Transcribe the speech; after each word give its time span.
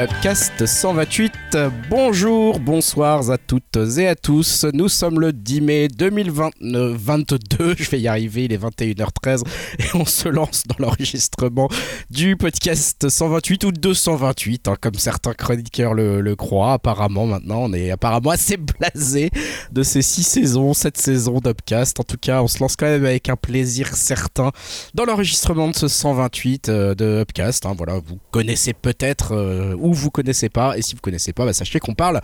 Upcast 0.00 0.64
128. 0.64 1.58
Bonjour, 1.90 2.60
bonsoir 2.60 3.32
à 3.32 3.36
toutes 3.36 3.76
et 3.98 4.06
à 4.06 4.14
tous. 4.14 4.64
Nous 4.72 4.88
sommes 4.88 5.18
le 5.18 5.32
10 5.32 5.60
mai 5.60 5.88
2022. 5.88 7.74
Je 7.76 7.90
vais 7.90 7.98
y 7.98 8.06
arriver, 8.06 8.44
il 8.44 8.52
est 8.52 8.62
21h13 8.62 9.42
et 9.80 9.84
on 9.94 10.04
se 10.04 10.28
lance 10.28 10.62
dans 10.68 10.76
l'enregistrement 10.78 11.68
du 12.10 12.36
podcast 12.36 13.08
128 13.08 13.64
ou 13.64 13.72
228, 13.72 14.68
hein, 14.68 14.76
comme 14.80 14.94
certains 14.94 15.34
chroniqueurs 15.34 15.94
le, 15.94 16.36
croient. 16.36 16.74
Apparemment, 16.74 17.26
maintenant, 17.26 17.62
on 17.62 17.72
est 17.72 17.90
apparemment 17.90 18.30
assez 18.30 18.56
blasé 18.56 19.30
de 19.72 19.82
ces 19.82 20.02
6 20.02 20.22
saisons, 20.22 20.74
7 20.74 20.96
saisons 20.96 21.40
d'Upcast. 21.40 21.98
En 21.98 22.04
tout 22.04 22.18
cas, 22.20 22.40
on 22.40 22.46
se 22.46 22.60
lance 22.60 22.76
quand 22.76 22.86
même 22.86 23.04
avec 23.04 23.28
un 23.28 23.36
plaisir 23.36 23.88
certain 23.96 24.52
dans 24.94 25.06
l'enregistrement 25.06 25.66
de 25.68 25.74
ce 25.74 25.88
128 25.88 26.68
euh, 26.68 26.94
de 26.94 27.22
Upcast. 27.22 27.66
Hein. 27.66 27.74
voilà, 27.76 27.94
vous 27.94 28.20
connaissez 28.30 28.74
peut-être 28.74 29.32
euh, 29.32 29.74
ou 29.88 29.94
vous 29.94 30.10
connaissez 30.10 30.48
pas. 30.48 30.76
Et 30.76 30.82
si 30.82 30.94
vous 30.94 31.00
connaissez 31.00 31.32
pas, 31.32 31.44
bah, 31.44 31.52
sachez 31.52 31.80
qu'on 31.80 31.94
parle 31.94 32.20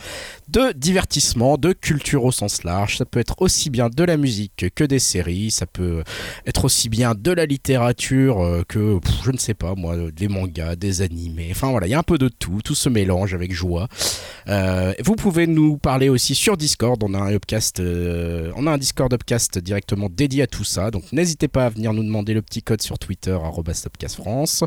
de 0.48 0.72
divertissement, 0.72 1.56
de 1.56 1.72
culture 1.72 2.24
au 2.24 2.32
sens 2.32 2.62
large. 2.64 2.98
Ça 2.98 3.04
peut 3.04 3.20
être 3.20 3.36
aussi 3.38 3.70
bien 3.70 3.88
de 3.88 4.04
la 4.04 4.16
musique 4.16 4.66
que 4.74 4.84
des 4.84 4.98
séries. 4.98 5.50
Ça 5.50 5.66
peut 5.66 6.04
être 6.46 6.64
aussi 6.64 6.88
bien 6.88 7.14
de 7.14 7.30
la 7.32 7.46
littérature 7.46 8.40
euh, 8.40 8.62
que, 8.68 8.98
je 9.24 9.30
ne 9.30 9.38
sais 9.38 9.54
pas 9.54 9.74
moi, 9.74 9.96
des 10.14 10.28
mangas, 10.28 10.76
des 10.76 11.02
animés. 11.02 11.48
Enfin 11.50 11.70
voilà, 11.70 11.86
il 11.86 11.90
y 11.90 11.94
a 11.94 11.98
un 11.98 12.04
peu 12.04 12.18
de 12.18 12.28
tout. 12.28 12.60
Tout 12.62 12.74
se 12.74 12.88
mélange 12.88 13.34
avec 13.34 13.52
joie. 13.52 13.88
Euh, 14.48 14.92
vous 15.02 15.16
pouvez 15.16 15.46
nous 15.46 15.78
parler 15.78 16.08
aussi 16.08 16.34
sur 16.34 16.56
Discord. 16.56 17.02
On 17.02 17.14
a 17.14 17.18
un 17.18 17.32
Upcast, 17.32 17.80
euh, 17.80 18.52
on 18.56 18.66
a 18.66 18.72
un 18.72 18.78
Discord 18.78 19.12
Upcast 19.12 19.58
directement 19.58 20.08
dédié 20.10 20.42
à 20.42 20.46
tout 20.46 20.64
ça. 20.64 20.90
Donc 20.90 21.12
n'hésitez 21.12 21.48
pas 21.48 21.66
à 21.66 21.68
venir 21.70 21.92
nous 21.92 22.04
demander 22.04 22.34
le 22.34 22.42
petit 22.42 22.62
code 22.62 22.82
sur 22.82 22.98
Twitter 22.98 23.36
@upcastfrance. 23.86 24.64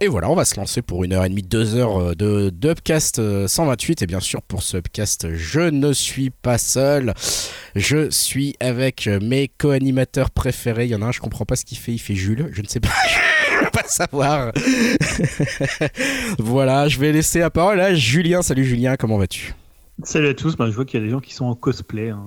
Et 0.00 0.06
voilà, 0.06 0.30
on 0.30 0.36
va 0.36 0.44
se 0.44 0.56
lancer 0.56 0.82
pour 0.82 1.04
une 1.04 1.12
heure 1.12 1.24
et 1.24 1.28
demie, 1.28 1.42
deux 1.42 1.74
heures 1.74 2.14
de 2.14 2.26
de, 2.50 2.68
Upcast 2.68 3.20
128. 3.46 4.02
Euh, 4.02 4.04
et 4.04 4.06
bien 4.06 4.20
sûr, 4.20 4.42
pour 4.42 4.62
ce 4.62 4.76
Upcast, 4.76 5.34
je 5.34 5.60
ne 5.60 5.92
suis 5.92 6.30
pas 6.30 6.58
seul. 6.58 7.14
Je 7.74 8.10
suis 8.10 8.54
avec 8.60 9.08
mes 9.22 9.48
co-animateurs 9.48 10.30
préférés. 10.30 10.86
Il 10.86 10.90
y 10.90 10.94
en 10.94 11.02
a 11.02 11.06
un, 11.06 11.12
je 11.12 11.20
comprends 11.20 11.44
pas 11.44 11.56
ce 11.56 11.64
qu'il 11.64 11.78
fait. 11.78 11.92
Il 11.92 11.98
fait 11.98 12.14
Jules. 12.14 12.48
Je 12.52 12.62
ne 12.62 12.66
sais 12.66 12.80
pas. 12.80 12.88
je 13.58 13.64
veux 13.64 13.70
pas 13.70 13.84
savoir. 13.86 14.52
voilà, 16.38 16.88
je 16.88 16.98
vais 16.98 17.12
laisser 17.12 17.40
la 17.40 17.50
parole 17.50 17.80
à 17.80 17.94
Julien. 17.94 18.42
Salut 18.42 18.64
Julien, 18.64 18.96
comment 18.96 19.18
vas-tu? 19.18 19.54
Salut 20.04 20.28
à 20.28 20.34
tous, 20.34 20.56
ben, 20.56 20.70
je 20.70 20.76
vois 20.76 20.84
qu'il 20.84 21.00
y 21.00 21.02
a 21.02 21.06
des 21.06 21.10
gens 21.10 21.18
qui 21.18 21.34
sont 21.34 21.46
en 21.46 21.56
cosplay. 21.56 22.10
Hein. 22.10 22.22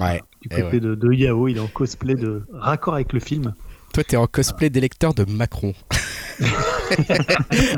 Ouais. 0.00 0.22
Du 0.42 0.48
eh 0.52 0.62
côté 0.62 0.78
de, 0.78 0.94
de, 0.94 1.12
Yao, 1.12 1.48
il 1.48 1.56
est 1.56 1.60
en 1.60 1.66
cosplay 1.66 2.14
de 2.14 2.44
raccord 2.52 2.94
avec 2.94 3.12
le 3.12 3.18
film. 3.18 3.52
Toi, 3.96 4.04
t'es 4.04 4.18
en 4.18 4.26
cosplay 4.26 4.68
d'électeur 4.68 5.14
de 5.14 5.24
Macron. 5.24 5.72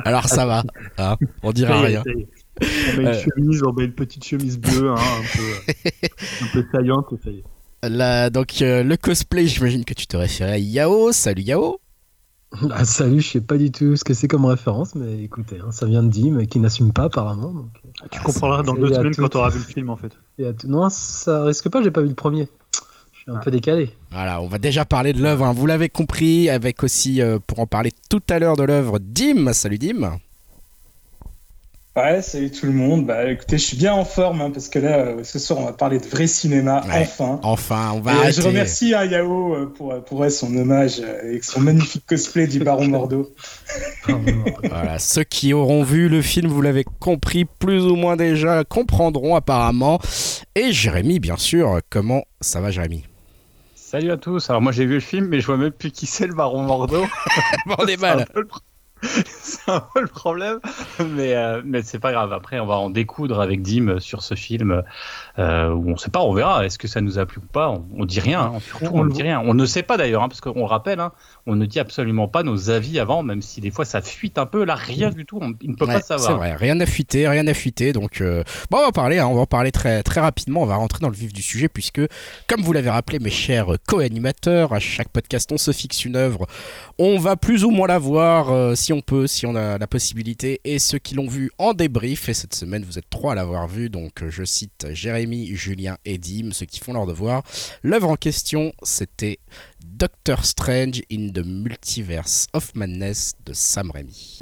Alors 0.05 0.29
ça 0.29 0.47
va, 0.47 0.65
hein, 0.99 1.17
on 1.45 1.53
dira 1.53 1.81
rien. 1.81 2.03
On 2.05 2.97
met 2.97 3.03
une 3.03 3.07
euh. 3.07 3.23
chemise, 3.23 3.63
on 3.63 3.73
met 3.73 3.85
une 3.85 3.93
petite 3.93 4.25
chemise 4.25 4.59
bleue, 4.59 4.91
hein, 4.91 4.97
un, 4.97 5.37
peu, 5.37 5.73
un 6.43 6.47
peu 6.53 6.65
saillante, 6.73 7.15
ça 7.23 7.31
y 7.31 7.37
est. 7.37 7.89
Là, 7.89 8.31
donc 8.31 8.63
euh, 8.63 8.83
le 8.83 8.97
cosplay, 8.97 9.47
j'imagine 9.47 9.85
que 9.85 9.95
tu 9.95 10.09
te 10.09 10.17
référais 10.17 10.55
à 10.55 10.59
Yao. 10.59 11.13
Salut 11.13 11.43
Yao. 11.43 11.79
Ah, 12.73 12.85
salut, 12.85 13.21
je 13.21 13.29
sais 13.29 13.41
pas 13.41 13.57
du 13.57 13.71
tout 13.71 13.95
ce 13.95 14.03
que 14.03 14.13
c'est 14.13 14.27
comme 14.27 14.45
référence, 14.45 14.97
mais 14.97 15.23
écoutez, 15.23 15.61
hein, 15.61 15.71
ça 15.71 15.87
vient 15.87 16.03
de 16.03 16.09
Dim 16.09 16.47
qui 16.47 16.59
n'assume 16.59 16.93
pas 16.93 17.05
apparemment. 17.05 17.53
Donc... 17.53 17.71
tu 18.11 18.21
comprendras 18.23 18.65
dans 18.65 18.75
deux 18.75 18.93
semaines 18.93 19.15
quand 19.15 19.29
tu 19.29 19.37
auras 19.37 19.51
vu 19.51 19.61
le 19.61 19.65
film 19.65 19.89
en 19.89 19.97
fait. 19.97 20.19
Non, 20.67 20.89
ça 20.91 21.45
risque 21.45 21.69
pas, 21.69 21.81
j'ai 21.81 21.93
pas 21.93 22.03
vu 22.03 22.09
le 22.09 22.17
premier 22.17 22.49
un 23.29 23.39
peu 23.39 23.51
décalé. 23.51 23.91
Voilà, 24.11 24.41
on 24.41 24.47
va 24.47 24.59
déjà 24.59 24.85
parler 24.85 25.13
de 25.13 25.23
l'œuvre, 25.23 25.45
hein. 25.45 25.53
vous 25.53 25.67
l'avez 25.67 25.89
compris, 25.89 26.49
avec 26.49 26.83
aussi, 26.83 27.21
euh, 27.21 27.39
pour 27.47 27.61
en 27.61 27.67
parler 27.67 27.93
tout 28.09 28.23
à 28.31 28.39
l'heure 28.39 28.57
de 28.57 28.65
l'œuvre, 28.65 28.99
Dim. 28.99 29.53
Salut 29.53 29.79
Dim. 29.79 30.19
Ouais, 31.97 32.23
salut 32.23 32.53
tout 32.53 32.67
le 32.67 32.73
monde. 32.73 33.07
Bah 33.07 33.29
écoutez, 33.29 33.59
je 33.59 33.65
suis 33.65 33.77
bien 33.77 33.93
en 33.93 34.05
forme 34.05 34.41
hein, 34.41 34.53
parce 34.53 34.69
que 34.69 34.79
là, 34.79 34.99
euh, 34.99 35.25
ce 35.25 35.41
soir, 35.41 35.59
on 35.59 35.65
va 35.65 35.73
parler 35.73 35.99
de 35.99 36.07
vrai 36.07 36.29
cinéma, 36.29 36.81
enfin. 36.89 37.41
Enfin, 37.43 37.91
on 37.93 38.01
va. 38.01 38.31
je 38.31 38.41
remercie 38.41 38.95
hein, 38.95 39.05
Yao 39.05 39.57
euh, 39.57 39.67
pour, 39.67 39.93
pour 40.05 40.31
son 40.31 40.55
hommage 40.57 41.01
et 41.01 41.41
son 41.43 41.61
magnifique 41.61 42.05
cosplay 42.07 42.47
du 42.47 42.61
Baron 42.61 42.87
Mordo. 42.89 43.35
voilà, 44.63 45.01
ceux 45.01 45.25
qui 45.25 45.53
auront 45.53 45.83
vu 45.83 46.09
le 46.09 46.23
film, 46.23 46.47
vous 46.47 46.63
l'avez 46.63 46.85
compris 47.01 47.45
plus 47.45 47.83
ou 47.83 47.97
moins 47.97 48.15
déjà, 48.15 48.63
comprendront 48.63 49.35
apparemment. 49.35 49.99
Et 50.55 50.71
Jérémy, 50.71 51.19
bien 51.19 51.37
sûr, 51.37 51.81
comment 51.91 52.23
ça 52.41 52.61
va 52.61 52.71
Jérémy? 52.71 53.08
Salut 53.91 54.11
à 54.11 54.19
tous. 54.19 54.51
Alors 54.51 54.61
moi 54.61 54.71
j'ai 54.71 54.85
vu 54.85 54.97
le 54.97 55.01
film, 55.01 55.29
mais 55.29 55.41
je 55.41 55.47
vois 55.47 55.57
même 55.57 55.73
plus 55.73 55.91
qui 55.91 56.05
c'est 56.05 56.27
le 56.27 56.35
Baron 56.35 56.63
Mordo. 56.63 57.07
bon, 57.65 57.87
est 57.87 57.97
mal. 57.99 58.19
c'est 58.19 58.31
un 58.31 58.35
peu 58.35 58.41
le 58.43 58.47
problème, 60.13 60.59
mais, 61.15 61.35
euh, 61.35 61.63
mais 61.65 61.83
c'est 61.83 61.99
pas 61.99 62.13
grave. 62.13 62.33
Après, 62.33 62.59
on 62.61 62.67
va 62.67 62.77
en 62.77 62.91
découdre 62.91 63.41
avec 63.41 63.63
Dim 63.63 64.01
sur 64.01 64.23
ce 64.23 64.35
film 64.35 64.83
euh, 65.39 65.71
où 65.71 65.91
on 65.91 65.97
sait 65.97 66.11
pas, 66.11 66.21
on 66.21 66.33
verra. 66.33 66.65
Est-ce 66.65 66.79
que 66.79 66.89
ça 66.89 67.01
nous 67.01 67.19
a 67.19 67.27
plu 67.27 67.39
ou 67.39 67.47
pas 67.47 67.71
on, 67.71 67.85
on, 67.97 68.05
dit 68.05 68.21
rien, 68.21 68.41
hein. 68.41 68.61
surtout 68.61 68.91
on 68.93 69.05
ne 69.05 69.11
dit 69.11 69.23
rien. 69.23 69.41
On 69.41 69.55
ne 69.55 69.67
sait 69.67 69.83
pas 69.83 69.97
d'ailleurs, 69.97 70.23
hein, 70.23 70.29
parce 70.29 70.41
qu'on 70.41 70.65
rappelle, 70.65 71.01
hein, 71.01 71.13
on 71.47 71.57
ne 71.57 71.67
dit 71.67 71.79
absolument 71.79 72.29
pas 72.29 72.43
nos 72.43 72.71
avis 72.71 72.99
avant, 72.99 73.23
même 73.23 73.43
si 73.43 73.61
des 73.61 73.71
fois 73.71 73.85
ça 73.85 74.03
fuite 74.03 74.39
un 74.39 74.47
peu. 74.47 74.65
Là, 74.65 74.75
rien 74.75 75.11
du 75.11 75.25
tout, 75.25 75.39
on, 75.41 75.49
ne 75.49 75.75
peut 75.75 75.87
pas 75.87 76.01
savoir. 76.01 76.29
C'est 76.29 76.37
vrai, 76.37 76.55
rien 76.55 76.75
n'a 76.75 76.87
fuité, 76.87 77.29
rien 77.29 77.45
n'a 77.45 77.55
fuité. 77.55 77.93
Donc, 77.93 78.21
euh, 78.21 78.43
bon, 78.71 78.79
on 78.79 78.87
va 78.87 78.93
parler, 78.93 79.21
on 79.21 79.35
va 79.35 79.43
en 79.43 79.47
parler 79.47 79.73
très, 79.73 80.03
très 80.03 80.21
rapidement. 80.21 80.63
On 80.63 80.67
va 80.67 80.77
rentrer 80.77 81.01
dans 81.01 81.11
le 81.11 81.17
vif 81.17 81.33
du 81.33 81.43
sujet, 81.43 81.69
puisque, 81.69 82.01
comme 82.47 82.63
vous 82.63 82.73
l'avez 82.73 82.91
rappelé, 82.91 83.19
mes 83.19 83.31
chers 83.31 83.67
co-animateurs, 83.87 84.73
à 84.73 84.81
chaque 84.81 85.09
podcast, 85.09 85.51
on 85.53 85.59
se 85.59 85.73
fixe 85.73 86.05
une 86.05 86.17
œuvre. 86.17 86.47
On 86.99 87.19
va 87.19 87.37
plus 87.37 87.65
ou 87.65 87.71
moins 87.71 87.89
la 87.89 87.99
voir 87.99 88.77
si 88.77 88.88
on 88.93 89.01
peut, 89.01 89.27
si 89.27 89.47
on 89.47 89.55
a 89.55 89.79
la 89.79 89.87
possibilité, 89.87 90.61
et 90.65 90.79
ceux 90.79 90.99
qui 90.99 91.15
l'ont 91.15 91.29
vu 91.29 91.51
en 91.59 91.75
débrief. 91.75 92.29
Et 92.29 92.35
cette 92.35 92.55
semaine, 92.55 92.85
vous 92.85 92.99
êtes 92.99 93.11
trois 93.11 93.33
à 93.33 93.35
l'avoir 93.35 93.69
vu, 93.69 93.91
donc 93.91 94.29
je 94.29 94.45
cite 94.45 94.87
Jérémy, 94.93 95.55
Julien 95.55 95.97
et 96.05 96.19
Dim, 96.19 96.51
ceux 96.53 96.67
qui 96.67 96.81
font 96.81 96.93
leur 96.93 97.07
devoir. 97.07 97.43
L'œuvre 97.83 98.11
en 98.11 98.17
question, 98.17 98.73
c'était 98.83 99.39
Doctor 99.85 100.45
Strange 100.45 101.03
in 101.11 101.31
the 101.31 101.45
Multiverse 101.45 102.47
of 102.53 102.75
Madness 102.75 103.35
de 103.45 103.53
Sam 103.53 103.91
Raimi. 103.91 104.39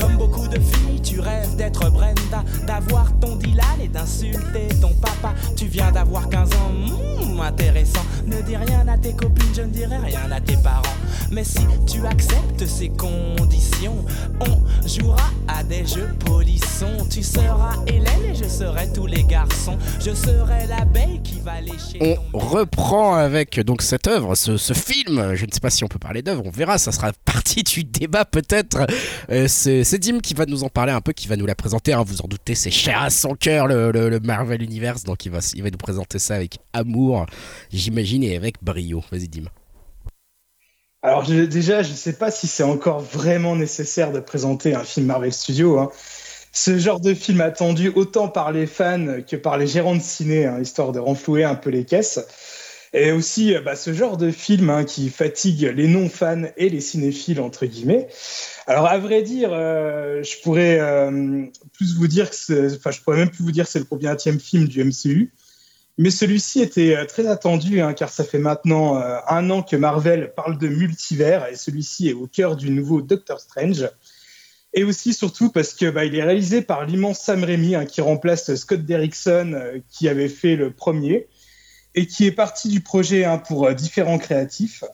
Comme 0.00 0.16
beaucoup 0.16 0.48
de 0.48 0.58
filles, 0.58 1.00
tu 1.02 1.20
rêves 1.20 1.56
d'être 1.56 1.90
Brenda, 1.90 2.42
d'avoir 2.66 3.12
ton 3.20 3.36
Dylan 3.36 3.80
et 3.82 3.88
d'insulter 3.88 4.68
ton 4.80 4.94
papa. 4.94 5.34
Tu 5.56 5.66
viens 5.66 5.92
d'avoir 5.92 6.28
15 6.28 6.48
ans, 6.54 6.72
hmm, 6.72 7.40
intéressant. 7.40 8.00
Ne 8.26 8.40
dis 8.40 8.56
rien 8.56 8.88
à 8.88 8.96
tes 8.96 9.12
copines, 9.12 9.54
je 9.54 9.62
ne 9.62 9.68
dirai 9.68 9.98
rien 9.98 10.30
à 10.30 10.40
tes 10.40 10.56
parents. 10.56 10.82
Mais 11.30 11.44
si 11.44 11.60
tu 11.86 12.06
acceptes 12.06 12.66
ces 12.66 12.88
conditions, 12.88 13.94
on 13.99 13.99
jeux 15.86 16.10
polissons. 16.26 17.06
Tu 17.10 17.22
seras 17.22 17.76
Hélène 17.86 18.24
et 18.30 18.34
je 18.34 18.44
serai 18.44 18.92
tous 18.92 19.06
les 19.06 19.22
garçons. 19.22 19.78
Je 20.00 20.12
serai 20.12 20.66
l'abeille 20.66 21.20
qui 21.22 21.40
va 21.40 21.60
lécher. 21.60 22.18
On 22.32 22.38
reprend 22.38 23.14
avec 23.14 23.60
donc 23.60 23.82
cette 23.82 24.06
œuvre, 24.06 24.34
ce, 24.34 24.56
film. 24.74 25.34
Je 25.34 25.46
ne 25.46 25.50
sais 25.50 25.60
pas 25.60 25.70
si 25.70 25.84
on 25.84 25.88
peut 25.88 25.98
parler 25.98 26.22
d'œuvre, 26.22 26.42
on 26.46 26.50
verra, 26.50 26.78
ça 26.78 26.92
sera 26.92 27.12
partie 27.24 27.62
du 27.62 27.84
débat 27.84 28.24
peut-être. 28.24 28.86
Euh, 29.30 29.46
c'est 29.48 29.84
c'est 29.84 29.98
Dim 29.98 30.20
qui 30.20 30.34
va 30.34 30.46
nous 30.46 30.64
en 30.64 30.68
parler 30.68 30.92
un 30.92 31.00
peu, 31.00 31.12
qui 31.12 31.28
va 31.28 31.36
nous 31.36 31.46
la 31.46 31.54
présenter. 31.54 31.92
Hein. 31.92 32.04
vous 32.06 32.20
en 32.22 32.28
doutez, 32.28 32.54
c'est 32.54 32.70
cher 32.70 33.00
à 33.02 33.10
son 33.10 33.34
cœur 33.34 33.66
le, 33.66 34.18
Marvel 34.22 34.62
Universe, 34.62 35.04
donc 35.04 35.24
il 35.24 35.32
va, 35.32 35.38
il 35.54 35.62
va 35.62 35.70
nous 35.70 35.78
présenter 35.78 36.18
ça 36.18 36.34
avec 36.34 36.58
amour, 36.72 37.26
j'imagine, 37.72 38.22
et 38.22 38.36
avec 38.36 38.62
brio. 38.62 39.02
Vas-y, 39.10 39.28
Dim. 39.28 39.44
Alors 41.02 41.24
déjà, 41.26 41.82
je 41.82 41.92
ne 41.92 41.96
sais 41.96 42.12
pas 42.12 42.30
si 42.30 42.46
c'est 42.46 42.62
encore 42.62 43.00
vraiment 43.00 43.56
nécessaire 43.56 44.12
de 44.12 44.20
présenter 44.20 44.74
un 44.74 44.84
film 44.84 45.06
Marvel 45.06 45.32
Studios. 45.32 45.78
Hein. 45.78 45.90
Ce 46.52 46.78
genre 46.78 47.00
de 47.00 47.14
film 47.14 47.40
attendu 47.40 47.88
autant 47.94 48.28
par 48.28 48.52
les 48.52 48.66
fans 48.66 49.22
que 49.26 49.36
par 49.36 49.56
les 49.56 49.66
gérants 49.66 49.94
de 49.94 50.02
ciné, 50.02 50.44
hein, 50.44 50.60
histoire 50.60 50.92
de 50.92 50.98
renflouer 50.98 51.44
un 51.44 51.54
peu 51.54 51.70
les 51.70 51.84
caisses. 51.86 52.20
Et 52.92 53.12
aussi, 53.12 53.54
bah, 53.64 53.76
ce 53.76 53.92
genre 53.94 54.16
de 54.16 54.30
film 54.30 54.84
qui 54.84 55.10
fatigue 55.10 55.62
les 55.74 55.86
non-fans 55.86 56.42
et 56.56 56.68
les 56.68 56.80
cinéphiles, 56.80 57.40
entre 57.40 57.64
guillemets. 57.64 58.08
Alors, 58.66 58.86
à 58.86 58.98
vrai 58.98 59.22
dire, 59.22 59.50
euh, 59.52 60.22
je 60.24 60.42
pourrais 60.42 60.80
euh, 60.80 61.46
plus 61.72 61.96
vous 61.96 62.08
dire 62.08 62.30
que 62.30 62.76
enfin, 62.76 62.90
je 62.90 63.00
pourrais 63.00 63.18
même 63.18 63.30
plus 63.30 63.44
vous 63.44 63.52
dire 63.52 63.64
que 63.64 63.70
c'est 63.70 63.78
le 63.78 63.84
combienième 63.84 64.40
film 64.40 64.66
du 64.66 64.84
MCU. 64.84 65.32
Mais 66.00 66.10
celui-ci 66.10 66.60
était 66.60 66.96
euh, 66.96 67.04
très 67.04 67.26
attendu, 67.26 67.80
hein, 67.80 67.92
car 67.92 68.08
ça 68.08 68.24
fait 68.24 68.38
maintenant 68.38 68.96
un 69.28 69.50
an 69.50 69.62
que 69.62 69.76
Marvel 69.76 70.32
parle 70.34 70.58
de 70.58 70.68
multivers, 70.68 71.46
et 71.46 71.56
celui-ci 71.56 72.08
est 72.08 72.12
au 72.12 72.26
cœur 72.26 72.56
du 72.56 72.70
nouveau 72.70 73.02
Doctor 73.02 73.38
Strange. 73.38 73.88
Et 74.72 74.84
aussi, 74.84 75.14
surtout, 75.14 75.50
parce 75.50 75.74
que 75.74 75.90
bah, 75.90 76.04
il 76.04 76.14
est 76.14 76.22
réalisé 76.22 76.62
par 76.62 76.86
l'immense 76.86 77.20
Sam 77.20 77.44
Raimi, 77.44 77.74
hein, 77.74 77.84
qui 77.84 78.00
remplace 78.00 78.54
Scott 78.54 78.84
Derrickson, 78.84 79.82
qui 79.90 80.08
avait 80.08 80.28
fait 80.28 80.56
le 80.56 80.70
premier, 80.70 81.26
et 81.94 82.06
qui 82.06 82.26
est 82.26 82.32
parti 82.32 82.68
du 82.68 82.80
projet 82.80 83.24
hein, 83.24 83.38
pour 83.38 83.72
différents 83.74 84.18
créatifs. 84.18 84.84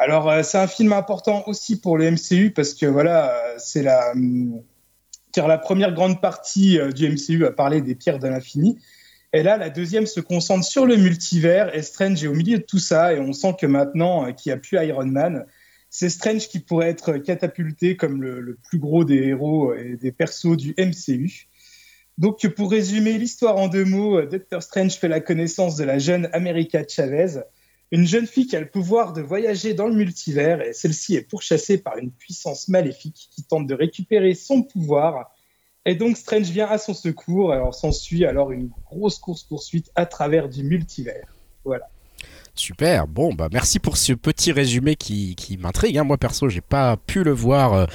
Alors, 0.00 0.30
euh, 0.30 0.42
c'est 0.42 0.56
un 0.56 0.66
film 0.66 0.94
important 0.94 1.44
aussi 1.46 1.78
pour 1.78 1.98
le 1.98 2.10
MCU 2.10 2.52
parce 2.52 2.72
que 2.72 2.86
voilà, 2.86 3.32
euh, 3.34 3.54
c'est 3.58 3.82
la. 3.82 4.12
Hum, 4.12 4.62
car 5.32 5.46
la 5.46 5.58
première 5.58 5.92
grande 5.92 6.20
partie 6.20 6.78
euh, 6.78 6.90
du 6.90 7.08
MCU 7.08 7.44
a 7.44 7.52
parlé 7.52 7.82
des 7.82 7.94
pierres 7.94 8.18
de 8.18 8.26
l'infini. 8.26 8.78
Et 9.32 9.42
là, 9.44 9.56
la 9.56 9.70
deuxième 9.70 10.06
se 10.06 10.20
concentre 10.20 10.64
sur 10.64 10.86
le 10.86 10.96
multivers 10.96 11.74
et 11.74 11.82
Strange 11.82 12.24
est 12.24 12.26
au 12.26 12.34
milieu 12.34 12.58
de 12.58 12.64
tout 12.64 12.80
ça. 12.80 13.14
Et 13.14 13.20
on 13.20 13.32
sent 13.32 13.54
que 13.60 13.66
maintenant 13.66 14.32
qu'il 14.32 14.50
n'y 14.50 14.54
a 14.54 14.58
plus 14.58 14.76
Iron 14.84 15.06
Man, 15.06 15.46
c'est 15.88 16.08
Strange 16.08 16.48
qui 16.48 16.58
pourrait 16.58 16.90
être 16.90 17.18
catapulté 17.18 17.96
comme 17.96 18.22
le, 18.22 18.58
plus 18.68 18.78
gros 18.78 19.04
des 19.04 19.28
héros 19.28 19.72
et 19.74 19.96
des 19.96 20.10
persos 20.10 20.56
du 20.56 20.74
MCU. 20.78 21.48
Donc, 22.18 22.46
pour 22.48 22.70
résumer 22.70 23.18
l'histoire 23.18 23.56
en 23.56 23.68
deux 23.68 23.84
mots, 23.84 24.20
Doctor 24.22 24.62
Strange 24.62 24.94
fait 24.94 25.08
la 25.08 25.20
connaissance 25.20 25.76
de 25.76 25.84
la 25.84 25.98
jeune 25.98 26.28
America 26.32 26.82
Chavez, 26.86 27.40
une 27.92 28.06
jeune 28.06 28.26
fille 28.26 28.46
qui 28.46 28.56
a 28.56 28.60
le 28.60 28.68
pouvoir 28.68 29.12
de 29.12 29.22
voyager 29.22 29.74
dans 29.74 29.86
le 29.86 29.94
multivers 29.94 30.60
et 30.60 30.72
celle-ci 30.72 31.16
est 31.16 31.28
pourchassée 31.28 31.78
par 31.78 31.98
une 31.98 32.12
puissance 32.12 32.68
maléfique 32.68 33.28
qui 33.30 33.42
tente 33.42 33.66
de 33.66 33.74
récupérer 33.74 34.34
son 34.34 34.62
pouvoir. 34.62 35.32
Et 35.86 35.94
donc 35.94 36.16
Strange 36.16 36.50
vient 36.50 36.68
à 36.68 36.78
son 36.78 36.94
secours. 36.94 37.52
Alors 37.52 37.74
s'ensuit 37.74 38.24
alors 38.24 38.52
une 38.52 38.70
grosse 38.84 39.18
course 39.18 39.44
poursuite 39.44 39.90
à 39.94 40.06
travers 40.06 40.48
du 40.48 40.62
multivers. 40.62 41.34
Voilà. 41.64 41.88
Super, 42.60 43.06
bon 43.06 43.32
bah 43.32 43.48
merci 43.50 43.78
pour 43.78 43.96
ce 43.96 44.12
petit 44.12 44.52
résumé 44.52 44.94
qui, 44.94 45.34
m'intrigue. 45.62 45.96
Hein. 45.96 46.04
Moi 46.04 46.18
perso 46.18 46.50
j'ai 46.50 46.60
pas 46.60 46.98
pu 46.98 47.24
le 47.24 47.32
voir. 47.32 47.72
Euh, 47.72 47.86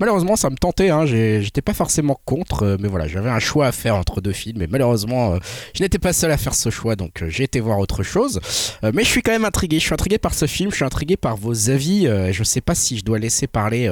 malheureusement 0.00 0.34
ça 0.34 0.48
me 0.48 0.56
tentait, 0.56 0.88
hein. 0.88 1.04
j'étais 1.04 1.60
pas 1.60 1.74
forcément 1.74 2.18
contre, 2.24 2.62
euh, 2.62 2.76
mais 2.80 2.88
voilà 2.88 3.06
j'avais 3.06 3.28
un 3.28 3.38
choix 3.38 3.66
à 3.66 3.72
faire 3.72 3.96
entre 3.96 4.22
deux 4.22 4.32
films 4.32 4.62
et 4.62 4.66
malheureusement 4.66 5.34
euh, 5.34 5.38
je 5.74 5.82
n'étais 5.82 5.98
pas 5.98 6.14
seul 6.14 6.30
à 6.30 6.38
faire 6.38 6.54
ce 6.54 6.70
choix 6.70 6.96
donc 6.96 7.22
j'ai 7.28 7.44
été 7.44 7.60
voir 7.60 7.78
autre 7.78 8.02
chose. 8.02 8.40
mais 8.82 9.04
je 9.04 9.08
suis 9.10 9.20
quand 9.20 9.32
même 9.32 9.44
intrigué, 9.44 9.78
je 9.78 9.84
suis 9.84 9.92
intrigué 9.92 10.16
par 10.16 10.32
ce 10.32 10.46
film, 10.46 10.70
je 10.70 10.76
suis 10.76 10.86
intrigué 10.86 11.18
par 11.18 11.36
vos 11.36 11.68
avis. 11.68 12.06
je 12.06 12.44
sais 12.44 12.62
pas 12.62 12.74
si 12.74 12.96
je 12.96 13.04
dois 13.04 13.18
laisser 13.18 13.46
parler 13.46 13.88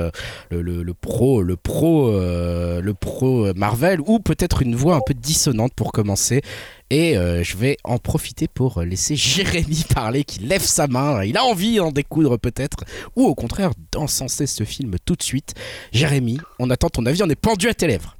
le, 0.50 0.62
le, 0.62 0.82
le, 0.82 0.94
pro, 0.94 1.42
le 1.42 1.56
pro, 1.56 2.10
le 2.10 2.94
pro 2.94 3.52
Marvel 3.54 4.00
ou 4.06 4.18
peut-être 4.18 4.62
une 4.62 4.76
voix 4.76 4.94
un 4.96 5.02
peu 5.06 5.12
dissonante 5.12 5.74
pour 5.74 5.92
commencer. 5.92 6.40
Et 6.92 7.16
euh, 7.16 7.42
je 7.42 7.56
vais 7.56 7.78
en 7.84 7.96
profiter 7.96 8.48
pour 8.48 8.82
laisser 8.82 9.16
Jérémy 9.16 9.82
parler, 9.94 10.24
qui 10.24 10.40
lève 10.40 10.60
sa 10.60 10.88
main. 10.88 11.24
Il 11.24 11.38
a 11.38 11.44
envie 11.44 11.76
d'en 11.76 11.90
découdre 11.90 12.38
peut-être, 12.38 12.84
ou 13.16 13.24
au 13.24 13.34
contraire 13.34 13.70
d'encenser 13.92 14.46
ce 14.46 14.64
film 14.64 14.96
tout 15.06 15.16
de 15.16 15.22
suite. 15.22 15.54
Jérémy, 15.92 16.38
on 16.58 16.68
attend 16.68 16.90
ton 16.90 17.06
avis, 17.06 17.22
on 17.22 17.30
est 17.30 17.34
pendu 17.34 17.68
à 17.68 17.72
tes 17.72 17.86
lèvres. 17.86 18.18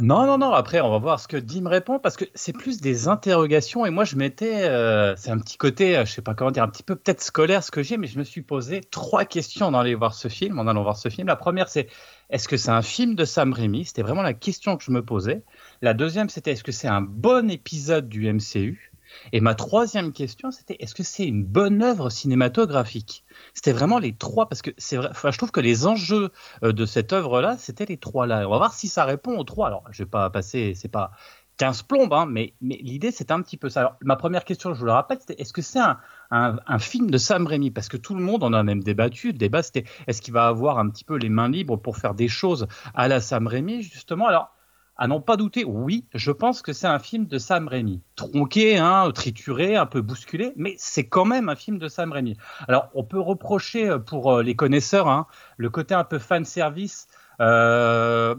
Non, 0.00 0.24
non, 0.26 0.38
non. 0.38 0.52
Après, 0.52 0.80
on 0.80 0.90
va 0.90 0.98
voir 0.98 1.20
ce 1.20 1.28
que 1.28 1.36
Dim 1.36 1.68
répond 1.68 1.98
parce 1.98 2.16
que 2.16 2.24
c'est 2.34 2.54
plus 2.54 2.80
des 2.80 3.06
interrogations. 3.06 3.84
Et 3.84 3.90
moi, 3.90 4.04
je 4.04 4.16
m'étais. 4.16 4.64
Euh, 4.64 5.14
c'est 5.16 5.30
un 5.30 5.38
petit 5.38 5.58
côté, 5.58 5.96
euh, 5.96 6.06
je 6.06 6.12
sais 6.12 6.22
pas 6.22 6.34
comment 6.34 6.50
dire, 6.50 6.62
un 6.62 6.68
petit 6.68 6.82
peu 6.82 6.96
peut-être 6.96 7.22
scolaire 7.22 7.62
ce 7.62 7.70
que 7.70 7.82
j'ai, 7.82 7.98
mais 7.98 8.06
je 8.06 8.18
me 8.18 8.24
suis 8.24 8.42
posé 8.42 8.80
trois 8.80 9.26
questions 9.26 9.66
en 9.66 9.74
allant 9.74 9.96
voir 9.98 10.14
ce 10.14 10.28
film. 10.28 10.58
En 10.58 10.66
allant 10.66 10.82
voir 10.82 10.96
ce 10.96 11.10
film. 11.10 11.28
La 11.28 11.36
première, 11.36 11.68
c'est 11.68 11.88
est-ce 12.30 12.48
que 12.48 12.56
c'est 12.56 12.70
un 12.70 12.82
film 12.82 13.14
de 13.14 13.24
Sam 13.24 13.52
Raimi? 13.52 13.84
C'était 13.84 14.02
vraiment 14.02 14.22
la 14.22 14.32
question 14.32 14.76
que 14.76 14.82
je 14.82 14.90
me 14.90 15.04
posais. 15.04 15.44
La 15.84 15.92
deuxième, 15.92 16.30
c'était 16.30 16.52
est-ce 16.52 16.64
que 16.64 16.72
c'est 16.72 16.88
un 16.88 17.02
bon 17.02 17.50
épisode 17.50 18.08
du 18.08 18.32
MCU 18.32 18.90
Et 19.34 19.42
ma 19.42 19.54
troisième 19.54 20.14
question, 20.14 20.50
c'était 20.50 20.78
est-ce 20.80 20.94
que 20.94 21.02
c'est 21.02 21.26
une 21.26 21.44
bonne 21.44 21.82
œuvre 21.82 22.08
cinématographique? 22.08 23.22
C'était 23.52 23.72
vraiment 23.74 23.98
les 23.98 24.14
trois, 24.14 24.48
parce 24.48 24.62
que 24.62 24.70
c'est 24.78 24.96
vrai, 24.96 25.10
je 25.12 25.36
trouve 25.36 25.50
que 25.50 25.60
les 25.60 25.86
enjeux 25.86 26.30
euh, 26.62 26.72
de 26.72 26.86
cette 26.86 27.12
œuvre-là, 27.12 27.58
c'était 27.58 27.84
les 27.84 27.98
trois-là. 27.98 28.48
On 28.48 28.50
va 28.52 28.56
voir 28.56 28.72
si 28.72 28.88
ça 28.88 29.04
répond 29.04 29.36
aux 29.36 29.44
trois. 29.44 29.66
Alors, 29.66 29.84
je 29.90 30.04
vais 30.04 30.08
pas 30.08 30.30
passer, 30.30 30.72
c'est 30.74 30.88
pas 30.88 31.10
15 31.58 31.82
plombes, 31.82 32.14
hein, 32.14 32.24
mais, 32.24 32.54
mais 32.62 32.78
l'idée, 32.80 33.10
c'est 33.10 33.30
un 33.30 33.42
petit 33.42 33.58
peu 33.58 33.68
ça. 33.68 33.80
Alors, 33.80 33.96
ma 34.00 34.16
première 34.16 34.46
question, 34.46 34.72
je 34.72 34.78
vous 34.78 34.86
le 34.86 34.92
rappelle, 34.92 35.18
c'était 35.20 35.38
est-ce 35.38 35.52
que 35.52 35.60
c'est 35.60 35.82
un, 36.30 36.78
film 36.78 37.10
de 37.10 37.18
Sam 37.18 37.46
Raimi? 37.46 37.70
Parce 37.70 37.90
que 37.90 37.98
tout 37.98 38.14
le 38.14 38.22
monde 38.22 38.42
en 38.42 38.54
a 38.54 38.62
même 38.62 38.82
débattu. 38.82 39.32
Le 39.32 39.38
débat, 39.38 39.62
c'était 39.62 39.84
est-ce 40.06 40.22
qu'il 40.22 40.32
va 40.32 40.46
avoir 40.46 40.78
un 40.78 40.88
petit 40.88 41.04
peu 41.04 41.16
les 41.16 41.28
mains 41.28 41.50
libres 41.50 41.76
pour 41.76 41.98
faire 41.98 42.14
des 42.14 42.28
choses 42.28 42.68
à 42.94 43.06
la 43.06 43.20
Sam 43.20 43.46
Raimi, 43.46 43.82
justement? 43.82 44.28
Alors, 44.28 44.54
à 44.96 45.08
n'en 45.08 45.20
pas 45.20 45.36
douter, 45.36 45.64
oui, 45.64 46.06
je 46.14 46.30
pense 46.30 46.62
que 46.62 46.72
c'est 46.72 46.86
un 46.86 46.98
film 46.98 47.26
de 47.26 47.38
Sam 47.38 47.66
Raimi. 47.68 48.00
Tronqué, 48.16 48.78
hein, 48.78 49.10
trituré, 49.12 49.76
un 49.76 49.86
peu 49.86 50.00
bousculé, 50.00 50.52
mais 50.56 50.74
c'est 50.78 51.08
quand 51.08 51.24
même 51.24 51.48
un 51.48 51.56
film 51.56 51.78
de 51.78 51.88
Sam 51.88 52.12
Raimi. 52.12 52.36
Alors, 52.68 52.90
on 52.94 53.02
peut 53.02 53.20
reprocher 53.20 53.88
euh, 53.88 53.98
pour 53.98 54.32
euh, 54.32 54.42
les 54.42 54.54
connaisseurs 54.54 55.08
hein, 55.08 55.26
le 55.56 55.68
côté 55.70 55.94
un 55.94 56.04
peu 56.04 56.18
fan 56.18 56.44
service. 56.44 57.08
Euh, 57.40 58.36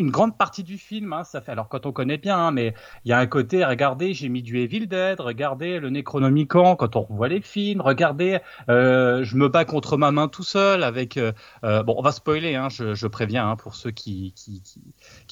une 0.00 0.10
grande 0.10 0.36
partie 0.36 0.64
du 0.64 0.78
film, 0.78 1.12
hein, 1.12 1.24
ça 1.24 1.40
fait 1.40 1.52
alors 1.52 1.68
quand 1.68 1.84
on 1.84 1.92
connaît 1.92 2.16
bien, 2.16 2.38
hein, 2.38 2.50
mais 2.50 2.74
il 3.04 3.10
y 3.10 3.12
a 3.12 3.18
un 3.18 3.26
côté, 3.26 3.64
regardez, 3.64 4.14
j'ai 4.14 4.28
mis 4.28 4.42
du 4.42 4.58
Evil 4.58 4.86
Dead, 4.86 5.20
regardez 5.20 5.78
le 5.78 5.90
Necronomicon 5.90 6.74
quand 6.74 6.96
on 6.96 7.02
revoit 7.02 7.28
les 7.28 7.42
films, 7.42 7.82
regardez, 7.82 8.38
euh, 8.68 9.22
je 9.24 9.36
me 9.36 9.48
bats 9.48 9.66
contre 9.66 9.98
ma 9.98 10.10
main 10.10 10.26
tout 10.26 10.42
seul 10.42 10.82
avec, 10.82 11.18
euh, 11.18 11.32
euh, 11.64 11.82
bon, 11.82 11.94
on 11.98 12.02
va 12.02 12.12
spoiler, 12.12 12.54
hein, 12.54 12.68
je, 12.70 13.06
préviens 13.06 13.56
pour 13.56 13.74
ceux 13.74 13.90
qui, 13.90 14.34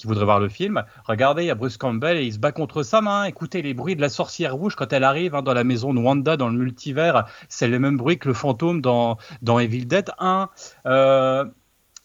voudraient 0.05 0.25
voir 0.25 0.41
le 0.41 0.49
film. 0.49 0.85
Regardez, 1.05 1.45
il 1.45 1.47
y 1.47 1.51
a 1.51 1.55
Bruce 1.55 1.77
Campbell 1.77 2.19
et 2.19 2.25
il 2.25 2.33
se 2.33 2.39
bat 2.39 2.53
contre 2.53 2.83
sa 2.83 3.01
main. 3.01 3.25
Écoutez 3.25 3.63
les 3.63 3.73
bruits 3.73 3.97
de 3.97 4.01
la 4.01 4.09
sorcière 4.09 4.55
rouge 4.55 4.75
quand 4.75 4.93
elle 4.93 5.05
arrive 5.05 5.33
dans 5.33 5.55
la 5.55 5.65
maison 5.65 5.95
de 5.95 6.01
Wanda 6.01 6.37
dans 6.37 6.49
le 6.49 6.59
multivers, 6.59 7.27
c'est 7.49 7.69
le 7.69 7.79
même 7.79 7.97
bruit 7.97 8.19
que 8.19 8.29
le 8.29 8.35
fantôme 8.35 8.83
dans 8.83 9.17
Evil 9.59 9.87
Dead 9.87 10.11
1. 10.19 10.51
Euh, 10.87 11.45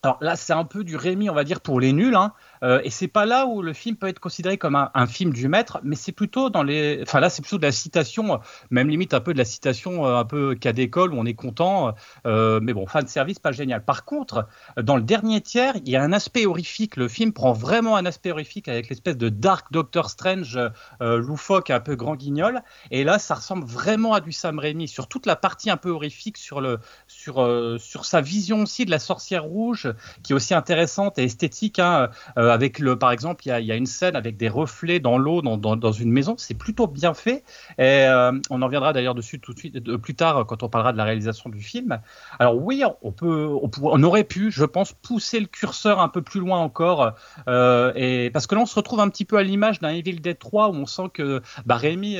alors 0.03 0.17
là, 0.19 0.35
c'est 0.35 0.51
un 0.51 0.65
peu 0.65 0.83
du 0.83 0.97
Rémi, 0.97 1.29
on 1.29 1.33
va 1.33 1.45
dire, 1.45 1.61
pour 1.61 1.79
les 1.79 1.93
nuls. 1.93 2.15
Hein. 2.15 2.33
Euh, 2.63 2.81
et 2.83 2.89
c'est 2.89 3.07
pas 3.07 3.25
là 3.25 3.45
où 3.45 3.61
le 3.61 3.73
film 3.73 3.95
peut 3.97 4.07
être 4.07 4.19
considéré 4.19 4.57
comme 4.57 4.75
un, 4.75 5.07
film 5.07 5.33
du 5.33 5.47
maître, 5.47 5.79
mais 5.83 5.95
c'est 5.95 6.11
plutôt 6.11 6.49
dans 6.49 6.63
les. 6.63 7.01
Enfin 7.03 7.19
là, 7.19 7.29
c'est 7.29 7.41
plutôt 7.41 7.57
de 7.57 7.63
la 7.63 7.71
citation, 7.71 8.39
même 8.69 8.89
limite 8.89 9.13
un 9.13 9.19
peu 9.19 9.33
de 9.33 9.37
la 9.37 9.45
citation 9.45 10.05
euh, 10.05 10.15
un 10.17 10.25
peu 10.25 10.55
cas 10.55 10.71
d'école 10.71 11.13
où 11.13 11.17
on 11.17 11.25
est 11.25 11.33
content. 11.33 11.93
Euh, 12.25 12.59
mais 12.61 12.73
bon, 12.73 12.87
fan 12.87 13.05
service, 13.07 13.39
pas 13.39 13.51
génial. 13.51 13.83
Par 13.83 14.05
contre, 14.05 14.47
dans 14.81 14.95
le 14.95 15.03
dernier 15.03 15.41
tiers, 15.41 15.75
il 15.85 15.89
y 15.89 15.95
a 15.95 16.01
un 16.01 16.13
aspect 16.13 16.45
horrifique. 16.45 16.95
Le 16.95 17.07
film 17.07 17.33
prend 17.33 17.51
vraiment 17.51 17.97
un 17.97 18.05
aspect 18.05 18.31
horrifique 18.31 18.67
avec 18.69 18.89
l'espèce 18.89 19.17
de 19.17 19.29
Dark 19.29 19.71
Doctor 19.71 20.09
Strange 20.09 20.59
loufoque, 21.01 21.69
un 21.69 21.79
peu 21.79 21.95
grand 21.95 22.15
guignol. 22.15 22.61
Et 22.91 23.03
là, 23.03 23.19
ça 23.19 23.35
ressemble 23.35 23.65
vraiment 23.65 24.13
à 24.13 24.21
du 24.21 24.31
Sam 24.31 24.59
Raimi 24.59 24.87
sur 24.87 25.07
toute 25.07 25.25
la 25.25 25.35
partie 25.35 25.69
un 25.69 25.77
peu 25.77 25.89
horrifique, 25.89 26.37
sur 26.37 26.61
le 26.61 26.79
sur 27.07 27.45
sur 27.79 28.05
sa 28.05 28.21
vision 28.21 28.63
aussi 28.63 28.85
de 28.85 28.91
la 28.91 28.99
sorcière 28.99 29.43
rouge, 29.43 29.93
qui 30.23 30.31
est 30.31 30.35
aussi 30.35 30.53
intéressante 30.53 31.19
et 31.19 31.23
esthétique. 31.23 31.79
Hein, 31.79 32.09
avec 32.53 32.79
le, 32.79 32.97
par 32.97 33.11
exemple, 33.11 33.43
il 33.45 33.65
y 33.65 33.71
a, 33.71 33.75
une 33.75 33.85
scène 33.85 34.15
avec 34.15 34.37
des 34.37 34.47
reflets 34.47 34.99
dans 34.99 35.17
l'eau 35.17 35.41
dans, 35.41 35.91
une 35.91 36.11
maison. 36.11 36.35
C'est 36.37 36.53
plutôt 36.53 36.87
bien 36.87 37.13
fait. 37.13 37.43
Et 37.77 38.05
euh, 38.05 38.31
on 38.49 38.61
en 38.61 38.67
viendra 38.67 38.93
d'ailleurs 38.93 39.15
dessus 39.15 39.39
tout 39.39 39.53
de 39.53 39.59
suite 39.59 39.97
plus 39.97 40.15
tard 40.15 40.45
quand 40.45 40.63
on 40.63 40.69
parlera 40.69 40.93
de 40.93 40.97
la 40.97 41.03
réalisation 41.03 41.49
du 41.49 41.61
film. 41.61 41.99
Alors 42.39 42.55
oui, 42.55 42.83
on 43.01 43.11
peut, 43.11 43.49
on, 43.81 44.03
aurait 44.03 44.23
pu, 44.23 44.51
je 44.51 44.65
pense, 44.65 44.93
pousser 44.93 45.39
le 45.39 45.47
curseur 45.47 45.99
un 45.99 46.09
peu 46.09 46.21
plus 46.21 46.39
loin 46.39 46.59
encore. 46.59 47.13
Euh, 47.47 47.91
et 47.95 48.29
parce 48.31 48.47
que 48.47 48.55
là, 48.55 48.61
on 48.61 48.65
se 48.65 48.75
retrouve 48.75 48.99
un 48.99 49.09
petit 49.09 49.25
peu 49.25 49.37
à 49.37 49.43
l'image 49.43 49.79
d'un 49.79 49.89
Evil 49.89 50.19
Dead 50.19 50.37
3 50.37 50.69
où 50.69 50.73
on 50.73 50.85
sent 50.85 51.09
que 51.13 51.41
bah, 51.65 51.75
Rémi 51.75 52.19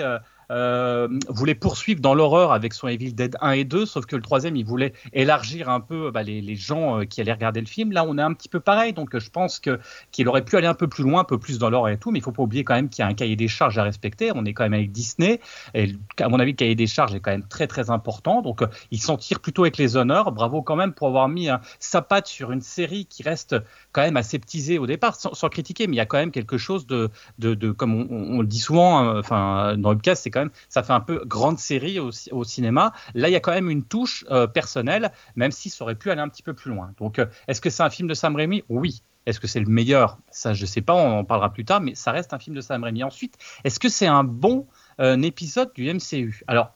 euh, 0.54 0.84
euh, 0.94 1.08
voulait 1.28 1.56
poursuivre 1.56 2.00
dans 2.02 2.14
l'horreur 2.14 2.52
avec 2.52 2.74
son 2.74 2.88
Evil 2.88 3.14
Dead 3.14 3.36
1 3.42 3.52
et 3.52 3.64
2, 3.64 3.86
sauf 3.86 4.06
que 4.06 4.16
le 4.16 4.22
troisième, 4.22 4.56
il 4.56 4.66
voulait 4.66 4.94
élargir 5.12 5.70
un 5.70 5.80
peu 5.80 6.12
bah, 6.12 6.24
les, 6.24 6.42
les, 6.42 6.56
gens 6.56 7.00
euh, 7.00 7.06
qui 7.06 7.22
allaient 7.22 7.34
regarder 7.34 7.60
le 7.60 7.66
film. 7.66 7.92
Là, 7.92 8.06
on 8.08 8.18
est 8.18 8.22
un 8.22 8.34
petit 8.34 8.50
peu 8.50 8.60
pareil, 8.60 8.94
donc 8.94 9.18
je 9.18 9.30
pense 9.30 9.60
que 9.60 9.80
qu'il 10.12 10.28
aurait 10.28 10.46
pu 10.46 10.56
aller 10.56 10.68
un 10.68 10.74
peu 10.74 10.88
plus 10.88 11.04
loin, 11.04 11.22
un 11.22 11.26
peu 11.26 11.38
plus 11.38 11.58
dans 11.60 11.70
l'horreur 11.70 11.90
et 11.90 11.98
tout, 11.98 12.12
mais 12.12 12.20
il 12.20 12.22
faut 12.22 12.32
pas 12.32 12.44
oublier 12.44 12.64
quand 12.64 12.76
même 12.76 12.90
qu'il 12.90 13.04
y 13.04 13.06
a 13.06 13.10
un 13.10 13.14
cahier 13.14 13.36
des 13.36 13.48
charges 13.48 13.78
à 13.78 13.84
respecter. 13.84 14.32
On 14.34 14.46
est 14.46 14.54
quand 14.54 14.64
même 14.64 14.74
avec 14.74 14.92
Disney, 14.92 15.40
et 15.74 15.94
à 16.20 16.30
mon 16.30 16.40
avis, 16.40 16.52
le 16.52 16.58
cahier 16.58 16.76
des 16.76 16.88
charges 16.88 17.16
est 17.16 17.20
quand 17.20 17.32
même 17.32 17.48
très 17.48 17.68
très 17.68 17.90
important, 17.90 18.42
donc 18.42 18.62
euh, 18.62 18.68
il 18.92 19.02
s'en 19.02 19.18
tire 19.18 19.40
plutôt 19.40 19.64
avec 19.64 19.78
les 19.78 19.98
honneurs. 19.98 20.32
Bravo 20.32 20.62
quand 20.62 20.76
même 20.76 20.94
pour 20.94 21.08
avoir 21.08 21.28
mis 21.28 21.50
sa 21.80 22.02
patte 22.02 22.28
sur 22.28 22.52
une 22.52 22.62
série 22.62 23.06
qui 23.06 23.24
reste 23.24 23.56
quand 23.92 24.02
même 24.02 24.18
aseptisée 24.18 24.78
au 24.78 24.88
départ, 24.88 25.16
sans, 25.16 25.50
critiquer, 25.50 25.88
mais 25.88 25.96
il 25.96 25.98
y 25.98 26.02
a 26.02 26.06
quand 26.06 26.18
même 26.18 26.32
quelque 26.32 26.58
chose 26.58 26.88
de, 26.88 27.10
de, 27.40 27.72
comme 27.72 27.94
on, 27.94 28.08
on, 28.10 28.42
le 28.42 28.48
dit 28.48 28.60
souvent, 28.60 29.00
hein, 29.00 29.20
enfin 29.20 29.76
dans 29.78 29.92
le 29.92 30.00
cas, 30.00 30.16
c'est 30.16 30.30
quand 30.30 30.40
même 30.40 30.43
ça 30.70 30.84
fait 30.84 30.94
un 30.94 31.00
peu 31.00 31.24
grande 31.26 31.60
série 31.60 32.00
au, 32.00 32.44
cinéma. 32.44 32.94
Là, 33.14 33.30
il 33.30 33.32
y 33.32 33.36
a 33.36 33.40
quand 33.40 33.52
même 33.52 33.70
une 33.70 33.84
touche 33.84 34.26
euh, 34.32 34.48
personnelle, 34.48 35.12
même 35.36 35.52
si 35.52 35.70
ça 35.70 35.84
aurait 35.84 35.96
pu 35.96 36.12
aller 36.12 36.22
un 36.22 36.30
petit 36.30 36.44
peu 36.44 36.54
plus 36.54 36.72
loin. 36.72 36.94
Donc, 36.98 37.20
euh, 37.20 37.26
est-ce 37.48 37.62
que 37.62 37.70
c'est 37.70 37.84
un 37.84 37.90
film 37.90 38.08
de 38.08 38.14
Sam 38.14 38.36
Raimi? 38.36 38.64
Oui. 38.70 39.02
Est-ce 39.26 39.40
que 39.40 39.48
c'est 39.48 39.60
le 39.60 39.68
meilleur? 39.68 40.18
Ça, 40.32 40.54
je 40.54 40.66
sais 40.66 40.82
pas, 40.82 40.94
on 40.94 41.20
en 41.20 41.24
parlera 41.24 41.52
plus 41.52 41.64
tard, 41.64 41.80
mais 41.80 41.96
ça 41.96 42.12
reste 42.12 42.34
un 42.34 42.40
film 42.40 42.56
de 42.56 42.62
Sam 42.62 42.84
Raimi. 42.84 43.04
Ensuite, 43.04 43.38
est-ce 43.64 43.80
que 43.80 43.90
c'est 43.90 44.08
un 44.08 44.24
bon 44.24 44.68
euh, 45.00 45.22
épisode 45.22 45.72
du 45.74 45.92
MCU 45.92 46.44
Alors, 46.48 46.74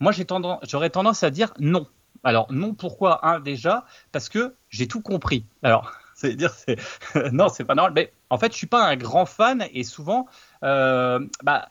moi, 0.00 0.12
j'aurais 0.12 0.90
tendance, 0.90 1.22
à 1.22 1.30
dire 1.30 1.54
non. 1.58 1.86
Alors, 2.22 2.52
non, 2.52 2.74
pourquoi? 2.74 3.26
Un, 3.26 3.40
déjà, 3.40 3.86
parce 4.12 4.28
que 4.28 4.54
j'ai 4.68 4.86
tout 4.86 5.00
compris. 5.00 5.46
Alors, 5.62 5.90
c'est 6.14 6.34
dire, 6.34 6.52
c'est 6.52 6.76
non, 7.32 7.48
c'est 7.48 7.64
pas 7.64 7.74
normal. 7.74 7.92
Mais 7.94 8.12
en 8.28 8.36
fait, 8.36 8.52
je 8.52 8.58
suis 8.58 8.66
pas 8.66 8.84
un 8.84 8.96
grand 8.96 9.24
fan 9.24 9.64
et 9.72 9.84
souvent, 9.84 10.26
bah, 10.60 11.68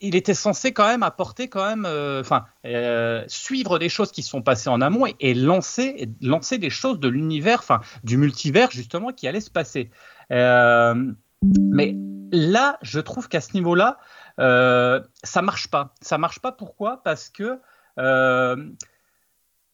il 0.00 0.14
était 0.14 0.34
censé 0.34 0.72
quand 0.72 0.86
même 0.86 1.02
apporter 1.02 1.48
quand 1.48 1.66
même, 1.66 1.84
euh, 1.86 2.20
enfin, 2.20 2.46
euh, 2.64 3.24
suivre 3.28 3.78
des 3.78 3.88
choses 3.88 4.12
qui 4.12 4.22
sont 4.22 4.42
passées 4.42 4.68
en 4.68 4.80
amont 4.80 5.06
et, 5.20 5.34
lancer, 5.34 6.08
lancer 6.20 6.58
des 6.58 6.70
choses 6.70 7.00
de 7.00 7.08
l'univers, 7.08 7.60
enfin, 7.60 7.80
du 8.04 8.16
multivers 8.16 8.70
justement 8.70 9.12
qui 9.12 9.26
allait 9.26 9.40
se 9.40 9.50
passer. 9.50 9.90
Euh, 10.32 11.12
mais 11.42 11.96
là, 12.32 12.78
je 12.82 13.00
trouve 13.00 13.28
qu'à 13.28 13.40
ce 13.40 13.52
niveau-là, 13.54 13.98
ça 14.38 15.42
marche 15.42 15.68
pas. 15.68 15.94
Ça 16.00 16.18
marche 16.18 16.40
pas. 16.40 16.52
Pourquoi? 16.52 17.02
Parce 17.02 17.30
que 17.30 17.58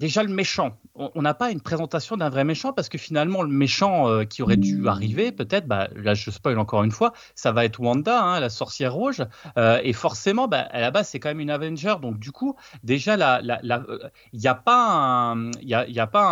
déjà 0.02 0.24
le 0.24 0.34
méchant. 0.34 0.76
On 0.96 1.22
n'a 1.22 1.32
pas 1.32 1.52
une 1.52 1.60
présentation 1.60 2.16
d'un 2.16 2.28
vrai 2.28 2.42
méchant 2.42 2.72
parce 2.72 2.88
que 2.88 2.98
finalement 2.98 3.42
le 3.42 3.48
méchant 3.48 4.08
euh, 4.08 4.24
qui 4.24 4.42
aurait 4.42 4.56
dû 4.56 4.88
arriver, 4.88 5.30
peut-être, 5.30 5.68
bah, 5.68 5.88
là 5.94 6.14
je 6.14 6.28
spoil 6.32 6.58
encore 6.58 6.82
une 6.82 6.90
fois, 6.90 7.12
ça 7.36 7.52
va 7.52 7.64
être 7.64 7.78
Wanda, 7.78 8.20
hein, 8.20 8.40
la 8.40 8.50
sorcière 8.50 8.92
rouge, 8.94 9.22
euh, 9.58 9.78
et 9.84 9.92
forcément, 9.92 10.48
bah, 10.48 10.66
à 10.72 10.80
la 10.80 10.90
base 10.90 11.08
c'est 11.08 11.20
quand 11.20 11.28
même 11.28 11.38
une 11.38 11.50
Avenger, 11.50 11.94
donc 12.02 12.18
du 12.18 12.32
coup 12.32 12.56
déjà 12.82 13.14
il 13.14 14.40
n'y 14.40 14.46
a 14.48 14.54
pas 14.56 14.88
un, 14.90 15.52
y 15.62 15.74
a, 16.00 16.06
pas 16.08 16.24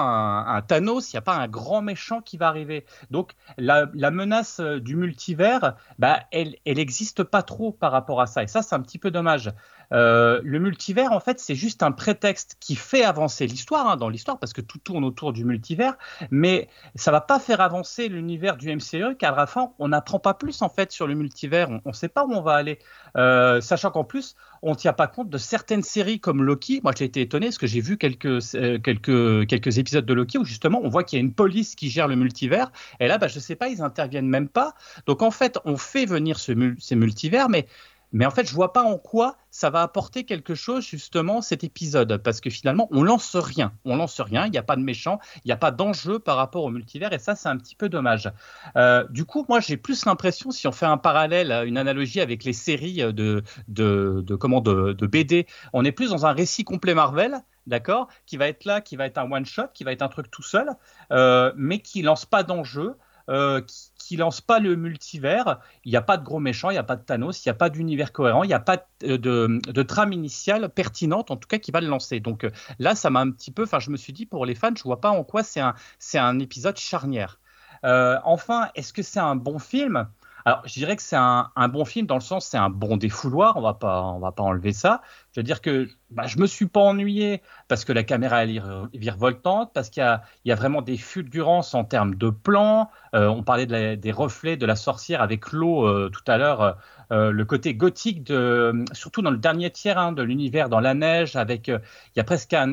un, 0.49 0.63
Thanos, 0.63 1.13
il 1.13 1.15
n'y 1.15 1.19
a 1.19 1.23
pas 1.23 1.37
un 1.37 1.47
grand 1.47 1.81
méchant 1.81 2.21
qui 2.23 2.39
va 2.39 2.49
arriver. 2.49 2.85
Donc 3.13 3.35
la, 3.57 3.87
menace 4.11 4.59
euh, 4.59 4.81
du 4.81 4.97
multivers, 4.97 5.77
bah, 6.01 6.25
elle 6.33 6.57
n'existe 6.67 7.23
pas 7.23 7.45
trop 7.45 7.71
par 7.71 7.93
rapport 7.93 8.21
à 8.21 8.27
ça, 8.27 8.43
et 8.43 8.49
ça 8.49 8.63
c'est 8.63 8.75
un 8.75 8.81
petit 8.81 8.99
peu 8.99 9.13
dommage. 9.13 9.53
Euh, 9.93 10.41
le 10.45 10.59
multivers, 10.59 11.13
en 11.13 11.21
fait, 11.21 11.41
c'est 11.41 11.55
juste 11.55 11.83
un 11.83 11.93
prétexte 11.93 12.57
qui 12.61 12.77
fait 12.77 13.05
avancer 13.05 13.47
l'histoire, 13.47 13.89
hein, 13.89 13.97
dans 13.97 14.09
l'histoire, 14.09 14.39
parce 14.39 14.53
que 14.53 14.61
tout 14.61 14.79
tourne 14.79 15.05
autour 15.05 15.33
du 15.33 15.45
multivers, 15.45 15.95
mais 16.31 16.69
ça 16.95 17.11
va 17.11 17.21
pas 17.21 17.39
faire 17.39 17.61
avancer 17.61 18.09
l'univers 18.09 18.57
du 18.57 18.75
MCE, 18.75 19.17
car 19.19 19.35
à 19.35 19.37
la 19.37 19.47
fin, 19.47 19.73
on 19.79 19.89
n'apprend 19.89 20.19
pas 20.19 20.35
plus, 20.35 20.63
en 20.63 20.69
fait, 20.69 20.93
sur 20.93 21.07
le 21.07 21.15
multivers, 21.15 21.71
on 21.85 21.91
ne 21.91 21.95
sait 21.95 22.09
pas 22.09 22.25
où 22.25 22.33
on 22.33 22.43
va 22.43 22.55
aller, 22.55 22.79
euh, 23.17 23.61
sachant 23.61 23.91
qu'en 23.91 24.05
plus, 24.05 24.37
on 24.63 24.71
ne 24.71 24.77
tient 24.77 24.93
pas 24.93 25.07
compte 25.07 25.31
de 25.31 25.39
certaines 25.39 25.83
séries 25.83 26.21
comme 26.21 26.43
Loki. 26.43 26.81
Moi, 26.83 26.93
j'ai 26.97 27.07
été 27.07 27.21
étonné 27.23 27.47
parce 27.47 27.59
que 27.59 27.67
j'ai 27.67 27.81
vu 27.81 27.97
quelques, 27.97 28.55
euh, 28.55 28.79
quelques, 28.79 29.47
quelques 29.47 29.79
épisodes 29.79 30.05
de 30.05 30.15
Loki 30.15 30.39
où 30.39 30.45
justement 30.45 30.81
on 30.83 30.89
voit 30.89 31.05
qu'il 31.05 31.19
y 31.19 31.23
a 31.23 31.25
une 31.25 31.33
police 31.33 31.75
qui 31.75 31.89
gère 31.89 32.09
le 32.09 32.17
multivers. 32.17 32.71
Et 33.01 33.09
là, 33.09 33.19
bah, 33.19 33.29
je 33.29 33.37
ne 33.37 33.41
sais 33.41 33.57
pas, 33.57 33.69
ils 33.69 33.83
interviennent 33.83 34.29
même 34.29 34.49
pas. 34.49 34.75
Donc 35.07 35.23
en 35.23 35.31
fait, 35.31 35.59
on 35.65 35.77
fait 35.77 36.07
venir 36.07 36.39
ce, 36.39 36.53
ces 36.79 36.97
multivers, 36.97 37.49
mais 37.49 37.67
mais 38.13 38.27
en 38.27 38.31
fait, 38.31 38.47
je 38.49 38.55
vois 38.55 38.73
pas 38.73 38.83
en 38.83 38.99
quoi 38.99 39.37
ça 39.51 39.71
va 39.71 39.83
apporter 39.83 40.25
quelque 40.25 40.55
chose 40.55 40.87
justement 40.87 41.41
cet 41.43 41.65
épisode, 41.65 42.19
parce 42.19 42.41
que 42.41 42.51
finalement, 42.51 42.89
on 42.91 43.03
lance 43.03 43.37
rien, 43.37 43.73
on 43.85 43.97
lance 43.97 44.21
rien. 44.21 44.47
Il 44.47 44.53
n'y 44.53 44.59
a 44.59 44.63
pas 44.63 44.77
de 44.77 44.83
méchant, 44.83 45.19
il 45.45 45.49
n'y 45.49 45.53
a 45.53 45.57
pas 45.57 45.71
d'enjeu 45.71 46.19
par 46.19 46.37
rapport 46.37 46.65
au 46.65 46.71
multivers, 46.71 47.13
et 47.13 47.19
ça, 47.19 47.35
c'est 47.35 47.49
un 47.49 47.57
petit 47.57 47.75
peu 47.75 47.89
dommage. 47.89 48.31
Euh, 48.77 49.07
du 49.11 49.25
coup, 49.25 49.45
moi, 49.49 49.61
j'ai 49.61 49.77
plus 49.77 50.05
l'impression, 50.07 50.51
si 50.51 50.67
on 50.67 50.73
fait 50.73 50.87
un 50.87 50.99
parallèle, 50.99 51.51
une 51.67 51.79
analogie 51.79 52.21
avec 52.21 52.45
les 52.45 52.53
séries 52.53 52.99
de 53.13 53.43
de, 53.69 54.23
de 54.27 54.35
comment 54.35 54.61
de, 54.61 55.07
BD, 55.07 55.47
on 55.73 55.85
est 55.85 55.93
plus 55.93 56.11
dans 56.11 56.27
un 56.27 56.33
récit 56.33 56.65
complet 56.65 56.95
Marvel 56.95 57.43
d'accord, 57.67 58.09
qui 58.27 58.37
va 58.37 58.49
être 58.49 58.65
là, 58.65 58.81
qui 58.81 58.97
va 58.97 59.07
être 59.07 59.19
un 59.19 59.31
one 59.31 59.47
shot, 59.47 59.69
qui 59.73 59.85
va 59.85 59.93
être 59.93 60.03
un 60.03 60.09
truc 60.09 60.31
tout 60.31 60.43
seul, 60.43 60.71
euh, 61.13 61.53
mais 61.57 61.81
qui 61.81 62.03
lance 62.03 62.27
pas 62.27 62.43
d'enjeu, 62.43 62.97
euh, 63.31 63.61
qui, 63.97 64.17
lance 64.17 64.41
pas 64.41 64.59
le 64.59 64.75
multivers. 64.75 65.61
Il 65.85 65.91
n'y 65.93 65.97
a 65.97 66.03
pas 66.03 66.17
de 66.17 66.25
gros 66.25 66.41
méchants, 66.41 66.71
il 66.71 66.75
n'y 66.75 66.79
a 66.79 66.83
pas 66.83 66.97
de 66.97 67.03
Thanos, 67.03 67.45
il 67.45 67.49
n'y 67.49 67.51
a 67.51 67.55
pas 67.55 67.71
d'univers 67.71 68.13
cohérent, 68.13 68.43
il 68.43 68.49
n'y 68.49 68.55
a 68.55 68.59
pas 68.59 68.85
de, 69.01 69.83
trame 69.83 70.13
initiale 70.13 70.69
pertinente, 70.69 71.31
en 71.31 71.37
tout 71.37 71.47
cas, 71.47 71.59
qui 71.59 71.71
va 71.71 71.81
le 71.81 71.87
lancer. 71.87 72.19
Donc 72.19 72.43
euh, 72.43 72.51
là, 72.81 72.97
ça 72.97 73.09
m'a 73.09 73.21
un 73.21 73.31
petit 73.31 73.53
peu. 73.53 73.63
Enfin, 73.63 73.79
je 73.79 73.91
me 73.91 73.97
suis 73.97 74.13
dit, 74.13 74.27
pour 74.27 74.47
les 74.47 74.57
fans, 74.57 74.75
je 74.77 74.83
vois 74.83 75.01
pas 75.01 75.11
en 75.11 75.23
quoi 75.23 75.45
c'est 75.45 75.61
un, 75.61 75.75
un 76.15 76.39
épisode 76.41 76.77
charnière. 76.77 77.39
Euh, 77.85 78.19
enfin, 78.25 78.69
est-ce 78.75 78.93
que 78.93 79.03
c'est 79.03 79.21
un 79.21 79.37
bon 79.37 79.59
film? 79.59 80.09
Alors, 80.45 80.63
je 80.65 80.75
dirais 80.75 80.97
que 80.97 81.03
c'est 81.03 81.17
un, 81.17 81.51
bon 81.69 81.85
film 81.85 82.07
dans 82.07 82.15
le 82.15 82.21
sens 82.21 82.47
c'est 82.47 82.57
un 82.57 82.71
bon 82.71 82.97
défouloir, 82.97 83.57
on 83.57 83.61
va 83.61 83.75
pas 83.75 84.03
on 84.03 84.19
va 84.19 84.33
pas 84.33 84.43
enlever 84.43 84.73
ça. 84.73 85.03
Je 85.33 85.41
veux 85.41 85.45
dire 85.45 85.61
que 85.61 85.89
bah, 86.11 86.27
je 86.27 86.39
me 86.39 86.47
suis 86.47 86.67
pas 86.67 86.81
ennuyé 86.81 87.43
parce 87.69 87.85
que 87.85 87.93
la 87.93 88.03
caméra 88.03 88.43
elle 88.43 88.57
est 88.57 88.63
virevoltante, 88.95 89.73
parce 89.73 89.91
qu'il 89.91 90.03
y, 90.03 90.49
y 90.49 90.53
a, 90.53 90.55
vraiment 90.55 90.83
des 90.83 90.97
fulgurances 90.97 91.75
en 91.75 91.85
termes 91.85 92.15
de 92.15 92.31
plans. 92.31 92.91
Euh, 93.15 93.29
on 93.29 93.43
parlait 93.43 93.67
de 93.67 93.95
des 93.95 94.13
reflets 94.13 94.57
de 94.57 94.67
la 94.67 94.77
sorcière 94.77 95.23
avec 95.23 95.53
l'eau 95.53 95.87
euh, 95.87 96.11
tout 96.11 96.25
à 96.27 96.39
l'heure. 96.39 96.79
Euh, 97.13 97.31
le 97.31 97.45
côté 97.45 97.75
gothique, 97.75 98.25
de, 98.25 98.85
surtout 98.93 99.23
dans 99.23 99.31
le 99.31 99.39
dernier 99.39 99.71
tiers 99.71 99.99
hein, 99.99 100.13
de 100.13 100.23
l'univers, 100.23 100.69
dans 100.69 100.81
la 100.81 100.95
neige, 100.95 101.37
avec 101.37 101.69
il 101.69 101.81
y 102.17 102.21
a 102.21 102.25
presque, 102.25 102.55
un, 102.55 102.73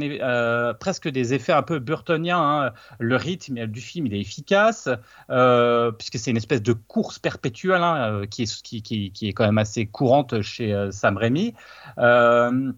presque 0.80 1.10
des 1.10 1.34
effets 1.34 1.54
un 1.54 1.64
peu 1.64 1.80
burtoniens. 1.80 2.40
Hein. 2.40 2.74
Le 3.00 3.16
rythme 3.16 3.68
du 3.68 3.82
film 3.82 4.08
il 4.08 4.14
est 4.14 4.22
efficace 4.22 4.90
puisque 5.28 6.20
c'est 6.20 6.32
une 6.32 6.38
espèce 6.38 6.62
de 6.62 6.74
course 6.74 7.20
perpétuelle 7.20 7.82
hein, 7.82 8.22
qui, 8.30 8.44
est, 8.44 8.62
qui, 8.62 8.82
qui, 8.82 9.28
est 9.28 9.34
quand 9.34 9.46
même 9.46 9.58
assez 9.58 9.86
courante 9.86 10.42
chez 10.42 10.90
Sam 10.92 11.18
Raimi. 11.18 11.54
Euh, 11.98 12.72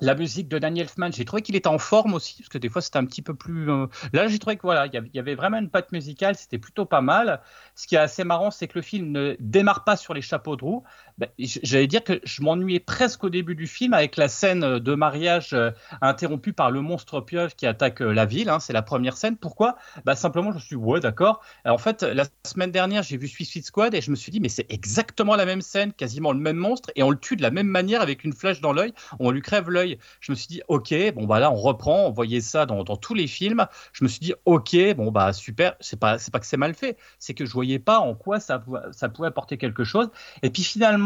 la 0.00 0.14
musique 0.14 0.48
de 0.48 0.58
Daniel 0.58 0.86
Elfman, 0.86 1.10
j'ai 1.10 1.24
trouvé 1.24 1.40
qu'il 1.40 1.56
était 1.56 1.68
en 1.68 1.78
forme 1.78 2.12
aussi, 2.12 2.42
parce 2.42 2.50
que 2.50 2.58
des 2.58 2.68
fois 2.68 2.82
c'était 2.82 2.98
un 2.98 3.06
petit 3.06 3.22
peu 3.22 3.34
plus. 3.34 3.70
Euh, 3.70 3.86
là, 4.12 4.28
j'ai 4.28 4.38
trouvé 4.38 4.56
que 4.56 4.62
voilà, 4.62 4.86
il 4.86 5.10
y 5.14 5.18
avait 5.18 5.34
vraiment 5.34 5.56
une 5.56 5.70
patte 5.70 5.90
musicale, 5.90 6.36
c'était 6.36 6.58
plutôt 6.58 6.84
pas 6.84 7.00
mal. 7.00 7.40
Ce 7.74 7.86
qui 7.86 7.94
est 7.94 7.98
assez 7.98 8.22
marrant, 8.22 8.50
c'est 8.50 8.68
que 8.68 8.78
le 8.78 8.82
film 8.82 9.10
ne 9.10 9.36
démarre 9.40 9.84
pas 9.84 9.96
sur 9.96 10.12
les 10.12 10.20
chapeaux 10.20 10.56
de 10.56 10.64
roue. 10.64 10.84
Ben, 11.18 11.28
j'allais 11.38 11.86
dire 11.86 12.04
que 12.04 12.20
je 12.24 12.42
m'ennuyais 12.42 12.78
presque 12.78 13.24
au 13.24 13.30
début 13.30 13.54
du 13.54 13.66
film 13.66 13.94
avec 13.94 14.18
la 14.18 14.28
scène 14.28 14.78
de 14.78 14.94
mariage 14.94 15.54
euh, 15.54 15.70
interrompue 16.02 16.52
par 16.52 16.70
le 16.70 16.82
monstre 16.82 17.22
pieuvre 17.22 17.56
qui 17.56 17.66
attaque 17.66 18.02
euh, 18.02 18.12
la 18.12 18.26
ville. 18.26 18.50
Hein, 18.50 18.60
c'est 18.60 18.74
la 18.74 18.82
première 18.82 19.16
scène. 19.16 19.36
Pourquoi? 19.38 19.76
Bah, 20.04 20.14
Simplement, 20.14 20.50
je 20.50 20.56
me 20.56 20.60
suis 20.60 20.76
dit, 20.76 20.82
ouais, 20.82 21.00
d'accord. 21.00 21.40
En 21.64 21.78
fait, 21.78 22.02
la 22.02 22.24
semaine 22.44 22.70
dernière, 22.70 23.02
j'ai 23.02 23.16
vu 23.16 23.28
Suicide 23.28 23.64
Squad 23.64 23.94
et 23.94 24.02
je 24.02 24.10
me 24.10 24.16
suis 24.16 24.30
dit, 24.30 24.40
mais 24.40 24.50
c'est 24.50 24.70
exactement 24.70 25.36
la 25.36 25.46
même 25.46 25.62
scène, 25.62 25.92
quasiment 25.92 26.32
le 26.32 26.38
même 26.38 26.56
monstre, 26.56 26.90
et 26.96 27.02
on 27.02 27.10
le 27.10 27.18
tue 27.18 27.36
de 27.36 27.42
la 27.42 27.50
même 27.50 27.66
manière 27.66 28.02
avec 28.02 28.24
une 28.24 28.32
flèche 28.32 28.60
dans 28.60 28.72
l'œil, 28.72 28.92
on 29.18 29.30
lui 29.30 29.40
crève 29.40 29.70
l'œil. 29.70 29.98
Je 30.20 30.32
me 30.32 30.36
suis 30.36 30.48
dit, 30.48 30.62
ok, 30.68 30.94
bon, 31.14 31.24
bah 31.24 31.40
là, 31.40 31.50
on 31.50 31.56
reprend, 31.56 32.06
on 32.06 32.10
voyait 32.10 32.40
ça 32.40 32.66
dans, 32.66 32.84
tous 32.84 33.14
les 33.14 33.26
films. 33.26 33.66
Je 33.92 34.04
me 34.04 34.08
suis 34.08 34.20
dit, 34.20 34.34
ok, 34.44 34.76
bon, 34.96 35.10
bah 35.10 35.32
super, 35.32 35.76
c'est 35.80 35.98
pas, 35.98 36.18
pas 36.32 36.40
que 36.40 36.46
c'est 36.46 36.56
mal 36.56 36.74
fait, 36.74 36.96
c'est 37.18 37.34
que 37.34 37.46
je 37.46 37.52
voyais 37.52 37.78
pas 37.78 38.00
en 38.00 38.14
quoi 38.14 38.40
ça 38.40 38.58
pouvait 38.58 39.28
apporter 39.28 39.56
quelque 39.56 39.84
chose. 39.84 40.08
Et 40.42 40.50
puis 40.50 40.62
finalement, 40.62 41.05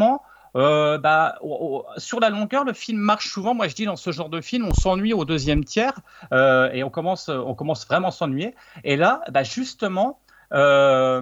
euh, 0.55 0.97
bah, 0.97 1.39
sur 1.97 2.19
la 2.19 2.29
longueur, 2.29 2.63
le 2.63 2.73
film 2.73 2.99
marche 2.99 3.29
souvent. 3.29 3.53
Moi, 3.53 3.67
je 3.67 3.75
dis 3.75 3.85
dans 3.85 3.95
ce 3.95 4.11
genre 4.11 4.29
de 4.29 4.41
film, 4.41 4.65
on 4.67 4.73
s'ennuie 4.73 5.13
au 5.13 5.25
deuxième 5.25 5.63
tiers 5.63 5.99
euh, 6.33 6.69
et 6.71 6.83
on 6.83 6.89
commence, 6.89 7.29
on 7.29 7.55
commence 7.55 7.87
vraiment 7.87 8.09
à 8.09 8.11
s'ennuyer. 8.11 8.55
Et 8.83 8.97
là, 8.97 9.21
bah, 9.31 9.43
justement, 9.43 10.19
euh, 10.53 11.21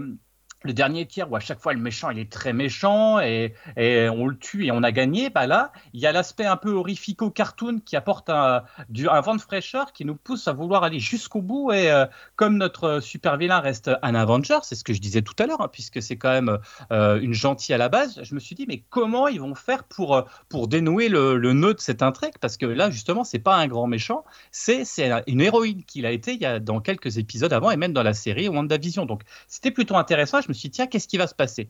le 0.63 0.73
dernier 0.73 1.05
tiers 1.05 1.31
où 1.31 1.35
à 1.35 1.39
chaque 1.39 1.59
fois 1.59 1.73
le 1.73 1.79
méchant 1.79 2.09
il 2.09 2.19
est 2.19 2.31
très 2.31 2.53
méchant 2.53 3.19
et, 3.19 3.53
on 3.77 4.27
le 4.27 4.37
tue 4.37 4.65
et 4.65 4.71
on 4.71 4.83
a 4.83 4.91
gagné, 4.91 5.29
bah 5.29 5.47
là 5.47 5.71
il 5.93 5.99
y 5.99 6.05
a 6.05 6.11
l'aspect 6.11 6.45
un 6.45 6.57
peu 6.57 6.71
horrifico 6.71 7.29
cartoon 7.29 7.79
qui 7.79 7.95
apporte 7.95 8.29
un, 8.29 8.63
du, 8.89 9.07
un 9.07 9.21
vent 9.21 9.35
de 9.35 9.41
fraîcheur 9.41 9.93
qui 9.93 10.05
nous 10.05 10.15
pousse 10.15 10.47
à 10.47 10.53
vouloir 10.53 10.83
aller 10.83 10.99
jusqu'au 10.99 11.41
bout 11.41 11.71
et 11.71 11.91
euh, 11.91 12.05
comme 12.35 12.57
notre 12.57 12.99
super 12.99 13.37
vilain 13.37 13.59
reste 13.59 13.91
un 14.01 14.15
Avenger, 14.15 14.59
c'est 14.63 14.75
ce 14.75 14.83
que 14.83 14.93
je 14.93 14.99
disais 14.99 15.21
tout 15.21 15.35
à 15.39 15.45
l'heure 15.45 15.61
hein, 15.61 15.69
puisque 15.71 16.01
c'est 16.01 16.17
quand 16.17 16.31
même 16.31 16.57
euh, 16.91 17.19
une 17.21 17.33
gentille 17.33 17.73
à 17.73 17.77
la 17.77 17.89
base, 17.89 18.19
je 18.21 18.35
me 18.35 18.39
suis 18.39 18.55
dit 18.55 18.65
mais 18.67 18.83
comment 18.89 19.27
ils 19.27 19.39
vont 19.39 19.55
faire 19.55 19.83
pour 19.83 20.15
euh, 20.15 20.23
pour 20.49 20.67
dénouer 20.67 21.09
le, 21.09 21.37
le 21.37 21.53
nœud 21.53 21.73
de 21.73 21.79
cette 21.79 22.01
intrigue? 22.01 22.33
Parce 22.41 22.57
que 22.57 22.65
là 22.65 22.89
justement 22.89 23.23
c'est 23.23 23.39
pas 23.39 23.55
un 23.55 23.67
grand 23.67 23.87
méchant, 23.87 24.25
c'est 24.51 24.83
une 25.27 25.41
héroïne 25.41 25.83
qu'il 25.83 26.05
a 26.05 26.11
été 26.11 26.33
il 26.33 26.41
y 26.41 26.45
a 26.45 26.59
dans 26.59 26.81
quelques 26.81 27.17
épisodes 27.17 27.53
avant 27.53 27.71
et 27.71 27.77
même 27.77 27.93
dans 27.93 28.03
la 28.03 28.13
série 28.13 28.49
WandaVision. 28.49 29.05
Donc 29.05 29.21
c'était 29.47 29.71
plutôt 29.71 29.95
intéressant 29.95 30.39
me 30.49 30.53
suis 30.53 30.69
dit, 30.69 30.75
tiens, 30.75 30.87
qu'est-ce 30.87 31.07
qui 31.07 31.17
va 31.17 31.27
se 31.27 31.35
passer? 31.35 31.69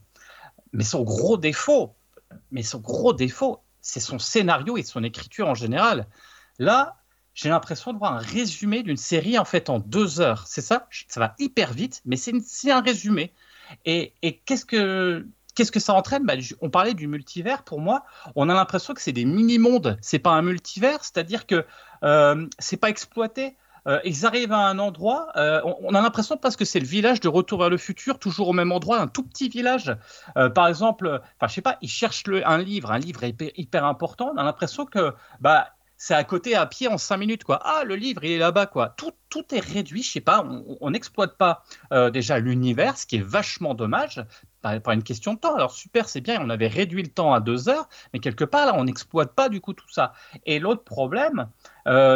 Mais 0.72 0.84
son 0.84 1.02
gros 1.02 1.36
défaut, 1.36 1.94
mais 2.50 2.62
son 2.62 2.78
gros 2.78 3.12
défaut, 3.12 3.62
c'est 3.80 4.00
son 4.00 4.18
scénario 4.18 4.76
et 4.76 4.82
son 4.82 5.02
écriture 5.02 5.48
en 5.48 5.54
général. 5.54 6.06
Là, 6.58 7.00
j'ai 7.34 7.48
l'impression 7.48 7.92
de 7.92 7.98
voir 7.98 8.14
un 8.14 8.18
résumé 8.18 8.82
d'une 8.82 8.96
série 8.96 9.38
en 9.38 9.44
fait 9.44 9.70
en 9.70 9.78
deux 9.78 10.20
heures. 10.20 10.46
C'est 10.46 10.60
ça, 10.60 10.88
ça 11.08 11.20
va 11.20 11.34
hyper 11.38 11.72
vite, 11.72 12.02
mais 12.04 12.16
c'est 12.16 12.70
un 12.70 12.80
résumé. 12.80 13.32
Et, 13.84 14.14
qu'est-ce 14.44 14.64
que 14.64 15.26
qu'est-ce 15.54 15.72
que 15.72 15.80
ça 15.80 15.94
entraîne? 15.94 16.24
Bah, 16.24 16.34
On 16.60 16.70
parlait 16.70 16.94
du 16.94 17.06
multivers. 17.06 17.62
Pour 17.62 17.80
moi, 17.80 18.04
on 18.34 18.48
a 18.48 18.54
l'impression 18.54 18.94
que 18.94 19.00
c'est 19.00 19.12
des 19.12 19.24
mini-mondes. 19.24 19.98
C'est 20.00 20.18
pas 20.18 20.30
un 20.30 20.42
multivers, 20.42 21.04
c'est-à-dire 21.04 21.46
que 21.46 21.64
euh, 22.02 22.46
c'est 22.58 22.76
pas 22.76 22.90
exploité. 22.90 23.56
Euh, 23.86 24.00
ils 24.04 24.26
arrivent 24.26 24.52
à 24.52 24.68
un 24.68 24.78
endroit, 24.78 25.28
euh, 25.36 25.60
on, 25.82 25.94
a 25.94 26.00
l'impression 26.00 26.36
parce 26.36 26.56
que 26.56 26.64
c'est 26.64 26.80
le 26.80 26.86
village 26.86 27.20
de 27.20 27.28
Retour 27.28 27.60
vers 27.60 27.70
le 27.70 27.78
futur, 27.78 28.18
toujours 28.18 28.48
au 28.48 28.52
même 28.52 28.72
endroit, 28.72 28.98
un 28.98 29.06
tout 29.06 29.22
petit 29.22 29.48
village. 29.48 29.96
Euh, 30.36 30.50
par 30.50 30.68
exemple, 30.68 31.20
enfin 31.36 31.48
je 31.48 31.54
sais 31.54 31.62
pas, 31.62 31.78
ils 31.80 31.88
cherchent 31.88 32.24
un 32.44 32.58
livre, 32.58 32.90
un 32.90 32.98
livre 32.98 33.24
hyper, 33.24 33.84
important. 33.84 34.32
On 34.34 34.36
a 34.36 34.42
l'impression 34.42 34.84
que 34.84 35.12
bah 35.40 35.68
c'est 35.96 36.14
à 36.14 36.24
côté 36.24 36.54
à 36.54 36.66
pied 36.66 36.88
en 36.88 36.96
cinq 36.96 37.18
minutes 37.18 37.44
quoi. 37.44 37.60
Ah 37.62 37.84
le 37.84 37.94
livre 37.94 38.24
il 38.24 38.32
est 38.32 38.38
là-bas 38.38 38.66
quoi. 38.66 38.90
Tout, 38.96 39.12
tout 39.28 39.54
est 39.54 39.60
réduit, 39.60 40.02
je 40.02 40.12
sais 40.12 40.20
pas, 40.20 40.46
on 40.80 40.90
n'exploite 40.90 41.36
pas 41.36 41.62
déjà 42.10 42.38
l'univers, 42.38 42.96
ce 42.96 43.06
qui 43.06 43.16
est 43.16 43.22
vachement 43.22 43.74
dommage 43.74 44.24
par, 44.62 44.90
une 44.90 45.02
question 45.02 45.34
de 45.34 45.38
temps. 45.38 45.54
Alors 45.54 45.72
super, 45.72 46.08
c'est 46.08 46.20
bien, 46.20 46.40
on 46.42 46.50
avait 46.50 46.68
réduit 46.68 47.02
le 47.02 47.10
temps 47.10 47.32
à 47.32 47.40
deux 47.40 47.68
heures, 47.68 47.88
mais 48.12 48.18
quelque 48.18 48.44
part 48.44 48.66
là 48.66 48.74
on 48.76 48.84
n'exploite 48.84 49.34
pas 49.34 49.48
du 49.48 49.60
coup 49.60 49.72
tout 49.72 49.90
ça. 49.90 50.12
Et 50.46 50.58
l'autre 50.58 50.84
problème, 50.84 51.48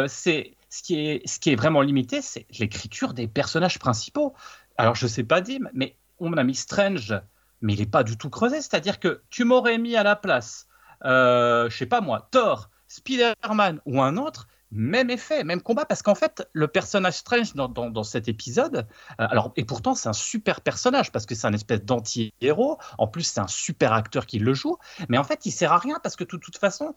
c'est 0.07 0.54
ce 0.75 1.39
qui 1.39 1.51
est, 1.51 1.55
vraiment 1.55 1.81
limité, 1.81 2.21
c'est 2.21 2.45
l'écriture 2.59 3.13
des 3.13 3.27
personnages 3.27 3.79
principaux. 3.79 4.33
Alors, 4.77 4.95
je 4.95 5.07
sais 5.07 5.23
pas, 5.23 5.41
Dim, 5.41 5.69
mais 5.73 5.97
on 6.19 6.33
a 6.33 6.43
mis 6.43 6.55
Strange, 6.55 7.15
mais 7.61 7.73
il 7.73 7.79
n'est 7.79 7.85
pas 7.85 8.03
du 8.03 8.17
tout 8.17 8.29
creusé. 8.29 8.57
C'est-à-dire 8.57 8.99
que 8.99 9.23
tu 9.29 9.45
m'aurais 9.45 9.77
mis 9.77 9.95
à 9.95 10.03
la 10.03 10.15
place, 10.15 10.67
euh, 11.05 11.69
je 11.69 11.77
sais 11.77 11.85
pas 11.85 12.01
moi, 12.01 12.27
Thor, 12.31 12.69
Spider-Man 12.89 13.79
ou 13.85 14.01
un 14.01 14.17
autre, 14.17 14.47
même 14.71 15.09
effet, 15.09 15.45
même 15.45 15.61
combat, 15.61 15.85
parce 15.85 16.01
qu'en 16.01 16.15
fait, 16.15 16.49
le 16.51 16.67
personnage 16.67 17.13
Strange 17.13 17.53
dans, 17.53 17.69
dans, 17.69 18.03
cet 18.03 18.27
épisode, 18.27 18.85
euh, 19.21 19.27
alors, 19.29 19.53
et 19.55 19.63
pourtant, 19.63 19.95
c'est 19.95 20.09
un 20.09 20.13
super 20.13 20.59
personnage, 20.59 21.11
parce 21.11 21.25
que 21.25 21.35
c'est 21.35 21.47
un 21.47 21.53
espèce 21.53 21.85
d'anti-héros, 21.85 22.79
en 22.97 23.07
plus, 23.07 23.23
c'est 23.23 23.39
un 23.39 23.47
super 23.47 23.93
acteur 23.93 24.25
qui 24.25 24.39
le 24.39 24.53
joue, 24.53 24.77
mais 25.07 25.17
en 25.17 25.23
fait, 25.23 25.45
il 25.45 25.51
sert 25.51 25.71
à 25.71 25.77
rien, 25.77 25.99
parce 26.03 26.17
que 26.17 26.25
de 26.25 26.37
toute 26.37 26.57
façon, 26.57 26.95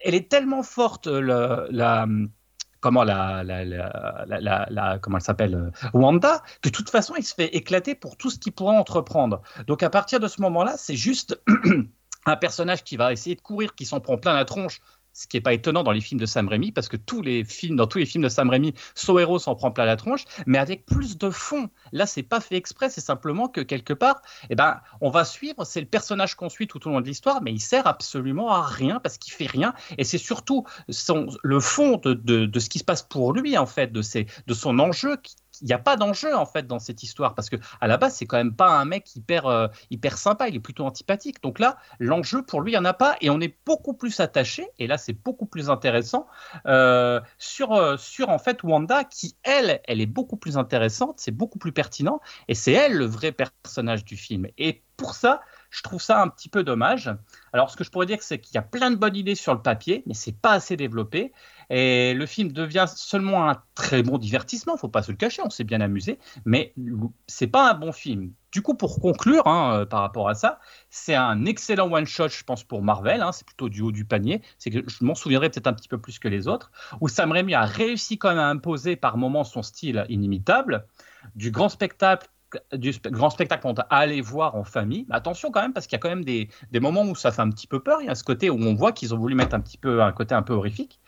elle 0.00 0.16
est 0.16 0.28
tellement 0.28 0.64
forte, 0.64 1.06
la 1.06 2.06
comment 2.82 3.04
la, 3.04 3.42
la, 3.44 3.64
la, 4.68 4.98
comment 5.00 5.16
elle 5.16 5.22
s'appelle 5.22 5.54
euh, 5.54 5.88
Wanda, 5.94 6.42
de 6.62 6.68
toute 6.68 6.90
façon 6.90 7.14
il 7.16 7.24
se 7.24 7.34
fait 7.34 7.56
éclater 7.56 7.94
pour 7.94 8.16
tout 8.18 8.28
ce 8.28 8.38
qu'il 8.38 8.52
pourra 8.52 8.72
entreprendre. 8.72 9.40
Donc 9.66 9.82
à 9.82 9.88
partir 9.88 10.20
de 10.20 10.28
ce 10.28 10.42
moment-là, 10.42 10.74
c'est 10.76 10.96
juste 10.96 11.40
un 12.26 12.36
personnage 12.36 12.84
qui 12.84 12.96
va 12.96 13.12
essayer 13.12 13.36
de 13.36 13.40
courir, 13.40 13.74
qui 13.74 13.86
s'en 13.86 14.00
prend 14.00 14.18
plein 14.18 14.34
la 14.34 14.44
tronche 14.44 14.80
ce 15.12 15.26
qui 15.26 15.36
n'est 15.36 15.42
pas 15.42 15.52
étonnant 15.52 15.82
dans 15.82 15.92
les 15.92 16.00
films 16.00 16.20
de 16.20 16.26
Sam 16.26 16.48
Raimi, 16.48 16.72
parce 16.72 16.88
que 16.88 16.96
tous 16.96 17.22
les 17.22 17.44
films, 17.44 17.76
dans 17.76 17.86
tous 17.86 17.98
les 17.98 18.06
films 18.06 18.24
de 18.24 18.28
Sam 18.28 18.50
Raimi, 18.50 18.74
So 18.94 19.38
s'en 19.38 19.54
prend 19.54 19.70
plein 19.70 19.84
la 19.84 19.96
tronche, 19.96 20.24
mais 20.46 20.58
avec 20.58 20.86
plus 20.86 21.18
de 21.18 21.30
fond. 21.30 21.68
Là, 21.92 22.06
c'est 22.06 22.22
pas 22.22 22.40
fait 22.40 22.56
exprès, 22.56 22.90
c'est 22.90 23.00
simplement 23.00 23.48
que 23.48 23.60
quelque 23.60 23.92
part, 23.92 24.22
eh 24.50 24.54
ben, 24.54 24.80
on 25.00 25.10
va 25.10 25.24
suivre, 25.24 25.64
c'est 25.64 25.80
le 25.80 25.86
personnage 25.86 26.34
qu'on 26.34 26.48
suit 26.48 26.66
tout 26.66 26.86
au 26.86 26.90
long 26.90 27.00
de 27.00 27.06
l'histoire, 27.06 27.42
mais 27.42 27.52
il 27.52 27.60
sert 27.60 27.86
absolument 27.86 28.50
à 28.50 28.62
rien 28.62 29.00
parce 29.00 29.18
qu'il 29.18 29.32
fait 29.32 29.46
rien, 29.46 29.74
et 29.98 30.04
c'est 30.04 30.18
surtout 30.18 30.64
son, 30.88 31.26
le 31.42 31.60
fond 31.60 32.00
de, 32.02 32.58
ce 32.58 32.68
qui 32.68 32.78
se 32.78 32.84
passe 32.84 33.02
pour 33.02 33.32
lui, 33.32 33.58
en 33.58 33.66
fait, 33.66 33.92
de, 33.92 34.00
de 34.00 34.54
son 34.54 34.78
enjeu 34.78 35.16
qui, 35.16 35.36
il 35.60 35.66
n'y 35.66 35.72
a 35.72 35.78
pas 35.78 35.96
d'enjeu 35.96 36.34
en 36.34 36.46
fait 36.46 36.66
dans 36.66 36.78
cette 36.78 37.02
histoire 37.02 37.34
parce 37.34 37.50
que 37.50 37.56
à 37.80 37.86
la 37.86 37.96
base 37.96 38.14
c'est 38.14 38.26
quand 38.26 38.36
même 38.36 38.54
pas 38.54 38.70
un 38.70 38.84
mec 38.84 39.14
hyper 39.14 39.46
euh, 39.46 39.68
hyper 39.90 40.18
sympa, 40.18 40.48
il 40.48 40.56
est 40.56 40.60
plutôt 40.60 40.84
antipathique. 40.84 41.42
Donc 41.42 41.58
là 41.58 41.76
l'enjeu 41.98 42.42
pour 42.42 42.60
lui 42.60 42.72
il 42.72 42.74
n'y 42.74 42.80
en 42.80 42.84
a 42.84 42.94
pas 42.94 43.16
et 43.20 43.30
on 43.30 43.40
est 43.40 43.56
beaucoup 43.66 43.94
plus 43.94 44.20
attaché 44.20 44.68
et 44.78 44.86
là 44.86 44.98
c'est 44.98 45.12
beaucoup 45.12 45.46
plus 45.46 45.70
intéressant 45.70 46.26
euh, 46.66 47.20
sur 47.38 47.72
euh, 47.72 47.96
sur 47.96 48.30
en 48.30 48.38
fait 48.38 48.62
Wanda 48.62 49.04
qui 49.04 49.36
elle 49.42 49.80
elle 49.84 50.00
est 50.00 50.06
beaucoup 50.06 50.36
plus 50.36 50.56
intéressante, 50.56 51.16
c'est 51.18 51.32
beaucoup 51.32 51.58
plus 51.58 51.72
pertinent 51.72 52.20
et 52.48 52.54
c'est 52.54 52.72
elle 52.72 52.94
le 52.94 53.06
vrai 53.06 53.32
personnage 53.32 54.04
du 54.04 54.16
film. 54.16 54.46
Et 54.58 54.82
pour 54.96 55.14
ça 55.14 55.40
je 55.72 55.82
trouve 55.82 56.00
ça 56.00 56.22
un 56.22 56.28
petit 56.28 56.50
peu 56.50 56.62
dommage. 56.62 57.10
Alors, 57.52 57.70
ce 57.70 57.76
que 57.76 57.82
je 57.82 57.90
pourrais 57.90 58.06
dire, 58.06 58.18
c'est 58.20 58.38
qu'il 58.38 58.54
y 58.54 58.58
a 58.58 58.62
plein 58.62 58.90
de 58.90 58.96
bonnes 58.96 59.16
idées 59.16 59.34
sur 59.34 59.54
le 59.54 59.62
papier, 59.62 60.04
mais 60.06 60.12
c'est 60.12 60.36
pas 60.36 60.52
assez 60.52 60.76
développé. 60.76 61.32
Et 61.70 62.12
le 62.12 62.26
film 62.26 62.52
devient 62.52 62.84
seulement 62.94 63.48
un 63.48 63.56
très 63.74 64.02
bon 64.02 64.18
divertissement, 64.18 64.76
faut 64.76 64.88
pas 64.88 65.02
se 65.02 65.10
le 65.10 65.16
cacher, 65.16 65.40
on 65.42 65.48
s'est 65.48 65.64
bien 65.64 65.80
amusé, 65.80 66.18
mais 66.44 66.74
c'est 67.26 67.46
pas 67.46 67.70
un 67.70 67.74
bon 67.74 67.90
film. 67.90 68.32
Du 68.52 68.60
coup, 68.60 68.74
pour 68.74 69.00
conclure 69.00 69.46
hein, 69.46 69.78
euh, 69.78 69.86
par 69.86 70.00
rapport 70.00 70.28
à 70.28 70.34
ça, 70.34 70.60
c'est 70.90 71.14
un 71.14 71.46
excellent 71.46 71.90
one-shot, 71.90 72.28
je 72.28 72.44
pense, 72.44 72.64
pour 72.64 72.82
Marvel. 72.82 73.22
Hein, 73.22 73.32
c'est 73.32 73.46
plutôt 73.46 73.70
du 73.70 73.80
haut 73.80 73.92
du 73.92 74.04
panier. 74.04 74.42
C'est 74.58 74.70
que 74.70 74.80
je 74.86 75.02
m'en 75.02 75.14
souviendrai 75.14 75.48
peut-être 75.48 75.68
un 75.68 75.72
petit 75.72 75.88
peu 75.88 75.96
plus 75.96 76.18
que 76.18 76.28
les 76.28 76.48
autres. 76.48 76.70
Où 77.00 77.08
Sam 77.08 77.32
Raimi 77.32 77.54
a 77.54 77.64
réussi 77.64 78.18
quand 78.18 78.28
même 78.28 78.38
à 78.38 78.50
imposer 78.50 78.94
par 78.96 79.16
moments 79.16 79.44
son 79.44 79.62
style 79.62 80.04
inimitable, 80.10 80.86
du 81.34 81.50
grand 81.50 81.70
spectacle 81.70 82.28
du 82.72 82.92
grand 83.06 83.30
spectacle 83.30 83.62
qu'on 83.62 83.74
aller 83.90 84.20
voir 84.20 84.54
en 84.54 84.64
famille. 84.64 85.06
Attention 85.10 85.50
quand 85.50 85.62
même, 85.62 85.72
parce 85.72 85.86
qu'il 85.86 85.96
y 85.96 85.98
a 85.98 86.00
quand 86.00 86.08
même 86.08 86.24
des, 86.24 86.48
des, 86.70 86.80
moments 86.80 87.02
où 87.02 87.14
ça 87.14 87.30
fait 87.30 87.42
un 87.42 87.50
petit 87.50 87.66
peu 87.66 87.80
peur. 87.80 88.00
Il 88.00 88.06
y 88.06 88.10
a 88.10 88.14
ce 88.14 88.24
côté 88.24 88.50
où 88.50 88.58
on 88.58 88.74
voit 88.74 88.92
qu'ils 88.92 89.14
ont 89.14 89.18
voulu 89.18 89.34
mettre 89.34 89.54
un 89.54 89.60
petit 89.60 89.78
peu 89.78 90.02
un 90.02 90.12
côté 90.12 90.34
un 90.34 90.42
peu 90.42 90.52
horrifique. 90.52 91.00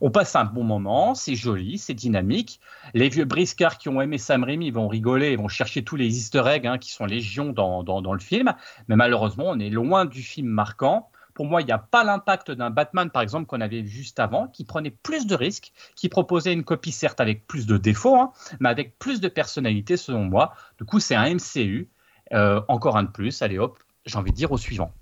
On 0.00 0.10
passe 0.10 0.34
un 0.36 0.44
bon 0.44 0.64
moment, 0.64 1.14
c'est 1.14 1.34
joli, 1.34 1.78
c'est 1.78 1.94
dynamique. 1.94 2.60
Les 2.94 3.08
vieux 3.08 3.24
briscards 3.24 3.78
qui 3.78 3.88
ont 3.88 4.00
aimé 4.00 4.18
Sam 4.18 4.44
Raimi 4.44 4.70
vont 4.70 4.88
rigoler, 4.88 5.36
vont 5.36 5.48
chercher 5.48 5.84
tous 5.84 5.96
les 5.96 6.16
easter 6.16 6.42
eggs 6.46 6.66
hein, 6.66 6.78
qui 6.78 6.90
sont 6.90 7.06
légion 7.06 7.52
dans, 7.52 7.82
dans, 7.82 8.02
dans 8.02 8.12
le 8.12 8.20
film. 8.20 8.54
Mais 8.88 8.96
malheureusement, 8.96 9.44
on 9.46 9.58
est 9.58 9.70
loin 9.70 10.04
du 10.04 10.22
film 10.22 10.48
marquant. 10.48 11.10
Pour 11.38 11.46
moi, 11.46 11.62
il 11.62 11.66
n'y 11.66 11.72
a 11.72 11.78
pas 11.78 12.02
l'impact 12.02 12.50
d'un 12.50 12.70
Batman, 12.70 13.10
par 13.10 13.22
exemple, 13.22 13.46
qu'on 13.46 13.60
avait 13.60 13.84
juste 13.84 14.18
avant, 14.18 14.48
qui 14.48 14.64
prenait 14.64 14.90
plus 14.90 15.24
de 15.24 15.36
risques, 15.36 15.72
qui 15.94 16.08
proposait 16.08 16.52
une 16.52 16.64
copie, 16.64 16.90
certes, 16.90 17.20
avec 17.20 17.46
plus 17.46 17.64
de 17.64 17.76
défauts, 17.76 18.16
hein, 18.16 18.32
mais 18.58 18.68
avec 18.68 18.98
plus 18.98 19.20
de 19.20 19.28
personnalité, 19.28 19.96
selon 19.96 20.24
moi. 20.24 20.52
Du 20.78 20.84
coup, 20.84 20.98
c'est 20.98 21.14
un 21.14 21.32
MCU. 21.32 21.88
Euh, 22.32 22.60
encore 22.66 22.96
un 22.96 23.04
de 23.04 23.10
plus. 23.10 23.40
Allez 23.40 23.56
hop, 23.56 23.78
j'ai 24.04 24.18
envie 24.18 24.32
de 24.32 24.36
dire 24.36 24.50
au 24.50 24.58
suivant. 24.58 24.92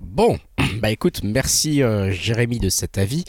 Bon, 0.00 0.38
bah 0.80 0.90
écoute, 0.90 1.20
merci 1.22 1.82
euh, 1.82 2.10
Jérémy 2.10 2.58
de 2.58 2.68
cet 2.68 2.96
avis. 2.98 3.24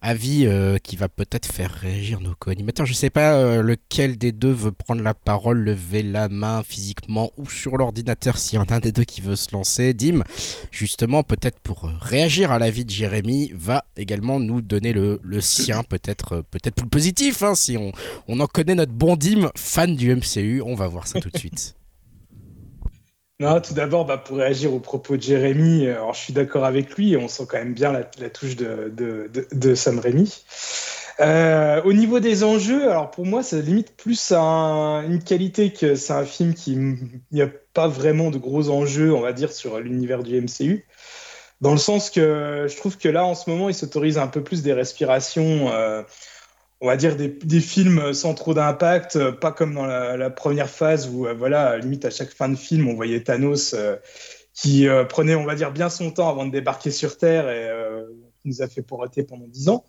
Avis 0.00 0.46
euh, 0.46 0.78
qui 0.78 0.94
va 0.94 1.08
peut-être 1.08 1.46
faire 1.46 1.70
réagir 1.70 2.20
nos 2.20 2.34
co-animateurs. 2.34 2.86
Je 2.86 2.92
sais 2.92 3.10
pas 3.10 3.34
euh, 3.34 3.60
lequel 3.60 4.16
des 4.16 4.30
deux 4.30 4.52
veut 4.52 4.70
prendre 4.70 5.02
la 5.02 5.14
parole, 5.14 5.58
lever 5.58 6.02
la 6.02 6.28
main 6.28 6.62
physiquement 6.62 7.32
ou 7.36 7.50
sur 7.50 7.76
l'ordinateur 7.76 8.38
s'il 8.38 8.56
y 8.56 8.62
en 8.62 8.64
a 8.64 8.74
un 8.74 8.78
des 8.78 8.92
deux 8.92 9.04
qui 9.04 9.20
veut 9.20 9.36
se 9.36 9.52
lancer. 9.52 9.94
Dim, 9.94 10.22
justement, 10.70 11.22
peut-être 11.22 11.58
pour 11.58 11.90
réagir 12.00 12.52
à 12.52 12.58
l'avis 12.58 12.84
de 12.84 12.90
Jérémy, 12.90 13.52
va 13.54 13.84
également 13.96 14.38
nous 14.38 14.60
donner 14.60 14.92
le, 14.92 15.18
sien, 15.40 15.82
peut-être 15.82 16.44
peut-être 16.50 16.76
plus 16.76 16.88
positif, 16.88 17.42
hein, 17.42 17.54
si 17.54 17.76
on, 17.76 17.92
on 18.28 18.38
en 18.40 18.46
connaît 18.46 18.74
notre 18.74 18.92
bon 18.92 19.16
Dim, 19.16 19.50
fan 19.56 19.96
du 19.96 20.14
MCU. 20.14 20.62
On 20.64 20.76
va 20.76 20.86
voir 20.86 21.06
ça 21.08 21.20
tout 21.20 21.30
de 21.30 21.38
suite. 21.38 21.74
Non, 23.38 23.60
tout 23.60 23.74
d'abord, 23.74 24.06
bah, 24.06 24.16
pour 24.16 24.38
réagir 24.38 24.72
aux 24.72 24.80
propos 24.80 25.18
de 25.18 25.22
Jérémy, 25.22 25.86
euh, 25.86 25.96
alors 25.96 26.14
je 26.14 26.20
suis 26.20 26.32
d'accord 26.32 26.64
avec 26.64 26.96
lui, 26.96 27.12
et 27.12 27.16
on 27.18 27.28
sent 27.28 27.44
quand 27.46 27.58
même 27.58 27.74
bien 27.74 27.92
la, 27.92 28.30
touche 28.30 28.56
de, 28.56 28.90
de, 28.96 29.30
de, 29.52 29.74
Sam 29.74 29.98
Rémy. 29.98 30.42
Euh, 31.20 31.82
au 31.84 31.92
niveau 31.92 32.18
des 32.18 32.44
enjeux, 32.44 32.90
alors 32.90 33.10
pour 33.10 33.26
moi, 33.26 33.42
ça 33.42 33.58
limite 33.58 33.94
plus 33.94 34.32
à 34.32 34.38
une 35.06 35.22
qualité 35.22 35.70
que 35.70 35.96
c'est 35.96 36.14
un 36.14 36.24
film 36.24 36.54
qui 36.54 36.78
n'y 37.30 37.42
a 37.42 37.48
pas 37.74 37.88
vraiment 37.88 38.30
de 38.30 38.38
gros 38.38 38.70
enjeux, 38.70 39.14
on 39.14 39.20
va 39.20 39.34
dire, 39.34 39.52
sur 39.52 39.80
l'univers 39.80 40.22
du 40.22 40.40
MCU. 40.40 40.86
Dans 41.60 41.72
le 41.72 41.78
sens 41.78 42.08
que 42.10 42.66
je 42.68 42.76
trouve 42.76 42.96
que 42.96 43.08
là, 43.08 43.26
en 43.26 43.34
ce 43.34 43.50
moment, 43.50 43.68
il 43.68 43.74
s'autorise 43.74 44.16
un 44.16 44.28
peu 44.28 44.42
plus 44.42 44.62
des 44.62 44.72
respirations. 44.72 45.70
Euh, 45.72 46.02
on 46.80 46.86
va 46.86 46.96
dire, 46.96 47.16
des, 47.16 47.60
films 47.60 48.12
sans 48.12 48.34
trop 48.34 48.52
d'impact, 48.52 49.16
euh, 49.16 49.32
pas 49.32 49.50
comme 49.50 49.74
dans 49.74 49.86
la, 49.86 50.30
première 50.30 50.68
phase 50.68 51.08
où, 51.08 51.26
euh, 51.26 51.32
voilà, 51.32 51.78
limite 51.78 52.04
à 52.04 52.10
chaque 52.10 52.30
fin 52.30 52.48
de 52.48 52.56
film, 52.56 52.88
on 52.88 52.94
voyait 52.94 53.22
Thanos 53.22 53.74
euh, 53.74 53.96
qui 54.52 54.86
prenait, 55.10 55.34
on 55.34 55.44
va 55.44 55.54
dire, 55.54 55.70
bien 55.70 55.90
son 55.90 56.10
temps 56.10 56.30
avant 56.30 56.46
de 56.46 56.50
débarquer 56.50 56.90
sur 56.90 57.18
Terre 57.18 57.50
et 57.50 57.70
qui 58.40 58.48
nous 58.48 58.62
a 58.62 58.68
fait 58.68 58.80
poireauter 58.80 59.22
pendant 59.22 59.46
dix 59.46 59.68
ans. 59.68 59.84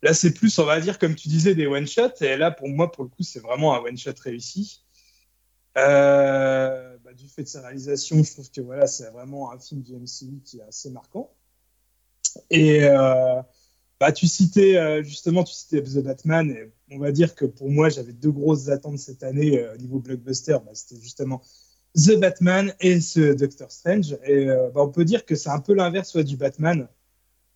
Là, 0.00 0.14
c'est 0.14 0.32
plus, 0.32 0.58
on 0.58 0.64
va 0.64 0.80
dire, 0.80 0.98
comme 0.98 1.14
tu 1.14 1.28
disais, 1.28 1.54
des 1.54 1.66
one-shots. 1.66 2.22
Et 2.22 2.38
là, 2.38 2.50
pour 2.50 2.66
moi, 2.66 2.90
pour 2.90 3.04
le 3.04 3.10
coup, 3.10 3.22
c'est 3.22 3.40
vraiment 3.40 3.74
un 3.74 3.80
one-shot 3.80 4.14
réussi. 4.24 4.86
Bah, 5.74 7.12
du 7.14 7.28
fait 7.28 7.42
de 7.42 7.48
sa 7.48 7.60
réalisation, 7.60 8.22
je 8.24 8.32
trouve 8.32 8.50
que 8.50 8.62
voilà, 8.62 8.86
c'est 8.86 9.10
vraiment 9.10 9.52
un 9.52 9.58
film 9.58 9.82
du 9.82 9.92
MCU 9.92 10.40
qui 10.42 10.60
est 10.60 10.66
assez 10.66 10.88
marquant. 10.88 11.30
Et 12.48 12.88
bah, 14.00 14.12
tu 14.12 14.26
citais 14.26 14.76
euh, 14.76 15.02
justement, 15.02 15.42
tu 15.44 15.54
citais 15.54 15.82
The 15.82 16.02
Batman. 16.02 16.50
Et 16.50 16.70
on 16.94 16.98
va 16.98 17.12
dire 17.12 17.34
que 17.34 17.44
pour 17.44 17.70
moi, 17.70 17.88
j'avais 17.88 18.12
deux 18.12 18.30
grosses 18.30 18.68
attentes 18.68 18.98
cette 18.98 19.22
année 19.22 19.58
euh, 19.58 19.74
au 19.74 19.78
niveau 19.78 20.00
blockbuster. 20.00 20.58
Bah, 20.64 20.72
C'était 20.74 21.00
justement 21.00 21.42
The 21.94 22.18
Batman 22.20 22.74
et 22.80 23.00
ce 23.00 23.32
Doctor 23.32 23.70
Strange. 23.70 24.18
Et 24.24 24.50
euh, 24.50 24.70
bah, 24.70 24.82
on 24.82 24.90
peut 24.90 25.04
dire 25.04 25.24
que 25.24 25.34
c'est 25.34 25.48
un 25.48 25.60
peu 25.60 25.74
l'inverse 25.74 26.10
soit 26.10 26.24
du 26.24 26.36
Batman. 26.36 26.88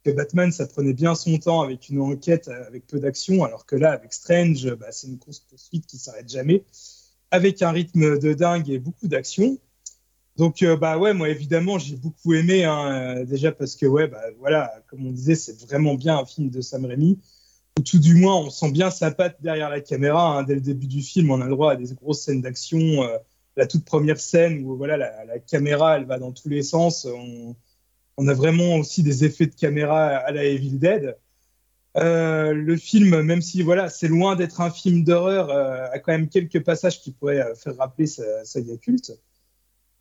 Que 0.03 0.11
Batman, 0.11 0.50
ça 0.50 0.66
prenait 0.66 0.94
bien 0.94 1.14
son 1.14 1.37
temps 1.37 1.61
avec 1.61 1.90
une 1.90 2.00
enquête, 2.00 2.48
avec 2.48 2.87
peu 2.87 3.00
d'action, 3.00 3.44
alors 3.44 3.66
que 3.66 3.76
là, 3.76 3.92
avec 3.92 4.14
Strange, 4.14 4.74
bah, 4.76 4.87
c'est 4.92 5.09
une 5.09 5.18
course 5.18 5.40
poursuite 5.40 5.85
qui 5.85 5.98
s'arrête 5.98 6.29
jamais, 6.31 6.64
avec 7.31 7.61
un 7.61 7.70
rythme 7.70 8.18
de 8.18 8.33
dingue 8.33 8.70
et 8.70 8.79
beaucoup 8.79 9.09
d'action. 9.09 9.59
Donc, 10.40 10.62
euh, 10.62 10.74
bah 10.74 10.96
ouais, 10.96 11.12
moi 11.12 11.29
évidemment, 11.29 11.79
j'ai 11.79 11.96
beaucoup 11.96 12.33
aimé, 12.33 12.64
hein, 12.64 13.18
euh, 13.18 13.24
déjà 13.26 13.53
parce 13.53 13.76
que, 13.76 13.85
ouais, 13.85 14.09
bah 14.09 14.22
voilà, 14.38 14.72
comme 14.87 15.07
on 15.07 15.11
disait, 15.11 15.35
c'est 15.35 15.61
vraiment 15.66 15.96
bien 15.96 16.16
un 16.16 16.24
film 16.24 16.48
de 16.48 16.62
Sam 16.62 16.87
Raimi. 16.87 17.20
Ou 17.79 17.83
tout 17.83 17.98
du 17.98 18.14
moins, 18.14 18.37
on 18.37 18.48
sent 18.48 18.70
bien 18.70 18.90
sa 18.90 19.11
patte 19.11 19.37
derrière 19.42 19.68
la 19.68 19.83
caméra. 19.83 20.38
Hein. 20.38 20.44
Dès 20.44 20.55
le 20.55 20.62
début 20.62 20.87
du 20.87 21.03
film, 21.03 21.31
on 21.31 21.42
a 21.42 21.44
le 21.44 21.50
droit 21.50 21.72
à 21.72 21.76
des 21.76 21.92
grosses 21.92 22.22
scènes 22.22 22.40
d'action. 22.40 22.79
Euh, 22.79 23.18
la 23.59 23.66
toute 23.66 23.85
première 23.85 24.18
scène 24.18 24.64
où 24.64 24.79
voilà, 24.79 24.96
la, 24.96 25.38
caméra, 25.40 25.98
elle 25.98 26.07
va 26.07 26.18
dans 26.18 26.33
tous 26.33 26.48
les 26.48 26.62
sens. 26.62 27.07
On, 28.16 28.26
a 28.26 28.33
vraiment 28.33 28.76
aussi 28.76 29.03
des 29.03 29.24
effets 29.26 29.46
de 29.46 29.55
caméra 29.55 30.07
à 30.07 30.33
la 30.33 30.44
Evil 30.44 30.79
Dead. 30.79 31.18
le 31.96 32.76
film, 32.79 33.20
même 33.20 33.42
si 33.42 33.61
voilà, 33.61 33.90
c'est 33.90 34.09
loin 34.09 34.37
d'être 34.37 34.62
un 34.62 34.70
film 34.70 35.05
d'horreur, 35.05 35.50
a 35.50 35.98
quand 35.98 36.12
même 36.12 36.31
quelques 36.31 36.64
passages 36.64 37.03
qui 37.03 37.12
pourraient 37.12 37.44
faire 37.57 37.76
rappeler 37.76 38.07
sa 38.07 38.42
saga 38.46 38.79
culte. 38.79 39.12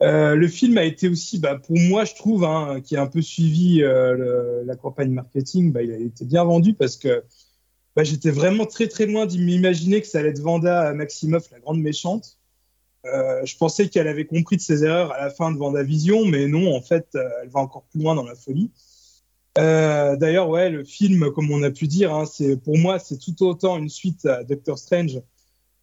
Euh, 0.02 0.36
le 0.36 0.48
film 0.48 0.78
a 0.78 0.86
été 0.86 1.10
aussi, 1.10 1.40
bah, 1.40 1.56
pour 1.56 1.78
moi, 1.78 2.06
je 2.06 2.16
trouve, 2.16 2.46
hein, 2.46 2.80
qui 2.82 2.96
a 2.96 3.02
un 3.02 3.08
peu 3.08 3.22
suivi 3.22 3.84
euh, 3.84 4.64
la 4.66 4.76
campagne 4.76 5.12
marketing, 5.12 5.74
bah, 5.74 5.84
il 5.84 5.92
a 5.92 5.98
été 5.98 6.26
bien 6.26 6.44
vendu 6.44 6.74
parce 6.74 6.96
que 6.96 7.24
bah, 7.96 8.04
j'étais 8.04 8.32
vraiment 8.32 8.66
très 8.66 8.88
très 8.88 9.06
loin 9.06 9.26
d'imaginer 9.26 10.00
que 10.02 10.08
ça 10.08 10.20
allait 10.20 10.30
être 10.30 10.40
Vanda 10.40 10.94
Maximoff, 10.94 11.52
la 11.52 11.60
grande 11.60 11.82
méchante. 11.82 12.38
Euh, 13.06 13.46
je 13.46 13.58
pensais 13.58 13.90
qu'elle 13.90 14.08
avait 14.08 14.26
compris 14.26 14.58
de 14.58 14.62
ses 14.62 14.84
erreurs 14.84 15.12
à 15.14 15.20
la 15.20 15.30
fin 15.30 15.52
de 15.52 15.58
Vendavision, 15.58 16.26
mais 16.26 16.48
non, 16.48 16.74
en 16.74 16.82
fait, 16.82 17.10
elle 17.42 17.50
va 17.50 17.60
encore 17.60 17.84
plus 17.92 18.02
loin 18.02 18.16
dans 18.16 18.26
la 18.26 18.36
folie. 18.36 18.72
D'ailleurs, 19.56 20.48
ouais, 20.48 20.70
le 20.70 20.86
film, 20.86 21.32
comme 21.32 21.52
on 21.52 21.64
a 21.64 21.72
pu 21.72 21.88
dire, 21.88 22.14
hein, 22.14 22.26
c'est 22.26 22.56
pour 22.56 22.78
moi, 22.78 22.98
c'est 22.98 23.18
tout 23.18 23.36
autant 23.46 23.78
une 23.78 23.90
suite 23.90 24.26
à 24.26 24.46
Doctor 24.46 24.78
Strange 24.78 25.20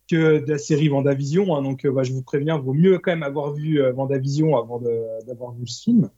que 0.08 0.44
de 0.44 0.50
la 0.50 0.58
série 0.58 0.88
Vendavision. 0.88 1.56
Hein, 1.56 1.62
donc, 1.62 1.84
euh, 1.84 1.92
bah, 1.92 2.02
je 2.02 2.12
vous 2.12 2.22
préviens, 2.22 2.58
vaut 2.58 2.74
mieux 2.74 2.98
quand 2.98 3.10
même 3.10 3.22
avoir 3.22 3.52
vu 3.52 3.82
euh, 3.82 3.92
Vendavision 3.92 4.56
avant 4.56 4.80
d'avoir 5.26 5.52
vu 5.52 5.66
ce 5.66 5.82
film. 5.82 6.10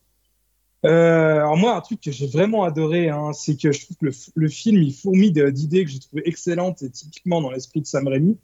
Euh, 0.84 1.36
alors 1.36 1.56
moi, 1.56 1.76
un 1.76 1.80
truc 1.80 2.00
que 2.00 2.12
j'ai 2.12 2.28
vraiment 2.28 2.62
adoré, 2.62 3.08
hein, 3.08 3.32
c'est 3.32 3.56
que 3.56 3.72
je 3.72 3.84
trouve 3.84 3.96
que 3.96 4.06
le, 4.34 4.48
film, 4.48 4.82
il 4.82 4.94
fourmille 4.94 5.32
d'idées 5.32 5.84
que 5.84 5.90
j'ai 5.90 5.98
trouvées 5.98 6.22
excellentes 6.28 6.82
et 6.82 6.90
typiquement 6.90 7.40
dans 7.40 7.50
l'esprit 7.50 7.80
de 7.80 7.86
Sam 7.86 8.06
Raimi. 8.06 8.38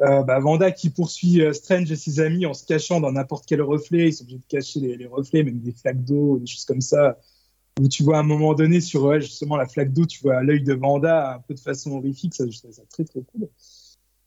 Bah, 0.00 0.38
Vanda 0.38 0.70
qui 0.70 0.90
poursuit 0.90 1.42
Strange 1.52 1.90
et 1.90 1.96
ses 1.96 2.20
amis 2.20 2.46
en 2.46 2.54
se 2.54 2.64
cachant 2.64 3.00
dans 3.00 3.10
n'importe 3.10 3.46
quel 3.46 3.60
reflet. 3.60 4.08
Ils 4.08 4.12
sont 4.14 4.22
obligés 4.22 4.38
de 4.38 4.46
cacher 4.46 4.80
les, 4.80 5.06
reflets, 5.06 5.42
même 5.42 5.58
des 5.58 5.72
flaques 5.72 6.04
d'eau, 6.04 6.38
des 6.38 6.46
choses 6.46 6.64
comme 6.64 6.80
ça. 6.80 7.18
où 7.80 7.88
tu 7.88 8.04
vois 8.04 8.18
à 8.18 8.20
un 8.20 8.22
moment 8.22 8.54
donné 8.54 8.80
sur 8.80 9.20
justement 9.20 9.56
la 9.56 9.66
flaque 9.66 9.92
d'eau, 9.92 10.06
tu 10.06 10.20
vois 10.22 10.42
l'œil 10.42 10.62
de 10.62 10.72
Vanda 10.72 11.34
un 11.34 11.40
peu 11.40 11.52
de 11.52 11.60
façon 11.60 11.90
horrifique, 11.90 12.34
ça 12.34 12.44
je 12.48 12.58
très 12.88 13.04
très 13.04 13.20
cool. 13.22 13.48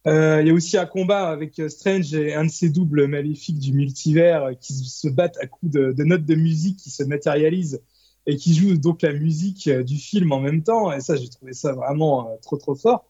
Euh, 0.08 0.40
il 0.40 0.48
y 0.48 0.50
a 0.50 0.54
aussi 0.54 0.76
un 0.76 0.86
combat 0.86 1.28
avec 1.28 1.60
euh, 1.60 1.68
Strange 1.68 2.12
et 2.12 2.34
un 2.34 2.44
de 2.44 2.50
ses 2.50 2.70
doubles 2.70 3.06
maléfiques 3.06 3.60
du 3.60 3.72
multivers 3.72 4.44
euh, 4.44 4.54
qui 4.54 4.72
se 4.74 5.06
battent 5.08 5.38
à 5.40 5.46
coups 5.46 5.70
de, 5.70 6.02
notes 6.02 6.24
de 6.24 6.34
musique 6.34 6.78
qui 6.78 6.90
se 6.90 7.04
matérialisent 7.04 7.80
et 8.26 8.36
qui 8.36 8.54
jouent 8.54 8.76
donc 8.76 9.02
la 9.02 9.12
musique 9.12 9.68
du 9.68 9.96
film 9.96 10.32
en 10.32 10.40
même 10.40 10.62
temps. 10.62 10.92
Et 10.92 11.00
ça, 11.00 11.16
j'ai 11.16 11.28
trouvé 11.28 11.52
ça 11.52 11.72
vraiment 11.72 12.36
trop 12.42 12.56
trop 12.56 12.74
fort. 12.74 13.04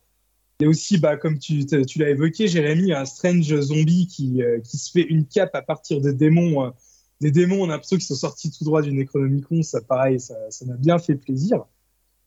A 0.61 0.65
aussi, 0.65 0.97
bah, 0.97 1.17
comme 1.17 1.39
tu, 1.39 1.65
tu 1.65 1.99
l'as 1.99 2.09
évoqué, 2.09 2.47
Jérémy, 2.47 2.93
un 2.93 3.05
Strange 3.05 3.59
zombie 3.61 4.07
qui, 4.07 4.41
qui 4.63 4.77
se 4.77 4.91
fait 4.91 5.03
une 5.03 5.25
cape 5.25 5.53
à 5.55 5.61
partir 5.61 6.01
de 6.01 6.11
démons. 6.11 6.71
des 7.21 7.31
démons, 7.31 7.61
on 7.61 7.65
a 7.65 7.73
l'impression 7.73 7.97
qu'ils 7.97 8.05
sont 8.05 8.15
sortis 8.15 8.49
tout 8.51 8.63
droit 8.63 8.81
du 8.81 8.91
Necronomicon. 8.91 9.61
Ça, 9.61 9.81
pareil, 9.81 10.19
ça 10.19 10.35
m'a 10.65 10.77
bien 10.77 10.97
fait 10.99 11.15
plaisir. 11.15 11.65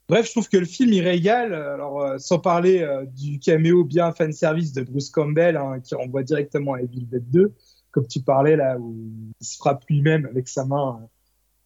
Bref, 0.09 0.27
je 0.27 0.31
trouve 0.31 0.49
que 0.49 0.57
le 0.57 0.67
film 0.67 0.93
il 0.93 1.03
régale. 1.03 1.53
Alors, 1.53 2.01
euh, 2.01 2.19
sans 2.19 2.39
parler 2.39 2.81
euh, 2.81 3.05
du 3.07 3.41
caméo 3.41 3.85
bien 3.85 4.13
fan 4.13 4.33
service 4.33 4.73
de 4.73 4.83
Bruce 4.83 5.11
Campbell, 5.11 5.57
hein, 5.57 5.81
qui 5.81 5.95
renvoie 5.97 6.23
directement 6.23 6.75
à 6.75 6.81
Evil 6.81 7.07
Dead 7.07 7.29
2, 7.31 7.53
comme 7.91 8.07
tu 8.07 8.21
parlais 8.21 8.57
là, 8.57 8.79
où 8.79 8.95
il 9.41 9.47
se 9.47 9.57
frappe 9.57 9.85
lui-même 9.89 10.27
avec 10.27 10.47
sa 10.49 10.65
main 10.65 11.01
euh, 11.03 11.07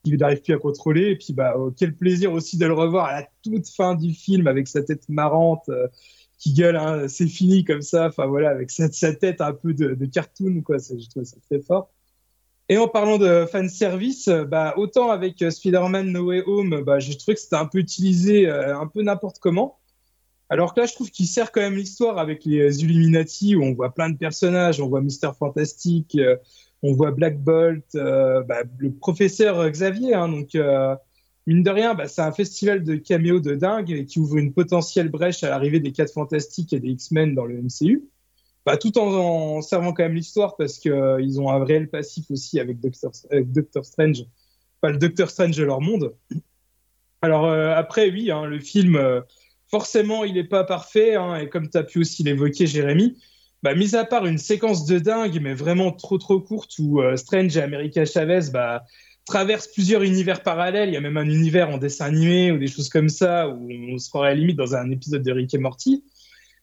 qu'il 0.04 0.16
n'arrive 0.16 0.40
plus 0.40 0.54
à 0.54 0.58
contrôler. 0.58 1.10
Et 1.10 1.16
puis, 1.16 1.34
bah, 1.34 1.54
oh, 1.58 1.70
quel 1.76 1.94
plaisir 1.94 2.32
aussi 2.32 2.56
de 2.56 2.64
le 2.64 2.72
revoir 2.72 3.06
à 3.06 3.20
la 3.20 3.28
toute 3.42 3.68
fin 3.68 3.94
du 3.94 4.14
film 4.14 4.46
avec 4.46 4.68
sa 4.68 4.82
tête 4.82 5.06
marrante 5.10 5.68
qui 6.38 6.54
gueule, 6.54 6.76
hein, 6.76 7.06
c'est 7.08 7.26
fini 7.26 7.64
comme 7.64 7.82
ça. 7.82 8.06
Enfin 8.06 8.26
voilà, 8.26 8.48
avec 8.50 8.70
sa, 8.70 8.88
tête 9.14 9.42
un 9.42 9.52
peu 9.52 9.74
de, 9.74 9.94
de 9.94 10.06
cartoon, 10.06 10.62
quoi. 10.62 10.78
Je 10.78 11.08
trouve 11.10 11.24
ça 11.24 11.36
très 11.50 11.60
fort. 11.60 11.90
Et 12.70 12.78
en 12.78 12.86
parlant 12.86 13.18
de 13.18 13.46
fan 13.50 13.68
service, 13.68 14.28
bah, 14.28 14.74
autant 14.76 15.10
avec 15.10 15.42
euh, 15.42 15.50
Spider-Man 15.50 16.12
No 16.12 16.26
Way 16.26 16.44
Home, 16.46 16.82
bah, 16.86 17.00
j'ai 17.00 17.16
trouvé 17.16 17.34
que 17.34 17.40
c'était 17.40 17.56
un 17.56 17.66
peu 17.66 17.78
utilisé 17.78 18.46
euh, 18.46 18.78
un 18.78 18.86
peu 18.86 19.02
n'importe 19.02 19.40
comment. 19.40 19.80
Alors 20.50 20.72
que 20.72 20.78
là, 20.78 20.86
je 20.86 20.94
trouve 20.94 21.10
qu'il 21.10 21.26
sert 21.26 21.50
quand 21.50 21.62
même 21.62 21.74
l'histoire 21.74 22.18
avec 22.18 22.44
les 22.44 22.84
Illuminati 22.84 23.56
où 23.56 23.64
on 23.64 23.74
voit 23.74 23.92
plein 23.92 24.08
de 24.08 24.16
personnages, 24.16 24.80
on 24.80 24.88
voit 24.88 25.00
Mister 25.00 25.30
Fantastic, 25.36 26.14
euh, 26.14 26.36
on 26.84 26.92
voit 26.92 27.10
Black 27.10 27.42
Bolt, 27.42 27.84
bah, 27.92 28.62
le 28.78 28.92
professeur 28.92 29.68
Xavier. 29.68 30.14
Hein, 30.14 30.28
donc, 30.28 30.56
mine 31.48 31.64
de 31.64 31.70
rien, 31.70 31.94
bah, 31.94 32.06
c'est 32.06 32.22
un 32.22 32.32
festival 32.32 32.84
de 32.84 32.94
caméos 32.94 33.40
de 33.40 33.56
dingue 33.56 34.06
qui 34.06 34.20
ouvre 34.20 34.36
une 34.36 34.52
potentielle 34.52 35.08
brèche 35.08 35.42
à 35.42 35.50
l'arrivée 35.50 35.80
des 35.80 35.90
4 35.90 36.12
Fantastiques 36.12 36.72
et 36.72 36.78
des 36.78 36.90
X-Men 36.90 37.34
dans 37.34 37.46
le 37.46 37.60
MCU. 37.60 38.04
Bah, 38.66 38.76
tout 38.76 38.98
en, 38.98 39.62
servant 39.62 39.92
quand 39.92 40.02
même 40.02 40.14
l'histoire 40.14 40.56
parce 40.56 40.78
qu'ils 40.78 40.92
euh, 40.92 41.20
ils 41.20 41.40
ont 41.40 41.48
un 41.48 41.64
réel 41.64 41.88
passif 41.88 42.30
aussi 42.30 42.60
avec 42.60 42.78
Doctor, 42.78 43.10
Doctor 43.46 43.84
Strange, 43.84 44.24
pas 44.82 44.90
le 44.90 44.98
Doctor 44.98 45.30
Strange 45.30 45.56
de 45.56 45.64
leur 45.64 45.80
monde. 45.80 46.14
Alors 47.22 47.46
euh, 47.46 47.74
après, 47.74 48.10
oui, 48.10 48.30
hein, 48.30 48.44
le 48.44 48.60
film, 48.60 48.96
euh, 48.96 49.22
forcément, 49.70 50.24
il 50.24 50.34
n'est 50.34 50.44
pas 50.44 50.64
parfait, 50.64 51.14
hein, 51.14 51.36
et 51.36 51.48
comme 51.48 51.70
tu 51.70 51.78
as 51.78 51.84
pu 51.84 52.00
aussi 52.00 52.22
l'évoquer, 52.22 52.66
Jérémy, 52.66 53.16
bah, 53.62 53.74
mis 53.74 53.96
à 53.96 54.04
part 54.04 54.26
une 54.26 54.38
séquence 54.38 54.84
de 54.84 54.98
dingue, 54.98 55.38
mais 55.40 55.54
vraiment 55.54 55.90
trop 55.90 56.18
trop 56.18 56.40
courte, 56.40 56.78
où 56.78 57.00
Strange 57.16 57.56
et 57.56 57.62
America 57.62 58.04
Chavez 58.04 58.50
bah, 58.52 58.84
traversent 59.24 59.68
plusieurs 59.68 60.02
univers 60.02 60.42
parallèles, 60.42 60.90
il 60.90 60.94
y 60.94 60.98
a 60.98 61.00
même 61.00 61.16
un 61.16 61.28
univers 61.28 61.70
en 61.70 61.78
dessin 61.78 62.06
animé 62.06 62.52
ou 62.52 62.58
des 62.58 62.68
choses 62.68 62.88
comme 62.88 63.08
ça, 63.08 63.48
où 63.48 63.70
on 63.70 63.98
se 63.98 64.08
croirait 64.08 64.34
limite 64.34 64.56
dans 64.56 64.74
un 64.74 64.90
épisode 64.90 65.22
de 65.22 65.32
Rick 65.32 65.54
et 65.54 65.58
Morty. 65.58 66.04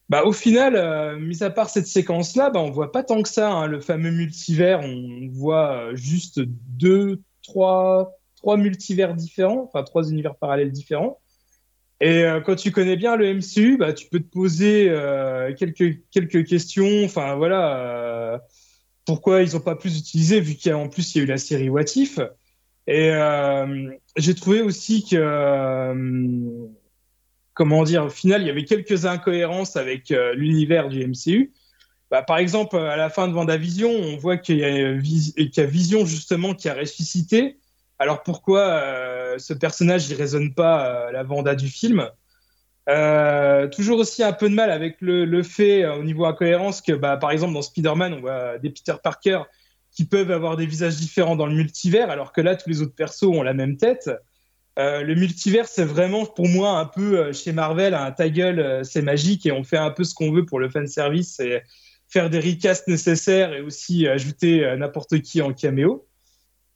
Bah, 0.10 0.24
au 0.24 0.32
final, 0.32 0.76
euh, 0.78 1.20
mis 1.20 1.44
à 1.44 1.50
part 1.50 1.70
cette 1.70 1.88
séquence-là, 1.88 2.50
bah, 2.50 2.62
on 2.62 2.72
voit 2.72 2.92
pas 2.94 3.04
tant 3.04 3.22
que 3.22 3.30
ça. 3.30 3.52
Hein, 3.52 3.68
le 3.68 3.82
fameux 3.82 4.12
multivers, 4.12 4.80
on 4.80 5.28
voit 5.32 5.90
euh, 5.90 5.96
juste 5.96 6.40
deux, 6.40 7.22
trois, 7.44 8.18
trois 8.38 8.56
multivers 8.56 9.16
différents, 9.16 9.64
enfin 9.64 9.84
trois 9.84 10.10
univers 10.10 10.36
parallèles 10.36 10.72
différents. 10.72 11.20
Et 12.00 12.24
euh, 12.24 12.40
quand 12.40 12.56
tu 12.56 12.72
connais 12.72 12.96
bien 12.96 13.18
le 13.18 13.34
MCU, 13.34 13.78
bah, 13.78 13.92
tu 13.92 14.08
peux 14.08 14.20
te 14.20 14.30
poser 14.30 14.88
euh, 14.90 15.54
quelques, 15.54 16.00
quelques 16.12 16.46
questions. 16.46 17.04
Enfin 17.04 17.36
voilà, 17.36 18.42
pourquoi 19.06 19.42
ils 19.42 19.58
ont 19.58 19.62
pas 19.62 19.76
plus 19.76 20.00
utilisé 20.00 20.40
vu 20.40 20.56
qu'en 20.56 20.88
plus 20.88 21.16
il 21.16 21.18
y 21.18 21.22
a 21.22 21.24
eu 21.26 21.28
la 21.28 21.38
série 21.38 21.70
What 21.70 21.96
If. 21.96 22.20
Et 22.88 23.12
j'ai 24.16 24.36
trouvé 24.36 24.62
aussi 24.62 25.04
que 25.04 25.18
comment 27.58 27.84
dire, 27.84 28.06
au 28.06 28.10
final, 28.10 28.44
il 28.44 28.48
y 28.48 28.52
avait 28.52 28.66
quelques 28.66 29.08
incohérences 29.08 29.78
avec 29.78 30.12
euh, 30.12 30.36
l'univers 30.36 30.90
du 30.90 31.04
MCU. 31.04 31.52
Bah, 32.12 32.22
par 32.22 32.38
exemple, 32.38 32.78
à 32.78 32.96
la 32.96 33.10
fin 33.10 33.28
de 33.28 33.34
Vendavision, 33.34 33.90
on 33.90 34.16
voit 34.16 34.38
qu'il 34.38 34.60
y, 34.60 34.64
a 34.64 35.66
Vision 35.66 36.06
justement 36.06 36.54
qui 36.54 36.70
a 36.70 36.76
ressuscité. 36.76 37.58
Alors 37.98 38.22
pourquoi 38.22 38.60
euh, 38.60 39.40
ce 39.40 39.56
personnage 39.56 40.08
il 40.08 40.14
résonne 40.16 40.54
pas 40.54 41.08
euh, 41.08 41.12
la 41.12 41.24
Vanda 41.24 41.56
du 41.56 41.68
film? 41.68 42.08
Toujours 43.72 44.00
aussi 44.00 44.24
un 44.24 44.34
peu 44.34 44.50
de 44.50 44.54
mal 44.54 44.70
avec 44.70 44.98
le, 45.02 45.42
fait 45.42 45.88
au 45.88 46.04
niveau 46.04 46.26
incohérence 46.26 46.82
que, 46.82 46.94
bah, 46.94 47.18
par 47.18 47.32
exemple, 47.32 47.56
dans 47.56 47.64
Spider-Man, 47.64 48.14
on 48.14 48.22
voit 48.22 48.60
des 48.60 48.70
Peter 48.70 48.94
Parker 49.02 49.42
qui 49.92 50.06
peuvent 50.06 50.32
avoir 50.32 50.58
des 50.58 50.68
visages 50.68 50.98
différents 50.98 51.36
dans 51.36 51.48
le 51.48 51.56
multivers, 51.56 52.12
alors 52.12 52.32
que 52.34 52.40
là, 52.40 52.56
tous 52.56 52.70
les 52.70 52.84
autres 52.84 52.96
persos 52.96 53.24
ont 53.24 53.42
la 53.42 53.56
même 53.56 53.78
tête. 53.78 54.12
Euh, 54.78 55.02
le 55.02 55.16
multivers, 55.16 55.68
c'est 55.68 55.86
vraiment 55.86 56.26
pour 56.26 56.48
moi 56.48 56.78
un 56.78 56.86
peu 56.86 57.20
euh, 57.20 57.34
chez 57.34 57.52
Marvel, 57.52 57.96
un 57.96 58.12
ta 58.12 58.30
gueule, 58.30 58.60
euh, 58.60 58.84
c'est 58.84 59.02
magique 59.02 59.48
et 59.48 59.52
on 59.52 59.64
fait 59.64 59.78
un 59.78 59.90
peu 59.90 60.04
ce 60.04 60.14
qu'on 60.14 60.32
veut 60.32 60.46
pour 60.46 60.60
le 60.60 60.70
fan 60.70 60.86
service 60.88 61.40
et 61.40 61.64
faire 62.08 62.30
des 62.30 62.40
recasts 62.40 62.88
nécessaires 62.88 63.54
et 63.54 63.62
aussi 63.62 64.08
ajouter 64.08 64.76
n'importe 64.78 65.20
qui 65.22 65.42
en 65.42 65.52
caméo. 65.52 66.08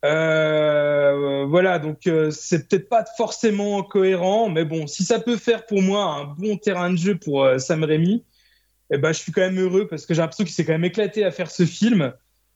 voilà, 0.04 1.80
donc 1.80 2.10
c'est 2.32 2.68
peut-être 2.68 2.90
pas 2.90 3.06
forcément 3.16 3.82
cohérent, 3.84 4.50
mais 4.50 4.66
bon, 4.66 4.88
si 4.88 5.06
ça 5.06 5.22
peut 5.22 5.38
faire 5.38 5.66
pour 5.66 5.82
moi 5.82 6.04
un 6.04 6.26
bon 6.26 6.58
terrain 6.58 6.90
de 6.92 6.98
jeu 6.98 7.18
pour 7.18 7.48
Sam 7.60 7.86
Raimi, 7.86 8.26
eh 8.92 8.98
ben, 8.98 9.14
je 9.14 9.20
suis 9.20 9.32
quand 9.32 9.40
même 9.40 9.60
heureux 9.60 9.88
parce 9.88 10.06
que 10.06 10.14
j'ai 10.14 10.20
l'impression 10.20 10.44
qu'il 10.44 10.54
s'est 10.54 10.66
quand 10.66 10.74
même 10.74 10.84
éclaté 10.84 11.24
à 11.24 11.32
faire 11.32 11.50
ce 11.50 11.66
film. 11.66 12.12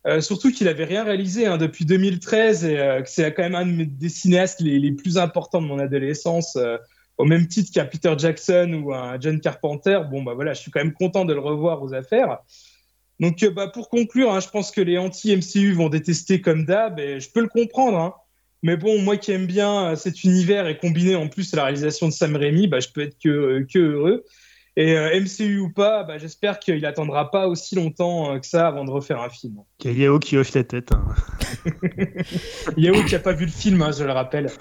Euh, 0.07 0.21
surtout 0.21 0.51
qu'il 0.51 0.67
avait 0.67 0.83
rien 0.85 1.03
réalisé 1.03 1.47
hein, 1.47 1.57
depuis 1.57 1.83
2013 1.83 2.65
et 2.65 2.77
euh, 2.77 3.01
que 3.01 3.09
c'est 3.09 3.33
quand 3.33 3.41
même 3.41 3.55
un 3.55 3.85
des 3.87 4.09
cinéastes 4.09 4.61
les, 4.61 4.91
plus 4.91 5.17
importants 5.17 5.61
de 5.61 5.67
mon 5.67 5.79
adolescence, 5.79 6.57
euh, 6.57 6.77
au 7.17 7.25
même 7.25 7.47
titre 7.47 7.71
qu'un 7.73 7.85
Peter 7.85 8.13
Jackson 8.15 8.83
ou 8.83 8.93
un 8.93 9.19
John 9.19 9.39
Carpenter. 9.39 10.01
Bon, 10.11 10.21
bah 10.21 10.33
voilà, 10.35 10.53
je 10.53 10.61
suis 10.61 10.69
quand 10.69 10.79
même 10.79 10.93
content 10.93 11.25
de 11.25 11.33
le 11.33 11.39
revoir 11.39 11.81
aux 11.81 11.95
affaires. 11.95 12.37
Donc, 13.19 13.43
bah, 13.55 13.67
pour 13.67 13.89
conclure, 13.89 14.31
hein, 14.31 14.41
je 14.41 14.49
pense 14.49 14.71
que 14.71 14.81
les 14.81 14.97
anti-MCU 14.99 15.71
vont 15.71 15.89
détester 15.89 16.39
comme 16.39 16.65
d'hab 16.65 16.99
et 16.99 17.19
je 17.19 17.31
peux 17.31 17.41
le 17.41 17.47
comprendre. 17.47 17.97
Hein. 17.97 18.13
Mais 18.61 18.77
bon, 18.77 19.01
moi 19.01 19.17
qui 19.17 19.31
aime 19.31 19.47
bien 19.47 19.95
cet 19.95 20.23
univers 20.23 20.67
et 20.67 20.77
combiné 20.77 21.15
en 21.15 21.29
plus 21.29 21.51
à 21.53 21.57
la 21.57 21.63
réalisation 21.63 22.07
de 22.07 22.13
Sam 22.13 22.35
Raimi, 22.35 22.67
bah, 22.67 22.79
je 22.79 22.89
peux 22.89 23.01
être 23.01 23.17
que, 23.17 23.65
que 23.73 23.79
heureux. 23.79 24.23
Et 24.77 24.97
euh, 24.97 25.21
MCU 25.21 25.59
ou 25.59 25.69
pas, 25.69 26.03
bah, 26.03 26.17
j'espère 26.17 26.59
qu'il 26.59 26.85
attendra 26.85 27.31
pas 27.31 27.47
aussi 27.47 27.75
longtemps 27.75 28.33
euh, 28.33 28.39
que 28.39 28.45
ça 28.45 28.67
avant 28.67 28.83
de 28.83 28.91
refaire 28.91 29.21
un 29.21 29.29
film. 29.29 29.55
Il 29.83 29.91
y 29.91 30.01
a 30.01 30.05
Yao 30.05 30.19
qui 30.19 30.35
hoche 30.35 30.53
la 30.53 30.65
tête. 30.65 30.91
Hein. 30.91 31.05
Yao 32.77 33.01
qui 33.05 33.15
a 33.15 33.19
pas 33.19 33.31
vu 33.31 33.45
le 33.45 33.51
film, 33.51 33.81
hein, 33.81 33.91
je 33.97 34.03
le 34.03 34.11
rappelle. 34.11 34.51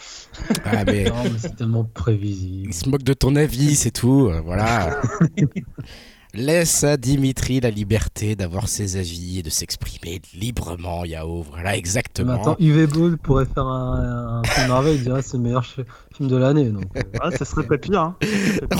Ah, 0.65 0.85
mais... 0.85 1.05
Non, 1.05 1.25
mais 1.25 1.39
c'est 1.39 1.57
tellement 1.57 1.85
prévisible. 1.85 2.69
Il 2.69 2.75
se 2.75 2.89
moque 2.89 3.03
de 3.03 3.13
ton 3.13 3.35
avis, 3.35 3.75
c'est 3.75 3.91
tout. 3.91 4.29
Euh, 4.29 4.41
voilà. 4.41 5.01
Laisse 6.37 6.83
à 6.83 6.97
Dimitri 6.97 7.61
la 7.61 7.71
liberté 7.71 8.35
d'avoir 8.35 8.69
ses 8.69 8.97
avis 8.97 9.39
et 9.39 9.43
de 9.45 9.51
s'exprimer 9.51 10.21
librement, 10.35 11.05
Yao. 11.05 11.43
Voilà, 11.49 11.77
exactement. 11.77 12.35
Mais 12.35 12.41
attends, 12.41 12.57
UV 12.59 12.89
Bull 12.89 13.19
pourrait 13.19 13.47
faire 13.47 13.67
un, 13.67 14.41
un 14.41 14.43
film 14.43 14.67
Marvel, 14.67 14.97
il 14.97 15.05
dirait 15.05 15.23
c'est 15.23 15.37
le 15.37 15.45
meilleur 15.45 15.65
film 15.65 16.29
de 16.29 16.37
l'année. 16.37 16.71
Donc... 16.71 16.87
Ah, 17.21 17.31
ça 17.31 17.45
serait 17.45 17.65
pas 17.65 17.79
pire. 17.79 18.01
Hein. 18.01 18.17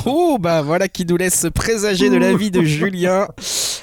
oh, 0.05 0.37
bah 0.41 0.63
voilà 0.63 0.89
qui 0.89 1.07
nous 1.07 1.17
laisse 1.17 1.47
présager 1.55 2.11
de 2.11 2.17
l'avis 2.17 2.51
de 2.51 2.63
Julien, 2.65 3.29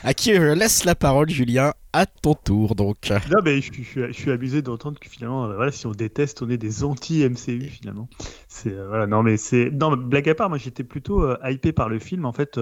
à 0.03 0.13
qui 0.13 0.35
je 0.35 0.41
laisse 0.41 0.83
la 0.83 0.95
parole, 0.95 1.29
Julien 1.29 1.71
à 1.93 2.05
ton 2.05 2.33
tour 2.33 2.75
donc. 2.75 3.11
Non 3.29 3.39
mais 3.43 3.61
je, 3.61 4.11
suis 4.11 4.31
abusé 4.31 4.61
d'entendre 4.61 4.99
que 4.99 5.09
finalement 5.09 5.45
euh, 5.45 5.55
voilà 5.55 5.71
si 5.71 5.87
on 5.87 5.91
déteste 5.91 6.41
on 6.41 6.49
est 6.49 6.57
des 6.57 6.83
anti 6.83 7.27
MCU 7.27 7.67
finalement. 7.67 8.09
C'est 8.47 8.73
euh, 8.73 8.87
voilà 8.87 9.07
non 9.07 9.23
mais 9.23 9.37
c'est 9.37 9.69
blague 9.69 10.29
à 10.29 10.35
part 10.35 10.49
moi 10.49 10.57
j'étais 10.57 10.83
plutôt 10.83 11.23
euh, 11.23 11.37
hypé 11.43 11.73
par 11.73 11.89
le 11.89 11.99
film 11.99 12.25
en 12.25 12.33
fait 12.33 12.59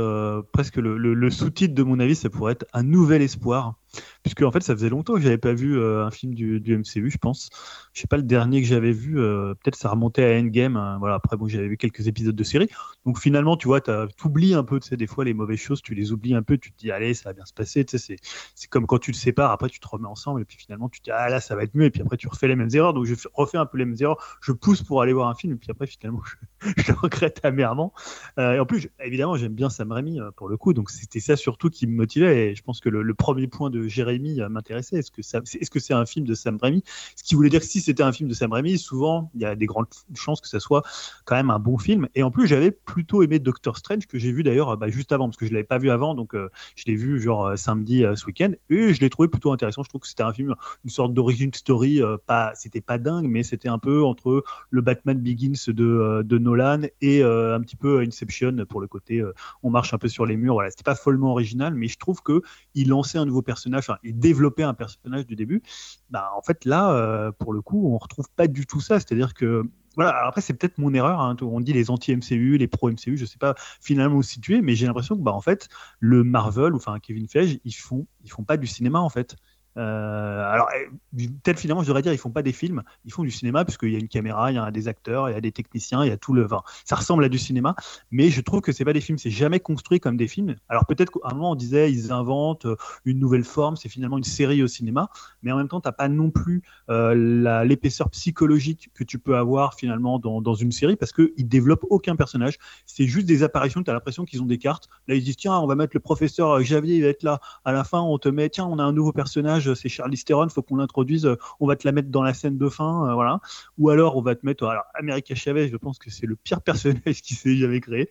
presque 0.51 0.77
le, 0.77 0.97
le 0.97 1.29
sous-titre 1.29 1.73
de 1.73 1.83
mon 1.83 1.99
avis 1.99 2.15
ça 2.15 2.29
pourrait 2.29 2.53
être 2.53 2.65
un 2.73 2.83
nouvel 2.83 3.21
espoir 3.21 3.75
puisque 4.23 4.41
en 4.41 4.51
fait 4.51 4.61
ça 4.61 4.73
faisait 4.75 4.89
longtemps 4.89 5.15
que 5.15 5.21
j'avais 5.21 5.37
pas 5.37 5.53
vu 5.53 5.77
euh, 5.77 6.05
un 6.05 6.11
film 6.11 6.33
du, 6.33 6.77
MCU, 6.77 7.09
je 7.09 7.17
pense. 7.17 7.49
Je 7.93 8.01
sais 8.01 8.07
pas 8.07 8.17
le 8.17 8.23
dernier 8.23 8.61
que 8.61 8.67
j'avais 8.67 8.91
vu, 8.91 9.19
euh, 9.19 9.53
peut-être 9.55 9.75
ça 9.75 9.89
remontait 9.89 10.23
à 10.23 10.39
Endgame. 10.39 10.77
Hein. 10.77 10.97
voilà, 10.99 11.15
après 11.15 11.37
bon, 11.37 11.47
j'avais 11.47 11.67
vu 11.67 11.77
quelques 11.77 12.07
épisodes 12.07 12.35
de 12.35 12.43
série. 12.43 12.69
Donc 13.05 13.19
finalement, 13.19 13.57
tu 13.57 13.67
vois, 13.67 13.81
tu 13.81 13.91
oublies 14.25 14.53
un 14.53 14.63
peu, 14.63 14.79
tu 14.79 14.89
sais, 14.89 14.97
des 14.97 15.07
fois 15.07 15.25
les 15.25 15.33
mauvaises 15.33 15.59
choses, 15.59 15.81
tu 15.81 15.95
les 15.95 16.11
oublies 16.11 16.35
un 16.35 16.43
peu, 16.43 16.57
tu 16.57 16.71
te 16.71 16.77
dis 16.77 16.91
allez, 16.91 17.13
ça 17.13 17.29
va 17.29 17.33
bien 17.33 17.45
se 17.45 17.53
passer. 17.53 17.85
Tu 17.85 17.97
sais, 17.97 18.17
c'est 18.55 18.69
comme 18.69 18.85
quand 18.85 18.99
tu 18.99 19.13
sépares, 19.19 19.51
après 19.51 19.69
tu 19.69 19.79
te 19.79 19.87
remets 19.87 20.07
ensemble, 20.07 20.41
et 20.41 20.45
puis 20.45 20.57
finalement 20.57 20.89
tu 20.89 20.99
te 20.99 21.05
dis, 21.05 21.11
ah 21.11 21.29
là, 21.29 21.39
ça 21.39 21.55
va 21.55 21.63
être 21.63 21.75
mieux, 21.75 21.85
et 21.85 21.91
puis 21.91 22.01
après 22.01 22.17
tu 22.17 22.27
refais 22.27 22.47
les 22.47 22.55
mêmes 22.55 22.69
erreurs. 22.73 22.93
Donc 22.93 23.05
je 23.05 23.15
refais 23.33 23.57
un 23.57 23.65
peu 23.65 23.77
les 23.77 23.85
mêmes 23.85 23.97
erreurs, 23.99 24.39
je 24.41 24.51
pousse 24.51 24.81
pour 24.81 25.01
aller 25.01 25.13
voir 25.13 25.29
un 25.29 25.35
film, 25.35 25.53
et 25.53 25.57
puis 25.57 25.69
après 25.71 25.87
finalement 25.87 26.21
je, 26.65 26.83
je 26.83 26.91
regrette 26.93 27.39
amèrement. 27.43 27.93
Euh, 28.37 28.53
et 28.53 28.59
en 28.59 28.65
plus, 28.65 28.89
évidemment, 29.03 29.35
j'aime 29.35 29.53
bien 29.53 29.69
Sam 29.69 29.91
Raimi 29.91 30.19
euh, 30.19 30.31
pour 30.31 30.49
le 30.49 30.57
coup, 30.57 30.73
donc 30.73 30.89
c'était 30.89 31.19
ça 31.19 31.35
surtout 31.35 31.69
qui 31.69 31.87
me 31.87 31.95
motivait, 31.95 32.51
et 32.51 32.55
je 32.55 32.61
pense 32.61 32.79
que 32.79 32.89
le, 32.89 33.13
premier 33.13 33.47
point 33.47 33.69
de 33.69 33.87
Jérémy 33.87 34.41
euh, 34.41 34.49
m'intéressait. 34.49 34.97
Est-ce 34.97 35.11
que 35.11 35.21
c'est 35.21 35.39
-ce 35.39 35.79
c'est 35.79 35.93
un 35.93 36.05
film 36.05 36.25
de 36.25 36.33
Sam 36.33 36.57
Raimi? 36.61 36.83
Ce 37.15 37.23
qui 37.23 37.35
voulait 37.35 37.49
dire 37.49 37.59
que 37.59 37.65
si 37.65 37.81
c'était 37.81 38.03
un 38.03 38.11
film 38.11 38.29
de 38.29 38.33
Sam 38.33 38.51
Raimi, 38.53 38.77
souvent 38.77 39.31
il 39.35 39.41
y 39.41 39.45
a 39.45 39.55
des 39.55 39.65
grandes 39.65 39.87
chances 40.15 40.41
que 40.41 40.47
ça 40.47 40.59
soit 40.59 40.83
quand 41.25 41.35
même 41.35 41.49
un 41.49 41.59
bon 41.59 41.77
film. 41.77 42.07
Et 42.15 42.23
en 42.23 42.31
plus, 42.31 42.47
j'avais 42.47 42.71
plutôt 42.71 43.23
aimé 43.23 43.39
Doctor 43.39 43.77
Strange, 43.77 44.07
que 44.07 44.17
j'ai 44.17 44.31
vu 44.31 44.43
d'ailleurs 44.43 44.77
bah, 44.77 44.89
juste 44.89 45.11
avant, 45.11 45.27
parce 45.27 45.37
que 45.37 45.45
je 45.45 45.53
l'avais 45.53 45.63
pas 45.63 45.77
vu 45.77 45.89
avant, 45.89 46.15
donc 46.15 46.33
je 46.33 46.83
l'ai 46.85 46.95
vu 46.95 47.19
genre 47.19 47.57
samedi 47.57 48.03
ce 48.15 48.25
week-end, 48.25 48.51
et 48.69 48.93
je 48.93 49.01
l'ai 49.01 49.08
trouvé 49.09 49.27
plutôt 49.27 49.51
intéressant. 49.51 49.83
Je 49.83 49.89
trouve 49.89 50.01
que 50.01 50.07
c'était 50.07 50.23
un 50.23 50.33
film, 50.33 50.55
une 50.83 50.89
sorte 50.89 51.13
d'origine 51.13 51.53
story, 51.53 52.01
pas, 52.25 52.53
c'était 52.55 52.81
pas 52.81 52.97
dingue, 52.97 53.27
mais 53.27 53.43
c'était 53.43 53.69
un 53.69 53.79
peu 53.79 54.03
entre 54.03 54.43
le 54.69 54.81
Batman 54.81 55.19
Begins 55.19 55.53
de, 55.67 56.21
de 56.23 56.37
Nolan 56.37 56.81
et 57.01 57.23
un 57.23 57.59
petit 57.61 57.75
peu 57.75 58.01
Inception 58.01 58.65
pour 58.67 58.81
le 58.81 58.87
côté 58.87 59.23
on 59.63 59.69
marche 59.69 59.93
un 59.93 59.97
peu 59.97 60.07
sur 60.07 60.25
les 60.25 60.37
murs. 60.37 60.53
Voilà, 60.53 60.69
c'était 60.71 60.83
pas 60.83 60.95
follement 60.95 61.31
original, 61.31 61.73
mais 61.73 61.87
je 61.87 61.97
trouve 61.97 62.21
que 62.21 62.41
il 62.75 62.89
lançait 62.89 63.17
un 63.17 63.25
nouveau 63.25 63.41
personnage, 63.41 63.83
enfin, 63.89 63.97
il 64.03 64.17
développait 64.19 64.63
un 64.63 64.73
personnage 64.73 65.25
du 65.25 65.35
début. 65.35 65.61
Bah, 66.09 66.31
en 66.35 66.41
fait, 66.41 66.65
là, 66.65 67.31
pour 67.39 67.53
le 67.53 67.61
coup, 67.61 67.91
on 67.93 67.97
retrouve 67.97 68.29
pas 68.35 68.47
du 68.47 68.65
tout 68.65 68.81
ça. 68.81 68.99
C'est-à-dire 68.99 69.33
que 69.33 69.63
voilà, 69.95 70.25
après 70.25 70.41
c'est 70.41 70.53
peut-être 70.53 70.77
mon 70.77 70.93
erreur. 70.93 71.19
Hein. 71.19 71.35
On 71.41 71.59
dit 71.59 71.73
les 71.73 71.89
anti-MCU, 71.89 72.57
les 72.57 72.67
pro-MCU, 72.67 73.17
je 73.17 73.25
sais 73.25 73.37
pas 73.37 73.55
finalement 73.81 74.17
où 74.17 74.23
situer, 74.23 74.61
mais 74.61 74.75
j'ai 74.75 74.85
l'impression 74.85 75.15
que 75.15 75.21
bah 75.21 75.33
en 75.33 75.41
fait 75.41 75.69
le 75.99 76.23
Marvel 76.23 76.73
ou 76.73 76.77
enfin 76.77 76.99
Kevin 76.99 77.27
Feige, 77.27 77.59
ils 77.63 77.75
font 77.75 78.05
ils 78.23 78.31
font 78.31 78.43
pas 78.43 78.57
du 78.57 78.67
cinéma 78.67 78.99
en 78.99 79.09
fait. 79.09 79.35
Euh, 79.79 80.51
alors, 80.51 80.67
eh, 80.75 81.27
peut-être 81.27 81.59
finalement, 81.59 81.81
je 81.81 81.87
devrais 81.87 82.01
dire, 82.01 82.11
ils 82.11 82.17
font 82.17 82.31
pas 82.31 82.41
des 82.41 82.51
films, 82.51 82.83
ils 83.05 83.13
font 83.13 83.23
du 83.23 83.31
cinéma, 83.31 83.63
puisqu'il 83.63 83.91
y 83.91 83.95
a 83.95 83.99
une 83.99 84.09
caméra, 84.09 84.51
il 84.51 84.55
y 84.55 84.57
a 84.57 84.71
des 84.71 84.87
acteurs, 84.89 85.29
il 85.29 85.33
y 85.33 85.35
a 85.35 85.41
des 85.41 85.53
techniciens, 85.53 86.03
il 86.03 86.09
y 86.09 86.11
a 86.11 86.17
tout 86.17 86.33
le. 86.33 86.43
vin 86.43 86.61
ça 86.83 86.95
ressemble 86.95 87.23
à 87.23 87.29
du 87.29 87.37
cinéma, 87.37 87.75
mais 88.11 88.29
je 88.29 88.41
trouve 88.41 88.61
que 88.61 88.71
c'est 88.71 88.83
pas 88.83 88.93
des 88.93 89.01
films, 89.01 89.17
c'est 89.17 89.29
jamais 89.29 89.59
construit 89.59 89.99
comme 89.99 90.17
des 90.17 90.27
films. 90.27 90.55
Alors, 90.67 90.85
peut-être 90.85 91.11
qu'à 91.11 91.29
un 91.29 91.33
moment, 91.33 91.51
on 91.51 91.55
disait, 91.55 91.91
ils 91.91 92.11
inventent 92.11 92.65
euh, 92.65 92.75
une 93.05 93.19
nouvelle 93.19 93.45
forme, 93.45 93.77
c'est 93.77 93.89
finalement 93.89 94.17
une 94.17 94.23
série 94.23 94.61
au 94.63 94.67
cinéma, 94.67 95.09
mais 95.43 95.51
en 95.51 95.57
même 95.57 95.69
temps, 95.69 95.79
t'as 95.79 95.93
pas 95.93 96.09
non 96.09 96.29
plus 96.29 96.61
euh, 96.89 97.63
l'épaisseur 97.63 98.09
psychologique 98.09 98.89
que 98.93 99.05
tu 99.05 99.17
peux 99.17 99.37
avoir 99.37 99.75
finalement 99.75 100.19
dans, 100.19 100.53
une 100.55 100.71
série, 100.73 100.97
parce 100.97 101.13
qu'ils 101.13 101.47
développent 101.47 101.85
aucun 101.89 102.17
personnage, 102.17 102.57
c'est 102.85 103.05
juste 103.05 103.27
des 103.27 103.43
apparitions, 103.43 103.81
tu 103.81 103.89
as 103.89 103.93
l'impression 103.93 104.25
qu'ils 104.25 104.41
ont 104.41 104.45
des 104.45 104.57
cartes. 104.57 104.89
Là, 105.07 105.15
ils 105.15 105.23
disent, 105.23 105.37
tiens, 105.37 105.57
on 105.57 105.67
va 105.67 105.75
mettre 105.75 105.95
le 105.95 106.01
professeur 106.01 106.61
Javier, 106.61 106.97
il 106.97 107.03
va 107.03 107.07
être 107.07 107.23
là. 107.23 107.39
À 107.63 107.71
la 107.71 107.83
fin, 107.83 108.01
on 108.01 108.17
te 108.17 108.27
met, 108.27 108.49
tiens, 108.49 108.65
on 108.65 108.79
a 108.79 108.83
un 108.83 108.91
nouveau 108.91 109.13
personnage 109.13 109.68
c'est 109.75 109.89
Charlie 109.89 110.17
Theron, 110.23 110.49
faut 110.49 110.61
qu'on 110.61 110.77
l'introduise, 110.77 111.25
euh, 111.25 111.37
on 111.59 111.67
va 111.67 111.75
te 111.75 111.87
la 111.87 111.91
mettre 111.91 112.09
dans 112.09 112.23
la 112.23 112.33
scène 112.33 112.57
de 112.57 112.69
fin, 112.69 113.09
euh, 113.09 113.13
voilà. 113.13 113.39
Ou 113.77 113.89
alors 113.89 114.17
on 114.17 114.21
va 114.21 114.35
te 114.35 114.45
mettre, 114.45 114.65
alors 114.65 114.85
America 114.93 115.35
Chavez, 115.35 115.69
je 115.69 115.77
pense 115.77 115.99
que 115.99 116.09
c'est 116.09 116.25
le 116.25 116.35
pire 116.35 116.61
personnage 116.61 117.21
qui 117.21 117.35
s'est 117.35 117.55
jamais 117.55 117.81
créé. 117.81 118.09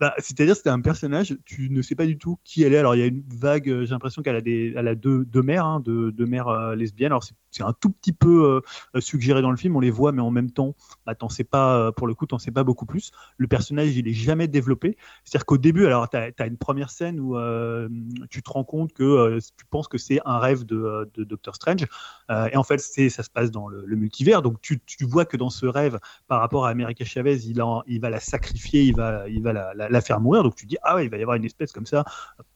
Bah, 0.00 0.12
c'est-à-dire 0.18 0.56
c'était 0.56 0.70
un 0.70 0.80
personnage, 0.80 1.36
tu 1.44 1.70
ne 1.70 1.80
sais 1.80 1.94
pas 1.94 2.06
du 2.06 2.18
tout 2.18 2.38
qui 2.44 2.62
elle 2.62 2.74
est. 2.74 2.78
Alors 2.78 2.96
il 2.96 2.98
y 2.98 3.02
a 3.02 3.06
une 3.06 3.22
vague, 3.28 3.68
euh, 3.68 3.84
j'ai 3.84 3.90
l'impression 3.90 4.22
qu'elle 4.22 4.34
a 4.34 4.40
des, 4.40 4.72
elle 4.76 4.88
a 4.88 4.94
deux, 4.94 5.24
deux 5.24 5.42
mères, 5.42 5.64
hein, 5.64 5.80
deux, 5.80 6.10
deux, 6.10 6.26
mères 6.26 6.74
lesbiennes. 6.74 7.12
Alors 7.12 7.24
c'est 7.50 7.62
un 7.62 7.72
tout 7.72 7.90
petit 7.90 8.12
peu 8.12 8.60
suggéré 8.98 9.40
dans 9.42 9.52
le 9.52 9.56
film, 9.56 9.76
on 9.76 9.80
les 9.80 9.92
voit, 9.92 10.10
mais 10.10 10.22
en 10.22 10.32
même 10.32 10.50
temps, 10.50 10.74
bah, 11.06 11.14
pas, 11.50 11.92
pour 11.92 12.06
le 12.08 12.14
coup, 12.14 12.26
t'en 12.26 12.38
sais 12.38 12.50
pas 12.50 12.64
beaucoup 12.64 12.86
plus. 12.86 13.12
Le 13.36 13.46
personnage, 13.46 13.96
il 13.96 14.08
est 14.08 14.12
jamais 14.12 14.48
développé. 14.48 14.96
C'est-à-dire 15.24 15.46
qu'au 15.46 15.58
début, 15.58 15.86
alors 15.86 16.08
tu 16.08 16.16
as, 16.16 16.46
une 16.46 16.56
première 16.56 16.90
scène 16.90 17.20
où 17.20 17.36
tu 18.28 18.42
te 18.42 18.50
rends 18.50 18.64
compte 18.64 18.92
que 18.92 19.38
tu 19.56 19.64
penses 19.70 19.86
que 19.86 19.98
c'est 19.98 20.20
un 20.24 20.38
rêve 20.38 20.64
de, 20.64 21.08
de 21.14 21.22
Doctor 21.22 21.54
Strange, 21.54 21.86
et 22.30 22.56
en 22.56 22.64
fait, 22.64 22.78
ça 22.78 23.22
se 23.22 23.30
passe 23.30 23.50
dans 23.50 23.68
le, 23.68 23.84
multivers. 23.94 24.42
Donc 24.42 24.60
tu, 24.60 24.80
tu, 24.84 25.04
vois 25.04 25.24
que 25.24 25.36
dans 25.36 25.50
ce 25.50 25.66
rêve, 25.66 25.98
par 26.26 26.40
rapport 26.40 26.66
à 26.66 26.70
America 26.70 27.04
Chavez, 27.04 27.36
il, 27.46 27.62
il 27.86 28.00
va 28.00 28.10
la 28.10 28.20
sacrifier, 28.20 28.82
il 28.82 28.96
va, 28.96 29.28
il 29.28 29.42
va 29.42 29.52
la, 29.52 29.74
la, 29.74 29.83
la, 29.88 30.00
faire 30.00 30.20
mourir. 30.20 30.42
Donc 30.42 30.54
tu 30.54 30.66
dis 30.66 30.76
ah 30.82 30.96
ouais, 30.96 31.06
il 31.06 31.10
va 31.10 31.16
y 31.16 31.22
avoir 31.22 31.36
une 31.36 31.44
espèce 31.44 31.72
comme 31.72 31.86
ça 31.86 32.04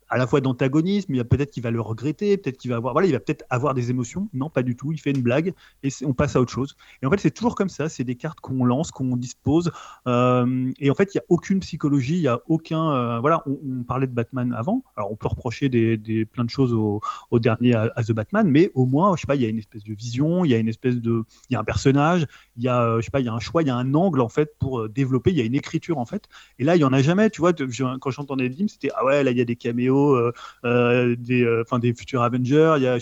à 0.09 0.17
la 0.17 0.27
fois 0.27 0.41
d'antagonisme, 0.41 1.15
il 1.15 1.25
peut-être 1.25 1.51
qu'il 1.51 1.63
va 1.63 1.71
le 1.71 1.81
regretter, 1.81 2.37
peut-être 2.37 2.57
qu'il 2.57 2.71
va 2.71 2.77
avoir, 2.77 2.95
voilà, 2.95 3.07
il 3.07 3.13
va 3.13 3.21
peut-être 3.21 3.45
avoir 3.51 3.75
des 3.75 3.91
émotions. 3.91 4.29
Non, 4.33 4.49
pas 4.49 4.63
du 4.63 4.77
tout. 4.77 4.93
Il 4.93 4.99
fait 4.99 5.11
une 5.11 5.23
blague 5.23 5.53
et 5.83 5.91
on 6.05 6.15
passe 6.15 6.37
à 6.37 6.41
autre 6.41 6.53
chose. 6.53 6.77
Et 7.03 7.07
en 7.07 7.11
fait, 7.11 7.19
c'est 7.19 7.31
toujours 7.31 7.55
comme 7.55 7.69
ça. 7.69 7.89
C'est 7.89 8.05
des 8.05 8.15
cartes 8.15 8.41
qu'on 8.41 8.65
lance, 8.65 8.91
qu'on 8.91 9.17
dispose. 9.17 9.71
Euh, 10.07 10.73
et 10.79 10.91
en 10.91 10.95
fait, 10.95 11.15
il 11.15 11.19
y 11.19 11.21
a 11.21 11.25
aucune 11.29 11.61
psychologie, 11.61 12.17
il 12.17 12.23
y 12.23 12.29
a 12.29 12.41
aucun. 12.47 12.93
Euh, 12.93 13.21
voilà, 13.21 13.43
on, 13.47 13.83
parlait 13.83 14.07
de 14.07 14.13
Batman 14.13 14.53
avant. 14.57 14.83
Alors, 14.97 15.13
on 15.13 15.17
peut 15.17 15.29
reprocher 15.29 15.69
des, 15.69 16.25
plein 16.25 16.45
de 16.45 16.51
choses 16.51 16.73
au, 16.73 17.01
dernier 17.39 17.75
à, 17.75 18.03
The 18.03 18.13
Batman, 18.13 18.49
mais 18.49 18.71
au 18.75 18.87
moins, 18.87 19.15
je 19.17 19.23
sais 19.23 19.27
pas, 19.27 19.37
il 19.37 19.43
y 19.43 19.47
a 19.47 19.49
une 19.49 19.59
espèce 19.59 19.85
de 19.85 19.95
vision, 19.95 20.45
il 20.45 20.51
y 20.51 20.55
a 20.55 20.59
une 20.59 20.69
espèce 20.69 20.97
de, 20.97 21.25
il 21.51 21.55
y 21.55 21.57
a 21.57 21.61
un 21.61 21.65
personnage, 21.65 22.27
il 22.57 22.65
y 22.65 22.69
a, 22.69 22.83
euh, 22.83 23.01
je 23.01 23.05
sais 23.05 23.11
pas, 23.11 23.21
il 23.21 23.27
y 23.27 23.29
a 23.29 23.33
un 23.33 23.41
choix, 23.41 23.63
il 23.63 23.69
y 23.69 23.71
a 23.71 23.77
un 23.77 23.95
angle 23.95 24.21
en 24.21 24.29
fait 24.29 24.57
pour 24.59 24.89
développer. 24.89 25.31
Il 25.31 25.37
y 25.37 25.41
a 25.41 25.45
une 25.45 25.55
écriture 25.55 25.99
en 25.99 26.07
fait. 26.07 26.29
Et 26.59 26.65
là, 26.65 26.77
il 26.77 26.81
y 26.81 26.85
en 26.85 26.93
a 26.93 27.03
jamais. 27.03 27.31
Tu 27.31 27.41
vois, 27.41 27.53
quand 28.01 28.11
j'entendais 28.11 28.49
Dim, 28.49 28.69
c'était 28.69 28.91
ah 28.95 29.05
ouais, 29.05 29.23
là, 29.23 29.31
il 29.31 29.39
y 29.39 29.41
a 29.41 29.45
des 29.45 29.57
caméos 29.57 29.98
euh, 29.99 30.33
euh, 30.65 31.17
des, 31.17 31.45
euh, 31.45 31.65
des 31.81 31.95
futurs 31.95 32.23
Avengers, 32.23 32.75
il 32.77 32.83
y 32.83 32.87
a 32.87 32.99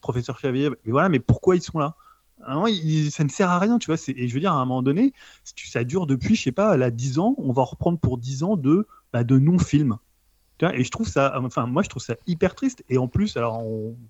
Professeur 0.00 0.36
Xavier, 0.36 0.70
mais 0.70 0.92
voilà, 0.92 1.08
mais 1.08 1.18
pourquoi 1.18 1.56
ils 1.56 1.62
sont 1.62 1.78
là? 1.78 1.96
Ça 2.46 3.24
ne 3.24 3.28
sert 3.28 3.50
à 3.50 3.58
rien, 3.58 3.78
tu 3.78 3.86
vois. 3.86 3.96
Et 4.08 4.28
je 4.28 4.34
veux 4.34 4.40
dire, 4.40 4.52
à 4.52 4.56
un 4.56 4.64
moment 4.64 4.82
donné, 4.82 5.12
ça 5.42 5.82
dure 5.84 6.06
depuis, 6.06 6.36
je 6.36 6.42
sais 6.42 6.52
pas, 6.52 6.76
là, 6.76 6.90
10 6.90 7.18
ans, 7.18 7.34
on 7.38 7.52
va 7.52 7.64
reprendre 7.64 7.98
pour 7.98 8.18
10 8.18 8.42
ans 8.44 8.56
de, 8.56 8.86
bah, 9.12 9.24
de 9.24 9.38
non-films. 9.38 9.98
Et 10.62 10.84
je 10.84 10.90
trouve 10.90 11.08
ça, 11.08 11.38
enfin 11.42 11.66
moi 11.66 11.82
je 11.82 11.88
trouve 11.88 12.02
ça 12.02 12.14
hyper 12.26 12.54
triste. 12.54 12.84
Et 12.88 12.98
en 12.98 13.08
plus, 13.08 13.36
alors 13.36 13.62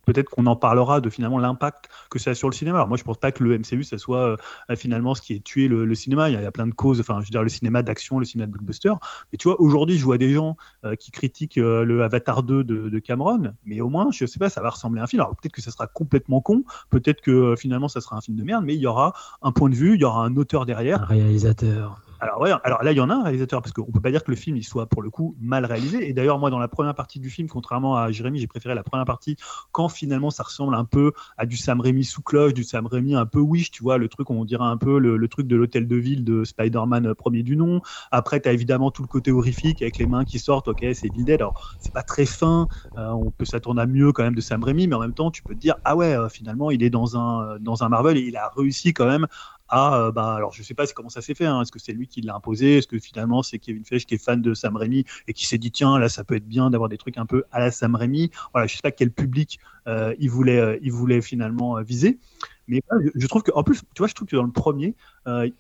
peut-être 0.05 0.31
qu'on 0.31 0.47
en 0.47 0.57
parlera 0.57 1.01
de 1.01 1.11
finalement 1.11 1.39
l'impact 1.39 1.89
que 2.11 2.19
ça 2.19 2.31
a 2.31 2.35
sur 2.35 2.49
le 2.49 2.55
cinéma. 2.55 2.79
Alors 2.79 2.89
moi 2.89 2.97
je 2.97 3.05
pense 3.05 3.19
pas 3.19 3.33
que 3.33 3.43
le 3.43 3.59
MCU 3.59 3.83
ça 3.85 3.99
soit 3.99 4.37
euh, 4.71 4.77
finalement 4.77 5.15
ce 5.15 5.23
qui 5.23 5.35
est 5.35 5.43
tué 5.43 5.69
le, 5.69 5.95
cinéma. 5.95 6.31
Il 6.31 6.41
y, 6.41 6.45
a, 6.45 6.53
plein 6.53 6.67
de 6.67 6.75
causes. 6.75 7.01
Enfin 7.01 7.21
je 7.21 7.27
veux 7.27 7.31
dire 7.31 7.43
le 7.43 7.49
cinéma 7.49 7.83
d'action, 7.83 8.19
le 8.19 8.25
cinéma 8.25 8.47
de 8.47 8.53
blockbuster. 8.53 8.93
Mais 9.33 9.39
tu 9.39 9.49
vois 9.49 9.61
aujourd'hui 9.61 9.99
je 9.99 10.05
vois 10.05 10.19
des 10.19 10.33
gens 10.33 10.57
euh, 10.85 10.95
qui 10.95 11.11
critiquent 11.11 11.59
euh, 11.59 11.85
le 11.85 12.03
Avatar 12.03 12.43
2 12.43 12.65
de, 12.65 12.99
Cameron, 12.99 13.53
mais 13.65 13.81
au 13.81 13.89
moins 13.89 14.09
je 14.11 14.25
sais 14.25 14.39
pas 14.39 14.49
ça 14.49 14.63
va 14.63 14.71
ressembler 14.71 15.01
à 15.01 15.05
un 15.05 15.07
film. 15.07 15.21
Alors 15.21 15.37
peut-être 15.37 15.53
que 15.53 15.63
ça 15.63 15.71
sera 15.71 15.87
complètement 15.87 16.41
con, 16.41 16.65
peut-être 16.91 17.21
que 17.21 17.55
finalement 17.57 17.89
ça 17.89 18.01
sera 18.01 18.17
un 18.17 18.21
film 18.21 18.37
de 18.37 18.45
merde, 18.45 18.65
mais 18.65 18.75
il 18.75 18.81
y 18.81 18.87
aura 18.87 19.13
un 19.43 19.53
point 19.53 19.69
de 19.69 19.75
vue, 19.75 19.95
il 19.95 20.01
y 20.01 20.05
aura 20.05 20.25
un 20.25 20.37
auteur 20.37 20.65
derrière, 20.65 21.03
un 21.03 21.07
réalisateur. 21.07 22.01
Alors, 22.21 22.45
alors 22.65 22.83
là, 22.83 22.93
il 22.93 22.97
y 22.97 23.01
en 23.01 23.11
a 23.11 23.15
un 23.15 23.23
réalisateur, 23.23 23.63
parce 23.63 23.73
qu'on 23.73 23.91
peut 23.91 24.01
pas 24.01 24.11
dire 24.11 24.25
que 24.25 24.31
le 24.31 24.37
film 24.37 24.57
il 24.57 24.65
soit 24.65 24.87
pour 24.87 25.03
le 25.03 25.11
coup 25.11 25.37
mal 25.41 25.65
réalisé. 25.65 26.09
Et 26.09 26.13
d'ailleurs, 26.13 26.39
moi, 26.39 26.51
dans 26.51 26.59
la 26.59 26.69
première 26.69 26.95
partie 26.95 27.21
du 27.21 27.31
film, 27.31 27.49
contrairement 27.49 27.97
à 27.97 28.11
Jérémy, 28.11 28.39
j'ai 28.39 28.47
préféré 28.47 28.75
la 28.75 28.83
première 28.83 29.05
partie 29.05 29.37
quand 29.73 29.89
finalement 29.89 30.31
ça 30.31 30.43
ressemble 30.43 30.75
un 30.75 30.85
peu 30.85 31.13
à 31.37 31.47
du 31.47 31.57
Sam 31.57 31.81
Raimi 31.81 32.05
sous 32.05 32.23
cloche, 32.23 32.55
du 32.55 32.65
Sam 32.65 32.87
Raimi 32.87 33.15
un 33.15 33.27
peu 33.27 33.41
wish, 33.41 33.71
tu 33.71 33.83
vois, 33.83 33.99
le 33.99 34.09
truc, 34.09 34.31
on 34.31 34.45
dirait 34.45 34.65
un 34.65 34.77
peu 34.77 34.99
le, 34.99 35.27
truc 35.29 35.47
de 35.47 35.57
l'hôtel 35.57 35.89
de 35.89 35.97
ville 35.97 36.25
de 36.25 36.45
Spider-Man 36.45 37.07
euh, 37.07 37.15
premier 37.15 37.43
du 37.43 37.57
nom. 37.57 37.81
Après, 38.11 38.41
tu 38.41 38.49
as 38.49 38.53
évidemment 38.53 38.91
tout 38.91 39.03
le 39.03 39.09
côté 39.09 39.33
horrifique 39.33 39.83
avec 39.83 39.99
les 39.99 40.07
mains 40.07 40.25
qui 40.25 40.39
sortent, 40.39 40.69
ok, 40.69 40.85
c'est 40.95 41.11
Bill 41.11 41.25
Dead. 41.25 41.41
Alors, 41.41 41.77
c'est 41.81 41.93
pas 41.93 42.03
très 42.03 42.27
fin, 42.27 42.69
euh, 42.97 43.11
on 43.11 43.31
peut 43.31 43.45
s'attendre 43.45 43.81
à 43.81 43.87
mieux 43.87 44.13
quand 44.13 44.23
même 44.23 44.35
de 44.35 44.41
Sam 44.41 44.63
Raimi, 44.63 44.87
mais 44.87 44.95
en 44.95 45.01
même 45.01 45.15
temps, 45.15 45.31
tu 45.31 45.43
peux 45.43 45.55
te 45.55 45.61
dire, 45.61 45.75
ah 45.85 45.97
ouais, 45.97 46.17
euh, 46.17 46.29
finalement, 46.29 46.71
il 46.71 46.83
est 46.83 46.91
dans 46.91 47.19
un, 47.19 47.59
dans 47.59 47.83
un 47.83 47.89
Marvel 47.89 48.17
et 48.17 48.23
il 48.23 48.37
a 48.37 48.51
réussi 48.57 48.95
quand 48.95 49.07
même 49.07 49.27
à, 49.69 49.99
euh, 49.99 50.13
bah, 50.13 50.35
alors 50.35 50.53
je 50.53 50.63
sais 50.63 50.75
pas 50.75 50.87
comment 50.87 51.09
ça 51.09 51.21
s'est 51.21 51.35
fait, 51.35 51.47
hein. 51.47 51.63
est-ce 51.63 51.73
que 51.73 51.79
c'est 51.79 51.93
lui 51.93 52.07
qui 52.09 52.21
l'a 52.21 52.35
imposé, 52.35 52.79
est-ce 52.79 52.87
que 52.87 52.99
finalement 52.99 53.43
c'est 53.43 53.59
Kevin 53.59 53.85
Feige 53.85 54.07
qui 54.07 54.15
est 54.15 54.23
fan 54.23 54.41
de 54.41 54.55
Sam 54.55 54.77
Raimi 54.77 55.05
et 55.27 55.33
qui 55.33 55.47
s'est 55.47 55.59
dit 55.59 55.71
tiens 55.71 55.99
là 55.99 56.09
ça 56.09 56.25
peut 56.25 56.37
être 56.37 56.47
bien 56.47 56.71
d'avoir 56.71 56.89
des 56.89 56.99
trucs 56.99 57.19
un 57.19 57.27
peu 57.27 57.45
à 57.53 57.61
la 57.61 57.71
Sam 57.71 57.95
Raimi, 57.95 58.31
voilà 58.53 58.67
je 58.67 58.77
sais 58.77 58.83
pas 58.83 58.93
quel 58.93 59.11
public 59.11 59.59
euh, 59.89 60.15
il 60.19 60.31
voulait, 60.31 60.59
euh, 60.59 60.79
il 60.83 60.93
voulait 60.93 61.21
finalement 61.21 61.81
viser. 61.83 62.19
Mais 62.69 62.83
je 63.15 63.27
trouve 63.29 63.45
que, 63.45 63.53
en 63.55 63.63
plus, 63.63 63.83
tu 63.95 63.99
vois, 63.99 64.09
je 64.09 64.15
trouve 64.15 64.27
que 64.27 64.35
dans 64.35 64.43
le 64.43 64.51
premier, 64.51 64.97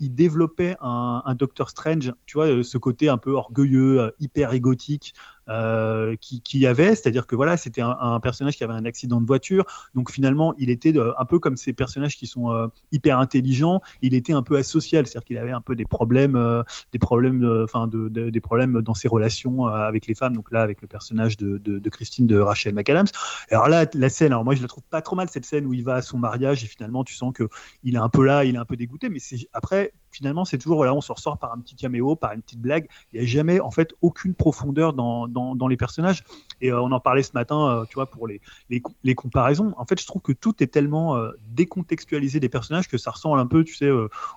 il 0.01 0.14
développait 0.16 0.75
un, 0.81 1.23
un 1.25 1.35
Doctor 1.37 1.71
Strange, 1.71 2.12
tu 2.27 2.37
vois, 2.37 2.64
ce 2.64 2.79
côté 2.79 3.09
un 3.09 3.16
peu 3.16 3.31
orgueilleux, 3.31 4.12
hyper 4.19 4.53
égotique, 4.55 5.14
euh, 5.48 6.16
qui, 6.20 6.66
avait, 6.66 6.94
c'est-à-dire 6.96 7.26
que 7.26 7.37
voilà, 7.37 7.56
c'était 7.56 7.82
un, 7.82 8.20
personnage 8.20 8.56
qui 8.56 8.64
avait 8.64 8.72
un 8.72 8.85
accident 8.85 9.20
de 9.20 9.26
voiture, 9.26 9.64
donc 9.94 10.11
finalement, 10.11 10.54
il 10.59 10.70
était 10.70 10.92
un 11.18 11.24
peu 11.24 11.38
comme 11.38 11.56
ces 11.56 11.72
personnages 11.72 12.16
qui 12.16 12.26
sont 12.26 12.50
euh, 12.50 12.66
hyper 12.90 13.18
intelligents, 13.18 13.80
il 14.02 14.14
était 14.14 14.32
un 14.32 14.42
peu 14.42 14.56
asocial, 14.56 15.06
c'est-à-dire 15.06 15.24
qu'il 15.24 15.38
avait 15.38 15.52
un 15.52 15.61
peu 15.61 15.76
des 15.76 15.85
problèmes, 15.85 16.37
euh, 16.37 16.62
des 16.92 16.98
problèmes, 16.98 17.44
enfin, 17.62 17.87
de, 17.87 18.09
des 18.09 18.40
problèmes 18.40 18.82
dans 18.82 18.94
ses 18.94 19.09
relations 19.09 19.66
avec 19.66 20.06
les 20.06 20.14
femmes, 20.14 20.35
donc 20.35 20.50
là, 20.50 20.62
avec 20.62 20.82
le 20.82 20.88
personnage 20.88 21.37
de, 21.37 21.88
Christine 21.88 22.26
de 22.26 22.38
Rachel 22.38 22.74
McAdams. 22.74 23.06
Alors 23.50 23.68
là, 23.68 23.87
la 23.94 24.09
scène, 24.09 24.32
alors 24.32 24.44
moi, 24.44 24.54
je 24.54 24.62
la 24.62 24.68
trouve 24.68 24.82
pas 24.90 25.00
trop 25.00 25.16
mal 25.16 25.28
cette 25.28 25.44
scène 25.44 25.66
où 25.66 25.72
il 25.72 25.85
va 25.85 25.94
à 25.94 26.02
son 26.02 26.18
mariage 26.18 26.64
et 26.64 26.66
finalement, 26.66 27.04
tu 27.04 27.14
sens 27.14 27.32
que 27.32 27.48
il 27.85 27.94
est 27.94 27.98
un 27.98 28.09
peu 28.09 28.24
là, 28.24 28.44
il 28.44 28.56
est 28.56 28.59
un 28.59 28.64
peu 28.64 28.76
dégoûté, 28.76 29.09
mais 29.09 29.20
c'est 29.20 29.48
après 29.52 29.92
finalement, 30.16 30.46
c'est 30.46 30.57
toujours, 30.57 30.79
voilà, 30.79 30.94
on 30.94 31.02
se 31.02 31.12
ressort 31.12 31.37
par 31.37 31.52
un 31.52 31.59
petit 31.59 31.76
caméo, 31.76 32.16
par 32.16 32.33
une 32.33 32.40
petite 32.40 32.61
blague. 32.61 32.88
Il 33.12 33.20
n'y 33.20 33.26
a 33.26 33.29
jamais, 33.29 33.61
en 33.61 33.70
fait, 33.70 33.92
aucune 34.00 34.35
profondeur 34.35 34.94
dans, 34.94 35.29
dans, 35.29 35.68
les 35.68 35.76
personnages. 35.76 36.24
Et 36.62 36.72
euh, 36.72 36.81
on 36.81 36.90
en 36.92 37.00
parlait 37.00 37.22
ce 37.22 37.33
matin, 37.35 37.68
euh, 37.68 37.85
tu 37.85 37.96
vois, 37.96 38.07
pour 38.07 38.26
les, 38.26 38.40
les, 38.70 39.14
comparaisons. 39.14 39.74
En 39.76 39.85
fait, 39.85 40.00
je 40.00 40.07
trouve 40.07 40.22
que 40.22 40.33
tout 40.33 40.62
est 40.62 40.68
tellement 40.68 41.16
euh, 41.16 41.33
décontextualisé 41.50 42.40
des 42.40 42.48
personnages 42.48 42.88
que 42.88 42.96
ça 42.96 43.11
ressemble 43.11 43.38
un 43.38 43.46
peu, 43.46 43.62
tu 43.62 43.74
sais, 43.74 43.90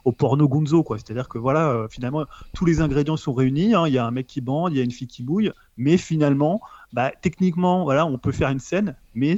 au 0.03 0.11
porno 0.11 0.49
gonzo, 0.49 0.83
quoi. 0.83 0.97
C'est-à-dire 0.97 1.29
que, 1.29 1.37
voilà, 1.37 1.87
finalement, 1.89 2.25
tous 2.53 2.65
les 2.65 2.81
ingrédients 2.81 3.17
sont 3.17 3.33
réunis. 3.33 3.73
Hein. 3.73 3.87
Il 3.87 3.93
y 3.93 3.97
a 3.97 4.05
un 4.05 4.11
mec 4.11 4.27
qui 4.27 4.41
bande, 4.41 4.73
il 4.73 4.77
y 4.77 4.81
a 4.81 4.83
une 4.83 4.91
fille 4.91 5.07
qui 5.07 5.23
bouille, 5.23 5.51
mais 5.77 5.95
finalement, 5.95 6.61
bah, 6.91 7.11
techniquement, 7.21 7.83
voilà, 7.83 8.05
on 8.05 8.17
peut 8.17 8.33
faire 8.33 8.49
une 8.49 8.59
scène, 8.59 8.95
mais 9.15 9.37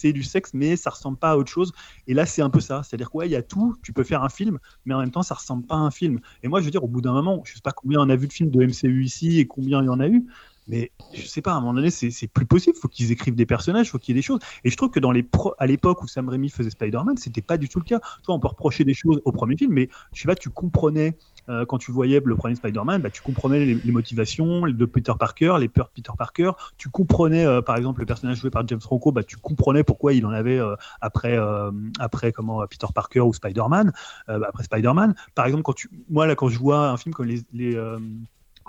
c'est 0.00 0.12
du 0.12 0.22
sexe, 0.22 0.50
mais 0.54 0.76
ça 0.76 0.90
ressemble 0.90 1.18
pas 1.18 1.32
à 1.32 1.36
autre 1.36 1.50
chose. 1.50 1.72
Et 2.06 2.14
là, 2.14 2.26
c'est 2.26 2.42
un 2.42 2.50
peu 2.50 2.60
ça. 2.60 2.82
C'est-à-dire 2.82 3.10
quoi, 3.10 3.26
il 3.26 3.32
y 3.32 3.36
a 3.36 3.42
tout. 3.42 3.76
Tu 3.82 3.92
peux 3.92 4.04
faire 4.04 4.24
un 4.24 4.28
film, 4.28 4.58
mais 4.86 4.94
en 4.94 5.00
même 5.00 5.10
temps, 5.10 5.22
ça 5.22 5.34
ressemble 5.34 5.66
pas 5.66 5.76
à 5.76 5.78
un 5.78 5.90
film. 5.90 6.20
Et 6.42 6.48
moi, 6.48 6.60
je 6.60 6.64
veux 6.64 6.70
dire, 6.70 6.84
au 6.84 6.88
bout 6.88 7.00
d'un 7.00 7.12
moment, 7.12 7.42
je 7.44 7.54
sais 7.54 7.60
pas 7.62 7.72
combien 7.72 8.00
on 8.00 8.08
a 8.08 8.16
vu 8.16 8.26
de 8.26 8.32
films 8.32 8.50
de 8.50 8.64
MCU 8.64 9.04
ici 9.04 9.38
et 9.38 9.46
combien 9.46 9.82
il 9.82 9.86
y 9.86 9.88
en 9.88 10.00
a 10.00 10.08
eu. 10.08 10.24
Mais 10.68 10.92
je 11.12 11.26
sais 11.26 11.42
pas, 11.42 11.52
à 11.52 11.56
un 11.56 11.60
moment 11.60 11.74
donné, 11.74 11.90
c'est 11.90 12.28
plus 12.28 12.46
possible. 12.46 12.76
Faut 12.76 12.86
qu'ils 12.86 13.10
écrivent 13.10 13.34
des 13.34 13.46
personnages, 13.46 13.90
faut 13.90 13.98
qu'il 13.98 14.14
y 14.14 14.18
ait 14.18 14.20
des 14.20 14.26
choses. 14.26 14.38
Et 14.62 14.70
je 14.70 14.76
trouve 14.76 14.90
que 14.90 15.00
dans 15.00 15.10
les 15.10 15.26
à 15.58 15.66
l'époque 15.66 16.02
où 16.02 16.06
Sam 16.06 16.28
Raimi 16.28 16.48
faisait 16.48 16.70
Spider-Man, 16.70 17.16
c'était 17.16 17.42
pas 17.42 17.58
du 17.58 17.68
tout 17.68 17.80
le 17.80 17.84
cas. 17.84 17.98
Toi, 18.22 18.36
on 18.36 18.40
peut 18.40 18.48
reprocher 18.48 18.84
des 18.84 18.94
choses 18.94 19.20
au 19.24 19.32
premier 19.32 19.56
film, 19.56 19.72
mais 19.72 19.88
je 20.12 20.22
sais 20.22 20.28
pas, 20.28 20.36
tu 20.36 20.48
comprenais 20.48 21.16
euh, 21.48 21.64
quand 21.64 21.78
tu 21.78 21.92
voyais 21.92 22.20
le 22.24 22.36
premier 22.36 22.54
Spider-Man, 22.54 23.02
bah, 23.02 23.10
tu 23.10 23.22
comprenais 23.22 23.64
les, 23.64 23.92
motivations 23.92 24.66
de 24.66 24.84
Peter 24.84 25.12
Parker, 25.18 25.56
les 25.58 25.68
peurs 25.68 25.86
de 25.86 25.92
Peter 26.02 26.12
Parker. 26.16 26.52
Tu 26.76 26.88
comprenais, 26.88 27.44
euh, 27.44 27.62
par 27.62 27.76
exemple, 27.76 28.00
le 28.00 28.06
personnage 28.06 28.38
joué 28.38 28.50
par 28.50 28.66
James 28.66 28.80
Franco, 28.80 29.12
bah, 29.12 29.24
tu 29.24 29.36
comprenais 29.36 29.84
pourquoi 29.84 30.12
il 30.12 30.24
en 30.26 30.30
avait 30.30 30.58
euh, 30.58 30.74
après, 31.00 31.38
après 31.98 32.32
comment 32.32 32.66
Peter 32.66 32.86
Parker 32.94 33.20
ou 33.20 33.32
Spider-Man, 33.32 33.92
bah, 34.28 34.40
après 34.48 34.64
Spider-Man. 34.64 35.14
Par 35.34 35.46
exemple, 35.46 35.62
quand 35.62 35.72
tu, 35.72 35.90
moi 36.08 36.26
là, 36.26 36.34
quand 36.34 36.48
je 36.48 36.58
vois 36.58 36.90
un 36.90 36.96
film 36.96 37.14
comme 37.14 37.26
les, 37.26 37.42
les 37.52 37.76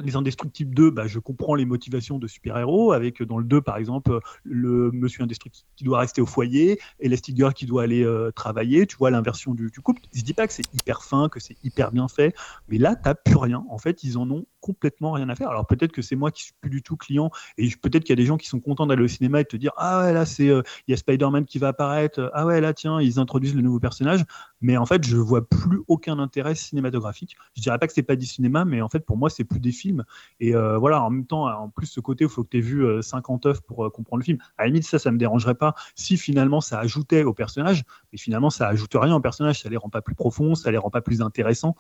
les 0.05 0.15
Indestructibles 0.15 0.73
2, 0.73 0.91
bah, 0.91 1.07
je 1.07 1.19
comprends 1.19 1.55
les 1.55 1.65
motivations 1.65 2.19
de 2.19 2.27
super-héros, 2.27 2.91
avec 2.91 3.21
dans 3.23 3.37
le 3.37 3.45
2 3.45 3.61
par 3.61 3.77
exemple 3.77 4.19
le 4.43 4.91
monsieur 4.91 5.23
indestructible 5.23 5.67
qui 5.75 5.83
doit 5.83 5.99
rester 5.99 6.21
au 6.21 6.25
foyer 6.25 6.79
et 6.99 7.05
Elastigirl 7.05 7.53
qui 7.53 7.65
doit 7.65 7.83
aller 7.83 8.03
euh, 8.03 8.31
travailler, 8.31 8.85
tu 8.87 8.97
vois 8.97 9.11
l'inversion 9.11 9.53
du, 9.53 9.69
du, 9.69 9.81
couple. 9.81 10.01
Je 10.13 10.21
dis 10.21 10.33
pas 10.33 10.47
que 10.47 10.53
c'est 10.53 10.73
hyper 10.73 11.03
fin, 11.03 11.29
que 11.29 11.39
c'est 11.39 11.57
hyper 11.63 11.91
bien 11.91 12.07
fait, 12.07 12.35
mais 12.69 12.77
là 12.77 12.95
t'as 12.95 13.15
plus 13.15 13.37
rien. 13.37 13.65
En 13.69 13.77
fait, 13.77 14.03
ils 14.03 14.17
en 14.17 14.29
ont 14.29 14.45
complètement 14.59 15.11
rien 15.11 15.27
à 15.29 15.35
faire. 15.35 15.49
Alors 15.49 15.65
peut-être 15.65 15.91
que 15.91 16.01
c'est 16.01 16.15
moi 16.15 16.31
qui 16.31 16.43
suis 16.43 16.53
plus 16.61 16.69
du 16.69 16.81
tout 16.81 16.95
client 16.95 17.31
et 17.57 17.69
peut-être 17.81 18.03
qu'il 18.03 18.11
y 18.11 18.13
a 18.13 18.21
des 18.21 18.25
gens 18.25 18.37
qui 18.37 18.47
sont 18.47 18.59
contents 18.59 18.85
d'aller 18.85 19.03
au 19.03 19.07
cinéma 19.07 19.41
et 19.41 19.43
de 19.43 19.49
te 19.49 19.57
dire 19.57 19.71
ah 19.77 20.01
ouais 20.01 20.13
là 20.13 20.25
c'est 20.25 20.49
euh, 20.49 20.61
il 20.87 20.91
y 20.91 20.93
a 20.93 20.97
Spider-Man 20.97 21.45
qui 21.45 21.57
va 21.57 21.69
apparaître, 21.69 22.29
ah 22.33 22.45
ouais 22.45 22.61
là 22.61 22.73
tiens 22.73 23.01
ils 23.01 23.19
introduisent 23.19 23.55
le 23.55 23.61
nouveau 23.61 23.79
personnage, 23.79 24.23
mais 24.62 24.78
en 24.78 24.86
fait 24.86 25.06
je 25.06 25.17
vois 25.17 25.47
plus 25.47 25.82
aucun 25.88 26.19
intérêt 26.19 26.56
cinématographique. 26.56 27.36
Je 27.56 27.62
dirais 27.62 27.78
pas 27.78 27.88
que 27.88 27.93
c'est 27.93 28.04
pas 28.04 28.15
du 28.15 28.26
cinéma, 28.26 28.65
mais 28.65 28.82
en 28.82 28.89
fait 28.89 29.06
pour 29.06 29.17
moi 29.17 29.30
c'est 29.30 29.43
plus 29.43 29.60
des 29.60 29.71
films 29.71 30.04
et 30.39 30.56
euh, 30.56 30.78
voilà 30.78 31.02
en 31.04 31.10
même 31.10 31.26
temps 31.26 31.47
en 31.47 31.69
plus 31.69 31.88
ce 31.88 32.00
côté 32.00 32.26
il 32.26 32.30
faut 32.30 32.43
que 32.43 32.50
tu 32.50 32.58
aies 32.58 32.62
vu 32.62 33.02
50 33.02 33.45
euh, 33.45 33.50
œuvres 33.50 33.62
pour 33.62 33.91
comprendre 33.91 34.19
le 34.19 34.26
film. 34.26 34.38
À 34.58 34.63
la 34.63 34.67
limite 34.67 34.86
ça 34.86 35.00
ça 35.00 35.12
me 35.12 35.17
dérangerait 35.17 35.56
pas 35.56 35.76
si 35.95 36.17
finalement 36.17 36.62
ça 36.62 36.80
ajoutait 36.80 37.24
au 37.24 37.34
personnage, 37.34 37.84
mais 38.12 38.17
finalement 38.17 38.50
ça 38.50 38.67
ajoute 38.67 38.93
rien 38.95 39.15
au 39.15 39.21
personnage, 39.21 39.62
ça 39.62 39.69
les 39.69 39.78
rend 39.78 39.89
pas 39.89 40.02
plus 40.02 40.15
profonds, 40.15 40.56
ça 40.56 40.71
les 40.71 40.78
rend 40.78 40.89
pas 40.89 41.02
plus 41.02 41.21
intéressants. 41.21 41.76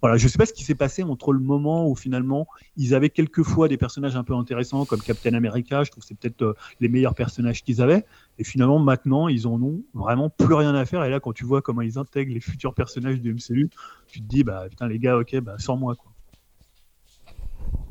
Voilà 0.00 0.16
je 0.16 0.28
sais 0.28 0.38
pas 0.38 0.46
ce 0.46 0.52
qui 0.52 0.64
s'est 0.64 0.74
passé 0.74 1.02
entre 1.02 1.32
le 1.32 1.40
moment 1.40 1.88
où 1.88 1.94
finalement 1.94 2.46
ils 2.76 2.94
avaient 2.94 3.10
quelquefois 3.10 3.68
des 3.68 3.76
personnages 3.76 4.16
un 4.16 4.24
peu 4.24 4.34
intéressants 4.34 4.84
comme 4.84 5.00
Captain 5.00 5.34
America. 5.34 5.84
Je 5.84 5.90
trouve 5.90 6.02
que 6.02 6.08
c'est 6.08 6.18
peut-être 6.18 6.42
euh, 6.42 6.54
les 6.80 6.88
meilleurs 6.88 7.14
personnages 7.14 7.62
qu'ils 7.62 7.82
avaient. 7.82 8.04
Et 8.38 8.44
finalement, 8.44 8.78
maintenant, 8.78 9.28
ils 9.28 9.46
en 9.46 9.60
ont 9.62 9.82
vraiment 9.94 10.28
plus 10.28 10.54
rien 10.54 10.74
à 10.74 10.84
faire. 10.84 11.04
Et 11.04 11.10
là, 11.10 11.20
quand 11.20 11.32
tu 11.32 11.44
vois 11.44 11.62
comment 11.62 11.82
ils 11.82 11.98
intègrent 11.98 12.34
les 12.34 12.40
futurs 12.40 12.74
personnages 12.74 13.20
du 13.20 13.32
MCU, 13.32 13.70
tu 14.08 14.20
te 14.20 14.26
dis, 14.26 14.44
bah 14.44 14.66
putain, 14.68 14.88
les 14.88 14.98
gars, 14.98 15.16
ok, 15.16 15.40
bah 15.40 15.56
sans 15.58 15.76
moi. 15.76 15.94
Quoi. 15.94 16.12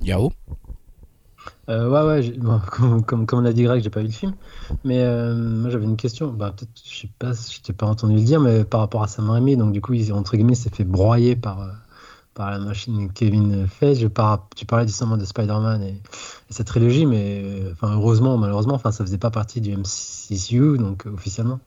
Yao? 0.01 0.31
Euh, 1.69 1.89
ouais, 1.89 2.21
ouais, 2.21 2.37
comme, 2.71 3.25
comme, 3.25 3.39
on 3.39 3.41
l'a 3.41 3.53
dit 3.53 3.63
Greg, 3.63 3.83
j'ai 3.83 3.89
pas 3.89 4.01
vu 4.01 4.07
le 4.07 4.11
film. 4.11 4.33
Mais 4.83 5.01
euh, 5.01 5.35
moi 5.35 5.69
j'avais 5.69 5.85
une 5.85 5.97
question. 5.97 6.31
Bah, 6.31 6.53
peut-être, 6.55 6.71
je 6.83 7.01
sais 7.01 7.09
pas, 7.17 7.31
je 7.33 7.59
t'ai 7.61 7.73
pas 7.73 7.87
entendu 7.87 8.15
le 8.15 8.21
dire, 8.21 8.39
mais 8.39 8.63
par 8.63 8.81
rapport 8.81 9.03
à 9.03 9.07
Sam 9.07 9.29
Raimi, 9.29 9.57
donc 9.57 9.71
du 9.71 9.81
coup, 9.81 9.93
il, 9.93 10.13
entre 10.13 10.35
guillemets, 10.35 10.55
s'est 10.55 10.69
fait 10.69 10.83
broyer 10.83 11.35
par, 11.35 11.67
par 12.35 12.51
la 12.51 12.59
machine 12.59 13.11
Kevin 13.11 13.67
Feige. 13.67 14.07
tu 14.55 14.65
parlais 14.65 14.87
justement 14.87 15.17
de 15.17 15.25
Spider-Man 15.25 15.81
et, 15.81 16.01
cette 16.49 16.67
trilogie, 16.67 17.07
mais 17.07 17.63
enfin, 17.71 17.95
heureusement, 17.95 18.37
malheureusement, 18.37 18.75
enfin, 18.75 18.91
ça 18.91 19.03
faisait 19.03 19.17
pas 19.17 19.31
partie 19.31 19.61
du 19.61 19.75
MCU, 19.75 20.77
donc 20.77 21.07
officiellement 21.07 21.59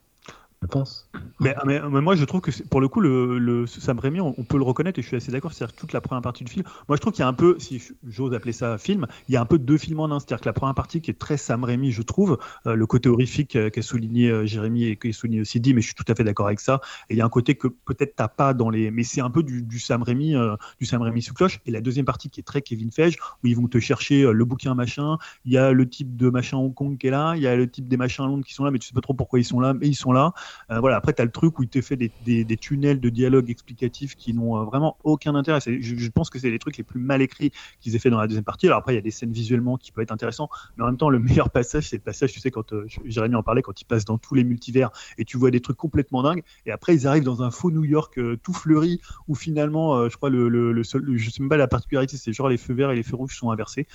je 0.62 0.66
pense. 0.66 1.08
Mais, 1.40 1.54
moi, 1.88 2.16
je 2.16 2.24
trouve 2.24 2.40
que 2.40 2.50
pour 2.64 2.80
le 2.80 2.88
coup, 2.88 3.00
le, 3.00 3.66
Sam 3.66 3.98
Raimi, 3.98 4.20
on, 4.20 4.32
peut 4.32 4.56
le 4.56 4.64
reconnaître 4.64 4.98
et 4.98 5.02
je 5.02 5.06
suis 5.06 5.16
assez 5.16 5.30
d'accord. 5.30 5.52
C'est-à-dire 5.52 5.76
toute 5.76 5.92
la 5.92 6.00
première 6.00 6.22
partie 6.22 6.42
du 6.42 6.50
film. 6.50 6.64
Moi, 6.88 6.96
je 6.96 7.00
trouve 7.00 7.12
qu'il 7.12 7.20
y 7.20 7.24
a 7.24 7.28
un 7.28 7.32
peu, 7.32 7.56
si 7.58 7.80
j'ose 8.06 8.34
appeler 8.34 8.52
ça 8.52 8.76
film, 8.76 9.06
il 9.28 9.34
y 9.34 9.36
a 9.36 9.40
un 9.40 9.46
peu 9.46 9.58
deux 9.58 9.78
films 9.78 10.00
en 10.00 10.10
un. 10.10 10.18
C'est-à-dire 10.18 10.40
que 10.40 10.48
la 10.48 10.52
première 10.52 10.74
partie 10.74 11.00
qui 11.00 11.10
est 11.10 11.18
très 11.18 11.36
Sam 11.36 11.62
Raimi, 11.62 11.92
je 11.92 12.02
trouve, 12.02 12.38
euh, 12.66 12.74
le 12.74 12.86
côté 12.86 13.08
horrifique 13.08 13.54
euh, 13.54 13.70
qu'a 13.70 13.82
souligné 13.82 14.30
euh, 14.30 14.46
Jérémy 14.46 14.84
et 14.84 14.96
qu'a 14.96 15.12
souligné 15.12 15.40
aussi 15.40 15.60
dit, 15.60 15.74
mais 15.74 15.80
je 15.80 15.86
suis 15.86 15.94
tout 15.94 16.04
à 16.08 16.14
fait 16.14 16.24
d'accord 16.24 16.46
avec 16.46 16.58
ça. 16.58 16.80
Et 17.08 17.14
il 17.14 17.18
y 17.18 17.20
a 17.20 17.24
un 17.24 17.30
côté 17.30 17.54
que 17.54 17.68
peut-être 17.68 18.16
t'as 18.16 18.28
pas 18.28 18.52
dans 18.52 18.70
les, 18.70 18.90
mais 18.90 19.04
c'est 19.04 19.20
un 19.20 19.30
peu 19.30 19.44
du, 19.44 19.62
du 19.62 19.78
Sam 19.78 20.02
Raimi, 20.02 20.34
du 20.80 20.86
Sam 20.86 21.02
Raimi 21.02 21.22
sous 21.22 21.34
cloche. 21.34 21.60
Et 21.66 21.70
la 21.70 21.80
deuxième 21.80 22.06
partie 22.06 22.30
qui 22.30 22.40
est 22.40 22.44
très 22.44 22.62
Kevin 22.62 22.90
Feige, 22.90 23.16
où 23.44 23.46
ils 23.46 23.56
vont 23.56 23.68
te 23.68 23.78
chercher 23.78 24.22
le 24.32 24.44
bouquin 24.44 24.74
machin. 24.74 25.18
Il 25.44 25.52
y 25.52 25.58
a 25.58 25.72
le 25.72 25.88
type 25.88 26.16
de 26.16 26.30
machin 26.30 26.56
Hong 26.56 26.74
Kong 26.74 26.98
qui 26.98 27.06
est 27.06 27.10
là, 27.10 27.34
il 27.36 27.42
y 27.42 27.46
a 27.46 27.54
le 27.54 27.70
type 27.70 27.86
des 27.86 27.96
machins 27.96 28.24
à 28.24 28.28
Londres 28.28 28.44
qui 28.44 28.54
sont 28.54 28.64
là, 28.64 28.70
mais 28.70 28.78
tu 28.78 28.88
sais 28.88 28.94
pas 28.94 29.00
trop 29.00 29.14
pourquoi 29.14 29.38
ils 29.38 29.44
sont 29.44 29.60
là, 29.60 29.74
mais 29.74 29.86
ils 29.86 29.94
sont 29.94 30.12
là. 30.12 30.32
Voilà. 30.68 30.96
Après, 30.96 31.12
t'as 31.12 31.24
le 31.24 31.30
truc 31.30 31.58
où 31.58 31.62
il 31.62 31.68
te 31.68 31.80
fait 31.80 31.96
des, 31.96 32.56
tunnels 32.56 33.00
de 33.00 33.08
dialogue 33.08 33.50
explicatifs 33.50 34.16
qui 34.16 34.34
n'ont 34.34 34.56
euh, 34.56 34.64
vraiment 34.64 34.96
aucun 35.04 35.34
intérêt. 35.34 35.60
Je, 35.60 36.08
pense 36.10 36.30
que 36.30 36.38
c'est 36.38 36.50
les 36.50 36.58
trucs 36.58 36.76
les 36.76 36.84
plus 36.84 37.00
mal 37.00 37.22
écrits 37.22 37.52
qu'ils 37.80 37.94
aient 37.94 37.98
fait 37.98 38.10
dans 38.10 38.20
la 38.20 38.26
deuxième 38.26 38.44
partie. 38.44 38.66
Alors 38.66 38.78
après, 38.78 38.92
il 38.92 38.96
y 38.96 38.98
a 38.98 39.02
des 39.02 39.10
scènes 39.10 39.32
visuellement 39.32 39.76
qui 39.76 39.92
peuvent 39.92 40.02
être 40.02 40.12
intéressantes, 40.12 40.50
mais 40.76 40.84
en 40.84 40.86
même 40.86 40.96
temps, 40.96 41.10
le 41.10 41.18
meilleur 41.18 41.50
passage, 41.50 41.88
c'est 41.88 41.96
le 41.96 42.02
passage, 42.02 42.32
tu 42.32 42.40
sais, 42.40 42.50
quand 42.50 42.72
euh, 42.72 42.86
Jérémy 43.04 43.34
en 43.34 43.42
parlait, 43.42 43.62
quand 43.62 43.80
ils 43.80 43.84
passent 43.84 44.04
dans 44.04 44.18
tous 44.18 44.34
les 44.34 44.44
multivers 44.44 44.90
et 45.16 45.24
tu 45.24 45.36
vois 45.36 45.50
des 45.50 45.60
trucs 45.60 45.76
complètement 45.76 46.22
dingues. 46.22 46.42
Et 46.66 46.70
après, 46.70 46.94
ils 46.94 47.06
arrivent 47.06 47.24
dans 47.24 47.42
un 47.42 47.50
faux 47.50 47.70
New 47.70 47.84
York 47.84 48.18
euh, 48.18 48.36
tout 48.42 48.52
fleuri 48.52 49.00
où 49.26 49.34
finalement, 49.34 50.08
je 50.08 50.16
crois, 50.16 50.30
le, 50.30 50.48
le, 50.48 50.82
je 50.82 51.30
sais 51.30 51.40
même 51.40 51.48
pas 51.48 51.56
la 51.56 51.68
particularité, 51.68 52.16
c'est 52.16 52.32
genre 52.32 52.48
les 52.48 52.56
feux 52.56 52.74
verts 52.74 52.90
et 52.90 52.96
les 52.96 53.02
feux 53.02 53.16
rouges 53.16 53.36
sont 53.36 53.50
inversés 53.50 53.86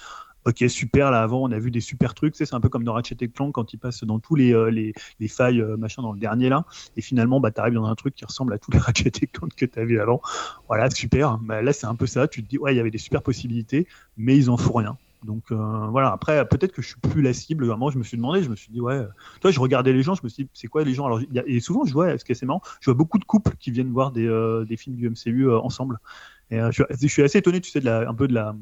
ok 0.45 0.65
super 0.67 1.11
là 1.11 1.21
avant 1.21 1.41
on 1.43 1.51
a 1.51 1.59
vu 1.59 1.71
des 1.71 1.79
super 1.79 2.13
trucs 2.13 2.35
c'est 2.35 2.53
un 2.53 2.59
peu 2.59 2.69
comme 2.69 2.83
dans 2.83 2.93
Ratchet 2.93 3.15
Clank 3.33 3.53
quand 3.53 3.73
il 3.73 3.77
passe 3.77 4.03
dans 4.03 4.19
tous 4.19 4.35
les, 4.35 4.53
euh, 4.53 4.69
les, 4.69 4.93
les, 5.19 5.27
failles 5.27 5.61
euh, 5.61 5.77
machin 5.77 6.01
dans 6.01 6.11
le 6.11 6.19
dernier 6.19 6.49
là 6.49 6.65
et 6.97 7.01
finalement 7.01 7.39
bah 7.39 7.51
t'arrives 7.51 7.73
dans 7.73 7.85
un 7.85 7.95
truc 7.95 8.15
qui 8.15 8.25
ressemble 8.25 8.53
à 8.53 8.57
tous 8.57 8.71
les 8.71 8.77
Ratchet 8.79 9.11
Clank 9.11 9.53
que 9.55 9.65
t'as 9.65 9.83
vu 9.83 9.99
avant. 9.99 10.21
Voilà 10.67 10.89
super. 10.89 11.37
Bah, 11.39 11.61
là 11.61 11.73
c'est 11.73 11.87
un 11.87 11.95
peu 11.95 12.05
ça 12.05 12.27
tu 12.27 12.43
te 12.43 12.49
dis 12.49 12.57
ouais 12.57 12.73
il 12.73 12.77
y 12.77 12.79
avait 12.79 12.91
des 12.91 12.97
super 12.97 13.21
possibilités 13.21 13.87
mais 14.17 14.37
ils 14.37 14.49
en 14.49 14.57
font 14.57 14.73
rien. 14.73 14.97
Donc 15.23 15.43
euh, 15.51 15.87
voilà 15.89 16.11
après 16.11 16.45
peut-être 16.47 16.73
que 16.73 16.81
je 16.81 16.87
suis 16.87 16.99
plus 16.99 17.21
la 17.21 17.33
cible. 17.33 17.65
Moi 17.75 17.91
je 17.91 17.97
me 17.97 18.03
suis 18.03 18.17
demandé 18.17 18.43
je 18.43 18.49
me 18.49 18.55
suis 18.55 18.71
dit 18.71 18.81
ouais 18.81 19.01
toi 19.39 19.51
je 19.51 19.59
regardais 19.59 19.93
les 19.93 20.03
gens 20.03 20.15
je 20.15 20.23
me 20.23 20.29
suis 20.29 20.43
dit 20.43 20.49
c'est 20.53 20.67
quoi 20.67 20.83
les 20.83 20.93
gens? 20.93 21.05
Alors 21.05 21.21
y 21.21 21.39
a, 21.39 21.43
et 21.45 21.59
souvent 21.61 21.85
je 21.85 21.93
vois 21.93 22.17
ce 22.17 22.25
qui 22.25 22.33
est 22.33 22.43
marrant 22.43 22.61
je 22.81 22.89
vois 22.89 22.97
beaucoup 22.97 23.19
de 23.19 23.25
couples 23.25 23.55
qui 23.57 23.71
viennent 23.71 23.91
voir 23.91 24.11
des, 24.11 24.27
des 24.67 24.77
films 24.77 24.97
du 24.97 25.09
MCU 25.09 25.49
ensemble. 25.51 25.99
Et 26.51 26.59
je, 26.71 26.83
je, 26.89 27.07
suis 27.07 27.23
assez 27.23 27.37
étonné 27.37 27.61
tu 27.61 27.71
sais 27.71 27.79
de 27.79 27.85
la, 27.85 28.07
un 28.07 28.13
peu 28.13 28.27
de 28.27 28.33
la 28.33 28.53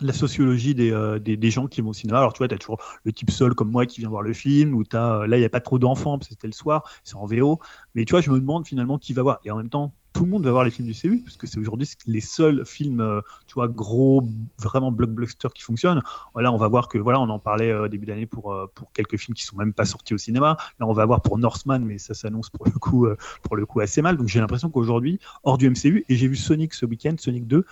la 0.00 0.12
sociologie 0.12 0.74
des, 0.74 0.92
euh, 0.92 1.18
des, 1.18 1.36
des, 1.36 1.50
gens 1.50 1.66
qui 1.66 1.80
vont 1.80 1.90
au 1.90 1.94
cinéma. 1.94 2.18
Alors, 2.18 2.32
tu 2.32 2.38
vois, 2.38 2.48
tu 2.48 2.54
as 2.54 2.58
toujours 2.58 2.80
le 3.04 3.12
type 3.12 3.30
seul 3.30 3.54
comme 3.54 3.70
moi 3.70 3.86
qui 3.86 4.00
vient 4.00 4.08
voir 4.08 4.22
le 4.22 4.32
film, 4.32 4.74
ou 4.74 4.84
as, 4.92 4.96
euh, 4.96 5.26
là, 5.26 5.36
il 5.36 5.40
n'y 5.40 5.46
a 5.46 5.50
pas 5.50 5.60
trop 5.60 5.78
d'enfants 5.78 6.18
parce 6.18 6.28
que 6.28 6.34
c'était 6.34 6.46
le 6.46 6.52
soir, 6.52 6.88
c'est 7.04 7.16
en 7.16 7.26
VO. 7.26 7.60
Mais 7.94 8.04
tu 8.04 8.12
vois, 8.12 8.20
je 8.20 8.30
me 8.30 8.38
demande 8.38 8.66
finalement 8.66 8.98
qui 8.98 9.12
va 9.12 9.22
voir. 9.22 9.40
Et 9.44 9.50
en 9.50 9.56
même 9.56 9.68
temps, 9.68 9.92
tout 10.12 10.24
le 10.24 10.30
monde 10.30 10.44
va 10.44 10.50
voir 10.50 10.64
les 10.64 10.72
films 10.72 10.88
du 10.88 10.94
CU, 10.94 11.22
parce 11.24 11.36
que 11.36 11.46
c'est 11.46 11.58
aujourd'hui 11.60 11.88
les 12.06 12.20
seuls 12.20 12.66
films, 12.66 13.00
euh, 13.00 13.20
tu 13.46 13.54
vois, 13.54 13.68
gros, 13.68 14.28
vraiment 14.58 14.90
blockbuster 14.90 15.48
qui 15.54 15.62
fonctionnent. 15.62 16.02
Là, 16.34 16.52
on 16.52 16.56
va 16.56 16.66
voir 16.66 16.88
que, 16.88 16.98
voilà, 16.98 17.20
on 17.20 17.28
en 17.28 17.38
parlait 17.38 17.88
début 17.88 18.06
d'année 18.06 18.26
pour, 18.26 18.56
pour 18.74 18.92
quelques 18.92 19.16
films 19.18 19.34
qui 19.34 19.44
sont 19.44 19.56
même 19.56 19.72
pas 19.72 19.84
sortis 19.84 20.14
au 20.14 20.18
cinéma. 20.18 20.56
Là, 20.80 20.86
on 20.86 20.92
va 20.92 21.06
voir 21.06 21.22
pour 21.22 21.38
Northman, 21.38 21.84
mais 21.84 21.98
ça 21.98 22.14
s'annonce 22.14 22.50
pour 22.50 22.66
le 22.66 22.72
coup, 22.72 23.06
pour 23.42 23.54
le 23.54 23.66
coup 23.66 23.80
assez 23.80 24.02
mal. 24.02 24.16
Donc, 24.16 24.26
j'ai 24.26 24.40
l'impression 24.40 24.68
qu'aujourd'hui, 24.68 25.20
hors 25.44 25.58
du 25.58 25.70
MCU, 25.70 26.04
et 26.08 26.16
j'ai 26.16 26.26
vu 26.26 26.36
Sonic 26.36 26.74
ce 26.74 26.86
week-end, 26.86 27.14
Sonic 27.16 27.46
2, 27.46 27.64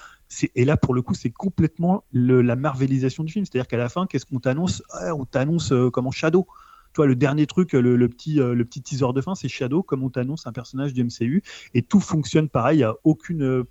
et 0.55 0.65
là 0.65 0.77
pour 0.77 0.95
le 0.95 1.03
coup 1.03 1.15
c'est 1.15 1.31
complètement 1.31 2.05
la 2.13 2.57
marvelisation 2.57 3.25
du 3.25 3.33
film. 3.33 3.45
C'est 3.45 3.57
à 3.57 3.61
dire 3.61 3.69
qu'à 3.69 3.77
la 3.77 3.89
fin 3.89 4.07
qu'est-ce 4.07 4.27
qu'on 4.27 4.41
t'annonce? 4.41 4.83
On 5.15 5.25
t'annonce 5.25 5.73
euh, 5.73 5.91
comment 5.91 6.11
Shadow. 6.11 6.47
Toi 6.93 7.07
le 7.07 7.17
dernier 7.17 7.47
truc 7.47 7.73
le, 7.73 8.09
petit 8.09 8.41
euh, 8.41 8.55
le 8.55 8.65
petit 8.65 8.83
teaser 8.83 9.13
de 9.15 9.21
fin 9.21 9.35
c'est 9.35 9.49
Shadow. 9.49 9.83
Comme 9.83 10.03
on 10.03 10.11
t'annonce 10.11 10.47
un 10.47 10.53
personnage 10.53 10.93
du 10.93 11.05
MCU 11.05 11.43
et 11.75 11.83
tout 11.83 12.01
fonctionne 12.01 12.49
pareil 12.49 12.79
il 12.79 12.81
n'y 12.81 12.85
a 12.85 12.95
aucune 13.05 13.43
euh, 13.43 13.65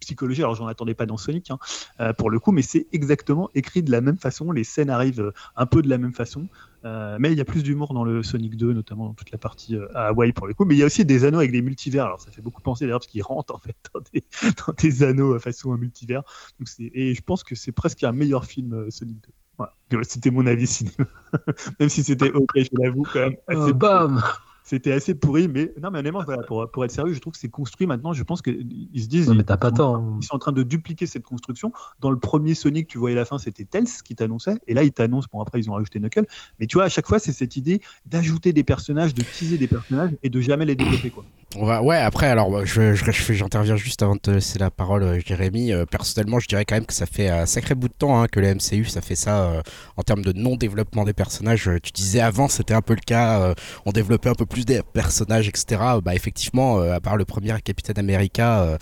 psychologie. 0.00 0.42
Alors, 0.42 0.54
j'en 0.54 0.66
attendais 0.66 0.94
pas 0.94 1.06
dans 1.06 1.16
Sonic, 1.16 1.50
hein, 1.50 1.58
euh, 2.00 2.12
pour 2.12 2.30
le 2.30 2.38
coup, 2.38 2.52
mais 2.52 2.62
c'est 2.62 2.86
exactement 2.92 3.50
écrit 3.54 3.82
de 3.82 3.90
la 3.90 4.00
même 4.00 4.18
façon. 4.18 4.52
Les 4.52 4.64
scènes 4.64 4.90
arrivent 4.90 5.20
euh, 5.20 5.32
un 5.56 5.66
peu 5.66 5.82
de 5.82 5.88
la 5.88 5.98
même 5.98 6.12
façon. 6.12 6.48
Euh, 6.84 7.16
mais 7.18 7.32
il 7.32 7.38
y 7.38 7.40
a 7.40 7.44
plus 7.44 7.62
d'humour 7.62 7.94
dans 7.94 8.04
le 8.04 8.22
Sonic 8.22 8.56
2, 8.56 8.72
notamment 8.72 9.06
dans 9.06 9.14
toute 9.14 9.32
la 9.32 9.38
partie 9.38 9.76
à 9.94 10.08
Hawaii 10.08 10.32
pour 10.32 10.46
le 10.46 10.54
coup. 10.54 10.64
Mais 10.64 10.76
il 10.76 10.78
y 10.78 10.82
a 10.82 10.86
aussi 10.86 11.04
des 11.04 11.24
anneaux 11.24 11.38
avec 11.38 11.50
des 11.50 11.62
multivers. 11.62 12.04
Alors 12.04 12.20
ça 12.20 12.30
fait 12.30 12.42
beaucoup 12.42 12.62
penser 12.62 12.84
d'ailleurs 12.84 13.00
parce 13.00 13.10
qu'ils 13.10 13.24
rentrent 13.24 13.54
en 13.54 13.58
fait 13.58 13.74
dans 13.92 14.00
des, 14.12 14.22
dans 14.66 14.72
des 14.72 15.02
anneaux 15.02 15.36
façon 15.40 15.72
un 15.72 15.78
multivers. 15.78 16.22
Donc, 16.60 16.68
et 16.78 17.14
je 17.14 17.22
pense 17.22 17.42
que 17.42 17.56
c'est 17.56 17.72
presque 17.72 18.04
un 18.04 18.12
meilleur 18.12 18.44
film 18.44 18.88
Sonic 18.90 19.16
2. 19.20 19.32
Voilà. 19.56 19.74
C'était 20.04 20.30
mon 20.30 20.46
avis 20.46 20.68
cinéma. 20.68 21.08
même 21.80 21.88
si 21.88 22.04
c'était 22.04 22.30
ok, 22.30 22.52
je 22.54 22.70
l'avoue 22.80 23.04
quand 23.12 23.20
même. 23.20 23.36
Oh, 23.52 23.74
bam 23.74 24.22
c'était 24.66 24.90
assez 24.90 25.14
pourri, 25.14 25.46
mais 25.46 25.72
non, 25.80 25.92
mais 25.92 26.00
honnêtement, 26.00 26.24
pour, 26.48 26.68
pour, 26.68 26.84
être 26.84 26.90
sérieux, 26.90 27.14
je 27.14 27.20
trouve 27.20 27.34
que 27.34 27.38
c'est 27.38 27.48
construit 27.48 27.86
maintenant. 27.86 28.12
Je 28.12 28.24
pense 28.24 28.42
qu'ils 28.42 28.88
se 28.96 29.06
disent, 29.06 29.28
mais 29.28 29.44
t'as 29.44 29.56
pas 29.56 29.70
tort. 29.70 29.94
Hein. 29.94 30.18
Ils 30.20 30.24
sont 30.24 30.34
en 30.34 30.40
train 30.40 30.50
de 30.50 30.64
dupliquer 30.64 31.06
cette 31.06 31.22
construction. 31.22 31.72
Dans 32.00 32.10
le 32.10 32.18
premier 32.18 32.54
Sonic, 32.54 32.88
tu 32.88 32.98
voyais 32.98 33.14
la 33.14 33.24
fin, 33.24 33.38
c'était 33.38 33.64
Tails 33.64 33.86
qui 34.04 34.16
t'annonçait, 34.16 34.58
et 34.66 34.74
là, 34.74 34.82
ils 34.82 34.90
t'annoncent. 34.90 35.28
Bon, 35.32 35.40
après, 35.40 35.60
ils 35.60 35.70
ont 35.70 35.74
rajouté 35.74 36.00
Knuckles, 36.00 36.26
mais 36.58 36.66
tu 36.66 36.78
vois, 36.78 36.84
à 36.84 36.88
chaque 36.88 37.06
fois, 37.06 37.20
c'est 37.20 37.30
cette 37.30 37.56
idée 37.56 37.80
d'ajouter 38.06 38.52
des 38.52 38.64
personnages, 38.64 39.14
de 39.14 39.22
teaser 39.22 39.56
des 39.56 39.68
personnages 39.68 40.10
et 40.24 40.30
de 40.30 40.40
jamais 40.40 40.64
les 40.64 40.74
développer, 40.74 41.10
quoi. 41.10 41.24
On 41.54 41.64
va, 41.64 41.80
ouais, 41.80 41.96
après, 41.96 42.26
alors, 42.26 42.66
je, 42.66 42.94
je- 42.94 43.10
je- 43.12 43.32
j'interviens 43.32 43.76
juste 43.76 44.02
avant 44.02 44.16
de 44.16 44.20
te 44.20 44.30
laisser 44.32 44.58
la 44.58 44.70
parole, 44.70 45.04
euh, 45.04 45.20
Jérémy. 45.24 45.72
Euh, 45.72 45.86
personnellement, 45.86 46.40
je 46.40 46.48
dirais 46.48 46.64
quand 46.64 46.74
même 46.74 46.84
que 46.84 46.92
ça 46.92 47.06
fait 47.06 47.28
un 47.30 47.46
sacré 47.46 47.74
bout 47.76 47.86
de 47.88 47.94
temps 47.94 48.20
hein, 48.20 48.26
que 48.30 48.40
la 48.40 48.52
MCU, 48.52 48.84
ça 48.86 49.00
fait 49.00 49.14
ça 49.14 49.44
euh, 49.44 49.62
en 49.96 50.02
termes 50.02 50.22
de 50.22 50.32
non-développement 50.32 51.04
des 51.04 51.12
personnages. 51.14 51.70
Tu 51.84 51.92
disais 51.92 52.20
avant, 52.20 52.48
c'était 52.48 52.74
un 52.74 52.82
peu 52.82 52.94
le 52.94 53.00
cas, 53.00 53.40
euh, 53.40 53.54
on 53.86 53.92
développait 53.92 54.28
un 54.28 54.34
peu 54.34 54.44
plus 54.44 54.64
des 54.66 54.82
personnages, 54.92 55.48
etc. 55.48 55.80
Bah, 56.04 56.14
effectivement, 56.16 56.78
à 56.80 57.00
part 57.00 57.16
le 57.16 57.24
premier 57.24 57.54
Capitaine 57.62 57.98
America, 57.98 58.76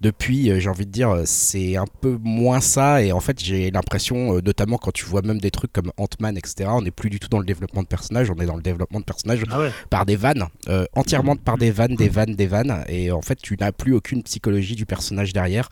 depuis, 0.00 0.50
j'ai 0.58 0.68
envie 0.70 0.86
de 0.86 0.90
dire, 0.90 1.14
c'est 1.26 1.76
un 1.76 1.84
peu 2.00 2.18
moins 2.22 2.60
ça. 2.60 3.02
Et 3.02 3.12
en 3.12 3.20
fait, 3.20 3.38
j'ai 3.44 3.70
l'impression, 3.70 4.40
notamment 4.40 4.78
quand 4.78 4.90
tu 4.92 5.04
vois 5.04 5.22
même 5.22 5.38
des 5.38 5.50
trucs 5.50 5.72
comme 5.72 5.92
Ant-Man, 5.98 6.36
etc., 6.38 6.70
on 6.72 6.82
n'est 6.82 6.90
plus 6.90 7.10
du 7.10 7.20
tout 7.20 7.28
dans 7.28 7.38
le 7.40 7.44
développement 7.46 7.82
de 7.82 7.88
personnages, 7.88 8.30
on 8.30 8.40
est 8.40 8.46
dans 8.46 8.56
le 8.56 8.62
développement 8.62 9.00
de 9.00 9.04
personnages 9.04 9.44
Ah 9.50 9.60
ouais. 9.60 9.70
par 9.90 10.06
des 10.06 10.16
vannes, 10.16 10.46
entièrement 10.94 11.36
par 11.36 11.58
des 11.58 11.70
vannes, 11.70 11.94
des 11.94 12.05
vannes, 12.08 12.34
des 12.34 12.46
vannes, 12.46 12.84
et 12.88 13.10
en 13.10 13.22
fait 13.22 13.36
tu 13.40 13.56
n'as 13.58 13.72
plus 13.72 13.94
aucune 13.94 14.22
psychologie 14.22 14.74
du 14.74 14.86
personnage 14.86 15.32
derrière. 15.32 15.68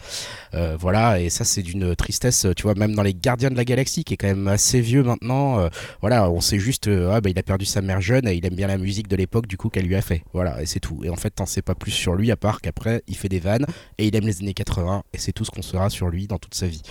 Euh, 0.55 0.76
voilà, 0.78 1.20
et 1.20 1.30
ça 1.30 1.45
c'est 1.45 1.62
d'une 1.62 1.95
tristesse, 1.97 2.47
tu 2.57 2.62
vois, 2.64 2.74
même 2.74 2.95
dans 2.95 3.03
les 3.03 3.14
Gardiens 3.14 3.51
de 3.51 3.57
la 3.57 3.64
Galaxie, 3.64 4.05
qui 4.05 4.14
est 4.14 4.16
quand 4.16 4.26
même 4.26 4.49
assez 4.49 4.80
vieux 4.80 5.03
maintenant, 5.03 5.59
euh, 5.59 5.68
voilà, 6.01 6.30
on 6.30 6.41
sait 6.41 6.59
juste, 6.59 6.89
euh, 6.89 7.12
ah 7.12 7.20
bah 7.20 7.30
il 7.30 7.39
a 7.39 7.43
perdu 7.43 7.64
sa 7.64 7.82
mère 7.82 8.01
jeune 8.01 8.26
et 8.28 8.35
il 8.35 8.47
aime 8.47 8.55
bien 8.55 8.66
la 8.66 8.78
musique 8.78 9.09
de 9.09 9.16
l'époque 9.16 9.47
du 9.47 9.57
coup 9.57 9.68
qu'elle 9.68 9.87
lui 9.87 9.97
a 9.97 10.03
fait, 10.03 10.22
voilà, 10.32 10.62
et 10.62 10.66
c'est 10.66 10.80
tout. 10.80 11.01
Et 11.05 11.11
en 11.11 11.16
fait 11.16 11.30
t'en 11.30 11.47
sais 11.47 11.62
pas 11.62 11.74
plus 11.74 11.91
sur 11.91 12.14
lui 12.14 12.30
à 12.30 12.37
part 12.37 12.61
qu'après 12.61 13.03
il 13.09 13.16
fait 13.16 13.28
des 13.28 13.41
vannes 13.41 13.66
et 13.99 14.07
il 14.07 14.16
aime 14.16 14.26
les 14.26 14.41
années 14.41 14.55
80 14.55 15.03
et 15.12 15.18
c'est 15.18 15.32
tout 15.32 15.45
ce 15.45 15.51
qu'on 15.51 15.62
saura 15.62 15.91
sur 15.91 16.09
lui 16.09 16.26
dans 16.26 16.39
toute 16.39 16.55
sa 16.55 16.66
vie. 16.66 16.82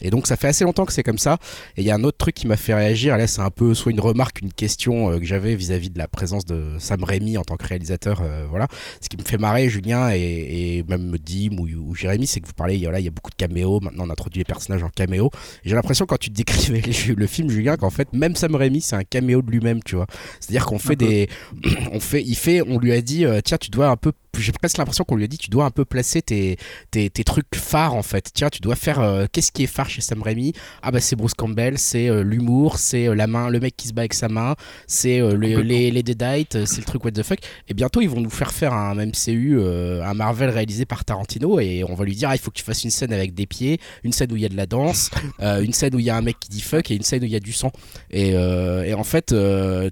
Et 0.00 0.10
donc 0.10 0.26
ça 0.26 0.36
fait 0.36 0.48
assez 0.48 0.64
longtemps 0.64 0.84
que 0.84 0.92
c'est 0.92 1.02
comme 1.02 1.18
ça. 1.18 1.38
Et 1.76 1.82
il 1.82 1.86
y 1.86 1.90
a 1.90 1.94
un 1.94 2.04
autre 2.04 2.18
truc 2.18 2.34
qui 2.34 2.46
m'a 2.46 2.56
fait 2.56 2.74
réagir, 2.74 3.16
là 3.16 3.26
c'est 3.26 3.40
un 3.40 3.50
peu 3.50 3.74
soit 3.74 3.92
une 3.92 4.00
remarque, 4.00 4.40
une 4.40 4.52
question 4.52 5.10
euh, 5.10 5.18
que 5.18 5.24
j'avais 5.24 5.54
vis-à-vis 5.54 5.90
de 5.90 5.98
la 5.98 6.08
présence 6.08 6.44
de 6.44 6.76
Sam 6.78 7.04
Raimi 7.04 7.38
en 7.38 7.42
tant 7.42 7.56
que 7.56 7.66
réalisateur, 7.66 8.20
euh, 8.22 8.46
voilà. 8.48 8.68
Ce 9.00 9.08
qui 9.08 9.16
me 9.16 9.22
fait 9.22 9.38
marrer, 9.38 9.68
Julien 9.68 10.10
et, 10.12 10.78
et 10.78 10.84
même 10.88 11.16
Dim 11.18 11.58
ou, 11.58 11.68
ou 11.68 11.94
Jérémy, 11.94 12.26
c'est 12.26 12.40
que 12.40 12.46
vous 12.46 12.52
parlez, 12.52 12.78
voilà, 12.78 13.00
il 13.00 13.04
y 13.04 13.08
a 13.08 13.10
beaucoup 13.10 13.30
de 13.30 13.36
caméos, 13.36 13.80
maintenant 13.80 14.04
on 14.06 14.10
introduit 14.10 14.40
les 14.40 14.44
personnages 14.44 14.82
en 14.82 14.88
caméo. 14.88 15.30
J'ai 15.64 15.74
l'impression 15.74 16.06
quand 16.06 16.18
tu 16.18 16.30
décrivais 16.30 16.82
le, 17.16 17.26
film, 17.26 17.50
Julien, 17.50 17.76
qu'en 17.76 17.90
fait 17.90 18.12
même 18.12 18.36
Sam 18.36 18.54
Raimi 18.54 18.80
c'est 18.80 18.96
un 18.96 19.04
caméo 19.04 19.42
de 19.42 19.50
lui-même, 19.50 19.82
tu 19.82 19.96
vois. 19.96 20.06
C'est-à-dire 20.40 20.66
qu'on 20.66 20.78
fait 20.78 20.96
des, 20.96 21.28
on 21.92 22.00
fait, 22.00 22.22
il 22.22 22.36
fait, 22.36 22.62
on 22.62 22.78
lui 22.78 22.92
a 22.92 23.00
dit, 23.00 23.24
euh, 23.24 23.40
tiens, 23.42 23.58
tu 23.58 23.70
dois 23.70 23.88
un 23.88 23.96
peu, 23.96 24.12
j'ai 24.38 24.52
presque 24.52 24.78
l'impression 24.78 25.04
qu'on 25.04 25.16
lui 25.16 25.24
a 25.24 25.28
dit, 25.28 25.38
tu 25.38 25.50
dois 25.50 25.64
un 25.66 25.70
peu 25.70 25.84
placer 25.84 26.22
tes, 26.22 26.56
tes, 26.90 27.10
tes 27.10 27.24
trucs 27.24 27.54
phares 27.54 27.94
en 27.94 28.02
fait. 28.02 28.30
Tiens, 28.32 28.48
tu 28.48 28.60
dois 28.60 28.76
faire, 28.76 29.00
euh, 29.00 29.26
qu'est-ce 29.30 29.52
qui 29.52 29.64
est 29.64 29.66
phare 29.66 29.90
chez 29.90 30.00
Sam 30.00 30.22
Raimi? 30.22 30.52
Ah 30.82 30.90
bah 30.90 31.00
c'est 31.00 31.16
Bruce 31.16 31.34
Campbell, 31.34 31.78
c'est 31.78 32.08
euh, 32.08 32.22
l'humour, 32.22 32.78
c'est 32.78 33.08
euh, 33.08 33.14
la 33.14 33.26
main, 33.26 33.50
le 33.50 33.60
mec 33.60 33.76
qui 33.76 33.88
se 33.88 33.92
bat 33.92 34.02
avec 34.02 34.14
sa 34.14 34.28
main, 34.28 34.54
c'est 34.86 35.20
les, 35.36 35.90
les 35.90 36.02
Deadites, 36.02 36.64
c'est 36.64 36.78
le 36.78 36.84
truc 36.84 37.04
what 37.04 37.12
the 37.12 37.22
fuck. 37.22 37.38
Et 37.68 37.74
bientôt 37.74 38.00
ils 38.00 38.08
vont 38.08 38.20
nous 38.20 38.30
faire 38.30 38.52
faire 38.52 38.72
un 38.72 38.94
MCU, 38.94 39.60
un 39.62 40.14
Marvel 40.14 40.50
réalisé 40.50 40.84
par 40.86 41.04
Tarantino 41.04 41.60
et 41.60 41.84
on 41.88 41.94
va 41.94 42.04
lui 42.04 42.14
dire 42.14 42.30
ah, 42.30 42.34
il 42.34 42.38
faut 42.38 42.50
que 42.50 42.56
tu 42.56 42.64
fasses 42.64 42.84
une 42.84 42.90
scène 42.90 43.12
avec 43.12 43.34
des 43.34 43.46
pieds, 43.46 43.78
une 44.02 44.12
scène 44.12 44.32
où 44.32 44.36
il 44.36 44.42
y 44.42 44.46
a 44.46 44.48
de 44.48 44.56
la 44.56 44.66
danse, 44.66 45.10
une 45.40 45.72
scène 45.72 45.94
où 45.94 45.98
il 45.98 46.04
y 46.06 46.10
a 46.10 46.16
un 46.16 46.22
mec 46.22 46.38
qui 46.40 46.48
dit 46.48 46.62
fuck 46.62 46.90
et 46.90 46.94
une 46.94 47.02
scène 47.02 47.22
où 47.22 47.26
il 47.26 47.32
y 47.32 47.36
a 47.36 47.40
du 47.40 47.52
sang. 47.52 47.70
Et, 48.10 48.30
et 48.30 48.94
en 48.94 49.04
fait, 49.04 49.34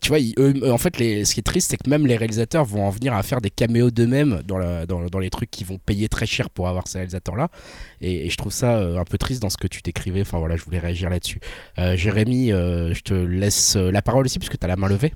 tu 0.00 0.08
vois, 0.08 0.18
ils- 0.18 0.34
eux, 0.38 0.70
en 0.72 0.78
fait, 0.78 0.98
les, 0.98 1.24
ce 1.24 1.34
qui 1.34 1.40
est 1.40 1.44
triste, 1.44 1.70
c'est 1.70 1.76
que 1.76 1.88
même 1.90 2.06
les 2.06 2.16
réalisateurs 2.16 2.64
vont 2.64 2.86
en 2.86 2.90
venir 2.90 3.14
à 3.14 3.22
faire 3.22 3.40
des 3.40 3.50
caméos 3.50 3.90
d'eux-mêmes 3.90 4.29
dans, 4.44 5.18
les 5.18 5.30
trucs 5.30 5.50
qu'ils 5.50 5.66
vont 5.66 5.78
payer 5.78 6.08
très 6.08 6.26
cher 6.26 6.50
pour 6.50 6.68
avoir 6.68 6.88
ces 6.88 6.98
réalisateurs-là. 6.98 7.48
Et, 8.00 8.26
et 8.26 8.30
je 8.30 8.36
trouve 8.36 8.52
ça 8.52 8.78
euh, 8.78 8.98
un 8.98 9.04
peu 9.04 9.18
triste 9.18 9.42
dans 9.42 9.50
ce 9.50 9.56
que 9.56 9.66
tu 9.66 9.80
décrivais. 9.82 10.22
Enfin 10.22 10.38
voilà, 10.38 10.56
je 10.56 10.64
voulais 10.64 10.78
réagir 10.78 11.10
là-dessus. 11.10 11.40
Euh, 11.78 11.96
Jérémy, 11.96 12.52
euh, 12.52 12.94
je 12.94 13.02
te 13.02 13.14
laisse 13.14 13.76
la 13.76 14.02
parole 14.02 14.24
aussi 14.26 14.38
puisque 14.38 14.58
tu 14.58 14.64
as 14.64 14.68
la 14.68 14.76
main 14.76 14.88
levée. 14.88 15.12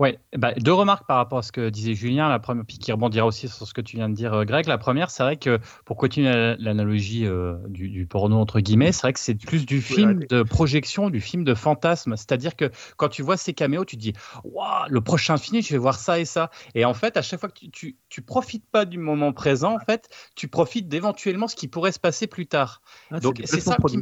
Ouais, 0.00 0.18
bah, 0.36 0.52
deux 0.54 0.72
remarques 0.72 1.06
par 1.06 1.18
rapport 1.18 1.38
à 1.38 1.42
ce 1.42 1.52
que 1.52 1.68
disait 1.68 1.94
Julien. 1.94 2.28
La 2.28 2.40
première, 2.40 2.64
puis 2.66 2.78
qui 2.78 2.90
rebondira 2.90 3.24
aussi 3.26 3.48
sur 3.48 3.64
ce 3.64 3.72
que 3.72 3.80
tu 3.80 3.94
viens 3.96 4.08
de 4.08 4.14
dire, 4.14 4.34
euh, 4.34 4.44
Greg. 4.44 4.66
La 4.66 4.76
première, 4.76 5.08
c'est 5.08 5.22
vrai 5.22 5.36
que 5.36 5.60
pour 5.84 5.96
continuer 5.96 6.30
la- 6.32 6.56
l'analogie 6.56 7.26
euh, 7.26 7.54
du, 7.68 7.88
du 7.90 8.04
porno 8.04 8.36
entre 8.40 8.58
guillemets, 8.58 8.90
c'est 8.90 9.02
vrai 9.02 9.12
que 9.12 9.20
c'est 9.20 9.36
plus 9.36 9.64
du 9.66 9.80
film 9.80 10.24
de 10.28 10.42
projection, 10.42 11.10
du 11.10 11.20
film 11.20 11.44
de 11.44 11.54
fantasme. 11.54 12.16
C'est-à-dire 12.16 12.56
que 12.56 12.72
quand 12.96 13.08
tu 13.08 13.22
vois 13.22 13.36
ces 13.36 13.54
caméos, 13.54 13.84
tu 13.84 13.96
te 13.96 14.00
dis, 14.02 14.14
waouh, 14.42 14.86
le 14.88 15.00
prochain 15.00 15.36
film, 15.36 15.62
je 15.62 15.68
vais 15.70 15.78
voir 15.78 15.96
ça 15.96 16.18
et 16.18 16.24
ça. 16.24 16.50
Et 16.74 16.84
en 16.84 16.94
fait, 16.94 17.16
à 17.16 17.22
chaque 17.22 17.38
fois 17.38 17.48
que 17.48 17.54
tu, 17.60 17.70
tu, 17.70 17.96
tu 18.08 18.20
profites 18.20 18.66
pas 18.72 18.86
du 18.86 18.98
moment 18.98 19.32
présent, 19.32 19.76
en 19.76 19.78
fait, 19.78 20.08
tu 20.34 20.48
profites 20.48 20.88
d'éventuellement 20.88 21.46
ce 21.46 21.54
qui 21.54 21.68
pourrait 21.68 21.92
se 21.92 22.00
passer 22.00 22.26
plus 22.26 22.48
tard. 22.48 22.82
Ah, 23.12 23.20
Donc 23.20 23.36
c'est 23.44 23.60
ça 23.60 23.76
qui 23.76 23.98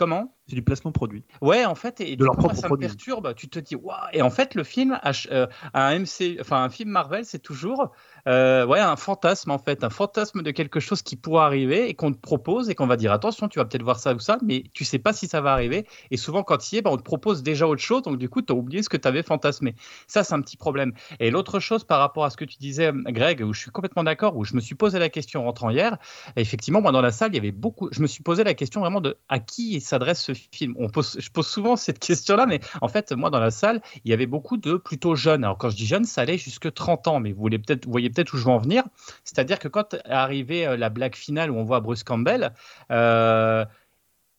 Comment? 0.00 0.34
C'est 0.46 0.54
du 0.54 0.62
placement 0.62 0.92
produit. 0.92 1.26
Ouais, 1.42 1.66
en 1.66 1.74
fait, 1.74 2.00
et 2.00 2.16
De 2.16 2.24
leur 2.24 2.34
coup, 2.34 2.44
moi, 2.44 2.54
ça 2.54 2.68
produit. 2.68 2.86
me 2.86 2.88
perturbe. 2.88 3.34
Tu 3.34 3.50
te 3.50 3.58
dis, 3.58 3.76
waouh. 3.76 3.98
Et 4.14 4.22
en 4.22 4.30
fait, 4.30 4.54
le 4.54 4.64
film, 4.64 4.98
a 5.02 5.12
euh, 5.30 5.46
un 5.74 5.98
MC, 5.98 6.38
enfin 6.40 6.64
un 6.64 6.70
film 6.70 6.88
Marvel, 6.88 7.26
c'est 7.26 7.38
toujours, 7.38 7.92
euh, 8.28 8.66
ouais, 8.66 8.80
un 8.80 8.96
fantasme 8.96 9.50
en 9.50 9.58
fait, 9.58 9.84
un 9.84 9.90
fantasme 9.90 10.42
de 10.42 10.50
quelque 10.50 10.80
chose 10.80 11.02
qui 11.02 11.16
pourra 11.16 11.46
arriver 11.46 11.88
et 11.88 11.94
qu'on 11.94 12.12
te 12.12 12.18
propose 12.18 12.70
et 12.70 12.74
qu'on 12.74 12.86
va 12.86 12.96
dire 12.96 13.12
attention, 13.12 13.48
tu 13.48 13.58
vas 13.58 13.64
peut-être 13.64 13.82
voir 13.82 13.98
ça 13.98 14.14
ou 14.14 14.18
ça, 14.18 14.38
mais 14.42 14.64
tu 14.72 14.84
sais 14.84 14.98
pas 14.98 15.12
si 15.12 15.26
ça 15.26 15.40
va 15.40 15.52
arriver. 15.52 15.86
Et 16.10 16.16
souvent, 16.16 16.42
quand 16.42 16.70
il 16.70 16.76
y 16.76 16.78
est, 16.78 16.82
bah, 16.82 16.90
on 16.92 16.96
te 16.96 17.02
propose 17.02 17.42
déjà 17.42 17.66
autre 17.66 17.82
chose, 17.82 18.02
donc 18.02 18.18
du 18.18 18.28
coup, 18.28 18.42
tu 18.42 18.52
as 18.52 18.56
oublié 18.56 18.82
ce 18.82 18.88
que 18.88 18.96
tu 18.96 19.08
avais 19.08 19.22
fantasmé. 19.22 19.74
Ça, 20.06 20.24
c'est 20.24 20.34
un 20.34 20.40
petit 20.40 20.56
problème. 20.56 20.92
Et 21.18 21.30
l'autre 21.30 21.60
chose 21.60 21.84
par 21.84 21.98
rapport 22.00 22.24
à 22.24 22.30
ce 22.30 22.36
que 22.36 22.44
tu 22.44 22.58
disais, 22.58 22.92
Greg, 23.06 23.42
où 23.42 23.52
je 23.52 23.60
suis 23.60 23.70
complètement 23.70 24.04
d'accord, 24.04 24.36
où 24.36 24.44
je 24.44 24.54
me 24.54 24.60
suis 24.60 24.74
posé 24.74 24.98
la 24.98 25.08
question 25.08 25.40
en 25.42 25.44
rentrant 25.44 25.70
hier. 25.70 25.98
Effectivement, 26.36 26.80
moi, 26.80 26.92
dans 26.92 27.00
la 27.00 27.12
salle, 27.12 27.30
il 27.32 27.36
y 27.36 27.38
avait 27.38 27.52
beaucoup. 27.52 27.88
Je 27.92 28.02
me 28.02 28.06
suis 28.06 28.22
posé 28.22 28.44
la 28.44 28.54
question 28.54 28.80
vraiment 28.80 29.00
de 29.00 29.16
à 29.28 29.38
qui 29.38 29.80
s'adresse 29.80 30.22
ce 30.22 30.32
film. 30.34 30.74
On 30.78 30.88
pose, 30.88 31.16
je 31.18 31.30
pose 31.30 31.46
souvent 31.46 31.76
cette 31.76 31.98
question-là, 31.98 32.46
mais 32.46 32.60
en 32.80 32.88
fait, 32.88 33.12
moi, 33.12 33.30
dans 33.30 33.40
la 33.40 33.50
salle, 33.50 33.82
il 34.04 34.10
y 34.10 34.14
avait 34.14 34.26
beaucoup 34.26 34.56
de 34.56 34.74
plutôt 34.74 35.14
jeunes. 35.14 35.44
Alors, 35.44 35.58
quand 35.58 35.70
je 35.70 35.76
dis 35.76 35.86
jeunes, 35.86 36.04
ça 36.04 36.22
allait 36.22 36.38
jusque 36.38 36.72
30 36.72 37.08
ans, 37.08 37.20
mais 37.20 37.32
vous, 37.32 37.40
voulez 37.40 37.58
peut-être, 37.58 37.86
vous 37.86 38.09
peut-être 38.10 38.32
où 38.34 38.36
je 38.38 38.44
veux 38.44 38.50
en 38.50 38.58
venir. 38.58 38.84
C'est-à-dire 39.24 39.58
que 39.58 39.68
quand 39.68 39.94
est 39.94 40.06
arrivée 40.10 40.66
euh, 40.66 40.76
la 40.76 40.90
blague 40.90 41.14
finale 41.16 41.50
où 41.50 41.56
on 41.56 41.64
voit 41.64 41.80
Bruce 41.80 42.04
Campbell, 42.04 42.52
euh, 42.90 43.64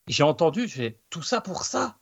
j'ai 0.08 0.24
entendu, 0.24 0.68
j'ai 0.68 1.00
tout 1.10 1.24
ça 1.24 1.42
pour 1.42 1.64
ça. 1.66 1.98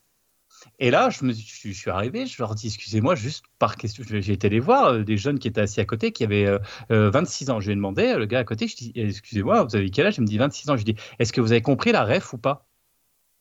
Et 0.80 0.92
là, 0.92 1.10
je, 1.10 1.24
me, 1.26 1.34
suis- 1.34 1.90
arrivé, 1.90 2.26
je 2.26 2.42
leur 2.42 2.56
dis, 2.56 2.68
excusez-moi, 2.68 3.16
juste 3.16 3.46
par 3.60 3.76
question, 3.78 4.04
j'ai 4.08 4.34
été 4.34 4.50
les 4.50 4.60
voir, 4.60 4.88
euh, 4.94 5.04
des 5.04 5.18
jeunes 5.18 5.40
qui 5.40 5.48
étaient 5.48 5.62
assis 5.62 5.80
à 5.82 5.86
côté, 5.86 6.12
qui 6.12 6.24
avaient 6.24 6.46
euh, 6.46 6.60
euh, 6.92 7.10
26 7.12 7.50
ans. 7.50 7.60
Je 7.60 7.68
lui 7.68 7.74
ai 7.74 7.76
demandé, 7.76 8.16
le 8.16 8.26
gars 8.26 8.40
à 8.40 8.44
côté, 8.44 8.68
je 8.68 8.76
dis, 8.76 8.92
excusez-moi, 8.96 9.64
vous 9.64 9.76
avez 9.76 9.90
quel 9.92 10.08
âge? 10.08 10.18
Il 10.18 10.22
me 10.22 10.28
dit 10.28 10.38
26 10.38 10.70
ans. 10.70 10.78
Je 10.78 10.86
lui 10.86 10.94
dis, 10.94 11.02
est-ce 11.20 11.34
que 11.34 11.42
vous 11.42 11.52
avez 11.52 11.62
compris 11.62 11.92
la 11.92 12.04
ref 12.06 12.34
ou 12.34 12.38
pas? 12.38 12.69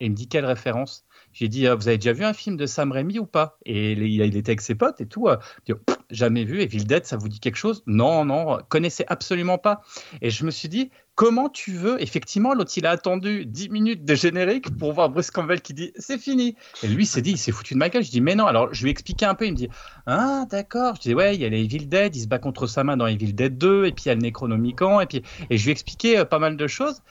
Et 0.00 0.06
il 0.06 0.10
me 0.12 0.16
dit, 0.16 0.28
quelle 0.28 0.44
référence? 0.44 1.04
J'ai 1.32 1.48
dit, 1.48 1.66
euh, 1.66 1.74
vous 1.74 1.88
avez 1.88 1.98
déjà 1.98 2.12
vu 2.12 2.24
un 2.24 2.32
film 2.32 2.56
de 2.56 2.66
Sam 2.66 2.92
Raimi 2.92 3.18
ou 3.18 3.26
pas? 3.26 3.58
Et 3.64 3.92
il, 3.92 4.36
était 4.36 4.50
avec 4.50 4.60
ses 4.60 4.74
potes 4.74 5.00
et 5.00 5.06
tout. 5.06 5.28
euh, 5.28 5.36
dit, 5.66 5.72
jamais 6.10 6.44
vu. 6.44 6.60
Evil 6.62 6.84
Dead, 6.84 7.04
ça 7.04 7.16
vous 7.16 7.28
dit 7.28 7.40
quelque 7.40 7.56
chose? 7.56 7.82
Non, 7.86 8.24
non, 8.24 8.58
connaissez 8.68 9.04
absolument 9.08 9.58
pas. 9.58 9.82
Et 10.22 10.30
je 10.30 10.44
me 10.44 10.50
suis 10.50 10.68
dit, 10.68 10.90
comment 11.16 11.48
tu 11.48 11.72
veux? 11.72 12.00
Effectivement, 12.00 12.54
l'autre, 12.54 12.72
il 12.76 12.86
a 12.86 12.90
attendu 12.90 13.44
10 13.44 13.70
minutes 13.70 14.04
de 14.04 14.14
générique 14.14 14.76
pour 14.78 14.92
voir 14.92 15.10
Bruce 15.10 15.32
Campbell 15.32 15.60
qui 15.60 15.74
dit, 15.74 15.92
c'est 15.96 16.18
fini. 16.18 16.54
Et 16.84 16.88
lui, 16.88 17.04
s'est 17.04 17.22
dit, 17.22 17.32
il 17.32 17.38
s'est 17.38 17.52
foutu 17.52 17.74
de 17.74 17.78
ma 17.78 17.88
gueule. 17.88 18.04
Je 18.04 18.10
dis, 18.10 18.20
mais 18.20 18.36
non. 18.36 18.46
Alors, 18.46 18.72
je 18.72 18.82
lui 18.82 18.90
ai 18.90 18.92
expliqué 18.92 19.26
un 19.26 19.34
peu. 19.34 19.46
Il 19.46 19.52
me 19.52 19.56
dit, 19.56 19.68
ah, 20.06 20.46
d'accord. 20.48 20.94
Je 20.94 21.00
dis, 21.00 21.14
ouais, 21.14 21.34
il 21.34 21.40
y 21.40 21.44
a 21.44 21.48
les 21.48 21.64
Evil 21.64 21.88
Dead, 21.88 22.14
il 22.14 22.22
se 22.22 22.28
bat 22.28 22.38
contre 22.38 22.68
sa 22.68 22.84
main 22.84 22.96
dans 22.96 23.06
Evil 23.08 23.32
Dead 23.32 23.58
2, 23.58 23.86
et 23.86 23.92
puis 23.92 24.04
il 24.06 24.08
y 24.08 24.10
a 24.12 24.14
le 24.14 24.20
Necronomicon, 24.20 25.00
et 25.00 25.06
puis, 25.06 25.22
et 25.50 25.58
je 25.58 25.64
lui 25.64 25.70
ai 25.70 25.72
expliqué 25.72 26.18
euh, 26.18 26.24
pas 26.24 26.38
mal 26.38 26.56
de 26.56 26.66
choses. 26.68 27.02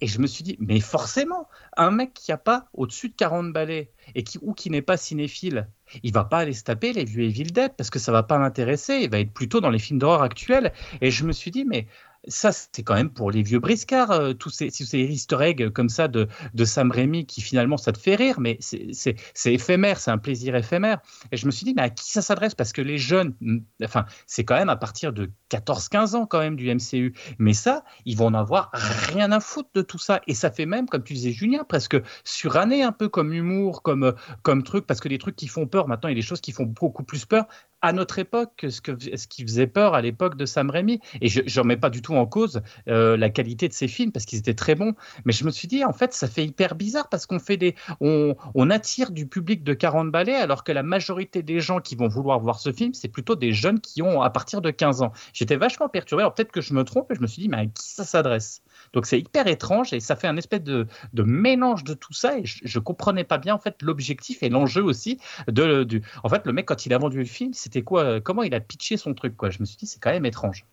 Et 0.00 0.06
je 0.06 0.20
me 0.20 0.26
suis 0.26 0.44
dit, 0.44 0.56
mais 0.60 0.80
forcément, 0.80 1.48
un 1.76 1.90
mec 1.90 2.14
qui 2.14 2.30
a 2.30 2.36
pas 2.36 2.68
au-dessus 2.72 3.08
de 3.08 3.14
40 3.14 3.52
balais 3.52 3.90
et 4.14 4.22
qui, 4.22 4.38
ou 4.42 4.54
qui 4.54 4.70
n'est 4.70 4.82
pas 4.82 4.96
cinéphile, 4.96 5.68
il 6.02 6.12
va 6.12 6.24
pas 6.24 6.38
aller 6.38 6.52
se 6.52 6.62
taper 6.62 6.92
les 6.92 7.04
vieux 7.04 7.24
Evil 7.24 7.50
Dead 7.50 7.72
parce 7.76 7.90
que 7.90 7.98
ça 7.98 8.12
va 8.12 8.22
pas 8.22 8.38
l'intéresser. 8.38 9.00
Il 9.02 9.10
va 9.10 9.18
être 9.18 9.32
plutôt 9.32 9.60
dans 9.60 9.70
les 9.70 9.78
films 9.78 9.98
d'horreur 9.98 10.22
actuels. 10.22 10.72
Et 11.00 11.10
je 11.10 11.24
me 11.24 11.32
suis 11.32 11.50
dit, 11.50 11.64
mais 11.64 11.86
ça, 12.26 12.50
c'est 12.52 12.82
quand 12.82 12.94
même 12.94 13.10
pour 13.10 13.30
les 13.30 13.42
vieux 13.42 13.60
briscards, 13.60 14.10
euh, 14.10 14.32
tous 14.34 14.50
ces, 14.50 14.70
ces 14.70 14.98
easter 14.98 15.38
eggs 15.40 15.70
comme 15.70 15.88
ça 15.88 16.08
de, 16.08 16.28
de 16.52 16.64
Sam 16.64 16.90
Raimi 16.90 17.26
qui 17.26 17.40
finalement 17.40 17.76
ça 17.76 17.92
te 17.92 17.98
fait 17.98 18.16
rire, 18.16 18.40
mais 18.40 18.58
c'est- 18.60 19.14
éphémère, 19.46 19.98
c'est 20.00 20.10
un 20.10 20.18
plaisir 20.18 20.54
éphémère. 20.56 21.00
Et 21.32 21.36
je 21.36 21.46
me 21.46 21.50
suis 21.50 21.64
dit, 21.64 21.74
mais 21.74 21.82
à 21.82 21.90
qui 21.90 22.10
ça 22.10 22.20
s'adresse? 22.22 22.54
Parce 22.54 22.72
que 22.72 22.82
les 22.82 22.98
jeunes, 22.98 23.34
enfin, 23.82 24.04
c'est 24.26 24.44
quand 24.44 24.56
même 24.56 24.68
à 24.68 24.76
partir 24.76 25.12
de 25.12 25.30
14-15 25.48 26.14
ans 26.14 26.26
quand 26.26 26.40
même 26.40 26.56
du 26.56 26.68
MCU. 26.68 27.14
Mais 27.38 27.52
ça, 27.54 27.84
ils 28.04 28.16
vont 28.16 28.26
en 28.26 28.34
avoir 28.34 28.70
rien 28.72 29.32
à 29.32 29.40
foutre 29.40 29.70
de 29.74 29.82
tout 29.82 29.98
ça. 29.98 30.20
Et 30.26 30.34
ça 30.34 30.50
fait 30.50 30.66
même, 30.66 30.88
comme 30.88 31.02
tu 31.04 31.14
disais, 31.14 31.32
Julien, 31.32 31.64
presque 31.64 31.96
suranné 32.24 32.82
un 32.82 32.92
peu 32.92 33.08
comme 33.08 33.32
humour, 33.32 33.82
comme, 33.82 34.04
euh, 34.04 34.12
comme 34.42 34.62
truc, 34.62 34.86
parce 34.86 35.00
que 35.00 35.08
les 35.08 35.18
trucs 35.18 35.36
qui 35.36 35.48
font 35.48 35.66
peur, 35.66 35.88
maintenant, 35.88 36.08
il 36.08 36.12
y 36.12 36.18
a 36.18 36.20
des 36.20 36.26
choses 36.26 36.40
qui 36.40 36.52
font 36.52 36.64
beaucoup 36.66 37.04
plus 37.04 37.24
peur 37.24 37.46
à 37.82 37.92
notre 37.92 38.18
époque 38.18 38.52
que 38.56 38.70
ce, 38.70 38.80
que, 38.80 38.92
qui 38.92 39.42
faisait 39.42 39.66
peur 39.66 39.94
à 39.94 40.02
l'époque 40.02 40.36
de 40.36 40.46
Sam 40.46 40.70
Raimi. 40.70 41.00
Et 41.20 41.28
je 41.28 41.40
ne 41.40 41.60
remets 41.60 41.76
pas 41.76 41.90
du 41.90 42.02
tout 42.02 42.14
en 42.14 42.26
cause 42.26 42.62
euh, 42.88 43.16
la 43.16 43.30
qualité 43.30 43.68
de 43.68 43.72
ces 43.72 43.88
films, 43.88 44.12
parce 44.12 44.24
qu'ils 44.24 44.38
étaient 44.38 44.54
très 44.54 44.74
bons. 44.74 44.94
Mais 45.24 45.32
je 45.32 45.44
me 45.44 45.50
suis 45.50 45.68
dit, 45.68 45.84
en 45.84 45.92
fait, 45.92 46.12
ça 46.12 46.28
fait 46.28 46.44
hyper 46.44 46.74
bizarre, 46.74 47.08
parce 47.08 47.26
qu'on 47.26 47.38
fait 47.38 47.56
des... 47.56 47.74
On 48.00 48.70
attire 48.70 49.10
du 49.10 49.26
public 49.26 49.62
de 49.64 49.74
40 49.74 50.10
balais, 50.10 50.34
alors 50.34 50.64
que 50.64 50.72
la 50.72 50.82
majorité 50.82 51.42
des 51.42 51.60
gens 51.60 51.80
qui 51.80 51.94
vont 51.96 52.08
vouloir 52.08 52.40
voir 52.40 52.60
ce 52.60 52.72
film, 52.72 52.94
c'est 52.94 53.08
plutôt 53.08 53.36
des 53.36 53.52
jeunes 53.52 53.80
qui 53.80 54.02
ont 54.02 54.22
à 54.22 54.30
partir 54.30 54.60
de 54.60 54.70
15 54.70 55.02
ans. 55.02 55.12
J'étais 55.32 55.56
vachement 55.56 55.88
perturbé. 55.88 56.22
Alors 56.22 56.34
peut-être 56.34 56.52
que 56.52 56.60
je 56.60 56.74
me 56.74 56.84
trompe, 56.84 57.10
et 57.12 57.14
je 57.14 57.20
me 57.20 57.26
suis 57.26 57.42
dit, 57.42 57.48
mais 57.48 57.58
à 57.58 57.66
qui 57.66 57.88
ça 57.88 58.04
s'adresse? 58.04 58.62
Donc 58.92 59.06
c'est 59.06 59.18
hyper 59.18 59.46
étrange 59.46 59.92
et 59.92 60.00
ça 60.00 60.16
fait 60.16 60.28
un 60.28 60.36
espèce 60.36 60.62
de, 60.62 60.86
mélange 61.14 61.84
de 61.84 61.94
tout 61.94 62.12
ça 62.12 62.38
et 62.38 62.44
je, 62.44 62.60
je 62.64 62.78
comprenais 62.78 63.24
pas 63.24 63.38
bien 63.38 63.54
en 63.54 63.58
fait 63.58 63.76
l'objectif 63.82 64.42
et 64.42 64.48
l'enjeu 64.48 64.82
aussi 64.82 65.18
de 65.48 65.86
en 66.22 66.28
fait 66.28 66.44
le 66.46 66.52
mec 66.52 66.66
quand 66.66 66.86
il 66.86 66.92
a 66.92 66.98
vendu 66.98 67.18
le 67.18 67.24
film 67.24 67.52
c'était 67.52 67.82
quoi 67.82 68.20
comment 68.20 68.42
il 68.42 68.54
a 68.54 68.60
pitché 68.60 68.96
son 68.96 69.14
truc 69.14 69.36
quoi? 69.36 69.50
Je 69.50 69.58
me 69.60 69.64
suis 69.64 69.76
dit 69.76 69.86
c'est 69.86 70.00
quand 70.00 70.10
même 70.10 70.26
étrange. 70.26 70.64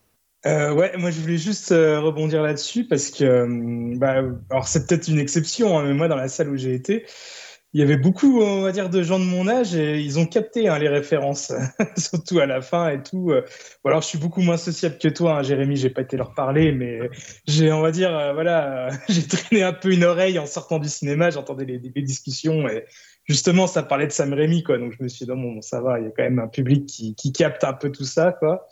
Euh, 0.44 0.72
ouais, 0.72 0.96
moi 0.96 1.10
je 1.10 1.20
voulais 1.20 1.38
juste 1.38 1.72
euh, 1.72 1.98
rebondir 1.98 2.42
là-dessus 2.42 2.84
parce 2.84 3.10
que, 3.10 3.24
euh, 3.24 3.96
bah, 3.96 4.22
alors 4.50 4.68
c'est 4.68 4.86
peut-être 4.86 5.08
une 5.08 5.18
exception, 5.18 5.78
hein, 5.78 5.84
mais 5.86 5.94
moi 5.94 6.06
dans 6.06 6.16
la 6.16 6.28
salle 6.28 6.50
où 6.50 6.56
j'ai 6.56 6.74
été, 6.74 7.04
il 7.76 7.80
y 7.80 7.82
avait 7.82 7.98
beaucoup, 7.98 8.40
on 8.40 8.62
va 8.62 8.72
dire, 8.72 8.88
de 8.88 9.02
gens 9.02 9.18
de 9.18 9.26
mon 9.26 9.46
âge 9.46 9.74
et 9.74 10.00
ils 10.00 10.18
ont 10.18 10.24
capté 10.24 10.66
hein, 10.66 10.78
les 10.78 10.88
références, 10.88 11.52
surtout 11.98 12.38
à 12.38 12.46
la 12.46 12.62
fin 12.62 12.88
et 12.88 13.02
tout. 13.02 13.34
Ou 13.34 13.88
alors 13.88 14.00
je 14.00 14.06
suis 14.06 14.16
beaucoup 14.16 14.40
moins 14.40 14.56
sociable 14.56 14.96
que 14.96 15.08
toi, 15.08 15.36
hein, 15.36 15.42
Jérémy, 15.42 15.76
j'ai 15.76 15.90
pas 15.90 16.00
été 16.00 16.16
leur 16.16 16.32
parler, 16.32 16.72
mais 16.72 17.00
j'ai, 17.46 17.70
on 17.72 17.82
va 17.82 17.90
dire, 17.90 18.32
voilà, 18.32 18.88
j'ai 19.10 19.26
traîné 19.26 19.62
un 19.62 19.74
peu 19.74 19.92
une 19.92 20.04
oreille 20.04 20.38
en 20.38 20.46
sortant 20.46 20.78
du 20.78 20.88
cinéma, 20.88 21.28
j'entendais 21.28 21.66
les, 21.66 21.78
discussions 21.78 22.66
et 22.66 22.86
justement 23.26 23.66
ça 23.66 23.82
parlait 23.82 24.06
de 24.06 24.12
Sam 24.12 24.32
Raimi, 24.32 24.62
quoi. 24.62 24.78
Donc 24.78 24.94
je 24.98 25.04
me 25.04 25.08
suis 25.08 25.26
dit, 25.26 25.30
bon, 25.30 25.36
bon 25.36 25.60
ça 25.60 25.82
va, 25.82 26.00
il 26.00 26.06
y 26.06 26.08
a 26.08 26.12
quand 26.16 26.22
même 26.22 26.38
un 26.38 26.48
public 26.48 26.86
qui, 26.86 27.14
qui 27.14 27.30
capte 27.30 27.62
un 27.62 27.74
peu 27.74 27.92
tout 27.92 28.04
ça, 28.04 28.32
quoi. 28.32 28.66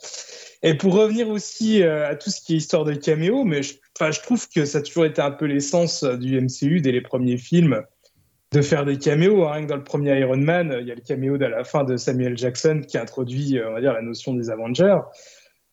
Et 0.63 0.73
pour 0.73 0.95
revenir 0.95 1.29
aussi 1.29 1.83
euh, 1.83 2.09
à 2.09 2.15
tout 2.15 2.31
ce 2.31 2.41
qui 2.41 2.55
est 2.55 2.57
histoire 2.57 2.85
de 2.85 2.95
caméo, 2.95 3.43
mais 3.43 3.61
je, 3.61 3.75
je 3.99 4.19
trouve 4.21 4.49
que 4.49 4.65
ça 4.65 4.79
a 4.79 4.81
toujours 4.81 5.05
été 5.05 5.21
un 5.21 5.29
peu 5.29 5.45
l'essence 5.45 6.01
euh, 6.01 6.17
du 6.17 6.41
MCU 6.41 6.81
dès 6.81 6.91
les 6.91 7.01
premiers 7.01 7.37
films 7.37 7.83
de 8.51 8.61
faire 8.61 8.85
des 8.85 8.97
caméos. 8.97 9.45
Hein. 9.45 9.53
Rien 9.53 9.63
que 9.63 9.69
dans 9.69 9.75
le 9.75 9.83
premier 9.83 10.19
Iron 10.19 10.37
Man, 10.37 10.75
il 10.79 10.87
y 10.87 10.91
a 10.91 10.95
le 10.95 11.01
caméo 11.01 11.37
de 11.37 11.45
la 11.45 11.63
fin 11.63 11.83
de 11.83 11.97
Samuel 11.97 12.37
Jackson 12.37 12.81
qui 12.87 12.97
introduit, 12.97 13.57
euh, 13.57 13.69
on 13.69 13.73
va 13.73 13.81
dire, 13.81 13.93
la 13.93 14.01
notion 14.01 14.33
des 14.33 14.49
Avengers. 14.49 14.99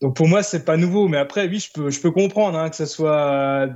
Donc 0.00 0.16
pour 0.16 0.28
moi, 0.28 0.42
c'est 0.42 0.64
pas 0.64 0.76
nouveau. 0.76 1.08
Mais 1.08 1.18
après, 1.18 1.46
oui, 1.46 1.58
je 1.58 1.70
peux, 1.72 1.90
je 1.90 2.00
peux 2.00 2.10
comprendre 2.10 2.58
hein, 2.58 2.70
que 2.70 2.76
ce 2.76 2.86
soit, 2.86 3.68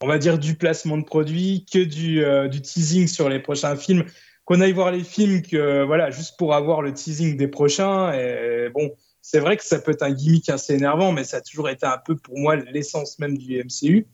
on 0.00 0.06
va 0.06 0.18
dire, 0.18 0.38
du 0.38 0.54
placement 0.54 0.98
de 0.98 1.04
produits, 1.04 1.66
que 1.72 1.80
du, 1.80 2.22
du 2.48 2.62
teasing 2.62 3.08
sur 3.08 3.28
les 3.28 3.40
prochains 3.40 3.74
films, 3.74 4.04
qu'on 4.44 4.60
aille 4.60 4.72
voir 4.72 4.92
les 4.92 5.02
films 5.02 5.42
que, 5.42 5.82
voilà, 5.84 6.10
juste 6.10 6.36
pour 6.38 6.54
avoir 6.54 6.80
le 6.80 6.92
teasing 6.92 7.36
des 7.36 7.48
prochains. 7.48 8.12
Et 8.12 8.68
bon, 8.72 8.94
c'est 9.26 9.40
vrai 9.40 9.56
que 9.56 9.64
ça 9.64 9.78
peut 9.78 9.92
être 9.92 10.02
un 10.02 10.12
gimmick 10.12 10.50
assez 10.50 10.74
énervant, 10.74 11.10
mais 11.10 11.24
ça 11.24 11.38
a 11.38 11.40
toujours 11.40 11.70
été 11.70 11.86
un 11.86 11.96
peu 11.96 12.14
pour 12.14 12.38
moi 12.38 12.56
l'essence 12.56 13.18
même 13.18 13.38
du 13.38 13.56
MCU. 13.56 14.06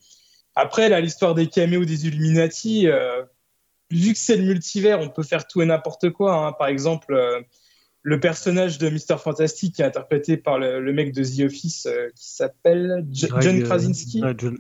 Après, 0.55 0.89
là, 0.89 1.01
l'histoire 1.01 1.35
des 1.35 1.49
caméos 1.49 1.85
des 1.85 2.07
Illuminati, 2.07 2.87
euh, 2.87 3.25
vu 3.91 4.13
que 4.13 4.19
c'est 4.19 4.37
le 4.37 4.45
multivers, 4.45 5.01
on 5.01 5.09
peut 5.09 5.23
faire 5.23 5.47
tout 5.47 5.63
et 5.63 5.67
n'importe 5.67 6.11
quoi. 6.11 6.35
Hein. 6.35 6.53
Par 6.53 6.69
exemple, 6.69 7.15
euh, 7.15 7.41
le 8.03 8.21
personnage 8.21 8.79
de 8.79 8.89
Mister 8.89 9.17
Fantastic 9.19 9.75
qui 9.75 9.83
est 9.83 9.85
interprété 9.85 10.37
par 10.37 10.59
le, 10.59 10.93
mec 10.93 11.13
de 11.13 11.23
The 11.23 11.47
Office 11.47 11.87
euh, 11.87 12.09
qui 12.15 12.31
s'appelle 12.31 13.07
John 13.11 13.63
Krasinski. 13.63 14.23
John 14.39 14.59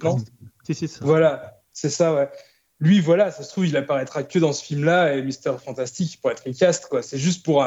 Voilà, 1.00 1.62
c'est 1.72 1.90
ça, 1.90 2.14
ouais. 2.14 2.28
Lui, 2.80 3.00
voilà, 3.00 3.30
ça 3.30 3.42
se 3.42 3.50
trouve, 3.50 3.66
il 3.66 3.76
apparaîtra 3.76 4.22
que 4.22 4.38
dans 4.38 4.54
ce 4.54 4.64
film-là 4.64 5.14
et 5.14 5.22
Mister 5.22 5.52
Fantastic 5.62 6.20
pour 6.20 6.30
être 6.30 6.44
recast, 6.46 6.86
quoi. 6.86 7.02
C'est 7.02 7.18
juste 7.18 7.44
pour 7.44 7.62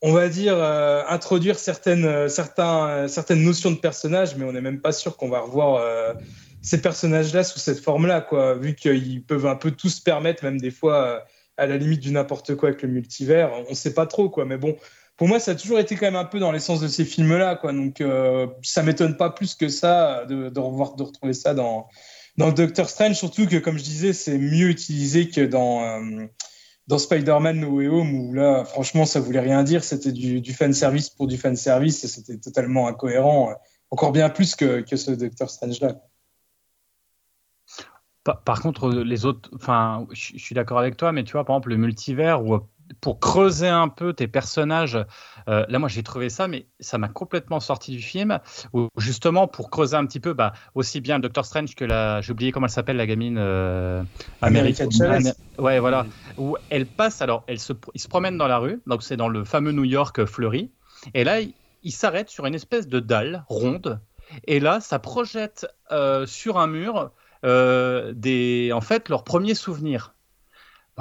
on 0.00 0.12
va 0.12 0.28
dire, 0.28 0.56
euh, 0.56 1.02
introduire 1.08 1.58
certaines, 1.58 2.04
euh, 2.04 2.28
certains, 2.28 2.88
euh, 2.88 3.08
certaines 3.08 3.42
notions 3.42 3.70
de 3.70 3.76
personnages, 3.76 4.36
mais 4.36 4.44
on 4.44 4.52
n'est 4.52 4.60
même 4.60 4.80
pas 4.80 4.92
sûr 4.92 5.16
qu'on 5.16 5.28
va 5.28 5.40
revoir 5.40 6.14
ces 6.62 6.80
personnages-là 6.80 7.44
sous 7.44 7.58
cette 7.58 7.80
forme-là, 7.80 8.20
quoi, 8.20 8.54
vu 8.54 8.74
qu'ils 8.74 9.22
peuvent 9.24 9.46
un 9.46 9.56
peu 9.56 9.70
tous 9.70 9.90
se 9.90 10.02
permettre, 10.02 10.44
même 10.44 10.60
des 10.60 10.70
fois, 10.70 11.24
à 11.56 11.66
la 11.66 11.76
limite 11.76 12.00
du 12.00 12.10
n'importe 12.12 12.54
quoi 12.54 12.70
avec 12.70 12.82
le 12.82 12.88
multivers. 12.88 13.52
On 13.66 13.70
ne 13.70 13.74
sait 13.74 13.94
pas 13.94 14.06
trop, 14.06 14.28
quoi, 14.28 14.44
mais 14.44 14.58
bon. 14.58 14.76
Pour 15.16 15.26
moi, 15.26 15.40
ça 15.40 15.50
a 15.50 15.54
toujours 15.56 15.80
été 15.80 15.96
quand 15.96 16.06
même 16.06 16.16
un 16.16 16.24
peu 16.24 16.38
dans 16.38 16.52
l'essence 16.52 16.80
de 16.80 16.86
ces 16.86 17.04
films-là, 17.04 17.56
quoi. 17.56 17.72
Donc, 17.72 18.02
ça 18.62 18.82
m'étonne 18.82 19.16
pas 19.16 19.30
plus 19.30 19.54
que 19.54 19.68
ça 19.68 20.24
de, 20.26 20.58
revoir, 20.58 20.94
de 20.94 21.02
retrouver 21.02 21.32
ça 21.32 21.54
dans, 21.54 21.88
Doctor 22.36 22.88
Strange, 22.88 23.16
surtout 23.16 23.46
que, 23.46 23.56
comme 23.56 23.78
je 23.78 23.84
disais, 23.84 24.12
c'est 24.12 24.38
mieux 24.38 24.68
utilisé 24.68 25.28
que 25.28 25.40
dans 25.40 26.28
dans 26.86 26.96
Spider-Man 26.96 27.60
No 27.60 27.68
Way 27.68 27.88
Home, 27.88 28.14
où 28.14 28.32
là, 28.32 28.64
franchement, 28.64 29.04
ça 29.04 29.20
voulait 29.20 29.40
rien 29.40 29.62
dire, 29.62 29.84
c'était 29.84 30.10
du, 30.10 30.40
du 30.40 30.54
fan 30.54 30.72
service 30.72 31.10
pour 31.10 31.26
du 31.26 31.36
fan 31.36 31.54
service 31.54 32.02
et 32.02 32.08
c'était 32.08 32.38
totalement 32.38 32.88
incohérent, 32.88 33.52
encore 33.90 34.10
bien 34.10 34.30
plus 34.30 34.56
que 34.56 34.96
ce 34.96 35.10
Doctor 35.10 35.50
Strange-là. 35.50 36.00
Par, 38.44 38.60
contre, 38.60 38.90
les 38.90 39.26
autres, 39.26 39.50
enfin, 39.54 40.06
je 40.12 40.36
suis 40.36 40.54
d'accord 40.54 40.78
avec 40.78 40.96
toi, 40.96 41.12
mais 41.12 41.24
tu 41.24 41.32
vois, 41.32 41.44
par 41.44 41.56
exemple, 41.56 41.70
le 41.70 41.76
multivers 41.76 42.44
où 42.44 42.60
pour 43.00 43.20
creuser 43.20 43.68
un 43.68 43.88
peu 43.88 44.12
tes 44.12 44.28
personnages, 44.28 44.98
euh, 45.48 45.64
là 45.68 45.78
moi 45.78 45.88
j'ai 45.88 46.02
trouvé 46.02 46.28
ça, 46.28 46.48
mais 46.48 46.66
ça 46.80 46.98
m'a 46.98 47.08
complètement 47.08 47.60
sorti 47.60 47.92
du 47.92 48.02
film. 48.02 48.38
Où 48.72 48.88
justement 48.96 49.46
pour 49.46 49.70
creuser 49.70 49.96
un 49.96 50.06
petit 50.06 50.20
peu, 50.20 50.32
bah, 50.32 50.52
aussi 50.74 51.00
bien 51.00 51.18
Doctor 51.18 51.44
Strange 51.44 51.74
que 51.74 51.84
la, 51.84 52.20
j'ai 52.20 52.32
oublié 52.32 52.52
comment 52.52 52.66
elle 52.66 52.72
s'appelle 52.72 52.96
la 52.96 53.06
gamine 53.06 53.36
euh, 53.38 54.02
américaine. 54.40 54.88
ouais 55.58 55.78
voilà, 55.78 56.06
où 56.36 56.56
elle 56.70 56.86
passe 56.86 57.22
alors, 57.22 57.44
elle 57.46 57.58
se, 57.58 57.72
il 57.94 58.00
se 58.00 58.08
promène 58.08 58.38
dans 58.38 58.48
la 58.48 58.58
rue, 58.58 58.80
donc 58.86 59.02
c'est 59.02 59.16
dans 59.16 59.28
le 59.28 59.44
fameux 59.44 59.72
New 59.72 59.84
York 59.84 60.24
fleuri, 60.24 60.70
et 61.14 61.24
là 61.24 61.40
il, 61.82 61.92
s'arrête 61.92 62.28
sur 62.28 62.46
une 62.46 62.54
espèce 62.54 62.88
de 62.88 63.00
dalle 63.00 63.44
ronde, 63.48 64.00
et 64.46 64.60
là 64.60 64.80
ça 64.80 64.98
projette 64.98 65.66
euh, 65.90 66.26
sur 66.26 66.58
un 66.58 66.66
mur 66.66 67.12
des, 67.42 68.70
en 68.72 68.80
fait 68.80 69.08
leurs 69.08 69.24
premiers 69.24 69.54
souvenirs 69.54 70.14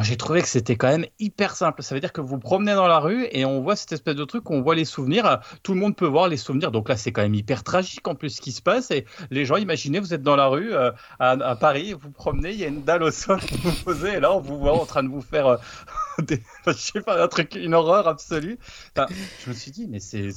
j'ai 0.03 0.17
trouvé 0.17 0.41
que 0.41 0.47
c'était 0.47 0.75
quand 0.75 0.89
même 0.89 1.05
hyper 1.19 1.55
simple. 1.55 1.81
Ça 1.81 1.95
veut 1.95 2.01
dire 2.01 2.13
que 2.13 2.21
vous 2.21 2.37
promenez 2.37 2.73
dans 2.73 2.87
la 2.87 2.99
rue 2.99 3.27
et 3.31 3.45
on 3.45 3.61
voit 3.61 3.75
cette 3.75 3.91
espèce 3.91 4.15
de 4.15 4.25
truc, 4.25 4.49
on 4.49 4.61
voit 4.61 4.75
les 4.75 4.85
souvenirs. 4.85 5.39
Tout 5.63 5.73
le 5.73 5.79
monde 5.79 5.95
peut 5.95 6.05
voir 6.05 6.27
les 6.27 6.37
souvenirs. 6.37 6.71
Donc 6.71 6.89
là, 6.89 6.97
c'est 6.97 7.11
quand 7.11 7.23
même 7.23 7.33
hyper 7.33 7.63
tragique 7.63 8.07
en 8.07 8.15
plus 8.15 8.29
ce 8.29 8.41
qui 8.41 8.51
se 8.51 8.61
passe. 8.61 8.91
Et 8.91 9.05
les 9.31 9.45
gens, 9.45 9.57
imaginez, 9.57 9.99
vous 9.99 10.13
êtes 10.13 10.21
dans 10.21 10.35
la 10.35 10.47
rue 10.47 10.73
euh, 10.73 10.91
à, 11.19 11.55
Paris, 11.55 11.93
vous 11.93 12.11
promenez, 12.11 12.51
il 12.51 12.59
y 12.59 12.63
a 12.63 12.67
une 12.67 12.83
dalle 12.83 13.03
au 13.03 13.11
sol 13.11 13.39
que 13.39 13.55
vous 13.55 13.71
posez 13.83 14.15
et 14.15 14.19
là, 14.19 14.31
on 14.31 14.39
vous 14.39 14.59
voit 14.59 14.73
en 14.73 14.85
train 14.85 15.03
de 15.03 15.09
vous 15.09 15.21
faire 15.21 15.47
euh, 15.47 15.57
je 16.67 16.71
sais 16.73 17.01
pas, 17.01 17.23
un 17.23 17.27
truc, 17.27 17.55
une 17.55 17.73
horreur 17.73 18.07
absolue. 18.07 18.57
je 18.95 19.49
me 19.49 19.53
suis 19.53 19.71
dit, 19.71 19.87
mais 19.87 19.99
c'est, 19.99 20.29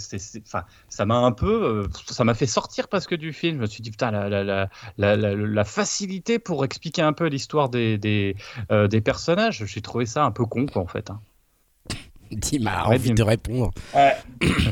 enfin, 0.47 0.65
ça 0.89 1.07
m'a 1.07 1.17
un 1.17 1.33
peu, 1.33 1.85
euh, 1.85 1.89
ça 2.07 2.25
m'a 2.25 2.35
fait 2.35 2.47
sortir 2.47 2.89
parce 2.89 3.07
que 3.07 3.15
du 3.15 3.33
film. 3.33 3.57
Je 3.57 3.61
me 3.63 3.67
suis 3.67 3.83
dit, 3.83 3.91
putain, 3.91 4.11
la, 4.11 4.29
la, 4.29 4.69
la, 4.99 5.17
la 5.17 5.65
facilité 5.65 6.39
pour 6.39 6.65
expliquer 6.65 7.03
un 7.03 7.13
peu 7.13 7.27
l'histoire 7.27 7.69
des, 7.69 7.99
des, 7.99 8.37
euh, 8.71 8.89
des 8.89 9.01
personnages, 9.01 9.65
j'ai 9.67 9.83
trouvé 9.83 10.07
ça 10.07 10.25
un 10.25 10.31
peu 10.33 10.45
con, 10.47 10.67
quoi, 10.67 10.83
en 10.83 10.87
fait. 10.87 11.11
Hein. 11.11 11.21
Dim 12.37 12.67
a 12.67 12.87
envie 12.87 13.13
de 13.13 13.23
répondre. 13.23 13.73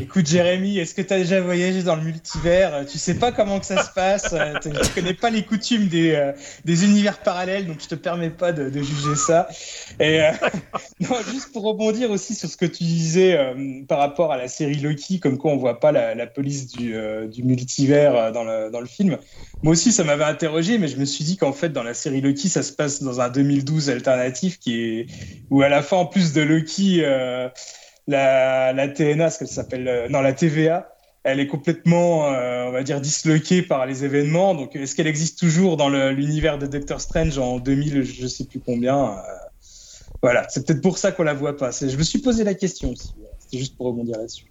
Écoute, 0.00 0.26
Jérémy, 0.26 0.78
est-ce 0.78 0.94
que 0.94 1.02
tu 1.02 1.12
as 1.12 1.18
déjà 1.18 1.40
voyagé 1.40 1.82
dans 1.82 1.96
le 1.96 2.02
multivers? 2.02 2.86
Tu 2.86 2.98
sais 2.98 3.14
pas 3.14 3.32
comment 3.32 3.59
que 3.59 3.66
ça 3.66 3.82
se 3.82 3.90
passe. 3.90 4.32
Euh, 4.32 4.54
tu 4.62 4.70
connais 4.94 5.14
pas 5.14 5.30
les 5.30 5.42
coutumes 5.42 5.88
des, 5.88 6.12
euh, 6.12 6.32
des 6.64 6.84
univers 6.84 7.18
parallèles, 7.18 7.66
donc 7.66 7.78
je 7.82 7.88
te 7.88 7.94
permets 7.94 8.30
pas 8.30 8.52
de, 8.52 8.70
juger 8.72 9.16
ça. 9.16 9.48
Et 9.98 10.22
euh, 10.22 10.30
non, 11.00 11.16
juste 11.32 11.52
pour 11.52 11.64
rebondir 11.64 12.11
aussi 12.11 12.34
sur 12.34 12.48
ce 12.48 12.56
que 12.56 12.66
tu 12.66 12.84
disais 12.84 13.38
par 13.88 13.98
rapport 13.98 14.32
à 14.32 14.36
la 14.36 14.48
série 14.48 14.76
Loki, 14.76 15.20
comme 15.20 15.36
quoi 15.36 15.52
on 15.52 15.56
voit 15.56 15.80
pas 15.80 15.92
la, 15.92 16.26
police 16.26 16.68
du, 16.68 16.94
du 17.28 17.42
multivers 17.42 18.32
dans 18.32 18.44
le, 18.44 18.70
dans 18.70 18.80
le 18.80 18.86
film. 18.86 19.18
Moi 19.62 19.72
aussi, 19.72 19.90
ça 19.90 20.04
m'avait 20.04 20.24
interrogé, 20.24 20.78
mais 20.78 20.86
je 20.86 20.96
me 20.96 21.04
suis 21.04 21.24
dit 21.24 21.36
qu'en 21.36 21.52
fait, 21.52 21.70
dans 21.70 21.82
la 21.82 21.94
série 21.94 22.20
Loki, 22.20 22.48
ça 22.48 22.62
se 22.62 22.72
passe 22.72 23.02
dans 23.02 23.20
un 23.20 23.28
2012 23.28 23.90
alternatif 23.90 24.59
qui 24.61 24.80
est 24.80 25.06
où 25.50 25.62
à 25.62 25.68
la 25.68 25.82
fin, 25.82 25.96
en 25.96 26.06
plus 26.06 26.32
de 26.32 26.42
Loki, 26.42 27.02
euh, 27.02 27.47
la, 28.07 28.72
la, 28.72 28.88
TNA, 28.88 29.30
ce 29.30 29.38
qu'elle 29.38 29.49
s'appelle, 29.49 29.88
euh, 29.88 30.09
non, 30.09 30.20
la 30.20 30.32
TVA, 30.32 30.94
elle 31.24 31.40
est 31.40 31.46
complètement, 31.46 32.32
euh, 32.32 32.66
on 32.66 32.72
va 32.72 32.82
dire, 32.82 33.01
disloquée 33.01 33.62
par 33.62 33.86
les 33.86 34.05
événements. 34.05 34.55
Donc, 34.55 34.74
est-ce 34.76 34.94
qu'elle 34.94 35.07
existe 35.07 35.38
toujours 35.38 35.76
dans 35.76 35.88
l'univers 35.88 36.59
de 36.59 36.66
Doctor 36.66 37.01
Strange 37.01 37.38
en 37.38 37.59
2000, 37.59 38.03
je 38.03 38.26
sais 38.26 38.44
plus 38.44 38.61
combien 38.61 39.16
Voilà, 40.22 40.46
c'est 40.49 40.66
peut-être 40.66 40.80
pour 40.80 40.96
ça 40.96 41.12
qu'on 41.12 41.24
la 41.24 41.34
voit 41.34 41.57
pas. 41.57 41.70
Je 41.70 41.96
me 41.96 42.03
suis 42.03 42.20
posé 42.20 42.44
la 42.44 42.55
question 42.55 42.90
aussi. 42.90 43.14
C'était 43.38 43.59
juste 43.59 43.76
pour 43.76 43.86
rebondir 43.86 44.16
là-dessus. 44.16 44.46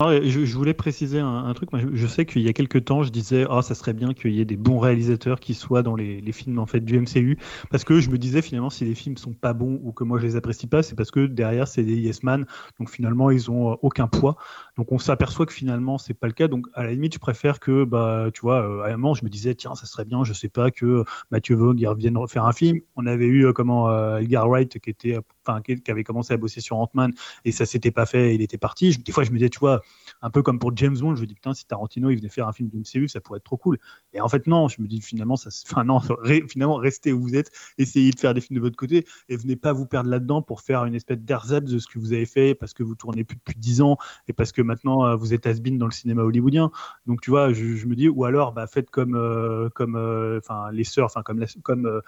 Je, 0.00 0.56
voulais 0.56 0.72
préciser 0.72 1.20
un, 1.20 1.52
truc. 1.52 1.68
Je, 1.92 2.06
sais 2.06 2.24
qu'il 2.24 2.40
y 2.40 2.48
a 2.48 2.54
quelques 2.54 2.86
temps, 2.86 3.02
je 3.02 3.10
disais, 3.10 3.44
oh, 3.50 3.60
ça 3.60 3.74
serait 3.74 3.92
bien 3.92 4.14
qu'il 4.14 4.32
y 4.32 4.40
ait 4.40 4.46
des 4.46 4.56
bons 4.56 4.78
réalisateurs 4.78 5.40
qui 5.40 5.52
soient 5.52 5.82
dans 5.82 5.94
les, 5.94 6.32
films 6.32 6.58
en 6.58 6.64
fait 6.64 6.80
du 6.80 6.98
MCU, 6.98 7.38
parce 7.70 7.84
que 7.84 8.00
je 8.00 8.08
me 8.08 8.16
disais 8.16 8.40
finalement, 8.40 8.70
si 8.70 8.84
les 8.86 8.94
films 8.94 9.18
sont 9.18 9.34
pas 9.34 9.52
bons 9.52 9.78
ou 9.82 9.92
que 9.92 10.04
moi 10.04 10.18
je 10.18 10.24
les 10.24 10.36
apprécie 10.36 10.68
pas, 10.68 10.82
c'est 10.82 10.94
parce 10.94 11.10
que 11.10 11.26
derrière 11.26 11.66
c'est 11.66 11.82
des 11.82 11.96
yes 11.96 12.22
man, 12.22 12.46
donc 12.78 12.88
finalement 12.88 13.30
ils 13.30 13.50
ont 13.50 13.72
euh, 13.72 13.76
aucun 13.82 14.06
poids. 14.06 14.36
Donc 14.78 14.92
on 14.92 14.98
s'aperçoit 14.98 15.44
que 15.44 15.52
finalement 15.52 15.98
c'est 15.98 16.14
pas 16.14 16.28
le 16.28 16.32
cas. 16.32 16.48
Donc 16.48 16.66
à 16.72 16.84
la 16.84 16.92
limite, 16.92 17.14
je 17.14 17.18
préfère 17.18 17.60
que, 17.60 17.84
bah, 17.84 18.28
tu 18.32 18.40
vois, 18.40 18.62
euh, 18.62 18.84
à 18.84 18.88
un 18.88 18.96
moment 18.96 19.14
je 19.14 19.24
me 19.24 19.28
disais, 19.28 19.54
tiens, 19.54 19.74
ça 19.74 19.84
serait 19.84 20.06
bien, 20.06 20.24
je 20.24 20.32
sais 20.32 20.48
pas 20.48 20.70
que 20.70 21.04
Mathieu 21.30 21.56
Vaughn 21.56 21.76
revienne 21.86 22.16
refaire 22.16 22.46
un 22.46 22.52
film. 22.52 22.80
On 22.96 23.04
avait 23.04 23.26
eu 23.26 23.44
euh, 23.46 23.52
comment 23.52 23.90
Edgar 24.16 24.48
Wright 24.48 24.78
qui 24.78 24.88
était 24.88 25.18
enfin 25.44 25.60
qui, 25.60 25.78
avait 25.90 26.04
commencé 26.04 26.32
à 26.32 26.36
bosser 26.36 26.60
sur 26.60 26.78
Ant-Man 26.78 27.12
et 27.44 27.52
ça 27.52 27.66
s'était 27.66 27.90
pas 27.90 28.06
fait, 28.06 28.34
il 28.34 28.40
était 28.40 28.58
parti. 28.58 28.96
des 28.96 29.12
fois, 29.12 29.24
je 29.24 29.30
me 29.30 29.36
disais, 29.36 29.50
tu 29.50 29.58
vois, 29.58 29.82
un 30.22 30.30
peu 30.30 30.42
comme 30.42 30.58
pour 30.58 30.76
James 30.76 30.96
Bond, 30.98 31.14
je 31.16 31.22
me 31.22 31.26
dis 31.26 31.34
putain, 31.34 31.54
si 31.54 31.66
Tarantino 31.66 32.10
il 32.10 32.16
venait 32.16 32.28
faire 32.28 32.48
un 32.48 32.52
film 32.52 32.68
d'une 32.68 32.80
MCU, 32.80 33.08
ça 33.08 33.20
pourrait 33.20 33.38
être 33.38 33.44
trop 33.44 33.56
cool. 33.56 33.78
Et 34.12 34.20
en 34.20 34.28
fait, 34.28 34.46
non, 34.46 34.68
je 34.68 34.80
me 34.82 34.88
dis 34.88 35.00
finalement, 35.00 35.36
ça, 35.36 35.50
enfin 35.70 35.84
non, 35.84 36.00
finalement, 36.48 36.76
restez 36.76 37.12
où 37.12 37.20
vous 37.20 37.34
êtes, 37.34 37.50
essayez 37.78 38.10
de 38.10 38.18
faire 38.18 38.34
des 38.34 38.40
films 38.40 38.58
de 38.58 38.62
votre 38.62 38.76
côté 38.76 39.06
et 39.28 39.36
venez 39.36 39.56
pas 39.56 39.72
vous 39.72 39.86
perdre 39.86 40.10
là-dedans 40.10 40.42
pour 40.42 40.60
faire 40.60 40.84
une 40.84 40.94
espèce 40.94 41.18
d'ersatz 41.18 41.64
de 41.64 41.78
ce 41.78 41.86
que 41.86 41.98
vous 41.98 42.12
avez 42.12 42.26
fait 42.26 42.54
parce 42.54 42.74
que 42.74 42.82
vous 42.82 42.94
tournez 42.94 43.24
plus 43.24 43.36
depuis 43.36 43.58
10 43.58 43.82
ans 43.82 43.96
et 44.28 44.32
parce 44.32 44.52
que 44.52 44.62
maintenant 44.62 45.06
euh, 45.06 45.16
vous 45.16 45.34
êtes 45.34 45.46
has 45.46 45.54
dans 45.60 45.86
le 45.86 45.92
cinéma 45.92 46.22
hollywoodien. 46.22 46.70
Donc 47.06 47.20
tu 47.20 47.30
vois, 47.30 47.52
je, 47.52 47.86
me 47.86 47.94
dis, 47.94 48.08
ou 48.08 48.24
alors 48.24 48.52
bah, 48.52 48.66
faites 48.66 48.90
comme, 48.90 49.14
euh, 49.14 49.68
comme, 49.74 49.96
euh, 49.96 50.38
enfin 50.38 50.70
les 50.72 50.84
sœurs, 50.84 51.06
enfin 51.06 51.22
comme 51.22 51.38
la, 51.38 51.46
comme 51.62 52.02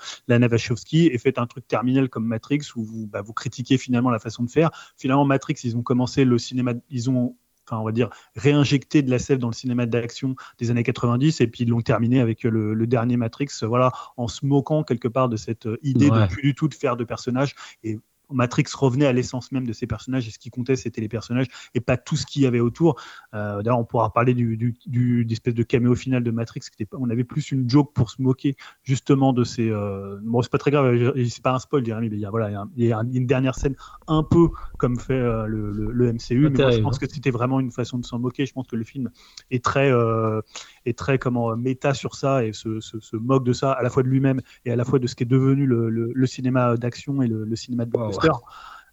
et 0.92 1.18
faites 1.18 1.38
un 1.38 1.46
truc 1.46 1.66
terminal 1.66 2.08
comme 2.08 2.26
Matrix 2.26 2.60
où 2.76 2.82
vous, 2.82 3.06
bah, 3.06 3.22
vous 3.22 3.32
critiquez 3.32 3.78
finalement 3.78 4.10
la 4.10 4.18
façon 4.18 4.42
de 4.42 4.50
faire. 4.50 4.70
Finalement, 4.96 5.24
Matrix, 5.24 5.56
ils 5.64 5.76
ont 5.76 5.82
commencé 5.82 6.24
le 6.24 6.38
cinéma, 6.38 6.72
ils 6.90 7.10
ont 7.10 7.36
enfin, 7.66 7.80
on 7.80 7.84
va 7.84 7.92
dire, 7.92 8.10
réinjecté 8.36 9.02
de 9.02 9.10
la 9.10 9.18
sève 9.18 9.38
dans 9.38 9.48
le 9.48 9.54
cinéma 9.54 9.86
d'action 9.86 10.34
des 10.58 10.70
années 10.70 10.82
90, 10.82 11.40
et 11.40 11.46
puis 11.46 11.64
ils 11.64 11.68
l'ont 11.68 11.80
terminé 11.80 12.20
avec 12.20 12.42
le, 12.44 12.86
dernier 12.86 13.16
Matrix, 13.16 13.48
voilà, 13.62 13.92
en 14.16 14.28
se 14.28 14.44
moquant 14.44 14.82
quelque 14.82 15.08
part 15.08 15.28
de 15.28 15.36
cette 15.36 15.68
idée 15.82 16.10
de 16.10 16.26
plus 16.28 16.42
du 16.42 16.54
tout 16.54 16.68
de 16.68 16.74
faire 16.74 16.96
de 16.96 17.04
personnages 17.04 17.54
et 17.84 17.98
Matrix 18.32 18.64
revenait 18.74 19.06
à 19.06 19.12
l'essence 19.12 19.52
même 19.52 19.66
de 19.66 19.72
ces 19.72 19.86
personnages 19.86 20.28
et 20.28 20.30
ce 20.30 20.38
qui 20.38 20.50
comptait 20.50 20.76
c'était 20.76 21.00
les 21.00 21.08
personnages 21.08 21.46
et 21.74 21.80
pas 21.80 21.96
tout 21.96 22.16
ce 22.16 22.26
qu'il 22.26 22.42
y 22.42 22.46
avait 22.46 22.60
autour. 22.60 23.00
Euh, 23.34 23.62
d'ailleurs, 23.62 23.78
on 23.78 23.84
pourra 23.84 24.12
parler 24.12 24.34
du, 24.34 24.56
du, 24.56 25.26
espèce 25.30 25.54
de 25.54 25.62
caméo 25.62 25.94
final 25.94 26.22
de 26.22 26.30
Matrix. 26.30 26.60
Qui 26.60 26.82
était, 26.82 26.96
on 26.98 27.10
avait 27.10 27.24
plus 27.24 27.52
une 27.52 27.68
joke 27.68 27.92
pour 27.92 28.10
se 28.10 28.20
moquer 28.20 28.56
justement 28.82 29.32
de 29.32 29.44
ces. 29.44 29.68
Euh... 29.70 30.18
Bon, 30.22 30.42
c'est 30.42 30.50
pas 30.50 30.58
très 30.58 30.70
grave, 30.70 31.12
c'est 31.16 31.42
pas 31.42 31.52
un 31.52 31.58
spoil, 31.58 31.84
Jérémy, 31.84 32.10
mais 32.10 32.16
il 32.16 32.20
y 32.20 32.26
a, 32.26 32.30
voilà, 32.30 32.66
il 32.76 32.84
y 32.84 32.92
a, 32.92 33.02
une 33.12 33.26
dernière 33.26 33.54
scène 33.54 33.74
un 34.06 34.22
peu 34.22 34.48
comme 34.78 34.98
fait 34.98 35.14
euh, 35.14 35.46
le, 35.46 36.12
MCU, 36.12 36.50
mais 36.50 36.58
moi, 36.58 36.70
je 36.70 36.80
pense 36.80 36.98
que 36.98 37.08
c'était 37.08 37.30
vraiment 37.30 37.60
une 37.60 37.70
façon 37.70 37.98
de 37.98 38.04
s'en 38.04 38.18
moquer. 38.18 38.46
Je 38.46 38.52
pense 38.52 38.66
que 38.66 38.76
le 38.76 38.84
film 38.84 39.10
est 39.50 39.64
très, 39.64 39.90
euh, 39.90 40.40
est 40.86 40.98
très 40.98 41.18
comment 41.18 41.56
méta 41.56 41.94
sur 41.94 42.14
ça 42.14 42.44
et 42.44 42.52
se, 42.52 42.80
se, 42.80 43.16
moque 43.16 43.44
de 43.44 43.52
ça 43.52 43.72
à 43.72 43.82
la 43.82 43.90
fois 43.90 44.02
de 44.02 44.08
lui-même 44.08 44.40
et 44.64 44.72
à 44.72 44.76
la 44.76 44.84
fois 44.84 44.98
de 44.98 45.06
ce 45.06 45.14
qui 45.14 45.22
est 45.22 45.26
devenu 45.26 45.66
le, 45.66 45.90
le, 45.90 46.26
cinéma 46.26 46.76
d'action 46.76 47.22
et 47.22 47.28
le, 47.28 47.56
cinéma 47.56 47.84
de 47.84 47.90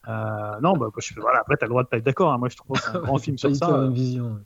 Euh, 0.07 0.59
non, 0.61 0.75
bah, 0.77 0.87
je, 0.97 1.19
voilà, 1.19 1.39
après, 1.39 1.57
tu 1.57 1.63
as 1.63 1.67
le 1.67 1.69
droit 1.69 1.83
de 1.83 1.87
pas 1.87 1.97
être 1.97 2.05
d'accord. 2.05 2.31
Hein. 2.31 2.37
Moi, 2.37 2.49
je 2.49 2.57
trouve 2.57 2.77
que 2.77 2.83
c'est 2.83 2.97
un 2.97 3.01
grand 3.01 3.17
film 3.19 3.37
sur 3.37 3.55
ça. 3.55 3.87
Vision. 3.87 4.39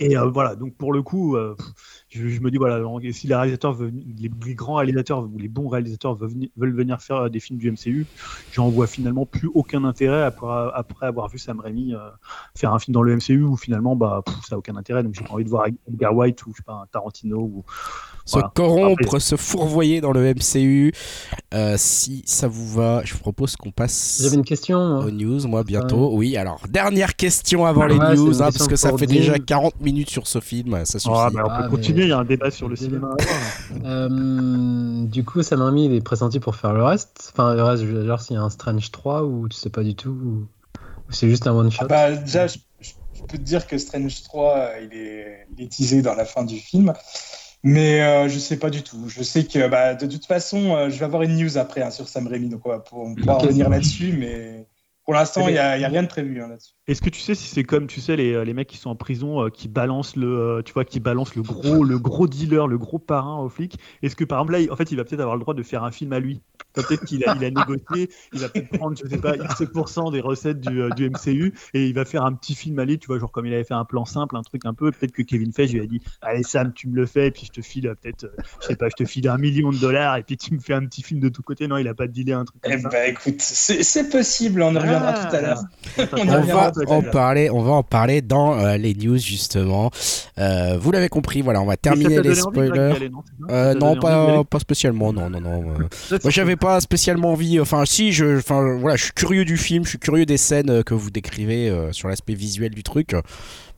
Et 0.00 0.16
euh, 0.16 0.28
voilà, 0.28 0.54
donc 0.56 0.76
pour 0.76 0.92
le 0.92 1.02
coup, 1.02 1.36
euh, 1.36 1.56
je, 2.14 2.40
me 2.40 2.50
dis, 2.50 2.56
voilà, 2.56 2.80
si 3.12 3.26
les 3.26 3.34
réalisateurs, 3.34 3.72
veulent, 3.72 3.92
les, 4.18 4.54
grands 4.54 4.76
réalisateurs 4.76 5.24
ou 5.24 5.38
les 5.38 5.48
bons 5.48 5.68
réalisateurs 5.68 6.14
veulent, 6.14 6.48
veulent 6.56 6.74
venir 6.74 7.00
faire 7.00 7.28
des 7.28 7.40
films 7.40 7.58
du 7.58 7.70
MCU, 7.70 8.06
j'en 8.52 8.68
vois 8.68 8.86
finalement 8.86 9.26
plus 9.26 9.50
aucun 9.54 9.84
intérêt 9.84 10.22
après, 10.22 10.70
après 10.74 11.06
avoir 11.06 11.28
vu 11.28 11.38
Sam 11.38 11.60
Raimi 11.60 11.94
faire 12.54 12.72
un 12.72 12.78
film 12.78 12.94
dans 12.94 13.02
le 13.02 13.16
MCU 13.16 13.42
où 13.42 13.56
finalement, 13.56 13.96
bah, 13.96 14.22
ça 14.26 14.54
n'a 14.54 14.58
aucun 14.58 14.76
intérêt. 14.76 15.02
Donc 15.02 15.14
j'ai 15.14 15.24
pas 15.24 15.34
envie 15.34 15.44
de 15.44 15.50
voir 15.50 15.66
Edgar 15.88 16.14
White 16.14 16.46
ou 16.46 16.52
je 16.52 16.58
sais 16.58 16.62
pas, 16.62 16.74
un 16.74 16.86
Tarantino 16.86 17.38
ou 17.38 17.64
se 18.24 18.38
corrompre, 18.54 19.18
se 19.20 19.36
fourvoyer 19.36 20.00
dans 20.00 20.12
le 20.12 20.32
MCU. 20.32 20.92
Euh, 21.52 21.74
si 21.76 22.22
ça 22.26 22.48
vous 22.48 22.66
va, 22.66 23.02
je 23.04 23.12
vous 23.12 23.20
propose 23.20 23.54
qu'on 23.56 23.70
passe 23.70 24.20
J'avais 24.22 24.36
une 24.36 24.44
question, 24.44 24.78
aux 24.78 25.10
news, 25.10 25.46
moi, 25.46 25.62
bientôt. 25.62 26.10
Oui, 26.14 26.36
alors, 26.36 26.60
dernière 26.68 27.16
question 27.16 27.66
avant 27.66 27.86
les 27.86 27.98
news, 27.98 28.42
hein, 28.42 28.50
parce 28.50 28.66
que 28.66 28.76
ça 28.76 28.96
fait 28.96 29.06
déjà 29.06 29.38
40 29.38 29.80
minutes 29.80 30.10
sur 30.10 30.26
ce 30.26 30.40
film, 30.40 30.84
ça 30.84 30.98
suffit. 30.98 31.14
Ah, 31.14 31.30
bah, 31.32 31.42
on 31.44 31.48
peut 31.48 31.64
ah, 31.64 31.68
continuer, 31.68 32.03
il 32.04 32.10
y 32.10 32.12
a 32.12 32.18
un 32.18 32.24
débat 32.24 32.50
sur 32.50 32.68
le 32.68 32.76
cinéma. 32.76 33.10
euh, 33.84 35.04
du 35.04 35.24
coup, 35.24 35.42
Sam 35.42 35.62
Raimi, 35.62 35.86
il 35.86 35.94
est 35.94 36.00
pressenti 36.00 36.40
pour 36.40 36.56
faire 36.56 36.72
le 36.72 36.82
reste. 36.82 37.32
Enfin, 37.32 37.54
le 37.54 37.62
reste, 37.62 37.84
je 37.84 37.88
veux 37.88 38.04
dire, 38.04 38.20
s'il 38.20 38.36
y 38.36 38.38
a 38.38 38.42
un 38.42 38.50
Strange 38.50 38.90
3 38.90 39.24
ou 39.24 39.48
tu 39.48 39.56
sais 39.56 39.70
pas 39.70 39.82
du 39.82 39.94
tout, 39.94 40.10
ou, 40.10 40.46
c'est 41.10 41.28
juste 41.28 41.46
un 41.46 41.52
one-shot. 41.52 41.84
Ah 41.84 41.86
bah, 41.86 42.12
déjà, 42.16 42.46
je, 42.46 42.58
peux 43.28 43.38
te 43.38 43.42
dire 43.42 43.66
que 43.66 43.78
Strange 43.78 44.22
3, 44.22 44.70
il 44.82 44.96
est, 44.96 45.46
il 45.56 45.64
est 45.64 45.68
teasé 45.68 46.02
dans 46.02 46.14
la 46.14 46.24
fin 46.24 46.44
du 46.44 46.58
film. 46.58 46.92
Mais 47.66 48.02
euh, 48.02 48.28
je 48.28 48.38
sais 48.38 48.58
pas 48.58 48.68
du 48.68 48.82
tout. 48.82 49.08
Je 49.08 49.22
sais 49.22 49.44
que 49.44 49.66
bah, 49.68 49.94
de 49.94 50.06
toute 50.06 50.26
façon, 50.26 50.76
euh, 50.76 50.90
je 50.90 50.98
vais 50.98 51.06
avoir 51.06 51.22
une 51.22 51.34
news 51.36 51.56
après 51.56 51.80
hein, 51.80 51.90
sur 51.90 52.08
Sam 52.08 52.26
Raimi, 52.26 52.50
donc 52.50 52.60
on 52.66 53.14
pourra 53.14 53.38
revenir 53.38 53.70
là-dessus. 53.70 54.12
Mais 54.12 54.66
pour 55.04 55.14
l'instant, 55.14 55.48
il 55.48 55.52
n'y 55.52 55.58
a, 55.58 55.70
a, 55.70 55.88
rien 55.88 56.02
de 56.02 56.08
prévu 56.08 56.40
hein, 56.42 56.48
là-dessus. 56.48 56.74
Est-ce 56.86 57.02
que 57.02 57.10
tu 57.10 57.20
sais 57.20 57.34
si 57.34 57.48
c'est 57.48 57.64
comme 57.64 57.86
tu 57.86 58.00
sais 58.00 58.16
les, 58.16 58.32
euh, 58.32 58.44
les 58.44 58.54
mecs 58.54 58.68
qui 58.68 58.76
sont 58.76 58.90
en 58.90 58.96
prison 58.96 59.48
qui 59.50 59.68
balancent 59.68 60.16
le 60.16 60.62
tu 60.64 60.72
vois 60.72 60.84
qui 60.84 61.00
balancent 61.00 61.34
le 61.34 61.42
gros 61.42 61.82
le 61.82 61.98
gros 61.98 62.26
dealer 62.26 62.66
le 62.66 62.78
gros 62.78 62.98
parrain 62.98 63.38
au 63.38 63.48
flic? 63.48 63.78
Est-ce 64.02 64.16
que 64.16 64.24
par 64.24 64.38
exemple 64.38 64.58
là 64.58 64.72
en 64.72 64.76
fait 64.76 64.90
il 64.90 64.96
va 64.96 65.04
peut-être 65.04 65.20
avoir 65.20 65.36
le 65.36 65.40
droit 65.40 65.54
de 65.54 65.62
faire 65.62 65.84
un 65.84 65.90
film 65.90 66.12
à 66.12 66.20
lui? 66.20 66.42
Peut-être 66.74 67.04
qu'il 67.04 67.24
a, 67.24 67.36
il 67.36 67.44
a 67.44 67.50
négocié, 67.50 68.10
il 68.32 68.40
va 68.40 68.48
peut-être 68.48 68.76
prendre, 68.76 68.96
je 69.00 69.08
sais 69.08 69.18
pas, 69.18 69.36
X% 69.36 70.10
des 70.10 70.20
recettes 70.20 70.60
du, 70.60 70.82
euh, 70.82 70.90
du, 70.90 71.08
MCU 71.08 71.54
et 71.72 71.86
il 71.86 71.94
va 71.94 72.04
faire 72.04 72.24
un 72.24 72.32
petit 72.32 72.56
film 72.56 72.78
à 72.80 72.84
lui, 72.84 72.98
tu 72.98 73.06
vois, 73.06 73.18
genre 73.20 73.30
comme 73.30 73.46
il 73.46 73.54
avait 73.54 73.64
fait 73.64 73.74
un 73.74 73.84
plan 73.84 74.04
simple, 74.04 74.36
un 74.36 74.42
truc 74.42 74.66
un 74.66 74.74
peu. 74.74 74.90
Peut-être 74.90 75.12
que 75.12 75.22
Kevin 75.22 75.52
Feige 75.52 75.72
lui 75.72 75.80
a 75.80 75.86
dit 75.86 76.02
Allez, 76.20 76.42
Sam, 76.42 76.72
tu 76.72 76.88
me 76.88 76.96
le 76.96 77.06
fais, 77.06 77.28
et 77.28 77.30
puis 77.30 77.46
je 77.46 77.52
te 77.52 77.60
file 77.60 77.86
euh, 77.86 77.94
peut-être, 77.94 78.24
euh, 78.24 78.42
je 78.60 78.66
sais 78.66 78.76
pas, 78.76 78.88
je 78.88 78.96
te 78.96 79.04
file 79.04 79.28
un 79.28 79.38
million 79.38 79.70
de 79.70 79.78
dollars, 79.78 80.16
et 80.16 80.24
puis 80.24 80.36
tu 80.36 80.52
me 80.52 80.58
fais 80.58 80.74
un 80.74 80.84
petit 80.86 81.02
film 81.02 81.20
de 81.20 81.28
tous 81.28 81.42
côtés. 81.42 81.68
Non, 81.68 81.76
il 81.76 81.86
a 81.86 81.94
pas 81.94 82.08
dealé 82.08 82.32
un 82.32 82.44
truc 82.44 82.60
comme 82.60 82.72
eh 82.72 82.78
ça. 82.78 82.88
Bah 82.88 83.06
écoute, 83.06 83.40
c'est 83.40 84.10
possible, 84.10 84.62
en 84.62 84.74
reviendra 84.94 85.14
ah. 85.16 85.28
tout 85.28 85.36
à 85.36 85.40
l'heure. 85.40 85.62
on, 86.12 86.40
va 86.40 86.72
en 86.88 87.02
parler, 87.02 87.50
on 87.50 87.62
va 87.62 87.72
en 87.72 87.82
parler 87.82 88.20
dans 88.20 88.76
les 88.76 88.94
news, 88.94 89.18
justement. 89.18 89.90
vous 90.36 90.90
l'avez 90.92 91.08
compris, 91.08 91.42
voilà, 91.42 91.62
on 91.62 91.66
va 91.66 91.76
terminer 91.76 92.20
les 92.20 92.34
spoilers. 92.34 93.10
non, 93.48 93.96
pas, 93.96 94.44
pas 94.44 94.58
spécialement, 94.58 95.12
non, 95.12 95.30
non, 95.30 95.40
non. 95.40 95.62
Moi, 95.62 96.30
j'avais 96.30 96.56
pas 96.56 96.80
spécialement 96.80 97.32
envie 97.32 97.54
Enfin, 97.60 97.84
si, 97.86 98.12
je, 98.12 98.38
enfin, 98.38 98.76
voilà, 98.78 98.96
je 98.96 99.04
suis 99.04 99.12
curieux 99.12 99.44
du 99.44 99.56
film, 99.56 99.84
je 99.84 99.90
suis 99.90 99.98
curieux 99.98 100.26
des 100.26 100.36
scènes 100.36 100.70
euh, 100.70 100.82
que 100.82 100.94
vous 100.94 101.10
décrivez 101.10 101.68
euh, 101.68 101.92
sur 101.92 102.08
l'aspect 102.08 102.34
visuel 102.34 102.74
du 102.74 102.82
truc. 102.82 103.14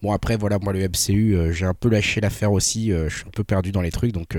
Bon, 0.02 0.12
après, 0.12 0.36
voilà, 0.36 0.58
moi, 0.58 0.72
le 0.72 0.80
MCU, 0.80 1.34
euh, 1.34 1.52
j'ai 1.52 1.66
un 1.66 1.74
peu 1.74 1.88
lâché 1.88 2.20
l'affaire 2.20 2.52
aussi. 2.52 2.90
je 2.90 3.08
suis 3.08 3.26
un 3.26 3.30
peu 3.30 3.44
perdu 3.44 3.72
dans 3.72 3.80
les 3.80 3.90
trucs. 3.90 4.12
Donc, 4.12 4.36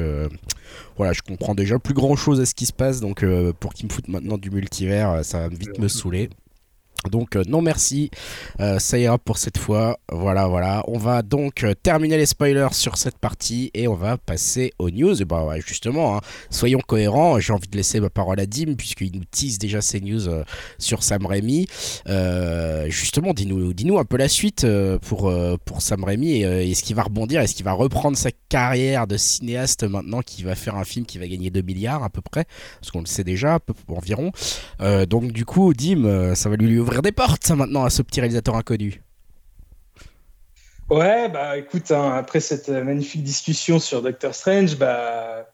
voilà, 0.96 1.14
je 1.14 1.22
comprends 1.22 1.56
déjà 1.56 1.80
plus 1.80 1.94
grand 1.94 2.16
chose 2.16 2.40
à 2.40 2.46
ce 2.46 2.56
qui 2.56 2.66
se 2.66 2.74
passe. 2.74 3.00
Donc, 3.00 3.26
pour 3.60 3.74
qu'il 3.74 3.88
me 3.88 3.92
foute 3.92 4.08
maintenant 4.08 4.38
du 4.38 4.50
multivers, 4.50 5.24
ça 5.24 5.40
va 5.40 5.48
vite 5.50 5.80
me 5.80 5.88
saouler. 5.88 6.30
Donc 7.12 7.36
euh, 7.36 7.44
non 7.48 7.62
merci, 7.62 8.10
euh, 8.60 8.80
ça 8.80 8.98
ira 8.98 9.18
pour 9.18 9.38
cette 9.38 9.58
fois. 9.58 10.00
Voilà, 10.12 10.48
voilà. 10.48 10.84
On 10.88 10.98
va 10.98 11.22
donc 11.22 11.64
euh, 11.64 11.74
terminer 11.74 12.18
les 12.18 12.26
spoilers 12.26 12.74
sur 12.74 12.98
cette 12.98 13.18
partie 13.18 13.72
et 13.74 13.88
on 13.88 13.94
va 13.94 14.18
passer 14.18 14.74
aux 14.80 14.90
news. 14.90 15.22
Et 15.22 15.26
bah 15.26 15.46
justement, 15.66 16.18
hein, 16.18 16.22
soyons 16.50 16.80
cohérents. 16.86 17.40
J'ai 17.40 17.54
envie 17.54 17.68
de 17.68 17.78
laisser 17.78 18.00
ma 18.00 18.10
parole 18.10 18.40
à 18.40 18.46
Dim 18.46 18.76
puisqu'il 18.76 19.16
nous 19.16 19.26
tease 19.30 19.58
déjà 19.58 19.82
ses 19.82 20.02
news 20.02 20.24
sur 20.80 21.04
Sam 21.04 21.26
Raimi. 21.26 21.68
justement, 22.88 23.34
dis-nous, 23.34 23.74
dis-nous 23.74 24.00
un 24.00 24.06
peu 24.06 24.18
la 24.18 24.28
suite 24.28 24.66
pour 25.02 25.32
pour 25.66 25.82
Sam 25.82 26.04
Raimi. 26.04 26.42
Est-ce 26.42 26.84
qu'il 26.84 26.96
va 26.96 27.04
rebondir? 27.04 27.42
Est-ce 27.42 27.56
qu'il 27.56 27.66
va 27.66 27.74
reprendre 27.74 28.18
sa 28.18 28.32
carrière 28.50 29.08
de 29.08 29.18
cinéaste 29.18 29.84
maintenant 29.84 30.22
qu'il 30.22 30.46
va 30.46 30.56
faire 30.56 30.76
un 30.76 30.84
film 30.84 31.06
qui 31.06 31.18
va 31.18 31.28
gagner 31.28 31.50
2 31.50 31.62
milliards 31.62 32.04
à 32.04 32.10
peu 32.10 32.22
près? 32.22 32.46
Parce 32.80 32.92
qu'on 32.92 33.02
le 33.02 33.06
sait 33.06 33.24
déjà, 33.24 33.60
peu, 33.60 33.74
environ. 33.88 34.32
donc 35.08 35.32
du 35.32 35.46
coup, 35.46 35.74
Dim, 35.74 36.34
ça 36.36 36.50
va 36.50 36.56
lui 36.56 36.68
ouvrir 36.88 37.02
des 37.02 37.12
portes, 37.12 37.46
ça, 37.46 37.56
maintenant, 37.56 37.84
à 37.84 37.90
ce 37.90 38.02
petit 38.02 38.20
réalisateur 38.20 38.56
inconnu. 38.56 39.02
Ouais, 40.90 41.28
bah 41.28 41.58
écoute, 41.58 41.92
hein, 41.92 42.14
après 42.16 42.40
cette 42.40 42.70
magnifique 42.70 43.24
discussion 43.24 43.78
sur 43.78 44.02
Doctor 44.02 44.34
Strange, 44.34 44.78
bah, 44.78 45.46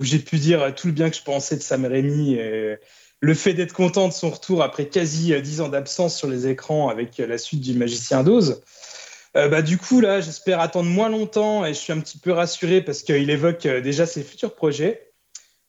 où 0.00 0.04
j'ai 0.04 0.18
pu 0.18 0.38
dire 0.38 0.74
tout 0.74 0.88
le 0.88 0.92
bien 0.92 1.08
que 1.08 1.16
je 1.16 1.22
pensais 1.22 1.56
de 1.56 1.62
Sam 1.62 1.86
Raimi, 1.86 2.34
et 2.34 2.78
le 3.20 3.34
fait 3.34 3.54
d'être 3.54 3.72
content 3.72 4.08
de 4.08 4.12
son 4.12 4.30
retour 4.30 4.62
après 4.62 4.86
quasi 4.86 5.40
10 5.40 5.60
ans 5.60 5.68
d'absence 5.68 6.16
sur 6.16 6.28
les 6.28 6.48
écrans 6.48 6.88
avec 6.88 7.18
la 7.18 7.38
suite 7.38 7.60
du 7.60 7.74
Magicien 7.74 8.24
d'Oz. 8.24 8.60
Euh, 9.36 9.48
bah, 9.48 9.62
du 9.62 9.78
coup, 9.78 10.00
là, 10.00 10.20
j'espère 10.20 10.60
attendre 10.60 10.90
moins 10.90 11.08
longtemps 11.08 11.64
et 11.64 11.72
je 11.72 11.78
suis 11.78 11.92
un 11.92 12.00
petit 12.00 12.18
peu 12.18 12.32
rassuré 12.32 12.82
parce 12.82 13.02
qu'il 13.02 13.30
évoque 13.30 13.64
euh, 13.66 13.80
déjà 13.80 14.04
ses 14.04 14.22
futurs 14.22 14.54
projets. 14.54 15.11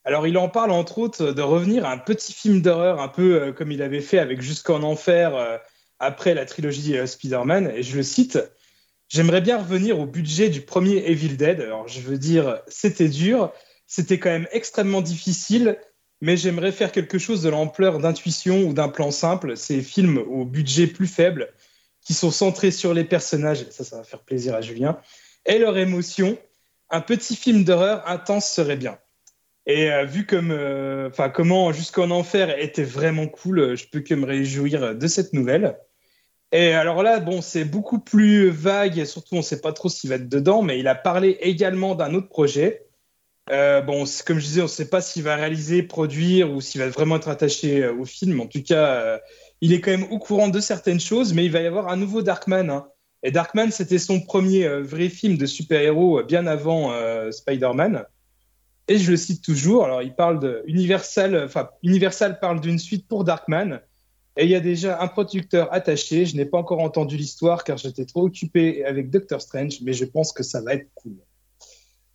Alors, 0.06 0.26
il 0.26 0.36
en 0.36 0.50
parle 0.50 0.70
entre 0.70 0.98
autres 0.98 1.32
de 1.32 1.40
revenir 1.40 1.86
à 1.86 1.92
un 1.92 1.98
petit 1.98 2.34
film 2.34 2.60
d'horreur, 2.60 3.00
un 3.00 3.08
peu 3.08 3.40
euh, 3.40 3.52
comme 3.52 3.72
il 3.72 3.80
avait 3.80 4.02
fait 4.02 4.18
avec 4.18 4.42
Jusqu'en 4.42 4.82
Enfer 4.82 5.34
euh, 5.34 5.56
après 5.98 6.34
la 6.34 6.44
trilogie 6.44 6.96
euh, 6.98 7.06
Spider-Man. 7.06 7.72
Et 7.74 7.82
je 7.82 7.96
le 7.96 8.02
cite 8.02 8.38
J'aimerais 9.08 9.40
bien 9.40 9.58
revenir 9.58 9.98
au 9.98 10.06
budget 10.06 10.48
du 10.48 10.60
premier 10.60 10.96
Evil 11.10 11.36
Dead. 11.36 11.60
Alors, 11.60 11.88
je 11.88 12.00
veux 12.00 12.18
dire, 12.18 12.60
c'était 12.68 13.08
dur, 13.08 13.52
c'était 13.86 14.18
quand 14.18 14.30
même 14.30 14.48
extrêmement 14.50 15.02
difficile, 15.02 15.78
mais 16.20 16.36
j'aimerais 16.36 16.72
faire 16.72 16.90
quelque 16.90 17.18
chose 17.18 17.42
de 17.42 17.48
l'ampleur 17.48 17.98
d'intuition 17.98 18.62
ou 18.64 18.72
d'un 18.72 18.88
plan 18.88 19.10
simple. 19.10 19.56
Ces 19.56 19.82
films 19.82 20.18
au 20.18 20.44
budget 20.44 20.86
plus 20.86 21.06
faible, 21.06 21.52
qui 22.02 22.14
sont 22.14 22.30
centrés 22.30 22.70
sur 22.70 22.92
les 22.92 23.04
personnages, 23.04 23.66
ça, 23.70 23.84
ça 23.84 23.98
va 23.98 24.04
faire 24.04 24.20
plaisir 24.20 24.54
à 24.54 24.60
Julien, 24.60 24.98
et 25.46 25.58
leur 25.58 25.76
émotion. 25.76 26.36
Un 26.90 27.00
petit 27.00 27.36
film 27.36 27.64
d'horreur 27.64 28.08
intense 28.08 28.50
serait 28.50 28.76
bien. 28.76 28.98
Et 29.66 29.90
euh, 29.90 30.04
vu 30.04 30.26
comme, 30.26 30.50
euh, 30.50 31.08
enfin, 31.08 31.30
comment 31.30 31.72
Jusqu'en 31.72 32.10
Enfer 32.10 32.58
était 32.58 32.82
vraiment 32.82 33.26
cool, 33.26 33.60
euh, 33.60 33.76
je 33.76 33.86
peux 33.88 34.00
que 34.00 34.14
me 34.14 34.26
réjouir 34.26 34.94
de 34.94 35.06
cette 35.06 35.32
nouvelle. 35.32 35.78
Et 36.52 36.72
alors 36.72 37.02
là, 37.02 37.18
bon, 37.20 37.40
c'est 37.40 37.64
beaucoup 37.64 37.98
plus 37.98 38.50
vague, 38.50 38.98
et 38.98 39.06
surtout 39.06 39.34
on 39.34 39.38
ne 39.38 39.42
sait 39.42 39.60
pas 39.60 39.72
trop 39.72 39.88
s'il 39.88 40.10
va 40.10 40.16
être 40.16 40.28
dedans, 40.28 40.62
mais 40.62 40.78
il 40.78 40.86
a 40.86 40.94
parlé 40.94 41.38
également 41.40 41.94
d'un 41.94 42.14
autre 42.14 42.28
projet. 42.28 42.86
bon, 43.48 44.04
comme 44.26 44.38
je 44.38 44.46
disais, 44.46 44.60
on 44.60 44.64
ne 44.64 44.68
sait 44.68 44.88
pas 44.88 45.00
s'il 45.00 45.22
va 45.24 45.36
réaliser, 45.36 45.82
produire 45.82 46.52
ou 46.52 46.60
s'il 46.60 46.80
va 46.80 46.88
vraiment 46.88 47.16
être 47.16 47.28
attaché 47.28 47.88
au 47.88 48.04
film. 48.04 48.40
En 48.40 48.46
tout 48.46 48.62
cas, 48.62 49.20
il 49.60 49.72
est 49.72 49.80
quand 49.80 49.90
même 49.90 50.06
au 50.12 50.18
courant 50.20 50.48
de 50.48 50.60
certaines 50.60 51.00
choses, 51.00 51.34
mais 51.34 51.44
il 51.44 51.50
va 51.50 51.60
y 51.60 51.66
avoir 51.66 51.88
un 51.88 51.96
nouveau 51.96 52.22
Darkman. 52.22 52.70
Hein. 52.70 52.88
Et 53.24 53.32
Darkman, 53.32 53.72
c'était 53.72 53.98
son 53.98 54.20
premier 54.20 54.68
vrai 54.80 55.08
film 55.08 55.36
de 55.36 55.46
super-héros 55.46 56.22
bien 56.22 56.46
avant 56.46 56.92
Spider-Man. 57.32 58.06
Et 58.88 58.98
je 58.98 59.10
le 59.10 59.16
cite 59.16 59.42
toujours. 59.42 59.84
Alors, 59.84 60.02
il 60.02 60.14
parle 60.14 60.40
de 60.40 60.62
Universal, 60.66 61.42
enfin, 61.44 61.70
Universal 61.82 62.38
parle 62.38 62.60
d'une 62.60 62.78
suite 62.78 63.08
pour 63.08 63.24
Darkman. 63.24 63.80
Et 64.36 64.44
il 64.44 64.50
y 64.50 64.54
a 64.54 64.60
déjà 64.60 65.00
un 65.00 65.08
producteur 65.08 65.72
attaché. 65.72 66.26
Je 66.26 66.36
n'ai 66.36 66.44
pas 66.44 66.58
encore 66.58 66.80
entendu 66.80 67.16
l'histoire 67.16 67.64
car 67.64 67.78
j'étais 67.78 68.04
trop 68.04 68.26
occupé 68.26 68.84
avec 68.84 69.10
Doctor 69.10 69.40
Strange, 69.40 69.78
mais 69.82 69.92
je 69.92 70.04
pense 70.04 70.32
que 70.32 70.42
ça 70.42 70.60
va 70.60 70.74
être 70.74 70.88
cool. 70.94 71.16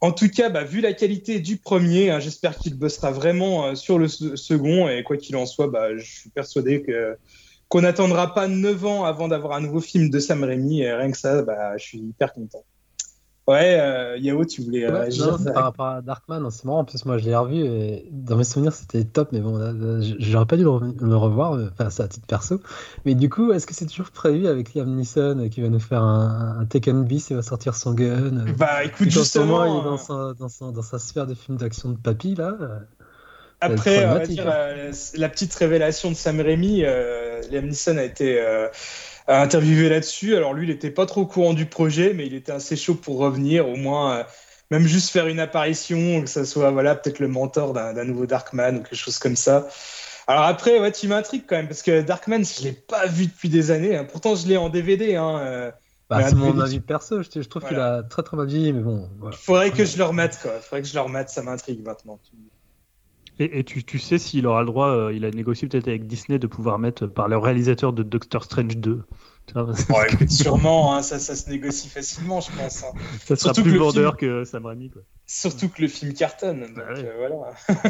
En 0.02 0.12
tout 0.12 0.30
cas, 0.30 0.50
bah, 0.50 0.64
vu 0.64 0.80
la 0.80 0.94
qualité 0.94 1.40
du 1.40 1.58
premier, 1.58 2.10
hein, 2.10 2.20
j'espère 2.20 2.58
qu'il 2.58 2.76
bossera 2.76 3.12
vraiment 3.12 3.68
euh, 3.68 3.76
sur 3.76 4.00
le 4.00 4.08
second. 4.08 4.88
Et 4.88 5.04
quoi 5.04 5.18
qu'il 5.18 5.36
en 5.36 5.46
soit, 5.46 5.68
bah, 5.68 5.96
je 5.98 6.06
suis 6.06 6.30
persuadé 6.30 6.86
qu'on 7.68 7.82
n'attendra 7.82 8.34
pas 8.34 8.48
9 8.48 8.86
ans 8.86 9.06
avant 9.06 9.28
d'avoir 9.28 9.54
un 9.54 9.62
nouveau 9.62 9.82
film 9.82 10.10
de 10.10 10.20
Sam 10.20 10.44
Raimi. 10.44 10.82
Et 10.82 10.94
rien 10.94 11.12
que 11.12 11.18
ça, 11.18 11.42
bah, 11.42 11.78
je 11.78 11.84
suis 11.84 12.00
hyper 12.00 12.34
content. 12.34 12.64
Ouais, 13.50 13.80
euh, 13.80 14.18
Yao, 14.18 14.46
tu 14.46 14.62
voulais 14.62 14.88
Ouais, 14.88 14.92
réagir 14.92 15.38
non, 15.38 15.38
par 15.54 15.66
rapport 15.66 15.86
à 15.86 16.02
Darkman, 16.02 16.44
hein, 16.46 16.50
c'est 16.50 16.66
marrant. 16.66 16.80
En 16.80 16.86
plus, 16.86 17.06
moi, 17.06 17.20
je 17.20 17.26
l'ai 17.26 17.36
revu 17.36 17.58
et 17.64 18.08
dans 18.12 18.36
mes 18.38 18.44
souvenirs, 18.44 18.74
c'était 18.74 19.04
top. 19.06 19.32
Mais 19.32 19.40
bon, 19.40 19.56
j'aurais 20.18 20.48
pas 20.48 20.58
dû 20.58 20.64
le, 20.64 20.70
re- 20.70 21.00
le 21.00 21.16
revoir. 21.16 21.54
euh, 21.54 21.70
Enfin, 21.72 21.92
ça 21.92 22.04
à 22.06 22.08
titre 22.08 22.26
perso. 22.26 22.60
Mais 23.06 23.14
du 23.14 23.30
coup, 23.30 23.52
est-ce 23.52 23.68
que 23.68 23.76
c'est 23.76 23.86
toujours 23.86 24.10
prévu 24.10 24.48
avec 24.48 24.74
Liam 24.74 24.90
Neeson 24.96 25.40
euh, 25.42 25.48
qui 25.50 25.62
va 25.62 25.70
nous 25.70 25.80
faire 25.80 26.02
un, 26.02 26.58
un 26.60 26.66
Tekken 26.66 27.04
Beast 27.06 27.30
et 27.30 27.36
va 27.36 27.44
sortir 27.44 27.76
son 27.76 27.94
gun 27.94 28.36
euh, 28.38 28.56
Bah 28.58 28.84
écoute, 28.84 29.10
moment, 29.36 29.66
il 29.66 29.78
est 29.78 29.82
justement, 29.82 29.82
dans 29.82 29.98
euh, 29.98 29.98
sa, 29.98 30.34
dans, 30.34 30.50
sa, 30.50 30.72
dans 30.72 30.82
sa 30.82 31.00
sphère 31.00 31.28
de 31.28 31.36
films 31.36 31.58
d'action 31.58 31.92
de 31.92 31.98
papy, 31.98 32.36
là. 32.36 32.58
euh, 32.62 32.80
Après, 33.62 34.06
on 34.06 34.10
va 34.10 34.20
dire, 34.20 34.48
hein. 34.48 34.54
euh, 34.54 34.92
la 35.16 35.28
petite 35.28 35.54
révélation 35.56 36.10
de 36.12 36.16
Sam 36.16 36.40
Raimi, 36.40 36.84
euh, 36.86 37.42
Liam 37.52 37.66
Neeson 37.68 37.98
a 37.98 38.04
été 38.04 38.40
euh, 38.40 38.70
interviewé 39.38 39.90
là-dessus. 39.90 40.36
Alors 40.36 40.54
lui, 40.54 40.66
il 40.68 40.70
n'était 40.70 40.92
pas 40.92 41.06
trop 41.06 41.22
au 41.22 41.26
courant 41.26 41.54
du 41.54 41.66
projet, 41.66 42.14
mais 42.14 42.26
il 42.26 42.34
était 42.34 42.52
assez 42.52 42.76
chaud 42.76 42.96
pour 42.96 43.18
revenir, 43.18 43.68
au 43.68 43.76
moins, 43.76 44.18
euh, 44.20 44.24
même 44.72 44.86
juste 44.88 45.12
faire 45.12 45.28
une 45.28 45.40
apparition, 45.40 46.22
que 46.22 46.28
ça 46.30 46.46
soit 46.46 46.72
voilà, 46.72 46.96
peut-être 46.96 47.20
le 47.20 47.28
mentor 47.28 47.74
d'un 47.74 48.04
nouveau 48.06 48.26
Darkman 48.26 48.78
ou 48.78 48.84
quelque 48.84 48.96
chose 48.96 49.20
comme 49.20 49.36
ça. 49.36 49.68
Alors 50.28 50.44
après, 50.44 50.80
ouais, 50.80 50.92
tu 50.92 51.08
m'intrigues 51.08 51.46
quand 51.48 51.56
même, 51.56 51.68
parce 51.68 51.82
que 51.82 52.02
Darkman, 52.02 52.44
je 52.46 52.64
l'ai 52.64 52.72
pas 52.72 53.08
vu 53.08 53.26
depuis 53.28 53.50
des 53.50 53.72
années. 53.72 53.96
hein. 53.96 54.06
Pourtant, 54.06 54.36
je 54.36 54.48
l'ai 54.48 54.58
en 54.58 54.70
DVD. 54.70 55.16
Hein, 55.16 55.40
euh. 55.40 55.72
Bah, 56.10 56.28
c'est 56.28 56.36
mon 56.36 56.60
avis 56.60 56.80
perso. 56.80 57.22
Je, 57.22 57.42
je 57.42 57.48
trouve 57.48 57.68
qu'il 57.68 57.80
a 57.80 58.02
très 58.04 58.24
très 58.24 58.36
mal 58.36 58.48
vieilli, 58.48 58.74
mais 58.74 58.82
bon, 58.82 59.10
voilà. 59.20 59.36
Faudrait 59.38 59.72
que 59.72 59.86
je 59.86 59.98
le 59.98 60.04
remette, 60.04 60.40
quoi. 60.42 60.52
Faudrait 60.60 60.82
que 60.82 60.88
je 60.88 60.94
le 60.96 61.02
remette, 61.02 61.30
ça 61.30 61.44
m'intrigue 61.44 61.84
maintenant. 61.86 62.20
Et, 63.40 63.60
et 63.60 63.64
tu, 63.64 63.84
tu 63.84 64.00
sais 64.00 64.18
s'il 64.18 64.46
aura 64.48 64.62
le 64.62 64.68
droit, 64.68 64.88
euh, 64.90 65.14
il 65.14 65.24
a 65.26 65.32
négocié 65.32 65.68
peut-être 65.68 65.88
avec 65.88 66.08
Disney 66.08 66.40
de 66.40 66.48
pouvoir 66.48 66.78
mettre 66.78 67.08
par 67.08 67.28
le 67.30 67.38
réalisateur 67.38 67.94
de 67.94 68.04
Doctor 68.04 68.44
Strange 68.44 68.76
2. 68.78 69.04
Tu 69.48 69.54
vois, 69.54 69.64
Ouais, 69.64 70.08
écoute, 70.12 70.30
sûrement, 70.30 70.94
hein, 70.94 71.02
ça, 71.02 71.18
ça 71.20 71.36
se 71.36 71.50
négocie 71.50 71.88
facilement, 71.90 72.42
je 72.42 72.52
pense. 72.52 72.84
hein. 72.84 72.88
ça 73.26 73.36
sera 73.36 73.54
surtout 73.54 73.64
plus 73.64 73.72
que 73.72 73.78
le 73.78 73.84
vendeur 73.84 74.18
que 74.18 74.44
Sam 74.44 74.66
Raimi. 74.66 74.90
Quoi. 74.90 75.02
Surtout 75.26 75.70
que 75.70 75.82
le 75.82 75.88
film 75.88 76.14
cartonne. 76.14 76.60
Donc, 76.62 76.78
ouais. 76.78 77.06
euh, 77.06 77.14
voilà. 77.18 77.82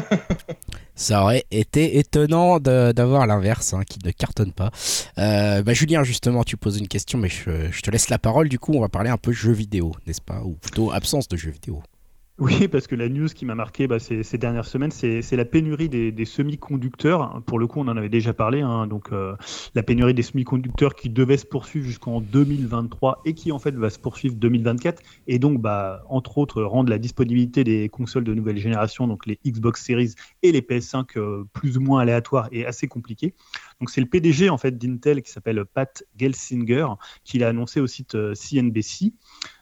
Ça 0.94 1.22
aurait 1.22 1.44
été 1.50 1.98
étonnant 1.98 2.60
d'avoir 2.60 3.26
l'inverse, 3.26 3.72
hein, 3.72 3.82
qui 3.88 3.98
ne 4.04 4.10
cartonne 4.10 4.52
pas. 4.52 4.70
Euh, 5.18 5.62
bah, 5.62 5.72
Julien, 5.72 6.04
justement, 6.04 6.44
tu 6.44 6.56
poses 6.58 6.78
une 6.78 6.88
question, 6.88 7.18
mais 7.18 7.28
je, 7.30 7.70
je 7.70 7.80
te 7.80 7.90
laisse 7.90 8.10
la 8.10 8.18
parole. 8.18 8.48
Du 8.50 8.58
coup, 8.58 8.72
on 8.74 8.80
va 8.80 8.88
parler 8.90 9.08
un 9.10 9.16
peu 9.16 9.32
jeux 9.32 9.52
vidéo, 9.52 9.92
n'est-ce 10.06 10.20
pas? 10.20 10.42
Ou 10.44 10.52
plutôt 10.56 10.92
absence 10.92 11.26
de 11.28 11.36
jeux 11.36 11.50
vidéo. 11.50 11.82
Oui, 12.40 12.68
parce 12.68 12.86
que 12.86 12.94
la 12.94 13.10
news 13.10 13.26
qui 13.28 13.44
m'a 13.44 13.54
marqué 13.54 13.86
bah, 13.86 13.98
ces, 13.98 14.38
dernières 14.38 14.64
semaines, 14.64 14.90
c'est 14.90 15.36
la 15.36 15.44
pénurie 15.44 15.90
des, 15.90 16.24
semi-conducteurs. 16.24 17.42
Pour 17.44 17.58
le 17.58 17.66
coup, 17.66 17.80
on 17.80 17.88
en 17.88 17.98
avait 17.98 18.08
déjà 18.08 18.32
parlé. 18.32 18.62
hein, 18.62 18.86
donc, 18.86 19.12
euh, 19.12 19.36
la 19.74 19.82
pénurie 19.82 20.14
des 20.14 20.22
semi-conducteurs 20.22 20.94
qui 20.94 21.10
devait 21.10 21.36
se 21.36 21.44
poursuivre 21.44 21.84
jusqu'en 21.84 22.22
2023 22.22 23.20
et 23.26 23.34
qui 23.34 23.52
en 23.52 23.58
fait 23.58 23.74
va 23.74 23.90
se 23.90 23.98
poursuivre 23.98 24.36
2024. 24.36 25.02
Et 25.26 25.38
donc, 25.38 25.60
bah, 25.60 26.02
entre 26.08 26.38
autres, 26.38 26.62
rendre 26.62 26.88
la 26.88 26.96
disponibilité 26.96 27.62
des 27.62 27.90
consoles 27.90 28.24
de 28.24 28.32
nouvelle 28.32 28.56
génération, 28.56 29.06
donc 29.06 29.26
les 29.26 29.38
Xbox 29.46 29.84
Series 29.84 30.14
et 30.42 30.50
les 30.50 30.62
PS5 30.62 31.18
euh, 31.18 31.44
plus 31.52 31.76
ou 31.76 31.82
moins 31.82 32.00
aléatoires 32.00 32.48
et 32.52 32.64
assez 32.64 32.88
compliqué. 32.88 33.34
Donc, 33.80 33.90
c'est 33.90 34.00
le 34.00 34.06
PDG 34.06 34.48
en 34.48 34.56
fait 34.56 34.78
d'Intel 34.78 35.20
qui 35.20 35.30
s'appelle 35.30 35.62
Pat 35.66 36.02
Gelsinger 36.16 36.86
qui 37.22 37.38
l'a 37.38 37.48
annoncé 37.48 37.80
au 37.80 37.86
site 37.86 38.14
euh, 38.14 38.32
CNBC. 38.34 39.12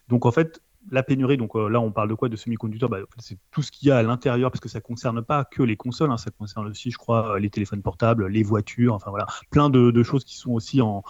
Donc, 0.07 0.25
en 0.25 0.31
fait, 0.31 0.61
la 0.91 1.03
pénurie, 1.03 1.37
donc 1.37 1.55
euh, 1.55 1.69
là 1.69 1.79
on 1.79 1.91
parle 1.91 2.09
de 2.09 2.13
quoi? 2.13 2.29
De 2.29 2.35
semi-conducteurs? 2.35 2.89
Bah, 2.89 2.99
C'est 3.19 3.37
tout 3.51 3.61
ce 3.61 3.71
qu'il 3.71 3.87
y 3.87 3.91
a 3.91 3.97
à 3.97 4.03
l'intérieur, 4.03 4.51
parce 4.51 4.59
que 4.59 4.69
ça 4.69 4.81
concerne 4.81 5.21
pas 5.21 5.45
que 5.45 5.63
les 5.63 5.77
consoles, 5.77 6.11
hein, 6.11 6.17
ça 6.17 6.31
concerne 6.31 6.67
aussi, 6.67 6.91
je 6.91 6.97
crois, 6.97 7.35
euh, 7.35 7.39
les 7.39 7.49
téléphones 7.49 7.81
portables, 7.81 8.27
les 8.27 8.43
voitures, 8.43 8.93
enfin 8.93 9.09
voilà, 9.09 9.27
plein 9.49 9.69
de, 9.69 10.03
choses 10.03 10.23
qui 10.23 10.37
sont 10.37 10.51
aussi 10.51 10.81
en, 10.81 11.03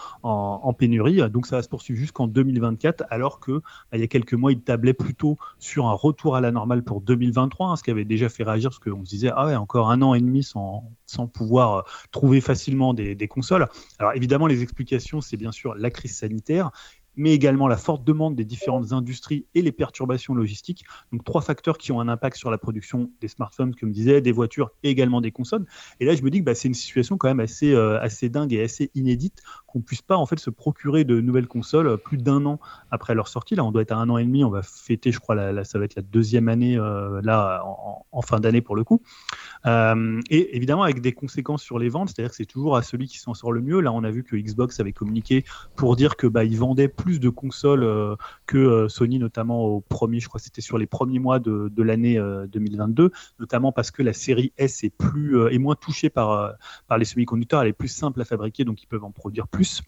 pénurie. 0.78 1.20
Donc 1.30 1.46
ça 1.46 1.56
va 1.56 1.62
se 1.62 1.68
poursuivre 1.68 1.98
jusqu'en 1.98 2.26
2024, 2.26 3.04
alors 3.10 3.40
que 3.40 3.52
bah, 3.52 3.62
il 3.94 4.00
y 4.00 4.04
a 4.04 4.08
quelques 4.08 4.34
mois, 4.34 4.52
ils 4.52 4.60
tablaient 4.60 4.94
plutôt 4.94 5.38
sur 5.58 5.86
un 5.86 5.92
retour 5.92 6.36
à 6.36 6.40
la 6.40 6.50
normale 6.50 6.82
pour 6.82 7.00
2023, 7.00 7.68
hein, 7.68 7.76
ce 7.76 7.82
qui 7.82 7.90
avait 7.90 8.04
déjà 8.04 8.28
fait 8.28 8.42
réagir, 8.42 8.70
parce 8.70 8.78
qu'on 8.78 9.04
se 9.04 9.10
disait, 9.10 9.30
ah 9.34 9.46
ouais, 9.46 9.56
encore 9.56 9.90
un 9.90 10.02
an 10.02 10.14
et 10.14 10.20
demi 10.20 10.42
sans, 10.42 10.90
pouvoir 11.32 11.74
euh, 11.74 11.82
trouver 12.12 12.40
facilement 12.40 12.94
des 12.94 13.28
consoles. 13.28 13.68
Alors 13.98 14.12
évidemment, 14.14 14.46
les 14.46 14.62
explications, 14.62 15.20
c'est 15.20 15.36
bien 15.36 15.52
sûr 15.52 15.74
la 15.74 15.90
crise 15.90 16.16
sanitaire, 16.16 16.70
mais 17.16 17.32
également 17.32 17.68
la 17.68 17.76
forte 17.76 18.04
demande 18.04 18.36
des 18.36 18.44
différentes 18.44 18.92
industries 18.92 19.46
et 19.54 19.62
les 19.62 19.72
perturbations 19.72 20.34
logistiques. 20.34 20.84
Donc 21.12 21.24
trois 21.24 21.40
facteurs 21.40 21.78
qui 21.78 21.92
ont 21.92 22.00
un 22.00 22.08
impact 22.08 22.36
sur 22.36 22.50
la 22.50 22.58
production 22.58 23.10
des 23.20 23.28
smartphones, 23.28 23.74
comme 23.74 23.90
je 23.90 23.94
disais, 23.94 24.20
des 24.20 24.32
voitures 24.32 24.70
et 24.82 24.90
également 24.90 25.20
des 25.20 25.30
consoles. 25.30 25.66
Et 25.98 26.04
là, 26.04 26.14
je 26.14 26.22
me 26.22 26.30
dis 26.30 26.40
que 26.40 26.44
bah, 26.44 26.54
c'est 26.54 26.68
une 26.68 26.74
situation 26.74 27.18
quand 27.18 27.28
même 27.28 27.40
assez, 27.40 27.72
euh, 27.72 28.00
assez 28.00 28.28
dingue 28.28 28.52
et 28.52 28.62
assez 28.62 28.90
inédite 28.94 29.42
qu'on 29.66 29.80
puisse 29.80 30.02
pas 30.02 30.16
en 30.16 30.26
fait 30.26 30.38
se 30.38 30.50
procurer 30.50 31.04
de 31.04 31.20
nouvelles 31.20 31.46
consoles 31.46 31.86
euh, 31.86 31.96
plus 31.96 32.16
d'un 32.16 32.44
an 32.46 32.58
après 32.90 33.14
leur 33.14 33.28
sortie. 33.28 33.54
Là, 33.54 33.64
on 33.64 33.72
doit 33.72 33.82
être 33.82 33.92
à 33.92 33.96
un 33.96 34.08
an 34.08 34.18
et 34.18 34.24
demi. 34.24 34.44
On 34.44 34.50
va 34.50 34.62
fêter, 34.62 35.12
je 35.12 35.20
crois, 35.20 35.36
ça 35.64 35.78
va 35.78 35.84
être 35.84 35.94
la 35.94 36.02
deuxième 36.02 36.48
année 36.48 36.76
euh, 36.76 37.20
là 37.22 37.62
en, 37.64 38.22
fin 38.22 38.38
d'année 38.38 38.60
pour 38.60 38.76
le 38.76 38.84
coup. 38.84 39.02
Et 39.66 40.56
évidemment 40.56 40.82
avec 40.82 41.00
des 41.00 41.12
conséquences 41.12 41.62
sur 41.62 41.78
les 41.78 41.88
ventes, 41.88 42.10
c'est-à-dire 42.10 42.30
que 42.30 42.36
c'est 42.36 42.46
toujours 42.46 42.76
à 42.76 42.82
celui 42.82 43.06
qui 43.06 43.18
s'en 43.18 43.34
sort 43.34 43.52
le 43.52 43.60
mieux. 43.60 43.80
Là, 43.80 43.92
on 43.92 44.04
a 44.04 44.10
vu 44.10 44.24
que 44.24 44.36
Xbox 44.36 44.78
avait 44.78 44.92
communiqué 44.92 45.44
pour 45.74 45.96
dire 45.96 46.16
que 46.16 46.26
bah, 46.26 46.44
ils 46.44 46.58
vendaient 46.58 46.88
plus 47.00 47.20
de 47.20 47.28
consoles 47.28 47.82
euh, 47.82 48.16
que 48.46 48.58
euh, 48.58 48.88
Sony, 48.88 49.18
notamment 49.18 49.64
au 49.64 49.80
premier, 49.80 50.20
je 50.20 50.28
crois 50.28 50.38
que 50.38 50.44
c'était 50.44 50.60
sur 50.60 50.78
les 50.78 50.86
premiers 50.86 51.18
mois 51.18 51.38
de, 51.38 51.82
l'année 51.82 52.18
euh, 52.18 52.46
2022, 52.46 53.10
notamment 53.38 53.72
parce 53.72 53.90
que 53.90 54.02
la 54.02 54.12
série 54.12 54.52
S 54.58 54.84
est 54.84 54.90
plus 54.90 55.38
euh, 55.38 55.48
est 55.48 55.58
moins 55.58 55.74
touchée 55.74 56.10
par 56.10 56.30
euh, 56.30 56.50
par 56.86 56.98
les 56.98 57.04
semi-conducteurs, 57.04 57.62
elle 57.62 57.68
est 57.68 57.72
plus 57.72 57.88
simple 57.88 58.20
à 58.20 58.24
fabriquer, 58.24 58.64
donc 58.64 58.82
ils 58.82 58.86
peuvent 58.86 59.04
en 59.04 59.12
produire 59.12 59.48
plus. 59.48 59.82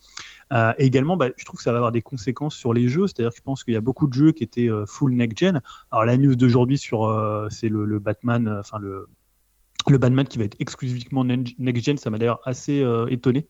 Euh, 0.52 0.72
et 0.78 0.86
également, 0.86 1.16
bah, 1.16 1.28
je 1.36 1.44
trouve 1.44 1.58
que 1.58 1.64
ça 1.64 1.72
va 1.72 1.78
avoir 1.78 1.92
des 1.92 2.02
conséquences 2.02 2.54
sur 2.54 2.72
les 2.72 2.88
jeux, 2.88 3.06
c'est-à-dire 3.06 3.30
que 3.30 3.36
je 3.36 3.42
pense 3.42 3.64
qu'il 3.64 3.74
y 3.74 3.76
a 3.76 3.80
beaucoup 3.80 4.06
de 4.06 4.14
jeux 4.14 4.32
qui 4.32 4.44
étaient 4.44 4.70
euh, 4.70 4.86
full 4.86 5.12
next-gen. 5.14 5.60
Alors 5.90 6.04
la 6.04 6.16
news 6.16 6.34
d'aujourd'hui 6.34 6.78
sur 6.78 7.04
euh, 7.04 7.48
c'est 7.50 7.68
le, 7.68 7.98
Batman, 7.98 8.48
euh, 8.48 8.60
enfin 8.60 8.78
le 8.78 9.08
le 9.90 9.98
Batman 9.98 10.26
qui 10.26 10.38
va 10.38 10.44
être 10.44 10.56
exclusivement 10.60 11.24
next-gen, 11.24 11.98
ça 11.98 12.10
m'a 12.10 12.18
d'ailleurs 12.18 12.40
assez 12.44 12.82
euh, 12.82 13.06
étonné, 13.08 13.48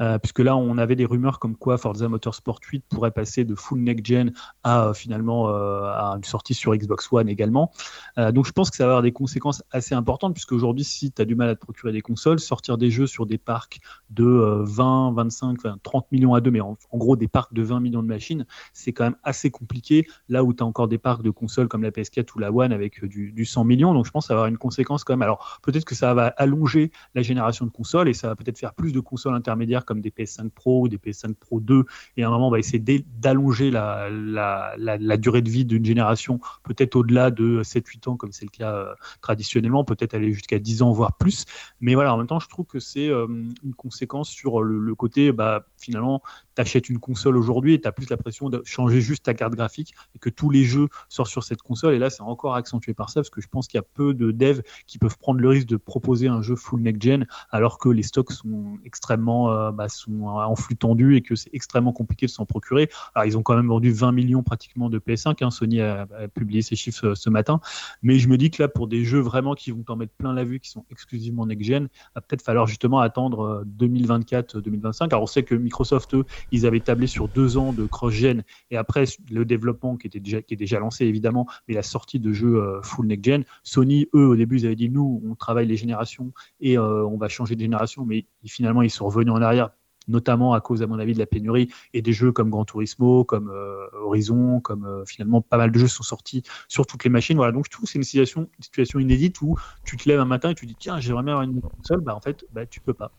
euh, 0.00 0.18
puisque 0.18 0.40
là 0.40 0.56
on 0.56 0.78
avait 0.78 0.96
des 0.96 1.04
rumeurs 1.04 1.38
comme 1.38 1.56
quoi 1.56 1.78
Forza 1.78 2.08
Motorsport 2.08 2.60
8 2.66 2.84
pourrait 2.88 3.10
passer 3.10 3.44
de 3.44 3.54
full 3.54 3.80
next-gen 3.80 4.32
à 4.62 4.86
euh, 4.86 4.94
finalement 4.94 5.48
euh, 5.48 5.82
à 5.84 6.14
une 6.16 6.24
sortie 6.24 6.54
sur 6.54 6.74
Xbox 6.74 7.12
One 7.12 7.28
également. 7.28 7.70
Donc 8.16 8.46
je 8.46 8.52
pense 8.52 8.70
que 8.70 8.76
ça 8.76 8.84
va 8.84 8.92
avoir 8.92 9.02
des 9.02 9.12
conséquences 9.12 9.62
assez 9.70 9.94
importantes, 9.94 10.34
puisque 10.34 10.52
aujourd'hui 10.52 10.84
si 10.84 11.10
tu 11.12 11.22
as 11.22 11.24
du 11.24 11.34
mal 11.34 11.48
à 11.48 11.54
te 11.54 11.60
procurer 11.60 11.92
des 11.92 12.00
consoles, 12.00 12.38
sortir 12.40 12.78
des 12.78 12.90
jeux 12.90 13.06
sur 13.06 13.26
des 13.26 13.38
parcs 13.38 13.80
de 14.10 14.24
euh, 14.24 14.64
20, 14.64 15.12
25, 15.12 15.58
enfin, 15.58 15.76
30 15.82 16.10
millions 16.12 16.34
à 16.34 16.40
deux, 16.40 16.50
mais 16.50 16.60
en, 16.60 16.76
gros 16.94 17.16
des 17.16 17.28
parcs 17.28 17.54
de 17.54 17.62
20 17.62 17.80
millions 17.80 18.02
de 18.02 18.08
machines, 18.08 18.46
c'est 18.72 18.92
quand 18.92 19.04
même 19.04 19.16
assez 19.22 19.50
compliqué, 19.50 20.06
là 20.28 20.44
où 20.44 20.52
tu 20.52 20.62
as 20.62 20.66
encore 20.66 20.88
des 20.88 20.98
parcs 20.98 21.22
de 21.22 21.30
consoles 21.30 21.68
comme 21.68 21.82
la 21.82 21.90
PS4 21.90 22.26
ou 22.34 22.38
la 22.38 22.52
One 22.52 22.72
avec 22.72 23.04
du, 23.04 23.32
du 23.32 23.44
100 23.44 23.64
millions, 23.64 23.94
donc 23.94 24.06
je 24.06 24.10
pense 24.10 24.24
que 24.24 24.28
ça 24.28 24.34
va 24.34 24.40
avoir 24.40 24.48
une 24.48 24.58
conséquence 24.58 25.04
quand 25.04 25.12
même. 25.12 25.22
Alors 25.22 25.60
peut-être 25.62 25.84
que 25.84 25.94
ça 25.94 26.14
va 26.14 26.28
allonger 26.36 26.90
la 27.14 27.22
génération 27.22 27.64
de 27.64 27.70
consoles 27.70 28.08
et 28.08 28.14
ça 28.14 28.28
va 28.28 28.36
peut-être 28.36 28.58
faire 28.58 28.74
plus 28.74 28.92
de 28.92 29.00
consoles 29.00 29.34
intermédiaires 29.34 29.84
comme 29.90 30.00
des 30.00 30.10
PS5 30.10 30.50
Pro 30.50 30.82
ou 30.82 30.88
des 30.88 30.98
PS5 30.98 31.34
Pro 31.34 31.58
2 31.58 31.84
et 32.16 32.22
à 32.22 32.28
un 32.28 32.30
moment 32.30 32.46
on 32.46 32.52
va 32.52 32.60
essayer 32.60 32.78
d'allonger 33.18 33.72
la, 33.72 34.08
la, 34.08 34.72
la, 34.78 34.96
la, 34.96 35.16
durée 35.16 35.42
de 35.42 35.50
vie 35.50 35.64
d'une 35.64 35.84
génération 35.84 36.38
peut-être 36.62 36.94
au-delà 36.94 37.32
de 37.32 37.62
7-8 37.64 38.08
ans 38.08 38.16
comme 38.16 38.30
c'est 38.30 38.44
le 38.44 38.50
cas 38.50 38.72
euh, 38.72 38.94
traditionnellement, 39.20 39.82
peut-être 39.82 40.14
aller 40.14 40.32
jusqu'à 40.32 40.60
10 40.60 40.82
ans 40.82 40.92
voire 40.92 41.16
plus. 41.16 41.44
Mais 41.80 41.96
voilà, 41.96 42.14
en 42.14 42.18
même 42.18 42.28
temps 42.28 42.38
je 42.38 42.48
trouve 42.48 42.66
que 42.66 42.78
c'est 42.78 43.08
euh, 43.08 43.26
une 43.64 43.74
conséquence 43.74 44.28
sur 44.28 44.62
le, 44.62 44.94
côté 44.94 45.32
bah, 45.32 45.66
finalement 45.76 46.22
tu 46.54 46.62
achètes 46.62 46.88
une 46.88 47.00
console 47.00 47.36
aujourd'hui 47.36 47.74
et 47.74 47.80
tu 47.80 47.88
as 47.88 47.92
plus 47.92 48.08
l'impression 48.10 48.48
de 48.48 48.62
changer 48.64 49.00
juste 49.00 49.24
ta 49.24 49.34
carte 49.34 49.54
graphique 49.54 49.94
et 50.14 50.20
que 50.20 50.30
tous 50.30 50.50
les 50.50 50.62
jeux 50.62 50.86
sortent 51.08 51.30
sur 51.30 51.42
cette 51.42 51.62
console 51.62 51.94
et 51.94 51.98
là 51.98 52.10
c'est 52.10 52.22
encore 52.22 52.54
accentué 52.54 52.94
par 52.94 53.10
ça 53.10 53.20
parce 53.20 53.30
que 53.30 53.40
je 53.40 53.48
pense 53.48 53.66
qu'il 53.66 53.78
y 53.78 53.80
a 53.80 53.86
peu 53.94 54.14
de 54.14 54.30
devs 54.30 54.62
qui 54.86 54.98
peuvent 54.98 55.18
prendre 55.18 55.40
le 55.40 55.48
risque 55.48 55.66
de 55.66 55.76
proposer 55.76 56.28
un 56.28 56.42
jeu 56.42 56.54
full 56.54 56.80
next-gen 56.80 57.26
alors 57.50 57.78
que 57.78 57.88
les 57.88 58.02
stocks 58.02 58.32
sont 58.32 58.78
extrêmement 58.84 59.50
euh, 59.50 59.72
bah, 59.80 59.88
sont 59.88 60.26
en 60.26 60.56
flux 60.56 60.76
tendu 60.76 61.16
et 61.16 61.22
que 61.22 61.34
c'est 61.34 61.48
extrêmement 61.54 61.94
compliqué 61.94 62.26
de 62.26 62.30
s'en 62.30 62.44
procurer. 62.44 62.90
Alors 63.14 63.26
ils 63.26 63.38
ont 63.38 63.42
quand 63.42 63.56
même 63.56 63.68
vendu 63.68 63.90
20 63.90 64.12
millions 64.12 64.42
pratiquement 64.42 64.90
de 64.90 64.98
PS5, 64.98 65.42
hein. 65.42 65.50
Sony 65.50 65.80
a, 65.80 66.06
publié 66.34 66.60
ses 66.60 66.76
chiffres 66.76 67.06
euh, 67.06 67.14
ce 67.14 67.30
matin, 67.30 67.60
mais 68.02 68.18
je 68.18 68.28
me 68.28 68.36
dis 68.36 68.50
que 68.50 68.62
là 68.62 68.68
pour 68.68 68.88
des 68.88 69.06
jeux 69.06 69.20
vraiment 69.20 69.54
qui 69.54 69.70
vont 69.70 69.82
t'en 69.82 69.96
mettre 69.96 70.12
plein 70.12 70.34
la 70.34 70.44
vue, 70.44 70.60
qui 70.60 70.68
sont 70.68 70.84
exclusivement 70.90 71.46
next-gen, 71.46 71.88
va 72.14 72.20
peut-être 72.20 72.42
falloir 72.42 72.66
justement 72.66 72.98
attendre 72.98 73.64
2024-2025. 73.78 75.04
Alors 75.04 75.22
on 75.22 75.26
sait 75.26 75.44
que 75.44 75.54
Microsoft, 75.54 76.12
eux, 76.12 76.26
ils 76.52 76.66
avaient 76.66 76.80
tablé 76.80 77.06
sur 77.06 77.28
deux 77.28 77.56
ans 77.56 77.72
de 77.72 77.86
cross-gen 77.86 78.44
et 78.70 78.76
après 78.76 79.04
le 79.30 79.46
développement 79.46 79.96
qui, 79.96 80.08
était 80.08 80.20
déjà, 80.20 80.38
est 80.38 80.56
déjà 80.56 80.78
lancé 80.78 81.06
évidemment, 81.06 81.46
mais 81.68 81.74
la 81.74 81.82
sortie 81.82 82.20
de 82.20 82.34
jeux 82.34 82.56
euh, 82.56 82.82
full 82.82 83.06
next-gen. 83.06 83.44
Sony, 83.62 84.08
eux, 84.14 84.26
au 84.26 84.36
début, 84.36 84.58
ils 84.58 84.66
avaient 84.66 84.76
dit 84.76 84.90
nous, 84.90 85.22
on 85.26 85.34
travaille 85.34 85.66
les 85.66 85.76
générations 85.76 86.34
et 86.60 86.76
euh, 86.76 87.06
on 87.06 87.16
va 87.16 87.28
changer 87.28 87.56
de 87.56 87.60
génération, 87.60 88.04
mais 88.04 88.26
finalement, 88.48 88.82
ils 88.82 88.90
sont 88.90 89.06
revenus 89.06 89.32
en 89.32 89.42
arrière 89.42 89.70
notamment 90.08 90.54
à 90.54 90.60
cause, 90.60 90.82
à 90.82 90.86
mon 90.86 90.98
avis, 90.98 91.14
de 91.14 91.18
la 91.18 91.26
pénurie 91.26 91.70
et 91.94 92.02
des 92.02 92.12
jeux 92.12 92.32
comme 92.32 92.50
Gran 92.50 92.64
Turismo, 92.64 93.24
comme 93.24 93.48
euh, 93.48 93.86
Horizon, 94.02 94.60
comme 94.60 94.84
euh, 94.84 95.04
finalement 95.04 95.40
pas 95.40 95.56
mal 95.56 95.70
de 95.70 95.78
jeux 95.78 95.88
sont 95.88 96.02
sortis 96.02 96.42
sur 96.68 96.86
toutes 96.86 97.04
les 97.04 97.10
machines. 97.10 97.36
Voilà, 97.36 97.52
donc 97.52 97.68
que 97.68 97.86
c'est 97.86 97.98
une 97.98 98.04
situation, 98.04 98.48
situation 98.60 98.98
inédite 98.98 99.40
où 99.40 99.56
tu 99.84 99.96
te 99.96 100.08
lèves 100.08 100.20
un 100.20 100.24
matin 100.24 100.50
et 100.50 100.54
tu 100.54 100.66
dis 100.66 100.76
tiens, 100.76 101.00
j'aimerais 101.00 101.22
bien 101.22 101.34
avoir 101.34 101.48
une 101.48 101.60
console, 101.60 102.00
bah 102.00 102.14
en 102.14 102.20
fait, 102.20 102.44
bah 102.52 102.66
tu 102.66 102.80
peux 102.80 102.94
pas. 102.94 103.12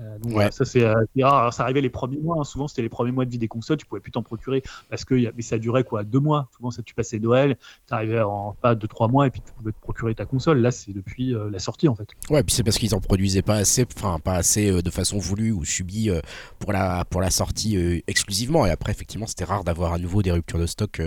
Euh, 0.00 0.18
donc, 0.18 0.36
ouais. 0.36 0.50
ça 0.50 0.64
c'est 0.64 0.86
rare. 1.22 1.52
ça 1.52 1.64
arrivait 1.64 1.80
les 1.80 1.90
premiers 1.90 2.18
mois. 2.18 2.38
Hein. 2.40 2.44
Souvent 2.44 2.68
c'était 2.68 2.82
les 2.82 2.88
premiers 2.88 3.12
mois 3.12 3.24
de 3.24 3.30
vie 3.30 3.38
des 3.38 3.48
consoles. 3.48 3.76
Tu 3.76 3.86
pouvais 3.86 4.00
plus 4.00 4.12
t'en 4.12 4.22
procurer 4.22 4.62
parce 4.88 5.04
que 5.04 5.14
mais 5.34 5.42
ça 5.42 5.58
durait 5.58 5.84
quoi 5.84 6.04
deux 6.04 6.20
mois. 6.20 6.48
Souvent 6.56 6.70
ça 6.70 6.82
tu 6.82 6.94
passais 6.94 7.18
Noël, 7.18 7.56
tu 7.86 7.94
arrivais 7.94 8.20
en 8.20 8.56
pas 8.60 8.74
deux 8.74 8.88
trois 8.88 9.08
mois 9.08 9.26
et 9.26 9.30
puis 9.30 9.40
tu 9.40 9.52
pouvais 9.52 9.72
te 9.72 9.80
procurer 9.80 10.14
ta 10.14 10.24
console. 10.24 10.60
Là 10.60 10.70
c'est 10.70 10.92
depuis 10.92 11.34
la 11.50 11.58
sortie 11.58 11.88
en 11.88 11.94
fait. 11.94 12.08
Ouais, 12.30 12.42
puis 12.42 12.54
c'est 12.54 12.62
parce 12.62 12.78
qu'ils 12.78 12.94
en 12.94 13.00
produisaient 13.00 13.42
pas 13.42 13.56
assez, 13.56 13.86
enfin 13.96 14.18
pas 14.18 14.34
assez 14.34 14.82
de 14.82 14.90
façon 14.90 15.18
voulue 15.18 15.52
ou 15.52 15.64
subie 15.64 16.10
pour 16.58 16.72
la 16.72 17.04
pour 17.04 17.20
la 17.20 17.30
sortie 17.30 18.02
exclusivement. 18.06 18.66
Et 18.66 18.70
après 18.70 18.92
effectivement 18.92 19.26
c'était 19.26 19.44
rare 19.44 19.64
d'avoir 19.64 19.92
à 19.92 19.98
nouveau 19.98 20.22
des 20.22 20.32
ruptures 20.32 20.58
de 20.58 20.66
stock 20.66 21.02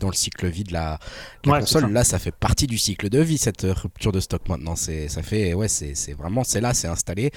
dans 0.00 0.08
le 0.08 0.14
cycle 0.14 0.46
vie 0.46 0.64
de 0.64 0.72
la, 0.72 0.98
console. 1.44 1.92
Là 1.92 2.04
ça 2.04 2.18
fait 2.18 2.34
partie 2.34 2.66
du 2.66 2.78
cycle 2.78 3.08
de 3.08 3.20
vie 3.20 3.38
cette 3.38 3.62
rupture 3.62 4.12
de 4.12 4.20
stock 4.20 4.48
maintenant. 4.48 4.76
C'est 4.76 5.08
ça 5.08 5.22
fait 5.22 5.54
ouais 5.54 5.68
c'est 5.68 6.12
vraiment 6.14 6.44
c'est 6.44 6.60
là 6.60 6.72
c'est 6.72 6.88
installé. 6.88 7.30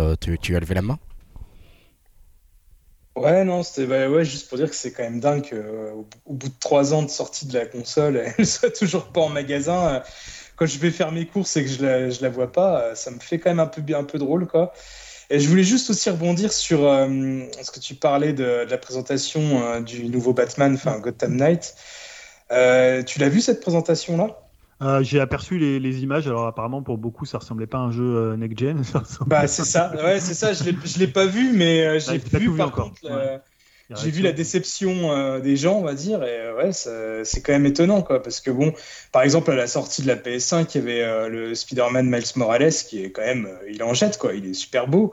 Dim 0.00 0.36
tu, 0.40 0.56
as 0.56 0.60
levé 0.60 0.74
la 0.74 0.82
main 0.82 0.98
Ouais, 3.16 3.44
non, 3.44 3.62
c'était 3.62 3.86
bah, 3.86 4.22
juste 4.22 4.48
pour 4.48 4.56
dire 4.56 4.70
que 4.70 4.74
c'est 4.74 4.92
quand 4.92 5.02
même 5.02 5.20
dingue 5.20 5.42
qu'au 5.42 5.56
euh, 5.56 6.02
bout 6.26 6.48
de 6.48 6.54
trois 6.58 6.94
ans 6.94 7.02
de 7.02 7.10
sortie 7.10 7.46
de 7.46 7.52
la 7.58 7.66
console, 7.66 8.16
elle 8.38 8.46
soit 8.46 8.70
toujours 8.70 9.08
pas 9.08 9.20
en 9.20 9.28
magasin. 9.28 9.94
Euh, 9.94 10.00
quand 10.56 10.66
je 10.66 10.78
vais 10.78 10.90
faire 10.90 11.12
mes 11.12 11.26
courses 11.26 11.56
et 11.56 11.64
que 11.64 11.70
je 11.70 11.82
la, 11.84 12.08
la 12.08 12.28
vois 12.30 12.50
pas, 12.52 12.80
euh, 12.80 12.94
ça 12.94 13.10
me 13.10 13.18
fait 13.18 13.38
quand 13.38 13.50
même 13.50 13.60
un 13.60 13.66
peu, 13.66 13.82
un 13.94 14.04
peu 14.04 14.18
drôle, 14.18 14.46
quoi. 14.46 14.72
Et 15.28 15.38
je 15.38 15.48
voulais 15.48 15.64
juste 15.64 15.90
aussi 15.90 16.10
rebondir 16.10 16.52
sur 16.52 16.80
ce 16.80 17.70
que 17.70 17.78
tu 17.78 17.94
parlais 17.94 18.32
de 18.32 18.66
la 18.68 18.78
présentation 18.78 19.80
du 19.80 20.06
nouveau 20.06 20.32
Batman, 20.32 20.74
enfin 20.74 20.98
Gotham 20.98 21.36
Knight. 21.36 21.76
tu 22.48 23.18
l'as 23.20 23.28
vu 23.28 23.40
cette 23.40 23.60
présentation-là? 23.60 24.49
Euh, 24.82 25.02
j'ai 25.02 25.20
aperçu 25.20 25.58
les, 25.58 25.78
les, 25.78 26.02
images. 26.02 26.26
Alors 26.26 26.46
apparemment 26.46 26.82
pour 26.82 26.98
beaucoup 26.98 27.26
ça 27.26 27.38
ressemblait 27.38 27.66
pas 27.66 27.78
à 27.78 27.82
un 27.82 27.92
jeu 27.92 28.02
euh, 28.04 28.36
next 28.36 28.58
gen. 28.58 28.82
Bah 29.26 29.46
c'est 29.46 29.64
ça. 29.64 29.92
Ouais 29.94 30.20
c'est 30.20 30.34
ça. 30.34 30.52
Je 30.52 30.64
l'ai 30.64 30.76
l'ai 30.98 31.06
pas 31.06 31.26
vu 31.26 31.52
mais 31.52 31.84
euh, 31.84 31.98
j'ai 31.98 32.18
vu, 32.38 32.56
par 32.56 32.68
encore. 32.68 32.92
J'ai 33.90 34.10
vu 34.10 34.22
la 34.22 34.32
déception 34.32 35.40
des 35.40 35.56
gens, 35.56 35.74
on 35.74 35.82
va 35.82 35.94
dire, 35.94 36.22
et 36.22 36.52
ouais, 36.52 36.70
c'est 36.72 37.42
quand 37.42 37.52
même 37.52 37.66
étonnant, 37.66 38.02
quoi, 38.02 38.22
parce 38.22 38.40
que 38.40 38.52
bon, 38.52 38.72
par 39.10 39.22
exemple, 39.22 39.50
à 39.50 39.56
la 39.56 39.66
sortie 39.66 40.02
de 40.02 40.06
la 40.06 40.14
PS5, 40.14 40.68
il 40.72 40.78
y 40.78 40.80
avait 40.80 41.28
le 41.28 41.56
Spider-Man 41.56 42.08
Miles 42.08 42.22
Morales 42.36 42.70
qui 42.70 43.02
est 43.02 43.10
quand 43.10 43.22
même, 43.22 43.48
il 43.68 43.82
en 43.82 43.92
jette, 43.92 44.16
quoi, 44.16 44.34
il 44.34 44.46
est 44.46 44.54
super 44.54 44.86
beau. 44.86 45.12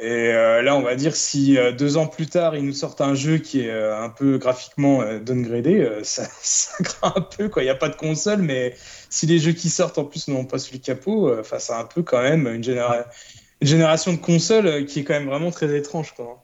Et 0.00 0.32
là, 0.32 0.76
on 0.76 0.82
va 0.82 0.94
dire 0.96 1.14
si 1.14 1.58
deux 1.78 1.96
ans 1.96 2.06
plus 2.06 2.26
tard, 2.26 2.56
ils 2.56 2.64
nous 2.64 2.72
sortent 2.72 3.00
un 3.00 3.14
jeu 3.14 3.38
qui 3.38 3.66
est 3.66 3.70
un 3.72 4.08
peu 4.08 4.38
graphiquement 4.38 5.02
downgradé, 5.20 5.86
ça, 6.02 6.26
ça 6.40 6.82
craint 6.82 7.12
un 7.16 7.20
peu. 7.20 7.50
Il 7.58 7.64
n'y 7.64 7.68
a 7.68 7.74
pas 7.74 7.90
de 7.90 7.96
console, 7.96 8.40
mais 8.40 8.74
si 9.10 9.26
les 9.26 9.38
jeux 9.38 9.52
qui 9.52 9.68
sortent 9.68 9.98
en 9.98 10.04
plus 10.04 10.28
n'ont 10.28 10.46
pas 10.46 10.58
celui 10.58 10.80
capot, 10.80 11.38
enfin, 11.38 11.58
c'est 11.58 11.74
un 11.74 11.84
peu 11.84 12.02
quand 12.02 12.22
même 12.22 12.46
une, 12.46 12.64
une 12.64 13.68
génération 13.68 14.12
de 14.12 14.18
consoles 14.18 14.86
qui 14.86 15.00
est 15.00 15.04
quand 15.04 15.14
même 15.14 15.28
vraiment 15.28 15.50
très 15.50 15.76
étrange. 15.76 16.12
Quoi. 16.14 16.42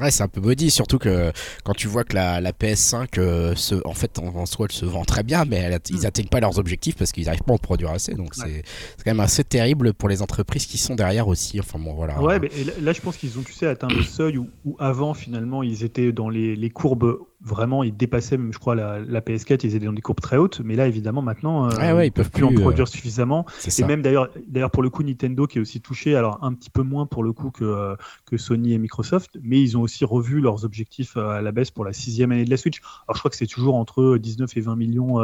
Ouais, 0.00 0.10
c'est 0.10 0.22
un 0.22 0.28
peu 0.28 0.40
body, 0.40 0.70
surtout 0.70 0.98
que 0.98 1.32
quand 1.64 1.74
tu 1.74 1.88
vois 1.88 2.04
que 2.04 2.14
la, 2.14 2.40
la 2.40 2.52
PS5, 2.52 3.18
euh, 3.18 3.54
se, 3.54 3.74
en 3.84 3.92
fait, 3.92 4.18
en, 4.18 4.46
soi, 4.46 4.66
elle 4.68 4.74
se 4.74 4.86
vend 4.86 5.04
très 5.04 5.22
bien, 5.22 5.44
mais 5.44 5.56
elle, 5.56 5.78
ils 5.90 6.06
atteignent 6.06 6.28
pas 6.28 6.40
leurs 6.40 6.58
objectifs 6.58 6.96
parce 6.96 7.12
qu'ils 7.12 7.26
n'arrivent 7.26 7.42
pas 7.42 7.52
à 7.52 7.56
en 7.56 7.58
produire 7.58 7.90
assez. 7.90 8.14
Donc 8.14 8.34
c'est 8.34 8.62
quand 8.98 9.10
même 9.10 9.20
assez 9.20 9.44
terrible 9.44 9.92
pour 9.92 10.08
les 10.08 10.22
entreprises 10.22 10.66
qui 10.66 10.78
sont 10.78 10.94
derrière 10.94 11.28
aussi. 11.28 11.60
Enfin 11.60 11.78
bon, 11.78 11.94
voilà. 11.94 12.20
Ouais, 12.20 12.38
mais 12.38 12.50
là, 12.80 12.92
je 12.92 13.00
pense 13.00 13.16
qu'ils 13.16 13.38
ont, 13.38 13.42
tu 13.42 13.52
sais, 13.52 13.66
atteint 13.66 13.88
le 13.88 14.02
seuil 14.02 14.38
où, 14.38 14.48
avant, 14.78 15.14
finalement, 15.14 15.62
ils 15.62 15.84
étaient 15.84 16.12
dans 16.12 16.28
les, 16.28 16.56
les 16.56 16.70
courbes 16.70 17.18
vraiment 17.42 17.82
ils 17.82 17.96
dépassaient 17.96 18.38
je 18.50 18.58
crois 18.58 18.74
la, 18.74 18.98
la, 18.98 19.20
PS4 19.20 19.60
ils 19.64 19.74
étaient 19.74 19.86
dans 19.86 19.92
des 19.92 20.02
courbes 20.02 20.20
très 20.20 20.36
hautes 20.36 20.60
mais 20.62 20.76
là 20.76 20.86
évidemment 20.86 21.22
maintenant 21.22 21.70
euh, 21.70 22.04
ils, 22.04 22.12
peuvent 22.12 22.30
plus, 22.30 22.44
en 22.44 22.52
produire 22.52 22.84
euh, 22.84 22.86
suffisamment. 22.86 23.46
et 23.78 23.84
même 23.84 24.02
d'ailleurs 24.02 24.28
d'ailleurs 24.46 24.70
pour 24.70 24.82
le 24.82 24.90
coup 24.90 25.02
Nintendo 25.02 25.46
qui 25.46 25.58
est 25.58 25.60
aussi 25.60 25.80
touché 25.80 26.16
alors 26.16 26.38
un 26.42 26.52
petit 26.52 26.70
peu 26.70 26.82
moins 26.82 27.06
pour 27.06 27.22
le 27.22 27.32
coup 27.32 27.50
que 27.50 27.64
euh, 27.64 27.96
que 28.26 28.36
Sony 28.36 28.74
et 28.74 28.78
Microsoft 28.78 29.38
mais 29.42 29.60
ils 29.60 29.78
ont 29.78 29.82
aussi 29.82 30.04
revu 30.04 30.40
leurs 30.40 30.64
objectifs 30.64 31.16
à 31.16 31.40
la 31.40 31.52
baisse 31.52 31.70
pour 31.70 31.84
la 31.84 31.92
sixième 31.92 32.32
année 32.32 32.44
de 32.44 32.50
la 32.50 32.56
Switch. 32.56 32.80
Alors 33.06 33.14
je 33.14 33.20
crois 33.20 33.30
que 33.30 33.36
c'est 33.36 33.46
toujours 33.46 33.76
entre 33.76 34.18
19 34.18 34.56
et 34.56 34.60
20 34.60 34.76
millions 34.76 35.18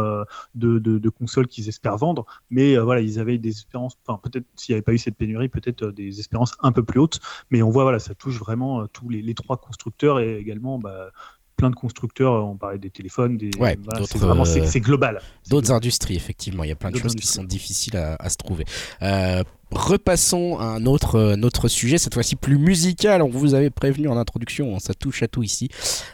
de, 0.54 0.78
de, 0.78 0.98
de, 0.98 1.08
consoles 1.10 1.48
qu'ils 1.48 1.68
espèrent 1.68 1.98
vendre 1.98 2.24
mais 2.50 2.76
voilà 2.78 3.02
ils 3.02 3.18
avaient 3.18 3.38
des 3.38 3.50
espérances 3.50 3.98
enfin 4.06 4.18
peut-être 4.22 4.46
s'il 4.56 4.72
n'y 4.72 4.76
avait 4.76 4.82
pas 4.82 4.92
eu 4.92 4.98
cette 4.98 5.16
pénurie 5.16 5.48
peut-être 5.48 5.90
des 5.90 6.18
espérances 6.18 6.54
un 6.60 6.72
peu 6.72 6.82
plus 6.82 7.00
hautes. 7.00 7.20
Mais 7.50 7.62
on 7.62 7.70
voit 7.70 7.82
voilà 7.82 7.98
ça 7.98 8.14
touche 8.14 8.38
vraiment 8.38 8.86
tous 8.86 9.08
les, 9.08 9.20
les 9.20 9.34
trois 9.34 9.58
constructeurs 9.58 10.20
et 10.20 10.38
également 10.38 10.78
bah, 10.78 11.10
plein 11.56 11.70
de 11.70 11.74
constructeurs, 11.74 12.46
on 12.46 12.56
parlait 12.56 12.78
des 12.78 12.90
téléphones, 12.90 13.36
des, 13.36 13.50
ouais, 13.58 13.78
c'est 14.04 14.18
vraiment 14.18 14.44
c'est 14.44 14.80
global. 14.80 15.20
D'autres 15.48 15.72
industries, 15.72 16.14
effectivement, 16.16 16.64
il 16.64 16.68
y 16.68 16.72
a 16.72 16.76
plein 16.76 16.90
de 16.90 16.98
choses 16.98 17.14
qui 17.14 17.26
sont 17.26 17.44
difficiles 17.44 17.96
à, 17.96 18.28
se 18.28 18.36
trouver. 18.36 18.64
Euh, 19.02 19.42
repassons 19.70 20.58
à 20.58 20.64
un 20.64 20.86
autre, 20.86 21.16
euh, 21.16 21.40
autre 21.42 21.68
sujet, 21.68 21.98
cette 21.98 22.14
fois-ci 22.14 22.36
plus 22.36 22.58
musical. 22.58 23.22
On 23.22 23.28
vous 23.28 23.54
avait 23.54 23.70
prévenu 23.70 24.08
en 24.08 24.16
introduction, 24.16 24.78
ça 24.78 24.94
touche 24.94 25.22
à 25.22 25.28
tout 25.28 25.42
ici. 25.42 25.68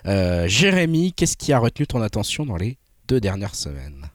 Euh, 0.07 0.47
Jérémy, 0.47 1.13
qu'est-ce 1.13 1.37
qui 1.37 1.53
a 1.53 1.59
retenu 1.59 1.87
ton 1.87 2.01
attention 2.03 2.47
dans 2.47 2.57
les 2.57 2.79
deux 3.09 3.21
dernières 3.21 3.55
semaines? 3.55 4.07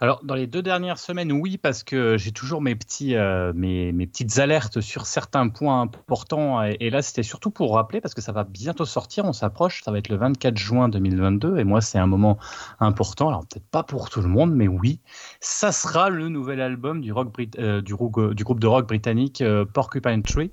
Alors, 0.00 0.20
dans 0.24 0.34
les 0.34 0.46
deux 0.46 0.62
dernières 0.62 0.98
semaines, 0.98 1.32
oui, 1.32 1.58
parce 1.58 1.82
que 1.82 2.16
j'ai 2.16 2.32
toujours 2.32 2.60
mes, 2.60 2.74
petits, 2.74 3.14
euh, 3.16 3.52
mes, 3.54 3.92
petites 4.06 4.38
alertes 4.38 4.80
sur 4.80 5.06
certains 5.06 5.48
points 5.48 5.80
importants. 5.80 6.62
Et, 6.62 6.90
là, 6.90 7.02
c'était 7.02 7.22
surtout 7.22 7.50
pour 7.50 7.74
rappeler, 7.74 8.00
parce 8.00 8.14
que 8.14 8.20
ça 8.20 8.32
va 8.32 8.44
bientôt 8.44 8.84
sortir, 8.84 9.24
on 9.24 9.32
s'approche, 9.32 9.82
ça 9.82 9.92
va 9.92 9.98
être 9.98 10.08
le 10.08 10.16
24 10.16 10.56
juin 10.56 10.88
2022. 10.88 11.58
Et 11.58 11.64
moi, 11.64 11.80
c'est 11.80 11.98
un 11.98 12.06
moment 12.06 12.38
important. 12.80 13.28
Alors, 13.28 13.40
peut-être 13.40 13.68
pas 13.70 13.82
pour 13.82 14.10
tout 14.10 14.20
le 14.20 14.28
monde, 14.28 14.54
mais 14.54 14.68
oui, 14.68 15.00
ça 15.40 15.72
sera 15.72 16.10
le 16.10 16.28
nouvel 16.28 16.60
album 16.60 17.00
du, 17.00 17.12
euh, 17.12 17.82
groupe 17.82 18.60
de 18.60 18.66
rock 18.66 18.88
britannique 18.88 19.40
euh, 19.40 19.64
Porcupine 19.64 20.22
Tree. 20.22 20.52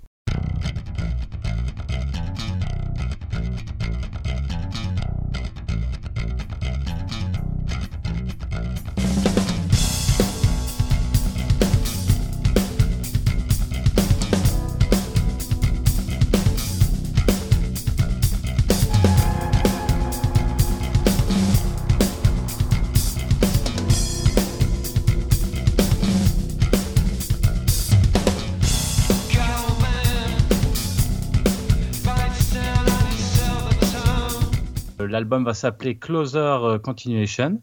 L'album 35.20 35.44
va 35.44 35.54
s'appeler 35.54 35.98
Closer 35.98 36.40
euh, 36.40 36.80
Continuation. 36.80 37.62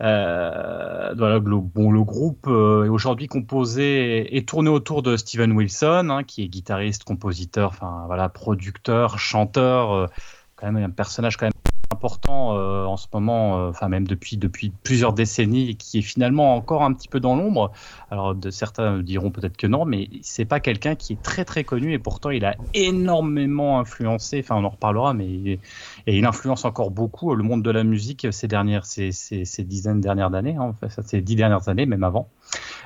Euh, 0.00 1.12
le, 1.14 1.38
bon, 1.38 1.90
le 1.92 2.02
groupe 2.04 2.46
euh, 2.46 2.86
est 2.86 2.88
aujourd'hui 2.88 3.26
composé 3.26 4.34
et 4.34 4.46
tourné 4.46 4.70
autour 4.70 5.02
de 5.02 5.18
Steven 5.18 5.52
Wilson, 5.52 6.08
hein, 6.08 6.24
qui 6.24 6.42
est 6.42 6.48
guitariste, 6.48 7.04
compositeur, 7.04 7.68
enfin 7.68 8.04
voilà, 8.06 8.30
producteur, 8.30 9.18
chanteur, 9.18 10.08
quand 10.56 10.72
même 10.72 10.82
un 10.82 10.88
personnage 10.88 11.36
quand 11.36 11.44
même 11.44 11.52
important 11.92 12.54
en 12.86 12.96
ce 12.96 13.08
moment, 13.12 13.66
enfin 13.66 13.88
même 13.88 14.06
depuis 14.06 14.36
depuis 14.36 14.72
plusieurs 14.84 15.12
décennies, 15.12 15.76
qui 15.76 15.98
est 15.98 16.02
finalement 16.02 16.54
encore 16.54 16.82
un 16.82 16.94
petit 16.94 17.08
peu 17.08 17.20
dans 17.20 17.36
l'ombre. 17.36 17.72
Alors 18.10 18.34
certains 18.50 19.00
diront 19.00 19.30
peut-être 19.30 19.56
que 19.56 19.66
non, 19.66 19.84
mais 19.84 20.08
c'est 20.22 20.44
pas 20.44 20.60
quelqu'un 20.60 20.94
qui 20.94 21.14
est 21.14 21.22
très 21.22 21.44
très 21.44 21.64
connu 21.64 21.92
et 21.92 21.98
pourtant 21.98 22.30
il 22.30 22.44
a 22.44 22.54
énormément 22.74 23.80
influencé. 23.80 24.40
Enfin 24.42 24.56
on 24.56 24.64
en 24.64 24.70
reparlera, 24.70 25.12
mais 25.14 25.26
il, 25.26 25.58
et 26.06 26.16
il 26.18 26.24
influence 26.24 26.64
encore 26.64 26.90
beaucoup 26.90 27.34
le 27.34 27.42
monde 27.42 27.62
de 27.62 27.70
la 27.70 27.84
musique 27.84 28.26
ces 28.30 28.48
dernières 28.48 28.86
ces, 28.86 29.12
ces, 29.12 29.64
dizaines 29.64 30.00
dernières 30.00 30.34
années, 30.34 30.56
hein, 30.56 30.74
ces 31.04 31.20
dix 31.20 31.36
dernières 31.36 31.68
années 31.68 31.86
même 31.86 32.04
avant. 32.04 32.28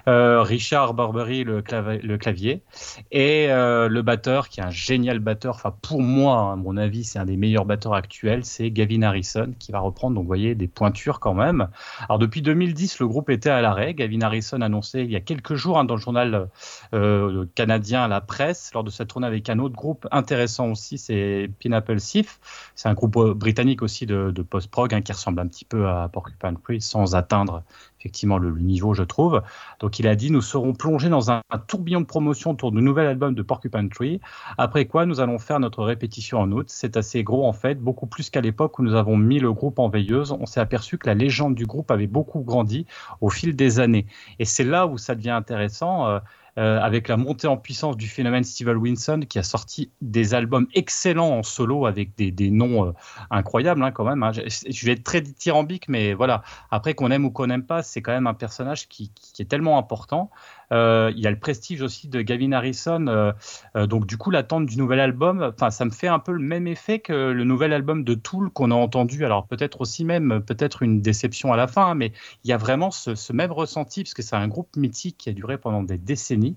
Euh, 0.06 0.42
Richard 0.42 0.92
Barbery 0.92 1.44
le, 1.44 1.62
clavier 1.62 2.62
et 3.10 3.46
euh, 3.48 3.88
le 3.88 4.02
batteur 4.02 4.50
qui 4.50 4.60
est 4.60 4.62
un 4.62 4.70
génial 4.70 5.18
batteur. 5.18 5.54
Enfin 5.54 5.74
pour 5.80 6.02
moi, 6.02 6.52
à 6.52 6.56
mon 6.56 6.76
avis, 6.76 7.04
c'est 7.04 7.18
un 7.18 7.24
des 7.24 7.36
meilleurs 7.36 7.64
batteurs 7.64 7.94
actuels, 7.94 8.44
c'est 8.44 8.70
Gavin 8.70 9.02
Harrison 9.02 9.54
qui 9.58 9.72
va 9.72 9.78
reprendre. 9.78 10.14
Donc 10.14 10.24
vous 10.24 10.28
voyez 10.28 10.54
des 10.54 10.68
pointures 10.68 11.20
quand 11.20 11.32
même. 11.32 11.68
Alors 12.06 12.18
depuis 12.18 12.42
2010, 12.42 12.98
le 12.98 13.08
groupe 13.08 13.30
était 13.30 13.50
à 13.50 13.62
l'arrêt. 13.62 13.94
Gavin 13.94 14.20
Harrison 14.20 14.60
annoncé 14.60 15.00
il 15.00 15.10
y 15.10 15.16
a 15.16 15.20
quelques 15.20 15.54
jours 15.54 15.78
hein, 15.78 15.84
dans 15.84 15.94
le 15.94 16.00
journal 16.00 16.48
euh, 16.92 17.46
canadien 17.54 18.06
La 18.08 18.20
Presse 18.20 18.72
lors 18.74 18.84
de 18.84 18.90
sa 18.90 19.06
tournée 19.06 19.26
avec 19.26 19.48
un 19.48 19.58
autre 19.58 19.74
groupe 19.74 20.06
intéressant 20.10 20.70
aussi, 20.70 20.98
c'est 20.98 21.50
Pineapple 21.58 22.00
Sif. 22.00 22.40
C'est 22.74 22.88
un 22.88 22.94
groupe 22.94 23.03
britannique 23.08 23.82
aussi 23.82 24.06
de, 24.06 24.30
post-prog 24.42 24.94
hein, 24.94 25.00
qui 25.00 25.12
ressemble 25.12 25.40
un 25.40 25.46
petit 25.46 25.64
peu 25.64 25.88
à 25.88 26.08
Porcupine 26.08 26.56
Tree 26.62 26.80
sans 26.80 27.14
atteindre 27.14 27.62
effectivement 28.00 28.38
le, 28.38 28.50
niveau, 28.58 28.92
je 28.92 29.02
trouve. 29.02 29.42
Donc 29.80 29.98
il 29.98 30.06
a 30.06 30.14
dit 30.14 30.30
nous 30.30 30.42
serons 30.42 30.74
plongés 30.74 31.08
dans 31.08 31.30
un, 31.30 31.42
tourbillon 31.66 32.00
de 32.00 32.06
promotion 32.06 32.50
autour 32.50 32.70
du 32.72 32.82
nouvel 32.82 33.06
album 33.06 33.34
de 33.34 33.42
Porcupine 33.42 33.88
Tree. 33.88 34.20
Après 34.58 34.84
quoi, 34.84 35.06
nous 35.06 35.20
allons 35.20 35.38
faire 35.38 35.58
notre 35.60 35.82
répétition 35.82 36.38
en 36.38 36.52
août. 36.52 36.66
C'est 36.68 36.96
assez 36.96 37.24
gros 37.24 37.46
en 37.46 37.52
fait, 37.52 37.76
beaucoup 37.76 38.06
plus 38.06 38.28
qu'à 38.28 38.40
l'époque 38.40 38.78
où 38.78 38.82
nous 38.82 38.94
avons 38.94 39.16
mis 39.16 39.38
le 39.38 39.52
groupe 39.52 39.78
en 39.78 39.88
veilleuse. 39.88 40.32
On 40.32 40.46
s'est 40.46 40.60
aperçu 40.60 40.98
que 40.98 41.06
la 41.06 41.14
légende 41.14 41.54
du 41.54 41.66
groupe 41.66 41.90
avait 41.90 42.06
beaucoup 42.06 42.40
grandi 42.40 42.86
au 43.20 43.30
fil 43.30 43.56
des 43.56 43.80
années. 43.80 44.06
Et 44.38 44.44
c'est 44.44 44.64
là 44.64 44.86
où 44.86 44.98
ça 44.98 45.14
devient 45.14 45.30
intéressant. 45.30 46.06
Euh, 46.08 46.18
euh, 46.56 46.78
avec 46.80 47.08
la 47.08 47.16
montée 47.16 47.46
en 47.48 47.56
puissance 47.56 47.96
du 47.96 48.06
phénomène 48.06 48.44
Steven 48.44 48.76
Winson, 48.76 49.20
qui 49.28 49.38
a 49.38 49.42
sorti 49.42 49.90
des 50.00 50.34
albums 50.34 50.68
excellents 50.74 51.30
en 51.30 51.42
solo 51.42 51.86
avec 51.86 52.14
des, 52.16 52.30
des 52.30 52.50
noms 52.50 52.86
euh, 52.86 52.92
incroyables 53.30 53.82
hein, 53.82 53.90
quand 53.90 54.04
même. 54.04 54.22
Hein. 54.22 54.32
Je, 54.32 54.42
je, 54.70 54.86
vais 54.86 54.92
être 54.92 55.02
très 55.02 55.20
dithyrambique, 55.20 55.88
mais 55.88 56.14
voilà. 56.14 56.42
Après 56.70 56.94
qu'on 56.94 57.10
aime 57.10 57.24
ou 57.24 57.30
qu'on 57.30 57.48
n'aime 57.48 57.66
pas, 57.66 57.82
c'est 57.82 58.02
quand 58.02 58.12
même 58.12 58.28
un 58.28 58.34
personnage 58.34 58.88
qui, 58.88 59.10
qui 59.14 59.42
est 59.42 59.46
tellement 59.46 59.78
important. 59.78 60.30
Euh, 60.72 61.12
il 61.14 61.22
y 61.22 61.26
a 61.26 61.30
le 61.30 61.38
prestige 61.38 61.82
aussi 61.82 62.08
de 62.08 62.22
Gavin 62.22 62.52
Harrison. 62.52 63.06
Euh, 63.06 63.32
euh, 63.76 63.86
donc 63.86 64.06
du 64.06 64.16
coup, 64.16 64.30
l'attente 64.30 64.66
du 64.66 64.76
nouvel 64.76 65.00
album, 65.00 65.52
ça 65.70 65.84
me 65.84 65.90
fait 65.90 66.08
un 66.08 66.18
peu 66.18 66.32
le 66.32 66.40
même 66.40 66.66
effet 66.66 66.98
que 66.98 67.12
le 67.12 67.44
nouvel 67.44 67.72
album 67.72 68.04
de 68.04 68.14
Tool 68.14 68.50
qu'on 68.50 68.70
a 68.70 68.74
entendu. 68.74 69.24
Alors 69.24 69.46
peut-être 69.46 69.80
aussi 69.80 70.04
même, 70.04 70.42
peut-être 70.44 70.82
une 70.82 71.00
déception 71.00 71.52
à 71.52 71.56
la 71.56 71.66
fin, 71.66 71.88
hein, 71.88 71.94
mais 71.94 72.12
il 72.44 72.50
y 72.50 72.52
a 72.52 72.56
vraiment 72.56 72.90
ce, 72.90 73.14
ce 73.14 73.32
même 73.32 73.52
ressenti 73.52 74.02
parce 74.02 74.14
que 74.14 74.22
c'est 74.22 74.36
un 74.36 74.48
groupe 74.48 74.76
mythique 74.76 75.16
qui 75.18 75.30
a 75.30 75.32
duré 75.32 75.58
pendant 75.58 75.82
des 75.82 75.98
décennies. 75.98 76.56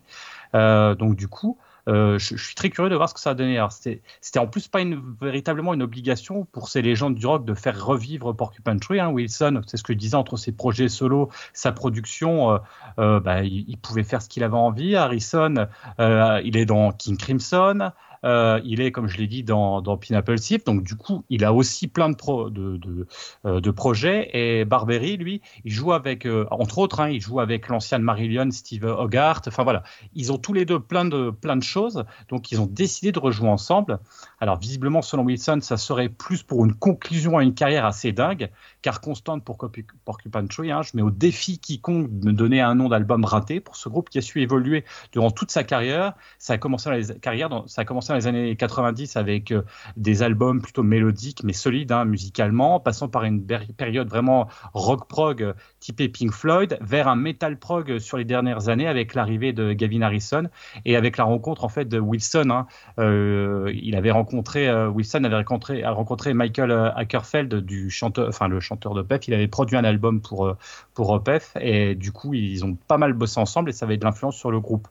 donc 0.53 1.15
du 1.15 1.27
coup, 1.27 1.57
euh, 1.87 2.19
je, 2.19 2.35
suis 2.35 2.55
très 2.55 2.69
curieux 2.69 2.89
de 2.89 2.95
voir 2.95 3.09
ce 3.09 3.13
que 3.13 3.19
ça 3.19 3.31
a 3.31 3.33
donné. 3.33 3.63
C'était 3.69 4.39
en 4.39 4.47
plus 4.47 4.67
pas 4.67 4.79
véritablement 5.21 5.73
une 5.73 5.81
obligation 5.81 6.45
pour 6.45 6.69
ces 6.69 6.81
légendes 6.81 7.15
du 7.15 7.25
rock 7.25 7.45
de 7.45 7.53
faire 7.53 7.85
revivre 7.85 8.33
Porcupine 8.33 8.79
Tree. 8.79 8.99
Hein, 8.99 9.09
Wilson, 9.09 9.61
c'est 9.65 9.77
ce 9.77 9.83
que 9.83 9.93
je 9.93 9.97
disais 9.97 10.15
entre 10.15 10.37
ses 10.37 10.51
projets 10.51 10.89
solo, 10.89 11.29
sa 11.53 11.71
production, 11.71 12.51
euh, 12.51 12.57
euh, 12.99 13.19
bah, 13.19 13.43
il, 13.43 13.77
pouvait 13.77 14.03
faire 14.03 14.21
ce 14.21 14.29
qu'il 14.29 14.43
avait 14.43 14.57
envie. 14.57 14.95
Harrison, 14.95 15.67
il 15.99 16.57
est 16.57 16.65
dans 16.65 16.91
King 16.91 17.17
Crimson. 17.17 17.91
Euh, 18.27 18.59
il 18.65 18.81
est, 18.81 18.91
comme 18.91 19.07
je 19.07 19.17
l'ai 19.17 19.27
dit, 19.27 19.43
dans, 19.43 19.81
dans 19.81 19.95
Pineapple 19.95 20.37
Thief. 20.37 20.65
Donc, 20.65 20.83
du 20.83 20.95
coup, 20.95 21.23
il 21.29 21.45
a 21.45 21.53
aussi 21.53 21.87
plein 21.87 22.09
de, 22.09 23.07
euh, 23.45 23.71
projets. 23.71 24.29
Et 24.33 24.65
Barbery, 24.65 25.15
lui, 25.15 25.41
il 25.63 25.71
joue 25.71 25.93
avec, 25.93 26.25
euh, 26.25 26.45
entre 26.51 26.79
autres, 26.79 26.99
hein, 26.99 27.09
il 27.09 27.21
joue 27.21 27.39
avec 27.39 27.69
l'ancienne 27.69 28.01
Marillion, 28.01 28.51
Steve 28.51 28.83
Hogarth. 28.83 29.47
Enfin, 29.47 29.63
voilà. 29.63 29.83
Ils 30.13 30.33
ont 30.33 30.37
tous 30.37 30.51
les 30.51 30.65
deux 30.65 30.79
plein 30.79 31.05
de, 31.05 31.29
plein 31.29 31.55
de 31.55 31.63
choses. 31.63 32.03
Donc, 32.27 32.51
ils 32.51 32.59
ont 32.59 32.65
décidé 32.65 33.13
de 33.13 33.19
rejouer 33.19 33.47
ensemble. 33.47 33.99
Alors, 34.41 34.59
visiblement, 34.59 35.01
selon 35.01 35.23
Wilson, 35.23 35.59
ça 35.61 35.77
serait 35.77 36.09
plus 36.09 36.43
pour 36.43 36.65
une 36.65 36.73
conclusion 36.73 37.37
à 37.37 37.43
une 37.43 37.53
carrière 37.53 37.85
assez 37.85 38.11
dingue. 38.11 38.49
Car 38.81 38.99
constante 38.99 39.45
pour 39.45 39.57
Porcupine 40.03 40.47
Tree, 40.49 40.71
hein, 40.71 40.81
je 40.81 40.91
mets 40.95 41.01
au 41.01 41.11
défi 41.11 41.59
quiconque 41.59 42.19
de 42.19 42.27
me 42.27 42.33
donner 42.33 42.59
un 42.59 42.75
nom 42.75 42.89
d'album 42.89 43.23
raté 43.23 43.61
pour 43.61 43.77
ce 43.77 43.87
groupe 43.87 44.09
qui 44.09 44.17
a 44.17 44.21
su 44.21 44.41
évoluer 44.41 44.83
durant 45.13 45.31
toute 45.31 45.51
sa 45.51 45.63
carrière. 45.63 46.13
Ça 46.39 46.53
a 46.53 46.57
commencé 46.57 46.89
dans 46.89 46.95
les 46.95 47.19
carrières, 47.19 47.63
ça 47.67 47.81
a 47.81 47.85
commencé 47.85 48.16
les 48.17 48.27
années 48.27 48.55
90 48.55 49.15
avec 49.15 49.51
euh, 49.51 49.63
des 49.95 50.23
albums 50.23 50.61
plutôt 50.61 50.83
mélodiques 50.83 51.43
mais 51.43 51.53
solides 51.53 51.91
hein, 51.91 52.05
musicalement, 52.05 52.79
passant 52.79 53.07
par 53.07 53.23
une 53.23 53.45
période 53.45 54.09
vraiment 54.09 54.47
rock 54.73 55.07
prog 55.07 55.43
euh, 55.43 55.53
typé 55.79 56.09
Pink 56.09 56.31
Floyd, 56.31 56.77
vers 56.81 57.07
un 57.07 57.15
metal 57.15 57.57
prog 57.57 57.99
sur 57.99 58.17
les 58.17 58.25
dernières 58.25 58.69
années 58.69 58.87
avec 58.87 59.13
l'arrivée 59.13 59.53
de 59.53 59.73
Gavin 59.73 60.01
Harrison 60.01 60.49
et 60.85 60.95
avec 60.95 61.17
la 61.17 61.23
rencontre 61.23 61.63
en 61.63 61.69
fait 61.69 61.85
de 61.85 61.99
Wilson. 61.99 62.49
Hein. 62.49 62.67
Euh, 62.99 63.71
il 63.73 63.95
avait 63.95 64.11
rencontré 64.11 64.67
euh, 64.67 64.87
Wilson 64.89 65.23
avait 65.23 65.37
rencontré, 65.37 65.83
a 65.83 65.91
rencontré 65.91 66.33
Michael 66.33 66.71
Ackerfeld 66.95 67.55
du 67.55 67.89
chanteur, 67.89 68.27
enfin 68.27 68.47
le 68.47 68.59
chanteur 68.59 68.93
de 68.93 69.01
Pef. 69.01 69.27
Il 69.27 69.33
avait 69.33 69.47
produit 69.47 69.77
un 69.77 69.83
album 69.83 70.21
pour 70.21 70.55
pour 70.93 71.23
Pef 71.23 71.53
et 71.59 71.95
du 71.95 72.11
coup 72.11 72.33
ils 72.33 72.65
ont 72.65 72.75
pas 72.75 72.97
mal 72.97 73.13
bossé 73.13 73.39
ensemble 73.39 73.69
et 73.69 73.73
ça 73.73 73.85
avait 73.85 73.97
de 73.97 74.05
l'influence 74.05 74.35
sur 74.35 74.51
le 74.51 74.59
groupe. 74.59 74.87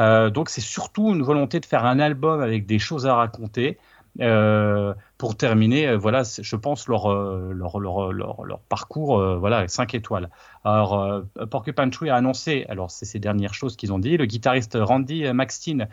Euh, 0.00 0.30
donc 0.30 0.48
c'est 0.48 0.60
surtout 0.60 1.14
une 1.14 1.22
volonté 1.22 1.60
de 1.60 1.66
faire 1.66 1.84
un 1.84 1.98
album 1.98 2.40
avec 2.40 2.66
des 2.66 2.78
choses 2.78 3.06
à 3.06 3.14
raconter. 3.14 3.78
Euh, 4.20 4.92
pour 5.16 5.36
terminer, 5.36 5.88
euh, 5.88 5.96
voilà, 5.96 6.22
je 6.22 6.56
pense 6.56 6.86
leur, 6.86 7.08
leur, 7.08 7.78
leur, 7.78 8.12
leur, 8.12 8.44
leur 8.44 8.60
parcours, 8.60 9.22
voilà, 9.38 9.66
5 9.68 9.94
étoiles. 9.94 10.28
Alors, 10.64 11.00
euh, 11.00 11.22
Porcupine 11.50 11.90
Tree 11.90 12.10
a 12.10 12.16
annoncé, 12.16 12.66
alors 12.68 12.90
c'est 12.90 13.06
ces 13.06 13.18
dernières 13.18 13.54
choses 13.54 13.76
qu'ils 13.76 13.92
ont 13.92 13.98
dit, 13.98 14.16
le 14.16 14.26
guitariste 14.26 14.76
Randy 14.80 15.32
Maxtin, 15.32 15.86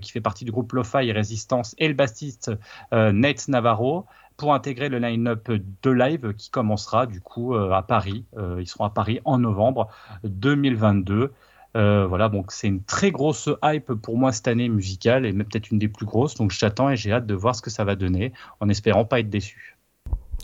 qui 0.00 0.12
fait 0.12 0.20
partie 0.20 0.44
du 0.44 0.52
groupe 0.52 0.72
Lo-Fi 0.72 1.12
Resistance, 1.12 1.74
et 1.78 1.88
le 1.88 1.94
bassiste 1.94 2.52
Nate 2.92 3.48
Navarro, 3.48 4.06
pour 4.36 4.52
intégrer 4.52 4.88
le 4.88 4.98
line-up 4.98 5.50
de 5.50 5.90
live 5.90 6.34
qui 6.34 6.50
commencera 6.50 7.06
du 7.06 7.20
coup 7.20 7.54
à 7.54 7.82
Paris. 7.82 8.24
ils 8.58 8.66
seront 8.66 8.84
à 8.84 8.90
Paris 8.90 9.20
en 9.24 9.38
novembre 9.38 9.88
2022. 10.24 11.32
Euh, 11.76 12.06
voilà, 12.06 12.28
donc 12.28 12.52
c'est 12.52 12.68
une 12.68 12.82
très 12.82 13.10
grosse 13.10 13.48
hype 13.62 13.92
pour 13.94 14.16
moi 14.16 14.30
cette 14.32 14.46
année 14.46 14.68
musicale 14.68 15.26
et 15.26 15.32
même 15.32 15.46
peut-être 15.46 15.70
une 15.70 15.78
des 15.78 15.88
plus 15.88 16.06
grosses. 16.06 16.34
Donc 16.34 16.52
j'attends 16.52 16.90
et 16.90 16.96
j'ai 16.96 17.12
hâte 17.12 17.26
de 17.26 17.34
voir 17.34 17.54
ce 17.54 17.62
que 17.62 17.70
ça 17.70 17.84
va 17.84 17.96
donner 17.96 18.32
en 18.60 18.68
espérant 18.68 19.04
pas 19.04 19.20
être 19.20 19.30
déçu. 19.30 19.76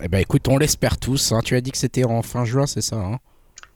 Eh 0.02 0.08
ben 0.08 0.18
écoute, 0.18 0.48
on 0.48 0.58
l'espère 0.58 0.98
tous. 0.98 1.32
Hein. 1.32 1.40
Tu 1.44 1.54
as 1.54 1.60
dit 1.60 1.70
que 1.70 1.78
c'était 1.78 2.04
en 2.04 2.22
fin 2.22 2.44
juin, 2.44 2.66
c'est 2.66 2.80
ça 2.80 2.96
hein? 2.96 3.18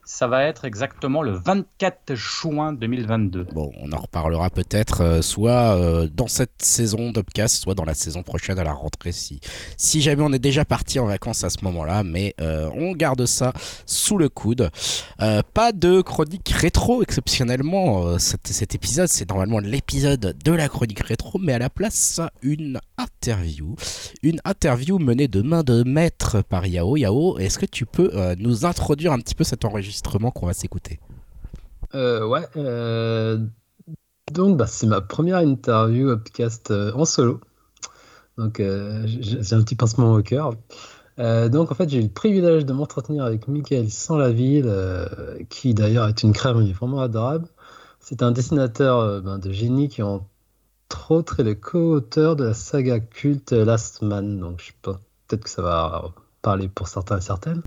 Ça 0.05 0.27
va 0.27 0.45
être 0.45 0.67
exactement 0.67 1.23
le 1.23 1.33
24 1.33 2.15
juin 2.15 2.73
2022. 2.73 3.45
Bon, 3.55 3.73
on 3.81 3.91
en 3.93 3.99
reparlera 3.99 4.51
peut-être 4.51 5.01
euh, 5.01 5.23
soit 5.23 5.77
euh, 5.77 6.09
dans 6.13 6.27
cette 6.27 6.61
saison 6.61 7.11
d'Upcast, 7.11 7.57
soit 7.57 7.75
dans 7.75 7.87
la 7.87 7.95
saison 7.95 8.23
prochaine 8.23 8.59
à 8.59 8.65
la 8.65 8.73
rentrée 8.73 9.13
si, 9.13 9.41
si 9.79 10.03
jamais 10.03 10.23
on 10.23 10.33
est 10.33 10.39
déjà 10.39 10.65
parti 10.65 10.99
en 10.99 11.07
vacances 11.07 11.43
à 11.45 11.51
ce 11.51 11.65
moment-là, 11.65 12.05
mais 12.05 12.35
euh, 12.41 12.69
on 12.75 12.93
garde 12.93 13.25
ça 13.25 13.53
sous 13.87 14.19
le 14.19 14.29
coude. 14.29 14.71
Pas 15.55 15.73
de 15.73 16.01
chronique 16.01 16.49
rétro 16.51 17.03
exceptionnellement, 17.03 18.19
cet, 18.19 18.49
cet 18.49 18.75
épisode 18.75 19.09
c'est 19.09 19.29
normalement 19.29 19.59
l'épisode 19.59 20.37
de 20.45 20.53
la 20.53 20.69
chronique 20.69 21.01
rétro, 21.01 21.39
mais 21.39 21.55
à 21.55 21.59
la 21.59 21.71
place 21.71 22.21
une 22.43 22.81
interview, 22.99 23.75
une 24.23 24.41
interview 24.45 24.99
menée 24.99 25.29
de 25.29 25.43
main 25.43 25.63
de 25.63 25.83
maître 25.83 26.43
par 26.43 26.67
Yao. 26.67 26.97
Yao, 26.97 27.39
est-ce 27.39 27.59
que 27.59 27.67
tu 27.67 27.87
peux 27.87 28.11
nous 28.39 28.67
introduire 28.67 29.13
un 29.13 29.19
petit 29.19 29.35
peu 29.35 29.45
cet 29.45 29.65
enregistrement 29.65 29.94
qu'on 30.03 30.47
va 30.47 30.53
s'écouter 30.53 31.01
euh, 31.95 32.27
Ouais. 32.27 32.47
Euh, 32.57 33.39
donc, 34.33 34.57
bah, 34.57 34.67
c'est 34.67 34.87
ma 34.87 35.01
première 35.01 35.39
interview 35.39 36.11
Upcast 36.11 36.71
euh, 36.71 36.93
en 36.95 37.05
solo. 37.05 37.41
Donc, 38.37 38.61
j'ai 39.07 39.55
un 39.55 39.63
petit 39.63 39.77
pincement 39.77 40.13
au 40.13 40.23
cœur. 40.23 40.55
Donc, 41.19 41.71
en 41.71 41.75
fait, 41.77 41.89
j'ai 41.89 41.99
eu 41.99 42.03
le 42.03 42.09
privilège 42.09 42.65
de 42.65 42.73
m'entretenir 42.73 43.23
avec 43.23 43.47
Michael 43.47 43.89
Sans-la-Ville, 43.93 44.69
qui 45.51 45.73
d'ailleurs 45.73 46.09
est 46.09 46.25
une 46.25 46.33
crème 46.33 46.69
vraiment 46.73 47.01
adorable. 47.01 47.47
C'est 48.01 48.25
un 48.25 48.33
dessinateur 48.33 49.23
ben, 49.23 49.39
de 49.39 49.53
génie 49.53 49.89
qui, 49.89 50.03
entre 50.03 50.27
autres, 51.11 51.39
est 51.39 51.45
le 51.45 51.55
co-auteur 51.55 52.35
de 52.35 52.43
la 52.43 52.55
saga 52.55 52.99
culte 52.99 53.53
Last 53.53 54.03
Man. 54.03 54.41
Donc, 54.41 54.59
je 54.59 54.67
sais 54.67 54.73
pas, 54.83 54.99
peut-être 55.29 55.45
que 55.45 55.51
ça 55.51 55.63
va 55.63 56.13
parler 56.45 56.69
pour 56.69 56.87
certains 56.87 57.19
et 57.19 57.23
certaines. 57.23 57.63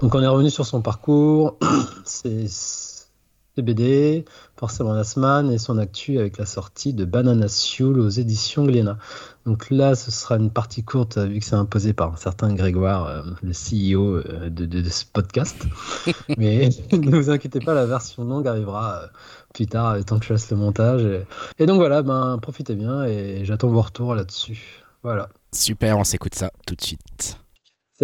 Donc 0.00 0.14
on 0.14 0.22
est 0.22 0.26
revenu 0.26 0.48
sur 0.48 0.64
son 0.64 0.80
parcours, 0.80 1.58
ses, 2.04 2.46
ses 2.48 3.62
BD, 3.62 4.24
forcément 4.56 4.92
Lasman 4.92 5.50
et 5.50 5.58
son 5.58 5.78
actu 5.78 6.18
avec 6.18 6.38
la 6.38 6.46
sortie 6.46 6.92
de 6.92 7.04
Banana 7.04 7.48
Sioule 7.48 8.00
aux 8.00 8.08
éditions 8.08 8.64
Glénat. 8.64 8.98
Donc 9.46 9.70
là, 9.70 9.94
ce 9.94 10.10
sera 10.10 10.36
une 10.36 10.50
partie 10.50 10.82
courte 10.82 11.18
vu 11.18 11.40
que 11.40 11.44
c'est 11.44 11.54
imposé 11.54 11.92
par 11.92 12.12
un 12.12 12.16
certain 12.16 12.52
Grégoire, 12.54 13.06
euh, 13.06 13.22
le 13.42 13.52
CEO 13.52 14.16
euh, 14.16 14.48
de, 14.48 14.64
de, 14.64 14.80
de, 14.80 14.88
ce 14.88 15.04
podcast. 15.04 15.56
Mais 16.38 16.70
ne 16.92 17.16
vous 17.16 17.30
inquiétez 17.30 17.60
pas, 17.60 17.74
la 17.74 17.86
version 17.86 18.24
longue 18.24 18.48
arrivera 18.48 19.02
euh, 19.02 19.06
plus 19.52 19.66
tard, 19.66 19.96
tant 20.04 20.18
que 20.18 20.24
je 20.24 20.32
fasse 20.32 20.50
le 20.50 20.56
montage. 20.56 21.04
Et, 21.04 21.26
et 21.58 21.66
donc 21.66 21.76
voilà, 21.76 22.02
ben, 22.02 22.38
profitez 22.40 22.74
bien 22.74 23.04
et 23.04 23.44
j'attends 23.44 23.68
vos 23.68 23.82
retours 23.82 24.14
là-dessus. 24.14 24.82
Voilà. 25.02 25.28
Super, 25.52 25.98
on 25.98 26.04
s'écoute 26.04 26.34
ça 26.34 26.50
tout 26.66 26.74
de 26.74 26.82
suite. 26.82 27.38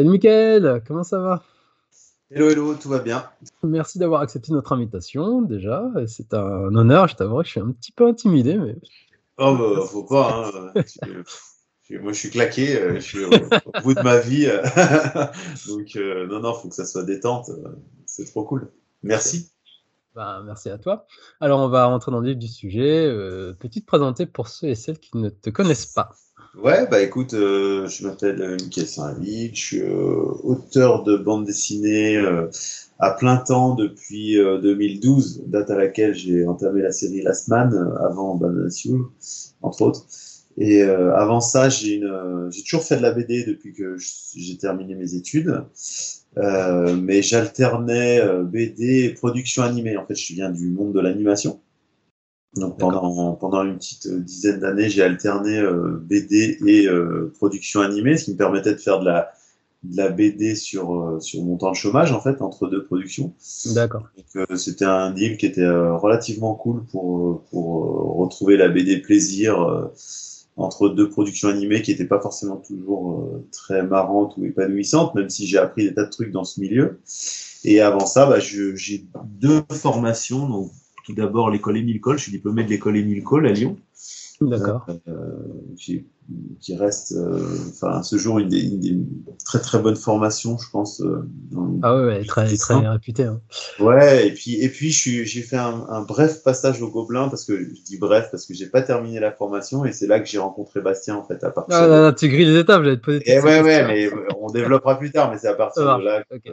Salut 0.01 0.13
Mickaël, 0.13 0.83
comment 0.89 1.03
ça 1.03 1.19
va? 1.19 1.43
Hello, 2.31 2.49
hello, 2.49 2.75
tout 2.75 2.89
va 2.89 3.01
bien. 3.01 3.29
Merci 3.63 3.99
d'avoir 3.99 4.23
accepté 4.23 4.51
notre 4.51 4.73
invitation 4.73 5.43
déjà. 5.43 5.85
C'est 6.07 6.33
un 6.33 6.75
honneur, 6.75 7.07
je 7.07 7.17
t'avoue, 7.17 7.43
je 7.43 7.51
suis 7.51 7.61
un 7.61 7.71
petit 7.73 7.93
peu 7.93 8.07
intimidé. 8.07 8.57
Mais... 8.57 8.79
Oh, 9.37 9.55
bah, 9.59 9.83
faut 9.87 10.05
pas. 10.05 10.51
Hein. 10.75 10.83
Moi, 11.91 12.15
je 12.15 12.19
suis 12.19 12.31
claqué, 12.31 12.95
je 12.95 13.01
suis 13.01 13.27
au, 13.27 13.29
au 13.29 13.83
bout 13.83 13.93
de 13.93 14.01
ma 14.01 14.17
vie. 14.21 14.47
Donc, 15.69 15.95
euh, 15.97 16.27
non, 16.29 16.41
non, 16.41 16.55
faut 16.55 16.71
que 16.71 16.75
ça 16.75 16.87
soit 16.87 17.05
détente. 17.05 17.51
C'est 18.07 18.25
trop 18.25 18.45
cool. 18.45 18.73
Merci. 19.03 19.53
Ben, 20.15 20.43
merci 20.47 20.71
à 20.71 20.79
toi. 20.79 21.07
Alors, 21.41 21.61
on 21.61 21.69
va 21.69 21.85
rentrer 21.85 22.11
dans 22.11 22.21
le 22.21 22.31
vif 22.31 22.39
du 22.39 22.49
sujet. 22.49 23.05
Euh, 23.05 23.53
Peux-tu 23.53 23.83
te 23.83 23.87
présenter 23.87 24.25
pour 24.25 24.49
ceux 24.49 24.69
et 24.69 24.75
celles 24.77 24.99
qui 24.99 25.19
ne 25.19 25.29
te 25.29 25.51
connaissent 25.51 25.85
pas? 25.85 26.09
Ouais, 26.57 26.85
bah 26.91 27.01
écoute, 27.01 27.35
euh, 27.35 27.87
je 27.87 28.05
m'appelle 28.05 28.57
Michael 28.61 28.87
Saint-Vite, 28.87 29.55
je 29.55 29.61
suis 29.61 29.81
euh, 29.83 30.25
auteur 30.43 31.05
de 31.05 31.17
bande 31.17 31.45
dessinée 31.47 32.17
euh, 32.17 32.49
à 32.99 33.13
plein 33.13 33.37
temps 33.37 33.77
depuis 33.77 34.37
2012, 34.37 35.45
date 35.47 35.71
à 35.71 35.77
laquelle 35.77 36.13
j'ai 36.15 36.45
entamé 36.47 36.83
la 36.83 36.91
série 36.91 37.23
Last 37.23 37.47
Man, 37.49 37.73
avant 38.01 38.35
Banana 38.35 38.69
Sioule, 38.69 39.07
entre 39.63 39.83
autres. 39.83 40.07
Et 40.59 40.83
avant 40.83 41.41
ça, 41.41 41.71
j'ai 41.71 42.03
toujours 42.69 42.83
fait 42.83 42.99
de 42.99 43.03
la 43.03 43.13
BD 43.13 43.45
depuis 43.45 43.73
que 43.73 43.97
j'ai 44.37 44.59
terminé 44.59 44.95
mes 44.97 45.15
études, 45.15 45.65
mais 46.37 47.23
j'alternais 47.23 48.21
BD 48.45 49.05
et 49.05 49.15
production 49.15 49.63
animée. 49.63 49.97
En 49.97 50.05
fait, 50.05 50.17
je 50.17 50.35
viens 50.35 50.51
du 50.51 50.69
monde 50.69 50.93
de 50.93 51.01
l'animation. 51.01 51.61
Donc 52.57 52.79
pendant, 52.79 53.33
pendant 53.35 53.63
une 53.65 53.77
petite 53.77 54.09
dizaine 54.09 54.61
d'années, 54.61 54.89
j'ai 54.89 55.03
alterné 55.03 55.59
euh, 55.59 56.01
BD 56.03 56.59
et 56.67 56.87
euh, 56.89 57.33
production 57.39 57.81
animée, 57.81 58.17
ce 58.17 58.25
qui 58.25 58.33
me 58.33 58.37
permettait 58.37 58.75
de 58.75 58.81
faire 58.81 59.01
de 59.01 59.07
la 59.07 59.31
de 59.83 59.97
la 59.97 60.11
BD 60.11 60.55
sur, 60.55 60.95
euh, 60.95 61.21
sur 61.21 61.43
mon 61.43 61.57
temps 61.57 61.71
de 61.71 61.77
chômage, 61.77 62.13
en 62.13 62.21
fait, 62.21 62.43
entre 62.43 62.69
deux 62.69 62.85
productions. 62.85 63.33
D'accord. 63.75 64.09
Euh, 64.37 64.57
c'était 64.57 64.85
un 64.85 65.11
deal 65.11 65.37
qui 65.37 65.47
était 65.47 65.63
euh, 65.63 65.97
relativement 65.97 66.55
cool 66.55 66.85
pour, 66.85 67.19
euh, 67.19 67.43
pour 67.51 67.85
euh, 67.85 68.23
retrouver 68.23 68.57
la 68.57 68.69
BD 68.69 68.99
plaisir 68.99 69.61
euh, 69.63 69.87
entre 70.57 70.91
deux 70.91 71.09
productions 71.09 71.49
animées 71.49 71.81
qui 71.81 71.93
n'étaient 71.93 72.05
pas 72.05 72.21
forcément 72.21 72.57
toujours 72.57 73.23
euh, 73.23 73.47
très 73.53 73.83
marrantes 73.83 74.37
ou 74.37 74.45
épanouissantes, 74.45 75.15
même 75.15 75.31
si 75.31 75.47
j'ai 75.47 75.59
appris 75.59 75.85
des 75.85 75.95
tas 75.95 76.05
de 76.05 76.11
trucs 76.11 76.31
dans 76.31 76.45
ce 76.45 76.61
milieu. 76.61 77.01
Et 77.65 77.81
avant 77.81 78.07
ça, 78.07 78.27
bah, 78.27 78.39
j'ai 78.39 79.07
deux 79.25 79.63
formations. 79.71 80.47
Donc, 80.47 80.71
tout 81.11 81.17
d'abord, 81.17 81.51
l'école 81.51 81.77
Émile 81.77 82.01
Cole. 82.01 82.19
Je 82.19 82.25
suis 82.25 82.33
diplômé 82.33 82.65
de 82.65 82.71
l'école 82.71 82.97
Émile 82.97 83.23
Cole 83.23 83.47
à 83.47 83.53
Lyon. 83.53 83.77
D'accord. 84.41 84.87
Euh, 85.09 85.39
qui 86.61 86.77
reste, 86.77 87.13
euh, 87.13 87.41
enfin, 87.71 87.99
à 87.99 88.03
ce 88.03 88.17
jour, 88.17 88.39
une 88.39 88.49
des, 88.49 88.61
une 88.61 88.81
des 88.81 88.99
très 89.45 89.61
très 89.61 89.79
bonnes 89.79 89.97
formations, 89.97 90.59
je 90.59 90.69
pense. 90.71 91.01
euh, 91.01 91.27
dans- 91.51 91.79
Ah 91.83 91.97
ouais, 91.97 92.05
ouais, 92.07 92.25
très, 92.25 92.47
très 92.47 92.57
ça. 92.57 92.79
réputé. 92.91 93.25
Hein. 93.25 93.41
Ouais, 93.79 94.29
et 94.29 94.33
puis, 94.33 94.55
et 94.61 94.69
puis 94.69 94.91
j'ai 94.91 95.43
fait 95.43 95.57
un, 95.57 95.87
un 95.89 96.03
bref 96.03 96.43
passage 96.43 96.83
au 96.83 96.89
Gobelin, 96.89 97.29
parce 97.29 97.45
que 97.45 97.59
je 97.59 97.83
dis 97.83 97.99
bref, 97.99 98.29
parce 98.31 98.47
que 98.47 98.55
j'ai 98.55 98.67
pas 98.67 98.83
terminé 98.83 99.21
la 99.21 99.33
formation, 99.33 99.85
et 99.85 99.93
c'est 99.93 100.07
là 100.07 100.21
que 100.21 100.27
j'ai 100.27 100.39
rencontré 100.39 100.81
Bastien, 100.81 101.17
en 101.17 101.25
fait, 101.25 101.43
à 101.45 101.51
partir 101.51 101.77
Ah 101.77 101.87
de... 101.87 101.91
là 101.91 102.01
là, 102.03 102.13
tu 102.13 102.29
grilles 102.29 102.47
les 102.47 102.59
étapes, 102.61 102.83
j'allais 102.85 102.97
te 102.97 103.05
poser 103.05 103.19
Et 103.31 103.37
toutes 103.37 103.45
ouais, 103.45 103.63
ouais, 103.63 103.87
mais 103.87 104.11
on 104.39 104.51
développera 104.51 104.99
plus 104.99 105.11
tard, 105.11 105.31
mais 105.31 105.39
c'est 105.39 105.49
à 105.49 105.55
partir 105.55 105.99
de 105.99 106.05
là 106.05 106.23
que, 106.31 106.51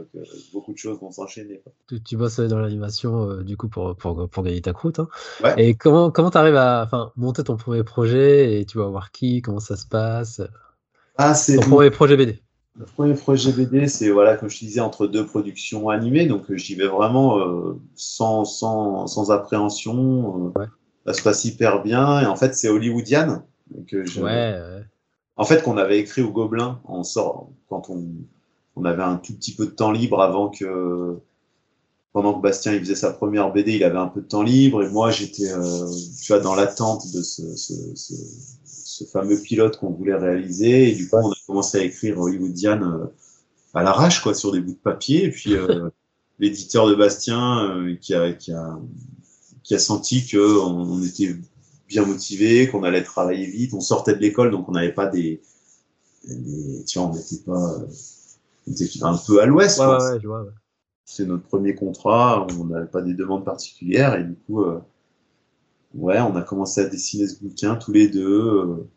beaucoup 0.53 0.73
de 0.73 0.77
choses 0.77 0.99
vont 0.99 1.11
s'enchaîner. 1.11 1.61
Tu, 1.87 2.01
tu 2.01 2.17
bosses 2.17 2.39
dans 2.39 2.59
l'animation 2.59 3.29
euh, 3.29 3.43
du 3.43 3.57
coup 3.57 3.67
pour, 3.67 3.95
pour, 3.95 4.27
pour 4.29 4.43
gagner 4.43 4.61
ta 4.61 4.73
croûte. 4.73 4.99
Hein. 4.99 5.07
Ouais. 5.43 5.53
Et 5.57 5.75
comment 5.75 6.11
comment 6.11 6.29
t'arrives 6.29 6.55
à 6.55 6.83
enfin, 6.85 7.11
monter 7.15 7.43
ton 7.43 7.57
premier 7.57 7.83
projet 7.83 8.59
et 8.59 8.65
tu 8.65 8.77
vas 8.77 8.87
voir 8.87 9.11
qui, 9.11 9.41
comment 9.41 9.59
ça 9.67 9.75
se 9.75 9.85
passe 9.85 10.41
Ah, 11.17 11.33
c'est 11.33 11.57
Ton 11.57 11.69
premier 11.69 11.91
projet 11.91 12.17
BD. 12.17 12.39
Le 12.79 12.85
premier 12.85 13.15
projet 13.15 13.51
BD, 13.51 13.87
c'est 13.87 14.09
voilà, 14.09 14.37
comme 14.37 14.49
je 14.49 14.59
te 14.59 14.65
disais, 14.65 14.79
entre 14.81 15.07
deux 15.07 15.25
productions 15.25 15.89
animées, 15.89 16.27
donc 16.27 16.49
euh, 16.51 16.57
j'y 16.57 16.75
vais 16.75 16.87
vraiment 16.87 17.39
euh, 17.39 17.79
sans, 17.95 18.45
sans, 18.45 19.07
sans 19.07 19.31
appréhension. 19.31 20.51
euh, 20.55 20.59
Ouais. 20.59 20.67
Ça 21.05 21.13
se 21.13 21.21
passe 21.23 21.45
hyper 21.45 21.81
bien, 21.83 22.19
et 22.21 22.25
en 22.25 22.35
fait, 22.35 22.53
c'est 22.53 22.67
hollywoodienne. 22.69 23.41
Euh, 23.93 24.03
je- 24.05 24.21
Ouais, 24.21 24.25
ouais. 24.59 24.83
En 25.37 25.45
fait, 25.45 25.63
qu'on 25.63 25.77
avait 25.77 25.99
écrit 25.99 26.21
au 26.21 26.31
Gobelin 26.31 26.79
en 26.85 27.03
sort 27.03 27.49
quand 27.69 27.89
on, 27.89 28.03
on 28.75 28.85
avait 28.85 29.03
un 29.03 29.15
tout 29.17 29.33
petit 29.33 29.53
peu 29.55 29.65
de 29.65 29.71
temps 29.71 29.91
libre 29.91 30.21
avant 30.21 30.49
que 30.49 31.17
pendant 32.13 32.33
que 32.33 32.41
Bastien 32.41 32.73
il 32.73 32.79
faisait 32.79 32.95
sa 32.95 33.13
première 33.13 33.51
BD, 33.53 33.73
il 33.75 33.83
avait 33.83 33.97
un 33.99 34.07
peu 34.07 34.21
de 34.21 34.27
temps 34.27 34.41
libre 34.41 34.83
et 34.83 34.89
moi 34.89 35.11
j'étais 35.11 35.51
euh, 35.51 35.87
tu 36.23 36.33
vois 36.33 36.41
dans 36.41 36.55
l'attente 36.55 37.03
de 37.13 37.21
ce, 37.21 37.55
ce, 37.55 37.73
ce, 37.95 38.13
ce 38.97 39.03
fameux 39.05 39.39
pilote 39.39 39.77
qu'on 39.77 39.91
voulait 39.91 40.15
réaliser 40.15 40.89
et 40.89 40.95
du 40.95 41.07
coup 41.07 41.17
on 41.17 41.31
a 41.31 41.35
commencé 41.45 41.77
à 41.77 41.83
écrire 41.83 42.19
Hollywoodian 42.19 42.81
euh, 42.81 43.05
à 43.73 43.83
l'arrache 43.83 44.21
quoi 44.23 44.33
sur 44.33 44.51
des 44.51 44.59
bouts 44.59 44.73
de 44.73 44.77
papier 44.77 45.25
et 45.25 45.29
puis 45.29 45.55
euh, 45.55 45.89
l'éditeur 46.39 46.87
de 46.87 46.95
Bastien 46.95 47.69
euh, 47.69 47.95
qui 47.95 48.15
a 48.15 48.33
qui 48.33 48.51
a 48.53 48.79
qui 49.63 49.75
a 49.75 49.79
senti 49.79 50.25
que 50.25 50.59
on, 50.61 51.03
était 51.03 51.35
bien 51.89 52.05
motivé, 52.05 52.69
qu'on 52.69 52.83
allait 52.83 53.03
travailler 53.03 53.45
vite, 53.45 53.73
on 53.73 53.81
sortait 53.81 54.15
de 54.15 54.19
l'école 54.19 54.49
donc 54.51 54.67
on 54.69 54.71
n'avait 54.71 54.93
pas 54.93 55.07
des, 55.07 55.41
des 56.25 56.83
tu 56.85 56.97
vois 56.97 57.09
on 57.09 57.13
n'était 57.13 57.43
pas 57.45 57.77
on 58.67 58.71
était 58.71 59.03
un 59.03 59.17
peu 59.17 59.41
à 59.41 59.45
l'ouest 59.45 59.79
Ouais, 59.79 59.85
quoi. 59.85 59.97
ouais, 59.97 60.11
ouais, 60.13 60.19
je 60.21 60.27
vois. 60.27 60.41
ouais. 60.41 60.51
C'est 61.05 61.25
notre 61.25 61.43
premier 61.43 61.75
contrat, 61.75 62.45
on 62.59 62.65
n'avait 62.65 62.87
pas 62.87 63.01
des 63.01 63.13
demandes 63.13 63.45
particulières 63.45 64.15
et 64.15 64.25
du 64.25 64.35
coup, 64.35 64.63
euh, 64.63 64.79
ouais, 65.97 66.19
on 66.21 66.35
a 66.37 66.41
commencé 66.43 66.81
à 66.81 66.85
dessiner 66.85 67.27
ce 67.27 67.39
bouquin 67.43 67.75
tous 67.75 67.91
les 67.91 68.07
deux. 68.09 68.29
euh, 68.29 68.89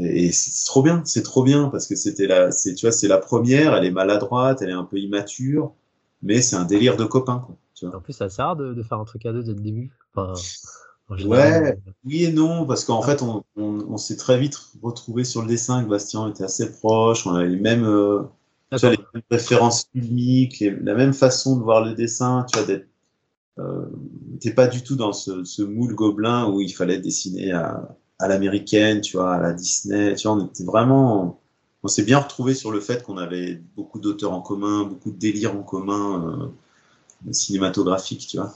et 0.00 0.30
c'est 0.32 0.64
trop 0.66 0.82
bien, 0.82 1.02
c'est 1.04 1.22
trop 1.22 1.42
bien 1.42 1.68
parce 1.68 1.86
que 1.86 1.96
c'était 1.96 2.26
la, 2.26 2.50
c'est, 2.50 2.74
tu 2.74 2.86
vois, 2.86 2.92
c'est 2.92 3.08
la 3.08 3.18
première, 3.18 3.74
elle 3.74 3.84
est 3.84 3.90
maladroite, 3.90 4.62
elle 4.62 4.70
est 4.70 4.72
un 4.74 4.84
peu 4.84 4.98
immature, 4.98 5.72
mais 6.22 6.42
c'est 6.42 6.56
un 6.56 6.64
délire 6.64 6.96
de 6.96 7.04
copains, 7.04 7.42
quoi. 7.46 7.56
Tu 7.74 7.86
vois. 7.86 7.96
En 7.96 8.00
plus, 8.00 8.12
ça 8.12 8.28
sert 8.28 8.54
de, 8.56 8.74
de 8.74 8.82
faire 8.82 8.98
un 8.98 9.04
truc 9.04 9.24
à 9.26 9.32
deux 9.32 9.42
dès 9.42 9.54
le 9.54 9.60
début. 9.60 9.90
Enfin, 10.14 10.32
en 11.08 11.16
général, 11.16 11.64
Ouais. 11.64 11.78
Oui 12.04 12.24
et 12.24 12.32
non, 12.32 12.66
parce 12.66 12.84
qu'en 12.84 13.02
fait, 13.02 13.22
on, 13.22 13.44
on, 13.56 13.62
on 13.88 13.96
s'est 13.96 14.16
très 14.16 14.38
vite 14.38 14.58
retrouvé 14.82 15.24
sur 15.24 15.42
le 15.42 15.48
dessin. 15.48 15.76
avec 15.78 15.88
Bastien 15.88 16.28
était 16.28 16.44
assez 16.44 16.70
proche, 16.72 17.26
on 17.26 17.34
avait 17.34 17.48
les 17.48 17.56
mêmes, 17.60 17.84
euh, 17.84 18.22
tu 18.74 18.86
vois, 18.86 18.90
les 18.96 18.98
mêmes 19.14 19.22
références 19.30 19.86
filmiques, 19.92 20.58
les- 20.60 20.70
la 20.70 20.94
même 20.94 21.12
façon 21.12 21.56
de 21.58 21.62
voir 21.62 21.84
le 21.84 21.94
dessin, 21.94 22.44
tu 22.50 22.58
vois, 22.58 22.66
d'être, 22.66 22.86
euh, 23.58 23.86
t'es 24.40 24.52
pas 24.52 24.66
du 24.68 24.82
tout 24.82 24.96
dans 24.96 25.12
ce, 25.12 25.44
ce 25.44 25.62
moule 25.62 25.94
gobelin 25.94 26.48
où 26.50 26.60
il 26.60 26.70
fallait 26.74 26.98
dessiner 26.98 27.52
à, 27.52 27.96
à 28.18 28.28
l'américaine, 28.28 29.00
tu 29.00 29.16
vois, 29.16 29.34
à 29.34 29.40
la 29.40 29.52
Disney, 29.52 30.14
tu 30.14 30.28
vois, 30.28 30.36
on 30.36 30.46
était 30.46 30.64
vraiment, 30.64 31.40
on 31.82 31.88
s'est 31.88 32.04
bien 32.04 32.18
retrouvé 32.18 32.54
sur 32.54 32.70
le 32.72 32.80
fait 32.80 33.02
qu'on 33.02 33.18
avait 33.18 33.56
beaucoup 33.76 34.00
d'auteurs 34.00 34.32
en 34.32 34.42
commun, 34.42 34.84
beaucoup 34.84 35.10
de 35.12 35.18
délires 35.18 35.54
en 35.56 35.62
commun, 35.62 36.52
euh, 37.28 37.32
cinématographiques, 37.32 38.26
tu 38.28 38.38
vois. 38.38 38.54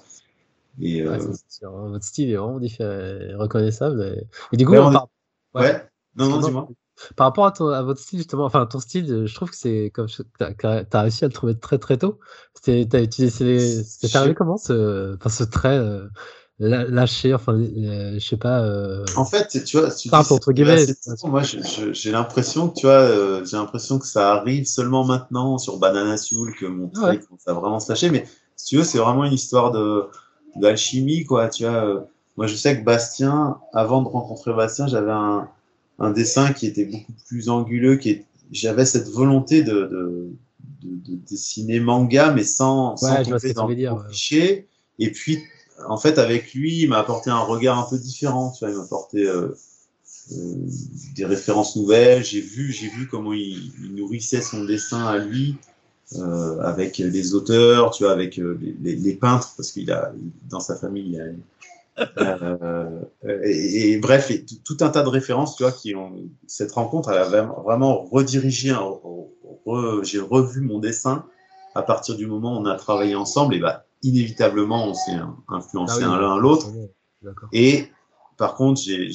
Et, 0.81 1.03
euh, 1.03 1.19
Ouais, 1.19 1.19
sûr, 1.49 1.75
hein. 1.77 1.89
Votre 1.91 2.05
style 2.05 2.31
est 2.31 2.37
vraiment 2.37 2.59
différent, 2.59 3.39
reconnaissable. 3.39 4.03
Et, 4.03 4.27
et 4.53 4.57
du 4.57 4.67
coup, 4.67 4.73
Ouais, 4.73 4.79
on 4.79 4.93
est- 4.93 4.93
par, 4.93 5.09
ouais. 5.55 5.65
ouais. 5.65 5.89
Non, 6.17 6.29
non, 6.29 6.39
dis-moi. 6.41 6.73
Par 7.17 7.27
rapport 7.29 7.47
à, 7.47 7.53
ton- 7.53 7.69
à 7.69 7.83
votre 7.83 8.01
style, 8.01 8.19
justement, 8.21 8.45
enfin, 8.45 8.67
ton 8.67 8.81
style, 8.81 9.27
je 9.27 9.35
trouve 9.35 9.51
que 9.51 9.57
c'est 9.57 9.91
comme 9.95 10.07
tu 10.09 10.23
as, 10.67 11.01
réussi 11.03 11.25
à 11.25 11.29
le 11.29 11.33
trouver 11.33 11.59
très 11.59 11.79
très 11.79 11.99
tôt. 11.99 12.19
C'était, 12.55 12.87
t'as 12.89 13.03
utilisé, 13.03 13.59
c'est 13.59 13.85
c'est 13.85 14.09
Je- 14.09 14.19
arrivé 14.19 14.35
comment 14.35 14.57
ce, 14.57 15.15
enfin, 15.17 15.29
ce 15.31 15.45
trait 15.45 15.77
euh, 15.79 16.09
lâché, 16.59 17.35
enfin, 17.35 17.55
euh, 17.55 18.15
je 18.15 18.19
sais 18.27 18.37
pas. 18.37 18.63
euh, 18.63 19.05
En 19.17 19.25
fait, 19.25 19.63
tu 19.65 19.79
vois, 19.79 19.91
tu 19.91 20.09
ça, 20.09 20.19
entre 20.31 20.53
guillemets. 20.53 20.87
moi, 21.25 21.43
j'ai 21.93 22.11
l'impression 22.13 22.69
que 22.71 22.75
tu 22.81 22.87
vois, 22.87 22.95
euh, 22.95 23.45
j'ai 23.45 23.57
l'impression 23.57 23.99
que 23.99 24.07
ça 24.07 24.33
arrive 24.33 24.65
seulement 24.67 25.05
maintenant 25.05 25.59
sur 25.59 25.79
Banana 25.79 26.17
Soul 26.17 26.55
que 26.55 26.67
mon 26.67 26.89
trait 26.89 27.19
Ouais. 27.19 27.19
commence 27.19 27.47
à 27.47 27.53
vraiment 27.53 27.81
se 27.81 27.91
lâcher. 27.91 28.11
Mais 28.11 28.25
si 28.57 28.67
tu 28.67 28.77
veux, 28.79 28.85
c'est 28.85 28.99
vraiment 28.99 29.25
une 29.25 29.33
histoire 29.35 29.71
de 29.71 30.07
d'alchimie, 30.57 31.25
quoi. 31.25 31.49
Tu 31.49 31.65
vois, 31.65 31.85
euh, 31.85 32.01
moi, 32.37 32.47
je 32.47 32.55
sais 32.55 32.79
que 32.79 32.85
Bastien, 32.85 33.59
avant 33.75 34.03
de 34.03 34.09
rencontrer 34.09 34.53
Bastien, 34.55 34.87
j'avais 34.87 35.13
un, 35.13 35.49
un 35.99 36.11
dessin 36.11 36.53
qui 36.53 36.67
était 36.67 36.85
beaucoup 36.85 37.13
plus 37.29 37.49
anguleux, 37.49 37.97
qui 37.97 38.11
est, 38.11 38.25
j'avais 38.53 38.85
cette 38.85 39.09
volonté 39.09 39.63
de, 39.63 39.73
de, 39.73 40.31
de, 40.83 41.13
de 41.13 41.17
dessiner 41.29 41.81
manga, 41.81 42.33
mais 42.33 42.45
sans, 42.45 42.97
sans 42.97 43.17
Ouais, 43.17 43.39
ce 43.39 43.53
tomber 43.53 43.85
dans 43.85 43.99
le 43.99 44.09
cliché. 44.09 44.69
Et 44.99 45.11
puis, 45.11 45.39
en 45.89 45.97
fait, 45.97 46.19
avec 46.19 46.55
lui, 46.55 46.83
il 46.83 46.89
m'a 46.89 46.99
apporté 46.99 47.31
un 47.31 47.41
regard 47.41 47.79
un 47.79 47.89
peu 47.89 47.99
différent. 47.99 48.51
Tu 48.53 48.65
vois, 48.65 48.71
il 48.71 48.77
m'a 48.77 48.85
apporté 48.85 49.27
euh, 49.27 49.49
euh, 50.33 50.55
des 51.15 51.25
références 51.25 51.77
nouvelles. 51.77 52.25
J'ai 52.25 52.41
vu, 52.41 52.73
j'ai 52.73 52.89
vu 52.89 53.09
comment 53.09 53.33
il, 53.33 53.73
il 53.83 53.95
nourrissait 53.95 54.43
son 54.43 54.65
dessin 54.65 55.05
à 55.05 55.19
lui 55.19 55.57
euh, 56.15 56.61
avec 56.61 56.99
les 56.99 57.35
auteurs, 57.35 57.91
tu 57.91 58.05
vois, 58.05 58.13
avec 58.13 58.37
les, 58.37 58.77
les, 58.83 58.97
les 58.97 59.15
peintres, 59.15 59.55
parce 59.57 59.73
qu'il 59.73 59.91
a 59.91 60.13
dans 60.49 60.61
sa 60.61 60.77
famille, 60.77 61.05
il 61.07 61.13
y 61.13 61.21
a 61.21 61.25
euh, 62.19 63.01
et, 63.45 63.93
et 63.93 63.99
bref, 63.99 64.31
et 64.31 64.45
tout, 64.45 64.77
un 64.81 64.89
tas 64.89 65.03
de 65.03 65.09
références, 65.09 65.57
tu 65.57 65.63
vois, 65.63 65.73
qui 65.73 65.95
ont 65.95 66.13
cette 66.47 66.73
rencontre, 66.73 67.11
elle 67.11 67.19
a 67.19 67.25
vraiment, 67.65 68.05
redirigé. 68.05 68.73
re- 68.73 70.05
J'ai 70.05 70.21
revu 70.21 70.61
mon 70.61 70.79
dessin 70.79 71.27
à 71.75 71.83
partir 71.83 72.17
du 72.17 72.27
moment 72.27 72.57
où 72.57 72.61
on 72.61 72.67
a 72.67 72.75
travaillé 72.77 73.15
ensemble, 73.15 73.55
et 73.55 73.59
bah 73.59 73.85
inévitablement 74.03 74.87
on 74.87 74.95
s'est 74.95 75.17
influencé 75.49 76.05
Ah 76.05 76.09
oui, 76.09 76.15
un 76.15 76.21
l'un 76.21 76.37
l'autre. 76.39 76.69
Et 77.53 77.89
par 78.37 78.55
contre, 78.55 78.81
j'ai 78.81 79.09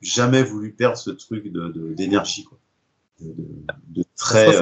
jamais 0.00 0.42
voulu 0.42 0.72
perdre 0.72 0.96
ce 0.96 1.10
truc 1.10 1.50
de 1.52 1.68
de- 1.68 1.94
d'énergie, 1.94 2.44
quoi. 2.44 2.58
De, 3.20 3.32
de, 3.32 3.46
de 4.00 4.04
très. 4.16 4.56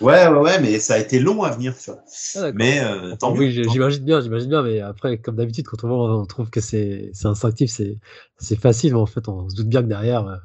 Ouais, 0.00 0.26
ouais, 0.28 0.38
ouais, 0.38 0.60
mais 0.60 0.78
ça 0.78 0.94
a 0.94 0.98
été 0.98 1.20
long 1.20 1.42
à 1.42 1.50
venir, 1.50 1.76
tu 1.76 1.90
vois. 1.90 2.02
Ah. 2.36 2.52
Mais 2.54 2.80
euh, 2.80 3.16
tant 3.16 3.34
oui, 3.36 3.52
j'imagine 3.52 4.04
bien, 4.04 4.20
j'imagine 4.20 4.48
bien, 4.48 4.62
mais 4.62 4.80
après, 4.80 5.18
comme 5.18 5.36
d'habitude, 5.36 5.66
quand 5.66 5.84
on 5.84 5.88
voit, 5.88 6.16
on 6.18 6.26
trouve 6.26 6.48
que 6.48 6.60
c'est 6.60 7.10
instinctif, 7.24 7.70
c'est 8.38 8.56
facile, 8.56 8.94
mais 8.94 9.00
en 9.00 9.06
fait, 9.06 9.28
on 9.28 9.48
se 9.48 9.54
doute 9.56 9.68
bien 9.68 9.82
que 9.82 9.88
derrière. 9.88 10.26
euh, 10.26 10.36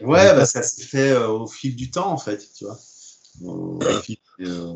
Ouais, 0.00 0.34
bah, 0.34 0.46
ça 0.46 0.62
s'est 0.62 0.84
fait 0.84 1.10
euh, 1.10 1.28
au 1.28 1.46
fil 1.46 1.76
du 1.76 1.90
temps, 1.90 2.10
en 2.10 2.18
fait, 2.18 2.42
tu 2.56 2.64
vois. 2.64 2.78
Au, 3.44 3.80
fil 4.02 4.16
euh, 4.40 4.74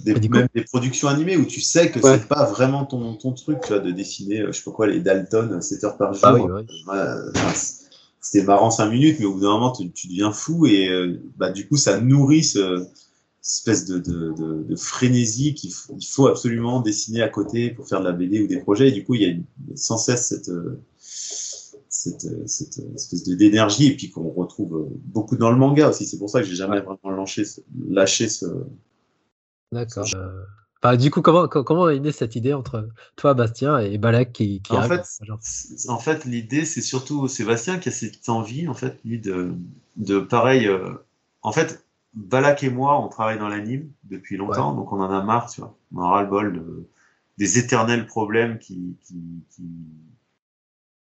des, 0.00 0.28
même 0.28 0.48
productions 0.66 1.08
animées 1.08 1.36
où 1.36 1.44
tu 1.44 1.60
sais 1.60 1.90
que 1.90 2.00
Ouais. 2.00 2.18
c'est 2.18 2.28
pas 2.28 2.44
vraiment 2.44 2.84
ton, 2.84 3.14
ton 3.14 3.32
truc, 3.32 3.60
tu 3.62 3.68
vois, 3.68 3.78
de 3.78 3.90
dessiner, 3.90 4.40
euh, 4.40 4.52
je 4.52 4.58
sais 4.58 4.64
pas 4.64 4.72
quoi, 4.72 4.86
les 4.86 5.00
Dalton, 5.00 5.60
7 5.60 5.84
heures 5.84 5.96
par 5.96 6.12
jour. 6.12 6.22
Bah 6.22 6.34
oui, 6.34 6.64
ouais. 6.86 7.54
C'était 8.20 8.44
marrant 8.44 8.70
5 8.70 8.90
minutes, 8.90 9.16
mais 9.20 9.26
au 9.26 9.34
bout 9.34 9.40
d'un 9.40 9.50
moment, 9.50 9.72
tu, 9.72 9.90
tu 9.92 10.08
deviens 10.08 10.32
fou 10.32 10.66
et 10.66 10.88
bah, 11.36 11.50
du 11.50 11.68
coup, 11.68 11.76
ça 11.76 12.00
nourrit 12.00 12.42
ce 12.42 12.86
espèce 13.44 13.84
de, 13.86 13.98
de, 13.98 14.32
de, 14.32 14.62
de 14.64 14.76
frénésie 14.76 15.54
qu'il 15.54 15.70
il 15.98 16.06
faut 16.06 16.26
absolument 16.28 16.80
dessiner 16.80 17.22
à 17.22 17.28
côté 17.28 17.70
pour 17.70 17.86
faire 17.88 18.00
de 18.00 18.04
la 18.06 18.12
BD 18.12 18.42
ou 18.42 18.46
des 18.46 18.58
projets. 18.60 18.88
Et 18.88 18.92
du 18.92 19.04
coup, 19.04 19.14
il 19.14 19.22
y 19.22 19.26
a 19.26 19.28
une- 19.28 19.44
sans 19.76 19.98
cesse 19.98 20.28
cette, 20.28 20.48
euh, 20.48 20.80
cette, 20.98 22.24
euh, 22.24 22.42
cette 22.46 22.78
euh, 22.78 22.94
espèce 22.94 23.22
d'énergie 23.24 23.86
et 23.88 23.96
puis 23.96 24.10
qu'on 24.10 24.30
retrouve 24.30 24.88
beaucoup 25.04 25.36
dans 25.36 25.50
le 25.50 25.56
manga 25.56 25.90
aussi. 25.90 26.06
C'est 26.06 26.18
pour 26.18 26.30
ça 26.30 26.40
que 26.40 26.46
j'ai 26.46 26.56
jamais 26.56 26.80
vraiment 26.80 27.10
lâché 27.16 27.44
ce, 27.44 27.60
lâché 27.88 28.28
ce. 28.28 28.46
D'accord. 29.72 30.06
Euh, 30.14 30.42
bah, 30.82 30.96
du 30.96 31.10
coup, 31.10 31.22
comment, 31.22 31.48
co- 31.48 31.64
comment 31.64 31.88
est 31.88 31.98
née 31.98 32.12
cette 32.12 32.36
idée 32.36 32.52
entre 32.52 32.88
toi, 33.16 33.34
Bastien, 33.34 33.78
et 33.78 33.98
Balak 33.98 34.32
qui, 34.32 34.60
qui 34.60 34.72
En 34.72 34.76
arrive 34.76 35.02
fait, 35.02 35.88
en 35.88 35.98
fait, 35.98 36.24
l'idée, 36.24 36.64
c'est 36.64 36.82
surtout 36.82 37.26
Sébastien 37.28 37.78
qui 37.78 37.88
a 37.88 37.92
cette 37.92 38.28
envie, 38.28 38.68
en 38.68 38.74
fait, 38.74 38.98
lui, 39.04 39.18
de, 39.18 39.52
de 39.96 40.18
pareil. 40.20 40.66
euh, 40.66 40.90
en 41.42 41.52
fait, 41.52 41.83
Balak 42.14 42.62
et 42.62 42.70
moi, 42.70 43.00
on 43.04 43.08
travaille 43.08 43.38
dans 43.38 43.48
l'anime 43.48 43.90
depuis 44.04 44.36
longtemps, 44.36 44.74
donc 44.74 44.92
on 44.92 45.00
en 45.00 45.10
a 45.10 45.22
marre, 45.22 45.50
tu 45.50 45.60
vois. 45.60 45.76
On 45.92 45.98
en 45.98 46.04
a 46.04 46.08
ras-le-bol 46.10 46.52
de- 46.54 46.88
des 47.38 47.58
éternels 47.58 48.06
problèmes 48.06 48.58
qui, 48.58 48.96
qui, 49.04 49.16
qui, 49.50 49.62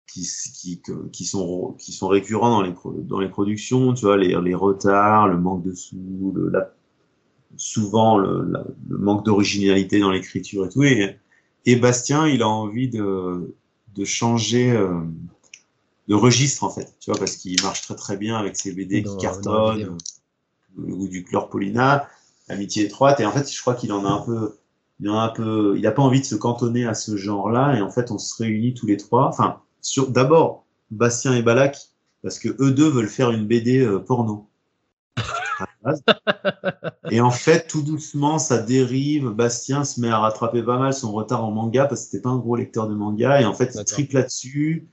qui, 0.07 0.27
qui, 0.55 0.81
que- 0.81 1.09
qui 1.09 1.25
sont, 1.25 1.75
qui 1.79 1.93
sont 1.93 2.09
récurrents 2.09 2.51
dans 2.51 2.63
les, 2.63 2.75
dans 3.03 3.21
les 3.21 3.29
productions, 3.29 3.93
tu 3.95 4.07
vois, 4.07 4.17
les, 4.17 4.35
les 4.41 4.55
retards, 4.55 5.29
le 5.29 5.39
manque 5.39 5.63
de 5.65 5.73
sous, 5.75 6.33
le, 6.35 6.49
la, 6.51 6.73
souvent 7.57 8.19
le, 8.19 8.45
la- 8.51 8.65
le 8.89 8.99
manque 8.99 9.25
d'originalité 9.25 10.01
dans 10.01 10.11
l'écriture 10.11 10.67
et 10.67 10.69
tout. 10.69 10.83
Et, 10.85 11.17
et 11.67 11.77
Bastien, 11.77 12.27
il 12.29 12.43
a 12.43 12.49
envie 12.49 12.89
de, 12.89 13.55
de 13.95 14.05
changer 14.05 14.71
euh, 14.73 15.01
de 16.09 16.15
registre, 16.15 16.65
en 16.65 16.71
fait, 16.71 16.95
tu 17.01 17.11
vois, 17.11 17.19
parce 17.19 17.37
qu'il 17.37 17.61
marche 17.63 17.83
très 17.83 17.95
très 17.97 18.17
bien 18.17 18.37
avec 18.37 18.57
ses 18.57 18.73
BD 18.73 19.01
Dans- 19.03 19.17
qui 19.17 19.23
cartonnent. 19.23 19.97
Le 20.77 20.95
goût 20.95 21.09
du 21.09 21.25
chlorpolina, 21.25 22.09
Amitié 22.49 22.85
étroite, 22.85 23.21
et 23.21 23.27
en 23.27 23.33
fait, 23.33 23.51
je 23.51 23.59
crois 23.59 23.75
qu'il 23.75 23.91
en 23.91 24.05
a 24.05 24.09
un 24.11 24.21
peu, 24.21 24.59
il 25.01 25.09
en 25.09 25.19
a 25.19 25.23
un 25.23 25.29
peu, 25.31 25.75
il 25.79 25.87
a 25.87 25.93
pas 25.93 26.03
envie 26.03 26.21
de 26.21 26.27
se 26.27 26.35
cantonner 26.35 26.85
à 26.85 26.93
ce 26.93 27.17
genre-là, 27.17 27.75
et 27.75 27.81
en 27.81 27.91
fait, 27.91 28.11
on 28.11 28.19
se 28.19 28.43
réunit 28.43 28.75
tous 28.75 28.87
les 28.87 28.99
trois, 28.99 29.27
enfin, 29.29 29.61
sur, 29.81 30.11
d'abord, 30.11 30.67
Bastien 30.91 31.35
et 31.35 31.43
Balak, 31.43 31.79
parce 32.23 32.39
que 32.39 32.51
eux 32.61 32.71
deux 32.71 32.89
veulent 32.89 33.09
faire 33.09 33.31
une 33.31 33.47
BD 33.47 33.81
euh, 33.81 33.99
porno. 33.99 34.51
Et 37.11 37.21
en 37.21 37.31
fait, 37.31 37.67
tout 37.67 37.83
doucement, 37.83 38.39
ça 38.39 38.59
dérive. 38.59 39.29
Bastien 39.29 39.85
se 39.85 40.01
met 40.01 40.09
à 40.09 40.19
rattraper 40.19 40.63
pas 40.63 40.79
mal 40.79 40.95
son 40.95 41.13
retard 41.13 41.45
en 41.45 41.51
manga 41.51 41.87
parce 41.87 42.03
que 42.03 42.07
c'était 42.07 42.23
pas 42.23 42.31
un 42.31 42.39
gros 42.39 42.57
lecteur 42.57 42.89
de 42.89 42.95
manga. 42.95 43.41
Et 43.41 43.45
en 43.45 43.55
fait, 43.55 43.75
il 43.75 43.85
triple 43.85 44.15
là-dessus. 44.15 44.89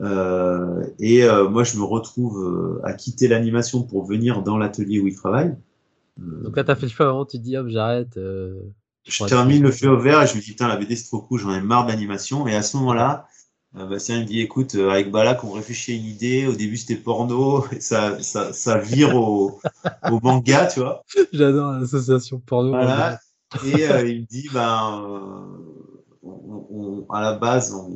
Euh, 0.00 0.84
et 0.98 1.24
euh, 1.24 1.48
moi, 1.48 1.64
je 1.64 1.76
me 1.76 1.82
retrouve 1.82 2.38
euh, 2.44 2.80
à 2.84 2.92
quitter 2.92 3.28
l'animation 3.28 3.82
pour 3.82 4.04
venir 4.04 4.42
dans 4.42 4.56
l'atelier 4.56 5.00
où 5.00 5.06
il 5.06 5.14
travaille. 5.14 5.56
Donc 6.18 6.56
là, 6.56 6.64
t'as 6.64 6.74
fait 6.74 6.86
le 6.86 6.92
choix 6.92 7.08
avant, 7.08 7.24
tu 7.24 7.38
te 7.38 7.42
dis, 7.42 7.56
hop, 7.56 7.68
j'arrête. 7.68 8.18
je 9.06 9.24
termine 9.26 9.62
le 9.62 9.70
feu 9.70 9.88
au 9.88 9.98
vert 9.98 10.22
et 10.22 10.26
je 10.26 10.34
me 10.36 10.40
dis, 10.40 10.50
putain, 10.50 10.68
la 10.68 10.76
BD, 10.76 10.96
c'est 10.96 11.06
trop 11.06 11.20
cool, 11.20 11.38
j'en 11.40 11.54
ai 11.54 11.60
marre 11.60 11.86
de 11.86 11.92
l'animation. 11.92 12.46
Et 12.48 12.54
à 12.56 12.62
ce 12.62 12.76
moment-là, 12.78 13.26
Bastien 13.74 14.16
il 14.16 14.22
me 14.22 14.26
dit, 14.26 14.40
écoute, 14.40 14.74
avec 14.74 15.10
Balak, 15.10 15.44
on 15.44 15.52
réfléchit 15.52 15.92
à 15.92 15.96
une 15.96 16.04
idée. 16.06 16.46
Au 16.46 16.54
début, 16.54 16.76
c'était 16.76 16.96
porno. 16.96 17.64
Et 17.72 17.80
ça, 17.80 18.20
ça, 18.22 18.52
ça 18.52 18.78
vire 18.78 19.14
au, 19.14 19.60
au 20.10 20.20
manga, 20.20 20.66
tu 20.66 20.80
vois. 20.80 21.04
J'adore 21.32 21.72
l'association 21.72 22.40
porno. 22.40 22.70
Voilà. 22.70 23.20
Et 23.64 23.84
il 24.10 24.22
me 24.22 24.26
dit, 24.26 24.48
ben, 24.52 25.02
on, 26.22 26.66
on- 26.70 27.06
à 27.10 27.20
la 27.20 27.32
base, 27.34 27.72
on, 27.72 27.90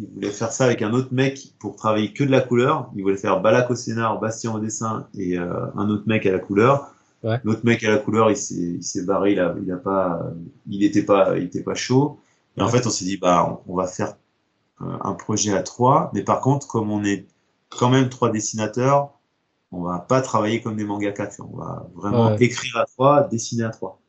il 0.00 0.08
voulait 0.14 0.30
faire 0.30 0.52
ça 0.52 0.64
avec 0.64 0.82
un 0.82 0.92
autre 0.92 1.12
mec 1.12 1.54
pour 1.58 1.76
travailler 1.76 2.12
que 2.12 2.24
de 2.24 2.30
la 2.30 2.40
couleur. 2.40 2.90
Il 2.96 3.02
voulait 3.02 3.16
faire 3.16 3.40
Balak 3.40 3.70
au 3.70 3.74
scénar, 3.76 4.18
Bastien 4.20 4.52
au 4.54 4.58
dessin 4.60 5.08
et 5.14 5.38
euh, 5.38 5.66
un 5.76 5.88
autre 5.90 6.04
mec 6.06 6.26
à 6.26 6.32
la 6.32 6.38
couleur. 6.38 6.94
Ouais. 7.22 7.40
L'autre 7.44 7.60
mec 7.64 7.84
à 7.84 7.90
la 7.90 7.98
couleur, 7.98 8.30
il 8.30 8.36
s'est, 8.36 9.04
barré, 9.04 9.32
il 9.32 9.40
a, 9.40 9.54
il 9.62 9.70
a 9.72 9.76
pas, 9.76 10.22
il 10.66 10.82
était 10.84 11.02
pas, 11.04 11.36
il 11.36 11.44
était 11.44 11.62
pas 11.62 11.74
chaud. 11.74 12.18
Et 12.56 12.62
en 12.62 12.68
fait, 12.68 12.86
on 12.86 12.90
s'est 12.90 13.04
dit, 13.04 13.18
bah, 13.18 13.60
on, 13.66 13.72
on 13.72 13.76
va 13.76 13.86
faire 13.86 14.16
euh, 14.82 14.98
un 15.02 15.12
projet 15.14 15.54
à 15.54 15.62
trois. 15.62 16.10
Mais 16.14 16.22
par 16.24 16.40
contre, 16.40 16.66
comme 16.68 16.90
on 16.90 17.04
est 17.04 17.26
quand 17.70 17.90
même 17.90 18.08
trois 18.08 18.30
dessinateurs, 18.30 19.12
on 19.72 19.82
va 19.82 19.98
pas 20.00 20.20
travailler 20.22 20.60
comme 20.62 20.76
des 20.76 20.84
mangaka. 20.84 21.28
On 21.40 21.56
va 21.58 21.88
vraiment 21.94 22.26
Ouais. 22.26 22.36
écrire 22.40 22.76
à 22.78 22.86
trois, 22.86 23.28
dessiner 23.28 23.64
à 23.64 23.70
trois. 23.70 24.00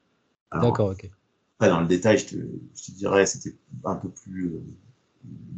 D'accord, 0.54 0.90
ok. 0.92 1.10
après, 1.58 1.70
dans 1.70 1.82
le 1.82 1.88
détail, 1.88 2.18
je 2.18 2.26
te, 2.28 2.36
je 2.36 2.84
te 2.86 2.92
dirais, 2.92 3.26
c'était 3.26 3.56
un 3.86 3.96
peu 3.96 4.10
plus. 4.10 4.48
euh, 4.48 4.64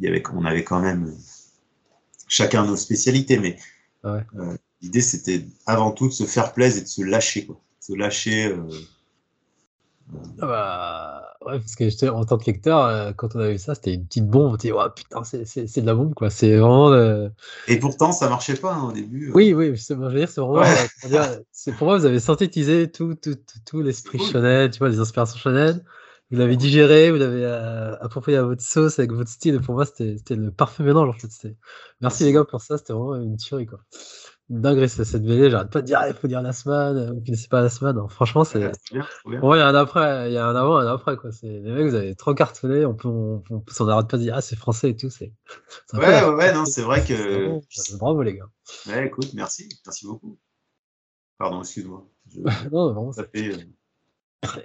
il 0.00 0.04
y 0.04 0.08
avait, 0.08 0.22
on 0.34 0.44
avait 0.44 0.64
quand 0.64 0.80
même 0.80 1.06
euh, 1.06 1.12
chacun 2.28 2.64
nos 2.66 2.76
spécialités, 2.76 3.38
mais 3.38 3.56
Ouais. 4.04 4.24
euh, 4.38 4.56
l'idée 4.82 5.00
c'était 5.00 5.46
avant 5.66 5.90
tout 5.92 6.08
de 6.08 6.12
se 6.12 6.24
faire 6.24 6.52
plaisir 6.52 6.80
et 6.82 6.84
de 6.84 6.88
se 6.88 7.02
lâcher, 7.02 7.46
quoi. 7.46 7.58
Se 7.80 7.94
lâcher. 7.94 8.46
euh, 8.48 8.62
Ah 10.40 10.46
bah, 10.46 11.22
ouais, 11.46 11.58
parce 11.58 11.74
que 11.76 12.08
en 12.10 12.24
tant 12.24 12.36
que 12.36 12.44
lecteur, 12.46 12.84
euh, 12.84 13.12
quand 13.12 13.34
on 13.36 13.40
a 13.40 13.48
vu 13.50 13.58
ça, 13.58 13.74
c'était 13.74 13.94
une 13.94 14.04
petite 14.06 14.26
bombe. 14.28 14.52
On 14.52 14.56
dit, 14.56 14.72
ouais, 14.72 14.84
putain, 14.94 15.24
c'est- 15.24 15.80
de 15.80 15.86
la 15.86 15.94
bombe, 15.94 16.12
quoi. 16.14 16.28
C'est 16.28 16.56
vraiment. 16.56 16.92
euh, 16.92 17.28
Et 17.68 17.78
pourtant, 17.78 18.12
ça 18.12 18.28
marchait 18.28 18.54
pas 18.56 18.74
hein, 18.74 18.88
au 18.88 18.92
début. 18.92 19.32
Oui, 19.34 19.54
oui, 19.54 19.74
je 19.74 19.94
veux 19.94 20.14
dire, 20.14 20.28
c'est 20.28 20.40
vraiment. 20.40 20.54
Ouais. 20.60 20.68
euh, 20.68 20.86
comment 21.00 21.12
dire, 21.14 21.38
c'est 21.52 21.72
pour 21.72 21.86
moi, 21.86 21.98
vous 21.98 22.04
avez 22.04 22.20
synthétisé 22.20 22.90
tout, 22.90 23.14
tout, 23.14 23.34
tout, 23.36 23.58
tout 23.64 23.80
l'esprit 23.82 24.18
cool. 24.18 24.28
shonen, 24.28 24.70
tu 24.70 24.78
vois, 24.80 24.88
les 24.90 24.98
inspirations 24.98 25.38
shonen. 25.38 25.82
Vous 26.34 26.40
l'avez 26.40 26.56
digéré, 26.56 27.10
vous 27.12 27.16
l'avez 27.16 27.44
euh, 27.44 27.96
approprié 28.00 28.36
à 28.38 28.42
votre 28.42 28.62
sauce 28.62 28.98
avec 28.98 29.12
votre 29.12 29.30
style. 29.30 29.54
Et 29.54 29.60
pour 29.60 29.74
moi, 29.74 29.86
c'était 29.86 30.34
le 30.34 30.50
parfait 30.50 30.82
mélange, 30.82 31.08
en 31.08 31.12
fait. 31.12 31.56
Merci 32.00 32.24
les 32.24 32.32
gars 32.32 32.44
pour 32.44 32.60
ça, 32.60 32.76
c'était 32.76 32.92
vraiment 32.92 33.14
une 33.16 33.36
tuerie, 33.36 33.66
quoi. 33.66 33.78
Une 34.50 34.60
dinguerie, 34.60 34.88
cette 34.88 35.22
BD. 35.22 35.48
J'arrête 35.50 35.70
pas 35.70 35.80
de 35.80 35.86
dire, 35.86 35.98
Ah, 36.00 36.08
il 36.08 36.14
faut 36.14 36.26
dire 36.26 36.42
la 36.42 36.52
semaine, 36.52 37.14
vous 37.14 37.20
connaissez 37.24 37.48
pas 37.48 37.62
la 37.62 37.70
semaine. 37.70 37.96
Non, 37.96 38.08
franchement, 38.08 38.44
c'est. 38.44 38.58
Moi, 39.24 39.56
il 39.56 39.60
y 39.60 39.62
a 39.62 39.68
un 39.68 39.74
après, 39.74 40.30
il 40.30 40.34
y 40.34 40.36
a 40.38 40.46
un 40.46 40.56
avant 40.56 40.82
et 40.82 40.86
un 40.86 40.92
après, 40.92 41.16
quoi. 41.16 41.30
Les 41.42 41.60
mecs, 41.60 41.86
vous 41.88 41.94
avez 41.94 42.14
trop 42.16 42.34
cartonné, 42.34 42.84
on 42.84 42.94
peut, 42.94 43.08
on, 43.08 43.42
on, 43.50 43.64
on 43.80 43.84
n'arrête 43.84 44.08
pas 44.08 44.16
de 44.16 44.22
dire, 44.22 44.34
ah, 44.36 44.40
c'est 44.42 44.56
français 44.56 44.90
et 44.90 44.96
tout, 44.96 45.10
c'est. 45.10 45.32
Ouais, 45.94 46.00
ouais, 46.00 46.34
ouais, 46.34 46.52
non, 46.52 46.64
c'est 46.66 46.82
vrai 46.82 47.04
que. 47.04 47.60
Bravo, 47.96 48.22
les 48.22 48.34
gars. 48.34 48.48
Ouais, 48.86 49.06
écoute, 49.06 49.32
merci, 49.34 49.68
merci 49.86 50.06
beaucoup. 50.06 50.36
Pardon, 51.38 51.60
excuse-moi. 51.60 52.06
Je- 52.28 52.40
Non, 52.72 52.92
vraiment, 52.92 53.12
ça 53.12 53.24
fait, 53.24 53.48
euh, 53.54 53.56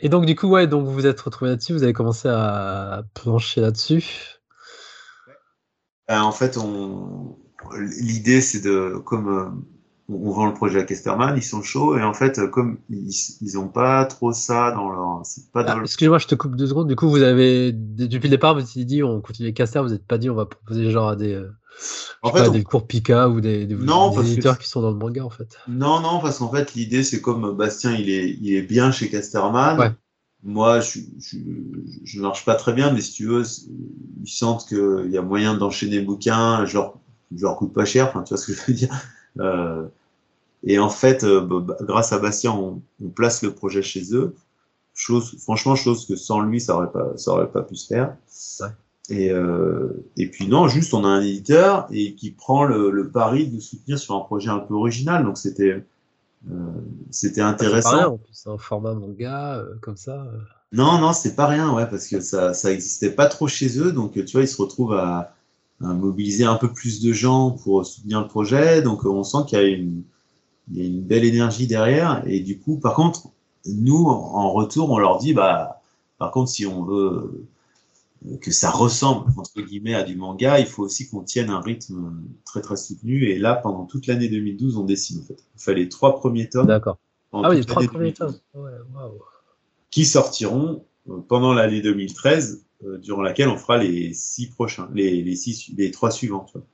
Et 0.01 0.09
donc, 0.09 0.25
du 0.25 0.35
coup, 0.35 0.47
ouais, 0.47 0.67
donc 0.67 0.85
vous 0.85 0.93
vous 0.93 1.07
êtes 1.07 1.19
retrouvé 1.21 1.51
là-dessus, 1.51 1.73
vous 1.73 1.83
avez 1.83 1.93
commencé 1.93 2.27
à 2.27 3.03
plancher 3.13 3.61
là-dessus. 3.61 4.39
Euh, 6.09 6.17
en 6.17 6.31
fait, 6.31 6.57
on... 6.57 7.37
l'idée, 7.77 8.41
c'est 8.41 8.61
de, 8.61 8.97
comme 9.05 9.29
euh, 9.29 9.49
on 10.09 10.31
vend 10.31 10.47
le 10.47 10.53
projet 10.53 10.79
à 10.79 10.83
Kesterman, 10.83 11.35
ils 11.37 11.43
sont 11.43 11.61
chauds, 11.61 11.97
et 11.97 12.03
en 12.03 12.13
fait, 12.13 12.39
euh, 12.39 12.47
comme 12.47 12.79
ils, 12.89 13.11
ils 13.41 13.57
ont 13.59 13.67
pas 13.67 14.05
trop 14.05 14.33
ça 14.33 14.71
dans 14.71 14.89
leur, 14.89 15.21
pas 15.53 15.63
dans 15.63 15.77
Ah, 15.77 15.81
Excusez-moi, 15.83 16.17
je 16.17 16.27
te 16.27 16.35
coupe 16.35 16.55
deux 16.55 16.67
secondes. 16.67 16.87
Du 16.87 16.95
coup, 16.95 17.09
vous 17.09 17.21
avez, 17.21 17.71
depuis 17.71 18.27
le 18.27 18.29
départ, 18.29 18.55
vous 18.55 18.61
vous 18.61 18.79
êtes 18.79 18.87
dit, 18.87 19.03
on 19.03 19.21
continue 19.21 19.47
les 19.49 19.53
casters, 19.53 19.83
vous 19.83 19.89
n'êtes 19.89 20.05
pas 20.05 20.17
dit, 20.17 20.29
on 20.29 20.35
va 20.35 20.45
proposer 20.45 20.89
genre 20.89 21.09
à 21.09 21.15
des, 21.15 21.33
euh, 21.33 21.51
En 22.22 22.34
fait, 22.34 22.47
on- 22.47 22.51
des 22.51 22.64
cours 22.64 22.85
Pika 22.88 23.30
ou 23.30 23.41
des, 23.41 23.65
des, 23.65 23.76
Non, 23.76 24.10
des 24.10 24.15
parce 24.15 24.27
que 24.27 24.31
éditeurs 24.34 24.57
qui 24.60 24.68
sont 24.68 24.81
dans 24.81 24.91
le 24.91 24.97
manga, 24.97 25.23
en 25.23 25.30
fait. 25.30 25.57
non, 25.68 25.99
non, 26.01 26.19
parce 26.19 26.39
qu'en 26.39 26.51
fait, 26.51 26.73
l'idée, 26.73 27.03
c'est 27.03 27.22
comme 27.22 27.56
Bastien, 27.56 27.93
il 27.93 28.10
est, 28.10 28.30
il 28.41 28.53
est 28.56 28.61
bien 28.61 28.91
chez 28.91 29.10
Casterman. 29.10 29.77
Ouais. 29.80 29.91
Moi, 30.43 30.80
je, 30.80 30.99
je, 31.19 31.38
je 32.03 32.22
marche 32.22 32.45
pas 32.45 32.56
très 32.56 32.73
bien, 32.73 32.91
mais 32.91 33.01
si 33.01 33.11
tu 33.14 33.26
veux, 33.26 33.43
ils 34.23 34.30
sentent 34.30 34.68
qu'il 34.68 35.10
y 35.11 35.18
a 35.18 35.22
moyen 35.22 35.56
d'enchaîner 35.57 35.99
bouquins, 36.01 36.65
je 36.65 36.76
leur, 36.77 36.95
je 37.35 37.41
leur 37.43 37.57
coûte 37.57 37.73
pas 37.73 37.85
cher, 37.85 38.07
enfin, 38.10 38.23
tu 38.23 38.30
vois 38.30 38.38
ce 38.38 38.47
que 38.47 38.53
je 38.53 38.61
veux 38.68 38.73
dire. 38.73 38.89
Euh, 39.39 39.85
et 40.64 40.80
en 40.80 40.89
fait, 40.89 41.23
euh, 41.23 41.41
bah, 41.41 41.60
bah, 41.61 41.77
grâce 41.81 42.14
à 42.14 42.19
Bastien, 42.19 42.51
on, 42.51 42.81
on 43.03 43.10
place 43.10 43.43
le 43.43 43.53
projet 43.53 43.81
chez 43.84 44.15
eux. 44.15 44.35
Chose, 44.95 45.38
franchement, 45.41 45.76
chose 45.76 46.07
que 46.07 46.15
sans 46.18 46.41
lui, 46.41 46.61
ça 46.61 46.76
aurait 46.77 46.91
pas, 46.91 47.18
ça 47.18 47.31
aurait 47.31 47.51
pas 47.51 47.64
pu 47.64 47.76
se 47.76 47.88
faire. 47.88 48.18
Ouais. 48.61 48.68
Et, 49.10 49.31
euh, 49.31 50.06
et 50.18 50.27
puis 50.30 50.48
non, 50.48 50.68
juste 50.68 50.94
on 50.94 51.03
a 51.03 51.07
un 51.07 51.22
éditeur 51.22 51.88
et 51.91 52.14
qui 52.14 52.31
prend 52.31 52.64
le, 52.64 52.91
le 52.91 53.10
pari 53.10 53.48
de 53.48 53.60
soutenir 53.60 53.98
sur 53.98 54.15
un 54.15 54.19
projet 54.19 54.49
un 54.49 54.60
peu 54.60 54.76
original. 54.76 55.23
Donc 55.23 55.38
c'était, 55.38 55.84
euh, 56.52 56.53
c'était 57.10 57.41
pas 57.41 57.48
intéressant. 57.48 57.98
rien, 57.98 58.07
en 58.07 58.18
plus, 58.18 58.34
c'est 58.34 58.49
un 58.49 58.57
format 58.57 58.94
manga, 58.94 59.56
euh, 59.56 59.76
comme 59.81 59.98
ça. 59.98 60.22
euh. 60.22 60.38
Non, 60.72 60.99
non, 60.99 61.14
c'est 61.14 61.36
pas 61.36 61.48
rien, 61.48 61.73
ouais, 61.73 61.90
parce 61.90 62.07
que 62.07 62.19
ça, 62.22 62.53
ça 62.53 62.72
existait 62.72 63.10
pas 63.10 63.26
trop 63.26 63.48
chez 63.48 63.80
eux, 63.80 63.91
donc 63.91 64.14
tu 64.14 64.31
vois, 64.34 64.41
ils 64.41 64.48
se 64.48 64.61
retrouvent 64.61 64.94
à, 64.94 65.34
à 65.84 65.94
mobiliser 65.94 66.45
un 66.45 66.57
peu 66.57 66.72
plus 66.72 67.02
de 67.02 67.11
gens 67.11 67.49
pour 67.49 67.84
soutenir 67.86 68.22
le 68.22 68.27
projet, 68.27 68.84
donc 68.84 69.03
on 69.06 69.23
sent 69.23 69.40
qu'il 69.48 69.57
y 69.57 69.61
a 69.61 69.65
une, 69.65 70.03
il 70.72 70.77
y 70.77 70.81
a 70.81 70.86
une 70.88 71.02
belle 71.02 71.26
énergie 71.26 71.65
derrière, 71.65 72.22
et 72.27 72.41
du 72.41 72.60
coup, 72.60 72.77
par 72.77 72.94
contre, 72.94 73.30
nous, 73.65 74.06
en 74.06 74.52
retour, 74.53 74.91
on 74.91 74.99
leur 74.99 75.18
dit, 75.18 75.34
bah, 75.34 75.81
par 76.19 76.30
contre, 76.30 76.52
si 76.52 76.68
on 76.68 76.84
veut 76.84 77.45
que 78.41 78.51
ça 78.51 78.69
ressemble, 78.69 79.31
entre 79.37 79.61
guillemets, 79.61 79.95
à 79.95 80.03
du 80.03 80.15
manga, 80.15 80.59
il 80.59 80.65
faut 80.65 80.83
aussi 80.83 81.09
qu'on 81.09 81.23
tienne 81.23 81.49
un 81.49 81.61
rythme 81.61 82.21
très, 82.45 82.61
très 82.61 82.75
soutenu, 82.75 83.25
et 83.25 83.39
là, 83.39 83.55
pendant 83.55 83.85
toute 83.85 84.07
l'année 84.07 84.27
2012, 84.27 84.77
on 84.77 84.83
dessine, 84.83 85.19
en 85.21 85.23
fait. 85.23 85.37
Il 85.55 85.61
fallait 85.61 85.81
les 85.83 85.89
trois 85.89 86.15
premiers 86.15 86.49
tomes. 86.49 86.67
D'accord. 86.67 86.97
Ah 87.31 87.49
oui, 87.49 87.57
les 87.57 87.65
trois 87.65 87.83
premiers 87.83 88.11
2012 88.11 88.17
tomes. 88.17 88.63
Ouais, 88.63 88.71
waouh. 88.93 89.19
qui 89.91 90.05
sortiront 90.05 90.83
euh, 91.09 91.19
pendant 91.27 91.53
l'année 91.53 91.81
2013, 91.81 92.65
euh, 92.85 92.97
durant 92.97 93.21
laquelle 93.21 93.49
on 93.49 93.57
fera 93.57 93.77
les 93.77 94.13
six 94.13 94.47
prochains, 94.47 94.89
les, 94.93 95.21
les 95.21 95.35
six, 95.35 95.71
les 95.77 95.91
trois 95.91 96.11
suivants. 96.11 96.45
tu 96.45 96.57
vois. 96.57 96.67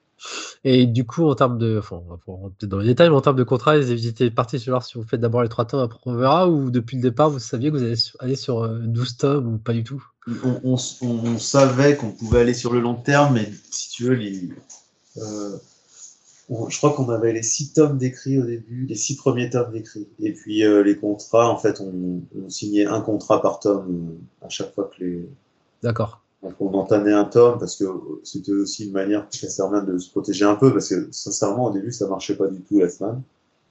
Et 0.63 0.85
du 0.87 1.05
coup, 1.05 1.25
en 1.29 1.35
termes 1.35 1.57
de. 1.57 1.77
Enfin, 1.79 2.01
on 2.27 2.43
va 2.43 2.49
peut-être 2.49 2.69
dans 2.69 2.79
les 2.79 2.87
détails, 2.87 3.09
mais 3.09 3.15
en 3.15 3.21
termes 3.21 3.35
de 3.37 3.43
contrat, 3.43 3.77
vous 3.77 3.91
étiez 4.07 4.31
parti 4.31 4.59
sur 4.59 4.81
si 4.83 4.97
vous 4.97 5.03
faites 5.03 5.21
d'abord 5.21 5.43
les 5.43 5.49
trois 5.49 5.65
tomes, 5.65 5.81
après 5.81 5.99
on 6.05 6.15
verra, 6.15 6.49
ou 6.49 6.71
depuis 6.71 6.97
le 6.97 7.03
départ, 7.03 7.29
vous 7.29 7.39
saviez 7.39 7.71
que 7.71 7.77
vous 7.77 7.83
allez 7.83 7.95
sur- 7.95 8.21
aller 8.21 8.35
sur 8.35 8.63
euh, 8.63 8.79
12 8.79 9.17
tomes 9.17 9.53
ou 9.55 9.57
pas 9.57 9.73
du 9.73 9.83
tout? 9.83 10.03
On, 10.43 10.59
on, 10.63 10.75
on- 11.01 11.07
on 11.27 11.37
savait 11.39 11.95
qu'on 11.97 12.11
pouvait 12.11 12.39
aller 12.39 12.53
sur 12.53 12.73
le 12.73 12.79
long 12.79 12.95
terme, 12.95 13.35
mais 13.35 13.51
si 13.69 13.89
tu 13.89 14.05
veux, 14.05 14.15
les, 14.15 14.49
euh, 15.17 15.57
je 16.69 16.77
crois 16.77 16.93
qu'on 16.93 17.09
avait 17.09 17.33
les 17.33 17.43
six 17.43 17.73
tomes 17.73 17.97
d'écrits 17.97 18.37
au 18.37 18.45
début, 18.45 18.85
les 18.87 18.95
six 18.95 19.15
premiers 19.15 19.49
tomes 19.49 19.71
d'écrits. 19.71 20.07
Et 20.19 20.33
puis 20.33 20.63
euh, 20.63 20.83
les 20.83 20.97
contrats, 20.97 21.49
en 21.49 21.57
fait, 21.57 21.81
on, 21.81 22.21
signait 22.49 22.85
un 22.85 23.01
contrat 23.01 23.41
par 23.41 23.59
tome 23.59 24.17
euh, 24.41 24.45
à 24.45 24.49
chaque 24.49 24.73
fois 24.73 24.89
que 24.95 25.03
les, 25.03 25.29
D'accord. 25.81 26.24
Donc 26.45 26.53
on 26.61 26.73
entamait 26.75 27.11
un 27.11 27.25
tome 27.25 27.59
parce 27.59 27.75
que 27.75 27.85
c'était 28.23 28.53
aussi 28.53 28.85
une 28.87 28.93
manière 28.93 29.23
pour 29.27 29.37
Casterman 29.37 29.85
de 29.85 29.97
se 29.97 30.09
protéger 30.11 30.45
un 30.45 30.55
peu 30.55 30.71
parce 30.71 30.87
que 30.87 31.09
sincèrement 31.11 31.65
au 31.65 31.71
début 31.73 31.91
ça 31.91 32.07
marchait 32.07 32.37
pas 32.37 32.47
du 32.47 32.61
tout 32.61 32.79
la 32.79 32.89
semaine. 32.89 33.21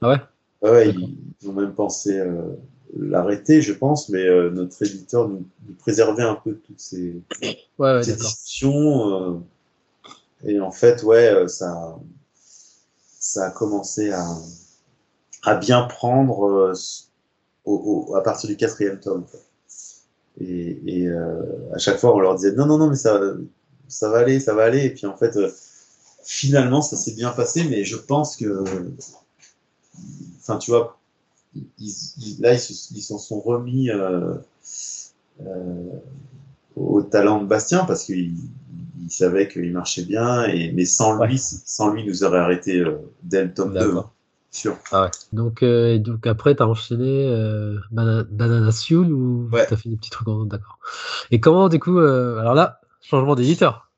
Ah 0.01 0.09
ouais? 0.09 0.19
Ouais, 0.61 0.89
ils, 0.89 1.17
ils 1.41 1.49
ont 1.49 1.53
même 1.53 1.73
pensé 1.73 2.17
euh, 2.19 2.55
l'arrêter, 2.97 3.61
je 3.61 3.73
pense, 3.73 4.09
mais 4.09 4.25
euh, 4.25 4.49
notre 4.51 4.81
éditeur 4.83 5.27
nous, 5.29 5.45
nous 5.67 5.75
préservait 5.75 6.23
un 6.23 6.35
peu 6.35 6.55
toutes 6.55 6.79
ces, 6.79 7.21
Ouais, 7.77 7.93
ouais, 7.93 8.01
ces 8.01 8.13
d'accord. 8.13 8.17
discussions. 8.17 9.35
euh, 9.35 9.39
et 10.43 10.59
en 10.59 10.71
fait, 10.71 11.03
ouais, 11.03 11.29
euh, 11.33 11.47
ça, 11.47 11.97
ça 13.19 13.47
a 13.47 13.51
commencé 13.51 14.11
à, 14.11 14.25
à 15.43 15.55
bien 15.55 15.83
prendre 15.83 16.43
euh, 16.49 16.71
s- 16.73 17.09
au, 17.65 18.07
au- 18.09 18.15
à 18.15 18.23
partir 18.23 18.49
du 18.49 18.57
quatrième 18.57 18.99
tome. 18.99 19.25
quoi. 19.25 19.39
Et, 20.41 20.79
et 20.85 21.07
euh, 21.07 21.41
à 21.73 21.77
chaque 21.77 21.97
fois, 21.97 22.15
on 22.15 22.19
leur 22.19 22.35
disait 22.35 22.53
non, 22.53 22.65
non, 22.65 22.77
non, 22.77 22.89
mais 22.89 22.95
ça, 22.95 23.19
ça 23.87 24.09
va 24.09 24.19
aller, 24.19 24.39
ça 24.39 24.53
va 24.53 24.63
aller. 24.65 24.85
Et 24.85 24.89
puis 24.91 25.07
en 25.07 25.15
fait, 25.17 25.35
euh, 25.37 25.49
finalement, 26.23 26.81
ça 26.81 26.97
s'est 26.97 27.13
bien 27.15 27.31
passé, 27.31 27.65
mais 27.69 27.85
je 27.85 27.97
pense 27.97 28.35
que, 28.37 28.63
enfin, 30.39 30.57
tu 30.57 30.71
vois, 30.71 30.97
ils, 31.55 31.65
ils- 31.79 32.41
là, 32.41 32.53
ils 32.53 32.59
se- 32.59 32.93
ils 32.95 33.01
s'en 33.03 33.17
sont 33.19 33.39
remis 33.41 33.89
euh, 33.91 34.35
euh, 35.41 35.99
au 36.77 37.01
talent 37.03 37.41
de 37.41 37.47
Bastien 37.47 37.85
parce 37.85 38.05
qu'il 38.05 38.35
il 39.03 39.11
savait 39.11 39.47
qu'il 39.49 39.71
marchait 39.73 40.05
bien, 40.05 40.45
et, 40.47 40.71
mais 40.73 40.85
sans 40.85 41.15
lui, 41.23 41.35
Ouais. 41.35 41.37
sans 41.65 41.89
lui, 41.91 42.03
il 42.03 42.07
nous 42.09 42.23
aurait 42.25 42.39
arrêté 42.39 42.79
euh, 42.79 42.97
dès 43.23 43.43
le 43.45 43.53
tome 43.53 43.77
2. 43.77 43.79
D'accord. 43.79 44.14
Sûr. 44.51 44.77
Donc, 45.33 45.63
euh, 45.63 45.97
donc 45.97 46.25
après, 46.27 46.55
t'as 46.55 46.65
enchaîné 46.65 47.27
euh, 47.27 47.77
Bana- 47.91 48.23
Banana 48.23 48.71
Soul 48.71 49.11
ou 49.11 49.49
Ouais. 49.51 49.65
t'as 49.67 49.75
fait 49.75 49.89
des 49.89 49.97
petits 49.97 50.09
trucs 50.09 50.27
en 50.27 50.45
d'accord. 50.45 50.79
Et 51.31 51.39
comment, 51.39 51.67
du 51.67 51.79
coup, 51.79 51.99
euh, 51.99 52.37
alors 52.39 52.53
là, 52.53 52.79
changement 53.01 53.35
d'éditeur. 53.35 53.91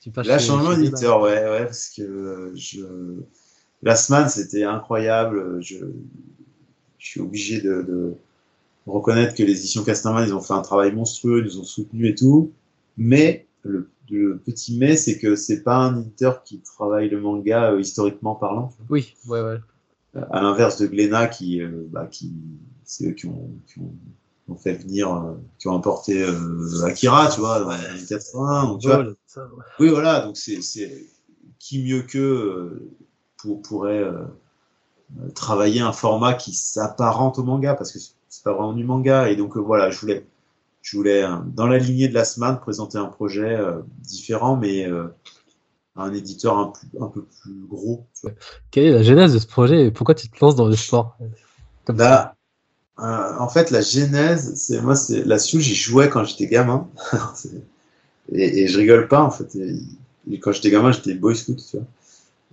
Tu 0.00 0.10
Là, 0.14 0.38
chez- 0.38 0.46
changement 0.46 0.74
d'éditeur, 0.76 1.20
ouais, 1.20 1.44
ouais, 1.44 1.64
parce 1.66 1.88
que 1.90 2.52
je... 2.54 2.80
Last 3.82 4.10
Man, 4.10 4.28
c'était 4.28 4.64
incroyable. 4.64 5.60
Je... 5.60 5.78
je 6.98 7.06
suis 7.06 7.20
obligé 7.20 7.60
de, 7.60 7.82
de 7.82 8.14
reconnaître 8.86 9.34
que 9.34 9.42
les 9.42 9.58
éditions 9.58 9.84
Casterman, 9.84 10.26
ils 10.26 10.34
ont 10.34 10.40
fait 10.40 10.54
un 10.54 10.62
travail 10.62 10.92
monstrueux, 10.92 11.40
ils 11.40 11.44
nous 11.44 11.60
ont 11.60 11.64
soutenus 11.64 12.10
et 12.10 12.14
tout. 12.14 12.52
Mais 12.96 13.46
le, 13.64 13.88
le 14.10 14.38
petit 14.38 14.76
mais, 14.78 14.96
c'est 14.96 15.18
que 15.18 15.36
c'est 15.36 15.62
pas 15.62 15.76
un 15.76 16.00
éditeur 16.00 16.42
qui 16.42 16.58
travaille 16.60 17.08
le 17.08 17.20
manga 17.20 17.72
euh, 17.72 17.80
historiquement 17.80 18.34
parlant. 18.34 18.72
Oui, 18.90 19.14
ouais, 19.28 19.40
ouais. 19.42 19.58
à 20.30 20.40
l'inverse 20.42 20.78
de 20.80 20.86
Glénat 20.86 21.28
qui, 21.28 21.60
euh, 21.62 21.86
bah, 21.90 22.06
qui 22.06 22.32
c'est 22.84 23.08
eux 23.08 23.12
qui 23.12 23.26
ont, 23.26 23.50
qui 23.66 23.78
ont, 23.78 23.92
qui 24.44 24.50
ont 24.50 24.56
fait 24.56 24.74
venir, 24.74 25.12
euh, 25.14 25.34
qui 25.58 25.68
ont 25.68 25.76
importé 25.76 26.22
euh, 26.22 26.84
Akira, 26.84 27.28
tu 27.30 27.40
vois, 27.40 27.60
dans 27.60 27.70
les 27.70 27.84
années 27.86 28.06
80. 28.08 28.64
Donc, 28.64 28.80
tu 28.80 28.88
vois, 28.88 28.96
Vol, 28.98 29.16
ça, 29.26 29.44
ouais. 29.44 29.64
oui, 29.80 29.88
voilà, 29.88 30.20
donc 30.20 30.36
c'est 30.36 30.60
c'est- 30.62 31.06
qui 31.58 31.82
mieux 31.84 32.02
que 32.02 32.18
euh, 32.18 32.90
pour, 33.36 33.62
pourrait 33.62 34.02
euh, 34.02 34.24
euh, 35.20 35.28
travailler 35.34 35.80
un 35.80 35.92
format 35.92 36.34
qui 36.34 36.52
s'apparente 36.54 37.38
au 37.38 37.42
manga 37.44 37.74
parce 37.74 37.92
que 37.92 37.98
c'est 38.00 38.42
pas 38.44 38.52
vraiment 38.52 38.72
du 38.72 38.84
manga 38.84 39.28
et 39.30 39.36
donc 39.36 39.56
euh, 39.56 39.60
voilà, 39.60 39.90
je 39.90 39.98
voulais 40.00 40.26
je 40.82 40.96
voulais 40.96 41.24
euh, 41.24 41.36
dans 41.46 41.66
la 41.68 41.78
lignée 41.78 42.08
de 42.08 42.14
la 42.14 42.24
semaine 42.24 42.58
présenter 42.60 42.98
un 42.98 43.06
projet 43.06 43.56
euh, 43.56 43.82
différent 44.00 44.56
mais 44.56 44.86
euh, 44.90 45.08
un 45.96 46.12
éditeur 46.14 46.58
un, 46.58 46.72
peu 47.08 47.24
plus 47.24 47.66
gros. 47.68 48.06
tu 48.14 48.28
vois. 48.28 48.36
Quelle 48.72 48.84
est 48.86 48.90
la 48.92 49.02
genèse 49.04 49.34
de 49.34 49.38
ce 49.38 49.46
projet 49.46 49.86
et 49.86 49.90
pourquoi 49.92 50.14
tu 50.14 50.28
te 50.28 50.36
lances 50.44 50.56
dans 50.56 50.66
le 50.66 50.74
sport 50.76 51.16
Comme 51.84 51.98
ça? 51.98 52.08
Bah, 52.08 52.34
euh, 53.00 53.34
en 53.38 53.48
fait, 53.48 53.70
la 53.70 53.82
genèse, 53.82 54.54
c'est 54.56 54.80
moi, 54.82 54.96
c'est 54.96 55.24
la 55.24 55.38
Sioux, 55.38 55.60
j'y 55.60 55.74
jouais 55.74 56.10
quand 56.10 56.24
j'étais 56.24 56.48
gamin. 56.48 56.88
Et, 58.32 58.62
et 58.62 58.68
je 58.68 58.78
rigole 58.78 59.08
pas, 59.08 59.22
en 59.22 59.30
fait. 59.30 59.54
Et- 59.56 60.38
quand 60.40 60.52
j'étais 60.52 60.70
gamin, 60.70 60.92
j'étais 60.92 61.14
boy 61.14 61.36
scout, 61.36 61.56
tu 61.70 61.76
vois. 61.76 61.86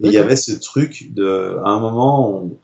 Et 0.01 0.07
il 0.09 0.13
y 0.13 0.17
avait 0.17 0.35
ce 0.37 0.53
truc 0.53 1.13
de, 1.13 1.57
à 1.65 1.69
un 1.69 1.79
moment, 1.79 2.29
on, 2.43 2.57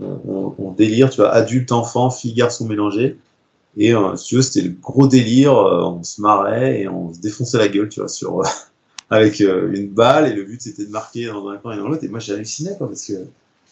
on, 0.00 0.20
on- 0.28 0.54
on 0.58 0.72
délire, 0.72 1.10
tu 1.10 1.18
vois, 1.18 1.30
adulte, 1.32 1.72
enfant, 1.72 2.10
fille, 2.10 2.34
garçon 2.34 2.66
mélangés. 2.68 3.18
Et 3.76 3.94
euh, 3.94 4.16
si 4.16 4.26
tu 4.28 4.36
veux, 4.36 4.42
c'était 4.42 4.62
le 4.68 4.74
gros 4.74 5.06
délire. 5.06 5.56
euh, 5.56 5.82
on 5.84 6.02
se 6.02 6.20
marrait 6.20 6.80
et 6.82 6.88
on 6.88 7.12
se 7.14 7.20
défonçait 7.20 7.58
la 7.58 7.68
gueule, 7.68 7.88
tu 7.88 8.00
vois, 8.00 8.08
sur 8.08 8.40
euh, 8.40 8.44
avec 9.10 9.40
euh, 9.40 9.72
une 9.74 9.88
balle. 9.88 10.30
Et 10.30 10.34
le 10.34 10.44
but 10.44 10.60
c'était 10.60 10.84
de 10.86 10.90
marquer 10.90 11.26
dans 11.26 11.48
un 11.48 11.56
coin 11.58 11.74
et 11.74 11.78
dans 11.78 11.88
l'autre. 11.88 12.04
Et 12.04 12.08
moi, 12.08 12.18
j'hallucinais, 12.20 12.76
quoi, 12.78 12.88
parce 12.88 13.06
que 13.06 13.14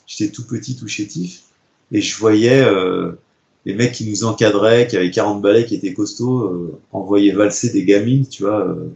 j'étais 0.06 0.32
tout 0.32 0.46
petit, 0.46 0.76
tout 0.76 0.88
chétif. 0.88 1.42
Et 1.92 2.00
je 2.00 2.16
voyais 2.18 2.62
euh, 2.62 3.12
les 3.66 3.74
mecs 3.74 3.92
qui 3.92 4.08
nous 4.08 4.24
encadraient, 4.24 4.86
qui 4.86 4.96
avaient 4.96 5.10
40 5.10 5.42
balais, 5.42 5.64
qui 5.66 5.74
étaient 5.76 5.92
costauds, 5.94 6.40
euh, 6.44 6.80
envoyer 6.92 7.32
valser 7.32 7.70
des 7.70 7.84
gamines, 7.84 8.26
tu 8.26 8.44
vois, 8.44 8.66
euh, 8.66 8.88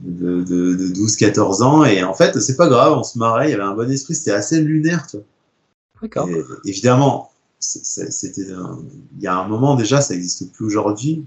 de, 0.00 0.42
de, 0.44 0.74
de 0.76 0.88
12-14 0.88 1.62
ans. 1.62 1.84
Et 1.84 2.02
en 2.04 2.14
fait, 2.14 2.38
c'est 2.40 2.56
pas 2.56 2.68
grave, 2.68 2.94
on 2.98 3.04
se 3.04 3.18
marrait, 3.18 3.48
il 3.48 3.50
y 3.52 3.54
avait 3.54 3.62
un 3.62 3.74
bon 3.74 3.90
esprit, 3.90 4.14
c'était 4.14 4.32
assez 4.32 4.60
lunaire, 4.60 5.06
tu 5.08 5.18
vois. 5.18 5.26
D'accord. 6.02 6.28
Évidemment, 6.64 7.30
c'était 7.64 8.42
il 9.16 9.22
y 9.22 9.26
a 9.26 9.36
un 9.36 9.48
moment 9.48 9.74
déjà, 9.76 10.00
ça 10.00 10.14
n'existe 10.14 10.52
plus 10.52 10.64
aujourd'hui. 10.66 11.24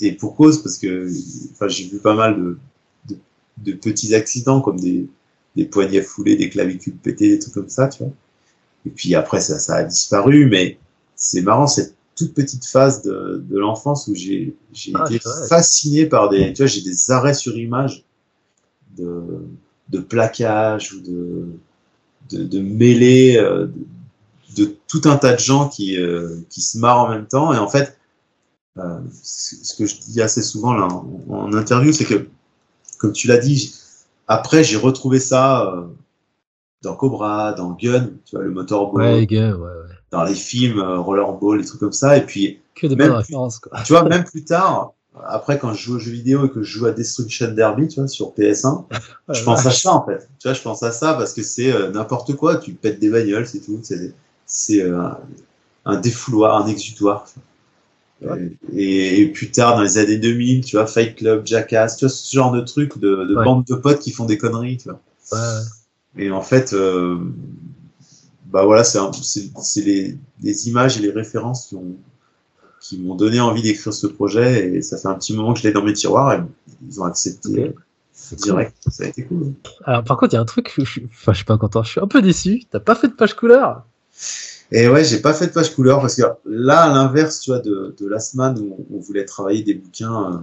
Et 0.00 0.12
pour 0.12 0.34
cause, 0.34 0.62
parce 0.62 0.78
que 0.78 1.08
enfin, 1.52 1.68
j'ai 1.68 1.84
vu 1.84 1.98
pas 1.98 2.14
mal 2.14 2.36
de, 2.40 2.58
de, 3.08 3.16
de 3.58 3.72
petits 3.76 4.14
accidents, 4.14 4.60
comme 4.60 4.80
des, 4.80 5.06
des 5.56 5.66
poignets 5.66 6.02
foulés, 6.02 6.36
des 6.36 6.48
clavicules 6.48 6.96
pétées, 6.96 7.28
des 7.28 7.38
trucs 7.38 7.54
comme 7.54 7.68
ça, 7.68 7.88
tu 7.88 8.02
vois. 8.02 8.12
Et 8.86 8.90
puis 8.90 9.14
après, 9.14 9.40
ça, 9.40 9.58
ça 9.58 9.76
a 9.76 9.84
disparu, 9.84 10.46
mais 10.46 10.78
c'est 11.16 11.42
marrant, 11.42 11.66
cette 11.66 11.94
toute 12.16 12.34
petite 12.34 12.64
phase 12.66 13.02
de, 13.02 13.44
de 13.48 13.58
l'enfance 13.58 14.08
où 14.08 14.14
j'ai 14.14 14.54
Ah, 14.94 15.04
été 15.06 15.20
fasciné 15.48 16.06
par 16.06 16.28
des, 16.28 16.52
tu 16.52 16.62
vois, 16.62 16.66
j'ai 16.66 16.82
des 16.82 17.10
arrêts 17.10 17.34
sur 17.34 17.56
image 17.56 18.04
de, 18.96 19.22
de 19.88 19.98
plaquage 19.98 20.94
ou 20.94 21.00
de, 21.00 21.46
de, 22.30 22.44
de 22.44 22.60
mêlée, 22.60 23.36
euh, 23.36 23.66
de, 23.66 23.72
de 24.56 24.76
tout 24.88 25.02
un 25.04 25.16
tas 25.16 25.34
de 25.34 25.38
gens 25.38 25.68
qui, 25.68 25.96
euh, 25.96 26.36
qui 26.48 26.60
se 26.60 26.78
marrent 26.78 27.00
en 27.00 27.08
même 27.08 27.26
temps. 27.26 27.52
Et 27.54 27.58
en 27.58 27.68
fait, 27.68 27.96
euh, 28.78 28.98
ce 29.22 29.74
que 29.76 29.86
je 29.86 29.96
dis 30.00 30.20
assez 30.22 30.42
souvent 30.42 30.74
là, 30.74 30.86
en, 30.86 31.06
en 31.28 31.52
interview, 31.52 31.92
c'est 31.92 32.04
que, 32.04 32.26
comme 32.98 33.12
tu 33.12 33.28
l'as 33.28 33.38
dit, 33.38 33.74
après 34.28 34.62
j'ai 34.64 34.76
retrouvé 34.76 35.18
ça 35.20 35.66
euh, 35.66 35.82
dans 36.82 36.94
Cobra, 36.96 37.52
dans 37.52 37.70
Gun, 37.72 38.10
tu 38.24 38.36
vois, 38.36 38.44
le 38.44 38.50
motorball, 38.50 39.02
Ouais, 39.02 39.26
gars, 39.26 39.50
ouais, 39.54 39.58
ouais. 39.58 39.94
dans 40.10 40.24
les 40.24 40.34
films, 40.34 40.80
Rollerball, 40.80 41.58
les 41.58 41.64
trucs 41.64 41.80
comme 41.80 41.92
ça. 41.92 42.16
Et 42.16 42.24
puis, 42.24 42.60
Que 42.74 42.86
des 42.86 42.96
Même 42.96 43.12
références, 43.12 43.58
quoi. 43.58 43.82
tu 43.82 43.92
vois, 43.92 44.04
même 44.04 44.24
plus 44.24 44.44
tard, 44.44 44.92
après 45.26 45.58
quand 45.58 45.74
je 45.74 45.82
joue 45.82 45.96
aux 45.96 45.98
jeux 45.98 46.12
vidéo 46.12 46.46
et 46.46 46.50
que 46.50 46.62
je 46.62 46.78
joue 46.78 46.86
à 46.86 46.92
Destruction 46.92 47.52
Derby, 47.52 47.88
tu 47.88 47.98
vois, 48.00 48.08
sur 48.08 48.32
PS1, 48.32 48.84
je 49.28 49.42
pense 49.42 49.66
à 49.66 49.70
ça 49.72 49.92
en 49.92 50.06
fait. 50.06 50.28
Tu 50.38 50.46
vois, 50.48 50.54
je 50.54 50.62
pense 50.62 50.82
à 50.84 50.92
ça 50.92 51.14
parce 51.14 51.34
que 51.34 51.42
c'est 51.42 51.72
euh, 51.72 51.90
n'importe 51.90 52.34
quoi. 52.36 52.56
Tu 52.56 52.72
pètes 52.74 53.00
des 53.00 53.10
bagnoles, 53.10 53.46
c'est 53.46 53.58
tout. 53.60 53.80
C'est 53.82 54.14
c'est 54.50 54.82
euh, 54.82 55.00
un- 55.00 55.18
un 55.86 56.00
défouloir, 56.00 56.62
un 56.62 56.68
exutoire. 56.68 57.26
Et, 58.76 59.22
et 59.22 59.26
plus 59.28 59.50
tard, 59.50 59.76
dans 59.76 59.82
les 59.82 59.96
années 59.96 60.18
2000, 60.18 60.62
tu 60.64 60.76
vois, 60.76 60.86
Fight 60.86 61.16
Club, 61.16 61.46
Jackass, 61.46 61.96
tu 61.96 62.04
vois, 62.04 62.10
ce 62.10 62.34
genre 62.36 62.52
de 62.52 62.60
trucs 62.60 62.98
de, 62.98 63.24
de 63.24 63.34
Ouais. 63.34 63.44
bandes 63.44 63.64
de 63.64 63.74
potes 63.74 63.98
qui 64.00 64.10
font 64.12 64.26
des 64.26 64.36
conneries, 64.36 64.76
tu 64.76 64.90
vois. 64.90 65.00
Ouais. 65.32 65.60
Et 66.24 66.30
en 66.30 66.42
fait, 66.42 66.72
euh, 66.74 67.18
bah 68.46 68.64
voilà, 68.64 68.84
c'est 68.84 68.98
un- 68.98 69.12
c'est 69.12 69.50
c'est 69.62 69.82
les, 69.82 70.16
les 70.42 70.68
images 70.68 70.98
et 70.98 71.00
les 71.00 71.10
références 71.10 71.66
qui 71.68 71.76
ont 71.76 71.96
qui 72.80 72.98
m'ont 72.98 73.16
donné 73.16 73.40
envie 73.40 73.62
d'écrire 73.62 73.92
ce 73.94 74.06
projet 74.06 74.74
et 74.76 74.82
ça 74.82 74.98
fait 74.98 75.08
un 75.08 75.14
petit 75.14 75.34
moment 75.36 75.54
que 75.54 75.60
je 75.60 75.64
l'ai 75.68 75.72
dans 75.72 75.84
mes 75.84 75.92
tiroirs 75.94 76.34
et 76.34 76.40
ils 76.88 77.00
ont 77.00 77.04
accepté 77.04 77.50
Ok. 77.50 77.74
euh, 78.32 78.36
direct. 78.36 78.76
Ça 78.90 79.04
a 79.04 79.08
été 79.08 79.24
cool. 79.24 79.54
Alors, 79.84 80.04
par 80.04 80.16
contre, 80.18 80.34
il 80.34 80.36
y 80.36 80.38
a 80.38 80.42
un 80.42 80.46
truc, 80.46 80.72
je 80.76 80.84
suis... 80.84 81.06
enfin, 81.10 81.32
je 81.32 81.38
suis 81.38 81.44
pas 81.46 81.58
content, 81.58 81.82
je 81.82 81.90
suis 81.90 82.00
un 82.00 82.06
peu 82.08 82.22
déçu. 82.22 82.64
T'as 82.70 82.80
pas 82.80 82.94
fait 82.94 83.08
de 83.08 83.14
page 83.14 83.34
couleur? 83.34 83.84
Et 84.72 84.88
ouais, 84.88 85.04
j'ai 85.04 85.20
pas 85.20 85.34
fait 85.34 85.48
de 85.48 85.52
page 85.52 85.74
couleur 85.74 86.00
parce 86.00 86.14
que 86.14 86.22
là, 86.44 86.82
à 86.82 86.94
l'inverse, 86.94 87.40
tu 87.40 87.50
vois, 87.50 87.58
de, 87.58 87.94
de 87.98 88.06
Last 88.06 88.34
Man 88.34 88.56
où 88.58 88.86
on 88.94 89.00
voulait 89.00 89.24
travailler 89.24 89.62
des 89.62 89.74
bouquins, 89.74 90.32
euh, 90.32 90.38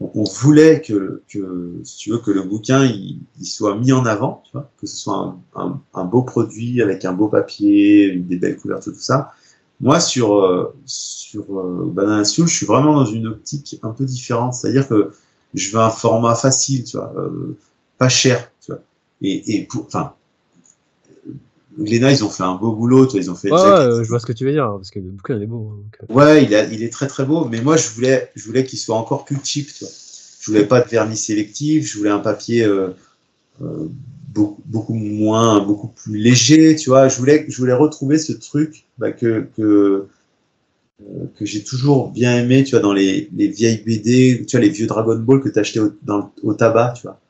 on, 0.00 0.24
voulait 0.24 0.82
que, 0.82 1.22
que, 1.28 1.72
si 1.84 1.96
tu 1.96 2.10
veux, 2.10 2.18
que 2.18 2.30
le 2.30 2.42
bouquin 2.42 2.84
il, 2.84 3.20
soit 3.42 3.76
mis 3.76 3.92
en 3.92 4.04
avant, 4.04 4.42
que 4.52 4.86
ce 4.86 4.96
soit 4.96 5.36
un, 5.54 6.04
beau 6.04 6.22
produit 6.22 6.82
avec 6.82 7.04
un 7.06 7.12
beau 7.12 7.28
papier, 7.28 8.14
des 8.16 8.36
belles 8.36 8.56
couvertures, 8.56 8.92
tout 8.92 8.98
ça. 8.98 9.32
Moi, 9.80 10.00
sur, 10.00 10.36
euh, 10.36 10.74
sur 10.84 11.44
euh, 11.58 11.90
Banana 11.92 12.24
Soul, 12.24 12.46
je 12.46 12.54
suis 12.54 12.66
vraiment 12.66 12.94
dans 12.94 13.06
une 13.06 13.26
optique 13.26 13.78
un 13.82 13.90
peu 13.90 14.04
différente. 14.04 14.54
C'est-à-dire 14.54 14.86
que 14.86 15.12
je 15.54 15.72
veux 15.72 15.82
un 15.82 15.90
format 15.90 16.34
facile, 16.34 16.84
tu 16.84 16.96
vois, 16.96 17.12
euh, 17.16 17.56
pas 17.98 18.08
cher, 18.08 18.50
tu 18.60 18.72
vois. 18.72 18.82
Et, 19.22 19.56
et 19.56 19.64
pour, 19.64 19.86
enfin, 19.86 20.14
Glénat, 21.78 22.12
ils 22.12 22.24
ont 22.24 22.30
fait 22.30 22.42
un 22.44 22.54
beau 22.54 22.72
boulot, 22.72 23.06
tu 23.06 23.12
vois, 23.12 23.20
ils 23.20 23.30
ont 23.30 23.34
fait 23.34 23.50
Ouais, 23.50 23.58
Jack- 23.58 24.04
je 24.04 24.08
vois 24.08 24.20
ce 24.20 24.26
que 24.26 24.32
tu 24.32 24.44
veux 24.44 24.52
dire, 24.52 24.70
parce 24.76 24.90
que 24.90 24.98
le 25.00 25.10
bouquin 25.10 25.36
il 25.36 25.42
est 25.42 25.46
beau. 25.46 25.72
hein, 25.72 25.76
donc, 25.82 26.10
euh, 26.10 26.14
Ouais, 26.14 26.44
il, 26.44 26.54
a, 26.54 26.64
il 26.64 26.82
est 26.82 26.92
très 26.92 27.06
très 27.06 27.24
beau, 27.24 27.46
mais 27.46 27.60
moi 27.60 27.76
je 27.76 27.88
voulais, 27.90 28.30
je 28.34 28.44
voulais 28.44 28.64
qu'il 28.64 28.78
soit 28.78 28.96
encore 28.96 29.24
plus 29.24 29.38
cheap, 29.42 29.72
tu 29.72 29.84
vois. 29.84 29.92
Je 30.40 30.50
voulais 30.50 30.66
pas 30.66 30.80
de 30.82 30.88
vernis 30.88 31.16
sélectif, 31.16 31.86
je 31.90 31.98
voulais 31.98 32.10
un 32.10 32.18
papier 32.18 32.64
euh, 32.64 32.90
euh, 33.62 33.88
beaucoup, 34.34 34.62
beaucoup 34.66 34.94
moins, 34.94 35.60
beaucoup 35.60 35.88
plus 35.88 36.18
léger, 36.18 36.76
tu 36.76 36.90
vois. 36.90 37.08
Je 37.08 37.18
voulais, 37.18 37.46
je 37.48 37.56
voulais 37.58 37.74
retrouver 37.74 38.18
ce 38.18 38.32
truc 38.32 38.84
bah, 38.98 39.12
que 39.12 39.46
que 39.56 40.06
euh, 41.02 41.24
que 41.36 41.44
j'ai 41.44 41.62
toujours 41.64 42.10
bien 42.10 42.38
aimé, 42.38 42.64
tu 42.64 42.72
vois, 42.72 42.80
dans 42.80 42.92
les, 42.92 43.28
les 43.36 43.48
vieilles 43.48 43.82
BD, 43.84 44.44
tu 44.46 44.56
vois, 44.56 44.64
les 44.64 44.70
vieux 44.70 44.86
Dragon 44.86 45.16
Ball 45.18 45.40
que 45.40 45.48
tu 45.48 45.58
achetais 45.58 45.80
au, 45.80 45.92
dans, 46.02 46.32
au 46.42 46.54
tabac, 46.54 46.94
tu 46.96 47.02
vois. 47.02 47.20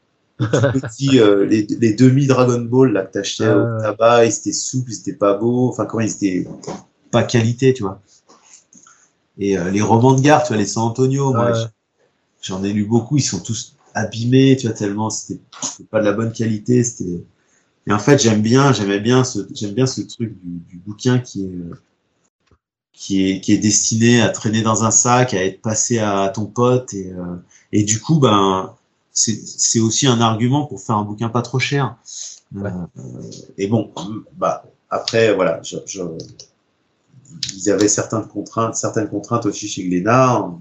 Petit, 0.72 1.20
euh, 1.20 1.44
les, 1.46 1.66
les 1.80 1.94
demi 1.94 2.26
Dragon 2.26 2.60
Ball 2.60 2.92
là 2.92 3.02
que 3.02 3.12
t'achetais 3.12 3.46
Ah, 3.46 3.56
au 3.56 3.72
ouais. 3.76 3.82
tabac, 3.82 4.26
ils 4.26 4.32
étaient 4.34 4.52
souples, 4.52 4.90
ils 4.92 4.98
étaient 5.00 5.12
pas 5.14 5.34
beaux, 5.34 5.68
enfin 5.68 5.86
comment 5.86 6.02
ils 6.02 6.12
étaient 6.12 6.46
pas 7.10 7.22
qualité, 7.24 7.74
tu 7.74 7.82
vois. 7.82 8.00
Et 9.38 9.58
euh, 9.58 9.70
les 9.70 9.80
romans 9.82 10.14
de 10.14 10.20
gare, 10.20 10.42
tu 10.42 10.48
vois, 10.48 10.56
les 10.56 10.66
San 10.66 10.84
Antonio, 10.84 11.32
moi, 11.32 11.52
j'en 12.42 12.62
ai 12.64 12.72
lu 12.72 12.84
beaucoup, 12.84 13.16
ils 13.18 13.22
sont 13.22 13.40
tous 13.40 13.76
abîmés, 13.94 14.56
tu 14.56 14.66
vois, 14.66 14.76
tellement 14.76 15.10
c'était 15.10 15.40
pas 15.90 16.00
de 16.00 16.04
la 16.06 16.12
bonne 16.12 16.32
qualité, 16.32 16.84
c'était. 16.84 17.24
Et 17.86 17.92
en 17.92 17.98
fait, 17.98 18.22
j'aime 18.22 18.42
bien, 18.42 18.72
j'aimais 18.72 19.00
bien 19.00 19.24
ce, 19.24 19.40
j'aime 19.54 19.72
bien 19.72 19.86
ce 19.86 20.02
truc 20.02 20.34
du, 20.42 20.60
du 20.68 20.78
bouquin 20.78 21.18
qui 21.18 21.44
est, 21.46 21.52
qui 22.92 23.28
est, 23.30 23.40
qui 23.40 23.52
est 23.52 23.58
destiné 23.58 24.20
à 24.22 24.28
traîner 24.28 24.62
dans 24.62 24.84
un 24.84 24.90
sac, 24.90 25.34
à 25.34 25.44
être 25.44 25.60
passé 25.60 25.98
à 25.98 26.28
ton 26.28 26.46
pote 26.46 26.94
et, 26.94 27.10
euh, 27.12 27.36
et 27.72 27.82
du 27.82 28.00
coup, 28.00 28.18
ben, 28.20 28.74
c'est, 29.14 29.80
aussi 29.80 30.06
un 30.06 30.20
argument 30.20 30.66
pour 30.66 30.80
faire 30.80 30.96
un 30.96 31.04
bouquin 31.04 31.28
pas 31.28 31.42
trop 31.42 31.58
cher. 31.58 31.96
Ouais. 32.54 32.70
Euh, 32.98 33.22
et 33.56 33.68
bon, 33.68 33.92
bah, 34.36 34.64
après, 34.90 35.34
voilà, 35.34 35.62
je, 35.62 35.76
je, 35.86 36.02
ils 37.54 37.70
avaient 37.70 37.88
certaines 37.88 38.26
contraintes, 38.26 38.76
certaines 38.76 39.08
contraintes 39.08 39.46
aussi 39.46 39.68
chez 39.68 39.88
Glénat 39.88 40.34
hein, 40.36 40.58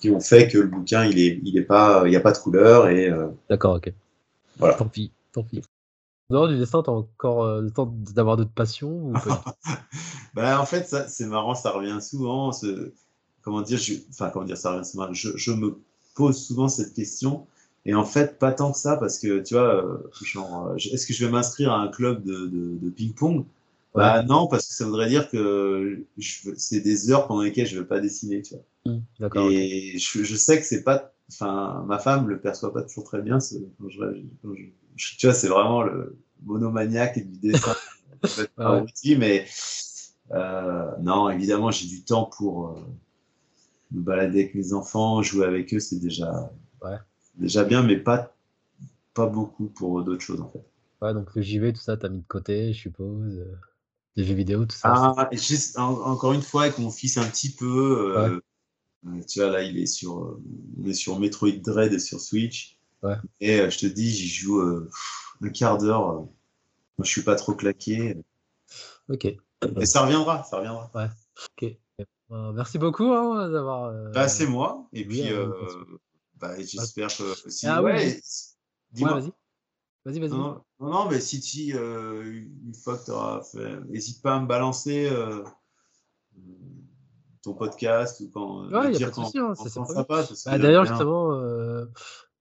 qui 0.00 0.10
ont 0.10 0.20
fait 0.20 0.48
que 0.48 0.58
le 0.58 0.68
bouquin, 0.68 1.04
il 1.04 1.18
est, 1.18 1.40
il 1.44 1.58
est 1.58 1.62
pas, 1.62 2.02
il 2.06 2.10
n'y 2.10 2.16
a 2.16 2.20
pas 2.20 2.32
de 2.32 2.38
couleur 2.38 2.88
et, 2.88 3.10
euh, 3.10 3.28
D'accord, 3.50 3.76
ok. 3.76 3.92
Voilà. 4.58 4.74
Tant 4.74 4.88
pis, 4.88 5.10
tant 5.32 5.42
pis. 5.42 5.62
En 6.30 6.34
dehors 6.34 6.48
du 6.48 6.58
dessin, 6.58 6.82
t'as 6.82 6.92
encore 6.92 7.44
euh, 7.44 7.60
le 7.60 7.70
temps 7.70 7.92
d'avoir 8.14 8.36
d'autres 8.36 8.52
passions 8.54 9.08
ou 9.08 9.12
pas 9.12 9.44
Bah, 10.34 10.60
en 10.60 10.66
fait, 10.66 10.86
c'est 11.08 11.26
marrant, 11.26 11.54
ça 11.54 11.72
revient 11.72 11.98
souvent. 12.00 12.52
Ce, 12.52 12.92
comment 13.42 13.60
dire, 13.60 13.78
je, 13.78 13.94
enfin, 14.10 14.30
comment 14.30 14.46
dire, 14.46 14.56
ça 14.56 14.72
revient 14.72 14.84
souvent. 14.84 15.12
Je, 15.12 15.36
je 15.36 15.52
me 15.52 15.78
pose 16.14 16.42
souvent 16.42 16.68
cette 16.68 16.94
question. 16.94 17.46
Et 17.84 17.94
en 17.94 18.04
fait, 18.04 18.38
pas 18.38 18.52
tant 18.52 18.72
que 18.72 18.78
ça, 18.78 18.96
parce 18.96 19.18
que, 19.18 19.40
tu 19.40 19.54
vois, 19.54 19.84
euh, 19.84 19.98
genre, 20.22 20.68
euh, 20.68 20.76
est-ce 20.76 21.06
que 21.06 21.12
je 21.12 21.24
vais 21.26 21.32
m'inscrire 21.32 21.72
à 21.72 21.80
un 21.80 21.88
club 21.88 22.22
de, 22.24 22.46
de, 22.46 22.78
de 22.80 22.90
ping-pong? 22.90 23.44
Bah 23.94 24.22
non, 24.22 24.46
parce 24.46 24.66
que 24.66 24.72
ça 24.74 24.86
voudrait 24.86 25.08
dire 25.08 25.28
que 25.28 26.02
c'est 26.56 26.80
des 26.80 27.10
heures 27.10 27.26
pendant 27.26 27.42
lesquelles 27.42 27.66
je 27.66 27.74
ne 27.74 27.80
veux 27.80 27.86
pas 27.86 28.00
dessiner, 28.00 28.40
tu 28.40 28.54
vois. 28.54 28.64
D'accord. 29.18 29.46
ok. 29.46 29.52
Et 29.52 29.98
je, 29.98 30.22
je 30.24 30.36
sais 30.36 30.58
que 30.58 30.64
c'est 30.64 30.82
pas, 30.82 31.12
enfin, 31.30 31.84
ma 31.86 31.98
femme 31.98 32.28
le 32.28 32.40
perçoit 32.40 32.72
pas 32.72 32.82
toujours 32.82 33.04
très 33.04 33.20
bien. 33.20 33.38
ce- 33.40 33.56
quand 33.80 33.88
je, 33.90 33.98
quand 34.42 34.54
je- 34.54 34.62
je- 34.96 35.16
tu 35.18 35.26
vois, 35.26 35.34
c'est 35.34 35.48
vraiment 35.48 35.82
le 35.82 36.16
monomaniaque 36.44 37.18
du 37.18 37.38
dessin. 37.38 37.74
Ah 38.56 38.74
ouais. 38.76 39.16
mais 39.18 39.46
euh, 40.32 40.90
non, 41.00 41.28
évidemment, 41.30 41.70
j'ai 41.70 41.86
du 41.88 42.02
temps 42.02 42.24
pour 42.36 42.68
euh, 42.68 42.74
me 43.92 44.00
balader 44.02 44.40
avec 44.40 44.54
mes 44.54 44.72
enfants, 44.72 45.22
jouer 45.22 45.46
avec 45.46 45.72
eux, 45.74 45.80
c'est 45.80 45.98
déjà, 46.00 46.50
Ouais. 46.82 46.98
Déjà 47.34 47.64
bien, 47.64 47.82
mais 47.82 47.96
pas, 47.96 48.34
pas 49.14 49.26
beaucoup 49.26 49.66
pour 49.66 50.02
d'autres 50.04 50.22
choses 50.22 50.40
en 50.40 50.48
fait. 50.50 50.64
Ouais, 51.00 51.14
donc 51.14 51.34
le 51.34 51.42
JV, 51.42 51.72
tout 51.72 51.80
ça, 51.80 51.96
t'as 51.96 52.08
mis 52.08 52.18
de 52.20 52.26
côté, 52.26 52.72
je 52.72 52.80
suppose. 52.80 53.38
euh, 53.38 53.56
Les 54.16 54.24
jeux 54.24 54.34
vidéo, 54.34 54.66
tout 54.66 54.76
ça. 54.76 54.92
Ah, 54.94 55.28
juste, 55.32 55.78
en- 55.78 56.00
encore 56.06 56.32
une 56.32 56.42
fois, 56.42 56.62
avec 56.62 56.78
mon 56.78 56.90
fils 56.90 57.16
un 57.18 57.26
petit 57.28 57.54
peu, 57.54 58.14
euh, 58.16 58.40
euh, 59.06 59.20
tu 59.28 59.40
vois, 59.40 59.50
là, 59.50 59.62
il 59.62 59.78
est 59.78 59.86
sur, 59.86 60.38
on 60.78 60.86
est 60.86 60.94
sur 60.94 61.18
Metroid 61.18 61.50
Dread 61.62 61.98
sur 61.98 62.20
Switch. 62.20 62.78
Ouais. 63.02 63.16
Et 63.40 63.60
euh, 63.60 63.70
je 63.70 63.78
te 63.78 63.86
dis, 63.86 64.10
j'y 64.10 64.28
joue 64.28 64.60
euh, 64.60 64.88
un 65.42 65.48
quart 65.48 65.78
d'heure. 65.78 66.12
Moi, 66.12 66.28
je 67.04 67.10
suis 67.10 67.22
pas 67.22 67.34
trop 67.34 67.54
claqué. 67.54 68.16
Ok. 69.08 69.26
Mais 69.76 69.86
ça 69.86 70.02
reviendra, 70.02 70.44
ça 70.44 70.58
reviendra. 70.58 70.90
ok. 70.94 71.76
Euh, 72.30 72.52
merci 72.52 72.78
beaucoup 72.78 73.12
hein, 73.12 73.50
d'avoir. 73.50 73.92
Bah, 74.12 74.28
c'est 74.28 74.46
moi. 74.46 74.88
Et 74.92 75.04
puis, 75.04 75.22
parce 75.30 75.74
bah, 76.42 76.56
j'espère 76.58 77.08
que 77.16 77.50
si. 77.50 77.66
Ah 77.66 77.82
ouais, 77.82 77.92
Ouais, 77.92 78.20
dis-moi. 78.92 79.14
vas-y. 79.20 79.32
Vas-y, 80.04 80.18
vas-y. 80.20 80.30
Non, 80.30 80.60
non, 80.80 81.08
mais 81.08 81.20
si 81.20 81.40
tu, 81.40 81.76
euh, 81.76 82.24
une 82.24 82.74
fois 82.74 82.98
que 82.98 83.04
tu 83.04 83.10
auras 83.12 83.40
fait, 83.42 83.80
n'hésite 83.88 84.20
pas 84.20 84.34
à 84.34 84.40
me 84.40 84.46
balancer 84.46 85.08
euh, 85.08 85.44
ton 87.42 87.54
podcast 87.54 88.20
ou 88.20 88.30
quand. 88.32 88.66
Ouais, 88.66 88.88
me 88.90 88.98
y 88.98 89.04
a 89.04 89.10
pas 89.10 89.20
de 89.20 89.24
souci, 89.24 89.38
hein, 89.38 89.54
ça, 89.54 89.68
c'est 89.68 90.06
pas 90.06 90.24
j'aime 90.24 90.60
D'ailleurs, 90.60 90.84
justement, 90.86 91.32
euh, 91.34 91.86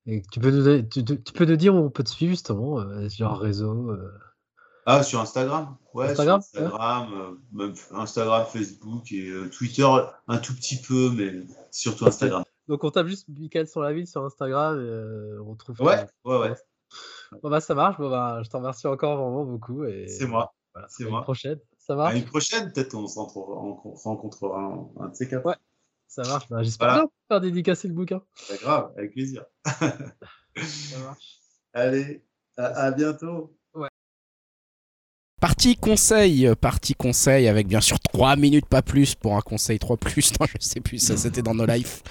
et 0.08 0.24
tu, 0.32 0.40
peux 0.40 0.50
nous, 0.52 0.82
tu, 0.90 1.06
tu- 1.06 1.34
peux 1.34 1.46
nous 1.46 1.56
dire 1.56 1.76
où 1.76 1.78
on 1.78 1.90
peut 1.92 2.04
te 2.04 2.10
suivre, 2.10 2.32
justement, 2.32 2.80
euh, 2.80 3.08
genre 3.10 3.38
réseau. 3.40 3.92
euh, 3.92 4.12
Ah, 4.88 5.04
sur 5.04 5.20
Instagram 5.20 5.78
Ouais, 5.94 6.10
Instagram, 6.10 6.42
sur 6.42 6.62
Instagram, 6.64 7.14
euh, 7.14 7.32
même 7.52 7.74
Instagram, 7.92 8.46
Facebook 8.52 9.12
et 9.12 9.28
euh, 9.30 9.50
Twitter 9.50 9.88
un 10.28 10.38
tout 10.40 10.56
petit 10.56 10.82
peu, 10.82 11.12
mais 11.12 11.46
surtout 11.70 12.08
Instagram. 12.08 12.44
Donc, 12.72 12.86
on 12.86 12.90
tape 12.90 13.08
juste 13.08 13.28
Michael 13.28 13.68
sur 13.68 13.82
la 13.82 13.92
ville 13.92 14.08
sur 14.08 14.24
Instagram 14.24 14.80
et 14.80 14.84
euh, 14.88 15.44
on 15.46 15.56
trouve. 15.56 15.80
Ouais, 15.82 16.06
ouais, 16.24 16.38
ouais, 16.38 16.54
Bon, 17.44 17.50
bah, 17.50 17.60
ça 17.60 17.76
marche. 17.76 17.98
Bon, 17.98 18.10
bah, 18.10 18.40
je 18.44 18.50
t'en 18.50 18.60
remercie 18.60 18.88
encore 18.88 19.18
vraiment 19.18 19.44
beaucoup. 19.44 19.84
Et 19.84 20.08
c'est 20.08 20.26
moi. 20.26 20.54
Voilà, 20.74 20.88
c'est 20.90 21.04
à 21.06 21.10
moi. 21.10 21.20
Une 21.20 21.24
prochaine. 21.26 21.60
Ça 21.78 21.94
À 21.94 21.96
marche? 21.98 22.16
une 22.16 22.24
prochaine, 22.24 22.72
peut-être 22.72 22.94
on 22.96 23.06
se 23.08 23.20
rencontrera, 23.20 23.62
on 23.62 23.96
se 23.98 24.08
rencontrera 24.08 24.60
un, 24.62 24.90
un 25.04 25.10
de 25.10 25.16
ces 25.16 25.28
quatre. 25.28 25.46
Ouais. 25.46 25.56
Ça 26.08 26.24
marche. 26.24 26.48
Bah, 26.48 26.64
J'espère 26.64 26.88
Voilà. 26.88 27.02
bien 27.04 27.10
faire 27.28 27.42
dédicacer 27.42 27.88
le 27.90 27.94
bouquin. 27.94 28.22
C'est 28.36 28.62
grave, 28.62 28.94
avec 28.98 29.12
plaisir. 29.12 29.44
Ça 29.66 31.00
marche. 31.04 31.40
Allez, 31.74 32.24
à, 32.56 32.68
à 32.68 32.92
bientôt. 32.92 33.58
Partie 35.42 35.76
conseil, 35.76 36.46
euh, 36.46 36.54
partie 36.54 36.94
conseil 36.94 37.48
avec 37.48 37.68
bien 37.68 37.82
sûr 37.82 38.00
3 38.00 38.36
minutes 38.36 38.68
pas 38.68 38.84
plus 38.84 39.16
pour 39.16 39.36
un 39.36 39.42
conseil 39.42 39.80
3 39.80 39.98
plus, 39.98 40.32
non 40.40 40.46
je 40.46 40.58
sais 40.60 40.82
plus, 40.82 41.00
ça 41.00 41.18
c'était 41.18 41.42
dans 41.42 41.56
nos 41.56 41.66
lives. 41.66 42.04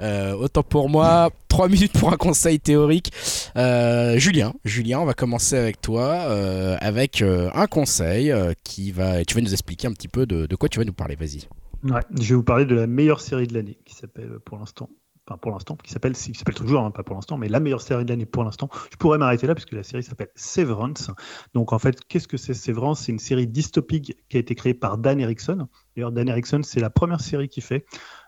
Euh, 0.00 0.32
autant 0.32 0.62
pour 0.62 0.88
moi, 0.88 1.30
3 1.48 1.68
minutes 1.68 1.92
pour 1.92 2.10
un 2.10 2.16
conseil 2.16 2.58
théorique. 2.58 3.12
Euh, 3.56 4.18
Julien, 4.18 4.54
Julien, 4.64 5.00
on 5.00 5.04
va 5.04 5.12
commencer 5.12 5.54
avec 5.54 5.82
toi 5.82 6.14
avec 6.80 7.22
un 7.22 7.66
conseil 7.66 8.32
qui 8.64 8.90
va, 8.90 9.22
tu 9.22 9.34
vas 9.34 9.42
nous 9.42 9.52
expliquer 9.52 9.86
un 9.86 9.92
petit 9.92 10.08
peu 10.08 10.24
de, 10.24 10.46
de 10.46 10.56
quoi 10.56 10.70
tu 10.70 10.78
vas 10.78 10.86
nous 10.86 10.94
parler, 10.94 11.14
vas-y. 11.14 11.46
Ouais, 11.84 12.00
je 12.18 12.30
vais 12.30 12.34
vous 12.36 12.42
parler 12.42 12.64
de 12.64 12.74
la 12.74 12.86
meilleure 12.86 13.20
série 13.20 13.46
de 13.46 13.52
l'année 13.52 13.78
qui 13.84 13.94
s'appelle 13.94 14.38
pour 14.46 14.58
l'instant, 14.58 14.88
pour 15.36 15.50
l'instant, 15.50 15.76
qui 15.76 15.92
s'appelle, 15.92 16.14
qui 16.14 16.34
s'appelle 16.34 16.54
toujours, 16.54 16.82
hein, 16.82 16.90
pas 16.90 17.02
pour 17.02 17.14
l'instant, 17.14 17.36
mais 17.36 17.48
la 17.48 17.60
meilleure 17.60 17.82
série 17.82 18.04
de 18.04 18.10
l'année 18.10 18.26
pour 18.26 18.44
l'instant. 18.44 18.68
Je 18.90 18.96
pourrais 18.96 19.18
m'arrêter 19.18 19.46
là 19.46 19.54
puisque 19.54 19.72
la 19.72 19.82
série 19.82 20.02
s'appelle 20.02 20.30
Severance. 20.34 21.10
Donc 21.54 21.72
en 21.72 21.78
fait, 21.78 22.00
qu'est-ce 22.06 22.28
que 22.28 22.36
c'est 22.36 22.54
Severance? 22.54 23.04
C'est 23.04 23.12
une 23.12 23.18
série 23.18 23.46
dystopique 23.46 24.16
qui 24.28 24.36
a 24.36 24.40
été 24.40 24.54
créée 24.54 24.74
par 24.74 24.98
Dan 24.98 25.20
Erickson. 25.20 25.68
D'ailleurs, 25.96 26.12
Dan 26.12 26.28
Erickson, 26.28 26.60
c'est 26.62 26.80
la 26.80 26.90
première 26.90 27.20
série 27.20 27.48
qu'il 27.48 27.62
fait. 27.62 27.84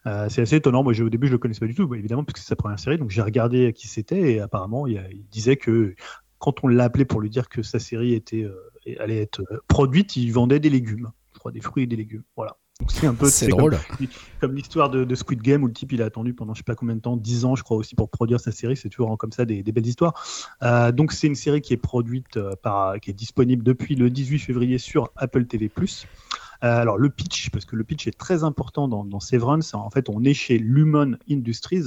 Euh, 0.07 0.29
c'est 0.29 0.43
assez 0.43 0.57
étonnant. 0.57 0.83
Moi, 0.83 0.99
au 1.01 1.09
début, 1.09 1.27
je 1.27 1.33
le 1.33 1.39
connaissais 1.39 1.61
pas 1.61 1.67
du 1.67 1.75
tout, 1.75 1.87
bah, 1.87 1.97
évidemment, 1.97 2.25
puisque 2.25 2.39
c'est 2.39 2.49
sa 2.49 2.57
première 2.57 2.79
série. 2.79 2.99
Donc 2.99 3.11
j'ai 3.11 3.23
regardé 3.23 3.73
qui 3.73 3.89
c'était 3.89 4.33
et 4.33 4.41
apparemment, 4.41 4.87
il 4.87 5.25
disait 5.31 5.57
que 5.57 5.95
quand 6.41 6.65
on 6.65 6.69
l'a 6.69 6.85
appelé 6.85 7.05
pour 7.05 7.21
lui 7.21 7.31
dire 7.31 7.49
que 7.49 7.63
sa 7.63 7.79
série 7.79 8.15
était, 8.15 8.43
euh, 8.43 8.73
allait 8.99 9.21
être 9.21 9.43
euh, 9.53 9.59
produite, 9.69 10.17
il 10.17 10.33
vendait 10.33 10.59
des 10.59 10.71
légumes. 10.71 11.11
Je 11.35 11.39
crois 11.39 11.53
des 11.53 11.61
fruits 11.61 11.85
et 11.85 11.87
des 11.87 11.97
légumes. 11.97 12.25
Voilà. 12.35 12.57
C'est 12.89 13.07
un 13.07 13.15
peu 13.15 13.27
C'est 13.29 13.49
comme- 13.49 13.59
drôle. 13.59 13.79
comme 14.41 14.55
l'histoire 14.55 14.89
de, 14.91 15.05
de 15.05 15.15
Squid 15.15 15.43
Game 15.43 15.63
où 15.63 15.67
le 15.67 15.73
type 15.73 15.93
il 15.93 16.01
a 16.03 16.07
attendu 16.07 16.33
pendant 16.35 16.55
je 16.55 16.59
sais 16.59 16.65
pas 16.65 16.75
combien 16.75 16.95
de 16.97 17.01
temps, 17.01 17.17
10 17.17 17.45
ans 17.45 17.55
je 17.55 17.63
crois 17.63 17.77
aussi 17.77 17.95
pour 17.95 18.09
produire 18.09 18.41
sa 18.41 18.53
série, 18.53 18.77
c'est 18.77 18.89
toujours 18.89 19.17
comme 19.19 19.33
ça 19.33 19.45
des, 19.45 19.63
des 19.63 19.73
belles 19.73 19.87
histoires. 19.87 20.15
Euh, 20.63 20.91
donc 20.93 21.13
c'est 21.13 21.27
une 21.27 21.35
série 21.35 21.61
qui 21.61 21.73
est 21.75 21.79
produite 21.79 22.37
euh, 22.37 22.55
par, 22.63 22.99
qui 23.01 23.11
est 23.11 23.15
disponible 23.15 23.63
depuis 23.63 23.95
le 23.97 24.09
18 24.11 24.39
février 24.39 24.79
sur 24.79 25.11
Apple 25.17 25.45
TV+. 25.47 25.71
Euh, 26.63 26.67
alors 26.81 26.99
le 26.99 27.09
pitch, 27.11 27.51
parce 27.51 27.65
que 27.65 27.77
le 27.77 27.85
pitch 27.85 28.07
est 28.07 28.19
très 28.19 28.45
important 28.45 28.89
dans, 28.89 29.05
dans 29.05 29.21
Severance, 29.21 29.73
en 29.75 29.91
fait 29.91 30.09
on 30.09 30.25
est 30.25 30.35
chez 30.35 30.59
Lumon 30.59 31.17
Industries, 31.31 31.85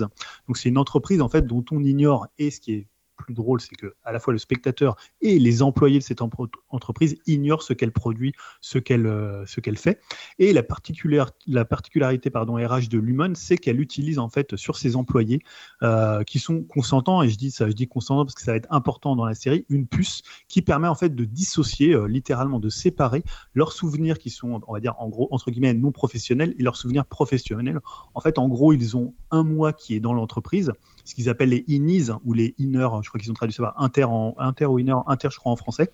donc 0.48 0.58
c'est 0.58 0.70
une 0.70 0.78
entreprise 0.78 1.22
en 1.22 1.30
fait 1.30 1.46
dont 1.46 1.64
on 1.72 1.84
ignore 1.84 2.28
et 2.40 2.50
ce 2.52 2.60
qui 2.60 2.74
est 2.74 2.88
plus 3.24 3.34
drôle, 3.34 3.62
c'est 3.62 3.76
que 3.76 3.96
à 4.04 4.12
la 4.12 4.20
fois 4.20 4.34
le 4.34 4.40
spectateur 4.40 4.96
et 5.22 5.40
les 5.40 5.62
employés 5.62 6.00
de 6.00 6.04
cette 6.04 6.22
entreprise 6.22 7.18
ignorent 7.26 7.64
ce 7.64 7.74
qu'elle 7.74 7.92
produit, 7.92 8.34
ce 8.62 8.78
qu'elle 8.80 9.08
euh, 9.08 9.46
ce 9.46 9.62
qu'elle 9.62 9.78
fait. 9.78 10.02
Et 10.40 10.52
la, 10.52 10.64
particulière, 10.64 11.32
la 11.48 11.64
particularité 11.66 12.30
pardon, 12.30 12.56
RH 12.56 12.90
de 12.90 13.00
Lumon, 13.00 13.34
c'est 13.36 13.58
qu'elle 13.58 13.80
utilise 13.80 14.20
en 14.20 14.30
fait 14.30 14.56
sur 14.56 14.78
ses 14.78 14.96
employés 14.96 15.42
euh, 15.82 16.24
qui 16.24 16.40
sont 16.40 16.64
consentants, 16.64 17.24
et 17.24 17.30
je 17.30 17.38
dis 17.38 17.52
ça, 17.52 17.68
je 17.68 17.74
dis 17.74 17.88
consentants 17.88 18.26
parce 18.26 18.36
que 18.36 18.42
ça 18.42 18.52
va 18.52 18.58
être 18.58 18.72
important 18.72 19.16
dans 19.16 19.26
la 19.26 19.36
série, 19.36 19.66
une 19.70 19.88
puce 19.88 20.22
qui 20.48 20.62
permet 20.62 20.88
en 20.88 20.96
fait 20.96 21.16
de 21.16 21.26
dissocier, 21.26 21.94
euh, 21.94 22.06
littéralement 22.08 22.60
de 22.60 22.70
séparer 22.70 23.24
leurs 23.54 23.72
souvenirs 23.72 24.20
qui 24.20 24.30
sont, 24.30 24.62
on 24.68 24.74
va 24.74 24.80
dire 24.80 24.96
en 25.00 25.08
gros 25.08 25.28
entre 25.32 25.50
guillemets 25.50 25.74
non 25.74 25.92
professionnels 25.92 26.54
et 26.60 26.64
leurs 26.64 26.76
souvenirs 26.76 27.06
professionnels. 27.06 27.80
En 28.14 28.20
fait, 28.20 28.38
en 28.38 28.48
gros, 28.50 28.74
ils 28.74 28.98
ont 28.98 29.14
un 29.32 29.44
mois 29.44 29.72
qui 29.72 29.96
est 29.96 30.00
dans 30.00 30.14
l'entreprise, 30.14 30.74
ce 31.04 31.16
qu'ils 31.16 31.30
appellent 31.30 31.50
les 31.50 31.64
innies 31.68 32.08
ou 32.24 32.34
les 32.34 32.56
inner, 32.58 32.88
je 33.02 33.10
crois 33.10 33.20
qu'ils 33.20 33.32
ont 33.32 33.36
traduit 33.36 33.54
ça 33.54 33.64
par 33.64 33.82
inter 33.82 34.04
en 34.06 34.36
inter 34.38 34.66
ou 34.66 34.80
inner, 34.80 34.96
inter 35.08 35.30
je 35.32 35.38
crois 35.38 35.52
en 35.52 35.56
français, 35.56 35.92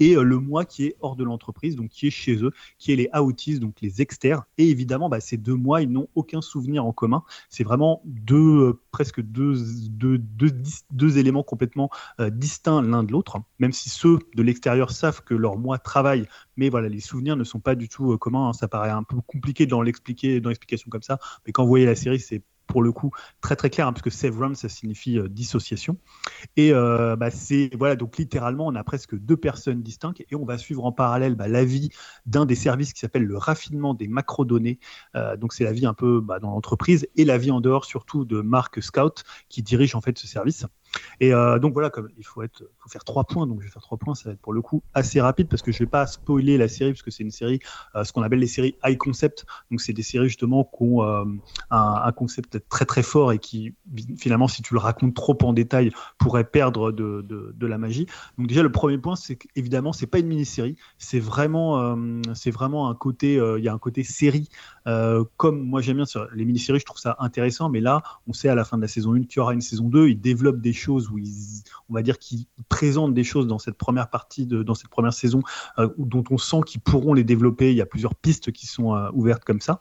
et 0.00 0.16
euh, 0.16 0.22
le 0.22 0.38
mois 0.38 0.64
qui 0.64 0.86
est 0.86 0.96
hors 1.00 1.16
de 1.16 1.24
l'entreprise, 1.24 1.76
donc 1.76 1.90
qui 1.90 2.06
est 2.06 2.10
chez 2.10 2.42
eux 2.42 2.50
qui 2.78 2.92
est 2.92 2.96
les 2.96 3.08
outies, 3.20 3.58
donc 3.58 3.76
les 3.80 4.00
externes. 4.00 4.42
Et 4.58 4.68
évidemment, 4.70 5.08
bah, 5.08 5.20
ces 5.20 5.36
deux 5.36 5.54
mois, 5.54 5.82
ils 5.82 5.90
n'ont 5.90 6.08
aucun 6.14 6.40
souvenir 6.40 6.84
en 6.84 6.92
commun. 6.92 7.22
C'est 7.50 7.64
vraiment 7.64 8.02
deux, 8.04 8.36
euh, 8.36 8.80
presque 8.90 9.20
deux, 9.20 9.54
deux, 9.88 10.18
deux, 10.90 11.18
éléments 11.18 11.42
complètement 11.42 11.90
euh, 12.20 12.30
distincts 12.30 12.82
l'un 12.82 13.04
de 13.04 13.12
l'autre, 13.12 13.38
même 13.58 13.72
si 13.72 13.90
ceux 13.90 14.18
de 14.34 14.42
l'extérieur 14.42 14.90
savent 14.90 15.22
que 15.22 15.34
leur 15.34 15.58
moi 15.58 15.78
travaille, 15.78 16.26
mais 16.56 16.68
voilà, 16.70 16.88
les 16.88 17.00
souvenirs 17.00 17.36
ne 17.36 17.44
sont 17.44 17.60
pas 17.60 17.74
du 17.74 17.88
tout 17.88 18.16
communs. 18.18 18.48
hein. 18.48 18.52
Ça 18.52 18.68
paraît 18.68 18.90
un 18.90 19.02
peu 19.02 19.16
compliqué 19.26 19.66
dans 19.66 19.82
dans 19.82 19.82
l'explication 19.82 20.90
comme 20.90 21.02
ça, 21.02 21.18
mais 21.46 21.52
quand 21.52 21.62
vous 21.62 21.68
voyez 21.68 21.86
la 21.86 21.94
série, 21.94 22.20
c'est 22.20 22.42
pour 22.72 22.82
le 22.82 22.90
coup 22.90 23.10
très 23.42 23.54
très 23.54 23.68
clair, 23.68 23.86
hein, 23.86 23.92
parce 23.92 24.02
que 24.02 24.08
severance, 24.08 24.60
ça 24.60 24.70
signifie 24.70 25.18
euh, 25.18 25.28
dissociation. 25.28 25.98
Et 26.56 26.72
euh, 26.72 27.16
bah, 27.16 27.30
c'est 27.30 27.68
voilà, 27.76 27.96
donc 27.96 28.16
littéralement, 28.16 28.66
on 28.66 28.74
a 28.74 28.82
presque 28.82 29.14
deux 29.14 29.36
personnes 29.36 29.82
distinctes 29.82 30.22
et 30.22 30.34
on 30.34 30.46
va 30.46 30.56
suivre 30.56 30.86
en 30.86 30.90
parallèle 30.90 31.34
bah, 31.34 31.48
la 31.48 31.66
vie 31.66 31.90
d'un 32.24 32.46
des 32.46 32.54
services 32.54 32.94
qui 32.94 33.00
s'appelle 33.00 33.24
le 33.24 33.36
raffinement 33.36 33.92
des 33.92 34.08
macrodonnées. 34.08 34.78
Euh, 35.16 35.36
donc 35.36 35.52
c'est 35.52 35.64
la 35.64 35.72
vie 35.72 35.84
un 35.84 35.92
peu 35.92 36.22
bah, 36.22 36.40
dans 36.40 36.50
l'entreprise 36.50 37.06
et 37.14 37.26
la 37.26 37.36
vie 37.36 37.50
en 37.50 37.60
dehors 37.60 37.84
surtout 37.84 38.24
de 38.24 38.40
Mark 38.40 38.82
Scout 38.82 39.22
qui 39.50 39.62
dirige 39.62 39.94
en 39.94 40.00
fait 40.00 40.16
ce 40.16 40.26
service. 40.26 40.64
Et 41.20 41.32
euh, 41.32 41.58
donc 41.58 41.72
voilà, 41.72 41.90
comme 41.90 42.08
il 42.18 42.24
faut, 42.24 42.42
faire 42.88 43.04
trois 43.04 43.24
points, 43.24 43.46
donc 43.46 43.60
je 43.60 43.66
vais 43.66 43.70
faire 43.70 43.82
trois 43.82 43.98
points, 43.98 44.14
ça 44.14 44.28
va 44.28 44.32
être 44.34 44.40
pour 44.40 44.52
le 44.52 44.62
coup 44.62 44.82
assez 44.94 45.20
rapide 45.20 45.48
parce 45.48 45.62
que 45.62 45.72
je 45.72 45.78
vais 45.78 45.86
pas 45.86 46.06
spoiler 46.06 46.58
la 46.58 46.68
série 46.68 46.92
parce 46.92 47.02
que 47.02 47.10
c'est 47.10 47.22
une 47.22 47.30
série, 47.30 47.60
euh, 47.94 48.04
ce 48.04 48.12
qu'on 48.12 48.22
appelle 48.22 48.40
les 48.40 48.46
séries 48.46 48.76
high 48.84 48.96
concept. 48.96 49.46
Donc 49.70 49.80
c'est 49.80 49.92
des 49.92 50.02
séries 50.02 50.28
justement 50.28 50.64
qui 50.64 50.82
ont 50.82 51.02
euh, 51.02 51.24
un, 51.70 52.12
concept 52.12 52.60
très 52.68 52.84
très 52.84 53.02
fort 53.02 53.32
et 53.32 53.38
qui 53.38 53.74
finalement, 54.18 54.48
si 54.48 54.62
tu 54.62 54.74
le 54.74 54.80
racontes 54.80 55.14
trop 55.14 55.38
en 55.42 55.52
détail, 55.52 55.92
pourrait 56.18 56.44
perdre 56.44 56.92
de, 56.92 57.66
la 57.66 57.78
magie. 57.78 58.06
Donc 58.36 58.48
déjà 58.48 58.62
le 58.62 58.72
premier 58.72 58.98
point, 58.98 59.16
c'est 59.16 59.36
qu'évidemment 59.36 59.92
c'est 59.92 60.06
pas 60.06 60.18
une 60.18 60.26
mini-série, 60.26 60.76
c'est 60.98 61.20
vraiment, 61.20 61.96
c'est 62.34 62.50
vraiment 62.50 62.90
un 62.90 62.94
côté, 62.94 63.34
il 63.34 63.64
y 63.64 63.68
a 63.68 63.72
un 63.72 63.78
côté 63.78 64.04
série. 64.04 64.48
comme 65.36 65.62
moi 65.62 65.80
j'aime 65.80 65.96
bien 65.96 66.04
les 66.34 66.44
mini-séries, 66.44 66.80
je 66.80 66.84
trouve 66.84 66.98
ça 66.98 67.16
intéressant, 67.20 67.70
mais 67.70 67.80
là 67.80 68.02
on 68.26 68.32
sait 68.32 68.48
à 68.48 68.54
la 68.54 68.64
fin 68.64 68.76
de 68.76 68.82
la 68.82 68.88
saison 68.88 69.14
1 69.14 69.22
qu'il 69.22 69.36
y 69.36 69.40
aura 69.40 69.54
une 69.54 69.60
saison 69.60 69.88
2, 69.88 70.08
ils 70.08 70.20
développent 70.20 70.60
des 70.60 70.72
où 70.88 71.18
ils, 71.18 71.62
on 71.88 71.94
va 71.94 72.02
dire 72.02 72.18
qu'ils 72.18 72.46
présentent 72.68 73.14
des 73.14 73.24
choses 73.24 73.46
dans 73.46 73.58
cette 73.58 73.76
première 73.76 74.08
partie, 74.10 74.46
de, 74.46 74.62
dans 74.62 74.74
cette 74.74 74.90
première 74.90 75.12
saison, 75.12 75.42
euh, 75.78 75.88
dont 75.98 76.24
on 76.30 76.38
sent 76.38 76.60
qu'ils 76.66 76.80
pourront 76.80 77.14
les 77.14 77.24
développer. 77.24 77.70
Il 77.70 77.76
y 77.76 77.82
a 77.82 77.86
plusieurs 77.86 78.14
pistes 78.14 78.52
qui 78.52 78.66
sont 78.66 78.94
euh, 78.94 79.10
ouvertes 79.12 79.44
comme 79.44 79.60
ça. 79.60 79.80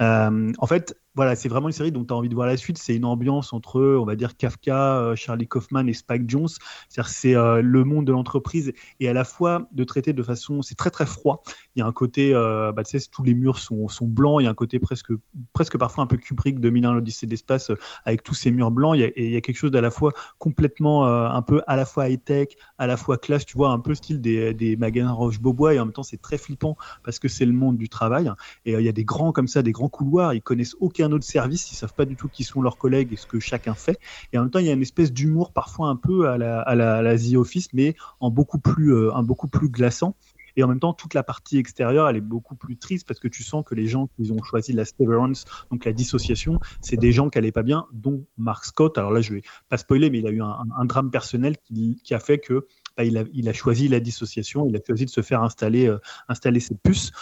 Euh, 0.00 0.52
en 0.58 0.66
fait, 0.66 0.96
voilà, 1.16 1.34
c'est 1.34 1.48
vraiment 1.48 1.68
une 1.68 1.72
série 1.72 1.90
dont 1.90 2.04
tu 2.04 2.14
as 2.14 2.16
envie 2.16 2.28
de 2.28 2.34
voir 2.34 2.46
la 2.46 2.56
suite. 2.56 2.78
C'est 2.78 2.94
une 2.94 3.04
ambiance 3.04 3.52
entre, 3.52 3.80
on 3.80 4.04
va 4.04 4.14
dire, 4.14 4.36
Kafka, 4.36 4.98
euh, 4.98 5.16
Charlie 5.16 5.48
Kaufman 5.48 5.88
et 5.88 5.92
Spike 5.92 6.30
Jones. 6.30 6.48
C'est 6.88 7.34
euh, 7.34 7.60
le 7.62 7.84
monde 7.84 8.06
de 8.06 8.12
l'entreprise 8.12 8.72
et 9.00 9.08
à 9.08 9.12
la 9.12 9.24
fois 9.24 9.68
de 9.72 9.82
traiter 9.82 10.12
de 10.12 10.22
façon, 10.22 10.62
c'est 10.62 10.76
très 10.76 10.90
très 10.90 11.06
froid. 11.06 11.42
Il 11.74 11.80
y 11.80 11.82
a 11.82 11.86
un 11.86 11.92
côté, 11.92 12.32
euh, 12.32 12.70
bah, 12.70 12.84
tu 12.84 12.98
sais, 12.98 13.08
tous 13.10 13.24
les 13.24 13.34
murs 13.34 13.58
sont, 13.58 13.88
blancs. 14.02 14.40
Il 14.40 14.44
y 14.44 14.46
a 14.46 14.50
un 14.50 14.54
côté 14.54 14.78
presque, 14.78 15.12
presque 15.52 15.76
parfois 15.78 16.04
un 16.04 16.06
peu 16.06 16.16
Kubrick, 16.16 16.60
2001, 16.60 16.94
l'Odyssée 16.94 17.26
d'espace, 17.26 17.72
avec 18.04 18.22
tous 18.22 18.34
ces 18.34 18.52
murs 18.52 18.70
blancs. 18.70 18.96
Il 18.96 19.30
y 19.30 19.36
a, 19.36 19.40
quelque 19.40 19.56
chose 19.56 19.72
d'à 19.72 19.80
la 19.80 19.90
fois 19.90 20.12
complètement, 20.38 21.06
un 21.06 21.42
peu 21.42 21.62
à 21.66 21.74
la 21.74 21.86
fois 21.86 22.08
high-tech, 22.08 22.48
à 22.78 22.86
la 22.86 22.96
fois 22.96 23.18
classe, 23.18 23.44
tu 23.44 23.56
vois, 23.56 23.70
un 23.70 23.80
peu 23.80 23.94
style 23.94 24.20
des, 24.20 24.54
des 24.54 24.76
magasins 24.76 25.12
Roche-Beaubois 25.12 25.74
et 25.74 25.80
en 25.80 25.86
même 25.86 25.92
temps, 25.92 26.02
c'est 26.02 26.20
très 26.22 26.38
flippant 26.38 26.76
parce 27.04 27.18
que 27.18 27.28
c'est 27.28 27.46
le 27.46 27.52
monde 27.52 27.76
du 27.76 27.88
travail. 27.88 28.30
Et 28.64 28.74
il 28.74 28.82
y 28.82 28.88
a 28.88 28.92
des 28.92 29.04
grands 29.04 29.32
comme 29.32 29.48
ça, 29.48 29.62
des 29.62 29.72
grands 29.72 29.88
couloirs. 29.88 30.34
Ils 30.34 30.42
connaissent 30.42 30.76
aucun 30.80 30.99
autre 31.12 31.24
service, 31.24 31.70
ils 31.72 31.74
savent 31.74 31.94
pas 31.94 32.04
du 32.04 32.16
tout 32.16 32.28
qui 32.28 32.44
sont 32.44 32.62
leurs 32.62 32.78
collègues 32.78 33.12
et 33.12 33.16
ce 33.16 33.26
que 33.26 33.40
chacun 33.40 33.74
fait. 33.74 33.98
Et 34.32 34.38
en 34.38 34.42
même 34.42 34.50
temps, 34.50 34.58
il 34.58 34.66
y 34.66 34.70
a 34.70 34.72
une 34.72 34.82
espèce 34.82 35.12
d'humour 35.12 35.52
parfois 35.52 35.88
un 35.88 35.96
peu 35.96 36.28
à 36.28 36.38
la, 36.38 36.60
à 36.60 36.74
la, 36.74 36.96
à 36.96 37.16
The 37.16 37.34
Office, 37.34 37.68
mais 37.72 37.94
en 38.20 38.30
beaucoup 38.30 38.58
plus, 38.58 38.94
euh, 38.94 39.14
un 39.14 39.22
beaucoup 39.22 39.48
plus 39.48 39.68
glaçant. 39.68 40.14
Et 40.56 40.62
en 40.62 40.68
même 40.68 40.80
temps, 40.80 40.92
toute 40.92 41.14
la 41.14 41.22
partie 41.22 41.58
extérieure, 41.58 42.08
elle 42.08 42.16
est 42.16 42.20
beaucoup 42.20 42.54
plus 42.54 42.76
triste 42.76 43.06
parce 43.06 43.20
que 43.20 43.28
tu 43.28 43.42
sens 43.42 43.64
que 43.64 43.74
les 43.74 43.86
gens 43.86 44.08
qui 44.16 44.30
ont 44.32 44.42
choisi 44.42 44.72
la 44.72 44.84
severance, 44.84 45.44
donc 45.70 45.84
la 45.84 45.92
dissociation, 45.92 46.58
c'est 46.80 46.96
des 46.96 47.12
gens 47.12 47.30
qui 47.30 47.38
n'allaient 47.38 47.52
pas 47.52 47.62
bien, 47.62 47.86
dont 47.92 48.24
Mark 48.36 48.64
Scott. 48.64 48.98
Alors 48.98 49.12
là, 49.12 49.20
je 49.20 49.34
vais 49.34 49.42
pas 49.68 49.76
spoiler, 49.76 50.10
mais 50.10 50.18
il 50.18 50.26
a 50.26 50.30
eu 50.30 50.42
un, 50.42 50.66
un 50.76 50.84
drame 50.84 51.10
personnel 51.10 51.56
qui, 51.64 52.00
qui, 52.04 52.14
a 52.14 52.20
fait 52.20 52.38
que 52.38 52.66
bah, 52.96 53.04
il, 53.04 53.16
a, 53.18 53.24
il, 53.32 53.48
a, 53.48 53.52
choisi 53.52 53.88
la 53.88 54.00
dissociation, 54.00 54.66
il 54.68 54.76
a 54.76 54.80
choisi 54.84 55.04
de 55.04 55.10
se 55.10 55.22
faire 55.22 55.42
installer, 55.42 55.86
euh, 55.86 55.98
installer 56.28 56.60
ses 56.60 56.74
puces. 56.74 57.12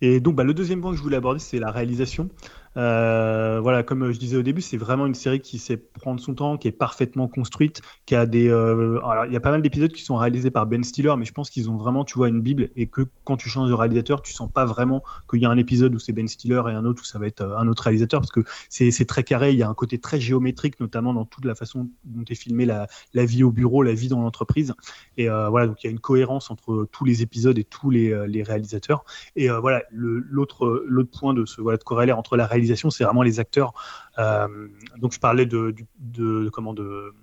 Et 0.00 0.20
donc, 0.20 0.34
bah, 0.34 0.44
le 0.44 0.52
deuxième 0.52 0.80
point 0.80 0.90
que 0.90 0.96
je 0.96 1.02
voulais 1.02 1.16
aborder, 1.16 1.38
c'est 1.38 1.60
la 1.60 1.70
réalisation. 1.70 2.28
Euh, 2.76 3.60
voilà, 3.60 3.82
comme 3.82 4.12
je 4.12 4.18
disais 4.18 4.36
au 4.36 4.42
début, 4.42 4.60
c'est 4.60 4.76
vraiment 4.76 5.06
une 5.06 5.14
série 5.14 5.40
qui 5.40 5.58
sait 5.58 5.76
prendre 5.76 6.20
son 6.20 6.34
temps, 6.34 6.56
qui 6.56 6.68
est 6.68 6.72
parfaitement 6.72 7.28
construite, 7.28 7.82
qui 8.06 8.14
a 8.14 8.26
des. 8.26 8.48
Euh, 8.48 8.98
alors, 9.04 9.26
il 9.26 9.32
y 9.32 9.36
a 9.36 9.40
pas 9.40 9.50
mal 9.50 9.62
d'épisodes 9.62 9.92
qui 9.92 10.02
sont 10.02 10.16
réalisés 10.16 10.50
par 10.50 10.66
Ben 10.66 10.82
Stiller, 10.82 11.14
mais 11.18 11.24
je 11.24 11.32
pense 11.32 11.50
qu'ils 11.50 11.70
ont 11.70 11.76
vraiment, 11.76 12.04
tu 12.04 12.14
vois, 12.14 12.28
une 12.28 12.40
bible 12.40 12.70
et 12.76 12.86
que 12.86 13.02
quand 13.24 13.36
tu 13.36 13.48
changes 13.48 13.68
de 13.68 13.74
réalisateur, 13.74 14.22
tu 14.22 14.32
sens 14.32 14.50
pas 14.50 14.64
vraiment 14.64 15.02
qu'il 15.28 15.40
y 15.40 15.46
a 15.46 15.50
un 15.50 15.58
épisode 15.58 15.94
où 15.94 15.98
c'est 15.98 16.12
Ben 16.12 16.28
Stiller 16.28 16.62
et 16.68 16.72
un 16.72 16.84
autre 16.84 17.02
où 17.02 17.04
ça 17.04 17.18
va 17.18 17.26
être 17.26 17.42
euh, 17.42 17.58
un 17.58 17.68
autre 17.68 17.82
réalisateur 17.84 18.20
parce 18.20 18.32
que 18.32 18.40
c'est 18.68 19.06
très 19.06 19.24
carré. 19.24 19.52
Il 19.52 19.58
y 19.58 19.62
a 19.62 19.68
un 19.68 19.74
côté 19.74 19.98
très 19.98 20.20
géométrique, 20.20 20.80
notamment 20.80 21.12
dans 21.14 21.24
toute 21.24 21.44
la 21.44 21.54
façon 21.54 21.88
dont 22.04 22.24
est 22.28 22.34
filmé 22.34 22.66
la, 22.66 22.86
la 23.14 23.24
vie 23.24 23.42
au 23.42 23.50
bureau, 23.50 23.82
la 23.82 23.94
vie 23.94 24.08
dans 24.08 24.20
l'entreprise. 24.20 24.74
Et 25.16 25.28
euh, 25.28 25.48
voilà, 25.48 25.66
donc 25.66 25.82
il 25.82 25.86
y 25.86 25.88
a 25.88 25.90
une 25.90 26.00
cohérence 26.00 26.50
entre 26.50 26.88
tous 26.90 27.04
les 27.04 27.22
épisodes 27.22 27.58
et 27.58 27.64
tous 27.64 27.90
les, 27.90 28.12
euh, 28.12 28.26
réalisateurs. 28.44 29.04
Et 29.36 29.50
euh, 29.50 29.60
voilà, 29.60 29.82
l'autre 29.92 30.84
point 31.12 31.34
de 31.34 31.44
ce 31.44 31.60
voilà 31.60 31.78
de 31.78 32.12
entre 32.12 32.36
la 32.36 32.46
réalisation 32.46 32.61
c'est 32.66 33.04
vraiment 33.04 33.22
les 33.22 33.40
acteurs. 33.40 33.72
Euh, 34.18 34.68
donc 34.98 35.12
je 35.12 35.20
parlais 35.20 35.46
de, 35.46 35.74
de, 35.98 36.44
de, 36.44 36.50
comment 36.50 36.74
de 36.74 37.14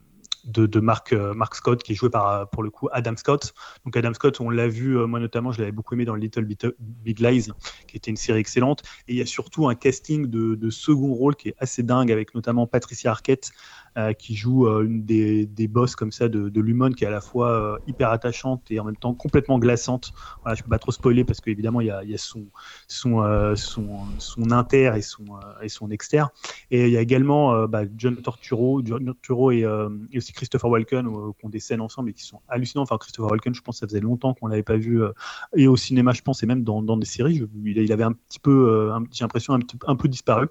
de, 0.45 0.65
de 0.65 0.79
Mark, 0.79 1.13
euh, 1.13 1.33
Mark, 1.33 1.55
Scott 1.55 1.83
qui 1.83 1.93
est 1.93 1.95
joué 1.95 2.09
par 2.09 2.49
pour 2.49 2.63
le 2.63 2.69
coup 2.69 2.87
Adam 2.91 3.15
Scott. 3.17 3.53
Donc 3.85 3.95
Adam 3.97 4.13
Scott, 4.13 4.39
on 4.41 4.49
l'a 4.49 4.67
vu, 4.67 4.97
euh, 4.97 5.05
moi 5.05 5.19
notamment, 5.19 5.51
je 5.51 5.59
l'avais 5.59 5.71
beaucoup 5.71 5.93
aimé 5.93 6.05
dans 6.05 6.15
Little 6.15 6.45
Big 6.79 7.19
Lies, 7.19 7.49
qui 7.87 7.97
était 7.97 8.11
une 8.11 8.17
série 8.17 8.39
excellente. 8.39 8.83
Et 9.07 9.13
il 9.13 9.17
y 9.17 9.21
a 9.21 9.25
surtout 9.25 9.67
un 9.67 9.75
casting 9.75 10.27
de, 10.27 10.55
de 10.55 10.69
second 10.69 11.13
rôle 11.13 11.35
qui 11.35 11.49
est 11.49 11.55
assez 11.59 11.83
dingue, 11.83 12.11
avec 12.11 12.35
notamment 12.35 12.67
Patricia 12.67 13.11
Arquette, 13.11 13.51
euh, 13.97 14.13
qui 14.13 14.35
joue 14.35 14.67
euh, 14.67 14.83
une 14.83 15.03
des, 15.03 15.45
des 15.45 15.67
boss 15.67 15.95
comme 15.95 16.11
ça 16.11 16.29
de, 16.29 16.49
de 16.49 16.61
Lumon, 16.61 16.91
qui 16.91 17.03
est 17.03 17.07
à 17.07 17.11
la 17.11 17.21
fois 17.21 17.49
euh, 17.49 17.77
hyper 17.87 18.11
attachante 18.11 18.69
et 18.69 18.79
en 18.79 18.85
même 18.85 18.95
temps 18.95 19.13
complètement 19.13 19.59
glaçante. 19.59 20.13
Voilà, 20.43 20.55
je 20.55 20.63
peux 20.63 20.69
pas 20.69 20.79
trop 20.79 20.91
spoiler 20.91 21.23
parce 21.23 21.41
qu'évidemment 21.41 21.81
il 21.81 21.87
y 21.87 21.91
a, 21.91 22.03
y 22.03 22.13
a 22.13 22.17
son, 22.17 22.45
son, 22.87 23.23
son, 23.55 23.87
son 24.17 24.51
inter 24.51 24.93
et 24.95 25.01
son, 25.01 25.25
et 25.61 25.69
son 25.69 25.89
exter. 25.89 26.23
Et 26.71 26.87
il 26.87 26.91
y 26.91 26.97
a 26.97 27.01
également 27.01 27.67
bah, 27.67 27.83
John 27.97 28.15
Torturo, 28.17 28.81
John 28.83 29.03
Torturo 29.05 29.51
et, 29.51 29.65
et, 30.11 30.17
aussi 30.17 30.33
Christopher 30.33 30.69
Walken 30.69 31.05
qui 31.37 31.45
ont 31.45 31.49
des 31.49 31.59
scènes 31.59 31.81
ensemble 31.81 32.09
et 32.11 32.13
qui 32.13 32.23
sont 32.23 32.41
hallucinants. 32.47 32.83
Enfin 32.83 32.97
Christopher 32.97 33.31
Walken, 33.31 33.53
je 33.53 33.61
pense 33.61 33.77
que 33.77 33.79
ça 33.79 33.87
faisait 33.87 34.01
longtemps 34.01 34.33
qu'on 34.33 34.47
l'avait 34.47 34.63
pas 34.63 34.77
vu 34.77 35.01
et 35.55 35.67
au 35.67 35.75
cinéma, 35.75 36.13
je 36.13 36.21
pense, 36.21 36.43
et 36.43 36.45
même 36.45 36.63
dans, 36.63 36.81
dans 36.81 36.97
des 36.97 37.05
séries. 37.05 37.35
Je, 37.37 37.45
il 37.65 37.91
avait 37.91 38.03
un 38.03 38.13
petit 38.13 38.39
peu, 38.39 38.91
j'ai 39.11 39.23
l'impression 39.23 39.53
un, 39.55 39.59
un 39.87 39.95
peu 39.95 40.07
disparu. 40.07 40.47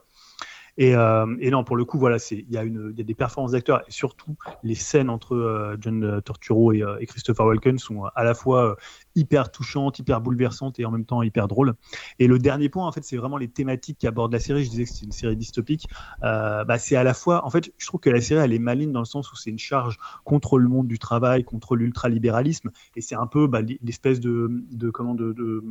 Et, 0.78 0.94
euh, 0.94 1.26
et, 1.40 1.50
non, 1.50 1.64
pour 1.64 1.76
le 1.76 1.84
coup, 1.84 1.98
voilà, 1.98 2.16
il 2.30 2.38
y, 2.48 2.54
y 2.54 2.56
a 2.56 3.04
des 3.04 3.14
performances 3.14 3.50
d'acteurs 3.50 3.82
et 3.86 3.90
surtout 3.90 4.36
les 4.62 4.76
scènes 4.76 5.10
entre 5.10 5.34
euh, 5.34 5.76
John 5.80 6.22
Torturo 6.24 6.72
et, 6.72 6.82
euh, 6.82 6.96
et, 7.00 7.06
Christopher 7.06 7.46
Walken 7.46 7.78
sont 7.78 8.04
à 8.14 8.22
la 8.22 8.32
fois 8.32 8.76
hyper 9.16 9.50
touchantes, 9.50 9.98
hyper 9.98 10.20
bouleversantes 10.20 10.78
et 10.78 10.84
en 10.84 10.92
même 10.92 11.04
temps 11.04 11.22
hyper 11.22 11.48
drôles. 11.48 11.74
Et 12.20 12.28
le 12.28 12.38
dernier 12.38 12.68
point, 12.68 12.86
en 12.86 12.92
fait, 12.92 13.02
c'est 13.02 13.16
vraiment 13.16 13.36
les 13.36 13.48
thématiques 13.48 13.98
qui 13.98 14.06
abordent 14.06 14.32
la 14.32 14.38
série. 14.38 14.64
Je 14.64 14.70
disais 14.70 14.84
que 14.84 14.90
c'est 14.90 15.04
une 15.04 15.12
série 15.12 15.36
dystopique. 15.36 15.88
Euh, 16.22 16.64
bah, 16.64 16.78
c'est 16.78 16.94
à 16.94 17.02
la 17.02 17.14
fois, 17.14 17.44
en 17.44 17.50
fait, 17.50 17.72
je 17.76 17.86
trouve 17.86 18.00
que 18.00 18.10
la 18.10 18.20
série, 18.20 18.40
elle 18.44 18.52
est 18.52 18.60
maligne 18.60 18.92
dans 18.92 19.00
le 19.00 19.04
sens 19.04 19.32
où 19.32 19.36
c'est 19.36 19.50
une 19.50 19.58
charge 19.58 19.98
contre 20.24 20.58
le 20.58 20.68
monde 20.68 20.86
du 20.86 21.00
travail, 21.00 21.42
contre 21.42 21.74
l'ultralibéralisme. 21.74 22.70
Et 22.94 23.00
c'est 23.00 23.16
un 23.16 23.26
peu 23.26 23.48
bah, 23.48 23.62
l'espèce 23.82 24.20
de, 24.20 24.48
de, 24.70 24.90
comment, 24.90 25.14
de, 25.14 25.32
de 25.32 25.64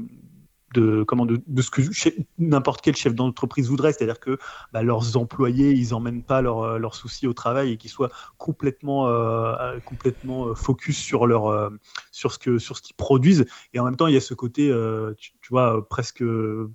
de 0.73 1.03
comment 1.03 1.25
de, 1.25 1.41
de 1.45 1.61
ce 1.61 1.71
que 1.71 1.81
n'importe 2.37 2.81
quel 2.81 2.95
chef 2.95 3.15
d'entreprise 3.15 3.69
voudrait, 3.69 3.93
c'est-à-dire 3.93 4.19
que 4.19 4.37
bah, 4.73 4.83
leurs 4.83 5.17
employés 5.17 5.71
ils 5.71 5.93
emmènent 5.93 6.23
pas 6.23 6.41
leurs 6.41 6.77
leur 6.79 6.95
soucis 6.95 7.27
au 7.27 7.33
travail 7.33 7.71
et 7.71 7.77
qu'ils 7.77 7.89
soient 7.89 8.11
complètement 8.37 9.07
euh, 9.07 9.79
complètement 9.85 10.53
focus 10.55 10.97
sur 10.97 11.27
leur 11.27 11.47
euh, 11.47 11.69
sur 12.11 12.33
ce 12.33 12.39
que 12.39 12.57
sur 12.57 12.77
ce 12.77 12.81
qu'ils 12.81 12.95
produisent 12.95 13.45
et 13.73 13.79
en 13.79 13.85
même 13.85 13.95
temps 13.95 14.07
il 14.07 14.13
y 14.13 14.17
a 14.17 14.21
ce 14.21 14.33
côté 14.33 14.69
euh, 14.69 15.13
tu, 15.17 15.33
vois 15.49 15.87
presque 15.87 16.23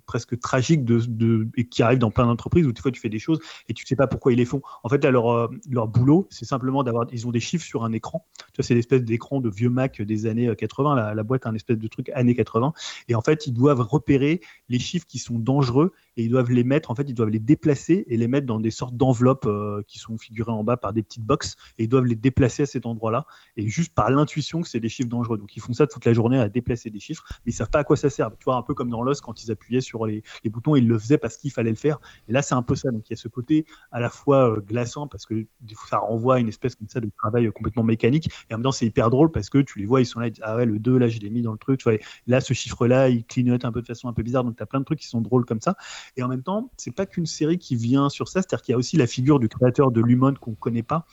presque 0.05 0.39
tragique 0.39 0.83
de, 0.83 0.99
de 1.07 1.47
et 1.55 1.67
qui 1.67 1.83
arrive 1.83 1.99
dans 1.99 2.11
plein 2.11 2.25
d'entreprises 2.25 2.65
où 2.65 2.71
des 2.71 2.81
fois 2.81 2.91
tu 2.91 2.99
fais 2.99 3.09
des 3.09 3.19
choses 3.19 3.39
et 3.69 3.73
tu 3.73 3.85
sais 3.85 3.95
pas 3.95 4.07
pourquoi 4.07 4.33
ils 4.33 4.37
les 4.37 4.45
font. 4.45 4.61
En 4.83 4.89
fait 4.89 5.03
leur 5.05 5.49
leur 5.69 5.87
boulot 5.87 6.27
c'est 6.31 6.45
simplement 6.45 6.83
d'avoir 6.83 7.05
ils 7.11 7.27
ont 7.27 7.31
des 7.31 7.39
chiffres 7.39 7.65
sur 7.65 7.83
un 7.83 7.91
écran. 7.91 8.25
Tu 8.53 8.57
vois 8.57 8.63
c'est 8.63 8.75
l'espèce 8.75 9.03
d'écran 9.03 9.39
de 9.39 9.49
vieux 9.49 9.69
Mac 9.69 10.01
des 10.01 10.25
années 10.25 10.53
80 10.55 10.95
la, 10.95 11.13
la 11.13 11.23
boîte 11.23 11.45
a 11.45 11.49
un 11.49 11.55
espèce 11.55 11.77
de 11.77 11.87
truc 11.87 12.09
années 12.15 12.35
80 12.35 12.73
et 13.07 13.15
en 13.15 13.21
fait 13.21 13.45
ils 13.45 13.53
doivent 13.53 13.82
repérer 13.83 14.41
les 14.69 14.79
chiffres 14.79 15.05
qui 15.05 15.19
sont 15.19 15.39
dangereux 15.39 15.91
et 16.17 16.23
ils 16.23 16.29
doivent 16.29 16.51
les 16.51 16.63
mettre, 16.63 16.91
en 16.91 16.95
fait, 16.95 17.03
ils 17.07 17.13
doivent 17.13 17.29
les 17.29 17.39
déplacer 17.39 18.05
et 18.07 18.17
les 18.17 18.27
mettre 18.27 18.45
dans 18.45 18.59
des 18.59 18.71
sortes 18.71 18.95
d'enveloppes 18.95 19.45
euh, 19.45 19.81
qui 19.87 19.99
sont 19.99 20.17
figurées 20.17 20.51
en 20.51 20.63
bas 20.63 20.77
par 20.77 20.93
des 20.93 21.03
petites 21.03 21.23
boxes 21.23 21.55
et 21.77 21.83
ils 21.83 21.89
doivent 21.89 22.05
les 22.05 22.15
déplacer 22.15 22.63
à 22.63 22.65
cet 22.65 22.85
endroit-là 22.85 23.25
et 23.57 23.67
juste 23.67 23.93
par 23.93 24.09
l'intuition 24.09 24.61
que 24.61 24.67
c'est 24.67 24.79
des 24.79 24.89
chiffres 24.89 25.09
dangereux. 25.09 25.37
Donc 25.37 25.55
ils 25.55 25.61
font 25.61 25.73
ça 25.73 25.87
toute 25.87 26.05
la 26.05 26.13
journée 26.13 26.39
à 26.39 26.49
déplacer 26.49 26.89
des 26.89 26.99
chiffres, 26.99 27.23
mais 27.45 27.51
ils 27.51 27.55
savent 27.55 27.69
pas 27.69 27.79
à 27.79 27.83
quoi 27.83 27.97
ça 27.97 28.09
sert. 28.09 28.29
Tu 28.37 28.45
vois, 28.45 28.55
un 28.55 28.63
peu 28.63 28.73
comme 28.73 28.89
dans 28.89 29.03
Lost 29.03 29.21
quand 29.21 29.43
ils 29.43 29.51
appuyaient 29.51 29.81
sur 29.81 30.05
les, 30.05 30.23
les 30.43 30.49
boutons, 30.49 30.75
ils 30.75 30.87
le 30.87 30.97
faisaient 30.97 31.17
parce 31.17 31.37
qu'il 31.37 31.51
fallait 31.51 31.69
le 31.69 31.75
faire. 31.75 31.99
Et 32.27 32.31
là, 32.31 32.41
c'est 32.41 32.55
un 32.55 32.63
peu 32.63 32.75
ça. 32.75 32.91
Donc 32.91 33.09
il 33.09 33.13
y 33.13 33.15
a 33.15 33.17
ce 33.17 33.27
côté 33.27 33.65
à 33.91 33.99
la 33.99 34.09
fois 34.09 34.51
euh, 34.51 34.61
glaçant 34.61 35.07
parce 35.07 35.25
que 35.25 35.45
ça 35.89 35.97
renvoie 35.97 36.35
à 36.35 36.39
une 36.39 36.49
espèce 36.49 36.75
comme 36.75 36.87
ça 36.87 36.99
de 36.99 37.09
travail 37.17 37.51
complètement 37.51 37.83
mécanique 37.83 38.29
et 38.49 38.53
en 38.53 38.57
même 38.57 38.63
temps 38.63 38.71
c'est 38.71 38.85
hyper 38.85 39.09
drôle 39.09 39.31
parce 39.31 39.49
que 39.49 39.59
tu 39.59 39.79
les 39.79 39.85
vois, 39.85 40.01
ils 40.01 40.05
sont 40.05 40.19
là, 40.19 40.29
ah 40.41 40.55
ouais, 40.55 40.65
le 40.65 40.79
2 40.79 40.97
là, 40.97 41.07
je 41.07 41.19
l'ai 41.19 41.29
mis 41.29 41.41
dans 41.41 41.51
le 41.51 41.57
truc. 41.57 41.79
Tu 41.79 41.89
vois, 41.89 41.97
là, 42.27 42.41
ce 42.41 42.53
chiffre-là, 42.53 43.09
il 43.09 43.25
clignote 43.25 43.65
un 43.65 43.71
peu 43.73 43.81
de 43.81 43.87
façon 43.87 44.07
un 44.07 44.13
peu 44.13 44.23
bizarre. 44.23 44.43
Donc 44.43 44.55
tu 44.55 44.63
as 44.63 44.65
plein 44.65 44.79
de 44.79 44.85
trucs 44.85 44.99
qui 44.99 45.07
sont 45.07 45.21
drôles 45.21 45.45
comme 45.45 45.61
ça. 45.61 45.75
Et 46.17 46.23
en 46.23 46.27
même 46.27 46.43
temps, 46.43 46.71
c'est 46.77 46.95
pas 46.95 47.05
qu'une 47.05 47.25
série 47.25 47.57
qui 47.57 47.75
vient 47.75 48.09
sur 48.09 48.27
ça, 48.27 48.41
c'est-à-dire 48.41 48.61
qu'il 48.61 48.71
y 48.73 48.75
a 48.75 48.77
aussi 48.77 48.97
la 48.97 49.07
figure 49.07 49.39
du 49.39 49.49
créateur 49.49 49.91
de 49.91 50.01
Lumon 50.01 50.35
qu'on 50.35 50.55
connaît 50.55 50.83
pas, 50.83 51.05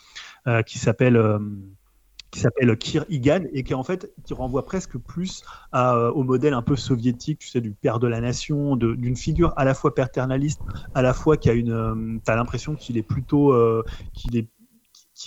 euh, 0.47 0.61
qui 0.61 0.79
s'appelle 0.79 1.17
euh, 1.17 1.39
qui 2.31 2.39
s'appelle 2.39 2.77
Kir 2.77 3.03
Igan 3.09 3.43
et 3.51 3.63
qui 3.63 3.73
en 3.73 3.83
fait 3.83 4.09
qui 4.23 4.33
renvoie 4.33 4.63
presque 4.63 4.97
plus 4.97 5.43
au 5.73 6.23
modèle 6.23 6.53
un 6.53 6.61
peu 6.61 6.77
soviétique, 6.77 7.39
tu 7.39 7.49
sais, 7.49 7.59
du 7.59 7.71
père 7.71 7.99
de 7.99 8.07
la 8.07 8.21
nation, 8.21 8.77
d'une 8.77 9.17
figure 9.17 9.51
à 9.57 9.65
la 9.65 9.73
fois 9.73 9.93
paternaliste, 9.93 10.61
à 10.95 11.01
la 11.01 11.13
fois 11.13 11.35
qui 11.35 11.49
a 11.49 11.53
une, 11.53 12.21
t'as 12.23 12.37
l'impression 12.37 12.75
qu'il 12.75 12.97
est 12.97 13.03
plutôt, 13.03 13.53
qu'il 14.13 14.37
est 14.37 14.47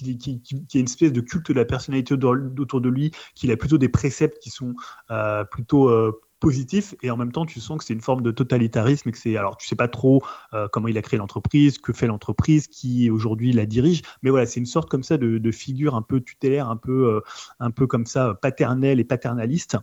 qui, 0.03 0.19
qui, 0.19 0.41
qui, 0.41 0.77
a 0.77 0.81
une 0.81 0.87
espèce 0.87 1.13
de 1.13 1.21
culte 1.21 1.49
de 1.49 1.55
la 1.55 1.65
personnalité 1.65 2.15
autour 2.15 2.81
de 2.81 2.89
lui, 2.89 3.13
qu'il 3.35 3.51
a 3.51 3.57
plutôt 3.57 3.79
des 3.79 3.89
préceptes 3.89 4.39
qui 4.39 4.51
sont 4.51 4.75
euh, 5.11 5.45
plutôt 5.45 5.89
euh, 5.89 6.21
et 7.03 7.11
en 7.11 7.17
même 7.17 7.33
temps 7.33 7.47
tu 7.47 7.61
sens 7.61 7.79
que 7.79 7.85
c'est 7.85 7.95
une 7.95 8.01
forme 8.01 8.23
de 8.23 8.31
totalitarisme 8.31 9.09
et 9.09 9.13
que 9.13 9.19
c'est 9.19 9.37
alors 9.37 9.57
tu 9.57 9.67
sais 9.67 9.77
pas 9.77 9.89
trop 9.89 10.23
euh, 10.53 10.69
comment 10.71 10.89
il 10.89 10.99
a 10.99 11.03
créé 11.03 11.19
l'entreprise, 11.19 11.79
que 11.79 11.93
fait 11.93 12.07
l'entreprise, 12.07 12.67
qui 12.67 13.11
aujourd'hui 13.11 13.53
la 13.53 13.67
dirige, 13.67 14.03
mais 14.23 14.31
voilà 14.31 14.47
c'est 14.47 14.61
une 14.61 14.67
sorte 14.67 14.89
comme 14.89 15.03
ça 15.03 15.17
de, 15.17 15.51
figure 15.51 15.95
un 15.95 16.03
peu 16.03 16.21
tutélaire, 16.21 16.69
un 16.69 16.77
peu 16.77 17.23
un 17.61 17.71
peu 17.71 17.87
comme 17.87 18.07
ça 18.07 18.35
paternelle 18.35 19.01
et 19.01 19.05
paternaliste 19.05 19.77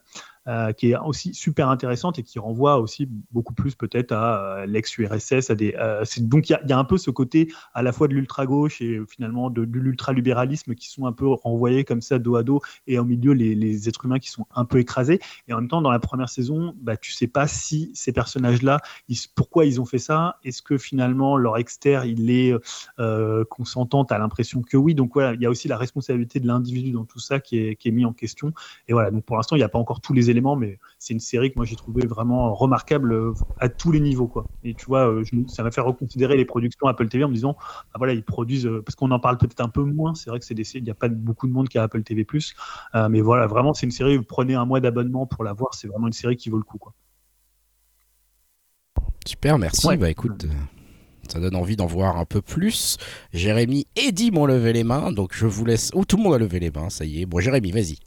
euh, 0.47 0.73
qui 0.73 0.91
est 0.91 0.97
aussi 0.97 1.33
super 1.35 1.69
intéressante 1.69 2.17
et 2.17 2.23
qui 2.23 2.39
renvoie 2.39 2.79
aussi 2.79 3.07
beaucoup 3.31 3.53
plus 3.53 3.75
peut-être 3.75 4.11
à 4.11 4.61
euh, 4.61 4.65
l'ex-URSS. 4.65 5.51
Des, 5.51 5.75
euh, 5.77 6.03
donc 6.19 6.49
il 6.49 6.57
y, 6.67 6.73
a 6.73 6.79
un 6.79 6.83
peu 6.83 6.97
ce 6.97 7.11
côté 7.11 7.51
à 7.73 7.83
la 7.83 7.91
fois 7.91 8.07
de 8.07 8.13
l'ultra-gauche 8.13 8.81
et 8.81 8.99
finalement 9.07 9.51
de, 9.51 9.65
de 9.65 9.79
l'ultra-libéralisme 9.79 10.73
qui 10.73 10.89
sont 10.89 11.05
un 11.05 11.11
peu 11.11 11.27
renvoyés 11.27 11.83
comme 11.83 12.01
ça 12.01 12.17
dos 12.17 12.37
à 12.37 12.43
dos 12.43 12.59
et 12.87 12.97
au 12.97 13.05
milieu 13.05 13.33
les, 13.33 13.53
les, 13.53 13.87
êtres 13.87 14.05
humains 14.05 14.17
qui 14.17 14.31
sont 14.31 14.47
un 14.55 14.65
peu 14.65 14.79
écrasés. 14.79 15.19
Et 15.47 15.53
en 15.53 15.57
même 15.57 15.67
temps, 15.67 15.81
dans 15.81 15.91
la 15.91 15.99
première 15.99 16.29
saison, 16.29 16.73
bah, 16.81 16.97
tu 16.97 17.11
sais 17.11 17.27
pas 17.27 17.45
si 17.47 17.91
ces 17.93 18.11
personnages-là, 18.11 18.79
pourquoi 19.35 19.65
ils 19.65 19.79
ont 19.79 19.85
fait 19.85 19.99
ça 19.99 20.37
Est-ce 20.43 20.63
que 20.63 20.79
finalement 20.79 21.37
leur 21.37 21.57
externe 21.57 22.07
il 22.07 22.31
est 22.31 22.53
euh, 22.99 23.45
consentant? 23.45 24.03
À 24.03 24.17
l'impression 24.17 24.63
que 24.63 24.75
oui. 24.75 24.95
Donc 24.95 25.13
voilà, 25.13 25.35
il 25.35 25.41
y 25.41 25.45
a 25.45 25.49
aussi 25.51 25.67
la 25.67 25.77
responsabilité 25.77 26.39
de 26.39 26.47
l'individu 26.47 26.91
dans 26.91 27.05
tout 27.05 27.19
ça 27.19 27.39
qui 27.39 27.59
est, 27.59 27.75
qui 27.75 27.89
est 27.89 27.91
mis 27.91 28.05
en 28.05 28.13
question. 28.13 28.53
Et 28.87 28.93
voilà, 28.93 29.11
donc 29.11 29.23
pour 29.23 29.35
l'instant, 29.35 29.55
il 29.55 29.59
n'y 29.59 29.63
a 29.63 29.69
pas 29.69 29.77
encore 29.77 30.01
tous 30.01 30.13
les 30.13 30.30
éléments, 30.31 30.55
mais 30.55 30.79
c'est 30.99 31.13
une 31.13 31.19
série 31.19 31.51
que 31.51 31.55
moi 31.57 31.65
j'ai 31.65 31.75
trouvé 31.75 32.05
vraiment 32.05 32.53
remarquable 32.53 33.13
euh, 33.13 33.33
à 33.59 33.69
tous 33.69 33.91
les 33.91 33.99
niveaux. 33.99 34.27
Quoi. 34.27 34.45
Et 34.63 34.73
tu 34.73 34.85
vois, 34.85 35.07
euh, 35.07 35.23
ça 35.47 35.63
m'a 35.63 35.71
fait 35.71 35.81
reconsidérer 35.81 36.37
les 36.37 36.45
productions 36.45 36.87
Apple 36.87 37.07
TV 37.07 37.23
en 37.23 37.29
me 37.29 37.33
disant, 37.33 37.55
bah 37.59 37.97
voilà, 37.97 38.13
ils 38.13 38.23
produisent, 38.23 38.65
euh, 38.65 38.81
parce 38.83 38.95
qu'on 38.95 39.11
en 39.11 39.19
parle 39.19 39.37
peut-être 39.37 39.61
un 39.61 39.69
peu 39.69 39.83
moins, 39.83 40.15
c'est 40.15 40.29
vrai 40.29 40.39
que 40.39 40.45
c'est 40.45 40.55
des 40.55 40.67
il 40.75 40.83
n'y 40.83 40.89
a 40.89 40.95
pas 40.95 41.09
beaucoup 41.09 41.47
de 41.47 41.53
monde 41.53 41.67
qui 41.67 41.77
a 41.77 41.83
Apple 41.83 42.01
TV+, 42.03 42.25
mais 43.09 43.21
voilà, 43.21 43.47
vraiment, 43.47 43.73
c'est 43.73 43.85
une 43.85 43.91
série, 43.91 44.17
vous 44.17 44.23
prenez 44.23 44.55
un 44.55 44.65
mois 44.65 44.79
d'abonnement 44.79 45.25
pour 45.25 45.43
la 45.43 45.53
voir, 45.53 45.73
c'est 45.73 45.87
vraiment 45.87 46.07
une 46.07 46.13
série 46.13 46.37
qui 46.37 46.49
vaut 46.49 46.57
le 46.57 46.63
coup. 46.63 46.77
Quoi. 46.77 46.93
Super, 49.25 49.59
merci. 49.59 49.87
Bah 49.97 50.09
écoute, 50.09 50.47
ça 51.27 51.39
donne 51.39 51.55
envie 51.55 51.75
d'en 51.75 51.85
voir 51.85 52.17
un 52.17 52.25
peu 52.25 52.41
plus. 52.41 52.97
Jérémy 53.33 53.87
et 53.95 54.11
Dim 54.11 54.37
ont 54.37 54.45
levé 54.45 54.73
les 54.73 54.83
mains, 54.83 55.11
donc 55.11 55.33
je 55.33 55.45
vous 55.45 55.65
laisse. 55.65 55.91
Oh, 55.93 56.05
tout 56.05 56.17
le 56.17 56.23
monde 56.23 56.33
a 56.33 56.37
levé 56.37 56.59
les 56.59 56.71
mains, 56.71 56.89
ça 56.89 57.05
y 57.05 57.21
est. 57.21 57.25
Bon, 57.25 57.39
Jérémy, 57.39 57.71
vas-y. 57.71 57.97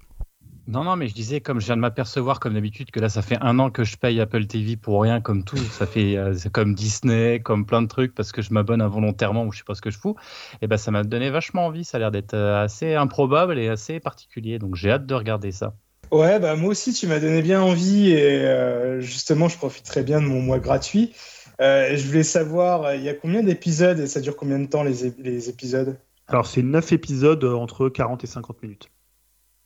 Non, 0.67 0.83
non, 0.83 0.97
mais 0.97 1.09
je 1.09 1.15
disais, 1.15 1.43
comme 1.43 1.61
je 1.61 1.67
viens 1.67 1.77
de 1.77 1.83
m'apercevoir, 1.83 2.41
comme 2.41 2.55
d'habitude, 2.55 2.91
que 2.91 2.99
là, 2.99 3.11
ça 3.11 3.21
fait 3.21 3.37
un 3.43 3.59
an 3.59 3.71
que 3.71 3.85
je 3.85 3.99
paye 3.99 4.19
Apple 4.19 4.47
TV 4.47 4.77
pour 4.77 5.03
rien, 5.03 5.21
comme 5.21 5.45
tout. 5.45 5.57
Ça 5.75 5.87
fait 5.87 6.17
euh, 6.17 6.35
comme 6.53 6.75
Disney, 6.75 7.41
comme 7.41 7.67
plein 7.67 7.83
de 7.83 7.87
trucs, 7.87 8.15
parce 8.15 8.33
que 8.33 8.41
je 8.41 8.53
m'abonne 8.53 8.81
involontairement 8.81 9.45
ou 9.45 9.53
je 9.53 9.59
sais 9.59 9.65
pas 9.65 9.75
ce 9.75 9.83
que 9.83 9.91
je 9.91 9.99
fous. 9.99 10.17
Et 10.63 10.67
ben, 10.67 10.79
ça 10.79 10.91
m'a 10.91 11.03
donné 11.03 11.29
vachement 11.29 11.67
envie. 11.67 11.85
Ça 11.85 11.99
a 11.99 12.01
l'air 12.01 12.11
d'être 12.11 12.33
euh, 12.33 12.63
assez 12.63 12.95
improbable 12.95 13.59
et 13.59 13.69
assez 13.69 14.01
particulier. 14.01 14.59
Donc, 14.59 14.75
j'ai 14.75 14.91
hâte 14.91 15.05
de 15.05 15.15
regarder 15.15 15.53
ça. 15.53 15.75
Ouais, 16.11 16.39
bah, 16.41 16.57
moi 16.57 16.71
aussi, 16.71 16.95
tu 16.95 17.07
m'as 17.07 17.21
donné 17.21 17.43
bien 17.43 17.61
envie. 17.61 18.11
Et 18.11 18.47
euh, 18.47 19.01
justement, 19.01 19.49
je 19.49 19.59
profiterai 19.59 20.03
bien 20.03 20.23
de 20.23 20.27
mon 20.27 20.41
mois 20.41 20.61
gratuit. 20.61 21.13
je 21.61 22.07
voulais 22.07 22.23
savoir, 22.23 22.95
il 22.95 23.03
y 23.03 23.11
a 23.11 23.15
combien 23.15 23.43
d'épisodes 23.43 23.99
et 23.99 24.07
ça 24.07 24.21
dure 24.21 24.37
combien 24.37 24.59
de 24.59 24.67
temps 24.67 24.83
les, 24.83 25.13
les 25.19 25.51
épisodes? 25.51 25.99
Alors, 26.27 26.47
c'est 26.47 26.63
9 26.63 26.93
épisodes 26.93 27.45
entre 27.45 27.91
40 27.91 28.25
et 28.25 28.27
50 28.27 28.63
minutes. 28.63 28.89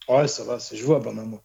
Ouais, 0.08 0.26
ça 0.28 0.44
va, 0.44 0.58
c'est 0.58 0.76
jouable 0.76 1.08
en 1.08 1.18
un 1.18 1.24
mois. 1.24 1.44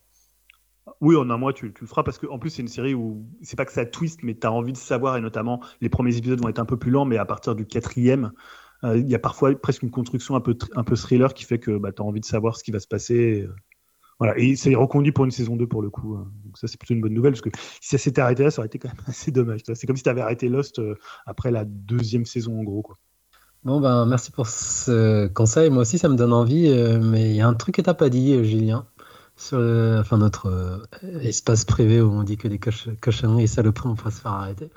Oui, 1.01 1.15
en 1.15 1.29
un 1.29 1.37
mois, 1.37 1.53
tu, 1.53 1.73
le 1.79 1.87
feras 1.87 2.03
parce 2.03 2.17
qu'en 2.17 2.39
plus, 2.39 2.49
c'est 2.49 2.61
une 2.61 2.67
série 2.67 2.93
où 2.93 3.25
c'est 3.41 3.55
pas 3.55 3.65
que 3.65 3.71
ça 3.71 3.85
twist, 3.85 4.21
mais 4.23 4.35
tu 4.35 4.45
as 4.45 4.51
envie 4.51 4.73
de 4.73 4.77
savoir, 4.77 5.17
et 5.17 5.21
notamment 5.21 5.61
les 5.81 5.89
premiers 5.89 6.15
épisodes 6.17 6.41
vont 6.41 6.49
être 6.49 6.59
un 6.59 6.65
peu 6.65 6.77
plus 6.77 6.91
lents, 6.91 7.05
mais 7.05 7.17
à 7.17 7.25
partir 7.25 7.55
du 7.55 7.65
quatrième, 7.65 8.31
euh, 8.83 8.97
il 8.97 9.09
y 9.09 9.15
a 9.15 9.19
parfois 9.19 9.53
presque 9.55 9.83
une 9.83 9.91
construction 9.91 10.35
un 10.35 10.41
peu, 10.41 10.57
un 10.75 10.83
peu 10.83 10.95
thriller 10.95 11.33
qui 11.33 11.45
fait 11.45 11.59
que 11.59 11.77
bah, 11.77 11.91
tu 11.91 12.01
as 12.01 12.05
envie 12.05 12.19
de 12.19 12.25
savoir 12.25 12.57
ce 12.57 12.63
qui 12.63 12.71
va 12.71 12.79
se 12.79 12.87
passer. 12.87 13.43
Euh, 13.43 13.55
voilà. 14.19 14.37
Et 14.37 14.55
c'est 14.55 14.75
reconduit 14.75 15.11
pour 15.11 15.25
une 15.25 15.31
saison 15.31 15.55
2 15.55 15.67
pour 15.67 15.81
le 15.81 15.89
coup. 15.89 16.15
Hein. 16.15 16.31
Donc 16.45 16.57
ça, 16.57 16.67
c'est 16.67 16.77
plutôt 16.77 16.93
une 16.93 17.01
bonne 17.01 17.13
nouvelle 17.13 17.33
parce 17.33 17.41
que 17.41 17.49
si 17.81 17.89
ça 17.89 17.97
s'était 17.97 18.21
arrêté 18.21 18.43
là, 18.43 18.51
ça 18.51 18.59
aurait 18.59 18.67
été 18.67 18.79
quand 18.79 18.89
même 18.89 19.03
assez 19.07 19.31
dommage. 19.31 19.61
C'est 19.73 19.87
comme 19.87 19.97
si 19.97 20.03
tu 20.03 20.09
avais 20.09 20.21
arrêté 20.21 20.49
Lost 20.49 20.79
euh, 20.79 20.95
après 21.25 21.51
la 21.51 21.63
deuxième 21.65 22.25
saison 22.25 22.59
en 22.59 22.63
gros. 22.63 22.81
Quoi. 22.81 22.97
Bon, 23.65 23.79
ben, 23.79 24.05
merci 24.05 24.31
pour 24.31 24.47
ce 24.47 25.27
conseil. 25.27 25.69
Moi 25.69 25.81
aussi, 25.81 25.97
ça 25.97 26.09
me 26.09 26.15
donne 26.15 26.33
envie. 26.33 26.69
mais 27.01 27.31
il 27.31 27.35
y 27.35 27.41
a 27.41 27.47
un 27.47 27.53
truc 27.53 27.75
que 27.75 27.81
t'as 27.81 27.93
pas 27.93 28.09
dit, 28.09 28.43
Julien 28.43 28.85
sur 29.35 29.57
enfin, 29.99 30.17
notre 30.17 30.47
euh, 30.47 31.19
espace 31.21 31.65
privé 31.65 32.01
où 32.01 32.11
on 32.11 32.23
dit 32.23 32.37
que 32.37 32.47
les 32.47 32.59
cochonneries 32.59 33.43
et 33.43 33.47
saloperies, 33.47 33.89
on 33.89 33.95
pourrait 33.95 34.11
se 34.11 34.21
faire 34.21 34.31
arrêter. 34.31 34.69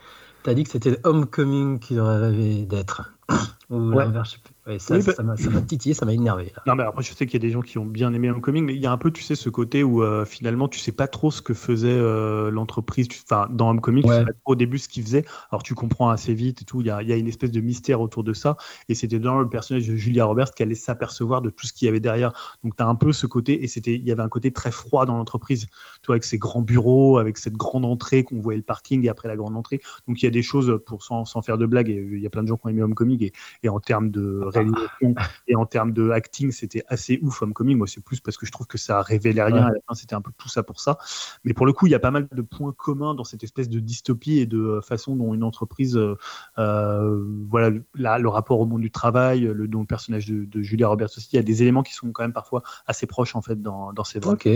Tu 0.45 0.51
as 0.51 0.55
dit 0.55 0.65
que 0.65 0.71
c'était 0.71 0.99
Homecoming 1.05 1.79
qui 1.79 1.99
aurait 1.99 2.19
rêvé 2.19 2.65
d'être. 2.65 3.13
Ou 3.71 3.91
l'inverse, 3.91 4.31
je 4.31 4.35
sais 4.35 4.41
plus 4.43 4.55
ça, 4.79 4.99
bah- 4.99 5.37
ça 5.37 5.51
m'a 5.51 5.61
titillé, 5.63 5.95
ça 5.95 6.05
m'a 6.05 6.13
énervé. 6.13 6.53
Non, 6.67 6.75
mais 6.75 6.83
après, 6.83 7.03
je 7.03 7.15
sais 7.15 7.27
qu'il 7.27 7.35
y 7.35 7.45
a 7.45 7.47
des 7.47 7.53
gens 7.53 7.63
qui 7.63 7.79
ont 7.79 7.87
bien 7.87 8.13
aimé 8.13 8.31
Homecoming, 8.31 8.65
mais 8.65 8.75
il 8.75 8.81
y 8.81 8.87
a 8.87 8.93
un 8.93 8.99
peu, 8.99 9.11
tu 9.11 9.23
sais, 9.23 9.37
ce 9.37 9.49
côté 9.49 9.85
où 9.85 10.03
euh, 10.03 10.25
finalement, 10.25 10.69
tu 10.69 10.81
sais 10.81 10.93
pas 10.93 11.07
trop 11.07 11.31
ce 11.31 11.41
que 11.41 11.55
faisait 11.55 11.89
euh, 11.89 12.51
l'entreprise. 12.51 13.07
Enfin, 13.25 13.49
dans 13.51 13.71
Homecoming, 13.71 14.05
ouais. 14.05 14.11
tu 14.11 14.19
sais 14.21 14.27
pas 14.27 14.33
trop 14.33 14.53
au 14.53 14.57
début 14.57 14.79
ce 14.79 14.89
qu'il 14.89 15.05
faisait. 15.05 15.25
Alors, 15.51 15.63
tu 15.63 15.75
comprends 15.75 16.11
assez 16.11 16.35
vite 16.35 16.63
et 16.63 16.65
tout. 16.65 16.81
Il 16.81 16.89
y 16.89 16.91
a, 16.91 17.03
y 17.03 17.13
a, 17.13 17.17
une 17.17 17.29
espèce 17.29 17.53
de 17.53 17.61
mystère 17.61 18.01
autour 18.01 18.25
de 18.25 18.33
ça. 18.33 18.57
Et 18.89 18.95
c'était 18.95 19.21
dans 19.21 19.39
le 19.39 19.49
personnage 19.49 19.87
de 19.87 19.95
Julia 19.95 20.25
Roberts 20.25 20.53
qui 20.53 20.63
allait 20.63 20.75
s'apercevoir 20.75 21.43
de 21.43 21.51
tout 21.51 21.67
ce 21.67 21.73
qu'il 21.73 21.87
y 21.87 21.89
avait 21.89 22.01
derrière. 22.01 22.33
Donc, 22.65 22.77
tu 22.77 22.83
as 22.83 22.87
un 22.87 22.97
peu 22.97 23.13
ce 23.13 23.27
côté, 23.27 23.63
et 23.63 23.69
c'était, 23.69 23.95
il 23.95 24.05
y 24.05 24.11
avait 24.11 24.23
un 24.23 24.29
côté 24.29 24.51
très 24.51 24.73
froid 24.73 25.07
dans 25.07 25.17
l'entreprise. 25.17 25.67
Tu 26.07 26.11
vois, 26.11 26.15
avec 26.15 26.25
ces 26.25 26.39
grands 26.39 26.63
bureaux, 26.63 27.19
avec 27.19 27.37
cette 27.37 27.57
grande 27.57 27.85
entrée 27.85 28.23
qu'on 28.23 28.39
voyait 28.39 28.59
le 28.59 28.63
parking 28.63 29.05
et 29.05 29.09
après 29.09 29.27
la 29.27 29.35
grande 29.35 29.57
entrée. 29.57 29.81
Donc, 30.07 30.23
il 30.23 30.25
y 30.25 30.29
a 30.29 30.31
des 30.31 30.43
choses, 30.43 30.81
pour 30.87 31.03
sans, 31.03 31.25
sans 31.25 31.43
faire 31.43 31.59
de 31.59 31.67
blagues, 31.67 31.91
et 31.91 31.97
il 32.13 32.21
y 32.21 32.27
a 32.27 32.31
plein 32.31 32.45
de 32.45 32.49
gens 32.49 32.57
qui 32.57 32.67
ont 32.67 32.69
aimé 32.69 32.83
Homecoming, 32.83 33.25
et, 33.25 33.33
et 33.65 33.69
en 33.69 33.81
termes 33.81 34.11
de 34.11 34.41
réalisation, 34.45 35.17
et 35.49 35.57
en 35.57 35.67
termes 35.67 35.93
de 35.93 36.11
acting, 36.11 36.53
c'était 36.53 36.85
assez 36.87 37.19
ouf 37.23 37.43
Homecoming. 37.43 37.77
Moi, 37.77 37.89
c'est 37.89 38.05
plus 38.05 38.21
parce 38.21 38.37
que 38.37 38.47
je 38.47 38.53
trouve 38.53 38.69
que 38.69 38.79
ça 38.79 39.03
révélait 39.03 39.43
rien. 39.43 39.65
À 39.65 39.71
la 39.71 39.81
fin, 39.89 39.95
c'était 39.95 40.15
un 40.15 40.21
peu 40.21 40.31
tout 40.39 40.49
ça 40.49 40.63
pour 40.63 40.79
ça. 40.79 40.99
Mais 41.43 41.55
pour 41.55 41.67
le 41.67 41.73
coup, 41.73 41.87
il 41.87 41.91
y 41.91 41.97
a 41.97 41.99
pas 41.99 42.13
mal 42.13 42.29
de 42.31 42.43
points 42.43 42.73
communs 42.73 43.15
dans 43.15 43.25
cette 43.25 43.43
espèce 43.43 43.69
de 43.69 43.81
dystopie 43.81 44.39
et 44.39 44.47
de 44.47 44.59
euh, 44.59 44.81
façon 44.81 45.17
dont 45.17 45.35
une 45.35 45.43
entreprise, 45.43 45.97
euh, 45.97 46.17
euh, 46.59 47.25
voilà, 47.49 47.71
le 48.19 48.29
rapport 48.29 48.61
au 48.61 48.67
monde 48.67 48.83
du 48.83 48.91
travail, 48.91 49.41
le, 49.41 49.67
dont 49.67 49.81
le 49.81 49.87
personnage 49.87 50.27
de, 50.27 50.63
Julia 50.63 50.89
Roberts 50.89 51.11
aussi, 51.17 51.29
il 51.33 51.37
y 51.37 51.39
a 51.39 51.43
des 51.43 51.63
éléments 51.63 51.83
qui 51.83 51.95
sont 51.95 52.11
quand 52.13 52.23
même 52.23 52.33
parfois 52.33 52.63
assez 52.87 53.07
proches 53.07 53.37
en 53.37 53.43
fait 53.43 53.61
dans, 53.61 53.93
dans 53.93 54.05
ces 54.05 54.19
Ok. 54.27 54.49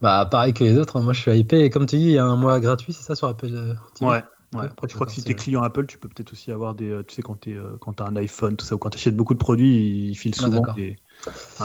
Bah, 0.00 0.26
pareil 0.30 0.52
que 0.52 0.64
les 0.64 0.78
autres. 0.80 0.96
Hein. 0.96 1.02
Moi, 1.02 1.12
je 1.12 1.20
suis 1.20 1.38
hypé. 1.38 1.60
Et 1.60 1.70
comme 1.70 1.86
tu 1.86 1.96
dis, 1.96 2.04
il 2.04 2.12
y 2.12 2.18
a 2.18 2.24
un 2.24 2.36
mois 2.36 2.58
gratuit, 2.60 2.92
c'est 2.92 3.02
ça 3.02 3.14
sur 3.14 3.28
Apple 3.28 3.50
TV 3.94 4.10
Ouais. 4.10 4.22
Ouais. 4.54 4.64
Après, 4.64 4.88
je 4.88 4.94
crois 4.94 5.06
que 5.06 5.12
si 5.12 5.22
tu 5.22 5.30
es 5.30 5.34
client 5.34 5.62
Apple, 5.62 5.86
tu 5.86 5.96
peux 5.96 6.08
peut-être 6.08 6.32
aussi 6.32 6.50
avoir 6.50 6.74
des. 6.74 6.90
Euh, 6.90 7.04
tu 7.06 7.14
sais, 7.14 7.22
quand 7.22 7.38
tu 7.38 7.56
euh, 7.56 7.76
as 7.98 8.02
un 8.02 8.16
iPhone, 8.16 8.56
tout 8.56 8.66
ça, 8.66 8.74
ou 8.74 8.78
quand 8.78 8.90
tu 8.90 8.98
achètes 8.98 9.14
beaucoup 9.14 9.34
de 9.34 9.38
produits, 9.38 10.08
ils 10.08 10.16
filent 10.16 10.34
ah, 10.38 10.42
souvent 10.42 10.72
des. 10.74 10.96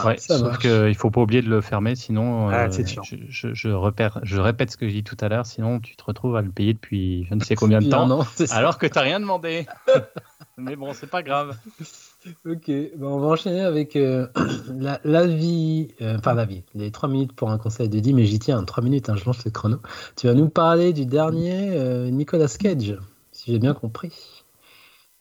ouais, 0.06 0.18
sauf 0.20 0.60
qu'il 0.60 0.70
ne 0.70 0.94
faut 0.94 1.10
pas 1.10 1.22
oublier 1.22 1.42
de 1.42 1.50
le 1.50 1.62
fermer, 1.62 1.96
sinon. 1.96 2.50
Ah, 2.50 2.68
euh, 2.68 2.86
je, 3.28 3.54
je, 3.54 3.70
repère, 3.70 4.20
je 4.22 4.40
répète 4.40 4.70
ce 4.70 4.78
que 4.78 4.88
j'ai 4.88 5.02
dit 5.02 5.04
tout 5.04 5.18
à 5.20 5.30
l'heure, 5.30 5.48
sinon 5.48 5.80
tu 5.80 5.96
te 5.96 6.04
retrouves 6.04 6.36
à 6.36 6.44
le 6.44 6.52
payer 6.52 6.74
depuis 6.74 7.26
je 7.26 7.34
ne 7.34 7.44
sais 7.44 7.56
combien 7.56 7.80
de 7.80 7.90
temps, 7.90 8.24
alors 8.52 8.78
que 8.78 8.86
tu 8.86 8.94
n'as 8.94 9.02
rien 9.02 9.20
demandé. 9.20 9.66
Mais 10.58 10.76
bon, 10.76 10.94
c'est 10.94 11.10
pas 11.10 11.24
grave. 11.24 11.58
Ok, 12.46 12.72
on 13.00 13.20
va 13.20 13.28
enchaîner 13.28 13.62
avec 13.62 13.96
euh, 13.96 14.28
la, 15.04 15.26
vie, 15.28 15.90
euh, 16.02 16.18
enfin 16.18 16.34
la 16.34 16.46
vie, 16.46 16.64
les 16.74 16.90
3 16.90 17.08
minutes 17.08 17.36
pour 17.36 17.52
un 17.52 17.60
conseil 17.60 17.88
de 17.88 18.00
10, 18.00 18.14
mais 18.14 18.26
j'y 18.26 18.40
tiens, 18.40 18.64
3 18.64 18.84
minutes, 18.84 19.10
hein, 19.10 19.16
je 19.16 19.26
lance 19.26 19.46
le 19.46 19.52
chrono. 19.52 19.80
Tu 20.16 20.26
vas 20.26 20.34
nous 20.34 20.50
parler 20.50 20.92
du 20.92 21.06
dernier 21.06 21.76
euh, 21.76 22.10
Nicolas 22.10 22.48
Cage, 22.48 22.98
si 23.32 23.52
j'ai 23.52 23.60
bien 23.60 23.76
compris. 23.76 24.44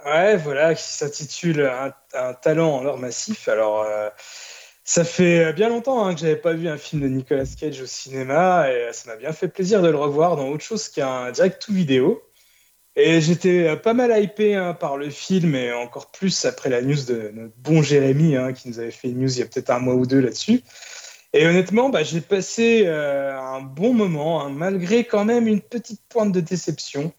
Ouais, 0.04 0.36
voilà, 0.36 0.74
qui 0.74 0.82
s'intitule 0.82 1.70
un, 2.14 2.34
talent 2.34 2.74
en 2.76 2.84
or 2.86 2.98
massif. 2.98 3.48
Alors, 3.48 3.86
ça 4.82 5.04
fait 5.04 5.52
bien 5.54 5.70
longtemps 5.70 6.06
hein, 6.06 6.14
que 6.14 6.20
j'avais 6.20 6.36
pas 6.36 6.52
vu 6.52 6.68
un 6.68 6.76
film 6.76 7.02
de 7.02 7.08
Nicolas 7.08 7.46
Cage 7.58 7.80
au 7.80 7.86
cinéma, 7.86 8.70
et 8.70 8.90
ça 8.92 9.10
m'a 9.10 9.16
bien 9.16 9.32
fait 9.32 9.48
plaisir 9.48 9.82
de 9.82 9.88
le 9.88 9.96
revoir 9.96 10.36
dans 10.36 10.48
autre 10.48 10.64
chose 10.64 10.88
qu'un 10.88 11.30
direct 11.32 11.62
tout 11.62 11.72
vidéo. 11.72 12.22
Et 12.96 13.20
j'étais 13.20 13.68
euh, 13.68 13.76
pas 13.76 13.92
mal 13.92 14.22
hypé 14.22 14.54
hein, 14.54 14.72
par 14.72 14.96
le 14.96 15.10
film 15.10 15.56
et 15.56 15.72
encore 15.72 16.10
plus 16.12 16.44
après 16.44 16.70
la 16.70 16.80
news 16.80 17.02
de 17.08 17.32
notre 17.34 17.54
bon 17.58 17.82
Jérémy 17.82 18.36
hein, 18.36 18.52
qui 18.52 18.68
nous 18.68 18.78
avait 18.78 18.92
fait 18.92 19.08
une 19.08 19.20
news 19.20 19.32
il 19.32 19.38
y 19.40 19.42
a 19.42 19.46
peut-être 19.46 19.70
un 19.70 19.80
mois 19.80 19.94
ou 19.94 20.06
deux 20.06 20.20
là-dessus. 20.20 20.62
Et 21.32 21.46
honnêtement, 21.46 21.88
bah, 21.88 22.04
j'ai 22.04 22.20
passé 22.20 22.84
euh, 22.86 23.36
un 23.36 23.60
bon 23.60 23.92
moment, 23.92 24.44
hein, 24.44 24.50
malgré 24.50 25.04
quand 25.04 25.24
même 25.24 25.48
une 25.48 25.60
petite 25.60 26.00
pointe 26.08 26.30
de 26.30 26.38
déception. 26.38 27.12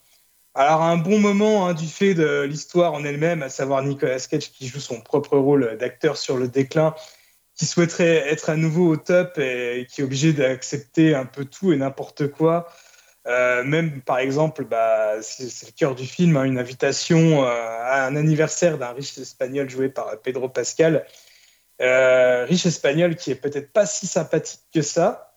Alors 0.53 0.83
un 0.83 0.95
bon 0.95 1.19
moment 1.19 1.73
du 1.73 1.87
fait 1.87 2.13
de 2.13 2.43
l'histoire 2.43 2.93
en 2.93 3.03
elle-même, 3.03 3.43
à 3.43 3.49
savoir 3.49 3.83
Nicolas 3.83 4.19
Cage 4.19 4.51
qui 4.51 4.67
joue 4.67 4.79
son 4.79 5.01
propre 5.01 5.37
rôle 5.37 5.75
d'acteur 5.77 6.15
sur 6.15 6.37
le 6.37 6.47
déclin, 6.47 6.95
qui 7.55 7.65
souhaiterait 7.65 8.31
être 8.31 8.49
à 8.49 8.55
nouveau 8.55 8.87
au 8.87 8.95
top 8.95 9.37
et 9.37 9.85
qui 9.89 9.99
est 9.99 10.03
obligé 10.05 10.31
d'accepter 10.31 11.13
un 11.13 11.25
peu 11.25 11.43
tout 11.43 11.73
et 11.73 11.77
n'importe 11.77 12.27
quoi 12.27 12.69
euh, 13.27 13.63
même 13.63 14.01
par 14.01 14.19
exemple, 14.19 14.65
bah, 14.65 15.21
c'est 15.21 15.67
le 15.67 15.71
cœur 15.71 15.95
du 15.95 16.05
film, 16.05 16.37
hein, 16.37 16.43
une 16.43 16.59
invitation 16.59 17.43
euh, 17.43 17.47
à 17.47 18.05
un 18.05 18.15
anniversaire 18.15 18.77
d'un 18.77 18.91
riche 18.93 19.17
espagnol 19.17 19.69
joué 19.69 19.89
par 19.89 20.19
Pedro 20.21 20.49
Pascal, 20.49 21.05
Euh, 21.81 22.45
riche 22.45 22.65
espagnol 22.65 23.17
qui 23.17 23.31
est 23.31 23.35
peut-être 23.35 23.73
pas 23.73 23.85
si 23.85 24.07
sympathique 24.07 24.61
que 24.73 24.81
ça. 24.81 25.33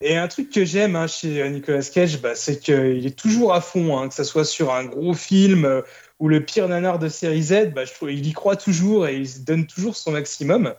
Et 0.00 0.16
un 0.16 0.26
truc 0.26 0.50
que 0.50 0.64
j'aime 0.64 0.96
hein, 0.96 1.06
chez 1.06 1.46
Nicolas 1.50 1.82
Cage, 1.82 2.18
bah, 2.22 2.34
c'est 2.34 2.58
qu'il 2.58 3.06
est 3.06 3.18
toujours 3.18 3.52
à 3.52 3.60
fond, 3.60 3.98
hein, 3.98 4.08
que 4.08 4.14
ce 4.14 4.24
soit 4.24 4.46
sur 4.46 4.72
un 4.72 4.84
gros 4.86 5.14
film 5.14 5.82
ou 6.18 6.28
le 6.28 6.44
pire 6.44 6.66
nanar 6.68 6.98
de 6.98 7.08
série 7.10 7.42
Z, 7.42 7.72
bah, 7.74 7.82
il 8.08 8.26
y 8.26 8.32
croit 8.32 8.56
toujours 8.56 9.06
et 9.06 9.16
il 9.16 9.44
donne 9.44 9.66
toujours 9.66 9.96
son 9.96 10.12
maximum. 10.12 10.74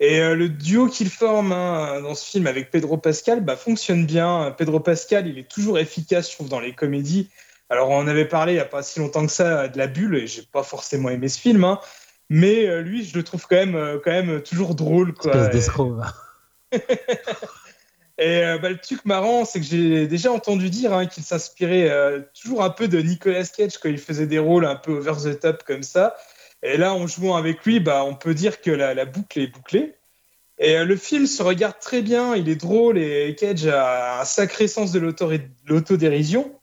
Et 0.00 0.20
euh, 0.20 0.34
le 0.34 0.48
duo 0.48 0.88
qu'il 0.88 1.10
forme 1.10 1.52
hein, 1.52 2.00
dans 2.00 2.14
ce 2.14 2.24
film 2.24 2.46
avec 2.46 2.70
Pedro 2.70 2.96
Pascal 2.96 3.44
bah, 3.44 3.56
fonctionne 3.56 4.06
bien. 4.06 4.54
Pedro 4.56 4.80
Pascal, 4.80 5.26
il 5.26 5.38
est 5.38 5.48
toujours 5.48 5.78
efficace, 5.78 6.30
je 6.30 6.34
trouve, 6.34 6.48
dans 6.48 6.60
les 6.60 6.72
comédies. 6.72 7.28
Alors, 7.70 7.90
on 7.90 8.08
avait 8.08 8.24
parlé 8.24 8.52
il 8.52 8.56
n'y 8.56 8.60
a 8.60 8.64
pas 8.66 8.82
si 8.82 8.98
longtemps 8.98 9.24
que 9.24 9.32
ça 9.32 9.68
de 9.68 9.78
La 9.78 9.86
Bulle, 9.86 10.16
et 10.16 10.26
j'ai 10.26 10.42
pas 10.42 10.64
forcément 10.64 11.08
aimé 11.08 11.28
ce 11.28 11.38
film, 11.38 11.62
hein. 11.62 11.78
mais 12.28 12.66
euh, 12.66 12.82
lui, 12.82 13.04
je 13.04 13.16
le 13.16 13.22
trouve 13.22 13.46
quand 13.48 13.56
même, 13.56 13.76
euh, 13.76 13.98
quand 14.02 14.10
même 14.10 14.42
toujours 14.42 14.74
drôle. 14.74 15.14
Quoi. 15.14 15.32
Espèce 15.32 15.50
d'escroc. 15.50 15.94
Et 18.18 18.44
euh, 18.44 18.58
bah, 18.58 18.68
le 18.68 18.76
truc 18.76 19.04
marrant, 19.06 19.44
c'est 19.44 19.60
que 19.60 19.66
j'ai 19.66 20.06
déjà 20.08 20.30
entendu 20.32 20.68
dire 20.68 20.92
hein, 20.92 21.06
qu'il 21.06 21.22
s'inspirait 21.22 21.90
toujours 22.38 22.62
un 22.62 22.68
peu 22.68 22.86
de 22.86 23.00
Nicolas 23.00 23.44
Cage 23.44 23.78
quand 23.78 23.88
il 23.88 23.96
faisait 23.96 24.26
des 24.26 24.38
rôles 24.38 24.66
un 24.66 24.76
peu 24.76 24.92
over 24.92 25.14
the 25.22 25.40
top 25.40 25.62
comme 25.62 25.82
ça. 25.82 26.16
Et 26.62 26.76
là, 26.76 26.94
en 26.94 27.06
jouant 27.06 27.36
avec 27.36 27.64
lui, 27.64 27.80
bah, 27.80 28.04
on 28.04 28.14
peut 28.14 28.34
dire 28.34 28.60
que 28.60 28.70
la, 28.70 29.04
boucle 29.04 29.40
est 29.40 29.46
bouclée. 29.46 29.94
Et 30.58 30.76
euh, 30.76 30.84
le 30.84 30.96
film 30.96 31.26
se 31.26 31.42
regarde 31.42 31.78
très 31.80 32.02
bien, 32.02 32.36
il 32.36 32.48
est 32.48 32.56
drôle 32.56 32.98
et 32.98 33.34
Cage 33.34 33.66
a 33.66 34.20
un 34.20 34.24
sacré 34.26 34.68
sens 34.68 34.92
de 34.92 34.98
l'autodérision. 35.66 36.54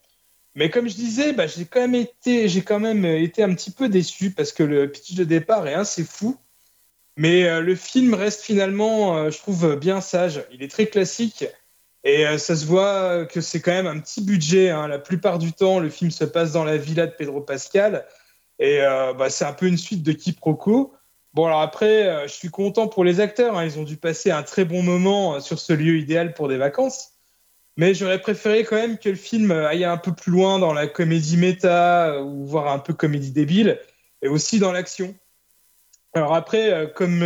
Mais 0.53 0.69
comme 0.69 0.87
je 0.87 0.95
disais, 0.95 1.33
bah, 1.33 1.47
j'ai 1.47 1.65
quand 1.65 1.81
même 1.81 1.95
été, 1.95 2.47
quand 2.61 2.79
même 2.79 3.05
été 3.05 3.43
un 3.43 3.53
petit 3.55 3.71
peu 3.71 3.89
déçu 3.89 4.31
parce 4.31 4.51
que 4.51 4.63
le 4.63 4.91
pitch 4.91 5.15
de 5.15 5.23
départ 5.23 5.67
est 5.67 5.73
assez 5.73 6.03
fou. 6.03 6.37
Mais 7.15 7.45
euh, 7.45 7.61
le 7.61 7.75
film 7.75 8.13
reste 8.13 8.41
finalement, 8.41 9.17
euh, 9.17 9.31
je 9.31 9.39
trouve, 9.39 9.75
bien 9.75 10.01
sage. 10.01 10.43
Il 10.51 10.61
est 10.61 10.69
très 10.69 10.85
classique 10.85 11.45
et 12.03 12.37
ça 12.37 12.55
se 12.55 12.65
voit 12.65 13.25
que 13.25 13.41
c'est 13.41 13.59
quand 13.59 13.71
même 13.71 13.87
un 13.87 13.99
petit 13.99 14.21
budget. 14.21 14.69
hein. 14.69 14.87
La 14.87 14.99
plupart 14.99 15.39
du 15.39 15.51
temps, 15.51 15.79
le 15.79 15.89
film 15.89 16.11
se 16.11 16.23
passe 16.23 16.53
dans 16.53 16.63
la 16.63 16.77
villa 16.77 17.07
de 17.07 17.11
Pedro 17.11 17.41
Pascal 17.41 18.05
et 18.59 18.81
euh, 18.81 19.13
bah, 19.13 19.29
c'est 19.29 19.45
un 19.45 19.53
peu 19.53 19.67
une 19.67 19.77
suite 19.77 20.03
de 20.03 20.11
quiproquos. 20.11 20.93
Bon, 21.33 21.45
alors 21.45 21.61
après, 21.61 22.07
euh, 22.07 22.27
je 22.27 22.33
suis 22.33 22.49
content 22.49 22.87
pour 22.87 23.03
les 23.03 23.19
acteurs. 23.19 23.57
hein. 23.57 23.65
Ils 23.65 23.77
ont 23.77 23.83
dû 23.83 23.97
passer 23.97 24.31
un 24.31 24.43
très 24.43 24.65
bon 24.65 24.81
moment 24.81 25.35
euh, 25.35 25.39
sur 25.39 25.59
ce 25.59 25.73
lieu 25.73 25.97
idéal 25.97 26.33
pour 26.33 26.47
des 26.47 26.57
vacances. 26.57 27.11
Mais 27.75 27.93
j'aurais 27.93 28.19
préféré 28.19 28.63
quand 28.63 28.75
même 28.75 28.97
que 28.97 29.09
le 29.09 29.15
film 29.15 29.51
aille 29.51 29.85
un 29.85 29.97
peu 29.97 30.11
plus 30.11 30.31
loin 30.31 30.57
dans 30.57 30.73
la 30.73 30.87
comédie 30.87 31.37
méta 31.37 32.23
ou 32.23 32.43
voire 32.43 32.71
un 32.71 32.79
peu 32.79 32.93
comédie 32.93 33.31
débile 33.31 33.79
et 34.23 34.27
aussi 34.27 34.57
dans 34.57 34.71
l'action. 34.71 35.13
Alors 36.15 36.33
après, 36.33 36.91
comme 36.95 37.19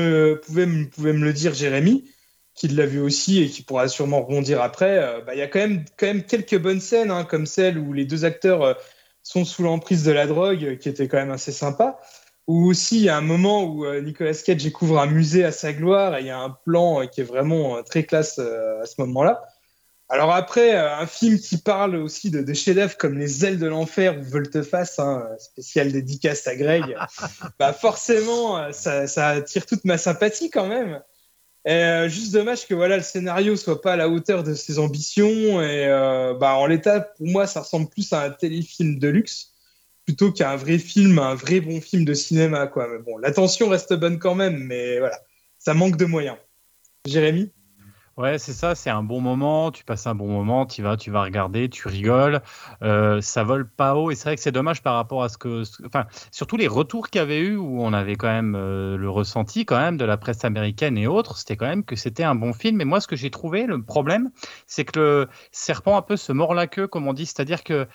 pouvait, 0.44 0.66
me- 0.66 0.90
pouvait 0.90 1.14
me 1.14 1.24
le 1.24 1.32
dire 1.32 1.54
Jérémy, 1.54 2.04
qui 2.54 2.68
l'a 2.68 2.86
vu 2.86 3.00
aussi 3.00 3.42
et 3.42 3.48
qui 3.48 3.62
pourra 3.64 3.88
sûrement 3.88 4.24
rebondir 4.24 4.62
après, 4.62 5.22
bah, 5.26 5.34
il 5.36 5.40
y 5.40 5.42
a 5.42 5.48
quand 5.48 5.60
même, 5.60 5.86
quand 5.98 6.08
même 6.08 6.26
quelques 6.26 6.60
bonnes 6.60 6.82
scènes, 6.82 7.12
hein, 7.12 7.24
comme 7.24 7.46
celle 7.46 7.78
où 7.78 7.94
les 7.94 8.04
deux 8.04 8.26
acteurs 8.26 8.76
sont 9.24 9.46
sous 9.46 9.64
l'emprise 9.64 10.04
de 10.04 10.12
la 10.12 10.28
drogue, 10.28 10.78
qui 10.80 10.90
était 10.90 11.08
quand 11.08 11.18
même 11.18 11.32
assez 11.32 11.52
sympa. 11.52 12.00
Ou 12.48 12.66
aussi, 12.66 12.98
il 12.98 13.04
y 13.04 13.10
a 13.10 13.18
un 13.18 13.22
moment 13.22 13.64
où 13.64 13.86
euh, 13.86 14.02
Nicolas 14.02 14.34
Cage 14.34 14.64
découvre 14.64 15.00
un 15.00 15.06
musée 15.06 15.46
à 15.46 15.52
sa 15.52 15.74
gloire 15.74 16.18
et 16.18 16.22
il 16.22 16.28
y 16.28 16.32
a 16.32 16.40
un 16.40 16.50
plan 16.50 17.02
euh, 17.02 17.06
qui 17.06 17.22
est 17.22 17.26
vraiment 17.26 17.78
euh, 17.78 17.82
très 17.82 18.04
classe 18.04 18.40
à 18.40 18.86
ce 18.86 18.96
moment-là. 19.00 19.44
Alors 20.10 20.34
après, 20.34 20.76
un 20.76 21.08
film 21.08 21.40
qui 21.40 21.58
parle 21.58 21.96
aussi 21.96 22.32
de, 22.32 22.42
de 22.42 22.54
chefs-d'œuvre 22.54 22.98
comme 22.98 23.18
Les 23.18 23.46
ailes 23.46 23.58
de 23.58 23.68
l'enfer 23.68 24.18
ou 24.20 24.24
Volte-face, 24.24 25.00
hein, 25.00 25.26
spécial 25.40 25.90
dédicace 25.94 26.46
à 26.48 26.58
Greg, 26.58 26.98
bah 27.60 27.72
forcément, 27.72 28.74
ça, 28.74 29.08
ça 29.08 29.30
attire 29.30 29.66
toute 29.66 29.86
ma 29.86 29.98
sympathie 29.98 30.50
quand 30.50 30.68
même. 30.68 31.02
Et, 31.66 31.72
euh, 31.72 32.10
juste 32.10 32.34
dommage 32.34 32.68
que 32.68 32.74
voilà 32.74 32.98
le 32.98 33.04
scénario 33.04 33.56
soit 33.56 33.82
pas 33.82 33.94
à 33.94 33.96
la 33.96 34.10
hauteur 34.10 34.44
de 34.44 34.56
ses 34.56 34.80
ambitions 34.80 35.62
et 35.62 35.86
euh, 35.86 36.34
bah 36.34 36.56
en 36.56 36.66
l'état 36.66 37.02
pour 37.02 37.28
moi 37.28 37.46
ça 37.46 37.62
ressemble 37.62 37.88
plus 37.88 38.12
à 38.14 38.24
un 38.24 38.32
téléfilm 38.32 38.98
de 38.98 39.08
luxe 39.08 39.52
plutôt 40.06 40.32
qu'à 40.32 40.52
un 40.52 40.56
vrai 40.56 40.80
film, 40.80 41.20
un 41.20 41.36
vrai 41.36 41.60
bon 41.60 41.80
film 41.80 42.06
de 42.06 42.14
cinéma 42.14 42.68
quoi. 42.68 42.88
Mais 42.88 43.00
bon, 43.00 43.18
l'attention 43.18 43.70
reste 43.70 43.94
bonne 43.94 44.20
quand 44.20 44.36
même, 44.36 44.58
mais 44.58 45.00
voilà, 45.00 45.20
ça 45.60 45.74
manque 45.74 45.98
de 45.98 46.06
moyens. 46.06 46.38
Jérémy? 47.06 47.52
Ouais, 48.18 48.38
c'est 48.38 48.52
ça, 48.54 48.76
c'est 48.76 48.90
un 48.90 49.04
bon 49.04 49.22
moment, 49.22 49.72
tu 49.72 49.86
passes 49.86 50.06
un 50.06 50.14
bon 50.16 50.28
moment, 50.28 50.66
tu 50.66 50.82
vas, 50.82 50.98
tu 50.98 51.12
vas 51.12 51.24
regarder, 51.24 51.70
tu 51.70 51.88
rigoles, 51.88 52.42
euh, 52.84 53.22
ça 53.22 53.44
vole 53.44 53.68
pas 53.70 53.96
haut, 53.96 54.12
et 54.12 54.16
c'est 54.16 54.26
vrai 54.26 54.36
que 54.36 54.42
c'est 54.42 54.52
dommage 54.52 54.84
par 54.84 54.96
rapport 54.96 55.24
à 55.24 55.30
ce 55.30 55.38
que, 55.38 55.64
enfin, 55.86 56.06
surtout 56.30 56.58
les 56.58 56.68
retours 56.68 57.10
qu'il 57.10 57.20
y 57.20 57.22
avait 57.22 57.40
eu, 57.40 57.56
où 57.56 57.82
on 57.82 57.94
avait 57.94 58.18
quand 58.18 58.28
même 58.28 58.54
euh, 58.56 58.98
le 58.98 59.10
ressenti 59.10 59.66
quand 59.66 59.80
même 59.80 59.96
de 59.98 60.04
la 60.06 60.18
presse 60.18 60.44
américaine 60.44 60.98
et 60.98 61.08
autres, 61.08 61.38
c'était 61.38 61.56
quand 61.56 61.68
même 61.68 61.86
que 61.86 61.96
c'était 61.96 62.24
un 62.24 62.36
bon 62.36 62.52
film, 62.54 62.82
et 62.82 62.86
moi 62.86 63.00
ce 63.00 63.08
que 63.08 63.16
j'ai 63.16 63.32
trouvé, 63.32 63.66
le 63.66 63.82
problème, 63.82 64.30
c'est 64.68 64.84
que 64.86 65.00
le 65.00 65.30
serpent 65.52 65.96
un 65.98 66.02
peu 66.02 66.18
se 66.18 66.34
mord 66.34 66.54
la 66.54 66.68
queue, 66.68 66.88
comme 66.88 67.08
on 67.08 67.14
dit, 67.14 67.26
c'est-à-dire 67.26 67.64
que, 67.64 67.88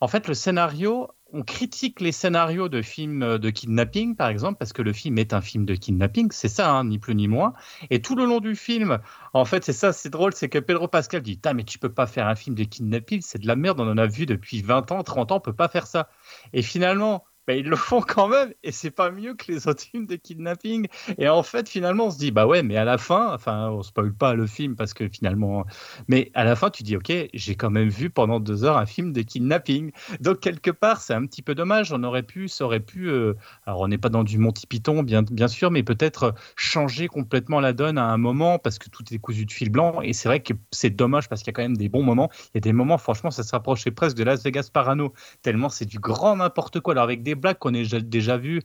en 0.00 0.08
fait, 0.08 0.28
le 0.28 0.34
scénario, 0.34 1.10
on 1.32 1.42
critique 1.42 2.00
les 2.00 2.12
scénarios 2.12 2.68
de 2.68 2.82
films 2.82 3.38
de 3.38 3.50
kidnapping, 3.50 4.16
par 4.16 4.28
exemple, 4.28 4.58
parce 4.58 4.72
que 4.72 4.82
le 4.82 4.92
film 4.92 5.18
est 5.18 5.32
un 5.32 5.40
film 5.40 5.64
de 5.64 5.74
kidnapping, 5.74 6.28
c'est 6.32 6.48
ça, 6.48 6.70
hein, 6.70 6.84
ni 6.84 6.98
plus 6.98 7.14
ni 7.14 7.28
moins. 7.28 7.54
Et 7.90 8.02
tout 8.02 8.16
le 8.16 8.24
long 8.24 8.40
du 8.40 8.56
film, 8.56 8.98
en 9.32 9.44
fait, 9.44 9.64
c'est 9.64 9.72
ça, 9.72 9.92
c'est 9.92 10.10
drôle, 10.10 10.32
c'est 10.34 10.48
que 10.48 10.58
Pedro 10.58 10.88
Pascal 10.88 11.22
dit 11.22 11.40
mais 11.54 11.64
tu 11.64 11.78
peux 11.78 11.92
pas 11.92 12.06
faire 12.06 12.26
un 12.26 12.34
film 12.34 12.54
de 12.56 12.64
kidnapping, 12.64 13.20
c'est 13.22 13.40
de 13.40 13.46
la 13.46 13.56
merde, 13.56 13.80
on 13.80 13.88
en 13.88 13.98
a 13.98 14.06
vu 14.06 14.26
depuis 14.26 14.62
20 14.62 14.92
ans, 14.92 15.02
30 15.02 15.32
ans, 15.32 15.36
on 15.36 15.40
peut 15.40 15.52
pas 15.52 15.68
faire 15.68 15.86
ça. 15.86 16.08
Et 16.52 16.62
finalement, 16.62 17.24
bah, 17.50 17.56
ils 17.56 17.68
le 17.68 17.74
font 17.74 18.00
quand 18.00 18.28
même, 18.28 18.52
et 18.62 18.70
c'est 18.70 18.92
pas 18.92 19.10
mieux 19.10 19.34
que 19.34 19.50
les 19.50 19.66
autres 19.66 19.82
films 19.82 20.06
de 20.06 20.14
kidnapping. 20.14 20.86
Et 21.18 21.28
en 21.28 21.42
fait, 21.42 21.68
finalement, 21.68 22.06
on 22.06 22.10
se 22.10 22.18
dit 22.18 22.30
Bah 22.30 22.46
ouais, 22.46 22.62
mais 22.62 22.76
à 22.76 22.84
la 22.84 22.96
fin, 22.96 23.34
enfin, 23.34 23.70
on 23.70 23.82
spoil 23.82 24.12
pas 24.14 24.34
le 24.34 24.46
film 24.46 24.76
parce 24.76 24.94
que 24.94 25.08
finalement, 25.08 25.64
mais 26.06 26.30
à 26.34 26.44
la 26.44 26.54
fin, 26.54 26.70
tu 26.70 26.84
dis 26.84 26.96
Ok, 26.96 27.12
j'ai 27.34 27.54
quand 27.56 27.70
même 27.70 27.88
vu 27.88 28.08
pendant 28.08 28.38
deux 28.38 28.62
heures 28.62 28.76
un 28.76 28.86
film 28.86 29.12
de 29.12 29.22
kidnapping. 29.22 29.90
Donc, 30.20 30.38
quelque 30.38 30.70
part, 30.70 31.00
c'est 31.00 31.12
un 31.12 31.26
petit 31.26 31.42
peu 31.42 31.56
dommage, 31.56 31.92
on 31.92 32.04
aurait 32.04 32.22
pu, 32.22 32.46
ça 32.46 32.64
aurait 32.64 32.78
pu, 32.78 33.08
euh, 33.08 33.34
alors 33.66 33.80
on 33.80 33.88
n'est 33.88 33.98
pas 33.98 34.10
dans 34.10 34.22
du 34.22 34.38
Monty 34.38 34.68
Python, 34.68 35.02
bien, 35.02 35.22
bien 35.22 35.48
sûr, 35.48 35.72
mais 35.72 35.82
peut-être 35.82 36.34
changer 36.54 37.08
complètement 37.08 37.58
la 37.58 37.72
donne 37.72 37.98
à 37.98 38.04
un 38.04 38.16
moment 38.16 38.60
parce 38.60 38.78
que 38.78 38.88
tout 38.88 39.02
est 39.12 39.18
cousu 39.18 39.44
de 39.44 39.50
fil 39.50 39.70
blanc. 39.70 40.02
Et 40.02 40.12
c'est 40.12 40.28
vrai 40.28 40.40
que 40.40 40.54
c'est 40.70 40.90
dommage 40.90 41.28
parce 41.28 41.42
qu'il 41.42 41.48
y 41.48 41.54
a 41.54 41.54
quand 41.54 41.62
même 41.62 41.76
des 41.76 41.88
bons 41.88 42.04
moments. 42.04 42.30
Il 42.46 42.50
y 42.54 42.58
a 42.58 42.60
des 42.60 42.72
moments, 42.72 42.98
franchement, 42.98 43.32
ça 43.32 43.42
se 43.42 43.50
rapprochait 43.50 43.90
presque 43.90 44.16
de 44.16 44.22
Las 44.22 44.44
Vegas 44.44 44.70
Parano, 44.72 45.12
tellement 45.42 45.68
c'est 45.68 45.86
du 45.86 45.98
grand 45.98 46.36
n'importe 46.36 46.78
quoi. 46.78 46.94
Alors, 46.94 47.04
avec 47.04 47.24
des 47.24 47.34
blagues 47.40 47.58
qu'on 47.58 47.74
a 47.74 48.00
déjà, 48.00 48.36
vues. 48.36 48.62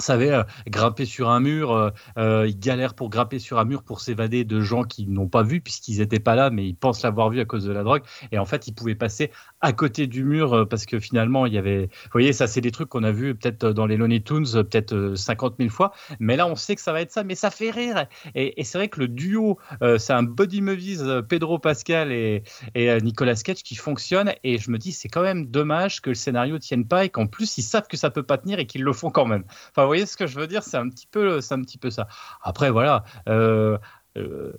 Savez, 0.00 0.32
euh, 0.32 0.42
grimper 0.66 1.04
sur 1.04 1.28
un 1.30 1.38
mur, 1.38 1.72
euh, 1.72 1.90
euh, 2.18 2.46
ils 2.48 2.58
galèrent 2.58 2.94
pour 2.94 3.08
grimper 3.08 3.38
sur 3.38 3.58
un 3.58 3.64
mur 3.64 3.82
pour 3.84 4.00
s'évader 4.00 4.44
de 4.44 4.60
gens 4.60 4.82
qui 4.82 5.06
n'ont 5.06 5.28
pas 5.28 5.42
vu 5.42 5.60
puisqu'ils 5.60 5.98
n'étaient 5.98 6.18
pas 6.18 6.34
là, 6.34 6.50
mais 6.50 6.66
ils 6.66 6.74
pensent 6.74 7.02
l'avoir 7.02 7.30
vu 7.30 7.40
à 7.40 7.44
cause 7.44 7.64
de 7.64 7.72
la 7.72 7.84
drogue. 7.84 8.02
Et 8.32 8.38
en 8.38 8.44
fait, 8.44 8.66
ils 8.66 8.74
pouvaient 8.74 8.96
passer 8.96 9.30
à 9.60 9.72
côté 9.72 10.06
du 10.08 10.24
mur 10.24 10.54
euh, 10.54 10.64
parce 10.64 10.86
que 10.86 10.98
finalement, 10.98 11.46
il 11.46 11.54
y 11.54 11.58
avait. 11.58 11.82
Vous 11.86 12.10
voyez, 12.12 12.32
ça, 12.32 12.46
c'est 12.46 12.60
des 12.60 12.72
trucs 12.72 12.88
qu'on 12.88 13.04
a 13.04 13.12
vus 13.12 13.34
peut-être 13.34 13.66
dans 13.66 13.86
les 13.86 13.96
Looney 13.96 14.22
Tunes, 14.22 14.46
peut-être 14.52 14.92
euh, 14.92 15.14
50 15.14 15.54
000 15.58 15.70
fois. 15.70 15.92
Mais 16.18 16.36
là, 16.36 16.46
on 16.48 16.56
sait 16.56 16.74
que 16.74 16.80
ça 16.82 16.92
va 16.92 17.00
être 17.00 17.12
ça, 17.12 17.22
mais 17.22 17.36
ça 17.36 17.50
fait 17.50 17.70
rire. 17.70 18.06
Et, 18.34 18.64
c'est 18.64 18.78
vrai 18.78 18.88
que 18.88 19.00
le 19.00 19.08
duo, 19.08 19.58
c'est 19.98 20.12
un 20.12 20.22
body 20.22 20.62
movies 20.62 21.22
Pedro 21.28 21.58
Pascal 21.58 22.10
et, 22.12 22.42
Nicolas 22.74 23.34
Cage 23.34 23.62
qui 23.62 23.76
fonctionne. 23.76 24.32
Et 24.44 24.58
je 24.58 24.70
me 24.70 24.78
dis, 24.78 24.92
c'est 24.92 25.08
quand 25.08 25.22
même 25.22 25.46
dommage 25.46 26.00
que 26.00 26.10
le 26.10 26.14
scénario 26.14 26.58
tienne 26.58 26.86
pas 26.86 27.04
et 27.04 27.10
qu'en 27.10 27.26
plus, 27.26 27.58
ils 27.58 27.62
savent 27.62 27.86
que 27.86 27.96
ça 27.96 28.10
peut 28.10 28.22
pas 28.22 28.38
tenir 28.38 28.58
et 28.58 28.66
qu'ils 28.66 28.82
le 28.82 28.92
font 28.92 29.10
quand 29.10 29.26
même. 29.26 29.44
Enfin, 29.70 29.81
vous 29.82 29.88
voyez 29.88 30.06
ce 30.06 30.16
que 30.16 30.26
je 30.26 30.38
veux 30.38 30.46
dire 30.46 30.62
C'est 30.62 30.76
un 30.76 30.88
petit 30.88 31.06
peu, 31.06 31.40
c'est 31.40 31.54
un 31.54 31.62
petit 31.62 31.78
peu 31.78 31.90
ça. 31.90 32.08
Après, 32.42 32.70
voilà. 32.70 33.04
euh, 33.28 33.78
euh, 34.16 34.52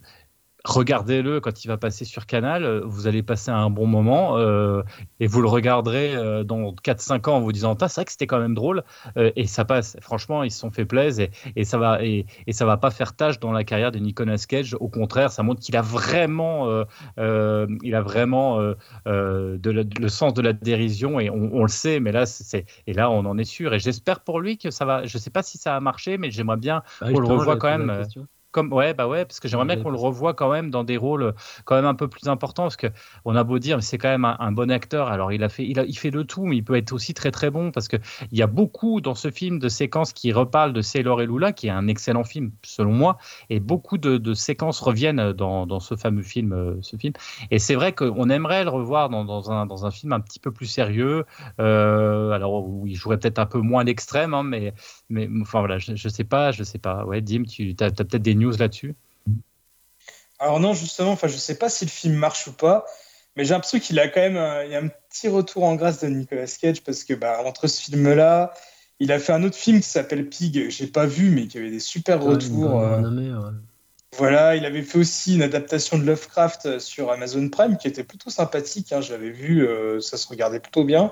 Regardez-le 0.65 1.41
quand 1.41 1.65
il 1.65 1.67
va 1.67 1.77
passer 1.77 2.05
sur 2.05 2.25
Canal, 2.25 2.63
euh, 2.63 2.81
vous 2.85 3.07
allez 3.07 3.21
passer 3.21 3.51
un 3.51 3.69
bon 3.69 3.85
moment 3.85 4.37
euh, 4.37 4.81
et 5.19 5.27
vous 5.27 5.41
le 5.41 5.49
regarderez 5.49 6.15
euh, 6.15 6.45
dans 6.45 6.71
4-5 6.73 7.29
ans 7.29 7.35
en 7.35 7.41
vous 7.41 7.51
disant 7.51 7.75
Ah, 7.81 7.89
c'est 7.89 7.95
vrai 7.99 8.05
que 8.05 8.11
c'était 8.11 8.27
quand 8.27 8.39
même 8.39 8.55
drôle 8.55 8.83
euh, 9.17 9.31
et 9.35 9.45
ça 9.45 9.65
passe. 9.65 9.97
Franchement, 9.99 10.41
ils 10.41 10.51
se 10.51 10.59
sont 10.59 10.71
fait 10.71 10.85
plaisir 10.85 11.25
et, 11.25 11.31
et 11.57 11.65
ça 11.65 11.77
va 11.77 12.01
et, 12.01 12.25
et 12.47 12.53
ça 12.53 12.65
va 12.65 12.77
pas 12.77 12.91
faire 12.91 13.13
tâche 13.13 13.39
dans 13.41 13.51
la 13.51 13.65
carrière 13.65 13.91
de 13.91 13.99
Nicolas 13.99 14.37
Cage. 14.37 14.77
Au 14.79 14.87
contraire, 14.87 15.31
ça 15.33 15.43
montre 15.43 15.59
qu'il 15.59 15.75
a 15.75 15.81
vraiment, 15.81 16.85
il 17.17 17.95
a 17.95 18.01
vraiment 18.01 18.59
de 19.05 19.59
le 19.99 20.07
sens 20.09 20.33
de 20.33 20.41
la 20.41 20.53
dérision 20.53 21.19
et 21.19 21.29
on, 21.29 21.49
on 21.53 21.63
le 21.63 21.67
sait. 21.67 21.99
Mais 21.99 22.13
là, 22.13 22.25
c'est 22.25 22.65
et 22.87 22.93
là, 22.93 23.09
on 23.09 23.25
en 23.25 23.37
est 23.37 23.43
sûr 23.43 23.73
et 23.73 23.79
j'espère 23.79 24.21
pour 24.21 24.39
lui 24.39 24.57
que 24.57 24.71
ça 24.71 24.85
va. 24.85 25.05
Je 25.05 25.17
sais 25.17 25.29
pas 25.29 25.43
si 25.43 25.57
ça 25.57 25.75
a 25.75 25.79
marché, 25.79 26.17
mais 26.17 26.31
j'aimerais 26.31 26.57
bien 26.57 26.83
Bah, 27.01 27.07
On 27.13 27.19
le 27.19 27.27
j'allais 27.27 27.57
quand 27.57 27.77
même. 27.77 28.05
Comme 28.53 28.71
ouais 28.71 28.93
bah 28.93 29.07
ouais 29.07 29.25
parce 29.25 29.39
que 29.39 29.49
j'aimerais 29.49 29.65
bien 29.65 29.83
qu'on 29.83 29.89
le 29.89 29.97
revoie 29.97 30.33
quand 30.33 30.49
même 30.49 30.69
dans 30.69 30.85
des 30.85 30.95
rôles 30.95 31.33
quand 31.65 31.75
même 31.75 31.85
un 31.85 31.95
peu 31.95 32.07
plus 32.07 32.29
importants 32.29 32.63
parce 32.63 32.77
que 32.77 32.87
on 33.25 33.35
a 33.35 33.43
beau 33.43 33.59
dire 33.59 33.77
mais 33.77 33.81
c'est 33.81 33.97
quand 33.97 34.09
même 34.09 34.23
un, 34.23 34.51
bon 34.51 34.71
acteur. 34.71 35.07
Alors 35.09 35.31
il 35.31 35.43
a 35.43 35.49
fait 35.49 35.65
il, 35.65 35.79
a, 35.79 35.83
il 35.83 35.97
fait 35.97 36.11
de 36.11 36.21
tout 36.21 36.45
mais 36.45 36.57
il 36.57 36.63
peut 36.63 36.75
être 36.75 36.93
aussi 36.93 37.13
très 37.13 37.31
très 37.31 37.49
bon 37.49 37.71
parce 37.71 37.87
que 37.87 37.97
il 38.31 38.37
y 38.37 38.43
a 38.43 38.47
beaucoup 38.47 39.01
dans 39.01 39.15
ce 39.15 39.31
film 39.31 39.59
de 39.59 39.67
séquences 39.67 40.13
qui 40.13 40.31
reparlent 40.31 40.73
de 40.73 40.81
Sailor 40.81 41.21
et 41.21 41.25
Lula 41.25 41.51
qui 41.51 41.67
est 41.67 41.71
un 41.71 41.87
excellent 41.87 42.23
film 42.23 42.51
selon 42.63 42.93
moi 42.93 43.17
et 43.49 43.59
beaucoup 43.59 43.97
de, 43.97 44.33
séquences 44.35 44.79
reviennent 44.79 45.33
dans, 45.33 45.65
dans, 45.65 45.79
ce 45.79 45.95
fameux 45.95 46.21
film 46.21 46.53
euh, 46.53 46.75
ce 46.81 46.95
film. 46.95 47.13
Et 47.51 47.59
c'est 47.59 47.75
vrai 47.75 47.93
qu'on 47.93 48.29
aimerait 48.29 48.63
le 48.63 48.69
revoir 48.69 49.09
dans, 49.09 49.25
dans, 49.25 49.51
un, 49.51 49.65
dans 49.65 49.85
un 49.85 49.91
film 49.91 50.13
un 50.13 50.19
petit 50.19 50.39
peu 50.39 50.51
plus 50.51 50.67
sérieux 50.67 51.25
euh, 51.59 52.31
alors 52.31 52.67
où 52.67 52.85
il 52.87 52.95
jouerait 52.95 53.17
peut-être 53.17 53.39
un 53.39 53.45
peu 53.45 53.59
moins 53.59 53.83
l'extrême 53.83 54.33
hein, 54.33 54.43
mais 54.43 54.73
mais 55.09 55.27
enfin 55.41 55.59
voilà 55.59 55.79
je, 55.79 55.95
je 55.95 56.09
sais 56.09 56.23
pas 56.23 56.51
je 56.51 56.63
sais 56.63 56.77
pas. 56.77 57.05
Ouais 57.05 57.21
Dim 57.21 57.43
tu 57.43 57.75
as, 57.79 57.85
as 57.85 57.91
peut-être 57.91 58.21
des 58.21 58.35
news 58.43 58.57
là-dessus 58.57 58.95
Alors 60.39 60.59
non, 60.59 60.73
justement, 60.73 61.11
enfin, 61.11 61.27
je 61.27 61.37
sais 61.37 61.57
pas 61.57 61.69
si 61.69 61.85
le 61.85 61.89
film 61.89 62.15
marche 62.15 62.47
ou 62.47 62.53
pas, 62.53 62.85
mais 63.35 63.45
j'ai 63.45 63.53
l'impression 63.53 63.79
qu'il 63.79 63.99
a 63.99 64.07
quand 64.07 64.21
même 64.21 64.37
un, 64.37 64.63
il 64.63 64.71
y 64.71 64.75
a 64.75 64.79
un 64.79 64.89
petit 65.09 65.27
retour 65.27 65.63
en 65.63 65.75
grâce 65.75 66.01
de 66.01 66.07
Nicolas 66.07 66.45
Cage 66.45 66.81
parce 66.81 67.03
que 67.03 67.13
bah, 67.13 67.41
entre 67.45 67.67
ce 67.67 67.81
film-là, 67.81 68.53
il 68.99 69.11
a 69.11 69.19
fait 69.19 69.33
un 69.33 69.43
autre 69.43 69.57
film 69.57 69.81
qui 69.81 69.89
s'appelle 69.89 70.29
Pig, 70.29 70.53
que 70.53 70.69
j'ai 70.69 70.87
pas 70.87 71.05
vu, 71.05 71.29
mais 71.31 71.47
qui 71.47 71.57
avait 71.57 71.71
des 71.71 71.79
super 71.79 72.21
retours. 72.21 72.79
Euh, 72.79 73.01
voilà, 74.17 74.55
il 74.55 74.65
avait 74.65 74.83
fait 74.83 74.99
aussi 74.99 75.35
une 75.35 75.41
adaptation 75.41 75.97
de 75.97 76.03
Lovecraft 76.03 76.79
sur 76.79 77.11
Amazon 77.11 77.49
Prime 77.49 77.77
qui 77.77 77.87
était 77.87 78.03
plutôt 78.03 78.29
sympathique. 78.29 78.93
Hein, 78.93 79.01
J'avais 79.01 79.31
vu, 79.31 79.67
euh, 79.67 79.99
ça 79.99 80.17
se 80.17 80.27
regardait 80.27 80.59
plutôt 80.59 80.83
bien. 80.83 81.11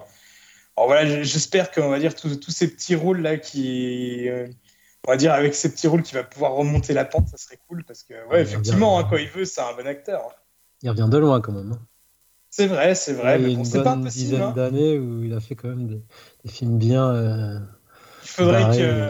Alors 0.77 0.87
voilà, 0.87 1.23
j'espère 1.23 1.71
qu'on 1.71 1.89
va 1.89 1.99
dire 1.99 2.15
tous, 2.15 2.35
tous 2.37 2.51
ces 2.51 2.67
petits 2.67 2.95
rôles 2.95 3.21
là 3.21 3.37
qui, 3.37 4.29
euh, 4.29 4.47
on 5.07 5.11
va 5.11 5.17
dire 5.17 5.33
avec 5.33 5.55
ces 5.55 5.71
petits 5.71 5.87
rôles 5.87 6.03
qui 6.03 6.13
va 6.13 6.23
pouvoir 6.23 6.53
remonter 6.53 6.93
la 6.93 7.05
pente, 7.05 7.27
ça 7.29 7.37
serait 7.37 7.59
cool 7.67 7.83
parce 7.83 8.03
que 8.03 8.13
ouais, 8.29 8.41
effectivement, 8.41 8.99
hein, 8.99 9.07
quand 9.09 9.17
il 9.17 9.27
veut, 9.27 9.45
c'est 9.45 9.61
un 9.61 9.73
bon 9.75 9.87
acteur. 9.87 10.21
Hein. 10.27 10.33
Il 10.83 10.89
revient 10.89 11.07
de 11.09 11.17
loin 11.17 11.41
quand 11.41 11.51
même. 11.51 11.71
Hein. 11.71 11.79
C'est 12.49 12.67
vrai, 12.67 12.95
c'est 12.95 13.13
vrai. 13.13 13.39
Il 13.39 13.47
y 13.47 13.55
a 13.55 13.57
une 13.57 13.83
bonne 13.83 14.05
dizaine 14.05 14.53
d'années 14.53 14.99
où 14.99 15.23
il 15.23 15.33
a 15.33 15.39
fait 15.39 15.55
quand 15.55 15.69
même 15.69 15.87
des, 15.87 16.49
films 16.49 16.77
bien. 16.77 17.09
Euh, 17.09 17.59
il 18.23 18.29
faudrait 18.29 18.77
que 18.77 19.07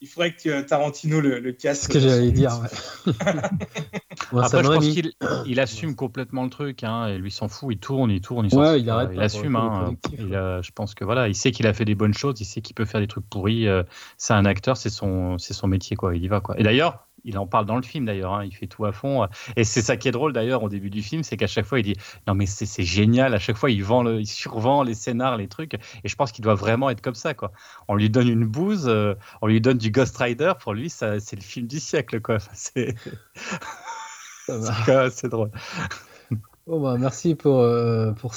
il 0.00 0.08
faudrait 0.08 0.34
que 0.34 0.62
Tarantino 0.62 1.20
le, 1.20 1.40
le 1.40 1.52
casse. 1.52 1.82
Ce 1.82 1.88
que 1.88 1.98
j'allais 1.98 2.30
dire, 2.30 2.60
ouais. 3.06 4.42
Après, 4.42 4.62
je 4.62 4.68
pense 4.68 4.88
qu'il 4.88 5.12
il 5.46 5.60
assume 5.60 5.94
complètement 5.94 6.44
le 6.44 6.50
truc, 6.50 6.84
hein, 6.84 7.06
et 7.08 7.18
lui 7.18 7.30
s'en 7.30 7.48
fout, 7.48 7.74
il 7.74 7.78
tourne, 7.78 8.10
il 8.10 8.20
tourne, 8.20 8.46
il, 8.50 8.54
ouais, 8.54 8.80
il, 8.80 8.90
arrête 8.90 9.10
il 9.14 9.20
assume. 9.20 9.56
Hein, 9.56 9.96
il 10.12 10.28
je 10.62 10.70
pense 10.72 10.94
que 10.94 11.04
voilà, 11.04 11.28
il 11.28 11.34
sait 11.34 11.50
qu'il 11.50 11.66
a 11.66 11.72
fait 11.72 11.84
des 11.84 11.94
bonnes 11.94 12.14
choses, 12.14 12.40
il 12.40 12.44
sait 12.44 12.60
qu'il 12.60 12.74
peut 12.74 12.84
faire 12.84 13.00
des 13.00 13.06
trucs 13.06 13.28
pourris. 13.28 13.66
Euh, 13.68 13.82
c'est 14.18 14.34
un 14.34 14.44
acteur, 14.44 14.76
c'est 14.76 14.90
son, 14.90 15.38
c'est 15.38 15.54
son 15.54 15.68
métier, 15.68 15.96
quoi. 15.96 16.14
Il 16.14 16.22
y 16.22 16.28
va, 16.28 16.40
quoi. 16.40 16.58
Et 16.58 16.62
d'ailleurs, 16.62 17.05
il 17.26 17.36
en 17.38 17.46
parle 17.46 17.66
dans 17.66 17.76
le 17.76 17.82
film 17.82 18.06
d'ailleurs, 18.06 18.32
hein, 18.32 18.44
il 18.44 18.54
fait 18.54 18.68
tout 18.68 18.84
à 18.86 18.92
fond. 18.92 19.26
Et 19.56 19.64
c'est 19.64 19.82
ça 19.82 19.96
qui 19.96 20.08
est 20.08 20.12
drôle 20.12 20.32
d'ailleurs 20.32 20.62
au 20.62 20.68
début 20.68 20.90
du 20.90 21.02
film, 21.02 21.22
c'est 21.22 21.36
qu'à 21.36 21.48
chaque 21.48 21.66
fois 21.66 21.80
il 21.80 21.82
dit 21.82 21.96
non 22.26 22.34
mais 22.34 22.46
c'est 22.46 22.84
génial, 22.84 23.34
à 23.34 23.38
chaque 23.38 23.56
fois 23.56 23.70
il 23.70 23.82
vend 23.82 24.02
le, 24.02 24.20
il 24.20 24.26
survend 24.26 24.82
les 24.82 24.94
scénars, 24.94 25.36
les 25.36 25.48
trucs. 25.48 25.74
Et 25.74 26.08
je 26.08 26.16
pense 26.16 26.32
qu'il 26.32 26.44
doit 26.44 26.54
vraiment 26.54 26.88
être 26.88 27.02
comme 27.02 27.14
ça 27.14 27.34
quoi. 27.34 27.52
On 27.88 27.96
lui 27.96 28.08
donne 28.08 28.28
une 28.28 28.46
bouse, 28.46 28.86
euh, 28.88 29.14
on 29.42 29.48
lui 29.48 29.60
donne 29.60 29.78
du 29.78 29.90
Ghost 29.90 30.16
Rider, 30.16 30.52
pour 30.60 30.72
lui 30.72 30.88
ça 30.88 31.20
c'est 31.20 31.36
le 31.36 31.42
film 31.42 31.66
du 31.66 31.80
siècle 31.80 32.20
quoi. 32.20 32.38
C'est 32.54 32.94
c'est 35.10 35.28
drôle. 35.28 35.50
Bon 36.66 36.80
bah 36.80 36.96
merci 36.98 37.34
pour 37.34 37.60
euh, 37.60 38.12
pour 38.12 38.34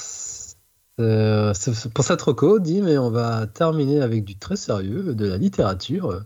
pour 1.94 2.04
cette 2.04 2.20
reco, 2.20 2.58
dit, 2.58 2.82
mais 2.82 2.98
on 2.98 3.10
va 3.10 3.46
terminer 3.46 4.02
avec 4.02 4.24
du 4.24 4.36
très 4.36 4.56
sérieux, 4.56 5.14
de 5.14 5.26
la 5.26 5.38
littérature. 5.38 6.22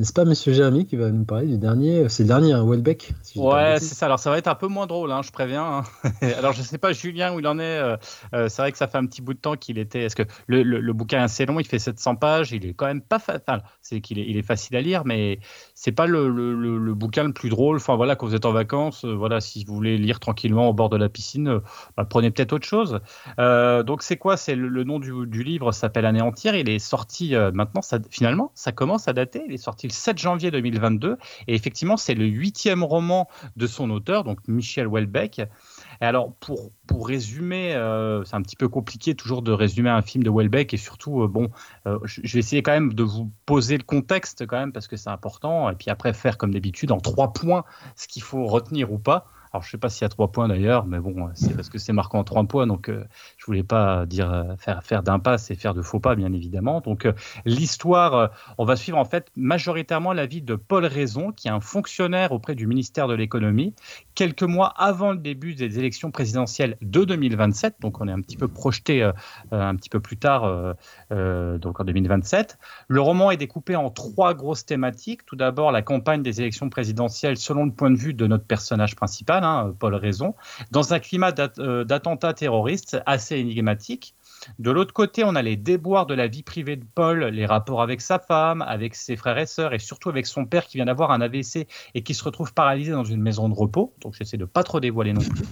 N'est-ce 0.00 0.14
pas, 0.14 0.24
monsieur 0.24 0.54
Jérémy, 0.54 0.86
qui 0.86 0.96
va 0.96 1.10
nous 1.10 1.26
parler 1.26 1.46
du 1.46 1.58
dernier 1.58 2.08
C'est 2.08 2.22
le 2.22 2.28
dernier, 2.28 2.54
hein, 2.54 2.64
Welbeck 2.66 3.12
Ouais, 3.36 3.76
c'est 3.80 3.94
ça. 3.94 4.06
Alors, 4.06 4.18
ça 4.18 4.30
va 4.30 4.38
être 4.38 4.48
un 4.48 4.54
peu 4.54 4.66
moins 4.66 4.86
drôle, 4.86 5.12
hein, 5.12 5.20
je 5.20 5.30
préviens. 5.30 5.84
Hein. 6.02 6.08
Alors, 6.38 6.54
je 6.54 6.60
ne 6.60 6.64
sais 6.64 6.78
pas, 6.78 6.94
Julien, 6.94 7.34
où 7.34 7.40
il 7.40 7.46
en 7.46 7.58
est. 7.58 7.62
Euh, 7.78 7.98
euh, 8.32 8.48
c'est 8.48 8.62
vrai 8.62 8.72
que 8.72 8.78
ça 8.78 8.88
fait 8.88 8.96
un 8.96 9.04
petit 9.04 9.20
bout 9.20 9.34
de 9.34 9.38
temps 9.38 9.56
qu'il 9.56 9.76
était. 9.76 10.04
Est-ce 10.04 10.16
que 10.16 10.22
le, 10.46 10.92
bouquin 10.94 11.18
est 11.18 11.24
assez 11.24 11.44
long 11.44 11.60
Il 11.60 11.66
fait 11.66 11.78
700 11.78 12.16
pages. 12.16 12.50
Il 12.50 12.64
est 12.64 12.72
quand 12.72 12.86
même 12.86 13.02
pas. 13.02 13.18
Enfin, 13.18 13.60
c'est 13.82 14.00
qu'il 14.00 14.18
est, 14.18 14.24
il 14.26 14.38
est 14.38 14.42
facile 14.42 14.74
à 14.76 14.80
lire, 14.80 15.02
mais 15.04 15.38
c'est 15.74 15.92
pas 15.92 16.06
le, 16.06 16.94
bouquin 16.94 17.24
le 17.24 17.34
plus 17.34 17.50
drôle. 17.50 17.76
Enfin, 17.76 17.96
voilà, 17.96 18.16
quand 18.16 18.26
vous 18.26 18.34
êtes 18.34 18.46
en 18.46 18.52
vacances, 18.52 19.04
euh, 19.04 19.12
voilà, 19.12 19.42
si 19.42 19.66
vous 19.66 19.74
voulez 19.74 19.98
lire 19.98 20.18
tranquillement 20.18 20.70
au 20.70 20.72
bord 20.72 20.88
de 20.88 20.96
la 20.96 21.10
piscine, 21.10 21.60
bah, 21.98 22.06
prenez 22.08 22.30
peut-être 22.30 22.54
autre 22.54 22.66
chose. 22.66 23.00
donc, 23.36 24.02
c'est 24.02 24.16
quoi? 24.16 24.38
C'est 24.38 24.54
le, 24.54 24.82
nom 24.82 24.98
du, 24.98 25.12
du 25.26 25.42
livre 25.42 25.72
s'appelle 25.72 26.06
Anéantir. 26.06 26.54
Il 26.54 26.70
est 26.70 26.78
sorti 26.78 27.34
maintenant. 27.52 27.82
Ça, 27.82 27.98
finalement, 28.08 28.50
ça 28.54 28.72
commence 28.72 29.06
à 29.06 29.12
dater. 29.12 29.42
Il 29.46 29.52
est 29.52 29.58
sorti 29.58 29.89
7 29.92 30.18
janvier 30.18 30.50
2022. 30.50 31.16
Et 31.46 31.54
effectivement, 31.54 31.96
c'est 31.96 32.14
le 32.14 32.26
huitième 32.26 32.82
roman 32.82 33.28
de 33.56 33.66
son 33.66 33.90
auteur, 33.90 34.24
donc 34.24 34.38
Michel 34.48 34.86
Houellebecq. 34.86 35.40
Et 35.40 36.04
alors, 36.04 36.32
pour, 36.40 36.70
pour 36.86 37.06
résumer, 37.06 37.74
euh, 37.74 38.24
c'est 38.24 38.34
un 38.34 38.42
petit 38.42 38.56
peu 38.56 38.68
compliqué 38.68 39.14
toujours 39.14 39.42
de 39.42 39.52
résumer 39.52 39.90
un 39.90 40.02
film 40.02 40.24
de 40.24 40.30
Houellebecq 40.30 40.72
et 40.72 40.78
surtout, 40.78 41.22
euh, 41.22 41.28
bon, 41.28 41.48
euh, 41.86 41.98
je 42.04 42.32
vais 42.32 42.38
essayer 42.38 42.62
quand 42.62 42.72
même 42.72 42.94
de 42.94 43.02
vous 43.02 43.30
poser 43.46 43.76
le 43.76 43.84
contexte 43.84 44.46
quand 44.46 44.58
même 44.58 44.72
parce 44.72 44.88
que 44.88 44.96
c'est 44.96 45.10
important 45.10 45.70
et 45.70 45.74
puis 45.74 45.90
après 45.90 46.12
faire 46.12 46.38
comme 46.38 46.52
d'habitude 46.52 46.92
en 46.92 46.98
trois 46.98 47.32
points 47.32 47.64
ce 47.96 48.08
qu'il 48.08 48.22
faut 48.22 48.46
retenir 48.46 48.92
ou 48.92 48.98
pas. 48.98 49.26
Alors, 49.52 49.64
je 49.64 49.70
sais 49.70 49.78
pas 49.78 49.88
s'il 49.88 50.02
y 50.02 50.06
a 50.06 50.08
trois 50.08 50.30
points 50.30 50.46
d'ailleurs, 50.46 50.86
mais 50.86 51.00
bon, 51.00 51.28
c'est 51.34 51.56
parce 51.56 51.68
que 51.68 51.78
c'est 51.78 51.92
marqué 51.92 52.16
en 52.16 52.22
trois 52.22 52.44
points, 52.44 52.68
donc 52.68 52.88
euh, 52.88 53.04
je 53.36 53.46
voulais 53.46 53.64
pas 53.64 54.06
dire 54.06 54.32
euh, 54.32 54.54
faire 54.56 54.84
faire 54.84 55.02
d'impasse 55.02 55.50
et 55.50 55.56
faire 55.56 55.74
de 55.74 55.82
faux 55.82 55.98
pas, 55.98 56.14
bien 56.14 56.32
évidemment. 56.32 56.80
Donc, 56.80 57.04
euh, 57.04 57.12
l'histoire, 57.44 58.30
on 58.58 58.64
va 58.64 58.76
suivre 58.76 58.98
en 58.98 59.04
fait 59.04 59.30
majoritairement 59.34 60.12
la 60.12 60.26
vie 60.26 60.40
de 60.40 60.54
Paul 60.54 60.84
Raison, 60.84 61.32
qui 61.32 61.48
est 61.48 61.50
un 61.50 61.60
fonctionnaire 61.60 62.30
auprès 62.30 62.54
du 62.54 62.68
ministère 62.68 63.08
de 63.08 63.14
l'économie, 63.14 63.74
quelques 64.14 64.44
mois 64.44 64.68
avant 64.76 65.10
le 65.10 65.18
début 65.18 65.54
des 65.54 65.80
élections 65.80 66.12
présidentielles 66.12 66.76
de 66.80 67.04
2027. 67.04 67.76
Donc, 67.80 68.00
on 68.00 68.06
est 68.06 68.12
un 68.12 68.20
petit 68.20 68.36
peu 68.36 68.46
projeté 68.46 69.10
un 69.50 69.74
petit 69.74 69.88
peu 69.88 70.00
plus 70.00 70.16
tard, 70.16 70.74
donc 71.10 71.80
en 71.80 71.84
2027. 71.84 72.58
Le 72.88 73.00
roman 73.00 73.30
est 73.30 73.36
découpé 73.36 73.74
en 73.74 73.90
trois 73.90 74.34
grosses 74.34 74.64
thématiques. 74.64 75.24
Tout 75.26 75.36
d'abord, 75.36 75.72
la 75.72 75.82
campagne 75.82 76.22
des 76.22 76.40
élections 76.40 76.68
présidentielles 76.68 77.36
selon 77.36 77.64
le 77.64 77.72
point 77.72 77.90
de 77.90 77.96
vue 77.96 78.14
de 78.14 78.26
notre 78.26 78.44
personnage 78.44 78.94
principal 78.94 79.39
Hein, 79.42 79.74
Paul 79.78 79.94
Raison, 79.94 80.34
dans 80.70 80.92
un 80.94 80.98
climat 80.98 81.32
euh, 81.58 81.84
d'attentats 81.84 82.34
terroristes 82.34 82.98
assez 83.06 83.36
énigmatique. 83.36 84.14
De 84.58 84.70
l'autre 84.70 84.92
côté, 84.92 85.24
on 85.24 85.34
a 85.34 85.42
les 85.42 85.56
déboires 85.56 86.06
de 86.06 86.14
la 86.14 86.26
vie 86.26 86.42
privée 86.42 86.76
de 86.76 86.84
Paul, 86.94 87.24
les 87.24 87.46
rapports 87.46 87.82
avec 87.82 88.00
sa 88.00 88.18
femme, 88.18 88.62
avec 88.62 88.94
ses 88.94 89.16
frères 89.16 89.38
et 89.38 89.46
sœurs, 89.46 89.74
et 89.74 89.78
surtout 89.78 90.08
avec 90.08 90.26
son 90.26 90.46
père 90.46 90.66
qui 90.66 90.78
vient 90.78 90.86
d'avoir 90.86 91.10
un 91.10 91.20
AVC 91.20 91.66
et 91.94 92.02
qui 92.02 92.14
se 92.14 92.24
retrouve 92.24 92.54
paralysé 92.54 92.92
dans 92.92 93.04
une 93.04 93.20
maison 93.20 93.48
de 93.48 93.54
repos. 93.54 93.94
Donc 94.00 94.14
j'essaie 94.14 94.36
de 94.36 94.44
pas 94.44 94.62
trop 94.62 94.80
dévoiler 94.80 95.12
non 95.12 95.20
plus. 95.20 95.44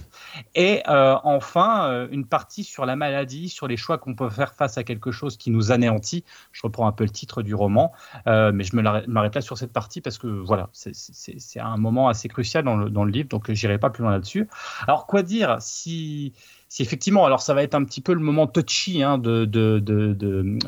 Et 0.55 0.81
euh, 0.87 1.15
enfin, 1.23 1.89
euh, 1.89 2.07
une 2.11 2.25
partie 2.25 2.63
sur 2.63 2.85
la 2.85 2.95
maladie, 2.95 3.49
sur 3.49 3.67
les 3.67 3.77
choix 3.77 3.97
qu'on 3.97 4.15
peut 4.15 4.29
faire 4.29 4.53
face 4.53 4.77
à 4.77 4.83
quelque 4.83 5.11
chose 5.11 5.37
qui 5.37 5.51
nous 5.51 5.71
anéantit. 5.71 6.23
Je 6.51 6.61
reprends 6.63 6.87
un 6.87 6.91
peu 6.91 7.03
le 7.03 7.09
titre 7.09 7.41
du 7.41 7.55
roman, 7.55 7.91
euh, 8.27 8.51
mais 8.53 8.63
je 8.63 8.75
m'arrête 8.75 9.35
là 9.35 9.41
sur 9.41 9.57
cette 9.57 9.73
partie 9.73 10.01
parce 10.01 10.17
que 10.17 10.27
voilà, 10.27 10.69
c'est 10.73 11.59
un 11.59 11.77
moment 11.77 12.07
assez 12.07 12.27
crucial 12.27 12.63
dans 12.63 12.75
le, 12.75 12.89
dans 12.89 13.03
le 13.03 13.11
livre, 13.11 13.29
donc 13.29 13.51
j'irai 13.51 13.77
pas 13.77 13.89
plus 13.89 14.03
loin 14.03 14.11
là-dessus. 14.11 14.47
Alors 14.87 15.07
quoi 15.07 15.23
dire 15.23 15.57
si 15.59 16.33
si 16.69 16.83
effectivement, 16.83 17.25
alors 17.25 17.41
ça 17.41 17.55
va 17.55 17.63
être 17.63 17.73
un 17.73 17.83
petit 17.83 17.99
peu 17.99 18.13
le 18.13 18.19
moment 18.19 18.45
touchy 18.45 19.01
hein, 19.01 19.17
de, 19.17 19.45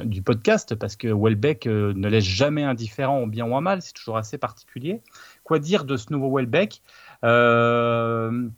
du 0.03 0.22
podcast, 0.23 0.73
parce 0.73 0.95
que 0.95 1.07
Welbeck 1.07 1.68
euh, 1.68 1.94
ne 1.95 2.10
laisse 2.10 2.26
jamais 2.26 2.64
indifférent, 2.64 3.28
bien 3.28 3.45
ou 3.45 3.60
mal, 3.61 3.84
c'est 3.84 3.94
toujours 3.94 4.18
assez 4.18 4.40
particulier. 4.40 5.02
Quoi 5.44 5.60
dire 5.60 5.86
de 5.86 5.98
ce 5.98 6.11
nouveau 6.11 6.36
Welbeck? 6.36 6.82
Euh, 7.23 8.49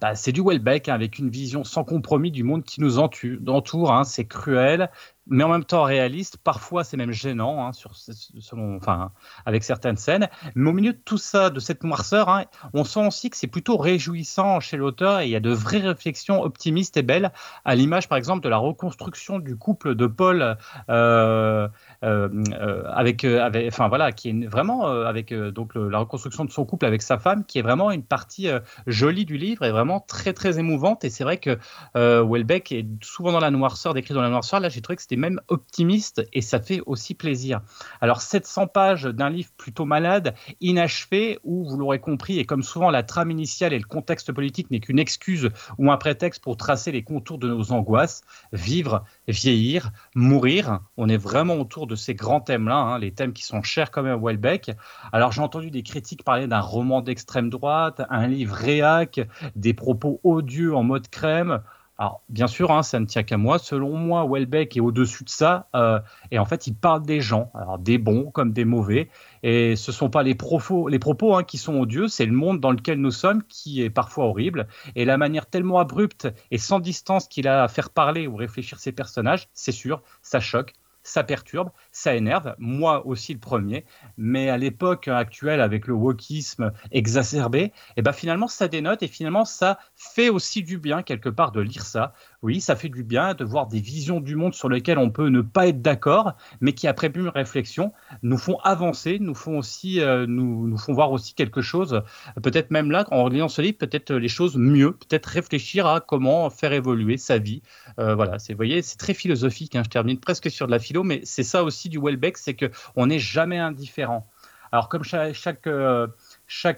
bah, 0.00 0.14
c'est 0.14 0.32
du 0.32 0.40
Welbeck 0.42 0.88
hein, 0.88 0.94
avec 0.94 1.18
une 1.18 1.30
vision 1.30 1.64
sans 1.64 1.84
compromis 1.84 2.30
du 2.30 2.44
monde 2.44 2.64
qui 2.64 2.80
nous 2.80 2.98
entoure. 2.98 3.92
Hein, 3.92 4.04
c'est 4.04 4.24
cruel, 4.24 4.90
mais 5.26 5.44
en 5.44 5.48
même 5.48 5.64
temps 5.64 5.82
réaliste. 5.82 6.36
Parfois, 6.38 6.84
c'est 6.84 6.96
même 6.96 7.12
gênant, 7.12 7.66
hein, 7.66 7.72
sur, 7.72 7.94
selon, 7.96 8.76
enfin, 8.76 9.12
avec 9.46 9.64
certaines 9.64 9.96
scènes. 9.96 10.28
Mais 10.54 10.70
au 10.70 10.72
milieu 10.72 10.92
de 10.92 11.00
tout 11.04 11.18
ça, 11.18 11.50
de 11.50 11.60
cette 11.60 11.82
noirceur, 11.82 12.44
on 12.72 12.84
sent 12.84 13.06
aussi 13.06 13.30
que 13.30 13.36
c'est 13.36 13.46
plutôt 13.46 13.76
réjouissant 13.76 14.60
chez 14.60 14.76
l'auteur 14.76 15.20
et 15.20 15.26
il 15.26 15.30
y 15.30 15.36
a 15.36 15.40
de 15.40 15.52
vraies 15.52 15.78
réflexions 15.78 16.42
optimistes 16.42 16.96
et 16.96 17.02
belles, 17.02 17.32
à 17.64 17.74
l'image, 17.74 18.08
par 18.08 18.16
exemple, 18.16 18.42
de 18.42 18.48
la 18.48 18.58
reconstruction 18.58 19.38
du 19.38 19.56
couple 19.56 19.94
de 19.94 20.06
Paul 20.06 20.56
euh, 20.88 21.68
avec, 22.02 23.24
avec, 23.24 23.68
enfin 23.68 23.88
voilà, 23.88 24.12
qui 24.12 24.30
est 24.30 24.46
vraiment 24.46 24.86
avec 24.86 25.34
donc 25.34 25.74
la 25.74 25.98
reconstruction 25.98 26.44
de 26.44 26.50
son 26.50 26.64
couple 26.64 26.86
avec 26.86 27.02
sa 27.02 27.18
femme, 27.18 27.44
qui 27.44 27.58
est 27.58 27.62
vraiment 27.62 27.90
une 27.90 28.02
partie 28.02 28.48
jolie 28.86 29.24
du 29.24 29.36
livre 29.36 29.64
et 29.64 29.70
vraiment 29.70 30.00
très 30.00 30.32
très 30.32 30.58
émouvante. 30.58 31.04
Et 31.04 31.10
c'est 31.10 31.24
vrai 31.24 31.38
que 31.38 31.58
Welbeck 31.94 32.72
est 32.72 32.86
souvent 33.02 33.32
dans 33.32 33.40
la 33.40 33.50
noirceur, 33.50 33.94
décrit 33.94 34.14
dans 34.14 34.22
la 34.22 34.30
noirceur. 34.30 34.60
Là, 34.60 34.68
j'ai 34.68 34.80
trouvé 34.80 34.96
que 34.96 35.02
c'était 35.02 35.16
même 35.16 35.40
optimiste 35.48 36.26
et 36.32 36.40
ça 36.40 36.60
fait 36.60 36.80
aussi 36.86 37.14
plaisir. 37.14 37.60
Alors 38.00 38.20
700 38.20 38.66
pages 38.68 39.04
d'un 39.04 39.30
livre 39.30 39.50
plutôt 39.56 39.84
malade, 39.84 40.34
inachevé, 40.60 41.38
où 41.44 41.68
vous 41.68 41.76
l'aurez 41.76 41.98
compris, 41.98 42.38
et 42.38 42.44
comme 42.44 42.62
souvent 42.62 42.90
la 42.90 43.02
trame 43.02 43.30
initiale 43.30 43.72
et 43.72 43.78
le 43.78 43.84
contexte 43.84 44.32
politique 44.32 44.70
n'est 44.70 44.80
qu'une 44.80 44.98
excuse 44.98 45.50
ou 45.78 45.90
un 45.90 45.96
prétexte 45.96 46.42
pour 46.42 46.56
tracer 46.56 46.92
les 46.92 47.02
contours 47.02 47.38
de 47.38 47.48
nos 47.48 47.72
angoisses, 47.72 48.22
vivre, 48.52 49.04
vieillir, 49.28 49.92
mourir, 50.14 50.80
on 50.96 51.08
est 51.08 51.16
vraiment 51.16 51.54
autour 51.54 51.86
de 51.90 51.96
ces 51.96 52.14
grands 52.14 52.40
thèmes-là, 52.40 52.76
hein, 52.76 52.98
les 52.98 53.12
thèmes 53.12 53.32
qui 53.32 53.42
sont 53.42 53.62
chers 53.62 53.90
comme 53.90 54.06
à 54.06 54.16
Welbeck. 54.16 54.72
Alors 55.12 55.32
j'ai 55.32 55.42
entendu 55.42 55.70
des 55.70 55.82
critiques 55.82 56.24
parler 56.24 56.46
d'un 56.46 56.60
roman 56.60 57.02
d'extrême 57.02 57.50
droite, 57.50 58.02
un 58.08 58.26
livre 58.26 58.54
réac, 58.54 59.20
des 59.56 59.74
propos 59.74 60.20
odieux 60.24 60.74
en 60.74 60.82
mode 60.82 61.08
crème. 61.08 61.60
Alors, 62.00 62.22
bien 62.30 62.46
sûr, 62.46 62.70
hein, 62.72 62.82
ça 62.82 62.98
ne 62.98 63.04
tient 63.04 63.22
qu'à 63.24 63.36
moi. 63.36 63.58
Selon 63.58 63.94
moi, 63.94 64.26
Welbeck 64.26 64.74
est 64.74 64.80
au-dessus 64.80 65.22
de 65.24 65.28
ça. 65.28 65.68
Euh, 65.76 66.00
et 66.30 66.38
en 66.38 66.46
fait, 66.46 66.66
il 66.66 66.74
parle 66.74 67.02
des 67.02 67.20
gens, 67.20 67.52
des 67.78 67.98
bons 67.98 68.30
comme 68.30 68.54
des 68.54 68.64
mauvais. 68.64 69.10
Et 69.42 69.76
ce 69.76 69.90
ne 69.90 69.94
sont 69.94 70.08
pas 70.08 70.22
les 70.22 70.34
propos, 70.34 70.88
les 70.88 70.98
propos 70.98 71.36
hein, 71.36 71.44
qui 71.44 71.58
sont 71.58 71.78
odieux, 71.78 72.08
c'est 72.08 72.24
le 72.24 72.32
monde 72.32 72.58
dans 72.58 72.70
lequel 72.70 72.98
nous 72.98 73.10
sommes 73.10 73.42
qui 73.42 73.82
est 73.82 73.90
parfois 73.90 74.24
horrible. 74.24 74.66
Et 74.96 75.04
la 75.04 75.18
manière 75.18 75.44
tellement 75.44 75.78
abrupte 75.78 76.26
et 76.50 76.56
sans 76.56 76.80
distance 76.80 77.28
qu'il 77.28 77.46
a 77.46 77.64
à 77.64 77.68
faire 77.68 77.90
parler 77.90 78.26
ou 78.26 78.34
réfléchir 78.34 78.78
ses 78.78 78.92
personnages, 78.92 79.50
c'est 79.52 79.70
sûr, 79.70 80.00
ça 80.22 80.40
choque 80.40 80.72
ça 81.10 81.24
perturbe, 81.24 81.70
ça 81.92 82.14
énerve, 82.14 82.54
moi 82.58 83.06
aussi 83.06 83.32
le 83.32 83.40
premier, 83.40 83.84
mais 84.16 84.48
à 84.48 84.56
l'époque 84.56 85.08
actuelle 85.08 85.60
avec 85.60 85.86
le 85.86 85.94
wokisme 85.94 86.72
exacerbé, 86.92 87.60
et 87.60 87.72
eh 87.96 88.02
ben 88.02 88.12
finalement 88.12 88.48
ça 88.48 88.68
dénote 88.68 89.02
et 89.02 89.08
finalement 89.08 89.44
ça 89.44 89.78
fait 89.96 90.28
aussi 90.28 90.62
du 90.62 90.78
bien 90.78 91.02
quelque 91.02 91.28
part 91.28 91.52
de 91.52 91.60
lire 91.60 91.84
ça. 91.84 92.14
Oui, 92.42 92.60
ça 92.60 92.76
fait 92.76 92.88
du 92.88 93.02
bien 93.02 93.34
de 93.34 93.44
voir 93.44 93.66
des 93.66 93.80
visions 93.80 94.20
du 94.20 94.34
monde 94.36 94.54
sur 94.54 94.68
lesquelles 94.68 94.98
on 94.98 95.10
peut 95.10 95.28
ne 95.28 95.42
pas 95.42 95.66
être 95.66 95.82
d'accord, 95.82 96.34
mais 96.60 96.72
qui 96.72 96.86
après 96.86 97.10
une 97.14 97.28
réflexion 97.28 97.92
nous 98.22 98.38
font 98.38 98.58
avancer, 98.60 99.18
nous 99.20 99.34
font 99.34 99.58
aussi 99.58 100.00
euh, 100.00 100.26
nous, 100.26 100.66
nous 100.68 100.78
font 100.78 100.94
voir 100.94 101.12
aussi 101.12 101.34
quelque 101.34 101.60
chose, 101.60 102.02
peut-être 102.42 102.70
même 102.70 102.90
là 102.90 103.04
en 103.10 103.28
lisant 103.28 103.48
ce 103.48 103.62
livre, 103.62 103.78
peut-être 103.78 104.14
les 104.14 104.28
choses 104.28 104.56
mieux, 104.56 104.92
peut-être 104.92 105.26
réfléchir 105.26 105.86
à 105.86 106.00
comment 106.00 106.48
faire 106.50 106.72
évoluer 106.72 107.16
sa 107.16 107.38
vie. 107.38 107.62
Euh, 107.98 108.14
voilà, 108.14 108.38
c'est 108.38 108.54
voyez, 108.54 108.82
c'est 108.82 108.96
très 108.96 109.14
philosophique, 109.14 109.74
hein, 109.76 109.82
je 109.84 109.90
termine 109.90 110.18
presque 110.18 110.50
sur 110.50 110.66
de 110.66 110.72
la 110.72 110.78
mais 111.04 111.20
c'est 111.24 111.42
ça 111.42 111.62
aussi 111.62 111.88
du 111.90 111.98
Welbeck, 112.00 112.38
c'est 112.38 112.56
qu'on 112.56 113.06
n'est 113.06 113.18
jamais 113.18 113.58
indifférent. 113.58 114.26
Alors 114.72 114.88
comme 114.88 115.02
chaque, 115.02 115.34
chaque, 115.34 115.66
euh, 115.66 116.06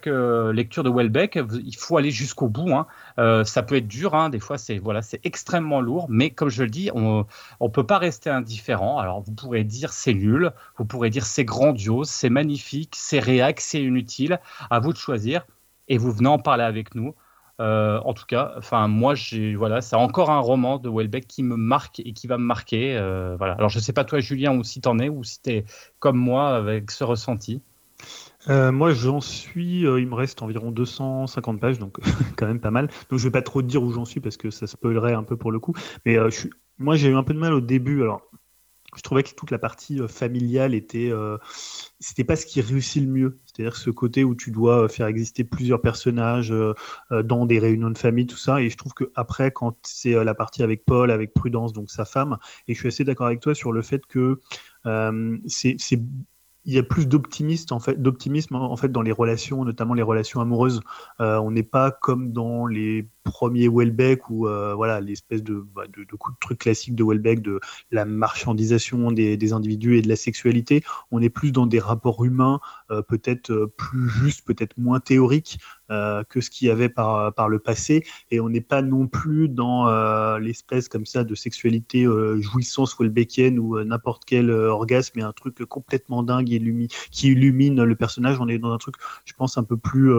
euh, 0.07 0.53
lecture 0.53 0.83
de 0.83 0.91
Welbeck, 0.91 1.39
il 1.65 1.77
faut 1.77 1.99
aller 1.99 2.11
jusqu'au 2.11 2.49
bout. 2.49 2.75
Hein. 2.75 2.87
Euh, 3.19 3.45
ça 3.45 3.63
peut 3.63 3.77
être 3.77 3.89
dur, 3.89 4.15
hein. 4.15 4.31
des 4.31 4.41
fois 4.41 4.57
c'est 4.57 4.79
voilà, 4.79 5.03
c'est 5.03 5.21
extrêmement 5.27 5.81
lourd, 5.81 6.07
mais 6.09 6.31
comme 6.31 6.49
je 6.49 6.63
le 6.63 6.71
dis, 6.71 6.91
on 6.95 7.27
ne 7.61 7.69
peut 7.69 7.87
pas 7.87 7.99
rester 7.99 8.31
indifférent. 8.31 8.99
Alors 8.99 9.21
vous 9.21 9.33
pourrez 9.33 9.65
dire 9.65 9.93
c'est 9.93 10.15
nul, 10.15 10.53
vous 10.79 10.87
pourrez 10.87 11.11
dire 11.11 11.27
c'est 11.27 11.45
grandiose, 11.45 12.09
c'est 12.09 12.31
magnifique, 12.31 12.95
c'est 12.97 13.21
réac, 13.21 13.61
c'est 13.61 13.83
inutile. 13.83 14.41
À 14.71 14.81
vous 14.81 14.93
de 14.93 14.99
choisir 14.99 15.45
et 15.89 15.99
vous 15.99 16.13
venez 16.13 16.29
en 16.29 16.39
parler 16.39 16.65
avec 16.65 16.95
nous. 16.95 17.15
Euh, 17.63 18.01
en 18.05 18.13
tout 18.13 18.27
cas, 18.27 18.53
enfin 18.59 18.89
moi, 18.89 19.15
voilà, 19.57 19.81
c'est 19.81 19.95
encore 19.95 20.31
un 20.31 20.41
roman 20.41 20.79
de 20.79 20.91
Welbeck 20.91 21.29
qui 21.29 21.45
me 21.45 21.57
marque 21.57 22.01
et 22.01 22.13
qui 22.13 22.27
va 22.27 22.37
me 22.37 22.45
marquer. 22.45 22.97
Euh, 22.97 23.37
voilà. 23.39 23.55
Alors 23.55 23.69
je 23.69 23.79
sais 23.79 23.93
pas 23.93 24.05
toi, 24.05 24.19
Julien, 24.19 24.57
ou 24.57 24.65
si 24.65 24.81
t'en 24.81 24.99
es, 24.99 25.09
ou 25.09 25.23
si 25.23 25.41
t'es 25.41 25.65
comme 26.01 26.17
moi 26.17 26.57
avec 26.57 26.91
ce 26.91 27.05
ressenti. 27.05 27.63
Euh, 28.49 28.73
moi, 28.73 28.93
j'en 28.93 29.21
suis. 29.21 29.83
il 29.83 30.07
me 30.09 30.15
reste 30.15 30.43
environ 30.43 30.73
250 30.73 31.61
pages, 31.61 31.79
donc 31.79 31.99
quand 32.37 32.47
même 32.47 32.61
pas 32.61 32.73
mal. 32.73 32.89
Donc 33.09 33.21
je 33.21 33.25
vais 33.25 33.31
pas 33.31 33.43
trop 33.43 33.63
dire 33.63 33.83
où 33.83 33.93
j'en 33.93 34.05
suis 34.05 34.21
parce 34.21 34.37
que 34.37 34.51
ça 34.51 34.67
spoilerait 34.67 35.15
un 35.15 35.23
peu 35.23 35.37
pour 35.37 35.53
le 35.53 35.61
coup. 35.61 35.75
Mais 36.05 36.17
moi, 36.79 36.97
j'ai 36.97 37.11
eu 37.11 37.15
un 37.15 37.23
peu 37.23 37.33
de 37.33 37.39
mal 37.39 37.53
au 37.53 37.61
début. 37.61 38.03
Alors 38.03 38.23
je 38.97 39.03
trouvais 39.03 39.23
que 39.23 39.35
toute 39.35 39.51
la 39.51 39.59
partie 39.59 40.01
euh, 40.01 40.09
familiale 40.09 40.75
était 40.75 41.11
euh, 41.11 41.39
c'était 41.99 42.25
pas 42.25 42.37
ce 42.37 42.47
qui 42.47 42.61
réussit 42.61 43.03
le 43.03 43.09
mieux. 43.09 43.41
C'est-à-dire 43.45 43.77
ce 43.77 43.91
côté 43.91 44.25
où 44.25 44.35
tu 44.35 44.51
dois 44.51 44.85
euh, 44.85 44.89
faire 44.89 45.07
exister 45.07 45.45
plusieurs 45.45 45.81
personnages 45.81 46.53
dans 47.11 47.47
des 47.47 47.59
réunions 47.59 47.91
de 47.91 47.99
famille 47.99 48.27
tout 48.27 48.37
ça. 48.37 48.61
Et 48.61 48.71
je 48.71 48.77
trouve 48.77 48.95
que 48.95 49.11
après 49.15 49.51
quand 49.51 49.77
c'est 49.83 50.13
la 50.25 50.35
partie 50.35 50.63
avec 50.63 50.85
Paul 50.85 51.11
avec 51.11 51.33
Prudence 51.35 51.73
donc 51.73 51.91
sa 51.91 52.05
femme 52.05 52.39
et 52.69 52.75
je 52.75 52.79
suis 52.79 52.89
assez 52.89 53.05
d'accord 53.05 53.27
avec 53.27 53.41
toi 53.41 53.55
sur 53.55 53.73
le 53.73 53.83
fait 53.83 54.05
que 54.07 54.41
c'est 55.47 56.01
il 56.65 56.73
y 56.75 56.79
a 56.79 56.83
plus 56.83 57.07
d'optimisme 57.07 57.75
en 57.75 57.81
fait, 57.81 58.93
dans 58.93 59.03
les 59.03 59.13
relations, 59.13 59.65
notamment 59.65 59.95
les 59.95 60.03
relations 60.03 60.41
amoureuses. 60.41 60.81
on 61.19 61.51
n'est 61.51 61.63
pas 61.63 61.91
comme 61.91 62.33
dans 62.33 62.67
les 62.67 63.09
premier 63.23 63.69
Welbeck 63.69 64.29
ou 64.31 64.47
euh, 64.47 64.75
voilà 64.75 65.01
l'espèce 65.01 65.43
de, 65.43 65.65
bah, 65.75 65.85
de, 65.87 66.05
de, 66.05 66.17
coup 66.17 66.33
de 66.33 66.37
truc 66.41 66.59
classique 66.59 66.95
de 66.95 67.05
Welbeck 67.05 67.41
de 67.41 67.61
la 67.91 68.05
marchandisation 68.05 69.11
des, 69.13 69.53
individus 69.53 69.99
et 69.99 70.03
de 70.03 70.09
la 70.09 70.17
sexualité. 70.17 70.83
On 71.11 71.21
est 71.21 71.31
plus 71.31 71.53
dans 71.53 71.67
des 71.67 71.79
rapports 71.79 72.25
humains, 72.25 72.61
euh, 72.91 73.03
peut-être 73.03 73.51
euh, 73.51 73.73
plus 73.77 74.09
justes, 74.09 74.45
peut-être 74.45 74.77
moins 74.79 75.01
théoriques 75.01 75.59
que 76.29 76.41
ce 76.41 76.51
qu'il 76.51 76.69
y 76.69 76.71
avait 76.71 76.89
par, 76.89 77.33
par 77.35 77.49
le 77.49 77.59
passé. 77.59 78.05
Et 78.31 78.41
on 78.41 78.49
n'est 78.49 78.61
pas 78.61 78.83
non 78.83 79.07
plus 79.07 79.49
dans 79.49 79.89
l'espèce 80.39 80.89
comme 80.89 81.07
ça 81.07 81.25
de 81.25 81.35
sexualité 81.35 82.07
jouissance 82.41 82.97
Welbeckienne 82.99 83.59
ou 83.59 83.83
n'importe 83.83 84.25
quel 84.25 84.51
orgasme, 84.51 85.13
mais 85.17 85.23
un 85.23 85.33
truc 85.33 85.65
complètement 85.65 86.23
dingue 86.23 86.47
qui 87.11 87.29
illumine 87.29 87.83
le 87.83 87.97
personnage. 87.97 88.41
On 88.41 88.49
est 88.49 88.59
dans 88.59 88.73
un 88.73 88.79
truc, 88.79 88.97
je 89.25 89.33
pense, 89.35 89.59
un 89.59 89.65
peu 89.65 89.77
plus 89.77 90.13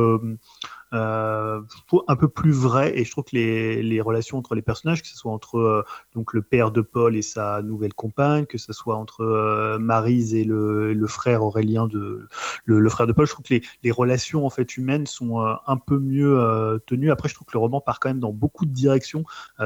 euh, 0.93 1.61
un 2.07 2.15
peu 2.15 2.27
plus 2.27 2.51
vrai 2.51 2.97
et 2.97 3.03
je 3.03 3.11
trouve 3.11 3.23
que 3.23 3.35
les, 3.35 4.01
relations 4.01 4.37
entre 4.37 4.55
les 4.55 4.61
personnages, 4.61 5.01
que 5.01 5.07
ce 5.07 5.15
soit 5.15 5.31
entre 5.31 5.57
euh, 5.57 5.83
donc 6.13 6.33
le 6.33 6.41
père 6.41 6.71
de 6.71 6.81
Paul 6.81 7.15
et 7.15 7.21
sa 7.21 7.61
nouvelle 7.61 7.93
compagne, 7.93 8.45
que 8.45 8.57
ce 8.57 8.73
soit 8.73 8.95
entre 8.95 9.21
euh, 9.21 9.79
Marise 9.79 10.35
et 10.35 10.43
le, 10.43 11.07
frère 11.07 11.43
Aurélien 11.43 11.87
de 11.87 12.27
le, 12.65 12.89
frère 12.89 13.07
de 13.07 13.13
Paul, 13.13 13.25
je 13.25 13.31
trouve 13.31 13.45
que 13.45 13.55
les, 13.55 13.61
les 13.83 13.91
relation 13.91 14.45
en 14.45 14.49
fait 14.49 14.77
humaines 14.77 15.07
sont 15.07 15.41
euh, 15.41 15.53
un 15.67 15.77
peu 15.77 15.97
mieux 15.99 16.39
tenues. 16.85 17.11
Après, 17.11 17.29
je 17.29 17.35
trouve 17.35 17.47
que 17.47 17.53
le 17.53 17.59
roman 17.59 17.81
part 17.81 17.99
quand 17.99 18.09
même 18.09 18.19
dans 18.19 18.31
beaucoup 18.31 18.65
de 18.65 18.71
directions. 18.71 19.23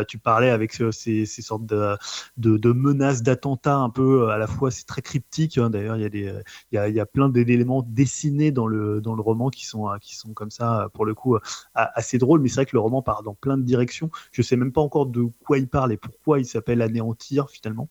tu 0.08 0.18
parlais 0.18 0.50
avec 0.50 0.74
ces, 0.92 1.26
sortes 1.26 1.66
de, 1.66 2.72
menaces 2.72 3.24
d'attentats 3.24 3.78
un 3.78 3.90
peu 3.90 4.30
à 4.30 4.38
la 4.38 4.48
fois 4.48 4.72
c'est 4.72 4.86
très 4.86 5.02
cryptique. 5.02 5.58
Hein. 5.58 5.70
D'ailleurs, 5.70 5.98
il 5.98 6.02
y 6.02 6.06
a 6.06 6.10
des 6.10 6.34
y 6.72 7.00
a 7.00 7.06
plein 7.06 7.30
d'éléments 7.30 7.84
dessinés 7.86 8.52
dans 8.52 8.68
le 8.68 9.02
dans 9.02 9.16
le 9.16 9.22
roman 9.22 9.50
qui 9.50 9.66
sont 9.66 9.90
qui 10.02 10.16
sont 10.16 10.34
comme 10.34 10.52
ça 10.52 10.90
pour 10.94 11.06
le 11.06 11.14
coup 11.18 11.36
euh, 11.36 11.40
assez 11.74 12.18
drôle, 12.18 12.40
mais 12.40 12.48
c'est 12.48 12.56
vrai 12.56 12.66
que 12.66 12.76
le 12.76 12.80
roman 12.80 13.02
part 13.02 13.24
dans 13.24 13.34
plein 13.34 13.58
de 13.58 13.64
directions. 13.64 14.10
Je 14.32 14.42
sais 14.42 14.56
même 14.56 14.72
pas 14.72 14.82
encore 14.82 15.08
de 15.08 15.24
quoi 15.46 15.58
il 15.58 15.68
parle 15.68 15.92
et 15.92 15.98
pourquoi 15.98 16.40
il 16.40 16.46
s'appelle 16.46 16.82
Anéantir 16.82 17.50
finalement. 17.50 17.90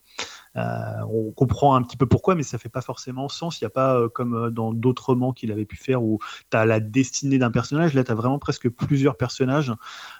Euh, 0.56 0.60
on 1.10 1.32
comprend 1.32 1.74
un 1.74 1.82
petit 1.82 1.98
peu 1.98 2.06
pourquoi, 2.06 2.34
mais 2.34 2.42
ça 2.42 2.56
fait 2.56 2.70
pas 2.70 2.80
forcément 2.80 3.28
sens. 3.28 3.60
Il 3.60 3.64
n'y 3.64 3.66
a 3.66 3.70
pas 3.70 3.98
euh, 3.98 4.08
comme 4.08 4.50
dans 4.50 4.72
d'autres 4.72 5.06
romans 5.06 5.32
qu'il 5.32 5.52
avait 5.52 5.66
pu 5.66 5.76
faire 5.76 6.02
où 6.02 6.18
tu 6.50 6.56
as 6.56 6.64
la 6.64 6.80
destinée 6.80 7.38
d'un 7.38 7.50
personnage. 7.50 7.92
Là, 7.92 8.04
tu 8.04 8.12
as 8.12 8.14
vraiment 8.14 8.38
presque 8.38 8.70
plusieurs 8.70 9.16
personnages. 9.16 9.72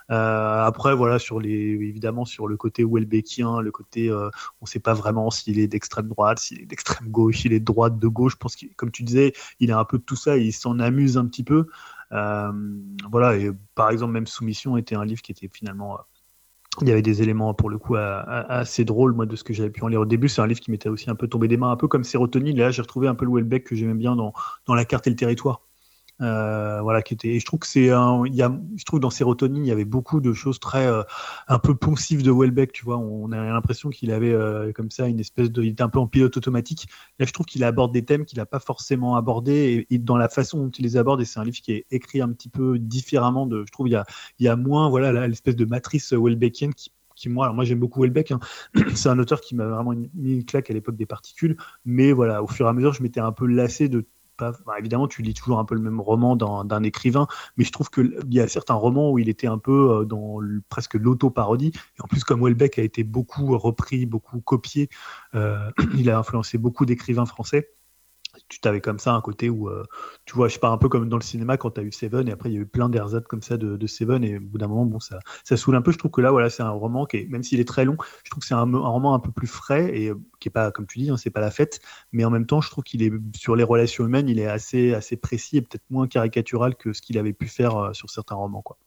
après, 0.09 0.95
voilà, 0.95 1.17
sur 1.17 1.39
les, 1.39 1.49
évidemment, 1.49 2.25
sur 2.25 2.47
le 2.47 2.57
côté 2.57 2.83
Welbeckien, 2.83 3.61
le 3.61 3.71
côté, 3.71 4.11
on 4.11 4.29
ne 4.61 4.67
sait 4.67 4.79
pas 4.79 4.93
vraiment 4.93 5.31
s'il 5.31 5.59
est 5.59 5.67
d'extrême 5.67 6.07
droite, 6.07 6.39
s'il 6.39 6.61
est 6.61 6.65
d'extrême 6.65 7.09
gauche, 7.09 7.39
s'il 7.41 7.53
est 7.53 7.59
de 7.59 7.65
droite, 7.65 7.97
de 7.97 8.07
gauche. 8.07 8.33
Je 8.33 8.37
pense 8.37 8.55
que, 8.55 8.65
comme 8.75 8.91
tu 8.91 9.03
disais, 9.03 9.33
il 9.59 9.71
a 9.71 9.79
un 9.79 9.85
peu 9.85 9.97
de 9.97 10.03
tout 10.03 10.15
ça 10.15 10.37
et 10.37 10.41
il 10.41 10.53
s'en 10.53 10.79
amuse 10.79 11.17
un 11.17 11.25
petit 11.25 11.43
peu. 11.43 11.67
Euh, 12.13 12.51
voilà, 13.11 13.35
et 13.37 13.51
par 13.75 13.89
exemple, 13.89 14.13
même 14.13 14.27
Soumission 14.27 14.77
était 14.77 14.95
un 14.95 15.05
livre 15.05 15.21
qui 15.21 15.31
était 15.31 15.49
finalement 15.51 15.95
euh, 15.95 16.01
il 16.81 16.87
y 16.87 16.91
avait 16.91 17.01
des 17.01 17.23
éléments 17.23 17.53
pour 17.55 17.69
le 17.69 17.79
coup 17.79 17.95
assez 17.97 18.85
drôles 18.85 19.13
moi 19.13 19.25
de 19.25 19.35
ce 19.35 19.43
que 19.43 19.51
j'avais 19.51 19.71
pu 19.71 19.83
en 19.83 19.87
lire 19.87 20.01
au 20.01 20.05
début. 20.05 20.29
C'est 20.29 20.41
un 20.41 20.47
livre 20.47 20.59
qui 20.59 20.69
m'était 20.69 20.89
aussi 20.89 21.09
un 21.09 21.15
peu 21.15 21.27
tombé 21.27 21.47
des 21.47 21.57
mains 21.57 21.71
un 21.71 21.75
peu 21.75 21.87
comme 21.87 22.03
Sérotonine. 22.03 22.55
Là 22.55 22.69
j'ai 22.69 22.83
retrouvé 22.83 23.07
un 23.07 23.15
peu 23.15 23.25
le 23.25 23.31
Welbeck 23.31 23.63
que 23.63 23.75
j'aimais 23.75 23.95
bien 23.95 24.15
dans, 24.15 24.31
dans 24.67 24.75
la 24.75 24.85
carte 24.85 25.07
et 25.07 25.09
le 25.09 25.15
territoire 25.15 25.66
euh, 26.21 26.81
voilà, 26.81 27.01
qui 27.01 27.13
était. 27.13 27.29
Et 27.29 27.39
je 27.39 27.45
trouve 27.45 27.59
que 27.59 27.67
c'est 27.67 27.85
il 27.85 28.35
y 28.35 28.41
a, 28.41 28.59
je 28.75 28.83
trouve 28.85 28.99
dans 28.99 29.09
Sérotonine, 29.09 29.65
il 29.65 29.67
y 29.67 29.71
avait 29.71 29.85
beaucoup 29.85 30.19
de 30.19 30.33
choses 30.33 30.59
très 30.59 30.87
euh, 30.87 31.03
un 31.47 31.59
peu 31.59 31.75
poncifs 31.75 32.23
de 32.23 32.31
Welbeck. 32.31 32.71
Tu 32.71 32.85
vois, 32.85 32.97
on 32.97 33.31
a 33.31 33.37
l'impression 33.37 33.89
qu'il 33.89 34.11
avait 34.11 34.33
euh, 34.33 34.71
comme 34.73 34.89
ça 34.89 35.07
une 35.07 35.19
espèce 35.19 35.51
de, 35.51 35.63
il 35.63 35.69
était 35.69 35.83
un 35.83 35.89
peu 35.89 35.99
en 35.99 36.07
pilote 36.07 36.35
automatique. 36.35 36.87
Là, 37.19 37.25
je 37.25 37.33
trouve 37.33 37.45
qu'il 37.45 37.63
aborde 37.63 37.93
des 37.93 38.03
thèmes 38.03 38.25
qu'il 38.25 38.39
n'a 38.39 38.45
pas 38.45 38.59
forcément 38.59 39.15
abordés 39.15 39.85
et, 39.89 39.97
dans 39.99 40.17
la 40.17 40.29
façon 40.29 40.63
dont 40.63 40.69
il 40.69 40.83
les 40.83 40.97
aborde. 40.97 41.21
Et 41.21 41.25
c'est 41.25 41.39
un 41.39 41.43
livre 41.43 41.57
qui 41.57 41.73
est 41.73 41.85
écrit 41.91 42.21
un 42.21 42.29
petit 42.29 42.49
peu 42.49 42.79
différemment. 42.79 43.45
De, 43.45 43.63
je 43.65 43.71
trouve 43.71 43.87
il 43.87 43.91
y 43.91 43.95
a, 43.95 44.05
il 44.39 44.45
y 44.45 44.49
a 44.49 44.55
moins 44.55 44.89
voilà 44.89 45.27
l'espèce 45.27 45.55
de 45.55 45.65
matrice 45.65 46.13
Welbeckienne 46.13 46.73
qui 46.73 46.91
qui 47.17 47.29
moi, 47.29 47.51
moi 47.51 47.65
j'aime 47.65 47.79
beaucoup 47.79 48.01
Welbeck. 48.01 48.31
Hein. 48.31 48.39
C'est 48.95 49.09
un 49.09 49.19
auteur 49.19 49.41
qui 49.41 49.55
m'a 49.55 49.65
vraiment 49.65 49.93
mis 50.13 50.33
une 50.33 50.45
claque 50.45 50.69
à 50.69 50.73
l'époque 50.73 50.95
des 50.95 51.05
particules, 51.05 51.57
mais 51.83 52.13
voilà, 52.13 52.41
au 52.43 52.47
fur 52.47 52.67
et 52.67 52.69
à 52.69 52.73
mesure, 52.73 52.93
je 52.93 53.03
m'étais 53.03 53.19
un 53.19 53.31
peu 53.31 53.47
lassé 53.47 53.89
de 53.89 54.05
bah, 54.39 54.53
évidemment, 54.77 55.07
tu 55.07 55.21
lis 55.21 55.33
toujours 55.33 55.59
un 55.59 55.65
peu 55.65 55.75
le 55.75 55.81
même 55.81 55.99
roman 55.99 56.35
d'un 56.35 56.83
écrivain, 56.83 57.27
mais 57.57 57.63
je 57.63 57.71
trouve 57.71 57.89
qu'il 57.89 58.13
y 58.29 58.39
a 58.39 58.47
certains 58.47 58.73
romans 58.73 59.11
où 59.11 59.19
il 59.19 59.29
était 59.29 59.47
un 59.47 59.57
peu 59.57 60.01
euh, 60.01 60.05
dans 60.05 60.39
presque 60.69 60.95
l'auto-parodie. 60.95 61.71
En 61.99 62.07
plus, 62.07 62.23
comme 62.23 62.43
Welbeck 62.43 62.79
a 62.79 62.83
été 62.83 63.03
beaucoup 63.03 63.57
repris, 63.57 64.05
beaucoup 64.05 64.39
copié, 64.41 64.89
euh, 65.35 65.71
il 65.97 66.09
a 66.09 66.19
influencé 66.19 66.57
beaucoup 66.57 66.85
d'écrivains 66.85 67.25
français 67.25 67.69
tu 68.49 68.59
t'avais 68.59 68.81
comme 68.81 68.99
ça 68.99 69.13
un 69.13 69.21
côté 69.21 69.49
où, 69.49 69.69
euh, 69.69 69.83
tu 70.25 70.35
vois, 70.35 70.47
je 70.47 70.53
sais 70.53 70.59
pas, 70.59 70.69
un 70.69 70.77
peu 70.77 70.89
comme 70.89 71.09
dans 71.09 71.17
le 71.17 71.23
cinéma 71.23 71.57
quand 71.57 71.71
tu 71.71 71.81
eu 71.81 71.91
Seven, 71.91 72.27
et 72.27 72.31
après 72.31 72.49
il 72.49 72.55
y 72.55 72.57
a 72.57 72.61
eu 72.61 72.65
plein 72.65 72.89
d'ersatz 72.89 73.25
comme 73.27 73.41
ça 73.41 73.57
de, 73.57 73.87
Seven, 73.87 74.23
et 74.23 74.37
au 74.37 74.41
bout 74.41 74.57
d'un 74.57 74.67
moment, 74.67 74.85
bon, 74.85 74.99
ça, 74.99 75.19
ça 75.43 75.57
saoule 75.57 75.75
un 75.75 75.81
peu. 75.81 75.91
Je 75.91 75.97
trouve 75.97 76.11
que 76.11 76.21
là, 76.21 76.31
voilà, 76.31 76.49
c'est 76.49 76.63
un 76.63 76.69
roman 76.69 77.05
qui 77.05 77.17
est, 77.17 77.25
même 77.27 77.43
s'il 77.43 77.59
est 77.59 77.67
très 77.67 77.85
long, 77.85 77.97
je 78.23 78.29
trouve 78.31 78.41
que 78.41 78.47
c'est 78.47 78.53
un, 78.53 78.63
roman 78.63 79.13
un 79.13 79.19
peu 79.19 79.31
plus 79.31 79.47
frais, 79.47 79.97
et 79.97 80.09
euh, 80.09 80.15
qui 80.39 80.49
est 80.49 80.51
pas, 80.51 80.71
comme 80.71 80.87
tu 80.87 80.99
dis, 80.99 81.09
hein, 81.09 81.17
c'est 81.17 81.29
pas 81.29 81.41
la 81.41 81.51
fête, 81.51 81.79
mais 82.11 82.25
en 82.25 82.29
même 82.29 82.45
temps, 82.45 82.61
je 82.61 82.69
trouve 82.69 82.83
qu'il 82.83 83.03
est, 83.03 83.11
sur 83.35 83.55
les 83.55 83.63
relations 83.63 84.05
humaines, 84.05 84.29
il 84.29 84.39
est 84.39 84.47
assez, 84.47 84.93
assez 84.93 85.17
précis 85.17 85.57
et 85.57 85.61
peut-être 85.61 85.83
moins 85.89 86.07
caricatural 86.07 86.75
que 86.75 86.93
ce 86.93 87.01
qu'il 87.01 87.17
avait 87.17 87.33
pu 87.33 87.47
faire 87.47 87.77
euh, 87.77 87.93
sur 87.93 88.09
certains 88.09 88.35
romans, 88.35 88.61
quoi. 88.61 88.77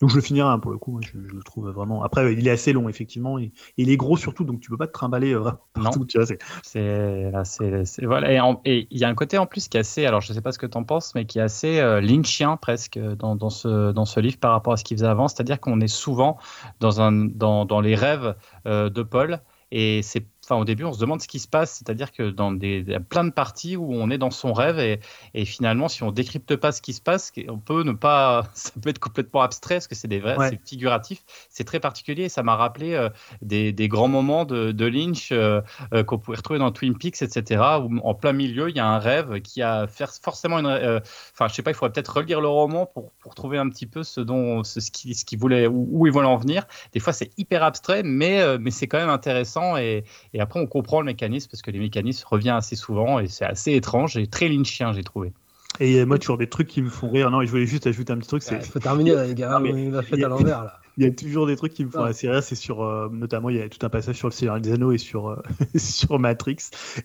Donc 0.00 0.10
je 0.10 0.16
le 0.16 0.22
finirai 0.22 0.48
hein, 0.48 0.58
pour 0.58 0.70
le 0.72 0.78
coup, 0.78 1.00
je, 1.02 1.10
je 1.12 1.34
le 1.34 1.42
trouve 1.42 1.70
vraiment. 1.70 2.02
Après, 2.02 2.32
il 2.32 2.46
est 2.46 2.50
assez 2.50 2.72
long 2.72 2.88
effectivement, 2.88 3.38
et, 3.38 3.44
et 3.44 3.52
il 3.78 3.90
est 3.90 3.96
gros 3.96 4.16
surtout, 4.16 4.44
donc 4.44 4.60
tu 4.60 4.70
peux 4.70 4.76
pas 4.76 4.86
te 4.86 4.92
trimballer 4.92 5.34
euh, 5.34 5.50
partout. 5.74 6.06
C'est- 6.24 6.38
C'est 6.62 7.30
là, 7.30 7.44
c'est 7.44 7.84
c'est- 7.84 8.04
voilà. 8.06 8.32
Et 8.64 8.86
il 8.90 8.98
y 8.98 9.04
a 9.04 9.08
un 9.08 9.14
côté 9.14 9.38
en 9.38 9.46
plus 9.46 9.68
qui 9.68 9.76
est 9.76 9.80
assez. 9.80 10.06
Alors, 10.06 10.20
je 10.20 10.32
sais 10.32 10.40
pas 10.42 10.52
ce 10.52 10.58
que 10.58 10.66
tu 10.66 10.76
en 10.76 10.84
penses, 10.84 11.14
mais 11.14 11.24
qui 11.26 11.38
est 11.38 11.42
assez 11.42 11.78
euh, 11.80 12.00
lynchien 12.00 12.56
presque 12.56 12.98
dans, 12.98 13.36
dans 13.36 13.50
ce 13.50 13.92
dans 13.92 14.04
ce 14.04 14.20
livre 14.20 14.38
par 14.38 14.52
rapport 14.52 14.72
à 14.74 14.76
ce 14.76 14.84
qu'il 14.84 14.96
faisait 14.96 15.06
avant. 15.08 15.28
C'est-à-dire 15.28 15.60
qu'on 15.60 15.80
est 15.80 15.88
souvent 15.88 16.38
dans 16.80 17.00
un 17.00 17.12
dans, 17.12 17.64
dans 17.64 17.80
les 17.80 17.94
rêves 17.94 18.36
euh, 18.66 18.90
de 18.90 19.02
Paul. 19.02 19.40
Et 19.72 20.02
c'est, 20.02 20.26
enfin, 20.48 20.60
au 20.60 20.64
début, 20.64 20.84
on 20.84 20.92
se 20.92 21.00
demande 21.00 21.20
ce 21.20 21.28
qui 21.28 21.38
se 21.40 21.48
passe. 21.48 21.72
C'est-à-dire 21.72 22.12
que 22.12 22.30
dans 22.30 22.52
des, 22.52 22.84
plein 23.08 23.24
de 23.24 23.30
parties 23.30 23.76
où 23.76 23.92
on 23.92 24.10
est 24.10 24.18
dans 24.18 24.30
son 24.30 24.52
rêve 24.52 24.78
et, 24.78 25.00
et 25.34 25.44
finalement, 25.44 25.88
si 25.88 26.02
on 26.02 26.12
décrypte 26.12 26.56
pas 26.56 26.72
ce 26.72 26.80
qui 26.80 26.92
se 26.92 27.00
passe, 27.00 27.32
on 27.48 27.58
peut 27.58 27.82
ne 27.82 27.92
pas, 27.92 28.44
ça 28.54 28.70
peut 28.80 28.90
être 28.90 28.98
complètement 28.98 29.42
abstrait 29.42 29.76
parce 29.76 29.88
que 29.88 29.94
c'est 29.94 30.08
des 30.08 30.20
vrais, 30.20 30.36
Ouais. 30.36 30.50
c'est 30.50 30.68
figuratif. 30.68 31.22
C'est 31.50 31.64
très 31.64 31.80
particulier 31.80 32.24
et 32.24 32.28
ça 32.28 32.42
m'a 32.42 32.56
rappelé 32.56 32.92
euh, 32.94 33.08
des, 33.42 33.72
des 33.72 33.88
grands 33.88 34.08
moments 34.08 34.44
de, 34.44 34.72
de 34.72 34.86
Lynch 34.86 35.30
euh, 35.32 35.60
euh, 35.94 36.04
qu'on 36.04 36.18
pouvait 36.18 36.36
retrouver 36.36 36.58
dans 36.58 36.70
Twin 36.70 36.96
Peaks, 36.96 37.22
etc. 37.22 37.62
Où 37.82 37.98
en 38.04 38.14
plein 38.14 38.32
milieu, 38.32 38.68
il 38.68 38.76
y 38.76 38.80
a 38.80 38.86
un 38.86 38.98
rêve 38.98 39.40
qui 39.40 39.62
a 39.62 39.86
faire 39.86 40.12
forcément 40.12 40.58
une. 40.58 40.66
Enfin, 40.66 41.48
je 41.48 41.54
sais 41.54 41.62
pas, 41.62 41.70
il 41.70 41.74
faudrait 41.74 41.92
peut-être 41.92 42.16
relire 42.16 42.40
le 42.40 42.48
roman 42.48 42.86
pour, 42.86 43.12
pour 43.12 43.34
trouver 43.34 43.58
un 43.58 43.68
petit 43.68 43.86
peu 43.86 44.02
ce 44.02 44.20
dont, 44.20 44.62
ce, 44.64 44.80
ce 44.80 44.90
qui, 44.90 45.14
ce 45.14 45.24
qui 45.24 45.36
voulait, 45.36 45.66
où, 45.66 45.88
où 45.90 46.06
ils 46.06 46.12
voulaient 46.12 46.26
en 46.26 46.36
venir. 46.36 46.64
Des 46.92 47.00
fois, 47.00 47.12
c'est 47.12 47.30
hyper 47.38 47.62
abstrait, 47.62 48.02
mais, 48.04 48.58
mais 48.58 48.70
c'est 48.70 48.86
quand 48.86 48.98
même 48.98 49.08
intéressant 49.10 49.76
et, 49.76 50.04
et 50.32 50.35
après, 50.40 50.60
on 50.60 50.66
comprend 50.66 51.00
le 51.00 51.06
mécanisme 51.06 51.50
parce 51.50 51.62
que 51.62 51.70
les 51.70 51.78
mécanismes 51.78 52.26
reviennent 52.30 52.56
assez 52.56 52.76
souvent 52.76 53.18
et 53.18 53.28
c'est 53.28 53.44
assez 53.44 53.72
étrange 53.72 54.16
et 54.16 54.26
très 54.26 54.48
lynchien, 54.48 54.92
j'ai 54.92 55.04
trouvé. 55.04 55.32
Et 55.80 56.00
euh, 56.00 56.06
moi, 56.06 56.18
toujours 56.18 56.38
des 56.38 56.48
trucs 56.48 56.68
qui 56.68 56.80
me 56.82 56.88
font 56.88 57.10
rire. 57.10 57.30
Non, 57.30 57.42
et 57.42 57.46
je 57.46 57.50
voulais 57.50 57.66
juste 57.66 57.86
ajouter 57.86 58.12
un 58.12 58.18
petit 58.18 58.28
truc. 58.28 58.42
c'est 58.42 58.56
Il 58.56 58.62
faut 58.64 58.78
terminer, 58.78 59.14
les 59.26 59.34
gars. 59.34 59.50
Non, 59.50 59.60
mais- 59.60 59.70
Il 59.84 59.90
l'a 59.90 60.02
fait 60.02 60.22
a- 60.22 60.26
à 60.26 60.28
l'envers, 60.30 60.64
là. 60.64 60.78
Il 60.98 61.04
y 61.04 61.06
a 61.06 61.10
toujours 61.10 61.46
des 61.46 61.56
trucs 61.56 61.74
qui 61.74 61.84
me 61.84 61.90
font 61.90 62.02
assez 62.04 62.28
rire. 62.28 62.42
C'est 62.42 62.54
sur, 62.54 62.82
euh, 62.82 63.08
notamment, 63.12 63.50
il 63.50 63.56
y 63.56 63.60
a 63.60 63.68
tout 63.68 63.84
un 63.84 63.88
passage 63.90 64.16
sur 64.16 64.28
le 64.28 64.32
Seigneur 64.32 64.58
des 64.60 64.72
Anneaux 64.72 64.92
et 64.92 64.98
sur, 64.98 65.28
euh, 65.28 65.36
sur 65.76 66.18
Matrix. 66.18 66.56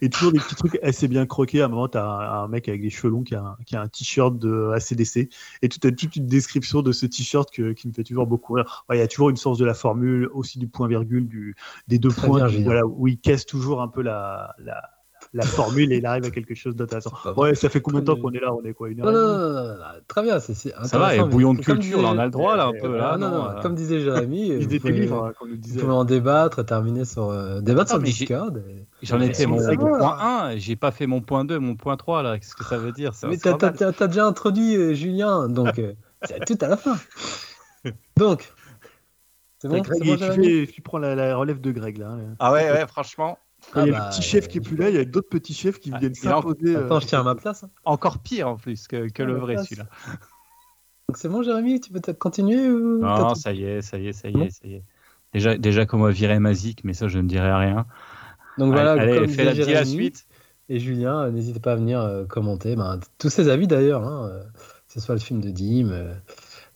Et 0.02 0.10
toujours 0.10 0.32
des 0.32 0.40
petits 0.40 0.56
trucs 0.56 0.80
assez 0.82 1.08
bien 1.10 1.26
croqués. 1.26 1.62
À 1.62 1.66
un 1.66 1.68
moment, 1.68 1.88
tu 1.90 1.98
as 1.98 2.06
un, 2.06 2.44
un 2.44 2.48
mec 2.48 2.70
avec 2.70 2.82
des 2.82 2.90
cheveux 2.90 3.10
longs 3.12 3.24
qui 3.24 3.36
a 3.36 3.42
un, 3.42 3.58
qui 3.66 3.76
a 3.76 3.82
un 3.82 3.88
t-shirt 3.90 4.38
de 4.40 4.72
ACDC. 4.74 5.30
Et 5.62 5.68
tu 5.70 5.86
as 5.86 5.92
toute 5.92 6.16
une 6.16 6.26
description 6.28 6.82
de 6.82 6.92
ce 6.94 7.06
t-shirt 7.06 7.52
que- 7.52 7.74
qui 7.74 7.88
me 7.90 7.94
fait 7.94 8.04
toujours 8.04 8.28
beaucoup 8.28 8.54
rire. 8.54 8.86
Ouais, 8.90 8.98
Il 8.98 9.00
y 9.00 9.04
a 9.04 9.08
toujours 9.08 9.30
une 9.30 9.38
source 9.38 9.58
de 9.58 9.66
la 9.66 9.74
formule, 9.74 10.30
aussi 10.34 10.58
du 10.58 10.68
point-virgule, 10.68 11.28
du, 11.28 11.56
des 11.88 12.00
deux 12.00 12.10
Très 12.10 12.28
points. 12.28 12.38
bien, 12.38 12.48
qui- 12.48 12.54
Julien. 12.54 12.66
voilà, 12.66 12.86
où 12.86 13.08
il 13.08 13.18
casse 13.20 13.46
toujours 13.46 13.82
un 13.82 13.88
peu 13.90 14.02
la, 14.02 14.56
la, 14.60 14.82
la 15.34 15.45
formule 15.45 15.94
et 15.94 15.98
il 15.98 16.06
arrive 16.06 16.26
à 16.26 16.30
quelque 16.30 16.56
chose 16.56 16.76
d'intéressant. 16.76 17.12
Ouais, 17.38 17.56
ça 17.56 17.70
fait 17.70 17.80
combien 17.82 18.02
de 18.02 18.06
temps 18.06 18.18
qu'on 18.18 18.32
est 18.32 18.40
là 18.41 18.53
On 18.53 18.64
est 18.66 18.74
quoi 18.74 18.90
une 18.90 18.99
heure 18.99 19.06
Non, 19.06 19.14
non, 19.14 19.38
non, 19.38 19.68
non, 19.68 19.76
très 20.08 20.24
bien. 20.24 20.40
c'est- 20.40 20.53
Ça 20.84 20.98
va, 20.99 21.16
et 21.16 21.24
bouillon 21.24 21.53
de 21.53 21.62
culture, 21.62 22.02
là, 22.02 22.10
on 22.10 22.18
a 22.18 22.26
le 22.26 22.32
droit, 22.32 22.58
là, 22.58 22.66
un 22.68 22.74
peu. 22.74 22.98
Là, 22.98 23.12
Ah, 23.14 23.18
non, 23.18 23.30
non, 23.32 23.49
euh, 23.49 23.62
Comme 23.62 23.76
disait 23.76 24.02
Jérémy, 24.02 24.48
Il 24.60 24.68
des 24.68 24.80
pouvez, 24.80 24.94
livres 24.94 25.24
hein, 25.26 25.34
qu'on 25.40 25.45
nous 25.45 25.52
vous 25.52 25.58
disait. 25.58 25.80
pouvez 25.80 25.94
en 25.94 26.03
débattre 26.03 26.60
et 26.60 26.66
terminer 26.66 27.06
sur, 27.06 27.30
euh, 27.30 27.62
débattre 27.62 27.91
sur 27.91 27.99
Discord. 27.99 28.62
J'en 29.03 29.22
étais 29.22 29.45
on 29.45 29.52
mon, 29.52 29.58
point 29.98 30.18
1, 30.20 30.58
j'ai 30.58 30.76
pas 30.76 30.91
fait 30.91 31.08
mon 31.08 31.22
point 31.22 31.45
2, 31.45 31.60
mon 31.60 31.76
point 31.76 31.95
3, 31.98 32.24
là. 32.24 32.38
Qu'est-ce 32.38 32.53
que 32.56 32.64
ça 32.66 32.78
veut 32.78 32.91
dire 32.91 33.14
ça, 33.14 33.28
Mais 33.30 33.38
t'as 33.38 34.08
déjà 34.08 34.26
introduit 34.26 34.76
euh, 34.76 34.94
Julien, 34.94 35.48
donc 35.48 35.80
euh, 35.80 35.94
c'est 36.24 36.44
tout 36.45 36.58
à 36.60 36.68
la 36.68 36.78
fin. 36.78 36.98
Donc, 38.18 38.52
c'est 39.60 39.68
bon, 39.68 39.80
Greg, 39.82 39.98
c'est 39.99 40.06
bon, 40.06 40.16
tu, 40.18 40.24
Jérémy 40.24 40.66
fais- 40.68 40.72
tu 40.74 40.82
prends 40.82 40.98
la, 40.99 41.16
la 41.16 41.36
relève 41.36 41.62
de 41.62 41.72
Greg 41.72 41.98
là. 41.98 42.10
hein. 42.10 42.36
Ah 42.40 42.52
ouais, 42.52 42.70
ouais, 42.72 42.86
franchement, 42.88 43.38
Quand 43.72 43.84
il 43.86 43.92
y 43.92 43.94
a 43.94 43.98
Ah 43.98 44.00
bah, 44.00 44.06
le 44.06 44.12
petit 44.16 44.22
chef 44.22 44.48
qui 44.48 44.58
est 44.58 44.62
plus 44.62 44.76
là, 44.76 44.90
il 44.90 44.96
y 44.96 45.00
a 45.00 45.06
d'autres 45.06 45.30
petits 45.30 45.54
chefs 45.54 45.80
qui 45.80 45.92
Ah, 45.94 46.00
viennent 46.00 46.16
s'imposer. 46.16 46.76
euh, 46.76 46.86
Attends, 46.86 47.00
je 47.00 47.08
tiens 47.08 47.20
à 47.22 47.24
ma 47.24 47.36
place. 47.36 47.64
hein. 47.64 47.70
encore 47.86 48.20
pire 48.20 48.48
en 48.48 48.58
plus 48.58 48.88
que, 48.88 49.10
que 49.10 49.24
Ah, 49.24 49.26
le 49.26 49.36
vrai 49.36 49.58
celui-là. 49.58 49.86
Donc 51.10 51.18
c'est 51.18 51.30
bon, 51.30 51.44
Jérémy, 51.44 51.80
tu 51.80 51.92
peux 51.92 52.00
peut-être 52.00 52.20
continuer 52.20 52.70
ou 52.70 53.00
Non, 53.00 53.36
ça 53.36 53.54
y 53.54 53.64
est, 53.64 53.82
ça 53.82 53.98
y 53.98 54.08
est, 54.08 54.14
ça 54.14 54.30
y 54.30 54.40
est, 54.42 54.50
ça 54.50 54.68
y 54.68 54.76
est. 54.76 54.84
Déjà, 55.34 55.58
déjà 55.58 55.86
qu'on 55.86 55.98
m'a 56.00 56.12
viré 56.12 56.40
Mazik, 56.40 56.84
mais 56.84 56.94
ça, 56.94 57.08
je 57.08 57.20
ne 57.20 57.28
dirai 57.28 57.54
rien. 57.54 57.86
Donc 58.58 58.74
voilà, 58.74 58.94
allez, 58.94 59.14
comme 59.16 59.24
allez, 59.24 59.34
fais 59.34 59.44
la, 59.74 59.86
suite. 59.86 60.26
et 60.70 60.80
Julien, 60.80 61.22
euh, 61.22 61.32
n'hésitez 61.32 61.60
pas 61.60 61.74
à 61.74 61.76
venir 61.76 62.02
euh, 62.02 62.26
commenter 62.26 62.76
ben, 62.76 63.00
tous 63.18 63.30
ces 63.30 63.48
avis 63.50 63.68
d'ailleurs, 63.68 64.06
hein, 64.06 64.30
euh, 64.30 64.44
que 64.88 64.94
ce 64.94 65.00
soit 65.00 65.16
le 65.16 65.22
film 65.22 65.40
de 65.40 65.50
Dim, 65.50 65.90
euh, 65.92 66.14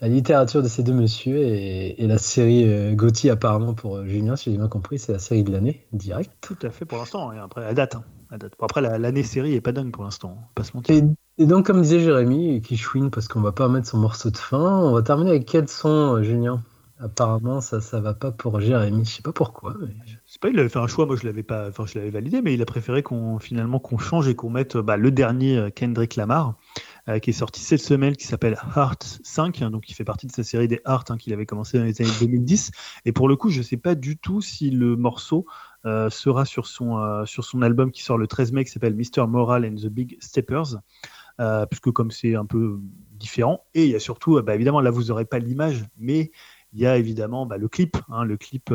la 0.02 0.08
littérature 0.08 0.62
de 0.62 0.68
ces 0.68 0.84
deux 0.84 0.94
messieurs 0.94 1.38
et, 1.38 2.02
et 2.04 2.08
la 2.08 2.18
série 2.18 2.68
euh, 2.68 2.94
Gauthier 2.94 3.30
apparemment 3.32 3.74
pour 3.74 3.98
euh, 3.98 4.06
Julien, 4.06 4.36
si 4.36 4.52
j'ai 4.52 4.58
bien 4.58 4.68
compris, 4.68 5.00
c'est 5.00 5.14
la 5.14 5.20
série 5.20 5.44
de 5.44 5.52
l'année, 5.52 5.86
direct. 5.94 6.32
Tout 6.42 6.58
à 6.62 6.70
fait 6.70 6.86
pour 6.86 6.98
l'instant. 6.98 7.32
Et 7.32 7.40
après, 7.40 7.66
à 7.66 7.74
date. 7.74 7.96
hein, 7.96 8.04
à 8.30 8.38
date. 8.38 8.54
Bon, 8.60 8.66
après, 8.66 8.82
la- 8.82 8.98
l'année 8.98 9.24
série 9.24 9.54
est 9.54 9.62
pas 9.62 9.72
dingue 9.72 9.92
pour 9.92 10.04
l'instant. 10.04 10.36
va 10.36 10.48
Pas 10.56 10.64
se 10.64 10.76
mentir. 10.76 10.96
Et, 10.96 11.04
et 11.44 11.46
donc 11.46 11.66
comme 11.66 11.82
disait 11.82 12.00
Jérémy, 12.00 12.62
qui 12.62 12.78
chouine 12.78 13.10
parce 13.10 13.28
qu'on 13.28 13.42
va 13.42 13.52
pas 13.52 13.68
mettre 13.70 13.88
son 13.88 13.98
morceau 13.98 14.30
de 14.32 14.38
fin, 14.38 14.80
on 14.82 14.92
va 14.94 15.02
terminer 15.02 15.32
avec 15.32 15.46
quel 15.46 15.68
son, 15.70 16.16
euh, 16.18 16.24
Julien? 16.24 16.62
Apparemment, 16.98 17.60
ça, 17.60 17.82
ça 17.82 18.00
va 18.00 18.14
pas 18.14 18.32
pour 18.32 18.62
Jérémy. 18.62 19.04
Je 19.04 19.16
sais 19.16 19.22
pas 19.22 19.34
pourquoi. 19.34 19.76
mais- 19.82 19.94
C'est 20.26 20.42
pas, 20.42 20.48
il 20.48 20.58
avait 20.58 20.70
fait 20.70 20.80
un 20.80 20.88
choix. 20.88 21.06
Moi, 21.06 21.18
je 21.18 21.26
l'avais 21.26 21.44
pas. 21.44 21.68
Enfin, 21.68 21.86
je 21.86 22.00
l'avais 22.00 22.10
validé, 22.10 22.42
mais 22.42 22.54
il 22.54 22.62
a 22.62 22.66
préféré 22.66 23.04
qu'on 23.04 23.38
finalement 23.38 23.80
qu'on 23.80 23.98
change 23.98 24.30
et 24.30 24.36
qu'on 24.36 24.50
mette 24.50 24.78
bah, 24.78 24.96
le 24.96 25.12
dernier 25.12 25.58
euh, 25.58 25.70
Kendrick 25.70 26.16
Lamar. 26.16 26.56
Euh, 27.08 27.20
qui 27.20 27.30
est 27.30 27.34
sorti 27.34 27.62
cette 27.62 27.82
semaine, 27.82 28.16
qui 28.16 28.26
s'appelle 28.26 28.58
Heart 28.76 29.20
5, 29.24 29.62
hein, 29.62 29.70
donc 29.70 29.84
qui 29.84 29.94
fait 29.94 30.04
partie 30.04 30.26
de 30.26 30.32
sa 30.32 30.44
série 30.44 30.68
des 30.68 30.82
Heart 30.88 31.12
hein, 31.12 31.18
qu'il 31.18 31.34
avait 31.34 31.46
commencé 31.46 31.78
dans 31.78 31.84
les 31.84 32.02
années 32.02 32.10
2010. 32.20 32.72
Et 33.06 33.12
pour 33.12 33.28
le 33.28 33.36
coup, 33.36 33.52
je 33.52 33.62
sais 33.62 33.78
pas 33.78 33.94
du 33.94 34.18
tout 34.18 34.42
si 34.42 34.72
le 34.72 34.96
morceau 34.96 35.46
euh, 35.86 36.10
sera 36.10 36.46
sur 36.46 36.66
son, 36.66 36.98
euh, 36.98 37.24
sur 37.26 37.44
son 37.44 37.62
album 37.62 37.92
qui 37.92 38.02
sort 38.02 38.18
le 38.18 38.26
13 38.26 38.54
mai, 38.54 38.66
qui 38.66 38.72
s'appelle 38.72 38.96
Mr. 38.96 39.28
Moral 39.28 39.66
and 39.66 39.76
the 39.76 39.86
Big 39.86 40.18
Steppers, 40.20 40.78
puisque 41.70 41.92
comme 41.92 42.10
c'est 42.10 42.34
un 42.34 42.46
peu 42.48 42.80
différent, 43.12 43.66
et 43.76 43.86
il 43.86 43.92
y 43.92 43.96
a 43.96 44.00
surtout, 44.00 44.42
bah, 44.42 44.56
évidemment, 44.56 44.82
là 44.82 44.90
vous 44.90 45.06
n'aurez 45.06 45.26
pas 45.26 45.38
l'image, 45.38 45.86
mais 45.98 46.32
il 46.74 46.80
y 46.80 46.88
a 46.88 46.98
évidemment 46.98 47.46
bah, 47.46 47.58
le 47.58 47.68
clip, 47.68 47.98
hein, 48.10 48.24
le 48.24 48.36
clip 48.36 48.74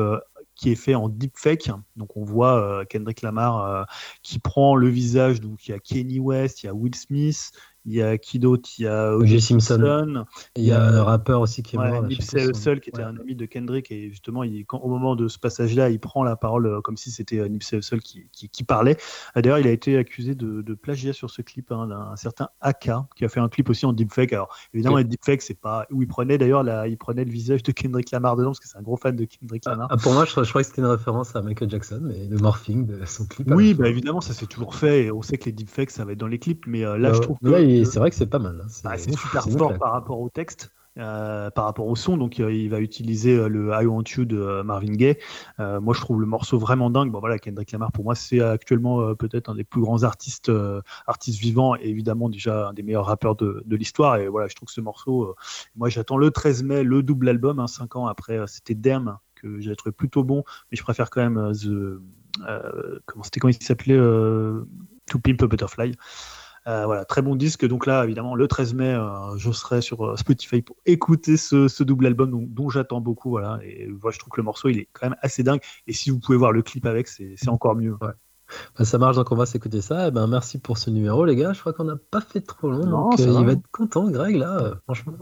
qui 0.55 0.70
est 0.70 0.77
fait 0.77 0.94
en 0.94 1.09
deepfake. 1.09 1.70
Donc 1.97 2.16
on 2.16 2.23
voit 2.24 2.85
Kendrick 2.89 3.23
Lamar 3.23 3.86
qui 4.23 4.39
prend 4.39 4.77
le 4.77 4.89
visage, 4.89 5.40
donc 5.40 5.66
il 5.66 5.73
y 5.73 5.74
a 5.74 5.81
Kenny 5.81 6.20
West, 6.20 6.62
il 6.62 6.66
y 6.66 6.69
a 6.69 6.74
Will 6.74 6.94
Smith, 6.94 7.51
il 7.86 7.94
y 7.94 8.02
a 8.02 8.19
qui 8.19 8.39
d'autre 8.39 8.69
Il 8.78 8.85
y 8.85 8.86
a 8.89 9.15
O.J. 9.16 9.40
Simpson. 9.40 10.24
Il 10.57 10.65
y 10.65 10.73
a 10.73 10.82
un 10.82 11.02
rappeur 11.02 11.40
aussi 11.40 11.62
qui 11.62 11.77
est 11.77 11.78
Ouais, 11.78 11.90
mort. 11.90 12.02
Nipsey 12.05 12.47
Hussle, 12.48 12.81
qui 12.81 12.90
était 12.90 12.98
Ouais. 12.98 13.05
un 13.05 13.16
ami 13.19 13.35
de 13.35 13.47
Kendrick, 13.47 13.90
et 13.90 14.11
justement, 14.11 14.43
il, 14.44 14.66
quand, 14.66 14.78
au 14.81 14.89
moment 14.89 15.16
de 15.16 15.28
ce 15.28 15.39
passage-là, 15.39 15.90
il 15.90 15.98
prend 16.01 16.23
la 16.24 16.36
parole 16.36 16.66
euh, 16.66 16.81
comme 16.81 16.97
si 16.97 17.11
c'était 17.11 17.39
euh, 17.39 17.48
Nipsey 17.48 17.78
Hussle 17.78 18.01
qui, 18.01 18.28
qui, 18.32 18.48
qui 18.48 18.65
parlait. 18.65 18.97
Euh, 19.36 19.40
D'ailleurs, 19.40 19.59
il 19.59 19.66
a 19.66 19.70
été 19.70 19.97
accusé 19.97 20.35
de, 20.35 20.62
de 20.62 20.74
plagiat 20.74 21.12
sur 21.12 21.31
ce 21.31 21.43
clip 21.43 21.73
hein, 21.73 21.86
d'un 21.86 22.16
certain 22.16 22.48
AK, 22.61 22.90
qui 23.16 23.24
a 23.24 23.28
fait 23.28 23.40
un 23.40 23.48
clip 23.48 23.70
aussi 23.70 23.86
en 23.86 23.93
deepfake. 23.93 24.32
Alors, 24.32 24.55
évidemment, 24.74 24.97
Ok. 24.97 25.02
le 25.02 25.09
deepfake, 25.09 25.43
c'est 25.43 25.59
pas 25.59 25.86
où 25.90 26.02
il 26.02 26.09
prenait 26.09 26.36
d'ailleurs, 26.39 26.62
là, 26.62 26.86
il 26.86 26.98
prenait 26.98 27.24
le 27.24 27.31
visage 27.31 27.62
de 27.62 27.73
Kendrick 27.73 28.11
Lamar 28.11 28.36
dedans, 28.36 28.51
parce 28.51 28.61
que 28.61 28.69
c'est 28.69 28.77
un 28.78 28.82
gros 28.82 28.97
fan 28.97 29.16
de 29.16 29.24
Kendrick 29.24 29.65
Lamar. 29.65 29.89
Ah, 29.90 29.97
pour 29.97 30.12
moi, 30.12 30.24
je, 30.27 30.31
je 30.43 30.48
crois 30.51 30.62
que 30.62 30.69
c'était 30.69 30.82
une 30.82 30.89
référence 30.89 31.35
à 31.35 31.43
Michael 31.43 31.70
Jackson, 31.70 32.01
mais 32.02 32.27
le 32.28 32.36
morphing 32.39 32.86
de 32.86 33.05
son 33.07 33.27
clip. 33.27 33.48
oui, 33.51 33.70
la 33.70 33.74
bah 33.85 33.89
évidemment, 33.89 34.20
ça 34.20 34.35
s'est 34.35 34.47
toujours 34.47 34.74
fait, 34.74 35.05
et 35.05 35.12
on 35.12 35.23
sait 35.23 35.39
que 35.39 35.47
les 35.47 35.52
deepfakes, 35.52 35.90
ça 35.90 36.05
va 36.05 36.12
être 36.12 36.19
dans 36.19 36.27
les 36.27 36.39
clips, 36.39 36.66
mais 36.66 36.85
euh, 36.85 36.98
là, 36.98 37.12
je 37.12 37.20
trouve 37.20 37.39
que. 37.43 37.48
là, 37.48 37.61
il- 37.78 37.86
c'est 37.86 37.98
vrai 37.98 38.10
que 38.10 38.16
c'est 38.16 38.26
pas 38.26 38.38
mal. 38.38 38.60
hein. 38.62 38.66
C'est 38.68 38.84
Bah, 38.84 38.98
c'est 38.98 39.16
super 39.16 39.44
fort 39.51 39.78
par 39.78 39.92
rapport 39.92 40.20
au 40.20 40.28
texte. 40.28 40.72
euh, 40.98 41.51
par 41.51 41.66
rapport 41.66 41.86
au 41.86 41.94
son, 41.94 42.16
donc 42.16 42.40
euh, 42.40 42.52
il 42.52 42.68
va 42.68 42.80
utiliser 42.80 43.36
euh, 43.36 43.48
le 43.48 43.70
I 43.80 43.86
Want 43.86 44.02
You 44.16 44.24
de 44.24 44.60
Marvin 44.62 44.92
Gaye. 44.92 45.16
Moi, 45.59 45.94
je 45.94 46.01
trouve 46.01 46.20
le 46.20 46.26
morceau 46.26 46.59
vraiment 46.59 46.90
dingue. 46.90 47.12
Bon, 47.12 47.20
voilà, 47.20 47.38
Kendrick 47.38 47.70
Lamar, 47.70 47.92
pour 47.92 48.05
moi, 48.05 48.16
c'est 48.16 48.40
actuellement 48.40 49.14
peut-être 49.14 49.48
un 49.48 49.55
des 49.55 49.62
plus 49.64 49.80
grands 49.80 50.02
artistes, 50.02 50.51
artistes 51.06 51.38
vivants 51.40 51.76
et 51.76 51.86
évidemment 51.88 52.28
déjà 52.28 52.68
un 52.68 52.72
des 52.72 52.82
meilleurs 52.82 53.06
rappeurs 53.06 53.36
de, 53.36 53.62
de 53.64 53.76
l'histoire. 53.76 54.16
Et 54.16 54.26
voilà, 54.26 54.48
je 54.48 54.56
trouve 54.56 54.66
que 54.66 54.72
ce 54.72 54.80
morceau, 54.80 55.36
moi, 55.76 55.88
j'attends 55.88 56.16
le 56.18 56.32
13 56.32 56.64
mai, 56.64 56.82
le 56.82 57.02
double 57.05 57.28
album, 57.28 57.60
hein, 57.60 57.68
cinq 57.68 57.94
ans 57.94 58.06
après, 58.09 58.38
c'était 58.48 58.74
Dem 58.74 59.16
que 59.36 59.60
j'ai 59.60 59.74
trouvé 59.76 59.92
plutôt 59.92 60.24
bon, 60.24 60.42
mais 60.70 60.76
je 60.76 60.82
préfère 60.82 61.09
quand 61.09 61.22
même 61.22 61.52
The, 61.52 62.01
comment 63.06 63.22
c'était 63.22 63.38
comment 63.40 63.52
il 63.59 63.62
s'appelait 63.64 63.97
To 63.97 65.18
Pimp 65.22 65.40
a 65.42 65.47
Butterfly. 65.47 65.92
Euh, 66.66 66.85
voilà, 66.85 67.05
très 67.05 67.23
bon 67.23 67.37
disque. 67.37 67.66
Donc 67.66 67.87
là, 67.87 68.05
évidemment, 68.05 68.35
le 68.35 68.47
13 68.47 68.74
mai, 68.74 68.93
euh, 68.93 69.37
je 69.37 69.51
serai 69.51 69.81
sur 69.81 70.05
euh, 70.05 70.16
Spotify 70.16 70.61
pour 70.61 70.77
écouter 70.85 71.37
ce, 71.37 71.69
ce 71.69 71.82
double 71.82 72.07
album 72.07 72.31
dont, 72.31 72.45
dont 72.47 72.69
j'attends 72.69 73.01
beaucoup. 73.01 73.31
Voilà, 73.31 73.59
et 73.62 73.89
voilà, 73.91 74.15
je 74.15 74.19
trouve 74.19 74.31
que 74.31 74.41
le 74.41 74.45
morceau, 74.45 74.69
il 74.69 74.78
est 74.78 74.89
quand 74.93 75.09
même 75.09 75.16
assez 75.23 75.43
dingue. 75.43 75.61
Et 75.87 75.93
si 75.93 76.11
vous 76.11 76.19
pouvez 76.19 76.37
voir 76.37 76.53
le 76.53 76.62
clip 76.62 76.85
avec, 76.87 77.09
c'est 77.09 77.49
encore 77.49 77.77
mieux. 77.77 77.97
Bah, 78.01 78.85
ça 78.85 78.99
marche, 78.99 79.16
donc 79.16 79.31
on 79.32 79.37
va 79.37 79.47
s'écouter 79.47 79.81
ça. 79.81 80.09
Et 80.09 80.11
ben, 80.11 80.27
merci 80.27 80.59
pour 80.59 80.77
ce 80.77 80.91
numéro, 80.91 81.24
les 81.24 81.37
gars. 81.37 81.53
Je 81.53 81.61
crois 81.61 81.73
qu'on 81.73 81.85
n'a 81.85 81.97
pas 81.97 82.20
fait 82.20 82.41
trop 82.41 82.70
long. 82.70 82.85
Non, 82.85 83.11
donc, 83.11 83.20
euh, 83.20 83.37
il 83.39 83.47
va 83.47 83.53
être 83.53 83.70
content, 83.73 84.11
Greg, 84.11 84.37
là. 84.37 84.74
Franchement, 84.85 85.15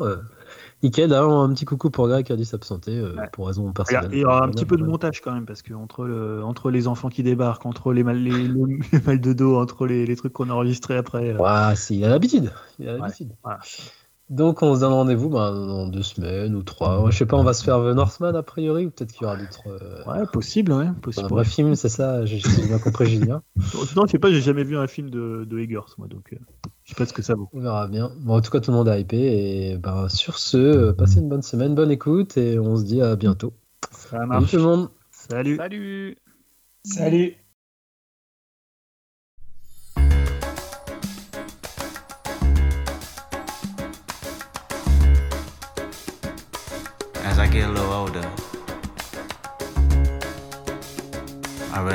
nickel. 0.82 1.08
D'ailleurs, 1.10 1.32
un 1.32 1.52
petit 1.54 1.64
coucou 1.64 1.90
pour 1.90 2.08
Greg 2.08 2.26
qui 2.26 2.32
a 2.32 2.36
dû 2.36 2.44
s'absenter 2.44 2.96
euh, 2.98 3.14
Ouais. 3.16 3.28
pour 3.32 3.46
raison 3.46 3.68
a, 3.68 3.72
personnelle. 3.72 4.10
il 4.12 4.18
y 4.18 4.24
aura 4.24 4.44
un 4.44 4.50
petit 4.50 4.64
peu 4.66 4.76
de 4.76 4.84
montage 4.84 5.20
quand 5.20 5.32
même, 5.32 5.46
parce 5.46 5.62
que 5.62 5.74
entre, 5.74 6.04
le, 6.04 6.42
entre 6.44 6.70
les 6.70 6.86
enfants 6.88 7.08
qui 7.08 7.22
débarquent, 7.22 7.66
entre 7.66 7.92
les 7.92 8.04
mal, 8.04 8.18
les, 8.22 8.48
les- 8.48 8.78
les 8.92 9.00
mal 9.06 9.20
de 9.20 9.32
dos, 9.32 9.56
entre 9.56 9.86
les, 9.86 10.06
trucs 10.16 10.32
qu'on 10.32 10.50
a 10.50 10.52
enregistrés 10.54 10.96
après. 10.96 11.30
euh, 11.30 11.38
Ouais, 11.38 11.74
il 11.90 12.04
a 12.04 12.08
l'habitude. 12.08 12.52
Il 12.78 12.88
a 12.88 12.96
l'habitude. 12.98 13.32
Donc 14.30 14.62
on 14.62 14.74
se 14.74 14.80
donne 14.80 14.92
rendez-vous 14.92 15.30
ben, 15.30 15.52
dans 15.52 15.86
deux 15.86 16.02
semaines 16.02 16.54
ou 16.54 16.62
trois. 16.62 17.10
Je 17.10 17.16
sais 17.16 17.24
pas, 17.26 17.36
on 17.38 17.44
va 17.44 17.54
se 17.54 17.64
faire 17.64 17.78
The 17.78 17.94
Northman 17.94 18.36
a 18.36 18.42
priori 18.42 18.84
ou 18.86 18.90
peut-être 18.90 19.12
qu'il 19.12 19.22
y 19.22 19.24
aura 19.24 19.36
d'autres. 19.36 19.62
euh, 19.68 20.04
Ouais, 20.04 20.26
possible, 20.30 20.72
ouais. 20.72 20.86
Possible. 21.00 21.24
Un 21.26 21.28
vrai 21.28 21.44
film, 21.46 21.74
c'est 21.74 21.88
ça 21.88 22.26
J'ai 22.26 22.40
bien 22.66 22.78
compris 22.78 23.06
Julien. 23.06 23.42
Non, 23.96 24.04
je 24.06 24.10
sais 24.12 24.18
pas, 24.18 24.30
j'ai 24.30 24.42
jamais 24.42 24.64
vu 24.64 24.76
un 24.76 24.86
film 24.86 25.08
de, 25.08 25.46
de 25.48 25.58
Eggers, 25.58 25.80
moi, 25.96 26.08
donc 26.08 26.32
euh, 26.34 26.36
je 26.84 26.90
sais 26.90 26.94
pas 26.94 27.06
ce 27.06 27.12
que 27.14 27.22
ça 27.22 27.34
vaut. 27.34 27.48
On 27.54 27.60
verra 27.60 27.88
bien. 27.88 28.10
Bon, 28.20 28.36
en 28.36 28.40
tout 28.42 28.50
cas, 28.50 28.60
tout 28.60 28.70
le 28.70 28.76
monde 28.76 28.88
est 28.88 29.00
hypé. 29.00 29.16
Et 29.72 29.78
ben, 29.78 30.08
sur 30.10 30.38
ce, 30.38 30.92
passez 30.92 31.20
une 31.20 31.28
bonne 31.28 31.42
semaine, 31.42 31.74
bonne 31.74 31.90
écoute 31.90 32.36
et 32.36 32.58
on 32.58 32.76
se 32.76 32.84
dit 32.84 33.00
à 33.00 33.16
bientôt. 33.16 33.54
Ça 33.92 34.10
Salut 34.10 34.26
marche. 34.26 34.50
tout 34.50 34.56
le 34.56 34.62
monde. 34.62 34.88
Salut. 35.10 35.56
Salut 35.56 36.16
Salut. 36.84 37.34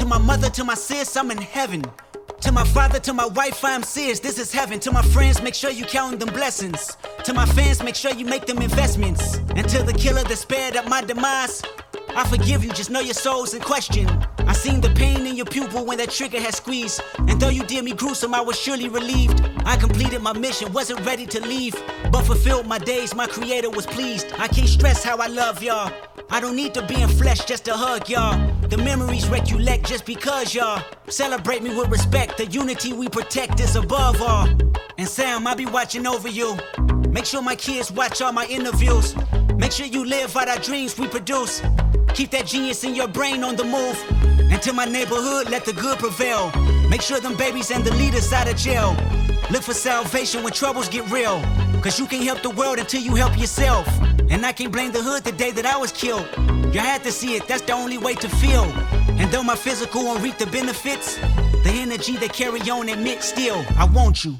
To 0.00 0.06
my 0.06 0.16
mother, 0.16 0.48
to 0.48 0.64
my 0.64 0.72
sis, 0.72 1.14
I'm 1.14 1.30
in 1.30 1.36
heaven. 1.36 1.84
To 2.40 2.52
my 2.52 2.64
father, 2.64 2.98
to 3.00 3.12
my 3.12 3.26
wife, 3.26 3.62
I'm 3.62 3.82
serious. 3.82 4.18
This 4.18 4.38
is 4.38 4.50
heaven. 4.50 4.80
To 4.80 4.90
my 4.90 5.02
friends, 5.02 5.42
make 5.42 5.54
sure 5.54 5.70
you 5.70 5.84
count 5.84 6.20
them 6.20 6.30
blessings. 6.30 6.96
To 7.24 7.34
my 7.34 7.44
fans, 7.44 7.82
make 7.82 7.94
sure 7.94 8.10
you 8.10 8.24
make 8.24 8.46
them 8.46 8.62
investments. 8.62 9.36
And 9.56 9.68
to 9.68 9.82
the 9.82 9.92
killer 9.92 10.22
that 10.22 10.38
spared 10.38 10.74
up 10.74 10.88
my 10.88 11.02
demise, 11.02 11.62
I 12.16 12.26
forgive 12.28 12.64
you, 12.64 12.72
just 12.72 12.90
know 12.90 13.00
your 13.00 13.14
soul's 13.14 13.54
in 13.54 13.60
question. 13.60 14.08
I 14.46 14.52
seen 14.52 14.80
the 14.80 14.90
pain 14.90 15.26
in 15.26 15.36
your 15.36 15.46
pupil 15.46 15.84
when 15.84 15.98
that 15.98 16.10
trigger 16.10 16.40
had 16.40 16.54
squeezed. 16.54 17.00
And 17.18 17.40
though 17.40 17.48
you 17.48 17.64
did 17.64 17.84
me 17.84 17.92
gruesome, 17.92 18.34
I 18.34 18.40
was 18.40 18.58
surely 18.58 18.88
relieved. 18.88 19.40
I 19.64 19.76
completed 19.76 20.20
my 20.20 20.32
mission, 20.32 20.72
wasn't 20.72 21.04
ready 21.06 21.26
to 21.26 21.40
leave. 21.40 21.80
But 22.10 22.22
fulfilled 22.22 22.66
my 22.66 22.78
days, 22.78 23.14
my 23.14 23.26
creator 23.26 23.70
was 23.70 23.86
pleased. 23.86 24.32
I 24.38 24.48
can't 24.48 24.68
stress 24.68 25.04
how 25.04 25.18
I 25.18 25.28
love 25.28 25.62
y'all. 25.62 25.92
I 26.30 26.40
don't 26.40 26.56
need 26.56 26.74
to 26.74 26.86
be 26.86 27.00
in 27.00 27.08
flesh 27.08 27.44
just 27.44 27.64
to 27.66 27.74
hug 27.74 28.08
y'all. 28.08 28.38
The 28.68 28.78
memories 28.78 29.28
recollect 29.28 29.86
just 29.86 30.04
because 30.04 30.54
y'all 30.54 30.82
celebrate 31.08 31.62
me 31.62 31.74
with 31.74 31.88
respect. 31.88 32.38
The 32.38 32.46
unity 32.46 32.92
we 32.92 33.08
protect 33.08 33.60
is 33.60 33.76
above 33.76 34.20
all. 34.20 34.48
And 34.98 35.08
Sam, 35.08 35.46
I'll 35.46 35.56
be 35.56 35.66
watching 35.66 36.06
over 36.06 36.28
you. 36.28 36.56
Make 37.08 37.24
sure 37.24 37.42
my 37.42 37.56
kids 37.56 37.90
watch 37.90 38.20
all 38.22 38.32
my 38.32 38.46
interviews. 38.46 39.16
Make 39.56 39.72
sure 39.72 39.86
you 39.86 40.04
live 40.04 40.36
out 40.36 40.48
our 40.48 40.58
dreams 40.58 40.98
we 40.98 41.08
produce. 41.08 41.62
Keep 42.14 42.30
that 42.30 42.46
genius 42.46 42.84
in 42.84 42.94
your 42.94 43.08
brain 43.08 43.44
on 43.44 43.56
the 43.56 43.64
move. 43.64 43.98
And 44.50 44.60
to 44.62 44.72
my 44.72 44.84
neighborhood, 44.84 45.48
let 45.50 45.64
the 45.64 45.72
good 45.72 45.98
prevail. 45.98 46.52
Make 46.88 47.02
sure 47.02 47.20
them 47.20 47.36
babies 47.36 47.70
and 47.70 47.84
the 47.84 47.92
leaders 47.94 48.32
out 48.32 48.48
of 48.48 48.56
jail. 48.56 48.96
Look 49.50 49.62
for 49.62 49.74
salvation 49.74 50.42
when 50.42 50.52
troubles 50.52 50.88
get 50.88 51.08
real. 51.10 51.40
Cause 51.82 51.98
you 51.98 52.06
can't 52.06 52.24
help 52.24 52.42
the 52.42 52.50
world 52.50 52.78
until 52.78 53.00
you 53.00 53.14
help 53.14 53.38
yourself. 53.38 53.86
And 54.28 54.44
I 54.44 54.52
can't 54.52 54.72
blame 54.72 54.92
the 54.92 55.02
hood 55.02 55.24
the 55.24 55.32
day 55.32 55.50
that 55.52 55.66
I 55.66 55.76
was 55.76 55.92
killed. 55.92 56.28
You 56.74 56.80
had 56.80 57.02
to 57.04 57.10
see 57.10 57.34
it, 57.36 57.48
that's 57.48 57.62
the 57.62 57.72
only 57.72 57.98
way 57.98 58.14
to 58.14 58.28
feel. 58.28 58.64
And 59.18 59.30
though 59.32 59.42
my 59.42 59.56
physical 59.56 60.04
won't 60.04 60.22
reap 60.22 60.38
the 60.38 60.46
benefits, 60.46 61.16
the 61.64 61.72
energy 61.72 62.16
they 62.16 62.28
carry 62.28 62.60
on 62.70 62.88
admit 62.88 63.22
still, 63.22 63.64
I 63.76 63.84
want 63.84 64.24
you. 64.24 64.36